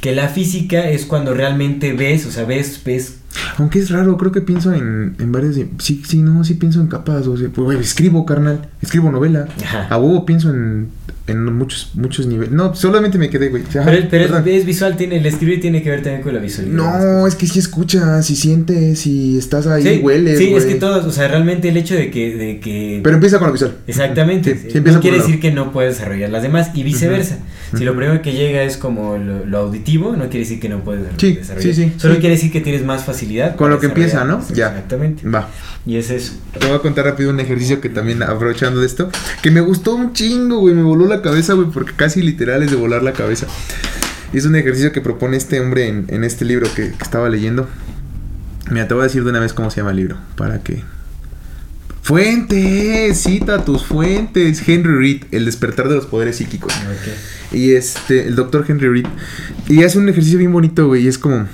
Que 0.00 0.14
la 0.14 0.28
física 0.28 0.90
es 0.90 1.06
cuando 1.06 1.34
realmente 1.34 1.92
ves, 1.92 2.26
o 2.26 2.30
sea, 2.30 2.44
ves, 2.44 2.82
ves. 2.84 3.18
Aunque 3.58 3.78
es 3.78 3.90
raro, 3.90 4.16
creo 4.16 4.32
que 4.32 4.40
pienso 4.40 4.72
en, 4.72 5.16
en 5.18 5.32
varias. 5.32 5.56
Sí, 5.78 6.02
sí, 6.06 6.18
no, 6.22 6.44
sí 6.44 6.54
pienso 6.54 6.80
en 6.80 6.86
capas. 6.88 7.26
O 7.26 7.36
sea, 7.36 7.48
pues, 7.48 7.78
escribo, 7.80 8.24
carnal. 8.24 8.68
Escribo 8.80 9.10
novela. 9.10 9.48
Ajá. 9.62 9.86
A 9.88 9.98
huevo 9.98 10.24
pienso 10.24 10.50
en, 10.50 10.88
en 11.28 11.44
muchos, 11.54 11.90
muchos 11.94 12.26
niveles. 12.26 12.52
No, 12.52 12.74
solamente 12.74 13.18
me 13.18 13.30
quedé, 13.30 13.48
güey. 13.48 13.62
Ajá, 13.62 13.84
Pero, 13.84 14.08
pero 14.10 14.38
es, 14.46 14.64
visual, 14.64 14.96
tiene, 14.96 15.18
el 15.18 15.26
escribir 15.26 15.60
tiene 15.60 15.82
que 15.82 15.90
ver 15.90 16.02
también 16.02 16.22
con 16.22 16.34
la 16.34 16.40
visualidad. 16.40 16.74
No, 16.74 17.26
es 17.26 17.34
que 17.34 17.46
si 17.46 17.58
escuchas, 17.58 18.26
si 18.26 18.34
sientes, 18.34 18.98
si 18.98 19.38
estás 19.38 19.66
ahí, 19.66 19.82
sí, 19.82 20.00
hueles. 20.02 20.38
sí, 20.38 20.54
es 20.54 20.64
que 20.64 20.74
todos, 20.74 21.04
o 21.04 21.12
sea, 21.12 21.28
realmente 21.28 21.68
el 21.68 21.76
hecho 21.76 21.94
de 21.94 22.10
que, 22.10 22.36
de 22.36 22.60
que 22.60 23.00
Pero 23.02 23.14
empieza 23.14 23.38
con 23.38 23.48
lo 23.48 23.52
visual. 23.52 23.76
Exactamente. 23.86 24.54
Sí, 24.54 24.70
sí, 24.70 24.78
empieza 24.78 24.98
no 24.98 25.02
quiere 25.02 25.18
decir 25.18 25.40
que 25.40 25.52
no 25.52 25.70
puedes 25.72 25.98
desarrollar 25.98 26.30
las 26.30 26.42
demás 26.42 26.70
y 26.74 26.82
viceversa. 26.82 27.38
Si 27.76 27.84
lo 27.84 27.94
primero 27.94 28.22
que 28.22 28.32
llega 28.32 28.62
es 28.62 28.76
como 28.76 29.18
lo, 29.18 29.44
lo 29.44 29.58
auditivo, 29.58 30.16
no 30.16 30.24
quiere 30.24 30.40
decir 30.40 30.58
que 30.58 30.68
no 30.68 30.80
puedes 30.84 31.02
desarrollar. 31.04 31.62
sí, 31.62 31.74
sí, 31.74 31.92
Solo 31.98 32.14
quiere 32.14 32.36
decir 32.36 32.50
que 32.50 32.60
tienes 32.60 32.84
más 32.84 33.04
facilidad. 33.04 33.56
Con 33.56 33.70
lo 33.70 33.78
que 33.78 33.86
empieza. 33.86 34.24
¿no? 34.24 34.42
Ya. 34.54 34.68
Exactamente. 34.68 35.28
Va. 35.28 35.48
Y 35.86 35.96
es 35.96 36.10
eso. 36.10 36.34
Te 36.58 36.66
voy 36.66 36.76
a 36.76 36.80
contar 36.80 37.06
rápido 37.06 37.30
un 37.30 37.40
ejercicio 37.40 37.80
que 37.80 37.88
también, 37.88 38.22
aprovechando 38.22 38.80
de 38.80 38.86
esto, 38.86 39.10
que 39.42 39.50
me 39.50 39.60
gustó 39.60 39.94
un 39.94 40.12
chingo, 40.12 40.60
güey. 40.60 40.74
Me 40.74 40.82
voló 40.82 41.06
la 41.06 41.17
cabeza, 41.22 41.54
güey, 41.54 41.68
porque 41.70 41.92
casi 41.94 42.22
literal 42.22 42.62
es 42.62 42.70
de 42.70 42.76
volar 42.76 43.02
la 43.02 43.12
cabeza. 43.12 43.46
Y 44.32 44.38
es 44.38 44.44
un 44.46 44.56
ejercicio 44.56 44.92
que 44.92 45.00
propone 45.00 45.36
este 45.36 45.58
hombre 45.60 45.88
en, 45.88 46.04
en 46.08 46.24
este 46.24 46.44
libro 46.44 46.68
que, 46.74 46.90
que 46.92 47.02
estaba 47.02 47.28
leyendo. 47.28 47.68
Mira, 48.70 48.86
te 48.86 48.94
voy 48.94 49.02
a 49.02 49.04
decir 49.04 49.24
de 49.24 49.30
una 49.30 49.40
vez 49.40 49.52
cómo 49.54 49.70
se 49.70 49.78
llama 49.78 49.90
el 49.92 49.96
libro, 49.96 50.18
para 50.36 50.62
que... 50.62 50.82
Fuentes, 52.02 53.18
cita 53.20 53.64
tus 53.64 53.84
fuentes. 53.84 54.66
Henry 54.66 54.94
Reed, 54.94 55.22
El 55.30 55.44
despertar 55.44 55.88
de 55.88 55.96
los 55.96 56.06
poderes 56.06 56.36
psíquicos. 56.36 56.72
Y 57.52 57.72
este, 57.72 58.26
el 58.28 58.34
doctor 58.34 58.64
Henry 58.66 58.88
Reed. 58.88 59.06
Y 59.68 59.82
hace 59.82 59.98
un 59.98 60.08
ejercicio 60.08 60.38
bien 60.38 60.52
bonito, 60.52 60.86
güey. 60.86 61.04
Y 61.04 61.08
es 61.08 61.18
como. 61.18 61.46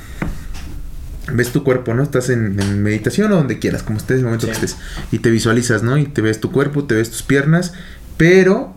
Ves 1.32 1.48
tu 1.50 1.64
cuerpo, 1.64 1.92
¿no? 1.94 2.02
Estás 2.04 2.28
en, 2.28 2.60
en 2.60 2.82
meditación 2.84 3.32
o 3.32 3.36
donde 3.36 3.58
quieras, 3.58 3.82
como 3.82 3.98
estés 3.98 4.16
en 4.16 4.18
el 4.18 4.24
momento 4.26 4.46
Sí. 4.46 4.52
que 4.52 4.66
estés. 4.66 4.76
Y 5.10 5.18
te 5.18 5.30
visualizas, 5.30 5.82
¿no? 5.82 5.96
Y 5.98 6.04
te 6.04 6.20
ves 6.22 6.38
tu 6.38 6.52
cuerpo, 6.52 6.84
te 6.84 6.94
ves 6.94 7.10
tus 7.10 7.22
piernas. 7.22 7.72
Pero. 8.16 8.76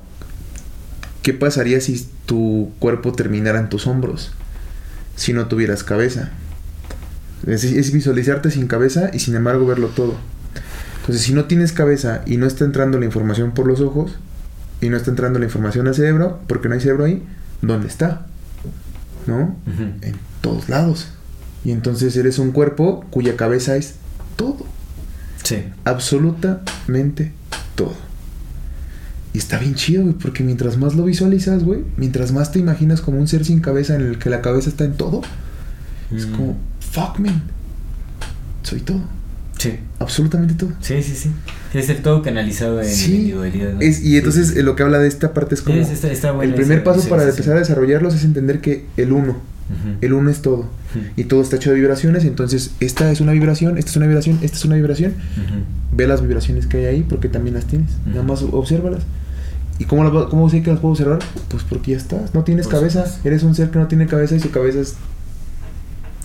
¿Qué 1.28 1.34
pasaría 1.34 1.82
si 1.82 2.08
tu 2.26 2.72
cuerpo 2.80 3.12
terminara 3.12 3.60
en 3.60 3.68
tus 3.68 3.86
hombros? 3.86 4.32
Si 5.18 5.34
no 5.34 5.48
tuvieras 5.50 5.84
cabeza. 5.84 6.30
Es, 7.46 7.66
es 7.66 7.92
visualizarte 7.92 8.50
sin 8.50 8.68
cabeza 8.68 9.10
y 9.12 9.20
sin 9.20 9.36
embargo 9.36 9.66
verlo 9.66 9.90
todo. 9.90 10.16
Entonces, 11.02 11.26
si 11.26 11.34
no 11.34 11.44
tienes 11.44 11.74
cabeza 11.74 12.22
y 12.26 12.38
no 12.38 12.46
está 12.48 12.64
entrando 12.64 12.98
la 12.98 13.04
información 13.04 13.52
por 13.52 13.68
los 13.68 13.82
ojos, 13.82 14.16
y 14.80 14.88
no 14.88 14.96
está 14.96 15.10
entrando 15.10 15.38
la 15.38 15.44
información 15.44 15.86
al 15.90 15.96
cerebro, 15.96 16.40
porque 16.48 16.70
no 16.70 16.76
hay 16.76 16.80
cerebro 16.80 17.04
ahí, 17.04 17.22
¿dónde 17.62 17.90
está? 17.90 18.26
¿No? 19.26 19.54
En 20.02 20.16
todos 20.40 20.70
lados. 20.70 21.10
Y 21.66 21.72
entonces 21.72 22.16
eres 22.16 22.40
un 22.40 22.52
cuerpo 22.54 23.04
cuya 23.10 23.36
cabeza 23.36 23.76
es 23.76 23.96
todo, 24.38 24.66
Sí. 25.44 25.66
absolutamente 25.84 27.34
todo. 27.76 28.07
Y 29.38 29.40
está 29.40 29.60
bien 29.60 29.76
chido, 29.76 30.02
güey, 30.02 30.16
porque 30.16 30.44
mientras 30.44 30.78
más 30.78 30.96
lo 30.96 31.04
visualizas, 31.04 31.64
güey, 31.64 31.82
mientras 31.96 32.32
más 32.32 32.52
te 32.52 32.58
imaginas 32.58 33.02
como 33.02 33.20
un 33.20 33.28
ser 33.28 33.46
sin 33.46 33.60
cabeza 33.60 33.94
en 33.94 34.02
el 34.02 34.18
que 34.18 34.32
la 34.32 34.42
cabeza 34.42 34.68
está 34.68 34.84
en 34.84 34.94
todo, 34.94 35.22
es 36.16 36.26
Mm. 36.26 36.32
como, 36.32 36.58
fuck 36.80 37.20
man, 37.20 37.44
soy 38.64 38.80
todo, 38.80 39.00
Sí. 39.60 39.76
absolutamente 40.00 40.56
todo. 40.56 40.72
Sí, 40.82 41.04
sí, 41.04 41.14
sí. 41.14 41.30
Es 41.72 41.88
el 41.90 41.98
todo 42.02 42.24
canalizado 42.24 42.82
en 42.82 42.90
Sí, 42.90 43.14
individualidad. 43.14 43.74
¿no? 43.74 43.80
Es, 43.82 44.04
y 44.04 44.18
entonces 44.18 44.48
Sí. 44.48 44.60
eh, 44.60 44.64
lo 44.64 44.76
que 44.76 44.82
habla 44.82 44.98
de 44.98 45.08
esta 45.08 45.36
parte 45.36 45.54
es 45.54 45.62
como... 45.62 45.78
Es- 45.80 45.92
está- 45.92 46.12
está 46.12 46.32
buena 46.32 46.50
el 46.52 46.56
primer 46.60 46.84
paso 46.84 47.08
para 47.08 47.22
empezar 47.30 47.58
a 47.58 47.60
desarrollarlos 47.60 48.16
es 48.16 48.24
entender 48.24 48.60
que 48.60 48.86
el 48.98 49.12
uno, 49.12 49.38
el 50.02 50.14
uno 50.14 50.32
es 50.32 50.42
todo. 50.42 50.66
Y 51.16 51.26
todo 51.26 51.44
está 51.44 51.58
hecho 51.58 51.70
de 51.70 51.76
vibraciones, 51.76 52.24
entonces 52.24 52.72
esta 52.80 53.12
es 53.12 53.22
una 53.22 53.34
vibración, 53.34 53.78
esta 53.78 53.92
es 53.92 53.98
una 53.98 54.08
vibración, 54.08 54.40
esta 54.42 54.58
es 54.58 54.66
una 54.66 54.78
vibración. 54.78 55.14
Ve 55.96 56.08
las 56.08 56.24
vibraciones 56.24 56.66
que 56.66 56.78
hay 56.78 56.86
ahí 56.86 57.06
porque 57.08 57.30
también 57.30 57.54
las 57.54 57.66
tienes. 57.66 57.92
Nada 58.08 58.24
más 58.24 58.42
obsérvalas. 58.42 59.04
¿Y 59.80 59.86
cómo, 59.86 60.04
las 60.04 60.26
cómo 60.30 60.50
sé 60.50 60.64
que 60.64 60.72
las 60.72 60.80
puedo 60.80 60.94
observar? 60.94 61.20
Pues 61.50 61.64
porque 61.64 61.92
ya 61.92 61.98
estás. 61.98 62.34
No 62.34 62.44
tienes 62.44 62.68
Por 62.68 62.76
cabeza. 62.76 63.06
Eres 63.24 63.44
un 63.44 63.54
ser 63.56 63.70
que 63.70 63.80
no 63.80 63.88
tiene 63.88 64.08
cabeza 64.08 64.36
y 64.36 64.40
su 64.40 64.50
cabeza 64.52 64.80
es... 64.80 64.96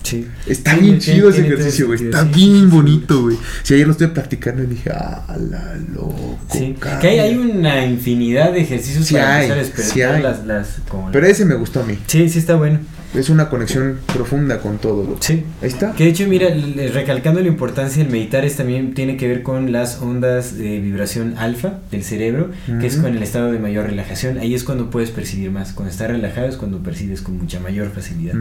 Sí. 0.03 0.27
Está 0.47 0.73
Sí, 0.75 0.81
bien 0.81 0.99
chido 0.99 1.29
ese 1.29 1.41
ejercicio, 1.45 1.87
güey. 1.87 2.03
Está 2.03 2.23
bien 2.23 2.69
bonito, 2.69 3.21
güey. 3.21 3.37
Si 3.63 3.73
ayer 3.73 3.85
lo 3.87 3.93
estuve 3.93 4.09
practicando 4.09 4.61
y 4.63 4.65
dije, 4.65 4.89
ah, 4.93 5.25
la 5.49 5.75
loco. 5.93 6.37
Sí, 6.51 6.75
cabrón". 6.77 6.99
que 6.99 7.07
hay, 7.07 7.19
hay 7.19 7.37
una 7.37 7.85
infinidad 7.85 8.51
de 8.51 8.61
ejercicios 8.61 9.09
para 9.11 9.35
hay, 9.37 9.43
empezar 9.43 9.57
a 9.57 9.61
despertar 9.61 9.93
sí 9.93 10.01
hay. 10.01 10.21
las, 10.21 10.45
las, 10.45 10.67
como 10.89 11.09
Pero 11.11 11.25
ese 11.25 11.45
me 11.45 11.55
gustó 11.55 11.79
a 11.81 11.85
mí. 11.85 11.97
Sí, 12.07 12.27
sí 12.27 12.39
está 12.39 12.55
bueno. 12.55 12.79
Es 13.13 13.29
una 13.29 13.49
conexión 13.49 13.99
profunda 14.13 14.59
con 14.59 14.79
todo. 14.79 15.17
Sí. 15.19 15.43
Ahí 15.61 15.67
está. 15.67 15.93
Que 15.93 16.05
de 16.05 16.09
hecho, 16.09 16.27
mira, 16.27 16.47
recalcando 16.93 17.41
la 17.41 17.47
importancia 17.47 18.01
del 18.03 18.11
meditar, 18.11 18.43
es 18.43 18.55
también 18.55 18.93
tiene 18.93 19.17
que 19.17 19.27
ver 19.27 19.43
con 19.43 19.71
las 19.71 20.01
ondas 20.01 20.57
de 20.57 20.79
vibración 20.79 21.35
alfa 21.37 21.79
del 21.91 22.03
cerebro, 22.03 22.49
que 22.79 22.87
es 22.87 22.97
con 22.97 23.15
el 23.15 23.21
estado 23.21 23.51
de 23.51 23.59
mayor 23.59 23.85
relajación. 23.85 24.39
Ahí 24.39 24.53
es 24.55 24.63
cuando 24.63 24.89
puedes 24.89 25.11
percibir 25.11 25.51
más. 25.51 25.73
Cuando 25.73 25.91
estás 25.91 26.09
relajado 26.09 26.47
es 26.47 26.57
cuando 26.57 26.79
percibes 26.79 27.21
con 27.21 27.37
mucha 27.37 27.59
mayor 27.59 27.91
facilidad. 27.91 28.35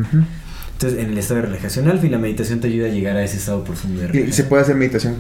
Entonces, 0.73 0.99
en 0.99 1.11
el 1.12 1.19
estado 1.19 1.40
de 1.40 1.47
relajación 1.47 1.89
alfa 1.89 2.07
y 2.07 2.11
la 2.11 2.19
meditación 2.19 2.61
te 2.61 2.69
ayuda 2.69 2.86
a 2.86 2.90
llegar 2.90 3.16
a 3.16 3.23
ese 3.23 3.36
estado 3.36 3.62
profundo 3.65 4.01
de 4.01 4.07
Y 4.07 4.09
relajación. 4.09 4.32
se 4.32 4.44
puede 4.44 4.62
hacer 4.62 4.74
meditación 4.77 5.15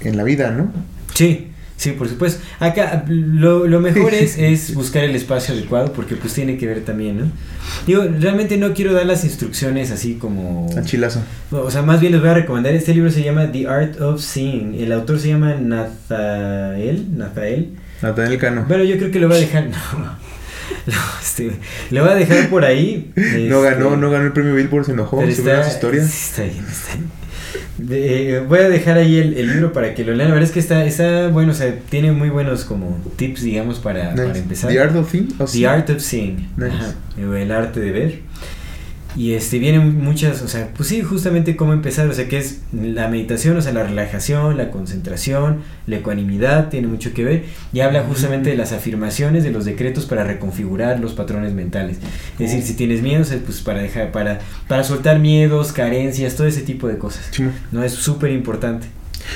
en 0.00 0.16
la 0.16 0.22
vida, 0.22 0.50
¿no? 0.52 0.70
Sí, 1.14 1.48
sí, 1.76 1.92
por 1.92 2.08
supuesto. 2.08 2.42
Acá 2.58 3.04
lo, 3.08 3.66
lo 3.66 3.80
mejor 3.80 4.14
es, 4.14 4.38
es 4.38 4.74
buscar 4.74 5.04
el 5.04 5.14
espacio 5.14 5.54
adecuado 5.54 5.92
porque 5.92 6.16
pues 6.16 6.34
tiene 6.34 6.56
que 6.58 6.66
ver 6.66 6.84
también, 6.84 7.18
¿no? 7.18 7.32
Digo, 7.86 8.04
realmente 8.18 8.56
no 8.56 8.74
quiero 8.74 8.92
dar 8.92 9.06
las 9.06 9.24
instrucciones 9.24 9.90
así 9.90 10.14
como... 10.14 10.68
Al 10.76 10.84
chilazo. 10.84 11.22
O 11.50 11.70
sea, 11.70 11.82
más 11.82 12.00
bien 12.00 12.12
les 12.12 12.20
voy 12.20 12.30
a 12.30 12.34
recomendar, 12.34 12.74
este 12.74 12.94
libro 12.94 13.10
se 13.10 13.22
llama 13.22 13.50
The 13.52 13.66
Art 13.66 14.00
of 14.00 14.20
Seeing, 14.20 14.74
el 14.74 14.92
autor 14.92 15.18
se 15.20 15.28
llama 15.28 15.54
Nathael, 15.54 17.16
Nathael. 17.16 17.76
Nathaniel 18.02 18.38
Cano. 18.38 18.64
Bueno, 18.68 18.84
yo 18.84 18.96
creo 18.98 19.10
que 19.10 19.20
lo 19.20 19.28
voy 19.28 19.38
a 19.38 19.40
dejar, 19.40 19.64
no, 19.68 19.76
no, 20.86 21.02
este, 21.20 21.52
lo 21.90 22.02
voy 22.02 22.12
a 22.12 22.14
dejar 22.14 22.48
por 22.48 22.64
ahí. 22.64 23.12
No 23.16 23.22
este, 23.22 23.48
ganó, 23.48 23.96
no 23.96 24.10
ganó 24.10 24.24
el 24.24 24.32
premio 24.32 24.54
Billboard, 24.54 24.86
se 24.86 24.92
enojó, 24.92 25.20
se 25.20 25.42
vio 25.42 25.52
las 25.52 25.74
historias. 25.74 26.10
sí, 26.10 26.28
Está 26.30 26.42
bien, 26.42 26.64
está 26.70 26.94
bien. 26.94 27.25
De- 27.78 28.44
voy 28.48 28.58
a 28.60 28.68
dejar 28.68 28.98
ahí 28.98 29.16
el, 29.18 29.34
el 29.36 29.46
libro 29.52 29.72
para 29.72 29.94
que 29.94 30.04
lo 30.04 30.14
lean. 30.14 30.28
La 30.28 30.34
verdad 30.34 30.48
es 30.48 30.52
que 30.52 30.60
está, 30.60 30.84
está 30.84 31.28
bueno, 31.28 31.52
o 31.52 31.54
sea, 31.54 31.74
tiene 31.90 32.12
muy 32.12 32.30
buenos 32.30 32.64
como 32.64 32.98
tips, 33.16 33.42
digamos, 33.42 33.78
para, 33.78 34.14
para 34.14 34.38
empezar. 34.38 34.70
The 34.70 34.80
Art 34.80 34.96
of 34.96 35.10
The 35.52 35.66
Art 35.66 35.90
of 35.90 36.00
Seeing. 36.00 36.48
Nice. 36.56 36.70
Ajá, 36.74 36.94
el 37.36 37.52
arte 37.52 37.80
de 37.80 37.90
ver. 37.92 38.25
Y 39.16 39.32
este, 39.32 39.58
vienen 39.58 40.02
muchas, 40.02 40.42
o 40.42 40.48
sea, 40.48 40.70
pues 40.76 40.90
sí, 40.90 41.00
justamente 41.00 41.56
cómo 41.56 41.72
empezar, 41.72 42.06
o 42.08 42.12
sea, 42.12 42.28
que 42.28 42.38
es 42.38 42.60
la 42.72 43.08
meditación, 43.08 43.56
o 43.56 43.62
sea, 43.62 43.72
la 43.72 43.82
relajación, 43.82 44.58
la 44.58 44.70
concentración, 44.70 45.62
la 45.86 45.96
ecuanimidad, 45.96 46.68
tiene 46.68 46.86
mucho 46.86 47.14
que 47.14 47.24
ver, 47.24 47.44
y 47.72 47.80
habla 47.80 48.02
justamente 48.02 48.50
de 48.50 48.56
las 48.56 48.72
afirmaciones, 48.72 49.42
de 49.42 49.50
los 49.50 49.64
decretos 49.64 50.04
para 50.04 50.22
reconfigurar 50.24 51.00
los 51.00 51.14
patrones 51.14 51.54
mentales. 51.54 51.96
Es 52.34 52.38
decir, 52.38 52.62
si 52.62 52.74
tienes 52.74 53.00
miedo, 53.00 53.22
o 53.22 53.24
sea, 53.24 53.38
pues 53.38 53.62
para 53.62 53.80
dejar, 53.80 54.12
para, 54.12 54.40
para 54.68 54.84
soltar 54.84 55.18
miedos, 55.18 55.72
carencias, 55.72 56.36
todo 56.36 56.46
ese 56.46 56.60
tipo 56.60 56.86
de 56.86 56.98
cosas. 56.98 57.28
Sí, 57.30 57.44
No 57.72 57.82
es 57.82 57.92
súper 57.92 58.32
importante. 58.32 58.86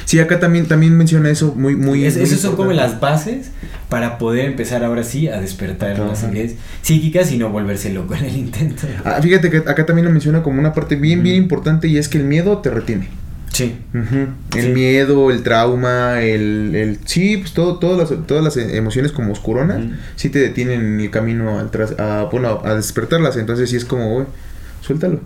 Sí, 0.05 0.19
acá 0.19 0.39
también, 0.41 0.67
también 0.67 0.97
menciona 0.97 1.31
eso 1.31 1.55
muy, 1.57 1.77
muy. 1.77 2.05
Es- 2.05 2.17
muy 2.17 2.25
esas 2.25 2.41
son 2.41 2.57
como 2.57 2.73
las 2.73 3.01
bases 3.01 3.51
para 3.89 4.19
poder 4.19 4.45
empezar 4.47 4.85
ahora 4.85 5.03
sí 5.05 5.29
a 5.29 5.41
despertar 5.41 5.93
Ajá. 5.93 6.07
las 6.07 6.23
habilidades 6.25 6.57
psíquicas 6.83 7.31
y 7.33 7.39
no 7.39 7.51
volverse 7.51 7.93
loco 7.93 8.15
en 8.15 8.25
el 8.25 8.37
intento. 8.37 8.87
Ah, 9.05 9.21
fíjate 9.23 9.51
que 9.51 9.59
acá 9.59 9.87
también 9.87 10.07
lo 10.07 10.12
menciona 10.12 10.43
como 10.43 10.59
una 10.61 10.73
parte 10.73 10.97
bien, 10.97 11.23
bien 11.23 11.37
importante 11.37 11.89
y 11.89 11.97
es 11.99 12.09
que 12.09 12.19
el 12.19 12.25
miedo 12.25 12.59
te 12.59 12.71
retiene. 12.71 13.09
Sí. 13.53 13.75
El 13.93 14.62
Sí. 14.62 14.69
miedo, 14.69 15.31
el 15.31 15.43
trauma, 15.43 16.23
el, 16.23 16.73
el 16.75 16.99
sí, 17.05 17.37
pues 17.39 17.53
todo, 17.53 17.79
todas 17.81 18.11
las, 18.11 18.27
todas 18.27 18.45
las 18.45 18.57
emociones 18.57 19.11
como 19.12 19.33
oscuronas, 19.33 19.79
Ujú. 19.85 19.91
sí 20.15 20.31
te 20.31 20.39
detienen 20.39 20.81
en 20.81 21.01
el 21.01 21.11
camino 21.11 21.59
al 21.59 21.71
tras- 21.71 21.99
a, 21.99 22.29
bueno, 22.31 22.62
a 22.65 22.75
despertarlas. 22.77 23.37
Entonces 23.37 23.69
sí 23.69 23.77
es 23.77 23.85
como, 23.85 24.09
güey, 24.15 24.27
suéltalo, 24.83 25.21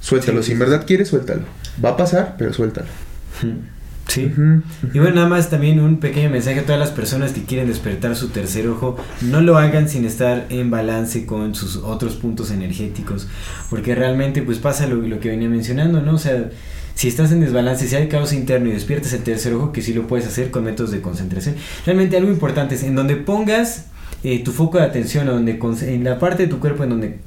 suéltalo. 0.00 0.42
Sí, 0.42 0.48
si 0.48 0.52
en 0.52 0.58
verdad 0.58 0.84
quieres, 0.86 1.08
suéltalo. 1.08 1.40
Va 1.82 1.90
a 1.90 1.96
pasar, 1.96 2.34
pero 2.38 2.52
suéltalo. 2.52 2.86
Sí. 4.08 4.32
Y 4.94 4.98
bueno, 4.98 5.16
nada 5.16 5.28
más 5.28 5.50
también 5.50 5.80
un 5.80 5.98
pequeño 5.98 6.30
mensaje 6.30 6.60
a 6.60 6.62
todas 6.62 6.80
las 6.80 6.90
personas 6.90 7.32
que 7.32 7.44
quieren 7.44 7.68
despertar 7.68 8.16
su 8.16 8.28
tercer 8.28 8.66
ojo, 8.66 8.96
no 9.20 9.42
lo 9.42 9.58
hagan 9.58 9.88
sin 9.88 10.06
estar 10.06 10.46
en 10.48 10.70
balance 10.70 11.26
con 11.26 11.54
sus 11.54 11.76
otros 11.76 12.16
puntos 12.16 12.50
energéticos, 12.50 13.28
porque 13.68 13.94
realmente 13.94 14.42
pues 14.42 14.58
pasa 14.58 14.86
lo, 14.86 14.96
lo 14.96 15.20
que 15.20 15.28
venía 15.28 15.48
mencionando, 15.48 16.00
¿no? 16.00 16.14
O 16.14 16.18
sea, 16.18 16.50
si 16.94 17.06
estás 17.06 17.30
en 17.32 17.40
desbalance, 17.40 17.86
si 17.86 17.94
hay 17.94 18.08
caos 18.08 18.32
interno 18.32 18.70
y 18.70 18.72
despiertas 18.72 19.12
el 19.12 19.22
tercer 19.22 19.52
ojo, 19.52 19.72
que 19.72 19.82
sí 19.82 19.92
lo 19.92 20.08
puedes 20.08 20.26
hacer 20.26 20.50
con 20.50 20.64
métodos 20.64 20.90
de 20.90 21.00
concentración, 21.00 21.54
realmente 21.84 22.16
algo 22.16 22.30
importante 22.30 22.76
es 22.76 22.82
en 22.82 22.96
donde 22.96 23.14
pongas 23.14 23.84
eh, 24.24 24.42
tu 24.42 24.52
foco 24.52 24.78
de 24.78 24.84
atención, 24.84 25.26
donde 25.26 25.60
en 25.82 26.02
la 26.02 26.18
parte 26.18 26.44
de 26.44 26.48
tu 26.48 26.58
cuerpo 26.58 26.82
en 26.82 26.90
donde 26.90 27.18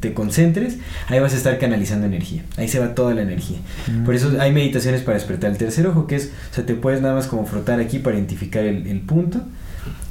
te 0.00 0.14
concentres, 0.14 0.76
ahí 1.08 1.18
vas 1.18 1.34
a 1.34 1.36
estar 1.36 1.58
canalizando 1.58 2.06
energía. 2.06 2.42
Ahí 2.56 2.68
se 2.68 2.78
va 2.78 2.94
toda 2.94 3.14
la 3.14 3.22
energía. 3.22 3.58
Por 4.04 4.14
eso 4.14 4.32
hay 4.38 4.52
meditaciones 4.52 5.02
para 5.02 5.18
despertar 5.18 5.50
el 5.50 5.58
tercer 5.58 5.86
ojo, 5.86 6.06
que 6.06 6.16
es, 6.16 6.32
o 6.50 6.54
sea, 6.54 6.64
te 6.66 6.74
puedes 6.74 7.00
nada 7.00 7.14
más 7.14 7.26
como 7.26 7.46
frotar 7.46 7.80
aquí 7.80 7.98
para 7.98 8.16
identificar 8.16 8.64
el, 8.64 8.86
el 8.86 9.00
punto 9.00 9.40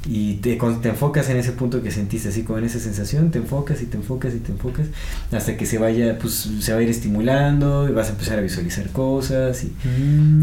y 0.06 0.34
te, 0.34 0.58
te 0.82 0.88
enfocas 0.88 1.28
en 1.30 1.36
ese 1.36 1.52
punto 1.52 1.82
que 1.82 1.90
sentiste, 1.90 2.28
así 2.28 2.42
como 2.42 2.58
en 2.58 2.64
esa 2.64 2.78
sensación, 2.78 3.30
te 3.30 3.38
enfocas 3.38 3.82
y 3.82 3.86
te 3.86 3.96
enfocas 3.96 4.34
y 4.34 4.38
te 4.38 4.52
enfocas 4.52 4.86
hasta 5.32 5.56
que 5.56 5.66
se 5.66 5.78
vaya, 5.78 6.18
pues 6.18 6.48
se 6.60 6.72
va 6.72 6.78
a 6.78 6.82
ir 6.82 6.88
estimulando 6.88 7.88
y 7.88 7.92
vas 7.92 8.08
a 8.08 8.10
empezar 8.10 8.38
a 8.38 8.42
visualizar 8.42 8.88
cosas 8.90 9.64
y, 9.64 9.72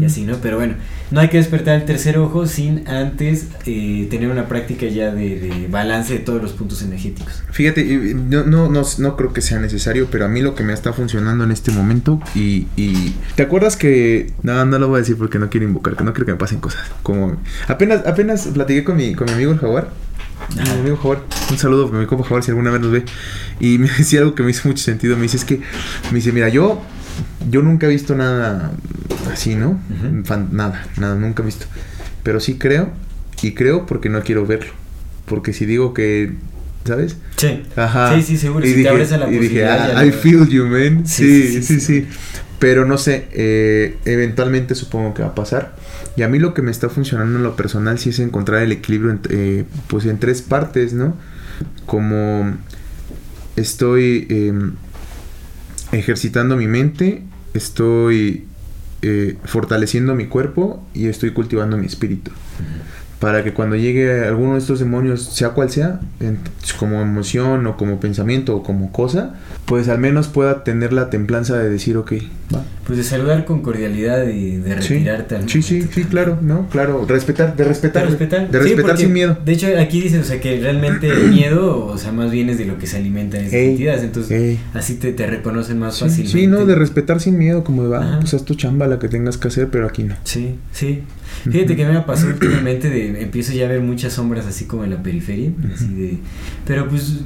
y 0.00 0.04
así, 0.04 0.24
¿no? 0.24 0.36
Pero 0.36 0.56
bueno, 0.56 0.74
no 1.10 1.20
hay 1.20 1.28
que 1.28 1.36
despertar 1.36 1.80
el 1.80 1.84
tercer 1.84 2.18
ojo 2.18 2.46
sin 2.46 2.88
antes 2.88 3.48
eh, 3.66 4.08
tener 4.10 4.30
una 4.30 4.48
práctica 4.48 4.86
ya 4.86 5.12
de, 5.14 5.38
de 5.38 5.68
balance 5.68 6.12
de 6.12 6.18
todos 6.18 6.42
los 6.42 6.52
puntos 6.52 6.82
energéticos. 6.82 7.42
Fíjate, 7.50 7.84
no, 8.14 8.44
no, 8.44 8.68
no, 8.68 8.82
no 8.98 9.16
creo 9.16 9.32
que 9.32 9.40
sea 9.40 9.60
necesario, 9.60 10.08
pero 10.10 10.24
a 10.24 10.28
mí 10.28 10.40
lo 10.40 10.54
que 10.54 10.64
me 10.64 10.72
está 10.72 10.92
funcionando 10.92 11.44
en 11.44 11.52
este 11.52 11.70
momento 11.70 12.20
y, 12.34 12.66
y 12.76 13.14
¿te 13.36 13.42
acuerdas 13.42 13.76
que 13.76 14.32
no, 14.42 14.64
no 14.64 14.78
lo 14.78 14.88
voy 14.88 14.96
a 14.96 15.00
decir 15.00 15.16
porque 15.16 15.38
no 15.38 15.50
quiero 15.50 15.66
invocar, 15.66 15.96
que 15.96 16.04
no 16.04 16.12
quiero 16.12 16.26
que 16.26 16.32
me 16.32 16.38
pasen 16.38 16.60
cosas. 16.60 16.82
Como 17.02 17.36
apenas 17.68 18.06
apenas 18.06 18.46
platiqué 18.48 18.84
con 18.84 18.96
mi 18.96 19.14
con 19.14 19.26
mi 19.26 19.32
amigo 19.32 19.51
el 19.52 19.58
Jaguar. 19.60 19.90
Mi 20.56 20.68
amigo 20.80 20.96
Jaguar, 20.96 21.22
un 21.50 21.58
saludo 21.58 21.88
a 21.88 21.92
mi 21.98 22.06
compa 22.06 22.24
Jaguar 22.24 22.42
si 22.42 22.50
alguna 22.50 22.70
vez 22.70 22.80
nos 22.80 22.90
ve. 22.90 23.04
Y 23.60 23.78
me 23.78 23.88
decía 23.98 24.20
algo 24.20 24.34
que 24.34 24.42
me 24.42 24.50
hizo 24.50 24.68
mucho 24.68 24.82
sentido, 24.82 25.16
me 25.16 25.22
dice 25.22 25.36
es 25.36 25.44
que 25.44 25.60
me 26.10 26.16
dice, 26.16 26.32
"Mira, 26.32 26.48
yo 26.48 26.82
yo 27.50 27.62
nunca 27.62 27.86
he 27.86 27.90
visto 27.90 28.14
nada 28.14 28.72
así, 29.32 29.54
¿no? 29.54 29.78
Fan- 30.24 30.48
nada, 30.52 30.84
nada, 30.98 31.14
nunca 31.14 31.42
he 31.42 31.46
visto. 31.46 31.66
Pero 32.22 32.40
sí 32.40 32.54
creo 32.58 32.90
y 33.42 33.52
creo 33.52 33.86
porque 33.86 34.08
no 34.08 34.22
quiero 34.22 34.46
verlo. 34.46 34.72
Porque 35.26 35.52
si 35.52 35.66
digo 35.66 35.92
que, 35.94 36.32
¿sabes? 36.84 37.16
Sí, 37.36 37.62
Ajá. 37.76 38.14
sí, 38.16 38.22
sí, 38.22 38.36
seguro. 38.38 38.64
Y 38.64 38.68
si 38.70 38.74
dije, 38.76 38.82
te 38.84 38.88
abres 38.90 39.12
a 39.12 39.18
la 39.18 39.30
y 39.30 39.38
dije, 39.38 39.66
ah, 39.66 40.04
I 40.04 40.10
lo- 40.10 40.16
feel 40.16 40.48
you, 40.48 40.66
man. 40.66 41.06
Sí, 41.06 41.24
Sí, 41.24 41.42
sí, 41.42 41.62
sí, 41.62 41.80
sí, 41.80 41.80
sí. 41.80 42.08
Pero 42.58 42.84
no 42.86 42.96
sé, 42.96 43.28
eh, 43.32 43.96
eventualmente 44.04 44.74
supongo 44.74 45.12
que 45.14 45.22
va 45.22 45.28
a 45.28 45.34
pasar. 45.34 45.74
Y 46.16 46.22
a 46.22 46.28
mí 46.28 46.38
lo 46.38 46.52
que 46.54 46.62
me 46.62 46.70
está 46.70 46.88
funcionando 46.88 47.38
en 47.38 47.42
lo 47.42 47.56
personal 47.56 47.98
sí 47.98 48.10
es 48.10 48.18
encontrar 48.18 48.62
el 48.62 48.72
equilibrio 48.72 49.12
en, 49.12 49.20
eh, 49.30 49.64
pues 49.86 50.04
en 50.06 50.18
tres 50.18 50.42
partes, 50.42 50.92
¿no? 50.92 51.16
Como 51.86 52.54
estoy 53.56 54.26
eh, 54.28 54.52
ejercitando 55.92 56.56
mi 56.56 56.66
mente, 56.66 57.22
estoy 57.54 58.46
eh, 59.02 59.36
fortaleciendo 59.44 60.14
mi 60.14 60.26
cuerpo 60.26 60.86
y 60.94 61.06
estoy 61.06 61.32
cultivando 61.32 61.76
mi 61.76 61.86
espíritu. 61.86 62.30
Para 63.22 63.44
que 63.44 63.52
cuando 63.54 63.76
llegue 63.76 64.24
alguno 64.24 64.54
de 64.54 64.58
estos 64.58 64.80
demonios, 64.80 65.22
sea 65.22 65.50
cual 65.50 65.70
sea, 65.70 66.00
en- 66.18 66.38
como 66.76 67.00
emoción 67.00 67.64
o 67.68 67.76
como 67.76 68.00
pensamiento 68.00 68.56
o 68.56 68.64
como 68.64 68.90
cosa, 68.90 69.34
pues 69.64 69.88
al 69.88 69.98
menos 69.98 70.26
pueda 70.26 70.64
tener 70.64 70.92
la 70.92 71.08
templanza 71.08 71.56
de 71.56 71.70
decir, 71.70 71.96
ok, 71.96 72.14
va. 72.52 72.64
Pues 72.84 72.98
de 72.98 73.04
saludar 73.04 73.44
con 73.44 73.62
cordialidad 73.62 74.26
y 74.26 74.56
de 74.56 74.82
Sí, 74.82 74.94
retirarte 74.94 75.36
al 75.36 75.48
sí, 75.48 75.62
sí, 75.62 75.82
sí, 75.92 76.02
claro, 76.02 76.36
¿no? 76.42 76.66
Claro, 76.68 77.06
respetar, 77.06 77.54
de 77.54 77.62
respetar, 77.62 78.02
De 78.02 78.08
respetar. 78.10 78.50
de 78.50 78.58
Sí, 78.58 78.64
respetar 78.64 78.90
porque, 78.90 79.02
sin 79.04 79.12
miedo. 79.12 79.38
De 79.44 79.52
hecho, 79.52 79.68
aquí 79.78 80.00
dice, 80.00 80.18
o 80.18 80.24
sea, 80.24 80.40
que 80.40 80.58
realmente 80.58 81.08
el 81.08 81.30
miedo, 81.30 81.86
o 81.86 81.96
sea, 81.98 82.10
más 82.10 82.32
bien 82.32 82.50
es 82.50 82.58
de 82.58 82.64
lo 82.64 82.76
que 82.76 82.88
se 82.88 82.96
alimentan 82.96 83.42
esas 83.42 83.52
Ey, 83.54 83.68
entidades. 83.70 84.02
Entonces, 84.02 84.32
ey. 84.32 84.60
así 84.74 84.96
te, 84.96 85.12
te 85.12 85.28
reconocen 85.28 85.78
más 85.78 85.94
Sí, 85.94 86.00
fácilmente. 86.06 86.38
sí, 86.40 86.46
no, 86.48 86.66
de 86.66 86.74
respetar 86.74 87.20
sin 87.20 87.38
miedo, 87.38 87.62
como 87.62 87.88
va, 87.88 88.00
Ajá. 88.00 88.18
pues 88.20 88.34
haz 88.34 88.44
tu 88.44 88.56
chamba 88.56 88.88
la 88.88 88.98
que 88.98 89.06
tengas 89.08 89.38
que 89.38 89.46
hacer, 89.46 89.68
pero 89.70 89.86
aquí 89.86 90.02
no. 90.02 90.16
Sí, 90.24 90.56
sí. 90.72 91.02
Fíjate 91.50 91.76
que 91.76 91.84
me 91.86 91.96
ha 91.96 92.06
pasado 92.06 92.30
últimamente 92.32 92.88
de 92.90 93.22
empiezo 93.22 93.52
ya 93.52 93.66
a 93.66 93.68
ver 93.68 93.80
muchas 93.80 94.12
sombras 94.14 94.46
así 94.46 94.64
como 94.66 94.84
en 94.84 94.90
la 94.90 95.02
periferia, 95.02 95.50
así 95.74 95.88
de 95.88 96.18
pero 96.66 96.88
pues 96.88 97.20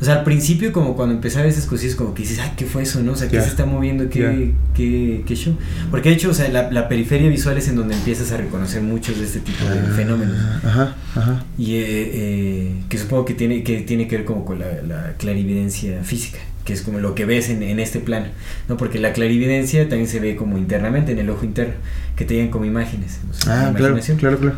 o 0.00 0.04
sea, 0.04 0.14
al 0.14 0.22
principio 0.24 0.72
como 0.72 0.94
cuando 0.94 1.12
empezaba 1.16 1.46
esas 1.46 1.66
cosillas 1.66 1.96
como 1.96 2.14
que 2.14 2.22
dices, 2.22 2.38
"Ay, 2.38 2.52
¿qué 2.56 2.66
fue 2.66 2.84
eso, 2.84 3.02
no? 3.02 3.12
O 3.12 3.16
sea, 3.16 3.26
¿qué 3.28 3.40
se 3.40 3.48
está 3.48 3.66
moviendo? 3.66 4.08
¿Qué, 4.08 4.52
qué, 4.72 5.24
qué 5.26 5.34
show?" 5.34 5.56
Porque 5.90 6.10
de 6.10 6.14
hecho, 6.14 6.30
o 6.30 6.34
sea, 6.34 6.48
la, 6.50 6.70
la 6.70 6.88
periferia 6.88 7.28
visual 7.28 7.58
es 7.58 7.66
en 7.66 7.74
donde 7.74 7.96
empiezas 7.96 8.30
a 8.30 8.36
reconocer 8.36 8.80
muchos 8.80 9.18
de 9.18 9.24
este 9.24 9.40
tipo 9.40 9.64
de 9.64 9.76
Ah, 9.80 9.92
fenómenos. 9.96 10.36
Ajá, 10.64 10.94
ajá. 11.16 11.44
Y 11.58 11.74
eh, 11.74 11.80
eh, 11.88 12.72
que 12.88 12.96
supongo 12.96 13.24
que 13.24 13.34
tiene 13.34 13.64
que 13.64 13.80
tiene 13.80 14.06
que 14.06 14.18
ver 14.18 14.24
como 14.24 14.44
con 14.44 14.60
la, 14.60 14.66
la 14.86 15.14
clarividencia 15.18 16.04
física, 16.04 16.38
que 16.68 16.74
es 16.74 16.82
como 16.82 16.98
lo 17.00 17.14
que 17.14 17.24
ves 17.24 17.48
en, 17.48 17.62
en 17.62 17.80
este 17.80 17.98
plano, 17.98 18.26
¿no? 18.68 18.76
Porque 18.76 18.98
la 18.98 19.14
clarividencia 19.14 19.88
también 19.88 20.06
se 20.06 20.20
ve 20.20 20.36
como 20.36 20.58
internamente 20.58 21.12
en 21.12 21.18
el 21.18 21.30
ojo 21.30 21.46
interno, 21.46 21.72
que 22.14 22.26
te 22.26 22.34
llegan 22.34 22.50
como 22.50 22.66
imágenes, 22.66 23.18
o 23.30 23.32
sea, 23.32 23.60
Ah, 23.68 23.70
la 23.72 23.78
claro, 23.78 23.98
claro, 24.18 24.38
claro, 24.38 24.56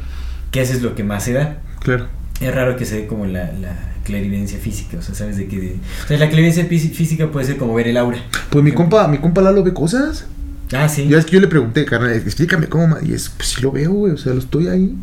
que 0.51 0.61
eso 0.61 0.73
es 0.73 0.82
lo 0.82 0.97
que 0.97 1.05
más 1.05 1.23
se 1.24 1.35
da. 1.35 1.61
claro. 1.78 2.09
Es 2.41 2.53
raro 2.53 2.77
que 2.77 2.85
se 2.85 2.97
dé 2.97 3.07
como 3.07 3.27
la, 3.27 3.53
la 3.53 3.93
clarividencia 4.03 4.59
física, 4.59 4.97
o 4.99 5.03
sea, 5.03 5.15
sabes 5.15 5.37
de 5.37 5.47
qué 5.47 5.61
de, 5.61 5.77
o 6.05 6.09
sea, 6.09 6.19
la 6.19 6.27
clarividencia 6.28 6.66
fí- 6.69 6.91
física 6.93 7.31
puede 7.31 7.47
ser 7.47 7.57
como 7.57 7.74
ver 7.74 7.87
el 7.87 7.97
aura. 7.97 8.19
Pues 8.51 8.65
mi 8.65 8.73
compa, 8.73 9.07
mi 9.07 9.19
compa 9.19 9.41
Lalo 9.41 9.62
ve 9.62 9.73
cosas. 9.73 10.27
Ah, 10.73 10.89
sí. 10.89 11.07
Ya 11.09 11.19
es 11.19 11.24
que 11.27 11.32
yo 11.32 11.41
le 11.41 11.47
pregunté, 11.49 11.85
carnal, 11.85 12.12
explícame 12.12 12.66
cómo, 12.66 12.87
ma-". 12.89 12.99
y 13.03 13.12
es, 13.12 13.28
pues 13.28 13.51
sí 13.51 13.62
lo 13.62 13.70
veo, 13.73 13.93
güey, 13.93 14.12
o 14.15 14.16
sea, 14.19 14.32
lo 14.32 14.41
estoy 14.41 14.66
ahí. 14.69 14.95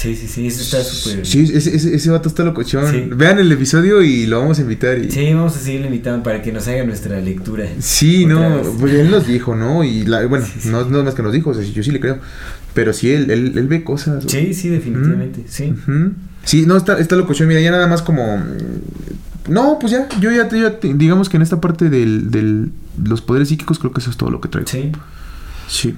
Sí, 0.00 0.16
sí, 0.16 0.26
sí, 0.28 0.46
eso 0.46 0.62
está 0.62 0.82
súper. 0.82 1.26
Sí, 1.26 1.50
ese, 1.52 1.76
ese, 1.76 1.94
ese 1.94 2.10
vato 2.10 2.30
está 2.30 2.42
locochón. 2.42 2.90
Sí. 2.90 3.04
Vean 3.14 3.38
el 3.38 3.52
episodio 3.52 4.00
y 4.00 4.24
lo 4.26 4.40
vamos 4.40 4.58
a 4.58 4.62
invitar. 4.62 4.98
Y... 4.98 5.10
Sí, 5.10 5.34
vamos 5.34 5.54
a 5.56 5.58
seguir 5.58 5.82
invitando 5.84 6.22
para 6.22 6.40
que 6.40 6.52
nos 6.52 6.66
haga 6.68 6.84
nuestra 6.84 7.20
lectura. 7.20 7.66
Sí, 7.80 8.24
no, 8.24 8.62
pues 8.78 8.94
él 8.94 9.10
nos 9.10 9.26
dijo, 9.26 9.54
¿no? 9.56 9.84
Y 9.84 10.04
la, 10.06 10.24
bueno, 10.24 10.46
Sí, 10.46 10.52
sí. 10.60 10.68
no 10.70 10.86
no 10.86 11.04
más 11.04 11.14
que 11.14 11.22
nos 11.22 11.34
dijo, 11.34 11.50
o 11.50 11.54
sea, 11.54 11.62
yo 11.62 11.82
sí 11.82 11.90
le 11.90 12.00
creo. 12.00 12.18
Pero 12.72 12.94
sí, 12.94 13.10
él, 13.10 13.30
él, 13.30 13.52
él 13.58 13.66
ve 13.68 13.84
cosas. 13.84 14.24
Sí, 14.26 14.54
sí, 14.54 14.70
definitivamente, 14.70 15.44
sí. 15.46 15.74
Sí, 16.44 16.64
no, 16.64 16.78
está, 16.78 16.98
está 16.98 17.16
locochón. 17.16 17.48
Mira, 17.48 17.60
ya 17.60 17.70
nada 17.70 17.86
más 17.86 18.00
como. 18.00 18.38
mm, 18.38 19.52
No, 19.52 19.78
pues 19.78 19.92
ya, 19.92 20.08
yo 20.20 20.30
ya, 20.30 20.48
ya 20.48 20.78
digamos 20.94 21.28
que 21.28 21.36
en 21.36 21.42
esta 21.42 21.60
parte 21.60 21.90
del, 21.90 22.30
del, 22.30 22.70
los 23.04 23.20
poderes 23.20 23.48
psíquicos 23.48 23.78
creo 23.78 23.92
que 23.92 24.00
eso 24.00 24.10
es 24.10 24.16
todo 24.16 24.30
lo 24.30 24.40
que 24.40 24.48
traigo. 24.48 24.70
Sí. 24.70 24.92
Sí. 25.68 25.94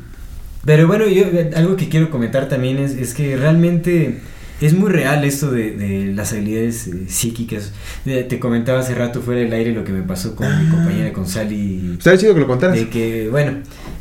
Pero 0.64 0.86
bueno, 0.86 1.06
yo 1.08 1.24
eh, 1.24 1.50
algo 1.56 1.76
que 1.76 1.88
quiero 1.88 2.10
comentar 2.10 2.48
también 2.48 2.78
es, 2.78 2.92
es 2.92 3.14
que 3.14 3.36
realmente 3.36 4.20
es 4.60 4.74
muy 4.74 4.90
real 4.90 5.24
esto 5.24 5.50
de, 5.50 5.72
de 5.72 6.12
las 6.14 6.32
habilidades 6.32 6.86
eh, 6.86 7.04
psíquicas. 7.08 7.72
De- 8.04 8.22
te 8.24 8.38
comentaba 8.38 8.78
hace 8.80 8.94
rato 8.94 9.20
fuera 9.22 9.40
del 9.40 9.52
aire 9.52 9.72
lo 9.72 9.82
que 9.84 9.92
me 9.92 10.02
pasó 10.02 10.36
con 10.36 10.46
mi 10.46 10.68
Ah. 10.68 10.70
compañera, 10.70 11.12
con 11.12 11.26
Sally. 11.26 11.94
Estaría 11.98 12.18
chido 12.20 12.34
que 12.34 12.40
lo 12.40 12.46
contaras. 12.46 12.76
De 12.76 12.88
que, 12.88 13.28
bueno, 13.28 13.54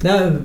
nada, 0.04 0.40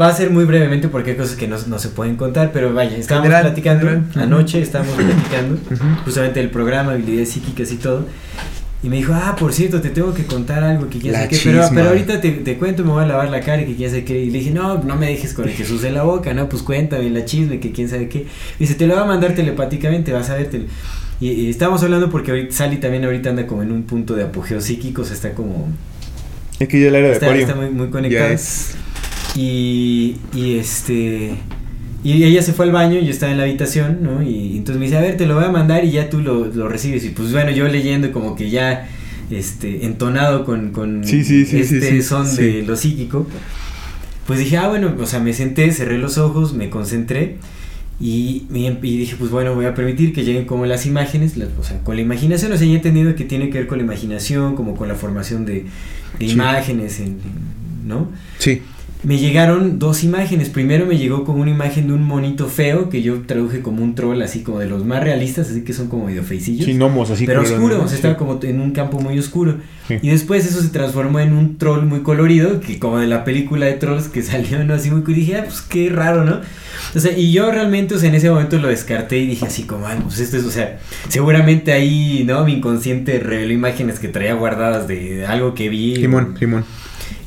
va 0.00 0.08
a 0.08 0.12
ser 0.14 0.30
muy 0.30 0.44
brevemente 0.46 0.88
porque 0.88 1.10
hay 1.10 1.16
cosas 1.18 1.36
que 1.36 1.46
no, 1.48 1.56
no 1.66 1.78
se 1.78 1.88
pueden 1.90 2.16
contar, 2.16 2.50
pero 2.52 2.72
vaya, 2.72 2.96
estábamos 2.96 3.26
General, 3.28 3.42
platicando, 3.46 3.80
general. 3.86 4.04
Anoche 4.16 4.62
estábamos 4.62 4.94
platicando 4.94 5.58
justamente 6.04 6.40
del 6.40 6.48
programa, 6.50 6.92
habilidades 6.92 7.28
psíquicas 7.30 7.70
y 7.72 7.76
todo. 7.76 8.06
Y 8.80 8.88
me 8.88 8.96
dijo, 8.96 9.12
ah, 9.12 9.34
por 9.36 9.52
cierto, 9.52 9.80
te 9.80 9.90
tengo 9.90 10.14
que 10.14 10.24
contar 10.24 10.62
algo 10.62 10.88
que 10.88 11.00
quién 11.00 11.12
La 11.12 11.20
sabe 11.24 11.30
qué, 11.30 11.40
pero, 11.42 11.68
pero 11.74 11.88
ahorita 11.88 12.20
te, 12.20 12.30
te 12.30 12.56
cuento, 12.56 12.84
me 12.84 12.92
voy 12.92 13.02
a 13.02 13.06
lavar 13.06 13.28
la 13.28 13.40
cara 13.40 13.62
y 13.62 13.66
que 13.66 13.74
quién 13.74 13.90
sabe 13.90 14.04
qué. 14.04 14.22
Y 14.22 14.30
le 14.30 14.38
dije, 14.38 14.52
no, 14.52 14.82
no 14.84 14.94
me 14.94 15.06
dejes 15.06 15.34
con 15.34 15.48
el 15.48 15.50
Jesús 15.50 15.82
en 15.82 15.94
la 15.94 16.04
boca, 16.04 16.32
no, 16.32 16.48
pues 16.48 16.62
cuéntame 16.62 17.10
la 17.10 17.24
chisme, 17.24 17.58
que 17.58 17.72
quién 17.72 17.88
sabe 17.88 18.08
qué. 18.08 18.20
Y 18.20 18.60
dice, 18.60 18.74
te 18.76 18.86
lo 18.86 18.94
va 18.94 19.02
a 19.02 19.06
mandar 19.06 19.34
telepáticamente, 19.34 20.12
vas 20.12 20.30
a 20.30 20.36
ver. 20.36 20.48
tele-". 20.48 20.66
Y, 21.20 21.30
y 21.30 21.50
estábamos 21.50 21.82
hablando 21.82 22.08
porque 22.08 22.30
ahorita, 22.30 22.54
Sally 22.54 22.76
también 22.76 23.04
ahorita 23.04 23.30
anda 23.30 23.48
como 23.48 23.62
en 23.62 23.72
un 23.72 23.82
punto 23.82 24.14
de 24.14 24.22
apogeo 24.22 24.60
psíquico, 24.60 25.02
o 25.02 25.04
sea, 25.04 25.14
está 25.14 25.32
como... 25.32 25.68
Es 26.60 26.68
que 26.68 26.80
ya 26.80 26.90
la 26.92 26.98
era 26.98 27.08
de 27.08 27.14
Está, 27.14 27.34
está 27.34 27.54
muy, 27.56 27.70
muy 27.70 27.88
conectada. 27.88 28.28
Ya 28.28 28.34
es. 28.34 28.76
Y, 29.34 30.18
y 30.32 30.58
este... 30.58 31.34
Y 32.04 32.22
ella 32.22 32.42
se 32.42 32.52
fue 32.52 32.66
al 32.66 32.72
baño, 32.72 33.00
yo 33.00 33.10
estaba 33.10 33.32
en 33.32 33.38
la 33.38 33.44
habitación, 33.44 33.98
¿no? 34.02 34.22
Y, 34.22 34.56
entonces 34.56 34.78
me 34.78 34.86
dice, 34.86 34.96
a 34.98 35.00
ver, 35.00 35.16
te 35.16 35.26
lo 35.26 35.34
voy 35.34 35.44
a 35.44 35.50
mandar 35.50 35.84
y 35.84 35.90
ya 35.90 36.08
tú 36.08 36.20
lo, 36.20 36.46
lo 36.46 36.68
recibes. 36.68 37.04
Y 37.04 37.08
pues 37.10 37.32
bueno, 37.32 37.50
yo 37.50 37.66
leyendo 37.68 38.12
como 38.12 38.36
que 38.36 38.50
ya 38.50 38.88
este, 39.30 39.84
entonado 39.84 40.44
con, 40.44 40.70
con 40.70 41.04
Sí, 41.04 41.24
sí, 41.24 41.44
sí, 41.44 41.64
sí, 41.64 41.76
este 41.76 42.02
son 42.02 42.34
de 42.36 42.62
lo 42.62 42.76
psíquico. 42.76 43.26
Pues 44.26 44.38
dije, 44.38 44.58
ah, 44.58 44.68
bueno, 44.68 44.94
o 45.00 45.06
sea, 45.06 45.20
me 45.20 45.32
senté, 45.32 45.70
cerré 45.72 45.98
los 45.98 46.18
ojos, 46.18 46.52
me 46.54 46.70
concentré 46.70 47.36
y, 48.00 48.44
y 48.52 48.98
dije, 48.98 49.16
pues 49.18 49.30
bueno, 49.30 49.54
voy 49.54 49.64
a 49.64 49.74
permitir 49.74 50.12
que 50.12 50.22
lleguen 50.22 50.44
como 50.44 50.66
las 50.66 50.86
imágenes, 50.86 51.36
la- 51.36 51.48
o 51.58 51.64
sea, 51.64 51.80
con 51.82 51.96
la 51.96 52.02
imaginación, 52.02 52.52
o 52.52 52.56
sea, 52.56 52.66
ya 52.66 52.74
he 52.74 52.76
entendido 52.76 53.14
que 53.16 53.24
tiene 53.24 53.50
que 53.50 53.58
ver 53.58 53.66
con 53.66 53.78
la 53.78 53.84
imaginación, 53.84 54.54
como 54.54 54.76
con 54.76 54.86
la 54.86 54.94
formación 54.94 55.44
de, 55.46 55.64
de 56.18 56.24
imágenes, 56.26 57.00
en- 57.00 57.06
en- 57.06 57.88
¿no? 57.88 58.08
Sí. 58.38 58.62
Me 59.04 59.16
llegaron 59.16 59.78
dos 59.78 60.02
imágenes. 60.02 60.48
Primero 60.48 60.84
me 60.84 60.98
llegó 60.98 61.24
como 61.24 61.40
una 61.42 61.50
imagen 61.50 61.86
de 61.86 61.92
un 61.92 62.02
monito 62.02 62.48
feo 62.48 62.88
que 62.88 63.00
yo 63.00 63.22
traduje 63.26 63.62
como 63.62 63.82
un 63.82 63.94
troll, 63.94 64.20
así 64.22 64.42
como 64.42 64.58
de 64.58 64.66
los 64.66 64.84
más 64.84 65.04
realistas, 65.04 65.50
así 65.50 65.62
que 65.62 65.72
son 65.72 65.88
como 65.88 66.06
medio 66.06 66.24
feicillos. 66.24 66.66
Sí, 66.66 66.74
gnomos 66.74 67.10
así. 67.10 67.24
pero 67.24 67.42
color, 67.42 67.54
oscuro, 67.54 67.78
¿no? 67.78 67.84
o 67.84 67.88
sea, 67.88 67.96
estaba 67.96 68.16
como 68.16 68.40
en 68.42 68.60
un 68.60 68.72
campo 68.72 69.00
muy 69.00 69.18
oscuro. 69.18 69.58
Sí. 69.86 69.98
Y 70.02 70.08
después 70.08 70.44
eso 70.46 70.60
se 70.60 70.68
transformó 70.68 71.20
en 71.20 71.32
un 71.32 71.58
troll 71.58 71.84
muy 71.84 72.00
colorido, 72.00 72.60
que 72.60 72.78
como 72.78 72.98
de 72.98 73.06
la 73.06 73.24
película 73.24 73.66
de 73.66 73.74
trolls 73.74 74.08
que 74.08 74.22
salió, 74.22 74.64
¿no? 74.64 74.74
Así 74.74 74.90
muy 74.90 75.02
y 75.06 75.14
dije, 75.14 75.36
ah, 75.36 75.44
pues 75.44 75.60
qué 75.60 75.90
raro, 75.90 76.24
¿no? 76.24 76.40
O 76.94 77.00
sea, 77.00 77.16
y 77.16 77.32
yo 77.32 77.50
realmente, 77.50 77.94
o 77.94 77.98
sea, 77.98 78.08
en 78.08 78.14
ese 78.16 78.30
momento 78.30 78.58
lo 78.58 78.68
descarté 78.68 79.18
y 79.18 79.26
dije 79.26 79.46
así 79.46 79.62
como, 79.62 79.86
ah, 79.86 79.96
pues 80.02 80.18
esto 80.18 80.36
es, 80.36 80.44
o 80.44 80.50
sea, 80.50 80.78
seguramente 81.08 81.72
ahí, 81.72 82.24
¿no? 82.26 82.44
Mi 82.44 82.54
inconsciente 82.54 83.20
reveló 83.20 83.52
imágenes 83.52 83.98
que 83.98 84.08
traía 84.08 84.34
guardadas 84.34 84.88
de 84.88 85.24
algo 85.26 85.54
que 85.54 85.68
vi. 85.68 85.96
Simón, 85.96 86.34
Simón. 86.38 86.64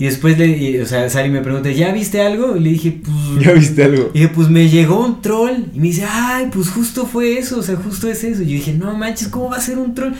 Y 0.01 0.05
después, 0.05 0.35
le, 0.39 0.47
y, 0.47 0.79
o 0.79 0.85
sea, 0.87 1.07
Sally 1.11 1.29
me 1.29 1.41
pregunta, 1.41 1.69
¿ya 1.71 1.91
viste 1.93 2.21
algo? 2.21 2.57
Y 2.57 2.59
le 2.61 2.71
dije, 2.71 2.91
pues... 3.03 3.45
¿Ya 3.45 3.51
viste 3.51 3.83
algo? 3.83 4.09
Y 4.15 4.21
dije, 4.21 4.31
pues 4.33 4.49
me 4.49 4.67
llegó 4.67 5.05
un 5.05 5.21
troll. 5.21 5.65
Y 5.75 5.79
me 5.79 5.87
dice, 5.89 6.05
ay, 6.09 6.47
pues 6.51 6.69
justo 6.69 7.05
fue 7.05 7.37
eso, 7.37 7.59
o 7.59 7.61
sea, 7.61 7.75
justo 7.75 8.09
es 8.09 8.23
eso. 8.23 8.41
Y 8.41 8.45
yo 8.47 8.51
dije, 8.53 8.73
no 8.73 8.97
manches, 8.97 9.27
¿cómo 9.27 9.51
va 9.51 9.57
a 9.57 9.61
ser 9.61 9.77
un 9.77 9.93
troll? 9.93 10.13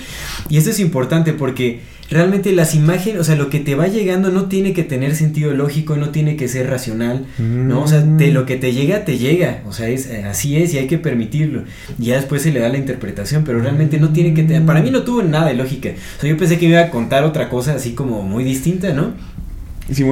Y 0.49 0.57
esto 0.57 0.69
es 0.69 0.79
importante 0.79 1.33
porque 1.33 1.79
realmente 2.11 2.51
las 2.51 2.75
imágenes, 2.75 3.21
o 3.21 3.23
sea, 3.23 3.35
lo 3.35 3.49
que 3.49 3.59
te 3.59 3.73
va 3.73 3.87
llegando 3.87 4.29
no 4.29 4.45
tiene 4.45 4.73
que 4.73 4.83
tener 4.83 5.15
sentido 5.15 5.51
lógico, 5.53 5.95
no 5.95 6.09
tiene 6.09 6.35
que 6.35 6.47
ser 6.47 6.69
racional, 6.69 7.25
¿no? 7.39 7.81
O 7.81 7.87
sea, 7.87 8.01
Mm. 8.01 8.17
de 8.17 8.31
lo 8.33 8.45
que 8.45 8.57
te 8.57 8.73
llega, 8.73 9.03
te 9.03 9.17
llega. 9.17 9.63
O 9.67 9.73
sea, 9.73 9.87
es, 9.89 10.05
eh, 10.11 10.25
así 10.29 10.57
es 10.57 10.75
y 10.75 10.77
hay 10.77 10.85
que 10.85 10.99
permitirlo. 10.99 11.63
Y 11.97 12.05
ya 12.07 12.17
después 12.17 12.43
se 12.43 12.51
le 12.51 12.59
da 12.59 12.69
la 12.69 12.77
interpretación, 12.77 13.43
pero 13.45 13.59
realmente 13.59 13.97
no 13.97 14.09
tiene 14.09 14.35
que 14.35 14.43
tener... 14.43 14.63
Para 14.63 14.81
mí 14.83 14.91
no 14.91 15.01
tuvo 15.01 15.23
nada 15.23 15.47
de 15.47 15.55
lógica. 15.55 15.89
O 16.17 16.21
sea, 16.21 16.29
yo 16.29 16.37
pensé 16.37 16.59
que 16.59 16.67
me 16.67 16.73
iba 16.73 16.81
a 16.81 16.91
contar 16.91 17.23
otra 17.23 17.49
cosa 17.49 17.73
así 17.73 17.93
como 17.93 18.21
muy 18.21 18.43
distinta, 18.43 18.93
¿no? 18.93 19.13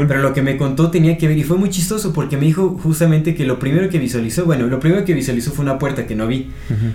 Pero 0.08 0.22
lo 0.22 0.34
que 0.34 0.42
me 0.42 0.58
contó 0.58 0.92
tenía 0.92 1.18
que 1.18 1.28
ver 1.28 1.38
y 1.38 1.44
fue 1.44 1.58
muy 1.58 1.70
chistoso 1.70 2.12
porque 2.14 2.38
me 2.38 2.46
dijo 2.46 2.78
justamente 2.84 3.34
que 3.36 3.46
lo 3.46 3.60
primero 3.60 3.90
que 3.90 3.98
visualizó, 4.00 4.46
bueno, 4.46 4.68
lo 4.68 4.80
primero 4.80 5.06
que 5.06 5.14
visualizó 5.14 5.52
fue 5.52 5.64
una 5.64 5.80
puerta 5.80 6.06
que 6.08 6.16
no 6.16 6.28
vi. 6.28 6.50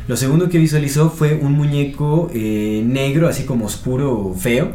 Lo 0.08 0.16
segundo 0.16 0.48
que 0.48 0.58
visualizó 0.58 1.10
fue 1.10 1.34
un 1.34 1.52
muñeco 1.52 2.30
eh, 2.34 2.82
negro, 2.86 3.28
así 3.28 3.44
como 3.44 3.64
oscuro, 3.66 4.34
feo. 4.38 4.72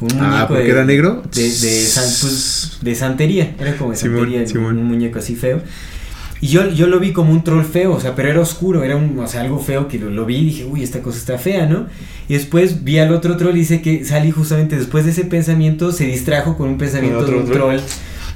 Un 0.00 0.10
Ah, 0.12 0.24
muñeco 0.28 0.46
¿porque 0.48 0.62
de, 0.64 0.70
era 0.70 0.84
negro? 0.84 1.22
De, 1.34 1.42
de, 1.42 1.50
san- 1.50 2.04
pues, 2.20 2.78
de 2.82 2.94
santería, 2.94 3.54
era 3.58 3.76
como 3.76 3.90
de 3.90 3.96
santería, 3.96 4.44
un 4.78 4.84
muñeco 4.84 5.18
así 5.18 5.34
feo. 5.34 5.60
Y 6.40 6.48
yo, 6.48 6.70
yo 6.70 6.86
lo 6.86 7.00
vi 7.00 7.12
como 7.12 7.32
un 7.32 7.42
troll 7.42 7.64
feo, 7.64 7.92
o 7.92 8.00
sea, 8.00 8.14
pero 8.14 8.28
era 8.28 8.40
oscuro, 8.40 8.84
era 8.84 8.96
un, 8.96 9.18
o 9.18 9.26
sea, 9.26 9.40
algo 9.40 9.58
feo 9.58 9.88
que 9.88 9.98
lo, 9.98 10.08
lo 10.10 10.24
vi 10.24 10.36
y 10.36 10.44
dije, 10.44 10.64
uy, 10.64 10.82
esta 10.82 11.02
cosa 11.02 11.18
está 11.18 11.38
fea, 11.38 11.66
¿no? 11.66 11.86
Y 12.28 12.34
después 12.34 12.84
vi 12.84 12.98
al 12.98 13.12
otro 13.12 13.36
troll 13.36 13.56
y 13.56 13.60
dice 13.60 13.82
que 13.82 14.04
salí 14.04 14.30
justamente 14.30 14.76
después 14.76 15.04
de 15.04 15.10
ese 15.10 15.24
pensamiento, 15.24 15.90
se 15.90 16.06
distrajo 16.06 16.56
con 16.56 16.68
un 16.68 16.78
pensamiento 16.78 17.18
otro 17.18 17.34
de 17.34 17.40
un 17.40 17.46
troll. 17.46 17.76
troll. 17.76 17.80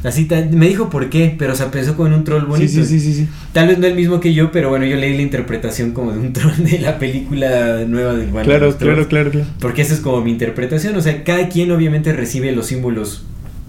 Así, 0.04 0.28
me 0.50 0.66
dijo 0.66 0.90
por 0.90 1.10
qué, 1.10 1.34
pero 1.38 1.52
o 1.52 1.56
sea, 1.56 1.70
pensó 1.70 1.96
con 1.96 2.12
un 2.12 2.24
troll 2.24 2.44
bonito. 2.44 2.72
Sí, 2.72 2.84
sí, 2.84 2.98
sí, 2.98 3.14
sí. 3.14 3.28
Tal 3.52 3.68
vez 3.68 3.78
no 3.78 3.86
el 3.86 3.94
mismo 3.94 4.18
que 4.18 4.34
yo, 4.34 4.50
pero 4.50 4.68
bueno, 4.68 4.84
yo 4.84 4.96
leí 4.96 5.14
la 5.14 5.22
interpretación 5.22 5.92
como 5.92 6.12
de 6.12 6.18
un 6.18 6.32
troll 6.32 6.56
de 6.56 6.80
la 6.80 6.98
película 6.98 7.84
nueva 7.86 8.14
de 8.14 8.26
bueno, 8.26 8.44
Claro, 8.44 8.76
claro, 8.76 9.06
claro, 9.06 9.30
claro. 9.30 9.46
Porque 9.60 9.82
esa 9.82 9.94
es 9.94 10.00
como 10.00 10.20
mi 10.20 10.32
interpretación. 10.32 10.96
O 10.96 11.00
sea, 11.00 11.22
cada 11.22 11.48
quien 11.48 11.70
obviamente 11.70 12.12
recibe 12.12 12.50
los 12.50 12.66
símbolos 12.66 13.22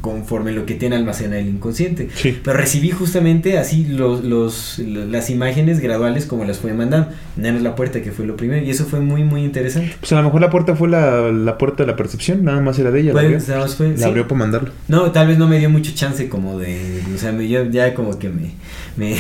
conforme 0.04 0.52
lo 0.52 0.66
que 0.66 0.74
tiene 0.76 0.98
almacenado 0.98 1.40
el 1.40 1.48
inconsciente. 1.48 2.10
Sí. 2.14 2.38
Pero 2.44 2.58
recibí 2.58 2.92
justamente 2.92 3.58
así 3.58 3.86
los, 3.86 4.22
los, 4.26 4.78
lo- 4.80 5.06
las 5.06 5.30
imágenes 5.30 5.80
graduales 5.80 6.26
como 6.26 6.44
las 6.44 6.58
fue 6.58 6.74
mandando. 6.74 7.08
Menos 7.38 7.62
la 7.62 7.74
puerta 7.76 8.02
que 8.02 8.12
fue 8.12 8.26
lo 8.26 8.36
primero. 8.36 8.66
Y 8.66 8.70
eso 8.70 8.84
fue 8.84 9.00
muy, 9.00 9.24
muy 9.24 9.46
interesante. 9.46 9.96
Pues 10.02 10.12
a 10.12 10.16
lo 10.18 10.24
mejor 10.24 10.42
la 10.42 10.50
puerta 10.50 10.76
fue 10.76 10.90
la, 10.90 11.32
la 11.32 11.58
puerta 11.58 11.84
de 11.84 11.88
la 11.88 11.96
percepción, 11.96 12.44
nada 12.44 12.60
más 12.60 12.78
era 12.80 12.92
de 12.92 13.00
ella. 13.00 13.14
La 13.14 13.22
Fue- 13.22 13.34
abrió, 13.36 13.48
nada 13.48 13.60
más 13.62 13.76
fue- 13.76 13.92
La 13.92 13.98
sí. 13.98 14.04
abrió 14.04 14.28
para 14.28 14.40
mandarlo. 14.40 14.72
No, 14.90 15.10
tal 15.12 15.28
vez 15.30 15.38
no 15.38 15.48
me 15.48 15.58
dio 15.58 15.70
mucho 15.70 15.94
chance 15.96 16.28
como 16.28 16.60
de... 16.60 17.00
O 17.16 17.18
sea, 17.18 17.32
me, 17.32 17.48
yo 17.48 17.64
ya 17.70 17.94
como 17.94 18.20
que 18.20 18.28
me, 18.28 18.52
me, 18.98 19.16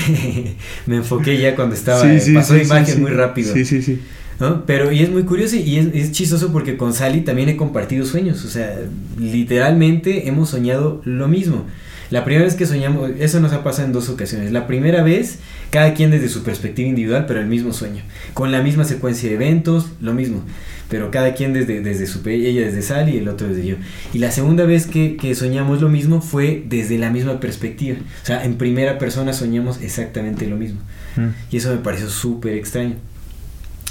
me 0.85 0.97
enfoqué 0.97 1.37
ya 1.39 1.55
cuando 1.55 1.75
estaba... 1.75 2.01
pasó 2.33 2.55
la 2.55 2.63
imagen 2.63 2.95
sí. 2.95 2.99
muy 3.01 3.11
rápido. 3.11 3.53
Sí, 3.53 3.63
sí, 3.63 3.81
sí. 3.81 4.01
¿No? 4.43 4.65
Pero 4.65 4.91
y 4.91 5.01
es 5.01 5.09
muy 5.09 5.23
curioso 5.23 5.55
y 5.55 5.77
es, 5.77 5.87
es 5.93 6.11
chistoso 6.11 6.51
porque 6.51 6.75
con 6.75 6.93
Sally 6.93 7.21
también 7.21 7.47
he 7.47 7.55
compartido 7.55 8.05
sueños, 8.05 8.43
o 8.43 8.49
sea, 8.49 8.77
literalmente 9.17 10.27
hemos 10.27 10.49
soñado 10.49 11.01
lo 11.05 11.27
mismo. 11.27 11.65
La 12.09 12.25
primera 12.25 12.45
vez 12.45 12.55
que 12.55 12.67
soñamos, 12.67 13.09
eso 13.19 13.39
nos 13.39 13.53
ha 13.53 13.63
pasado 13.63 13.87
en 13.87 13.93
dos 13.93 14.07
ocasiones. 14.09 14.51
La 14.51 14.67
primera 14.67 15.01
vez, 15.01 15.39
cada 15.71 15.95
quien 15.95 16.11
desde 16.11 16.29
su 16.29 16.43
perspectiva 16.43 16.87
individual, 16.87 17.25
pero 17.25 17.39
el 17.39 17.47
mismo 17.47 17.73
sueño. 17.73 18.03
Con 18.35 18.51
la 18.51 18.61
misma 18.61 18.83
secuencia 18.83 19.29
de 19.29 19.35
eventos, 19.35 19.87
lo 19.99 20.13
mismo. 20.13 20.43
Pero 20.89 21.09
cada 21.09 21.33
quien 21.33 21.53
desde, 21.53 21.81
desde 21.81 22.05
su... 22.05 22.21
Ella 22.29 22.65
desde 22.65 22.83
Sally 22.83 23.13
y 23.13 23.17
el 23.17 23.29
otro 23.29 23.47
desde 23.47 23.65
yo. 23.65 23.77
Y 24.13 24.19
la 24.19 24.29
segunda 24.29 24.65
vez 24.65 24.85
que, 24.85 25.15
que 25.15 25.33
soñamos 25.33 25.81
lo 25.81 25.89
mismo 25.89 26.21
fue 26.21 26.63
desde 26.67 26.99
la 26.99 27.09
misma 27.09 27.39
perspectiva. 27.39 27.97
O 28.21 28.25
sea, 28.25 28.45
en 28.45 28.57
primera 28.57 28.99
persona 28.99 29.33
soñamos 29.33 29.81
exactamente 29.81 30.45
lo 30.45 30.57
mismo. 30.57 30.81
Mm. 31.15 31.29
Y 31.49 31.57
eso 31.57 31.71
me 31.71 31.77
pareció 31.77 32.09
súper 32.09 32.53
extraño. 32.53 32.97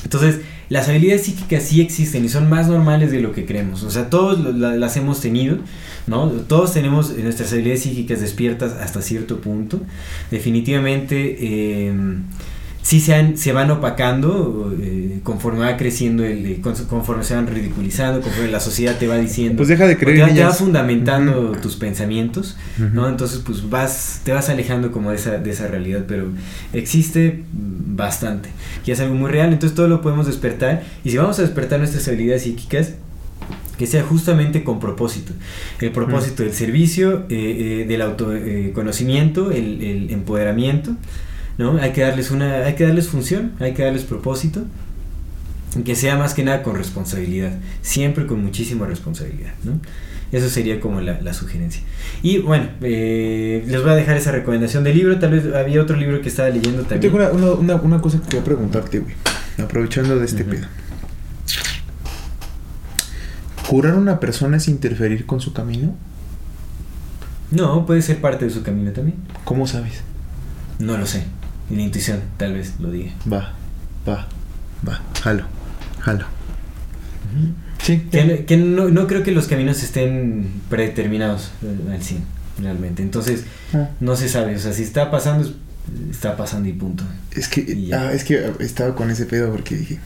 Entonces, 0.04 0.40
las 0.68 0.88
habilidades 0.88 1.24
psíquicas 1.24 1.64
sí 1.64 1.80
existen 1.80 2.24
y 2.24 2.28
son 2.28 2.48
más 2.48 2.68
normales 2.68 3.10
de 3.10 3.20
lo 3.20 3.32
que 3.32 3.44
creemos. 3.44 3.82
O 3.82 3.90
sea, 3.90 4.10
todos 4.10 4.38
las 4.56 4.96
hemos 4.96 5.20
tenido, 5.20 5.58
¿no? 6.06 6.28
Todos 6.28 6.72
tenemos 6.72 7.16
nuestras 7.16 7.52
habilidades 7.52 7.82
psíquicas 7.82 8.20
despiertas 8.20 8.72
hasta 8.72 9.02
cierto 9.02 9.40
punto. 9.40 9.80
Definitivamente, 10.30 11.36
eh, 11.40 11.92
sí 12.82 13.00
se, 13.00 13.14
han- 13.14 13.38
se 13.38 13.52
van 13.52 13.70
opacando 13.70 14.74
eh, 14.80 15.20
conforme 15.22 15.60
va 15.60 15.76
creciendo, 15.76 16.24
el, 16.24 16.44
eh, 16.46 16.60
con- 16.60 16.74
conforme 16.86 17.22
se 17.24 17.34
van 17.34 17.46
ridiculizando, 17.46 18.20
conforme 18.20 18.50
la 18.50 18.60
sociedad 18.60 18.98
te 18.98 19.06
va 19.06 19.16
diciendo. 19.18 19.56
Pues 19.58 19.68
deja 19.68 19.86
de 19.86 19.96
creer 19.96 20.16
te, 20.16 20.22
va- 20.22 20.28
te 20.28 20.34
va 20.44 20.48
fundamentando 20.58 21.52
tus 21.62 21.76
pensamientos. 21.76 22.56
¿no? 22.78 23.08
Entonces, 23.08 23.40
pues 23.44 23.70
vas, 23.70 24.20
te 24.24 24.32
vas 24.32 24.48
alejando 24.48 24.90
como 24.92 25.10
de 25.10 25.16
esa, 25.16 25.38
de 25.38 25.50
esa 25.50 25.68
realidad, 25.68 26.04
pero 26.08 26.26
existe 26.72 27.44
bastante, 27.52 28.48
y 28.86 28.90
es 28.90 29.00
algo 29.00 29.14
muy 29.14 29.30
real, 29.30 29.52
entonces 29.52 29.76
todo 29.76 29.86
lo 29.86 30.00
podemos 30.00 30.26
despertar, 30.26 30.82
y 31.04 31.10
si 31.10 31.16
vamos 31.18 31.38
a 31.38 31.42
despertar 31.42 31.78
nuestras 31.78 32.08
habilidades 32.08 32.42
psíquicas, 32.42 32.94
que 33.78 33.86
sea 33.86 34.02
justamente 34.02 34.64
con 34.64 34.80
propósito. 34.80 35.32
El 35.80 35.90
propósito 35.92 36.42
del 36.42 36.52
servicio, 36.52 37.24
eh, 37.28 37.82
eh, 37.82 37.86
del 37.88 38.02
autoconocimiento, 38.02 39.50
el, 39.50 39.82
el 39.82 40.10
empoderamiento, 40.10 40.96
¿no? 41.62 41.78
Hay 41.80 41.92
que 41.92 42.02
darles 42.02 42.30
una, 42.30 42.56
hay 42.66 42.74
que 42.74 42.84
darles 42.84 43.08
función, 43.08 43.52
hay 43.60 43.72
que 43.72 43.82
darles 43.84 44.02
propósito, 44.04 44.64
que 45.84 45.94
sea 45.94 46.16
más 46.16 46.34
que 46.34 46.42
nada 46.44 46.62
con 46.62 46.76
responsabilidad, 46.76 47.52
siempre 47.80 48.26
con 48.26 48.42
muchísima 48.42 48.86
responsabilidad, 48.86 49.54
¿no? 49.64 49.80
Eso 50.32 50.48
sería 50.48 50.80
como 50.80 51.00
la, 51.02 51.20
la 51.20 51.34
sugerencia. 51.34 51.82
Y 52.22 52.38
bueno, 52.38 52.68
eh, 52.80 53.64
les 53.66 53.82
voy 53.82 53.90
a 53.90 53.94
dejar 53.94 54.16
esa 54.16 54.32
recomendación 54.32 54.82
de 54.82 54.94
libro. 54.94 55.18
Tal 55.18 55.30
vez 55.32 55.54
había 55.54 55.82
otro 55.82 55.94
libro 55.96 56.22
que 56.22 56.28
estaba 56.30 56.48
leyendo 56.48 56.82
Yo 56.82 56.88
también. 56.88 57.12
tengo 57.12 57.16
una, 57.36 57.52
una, 57.52 57.74
una, 57.76 58.00
cosa 58.00 58.18
que 58.18 58.24
quería 58.28 58.44
preguntarte, 58.44 59.00
güey. 59.00 59.14
Aprovechando 59.62 60.18
de 60.18 60.24
este 60.24 60.42
Ujú. 60.42 60.52
pedo. 60.52 60.66
¿Curar 63.68 63.94
a 63.94 63.98
una 63.98 64.20
persona 64.20 64.56
es 64.56 64.68
interferir 64.68 65.26
con 65.26 65.40
su 65.40 65.52
camino? 65.52 65.94
No, 67.50 67.84
puede 67.84 68.00
ser 68.00 68.18
parte 68.20 68.46
de 68.46 68.50
su 68.50 68.62
camino 68.62 68.90
también. 68.92 69.18
¿Cómo 69.44 69.66
sabes? 69.66 70.00
No 70.78 70.96
lo 70.96 71.06
sé. 71.06 71.24
La 71.72 71.80
intuición, 71.82 72.20
tal 72.36 72.52
vez 72.54 72.74
lo 72.78 72.90
diga. 72.90 73.12
Va, 73.32 73.54
va, 74.08 74.28
va. 74.86 75.00
Jalo, 75.22 75.44
jalo. 76.00 76.26
Sí. 77.82 78.06
Que, 78.10 78.44
que 78.44 78.56
no, 78.56 78.88
no 78.88 79.06
creo 79.06 79.22
que 79.22 79.32
los 79.32 79.46
caminos 79.48 79.82
estén 79.82 80.48
predeterminados 80.68 81.50
eh, 81.62 81.92
al 81.94 82.02
100, 82.02 82.20
realmente. 82.60 83.02
Entonces, 83.02 83.44
Ah. 83.74 83.88
no 84.00 84.16
se 84.16 84.28
sabe. 84.28 84.54
O 84.54 84.58
sea, 84.58 84.72
si 84.72 84.82
está 84.82 85.10
pasando, 85.10 85.48
es- 85.48 85.54
está 86.10 86.36
pasando 86.36 86.68
y 86.68 86.72
punto. 86.74 87.04
Es 87.34 87.48
que, 87.48 87.60
Y 87.62 87.92
ah, 87.92 88.12
es 88.12 88.24
que 88.24 88.52
estaba 88.60 88.94
con 88.94 89.10
ese 89.10 89.24
pedo 89.26 89.50
porque 89.50 89.76
dije, 89.76 89.98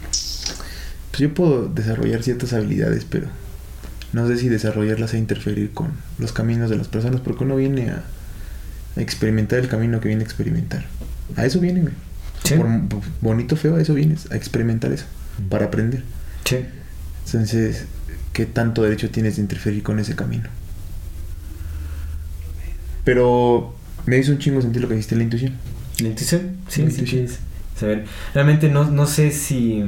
pues 1.10 1.18
yo 1.20 1.34
puedo 1.34 1.66
desarrollar 1.68 2.22
ciertas 2.22 2.52
habilidades, 2.52 3.04
pero 3.04 3.26
no 4.12 4.26
sé 4.28 4.38
si 4.38 4.48
desarrollarlas 4.48 5.14
e 5.14 5.18
interferir 5.18 5.72
con 5.72 5.88
los 6.18 6.32
caminos 6.32 6.70
de 6.70 6.76
las 6.76 6.86
personas, 6.88 7.20
porque 7.20 7.42
uno 7.44 7.56
viene 7.56 7.90
a, 7.90 8.04
a 8.96 9.00
experimentar 9.00 9.58
el 9.58 9.68
camino 9.68 9.98
que 10.00 10.08
viene 10.08 10.22
a 10.22 10.26
experimentar. 10.26 10.84
A 11.34 11.44
eso 11.46 11.60
viene, 11.60 11.80
güey. 11.80 11.94
Sí. 12.44 12.54
Por, 12.54 12.66
bonito, 13.20 13.56
feo, 13.56 13.76
a 13.76 13.80
eso 13.82 13.94
vienes, 13.94 14.30
a 14.30 14.36
experimentar 14.36 14.92
eso. 14.92 15.04
para 15.48 15.66
aprender. 15.66 16.02
Sí. 16.44 16.58
Entonces, 17.26 17.86
¿qué 18.32 18.46
tanto 18.46 18.82
derecho 18.82 19.10
tienes 19.10 19.36
de 19.36 19.42
interferir 19.42 19.82
con 19.82 19.98
ese 19.98 20.14
camino? 20.14 20.48
Pero 23.04 23.74
me 24.06 24.18
hizo 24.18 24.32
un 24.32 24.38
chingo 24.38 24.60
sentir 24.62 24.82
lo 24.82 24.88
que 24.88 24.94
dijiste, 24.94 25.16
la 25.16 25.22
intuición. 25.24 25.54
¿La 26.00 26.08
intuición? 26.08 26.56
Sí, 26.68 26.82
La 26.82 26.90
sí 26.90 27.00
intuición. 27.00 27.06
quieres 27.06 27.38
saber. 27.78 28.04
Realmente 28.34 28.68
no, 28.68 28.90
no 28.90 29.06
sé 29.06 29.30
si... 29.30 29.82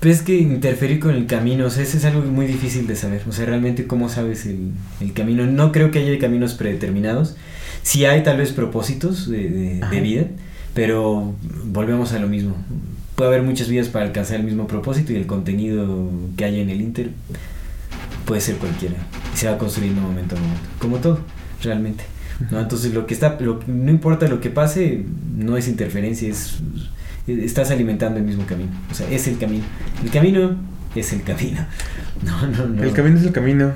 Pues 0.00 0.18
es 0.18 0.22
que 0.22 0.36
interferir 0.38 1.00
con 1.00 1.10
el 1.14 1.26
camino, 1.26 1.66
o 1.66 1.70
sea, 1.70 1.82
eso 1.82 1.96
es 1.96 2.04
algo 2.04 2.20
muy 2.22 2.46
difícil 2.46 2.86
de 2.86 2.94
saber. 2.94 3.22
O 3.28 3.32
sea, 3.32 3.46
realmente 3.46 3.86
cómo 3.88 4.08
sabes 4.08 4.46
el, 4.46 4.70
el 5.00 5.12
camino. 5.12 5.44
No 5.46 5.72
creo 5.72 5.90
que 5.90 5.98
haya 5.98 6.16
caminos 6.20 6.54
predeterminados. 6.54 7.34
Sí 7.88 8.04
hay 8.04 8.22
tal 8.22 8.36
vez 8.36 8.52
propósitos 8.52 9.30
de, 9.30 9.48
de- 9.90 10.00
vida, 10.02 10.24
pero 10.74 11.34
volvemos 11.64 12.12
a 12.12 12.18
lo 12.18 12.28
mismo. 12.28 12.54
Puede 13.14 13.30
haber 13.30 13.42
muchas 13.42 13.70
vías 13.70 13.88
para 13.88 14.04
alcanzar 14.04 14.36
el 14.36 14.44
mismo 14.44 14.66
propósito 14.66 15.14
y 15.14 15.16
el 15.16 15.26
contenido 15.26 16.10
que 16.36 16.44
haya 16.44 16.58
en 16.58 16.68
el 16.68 16.82
Inter 16.82 17.12
puede 18.26 18.42
ser 18.42 18.56
cualquiera. 18.56 18.96
Y 19.32 19.38
se 19.38 19.48
va 19.48 19.56
construyendo 19.56 20.02
momento 20.02 20.36
a 20.36 20.38
momento. 20.38 20.60
Como 20.78 20.98
todo, 20.98 21.20
realmente. 21.62 22.04
¿no? 22.50 22.60
Entonces 22.60 22.92
lo 22.92 23.06
que 23.06 23.14
está, 23.14 23.38
lo, 23.40 23.60
no 23.66 23.90
importa 23.90 24.28
lo 24.28 24.38
que 24.42 24.50
pase, 24.50 25.06
no 25.38 25.56
es 25.56 25.66
interferencia, 25.66 26.28
es 26.28 26.58
estás 27.26 27.70
alimentando 27.70 28.18
el 28.18 28.26
mismo 28.26 28.44
camino. 28.44 28.70
O 28.90 28.94
sea, 28.94 29.08
es 29.10 29.26
el 29.28 29.38
camino. 29.38 29.64
El 30.04 30.10
camino 30.10 30.56
es 30.94 31.10
el 31.14 31.22
camino. 31.22 31.60
No, 32.22 32.46
no, 32.48 32.66
no. 32.66 32.82
El 32.82 32.92
camino 32.92 33.16
es 33.18 33.24
el 33.24 33.32
camino. 33.32 33.72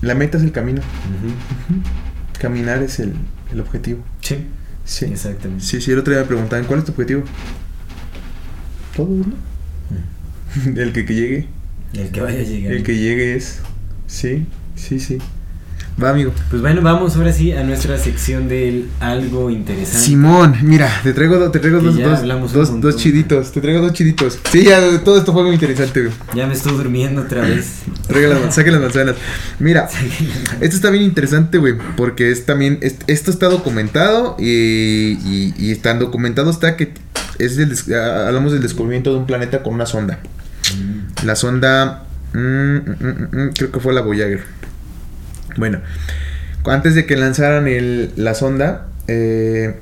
La 0.00 0.16
meta 0.16 0.36
es 0.38 0.42
el 0.42 0.50
camino. 0.50 0.82
Caminar 2.40 2.82
es 2.82 2.98
el, 2.98 3.12
el 3.52 3.60
objetivo. 3.60 4.02
Sí, 4.20 4.46
Sí. 4.84 5.04
exactamente. 5.06 5.64
Sí, 5.64 5.80
sí, 5.80 5.92
el 5.92 5.98
otro 6.00 6.12
día 6.12 6.22
me 6.22 6.28
preguntaban, 6.28 6.64
¿cuál 6.66 6.80
es 6.80 6.84
tu 6.86 6.92
objetivo? 6.92 7.22
Todo, 8.96 9.08
¿no? 9.08 9.34
el 10.80 10.92
que, 10.92 11.04
que 11.04 11.14
llegue. 11.14 11.48
El 11.94 12.10
que 12.10 12.20
vaya 12.20 12.40
a 12.40 12.42
llegar. 12.42 12.72
El 12.72 12.82
que 12.82 12.96
llegue 12.96 13.34
es. 13.36 13.60
Sí, 14.06 14.46
sí, 14.76 14.98
sí. 15.00 15.18
Va, 16.00 16.10
amigo. 16.10 16.32
Pues 16.50 16.62
bueno, 16.62 16.80
vamos 16.80 17.16
ahora 17.16 17.32
sí 17.32 17.52
a 17.52 17.62
nuestra 17.64 17.98
sección 17.98 18.48
del 18.48 18.88
algo 19.00 19.50
interesante. 19.50 19.98
Simón, 20.00 20.56
mira, 20.62 20.88
te 21.02 21.12
traigo, 21.12 21.50
te 21.50 21.58
traigo 21.58 21.80
dos, 21.80 22.80
dos, 22.80 22.96
chiditos. 22.96 23.52
Te 23.52 23.60
traigo 23.60 23.80
dos 23.82 23.92
chiditos. 23.92 24.38
Sí, 24.50 24.64
ya, 24.64 25.00
todo 25.04 25.18
esto 25.18 25.32
fue 25.32 25.42
muy 25.44 25.52
interesante, 25.54 26.00
güey. 26.00 26.12
Ya 26.34 26.46
me 26.46 26.54
estoy 26.54 26.72
durmiendo 26.72 27.22
otra 27.22 27.42
vez. 27.42 27.82
Las, 28.08 28.54
saque 28.54 28.70
las 28.70 28.80
manzanas. 28.80 29.16
Mira, 29.58 29.88
esto 30.60 30.76
está 30.76 30.90
bien 30.90 31.02
interesante, 31.04 31.58
güey, 31.58 31.74
porque 31.96 32.30
es 32.30 32.46
también, 32.46 32.78
es- 32.80 32.96
esto 33.06 33.30
está 33.30 33.48
documentado 33.48 34.36
y, 34.38 35.18
y, 35.24 35.54
y 35.58 35.70
está 35.72 35.94
documentado 35.94 36.50
está 36.50 36.76
que 36.76 36.92
es 37.38 37.58
el, 37.58 37.72
ah, 37.94 38.26
hablamos 38.28 38.52
del 38.52 38.62
descubrimiento 38.62 39.12
de 39.12 39.18
un 39.18 39.26
planeta 39.26 39.62
con 39.62 39.74
una 39.74 39.86
sonda. 39.86 40.18
La 41.24 41.36
sonda, 41.36 42.04
mm, 42.32 42.38
mm, 42.38 42.78
mm, 43.00 43.36
mm, 43.46 43.50
creo 43.54 43.70
que 43.72 43.80
fue 43.80 43.92
la 43.92 44.00
Voyager. 44.00 44.42
Bueno, 45.56 45.80
antes 46.64 46.94
de 46.94 47.06
que 47.06 47.16
lanzaran 47.16 47.66
la 48.16 48.34
sonda, 48.34 48.88
eh, 49.08 49.74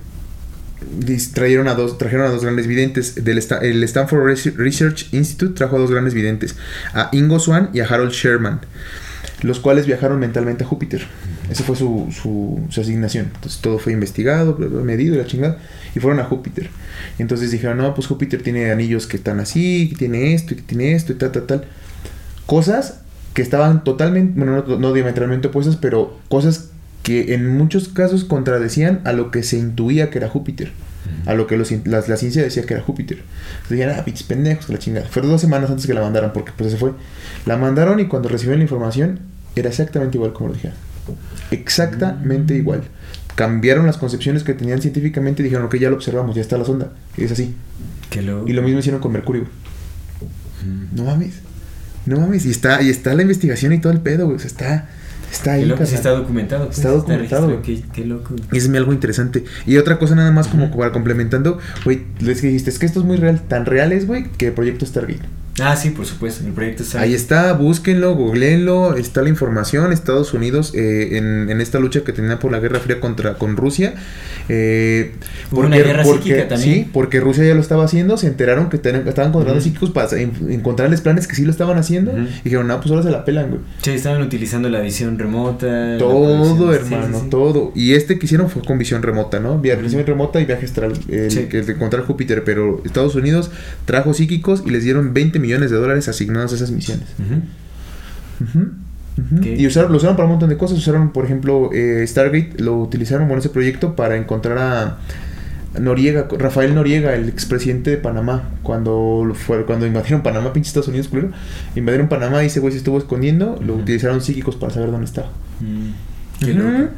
trajeron 1.34 1.68
a 1.68 1.74
dos, 1.74 1.98
trajeron 1.98 2.26
a 2.26 2.30
dos 2.30 2.42
grandes 2.42 2.66
videntes. 2.66 3.24
Del 3.24 3.38
el 3.38 3.84
Stanford 3.84 4.24
Res- 4.24 4.56
Research 4.56 5.08
Institute 5.12 5.54
trajo 5.54 5.76
a 5.76 5.78
dos 5.78 5.90
grandes 5.90 6.14
videntes, 6.14 6.56
a 6.94 7.08
Ingo 7.12 7.38
Swann 7.38 7.70
y 7.72 7.80
a 7.80 7.84
Harold 7.84 8.12
Sherman, 8.12 8.60
los 9.42 9.60
cuales 9.60 9.86
viajaron 9.86 10.18
mentalmente 10.18 10.64
a 10.64 10.66
Júpiter. 10.66 11.06
Esa 11.50 11.64
fue 11.64 11.74
su, 11.76 12.08
su, 12.12 12.64
su 12.70 12.80
asignación. 12.80 13.30
Entonces 13.34 13.60
todo 13.60 13.78
fue 13.78 13.92
investigado, 13.92 14.56
medido 14.56 15.14
y 15.14 15.18
la 15.18 15.26
chingada. 15.26 15.58
Y 15.94 16.00
fueron 16.00 16.20
a 16.20 16.24
Júpiter. 16.24 16.70
Y 17.18 17.22
entonces 17.22 17.50
dijeron, 17.50 17.78
no, 17.78 17.92
pues 17.94 18.06
Júpiter 18.06 18.42
tiene 18.42 18.70
anillos 18.70 19.06
que 19.08 19.16
están 19.16 19.40
así, 19.40 19.88
que 19.90 19.96
tiene 19.96 20.32
esto, 20.34 20.54
que 20.54 20.62
tiene 20.62 20.94
esto, 20.94 21.12
y 21.12 21.16
tal, 21.16 21.32
tal, 21.32 21.46
tal. 21.46 21.64
Cosas 22.46 23.00
que 23.34 23.42
estaban 23.42 23.84
totalmente, 23.84 24.38
bueno, 24.38 24.64
no, 24.66 24.78
no 24.78 24.92
diametralmente 24.92 25.48
opuestas, 25.48 25.76
pero 25.76 26.18
cosas 26.28 26.70
que 27.02 27.34
en 27.34 27.56
muchos 27.56 27.88
casos 27.88 28.24
contradecían 28.24 29.00
a 29.04 29.12
lo 29.12 29.30
que 29.30 29.42
se 29.42 29.58
intuía 29.58 30.10
que 30.10 30.18
era 30.18 30.28
Júpiter. 30.28 30.72
A 31.26 31.34
lo 31.34 31.46
que 31.46 31.56
los 31.56 31.72
la, 31.86 32.04
la 32.06 32.16
ciencia 32.16 32.42
decía 32.42 32.62
que 32.64 32.74
era 32.74 32.82
Júpiter. 32.82 33.18
Entonces 33.18 33.70
dijeron, 33.70 33.96
ah, 33.98 34.04
pinches 34.04 34.22
pendejos, 34.22 34.66
que 34.66 34.72
la 34.72 34.78
chingada. 34.78 35.06
Fueron 35.08 35.30
dos 35.30 35.40
semanas 35.40 35.70
antes 35.70 35.86
que 35.86 35.94
la 35.94 36.02
mandaran, 36.02 36.32
porque 36.32 36.52
pues 36.56 36.70
se 36.70 36.76
fue. 36.76 36.92
La 37.46 37.56
mandaron 37.56 38.00
y 38.00 38.06
cuando 38.06 38.28
recibieron 38.28 38.58
la 38.58 38.64
información, 38.64 39.20
era 39.56 39.70
exactamente 39.70 40.18
igual 40.18 40.32
como 40.32 40.48
lo 40.48 40.54
dijeron. 40.54 40.76
Exactamente 41.50 42.54
igual. 42.54 42.82
Cambiaron 43.34 43.86
las 43.86 43.96
concepciones 43.96 44.44
que 44.44 44.54
tenían 44.54 44.80
científicamente 44.82 45.42
y 45.42 45.44
dijeron, 45.44 45.66
ok, 45.66 45.76
ya 45.76 45.88
lo 45.88 45.96
observamos, 45.96 46.36
ya 46.36 46.42
está 46.42 46.58
la 46.58 46.64
sonda. 46.64 46.92
Y 47.16 47.24
es 47.24 47.32
así. 47.32 47.54
Y 48.46 48.52
lo 48.52 48.62
mismo 48.62 48.78
hicieron 48.78 49.00
con 49.00 49.12
Mercurio, 49.12 49.42
güey. 49.42 49.52
No 50.94 51.04
mames. 51.04 51.40
No 52.10 52.20
mames. 52.20 52.44
Y 52.44 52.50
está, 52.50 52.82
y 52.82 52.90
está 52.90 53.14
la 53.14 53.22
investigación 53.22 53.72
y 53.72 53.78
todo 53.78 53.92
el 53.92 54.00
pedo, 54.00 54.26
güey. 54.26 54.36
O 54.36 54.38
sea, 54.40 54.48
está, 54.48 54.88
está 55.32 55.52
ahí. 55.52 55.64
Loco, 55.64 55.86
sí 55.86 55.94
está 55.94 56.10
documentado. 56.10 56.66
pues, 56.66 56.78
Está 56.78 56.90
documentado, 56.90 57.62
Qué, 57.62 57.82
qué 57.92 58.04
loco. 58.04 58.34
Y 58.52 58.58
es 58.58 58.68
algo 58.68 58.92
interesante. 58.92 59.44
Y 59.66 59.76
otra 59.76 59.98
cosa 59.98 60.14
nada 60.16 60.32
más 60.32 60.48
como 60.48 60.70
para 60.76 60.92
complementando, 60.92 61.58
güey, 61.84 62.02
les 62.18 62.42
dijiste, 62.42 62.70
es 62.70 62.78
que 62.78 62.86
esto 62.86 63.00
es 63.00 63.06
muy 63.06 63.16
real, 63.16 63.40
tan 63.46 63.64
real 63.64 63.92
es, 63.92 64.06
güey, 64.06 64.24
que 64.36 64.48
el 64.48 64.52
proyecto 64.52 64.84
Stargate. 64.84 65.22
Ah, 65.60 65.76
sí, 65.76 65.90
por 65.90 66.06
supuesto. 66.06 66.44
El 66.46 66.52
proyecto 66.52 66.82
está 66.82 67.00
Ahí 67.00 67.14
está, 67.14 67.52
búsquenlo, 67.52 68.14
googleenlo, 68.14 68.96
está 68.96 69.22
la 69.22 69.28
información. 69.28 69.92
Estados 69.92 70.32
Unidos 70.34 70.72
eh, 70.74 71.16
en, 71.18 71.50
en 71.50 71.60
esta 71.60 71.78
lucha 71.78 72.02
que 72.02 72.12
tenía 72.12 72.38
por 72.38 72.52
la 72.52 72.58
Guerra 72.60 72.80
Fría 72.80 73.00
contra 73.00 73.34
con 73.34 73.56
Rusia. 73.56 73.94
eh, 74.48 75.12
Hubo 75.50 75.60
una 75.62 75.76
guerra 75.76 76.04
psíquica 76.04 76.48
también. 76.48 76.74
Sí, 76.84 76.90
porque 76.92 77.20
Rusia 77.20 77.44
ya 77.44 77.54
lo 77.54 77.60
estaba 77.60 77.84
haciendo, 77.84 78.16
se 78.16 78.26
enteraron 78.26 78.68
que 78.68 78.78
ten- 78.78 79.06
estaban 79.06 79.32
contratando 79.32 79.62
psíquicos 79.62 79.90
para 79.90 80.18
en- 80.20 80.32
encontrarles 80.50 81.00
planes 81.00 81.26
que 81.26 81.34
sí 81.36 81.44
lo 81.44 81.50
estaban 81.50 81.78
haciendo. 81.78 82.12
Y 82.16 82.28
dijeron, 82.44 82.66
no, 82.66 82.78
pues 82.80 82.90
ahora 82.90 83.02
se 83.02 83.10
la 83.10 83.24
pelan, 83.24 83.48
güey. 83.50 83.60
Sí, 83.82 83.90
estaban 83.90 84.22
utilizando 84.22 84.68
la 84.68 84.80
visión 84.80 85.18
remota. 85.18 85.96
Todo, 85.98 86.72
hermano, 86.74 87.18
sí, 87.18 87.24
sí. 87.24 87.30
todo. 87.30 87.72
Y 87.74 87.92
este 87.94 88.18
que 88.18 88.26
hicieron 88.26 88.48
fue 88.50 88.62
con 88.62 88.78
visión 88.78 89.02
remota, 89.02 89.40
¿no? 89.40 89.58
Via- 89.58 89.74
Ujú. 89.74 89.82
Visión 89.84 90.06
remota 90.06 90.40
y 90.40 90.44
viaje 90.46 90.64
astral, 90.66 90.92
el, 91.08 91.48
que 91.48 91.58
es 91.58 91.66
de 91.66 91.72
encontrar 91.74 92.04
Júpiter. 92.04 92.42
Pero 92.44 92.80
Estados 92.84 93.14
Unidos 93.14 93.50
trajo 93.84 94.14
psíquicos 94.14 94.62
y 94.66 94.70
les 94.70 94.84
dieron 94.84 95.12
20 95.12 95.38
millones 95.38 95.49
de 95.58 95.76
dólares 95.76 96.06
asignados 96.08 96.52
a 96.52 96.54
esas 96.56 96.70
misiones. 96.70 97.06
Y 99.42 99.66
usaron, 99.66 99.90
lo 99.92 99.98
usaron 99.98 100.16
para 100.16 100.26
un 100.26 100.32
montón 100.32 100.48
de 100.48 100.56
cosas. 100.56 100.78
Usaron, 100.78 101.12
por 101.12 101.24
ejemplo, 101.24 101.70
eh, 101.72 102.04
Stargate, 102.06 102.54
lo 102.58 102.78
utilizaron 102.80 103.26
bueno, 103.26 103.40
ese 103.40 103.50
proyecto 103.50 103.94
para 103.96 104.16
encontrar 104.16 104.58
a 104.58 104.98
Noriega, 105.78 106.26
Rafael 106.38 106.74
Noriega, 106.74 107.14
el 107.14 107.28
expresidente 107.28 107.90
de 107.90 107.96
Panamá, 107.96 108.48
cuando 108.62 109.32
fue, 109.34 109.64
cuando 109.66 109.86
invadieron 109.86 110.22
Panamá, 110.22 110.52
pinche 110.52 110.68
Estados 110.68 110.88
Unidos, 110.88 111.08
culero. 111.08 111.30
Invadieron 111.76 112.08
Panamá 112.08 112.42
y 112.42 112.46
ese 112.46 112.60
güey 112.60 112.72
se 112.72 112.78
estuvo 112.78 112.98
escondiendo. 112.98 113.60
Lo 113.64 113.74
utilizaron 113.74 114.20
psíquicos 114.22 114.56
para 114.56 114.72
saber 114.72 114.90
dónde 114.90 115.06
estaba. 115.06 115.28
Mm. 115.60 116.44
Qué 116.44 116.54
loco. 116.54 116.88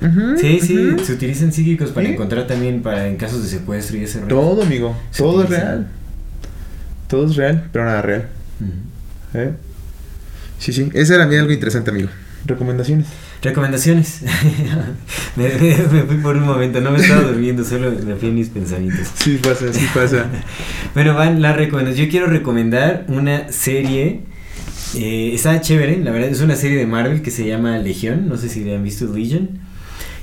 Sí, 0.41 0.61
sí, 0.61 0.97
se 1.05 1.13
utilizan 1.15 1.53
psíquicos 1.53 1.91
para 1.91 2.07
Sí. 2.07 2.13
encontrar 2.13 2.47
también 2.47 2.81
para 2.81 3.09
en 3.09 3.17
casos 3.17 3.43
de 3.43 3.49
secuestro 3.49 3.97
y 3.97 4.05
ese 4.05 4.21
rollo. 4.21 4.29
Todo, 4.29 4.63
amigo. 4.63 4.97
Todo 5.17 5.43
es 5.43 5.51
real. 5.51 5.89
Todo 7.09 7.27
es 7.27 7.35
real, 7.35 7.69
pero 7.73 7.85
nada 7.85 8.03
real. 8.03 8.29
¿Eh? 9.35 9.53
Sí, 10.59 10.73
sí. 10.73 10.91
Ese 10.95 11.15
era 11.15 11.25
algo 11.25 11.53
interesante, 11.53 11.91
amigo. 11.91 12.09
Recomendaciones. 12.45 13.07
Recomendaciones. 13.43 14.21
me, 15.37 15.49
me- 15.49 15.77
me 15.93 16.03
fui 16.03 16.17
por 16.19 16.37
un 16.37 16.45
momento, 16.45 16.81
no 16.81 16.91
me 16.91 16.99
estaba 16.99 17.23
durmiendo, 17.23 17.65
solo 17.65 17.93
me 18.05 18.15
fui 18.17 18.29
en 18.29 18.35
mis 18.37 18.49
pensamientos. 18.49 19.09
Sí 19.15 19.39
pasa, 19.43 19.73
sí 19.73 19.87
pasa. 19.95 20.27
Bueno, 20.95 21.15
van 21.15 21.41
las 21.41 21.57
recomendaciones. 21.57 22.07
Yo 22.07 22.11
quiero 22.11 22.27
recomendar 22.27 23.07
una 23.09 23.51
serie. 23.53 24.21
eh, 24.95 25.31
está 25.35 25.61
chévere, 25.61 25.99
la 25.99 26.11
verdad. 26.11 26.29
Es 26.29 26.41
una 26.41 26.55
serie 26.57 26.79
de 26.79 26.87
Marvel 26.87 27.23
que 27.23 27.31
se 27.31 27.47
llama 27.47 27.79
Legión. 27.79 28.29
No 28.29 28.37
sé 28.37 28.49
si 28.49 28.63
le 28.65 28.77
han 28.77 28.85
visto 28.85 29.07
Legion. 29.07 29.51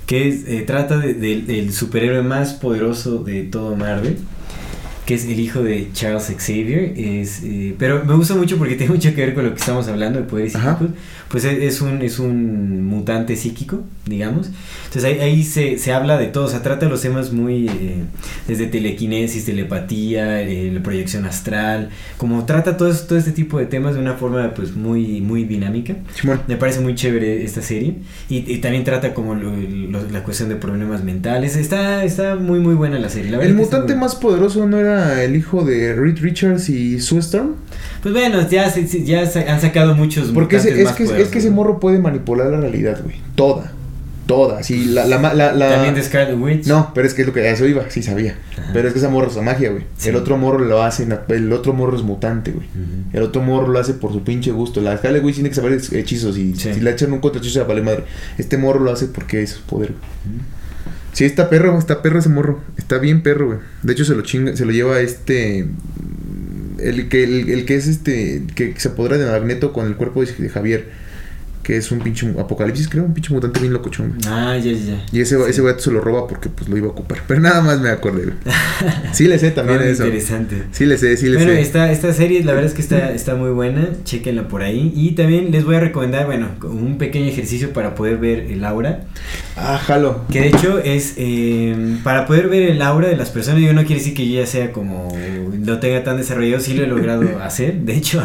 Que 0.06 0.28
es, 0.30 0.46
eh, 0.48 0.64
trata 0.66 0.98
de- 0.98 1.14
de- 1.14 1.42
del 1.42 1.74
superhéroe 1.74 2.22
más 2.24 2.54
poderoso 2.54 3.24
de 3.24 3.44
todo 3.44 3.76
Marvel. 3.76 4.18
Que 5.10 5.16
es 5.16 5.26
el 5.26 5.40
hijo 5.40 5.64
de 5.64 5.90
Charles 5.92 6.32
Xavier. 6.38 6.94
Es, 6.96 7.42
eh, 7.44 7.74
pero 7.80 8.06
me 8.06 8.14
gusta 8.14 8.36
mucho 8.36 8.60
porque 8.60 8.76
tiene 8.78 8.94
mucho 8.94 9.10
que 9.16 9.26
ver 9.26 9.34
con 9.34 9.44
lo 9.44 9.56
que 9.56 9.60
estamos 9.60 9.88
hablando 9.88 10.20
de 10.20 10.28
poderes 10.28 10.54
psíquicos. 10.54 10.90
Pues 11.30 11.46
es, 11.46 11.58
es 11.64 11.82
un, 11.82 12.04
es 12.04 12.20
un 12.20 12.86
mutante 12.86 13.36
psíquico, 13.36 13.82
digamos. 14.06 14.52
Entonces 14.90 15.04
ahí, 15.06 15.20
ahí 15.20 15.44
se, 15.44 15.78
se 15.78 15.94
habla 15.94 16.18
de 16.18 16.26
todo, 16.28 16.46
o 16.46 16.48
sea, 16.48 16.64
trata 16.64 16.90
los 16.90 17.02
temas 17.04 17.32
muy 17.32 17.68
eh, 17.68 18.04
desde 18.48 18.66
telequinesis, 18.66 19.46
telepatía, 19.46 20.42
eh, 20.42 20.72
la 20.74 20.82
proyección 20.82 21.26
astral, 21.26 21.90
como 22.18 22.44
trata 22.46 22.76
todo, 22.76 22.92
todo 22.94 23.18
este 23.20 23.32
tipo 23.32 23.60
de 23.60 23.68
temas 23.68 23.94
de 23.94 24.02
una 24.02 24.14
forma 24.16 24.52
pues 24.56 24.76
muy, 24.76 25.22
muy 25.22 25.44
dinámica. 25.44 25.96
Me 26.48 26.56
parece 26.58 26.80
muy 26.80 26.96
chévere 26.96 27.44
esta 27.44 27.62
serie 27.62 27.98
y, 28.30 28.52
y 28.52 28.58
también 28.58 28.84
trata 28.84 29.14
como 29.14 29.36
lo- 29.36 29.56
lo- 29.56 30.10
la 30.10 30.24
cuestión 30.24 30.50
de 30.50 30.56
problemas 30.56 31.04
mentales. 31.04 31.56
Está, 31.56 32.04
está 32.04 32.36
muy 32.36 32.60
muy 32.60 32.74
buena 32.74 32.98
la 32.98 33.10
serie. 33.10 33.30
La 33.30 33.44
El 33.44 33.54
mutante 33.54 33.94
muy- 33.94 34.02
más 34.02 34.16
poderoso 34.16 34.66
no 34.66 34.80
era 34.80 35.24
el 35.24 35.36
hijo 35.36 35.64
de 35.64 35.94
Reed 35.94 36.18
Richards 36.20 36.68
y 36.70 37.00
Sue 37.00 37.20
Storm. 37.20 37.56
Pues 38.02 38.14
bueno, 38.14 38.40
ya, 38.50 38.74
ya 38.74 39.22
han 39.48 39.62
sacado 39.62 39.94
muchos 39.94 40.30
Porque 40.32 40.56
ese- 40.56 40.80
es, 40.80 40.86
más 40.86 40.96
que, 40.96 41.04
es 41.04 41.28
que 41.28 41.38
ese 41.38 41.52
morro 41.52 41.80
puede 41.80 42.00
manipular 42.00 42.48
la 42.48 42.60
realidad, 42.60 43.02
güey. 43.04 43.18
Toda. 43.36 43.74
Todas. 44.30 44.70
Y 44.70 44.86
la, 44.86 45.08
la, 45.08 45.34
la, 45.34 45.54
la- 45.54 45.70
También 45.72 45.96
de 45.96 46.04
Scarlet 46.04 46.38
Witch. 46.40 46.68
No, 46.68 46.92
pero 46.94 47.08
es 47.08 47.16
que 47.16 47.22
es 47.24 47.28
lo 47.28 47.34
que 47.34 47.40
a 47.42 47.50
eso 47.52 47.66
iba, 47.66 47.90
sí 47.90 48.04
sabía. 48.04 48.38
Pero 48.74 48.88
es 48.88 48.94
que 48.94 49.00
esa 49.00 49.10
morra 49.10 49.28
usa 49.28 49.42
magia, 49.42 49.72
güey. 49.72 49.86
Sí. 49.98 50.10
El 50.10 50.16
otro 50.18 50.38
morro 50.38 50.60
lo 50.60 50.84
hace, 50.84 51.08
el 51.30 51.52
otro 51.52 51.74
morro 51.74 51.98
es 51.98 52.04
mutante, 52.04 52.52
güey. 52.52 52.68
El 53.12 53.24
otro 53.24 53.42
morro 53.42 53.68
lo 53.70 53.80
hace 53.80 53.96
por 53.96 54.14
su 54.14 54.24
pinche 54.24 54.52
gusto. 54.52 54.82
La 54.82 54.96
Scarlet 54.98 55.24
Witch 55.24 55.34
tiene 55.36 55.50
que 55.50 55.56
saber 55.56 55.74
hechizos 55.92 56.38
y 56.38 56.54
Sí. 56.56 56.74
si 56.76 56.80
le 56.80 56.92
echan 56.92 57.12
un 57.12 57.20
contrahechizo 57.22 57.66
vale 57.66 57.82
madre. 57.82 58.04
Este 58.38 58.58
morro 58.60 58.80
lo 58.82 58.92
hace 58.92 59.08
porque 59.08 59.42
es 59.42 59.50
su 59.50 59.64
poder, 59.64 59.94
güey. 59.94 60.40
Sí, 61.14 61.26
está 61.26 61.50
perro, 61.50 61.76
está 61.80 62.04
perro 62.04 62.20
ese 62.20 62.30
morro. 62.30 62.62
Está 62.78 63.00
bien 63.00 63.24
perro, 63.24 63.48
güey. 63.48 63.60
De 63.82 63.94
hecho, 63.94 64.06
se 64.06 64.14
lo 64.14 64.22
chinga, 64.22 64.56
se 64.56 64.64
lo 64.64 64.72
lleva 64.72 65.00
este. 65.00 65.66
El 66.78 67.10
que, 67.10 67.24
el, 67.24 67.50
el 67.50 67.66
que 67.66 67.76
es 67.76 67.88
este. 67.88 68.44
Que 68.56 68.74
se 68.78 68.90
apodera 68.90 69.18
de 69.18 69.26
Magneto 69.26 69.74
con 69.74 69.88
el 69.88 69.96
cuerpo 69.96 70.24
de 70.24 70.50
Javier. 70.50 71.09
Que 71.70 71.78
es 71.78 71.92
un 71.92 72.00
pinche 72.00 72.28
apocalipsis, 72.40 72.88
creo. 72.90 73.04
Un 73.04 73.14
pinche 73.14 73.32
mutante 73.32 73.60
bien 73.60 73.72
locochón, 73.72 74.08
güey. 74.10 74.22
Ah, 74.28 74.58
ya, 74.58 74.72
ya. 74.72 75.06
Y 75.12 75.22
ese, 75.22 75.38
ese 75.48 75.62
gato 75.62 75.80
se 75.80 75.92
lo 75.92 76.02
roba 76.02 76.26
porque 76.26 76.50
pues 76.50 76.68
lo 76.68 76.76
iba 76.76 76.88
a 76.88 76.90
ocupar. 76.90 77.20
Pero 77.28 77.42
nada 77.42 77.62
más 77.62 77.80
me 77.80 77.90
acordé, 77.90 78.24
güey. 78.24 78.36
Sí 79.14 79.26
le 79.26 79.38
sé 79.38 79.52
también 79.52 79.80
eso. 79.84 80.04
Interesante. 80.04 80.64
Sí 80.72 80.88
le 80.88 80.98
sé, 80.98 81.16
sí 81.16 81.28
le 81.28 81.36
Bueno, 81.38 81.52
sé. 81.52 81.62
esta, 81.62 81.92
esta 81.92 82.12
serie 82.12 82.44
la 82.44 82.54
verdad 82.54 82.70
es 82.70 82.74
que 82.74 82.82
está, 82.82 83.12
está 83.12 83.36
muy 83.36 83.52
buena, 83.52 83.88
chequenla 84.04 84.48
por 84.48 84.64
ahí. 84.64 84.92
Y 84.96 85.12
también 85.12 85.52
les 85.52 85.64
voy 85.64 85.76
a 85.76 85.80
recomendar, 85.80 86.26
bueno, 86.26 86.48
un 86.64 86.98
pequeño 86.98 87.28
ejercicio 87.28 87.72
para 87.72 87.94
poder 87.94 88.18
ver 88.18 88.40
el 88.50 88.66
aura. 88.66 89.02
Ah, 89.56 89.78
jalo. 89.78 90.26
Que 90.32 90.42
de 90.42 90.48
hecho 90.48 90.80
es 90.80 91.14
eh, 91.18 92.00
para 92.04 92.26
poder 92.26 92.50
ver 92.50 92.64
el 92.64 92.82
aura 92.82 93.10
de 93.10 93.16
las 93.16 93.30
personas. 93.30 93.62
Yo 93.62 93.74
no 93.74 93.82
quiere 93.82 94.00
decir 94.02 94.16
que 94.16 94.28
yo 94.28 94.40
ya 94.42 94.48
sea 94.48 94.72
como 94.72 95.16
lo 95.64 95.80
tenga 95.80 96.04
tan 96.04 96.18
desarrollado, 96.18 96.62
sí 96.64 96.74
lo 96.74 96.84
he 96.84 96.88
logrado 96.88 97.40
hacer. 97.44 97.76
De 97.82 97.94
hecho, 97.96 98.24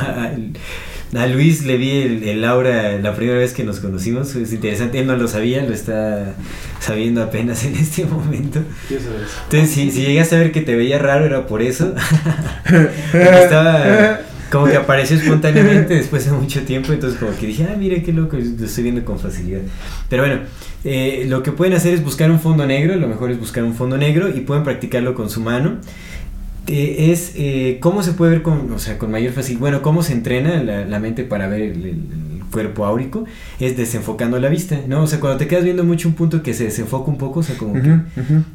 a, 1.15 1.27
Luis 1.27 1.65
le 1.65 1.77
vi 1.77 1.91
el, 1.91 2.25
el 2.25 2.45
aura 2.45 2.99
la 2.99 3.15
primera 3.15 3.39
vez 3.39 3.53
que 3.53 3.65
nos 3.65 3.81
conocimos. 3.81 4.35
Es 4.37 4.53
interesante, 4.53 5.01
él 5.01 5.07
no 5.07 5.17
lo 5.17 5.29
sabía, 5.29 5.63
lo 5.63 5.75
está 5.75 6.35
sabiendo 6.81 7.23
apenas 7.23 7.65
en 7.65 7.75
este 7.77 8.05
momento. 8.05 8.61
Entonces, 8.91 9.71
si, 9.71 9.91
si 9.91 10.03
llegaste 10.03 10.37
a 10.37 10.39
ver 10.39 10.53
que 10.53 10.61
te 10.61 10.75
veía 10.75 10.99
raro, 10.99 11.25
era 11.27 11.47
por 11.47 11.63
eso. 11.63 11.95
Porque 12.65 13.43
estaba 13.43 14.21
como 14.55 14.67
que 14.67 14.77
apareció 14.77 15.17
espontáneamente 15.17 15.95
después 15.95 16.25
de 16.25 16.33
mucho 16.33 16.63
tiempo. 16.63 16.93
Entonces, 16.93 17.19
como 17.19 17.37
que 17.37 17.47
dije, 17.47 17.67
ah, 17.69 17.77
mira 17.77 18.01
qué 18.03 18.13
loco, 18.13 18.37
lo 18.37 18.65
estoy 18.65 18.85
viendo 18.85 19.05
con 19.05 19.19
facilidad. 19.19 19.63
Pero 20.09 20.23
bueno, 20.23 20.43
eh, 20.85 21.25
lo 21.29 21.43
que 21.43 21.51
pueden 21.51 21.75
hacer 21.75 21.95
es 21.95 22.05
buscar 22.05 22.31
un 22.31 22.39
fondo 22.39 22.65
negro. 22.65 22.95
Lo 22.95 23.09
mejor 23.09 23.31
es 23.33 23.41
buscar 23.41 23.65
un 23.65 23.75
fondo 23.75 23.97
negro 23.97 24.29
y 24.29 24.41
pueden 24.41 24.63
practicarlo 24.63 25.15
con 25.15 25.29
su 25.29 25.41
mano. 25.41 25.79
Eh, 26.67 27.11
es 27.13 27.33
eh, 27.37 27.79
cómo 27.81 28.03
se 28.03 28.13
puede 28.13 28.33
ver 28.33 28.43
con, 28.43 28.73
o 28.73 28.79
sea, 28.79 28.97
con 28.99 29.11
mayor 29.11 29.33
facilidad. 29.33 29.61
Bueno, 29.61 29.83
cómo 29.83 30.03
se 30.03 30.13
entrena 30.15 30.63
la, 30.63 30.85
la 30.87 30.99
mente 30.99 31.25
para 31.25 31.47
ver 31.49 31.61
el, 31.63 31.85
el- 31.85 31.99
cuerpo 32.51 32.85
áurico. 32.87 33.25
Es 33.59 33.77
desenfocando 33.77 34.39
la 34.39 34.49
vista, 34.49 34.79
¿no? 34.87 35.03
O 35.03 35.07
sea, 35.09 35.19
cuando 35.19 35.39
te 35.39 35.49
quedas 35.49 35.65
viendo 35.65 35.83
mucho 35.83 36.07
un 36.07 36.15
punto 36.15 36.41
que 36.45 36.55
se 36.55 36.63
desenfoca 36.63 37.11
un 37.11 37.19
poco, 37.19 37.41
o 37.41 37.43
sea, 37.43 37.57
como 37.59 37.75
que. 37.75 37.81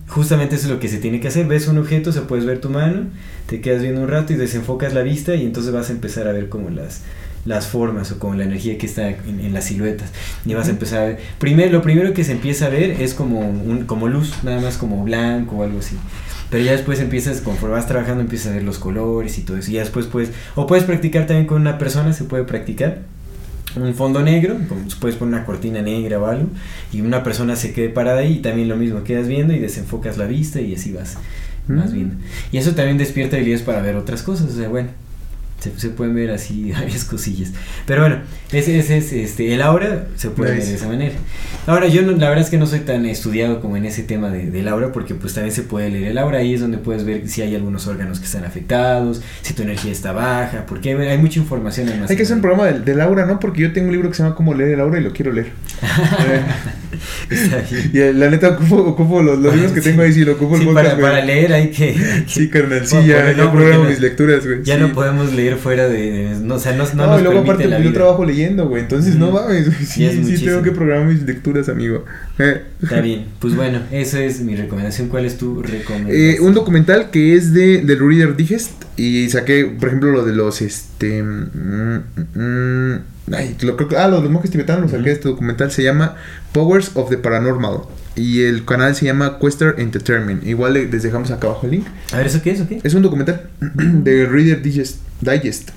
Justamente 0.07 0.55
eso 0.55 0.67
es 0.67 0.71
lo 0.71 0.79
que 0.79 0.87
se 0.87 0.99
tiene 0.99 1.19
que 1.19 1.27
hacer. 1.27 1.47
Ves 1.47 1.67
un 1.67 1.77
objeto, 1.79 2.09
o 2.11 2.13
sea, 2.13 2.21
puedes 2.25 2.45
ver 2.45 2.61
tu 2.61 2.69
mano, 2.69 3.07
te 3.47 3.59
quedas 3.59 3.81
viendo 3.81 4.01
un 4.01 4.07
rato 4.07 4.31
y 4.31 4.37
desenfocas 4.37 4.93
la 4.93 5.01
vista 5.01 5.35
y 5.35 5.43
entonces 5.43 5.73
vas 5.73 5.89
a 5.89 5.91
empezar 5.91 6.29
a 6.29 6.31
ver 6.31 6.47
como 6.47 6.69
las, 6.69 7.01
las 7.43 7.67
formas 7.67 8.09
o 8.13 8.19
como 8.19 8.35
la 8.35 8.45
energía 8.45 8.77
que 8.77 8.85
está 8.85 9.09
en, 9.09 9.41
en 9.41 9.53
las 9.53 9.65
siluetas. 9.65 10.09
Y 10.45 10.53
vas 10.53 10.69
a 10.69 10.71
empezar 10.71 10.99
a 11.01 11.05
ver. 11.07 11.19
Primero, 11.37 11.69
lo 11.73 11.81
primero 11.81 12.13
que 12.13 12.23
se 12.23 12.31
empieza 12.31 12.67
a 12.67 12.69
ver 12.69 13.01
es 13.01 13.13
como, 13.13 13.41
un, 13.41 13.83
como 13.85 14.07
luz, 14.07 14.33
nada 14.43 14.61
más 14.61 14.77
como 14.77 15.03
blanco 15.03 15.57
o 15.57 15.63
algo 15.63 15.79
así. 15.79 15.97
Pero 16.49 16.63
ya 16.63 16.71
después 16.71 16.99
empiezas, 16.99 17.41
conforme 17.41 17.75
vas 17.75 17.87
trabajando, 17.87 18.21
empiezas 18.21 18.47
a 18.51 18.55
ver 18.55 18.63
los 18.63 18.79
colores 18.79 19.37
y 19.37 19.41
todo 19.41 19.57
eso. 19.57 19.69
Y 19.69 19.75
ya 19.75 19.81
después 19.81 20.07
puedes, 20.07 20.31
o 20.55 20.65
puedes 20.65 20.83
practicar 20.85 21.27
también 21.27 21.45
con 21.47 21.61
una 21.61 21.77
persona, 21.77 22.11
se 22.13 22.23
puede 22.23 22.43
practicar 22.43 22.99
un 23.75 23.93
fondo 23.93 24.21
negro, 24.23 24.57
puedes 24.99 25.15
poner 25.15 25.35
una 25.35 25.45
cortina 25.45 25.81
negra 25.83 26.17
o 26.19 26.25
algo, 26.25 26.47
y 26.91 27.01
una 27.01 27.21
persona 27.21 27.55
se 27.55 27.71
quede 27.71 27.89
parada 27.89 28.21
ahí 28.21 28.33
y 28.37 28.39
también 28.39 28.67
lo 28.67 28.75
mismo, 28.75 29.03
quedas 29.03 29.27
viendo 29.27 29.53
y 29.53 29.59
desenfocas 29.59 30.17
la 30.17 30.25
vista 30.25 30.59
y 30.59 30.73
así 30.73 30.91
vas, 30.91 31.17
vas 31.67 31.91
Mm. 31.91 31.93
viendo. 31.93 32.15
Y 32.51 32.57
eso 32.57 32.73
también 32.73 32.97
despierta 32.97 33.35
habilidades 33.35 33.61
para 33.63 33.81
ver 33.83 33.95
otras 33.95 34.23
cosas, 34.23 34.49
o 34.51 34.55
sea, 34.57 34.69
bueno, 34.69 34.89
se, 35.59 35.77
se 35.79 35.89
pueden 35.89 36.15
ver 36.15 36.31
así 36.31 36.71
varias 36.73 37.03
cosillas. 37.05 37.51
Pero 37.85 38.01
bueno, 38.01 38.17
ese, 38.51 38.77
ese 38.79 38.97
es 38.97 39.11
este, 39.13 39.53
el 39.53 39.61
aura, 39.61 40.07
se 40.15 40.29
puede 40.29 40.51
ver 40.53 40.63
de 40.65 40.73
esa 40.75 40.87
manera. 40.87 41.15
Ahora, 41.67 41.87
yo 41.87 42.01
no- 42.01 42.11
la 42.13 42.29
verdad 42.29 42.43
es 42.43 42.49
que 42.49 42.57
no 42.57 42.65
soy 42.65 42.79
tan 42.81 43.05
estudiado 43.05 43.61
como 43.61 43.77
en 43.77 43.85
ese 43.85 44.03
tema 44.03 44.29
de, 44.29 44.49
del 44.49 44.67
aura, 44.67 44.91
porque 44.91 45.15
pues 45.15 45.33
también 45.33 45.53
se 45.55 45.61
puede 45.63 45.89
leer 45.89 46.09
el 46.09 46.17
aura, 46.17 46.39
ahí 46.39 46.53
es 46.53 46.61
donde 46.61 46.77
puedes 46.77 47.03
ver 47.05 47.27
si 47.27 47.41
hay 47.41 47.55
algunos 47.55 47.87
órganos 47.87 48.19
que 48.19 48.25
están 48.25 48.45
afectados, 48.45 49.21
si 49.41 49.53
tu 49.53 49.61
energía 49.63 49.91
está 49.91 50.11
baja, 50.11 50.65
porque 50.67 50.93
hay 50.95 51.17
mucha 51.17 51.39
información 51.39 51.89
Hay 52.09 52.15
que 52.15 52.23
hacer 52.23 52.35
un 52.35 52.41
programa 52.41 52.65
del, 52.67 52.83
del 52.85 53.01
aura, 53.01 53.25
¿no? 53.25 53.39
Porque 53.39 53.61
yo 53.61 53.73
tengo 53.73 53.87
un 53.87 53.93
libro 53.93 54.09
que 54.09 54.15
se 54.15 54.23
llama 54.23 54.35
Cómo 54.35 54.53
leer 54.53 54.71
el 54.73 54.79
aura 54.79 54.99
y 54.99 55.03
lo 55.03 55.11
quiero 55.13 55.31
leer. 55.31 55.51
Eh, 56.29 57.35
Está 57.35 57.57
bien. 57.69 57.91
y 57.93 57.99
eh, 57.99 58.13
la 58.13 58.29
neta 58.29 58.49
ocupo, 58.49 58.75
ocupo 58.77 59.21
los, 59.21 59.39
los 59.39 59.53
libros 59.55 59.71
que 59.71 59.81
tengo 59.81 60.01
ahí, 60.01 60.11
sí, 60.11 60.25
lo 60.25 60.33
ocupo 60.33 60.55
el 60.57 60.65
podcast, 60.65 60.99
para, 60.99 61.23
leer 61.23 61.53
hay 61.53 61.69
que... 61.69 61.89
hay 61.89 62.23
que- 62.23 62.29
Sí, 62.29 62.49
carnal, 62.49 62.85
sí, 62.85 62.95
ya, 63.05 63.31
ya 63.31 63.33
no, 63.43 63.51
programo 63.51 63.79
porque 63.83 63.91
mis 63.93 64.01
lecturas, 64.01 64.45
güey. 64.45 64.63
Ya 64.63 64.75
sí. 64.75 64.81
no 64.81 64.91
podemos 64.93 65.31
leer 65.33 65.48
fuera 65.57 65.87
de... 65.87 66.35
no, 66.41 66.55
o 66.55 66.59
sea, 66.59 66.73
no, 66.73 66.83
no, 66.85 66.93
No, 66.93 67.07
nos 67.07 67.19
y 67.21 67.23
luego 67.23 67.39
aparte 67.39 67.69
yo 67.69 67.77
vida. 67.79 67.93
trabajo 67.93 68.25
leyendo, 68.25 68.67
güey. 68.67 68.83
Entonces, 68.83 69.15
no 69.15 69.31
Mm. 69.31 69.33
mames, 69.33 69.65
sí, 69.79 69.85
sí 69.85 70.19
muchísimo. 70.21 70.51
tengo 70.51 70.63
que 70.63 70.71
programar 70.71 71.07
mis 71.07 71.23
lecturas, 71.23 71.69
amigo. 71.69 72.05
Eh. 72.37 72.61
Está 72.81 73.01
bien. 73.01 73.25
Pues 73.39 73.55
bueno, 73.55 73.79
esa 73.91 74.21
es 74.23 74.41
mi 74.41 74.55
recomendación. 74.55 75.09
¿Cuál 75.09 75.25
es 75.25 75.37
tu 75.37 75.61
recomendación? 75.61 76.21
Eh, 76.21 76.37
un 76.41 76.53
documental 76.53 77.09
que 77.11 77.35
es 77.35 77.53
de 77.53 77.81
del 77.81 77.99
Reader 77.99 78.35
Digest 78.35 78.71
y 78.97 79.29
saqué, 79.29 79.65
por 79.65 79.87
ejemplo, 79.89 80.11
lo 80.11 80.25
de 80.25 80.33
los 80.33 80.61
este 80.61 81.21
mm, 81.23 82.01
mm, 82.35 82.99
ay, 83.33 83.55
lo 83.61 83.75
creo 83.77 83.87
que- 83.89 83.97
ah, 83.97 84.07
lo 84.07 84.17
de 84.17 84.23
los 84.23 84.31
monjes 84.31 84.51
tibetanos, 84.51 84.83
lo 84.83 84.89
saqué 84.97 85.09
de 85.09 85.15
este 85.15 85.29
documental 85.29 85.71
se 85.71 85.83
llama 85.83 86.15
Powers 86.53 86.91
of 86.95 87.09
the 87.09 87.17
Paranormal 87.17 87.81
y 88.19 88.41
el 88.43 88.65
canal 88.65 88.95
se 88.95 89.05
llama 89.05 89.37
Quester 89.39 89.75
Entertainment. 89.77 90.45
Igual 90.45 90.73
le- 90.73 90.87
les 90.89 91.03
dejamos 91.03 91.31
acá 91.31 91.47
abajo 91.47 91.65
el 91.65 91.71
link. 91.71 91.87
A 92.11 92.17
ver, 92.17 92.27
¿eso 92.27 92.41
qué 92.41 92.51
es 92.51 92.61
o 92.61 92.67
qué? 92.67 92.79
Es 92.83 92.93
un 92.93 93.01
documental 93.01 93.49
de 93.59 94.25
Reader 94.25 94.61
Digest 94.61 94.97
Digest. 95.21 95.69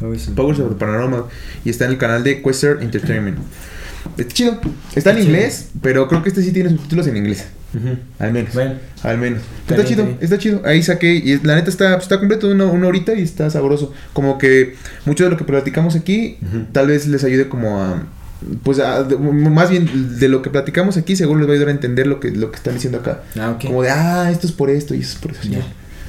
Powers 0.00 0.28
of- 0.28 0.34
Powers 0.34 0.58
of 0.60 0.68
the 0.70 0.74
Paranormal 0.76 1.24
y 1.64 1.70
está 1.70 1.84
en 1.84 1.92
el 1.92 1.98
canal 1.98 2.24
de 2.24 2.42
Quester 2.42 2.78
Entertainment. 2.80 3.38
Está 4.16 4.34
chido. 4.34 4.60
Está 4.96 5.10
en 5.12 5.18
inglés, 5.22 5.68
pero 5.80 6.08
creo 6.08 6.22
que 6.24 6.30
este 6.30 6.42
sí 6.42 6.50
tiene 6.52 6.70
subtítulos 6.70 7.06
en 7.06 7.16
inglés. 7.16 7.46
Al 8.18 8.32
menos. 8.32 8.52
Bueno, 8.52 8.74
Al 9.02 9.16
menos. 9.16 9.40
Está 9.62 9.76
Está, 9.76 9.86
bien, 9.86 9.86
chido, 10.08 10.18
está 10.20 10.38
chido. 10.38 10.62
Ahí 10.64 10.82
saqué. 10.82 11.14
Y 11.14 11.38
la 11.42 11.54
neta 11.54 11.70
está, 11.70 11.96
está 11.96 12.18
completo 12.18 12.48
una, 12.50 12.64
una 12.66 12.88
horita 12.88 13.14
y 13.14 13.22
está 13.22 13.48
sabroso. 13.48 13.94
Como 14.12 14.36
que 14.38 14.74
mucho 15.06 15.24
de 15.24 15.30
lo 15.30 15.36
que 15.36 15.44
platicamos 15.44 15.94
aquí, 15.94 16.36
tal 16.72 16.88
vez 16.88 17.06
les 17.06 17.22
ayude 17.24 17.48
como 17.48 17.80
a. 17.80 18.02
Pues 18.62 18.78
a- 18.78 19.02
de- 19.04 19.16
más 19.16 19.70
bien 19.70 20.18
de 20.18 20.28
lo 20.28 20.42
que 20.42 20.50
platicamos 20.50 20.96
aquí, 20.96 21.16
seguro 21.16 21.38
les 21.40 21.48
va 21.48 21.52
a 21.52 21.54
ayudar 21.54 21.68
a 21.68 21.72
entender 21.72 22.06
lo 22.06 22.20
que, 22.20 22.30
lo 22.30 22.50
que 22.50 22.56
están 22.56 22.74
diciendo 22.74 22.98
acá. 22.98 23.22
ah, 23.38 23.50
ok. 23.56 23.66
Como 23.66 23.82
de, 23.82 23.90
ah, 23.90 24.30
esto 24.30 24.46
es 24.46 24.52
por 24.52 24.70
esto 24.70 24.94
y 24.94 25.00
eso 25.00 25.14
es 25.14 25.18
por 25.18 25.32
eso. 25.32 25.42
Ya. 25.48 25.58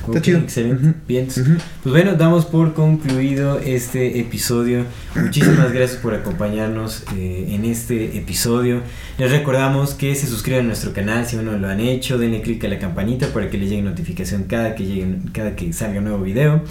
Está 0.05 0.19
Ok, 0.19 0.21
chido. 0.21 0.39
Excelente. 0.39 0.83
Ujú. 0.83 0.93
Bien. 1.07 1.27
Ujú. 1.29 1.51
Pues 1.83 1.93
bueno, 1.93 2.15
damos 2.15 2.43
por 2.45 2.73
concluido 2.73 3.59
este 3.59 4.19
episodio. 4.19 4.83
Muchísimas 5.15 5.71
gracias 5.71 5.97
por 6.01 6.13
acompañarnos 6.13 7.03
eh, 7.15 7.45
en 7.51 7.63
este 7.63 8.17
episodio. 8.17 8.81
Les 9.17 9.31
recordamos 9.31 9.93
que 9.93 10.13
se 10.15 10.27
suscriban 10.27 10.65
a 10.65 10.67
nuestro 10.67 10.91
canal 10.91 11.25
si 11.25 11.37
aún 11.37 11.45
no 11.45 11.53
lo 11.57 11.69
han 11.69 11.79
hecho. 11.79 12.17
Denle 12.17 12.41
click 12.41 12.65
a 12.65 12.67
la 12.67 12.79
campanita 12.79 13.27
para 13.27 13.49
que 13.49 13.57
les 13.57 13.69
llegue 13.69 13.81
notificación 13.81 14.43
cada 14.43 14.75
que, 14.75 14.85
llegue, 14.85 15.19
cada 15.31 15.55
que 15.55 15.71
salga 15.71 15.99
un 15.99 16.03
nuevo 16.03 16.21
video. 16.23 16.61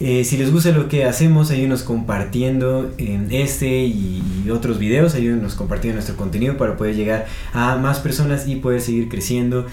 Eh, 0.00 0.24
si 0.24 0.36
les 0.36 0.50
gusta 0.50 0.70
lo 0.72 0.88
que 0.88 1.04
hacemos, 1.04 1.50
ayúdenos 1.50 1.82
compartiendo 1.82 2.92
en 2.98 3.28
este 3.30 3.84
y, 3.84 4.22
y 4.44 4.50
otros 4.50 4.78
videos, 4.78 5.14
ayúdenos 5.14 5.54
compartiendo 5.54 5.96
nuestro 5.96 6.16
contenido 6.16 6.56
para 6.56 6.76
poder 6.76 6.96
llegar 6.96 7.26
a 7.52 7.76
más 7.76 8.00
personas 8.00 8.48
y 8.48 8.56
poder 8.56 8.80
seguir 8.80 9.08
creciendo. 9.08 9.66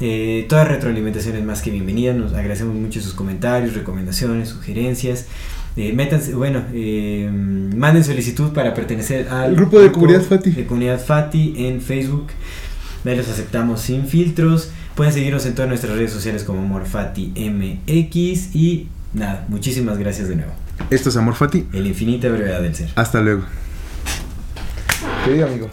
Eh, 0.00 0.46
toda 0.48 0.64
retroalimentación 0.64 1.36
es 1.36 1.44
más 1.44 1.62
que 1.62 1.70
bienvenida, 1.70 2.12
nos 2.12 2.32
agradecemos 2.32 2.74
mucho 2.74 3.00
sus 3.00 3.14
comentarios, 3.14 3.74
recomendaciones, 3.74 4.48
sugerencias. 4.48 5.26
Eh, 5.76 5.92
métanse, 5.92 6.34
bueno, 6.34 6.62
eh, 6.72 7.30
manden 7.32 8.02
solicitud 8.02 8.52
para 8.52 8.74
pertenecer 8.74 9.28
al 9.28 9.50
El 9.50 9.56
grupo 9.56 9.78
de 9.78 9.92
Comunidad 9.92 10.22
Fati. 10.22 10.50
de 10.50 10.66
Comunidad 10.66 11.00
Fati 11.00 11.54
en 11.66 11.80
Facebook. 11.80 12.28
Ahí 13.04 13.16
los 13.16 13.28
aceptamos 13.28 13.80
sin 13.80 14.06
filtros. 14.06 14.70
Pueden 14.94 15.12
seguirnos 15.12 15.46
en 15.46 15.54
todas 15.54 15.68
nuestras 15.68 15.94
redes 15.94 16.12
sociales 16.12 16.42
como 16.42 16.62
Morfati 16.62 17.32
MX. 17.36 18.54
Y 18.56 18.88
nada, 19.12 19.46
muchísimas 19.48 19.98
gracias 19.98 20.28
de 20.28 20.36
nuevo. 20.36 20.52
Esto 20.90 21.08
es 21.08 21.16
Amor 21.16 21.34
Fati. 21.34 21.66
El 21.72 21.86
infinita 21.86 22.28
brevedad 22.28 22.62
del 22.62 22.74
ser. 22.74 22.90
Hasta 22.94 23.20
luego. 23.20 23.44
Querido 25.24 25.46
amigo. 25.46 25.68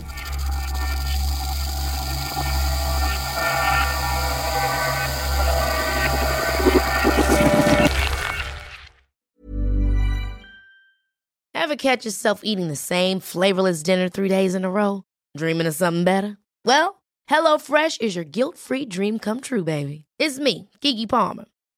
Ever 11.54 11.76
catch 11.78 12.06
yourself 12.06 12.42
eating 12.44 12.68
the 12.68 12.76
same 12.76 13.20
flavorless 13.20 13.82
dinner 13.82 14.08
three 14.08 14.30
days 14.30 14.54
in 14.54 14.64
a 14.64 14.70
row? 14.70 15.04
Dreaming 15.36 15.66
of 15.68 15.74
something 15.74 16.04
better? 16.04 16.38
Well, 16.64 17.02
HelloFresh 17.30 18.02
is 18.02 18.16
your 18.16 18.24
guilt 18.24 18.58
free 18.58 18.86
dream 18.86 19.18
come 19.18 19.42
true, 19.42 19.64
baby. 19.64 20.06
It's 20.20 20.38
me, 20.38 20.70
Kiki 20.80 21.08
Palmer. 21.08 21.46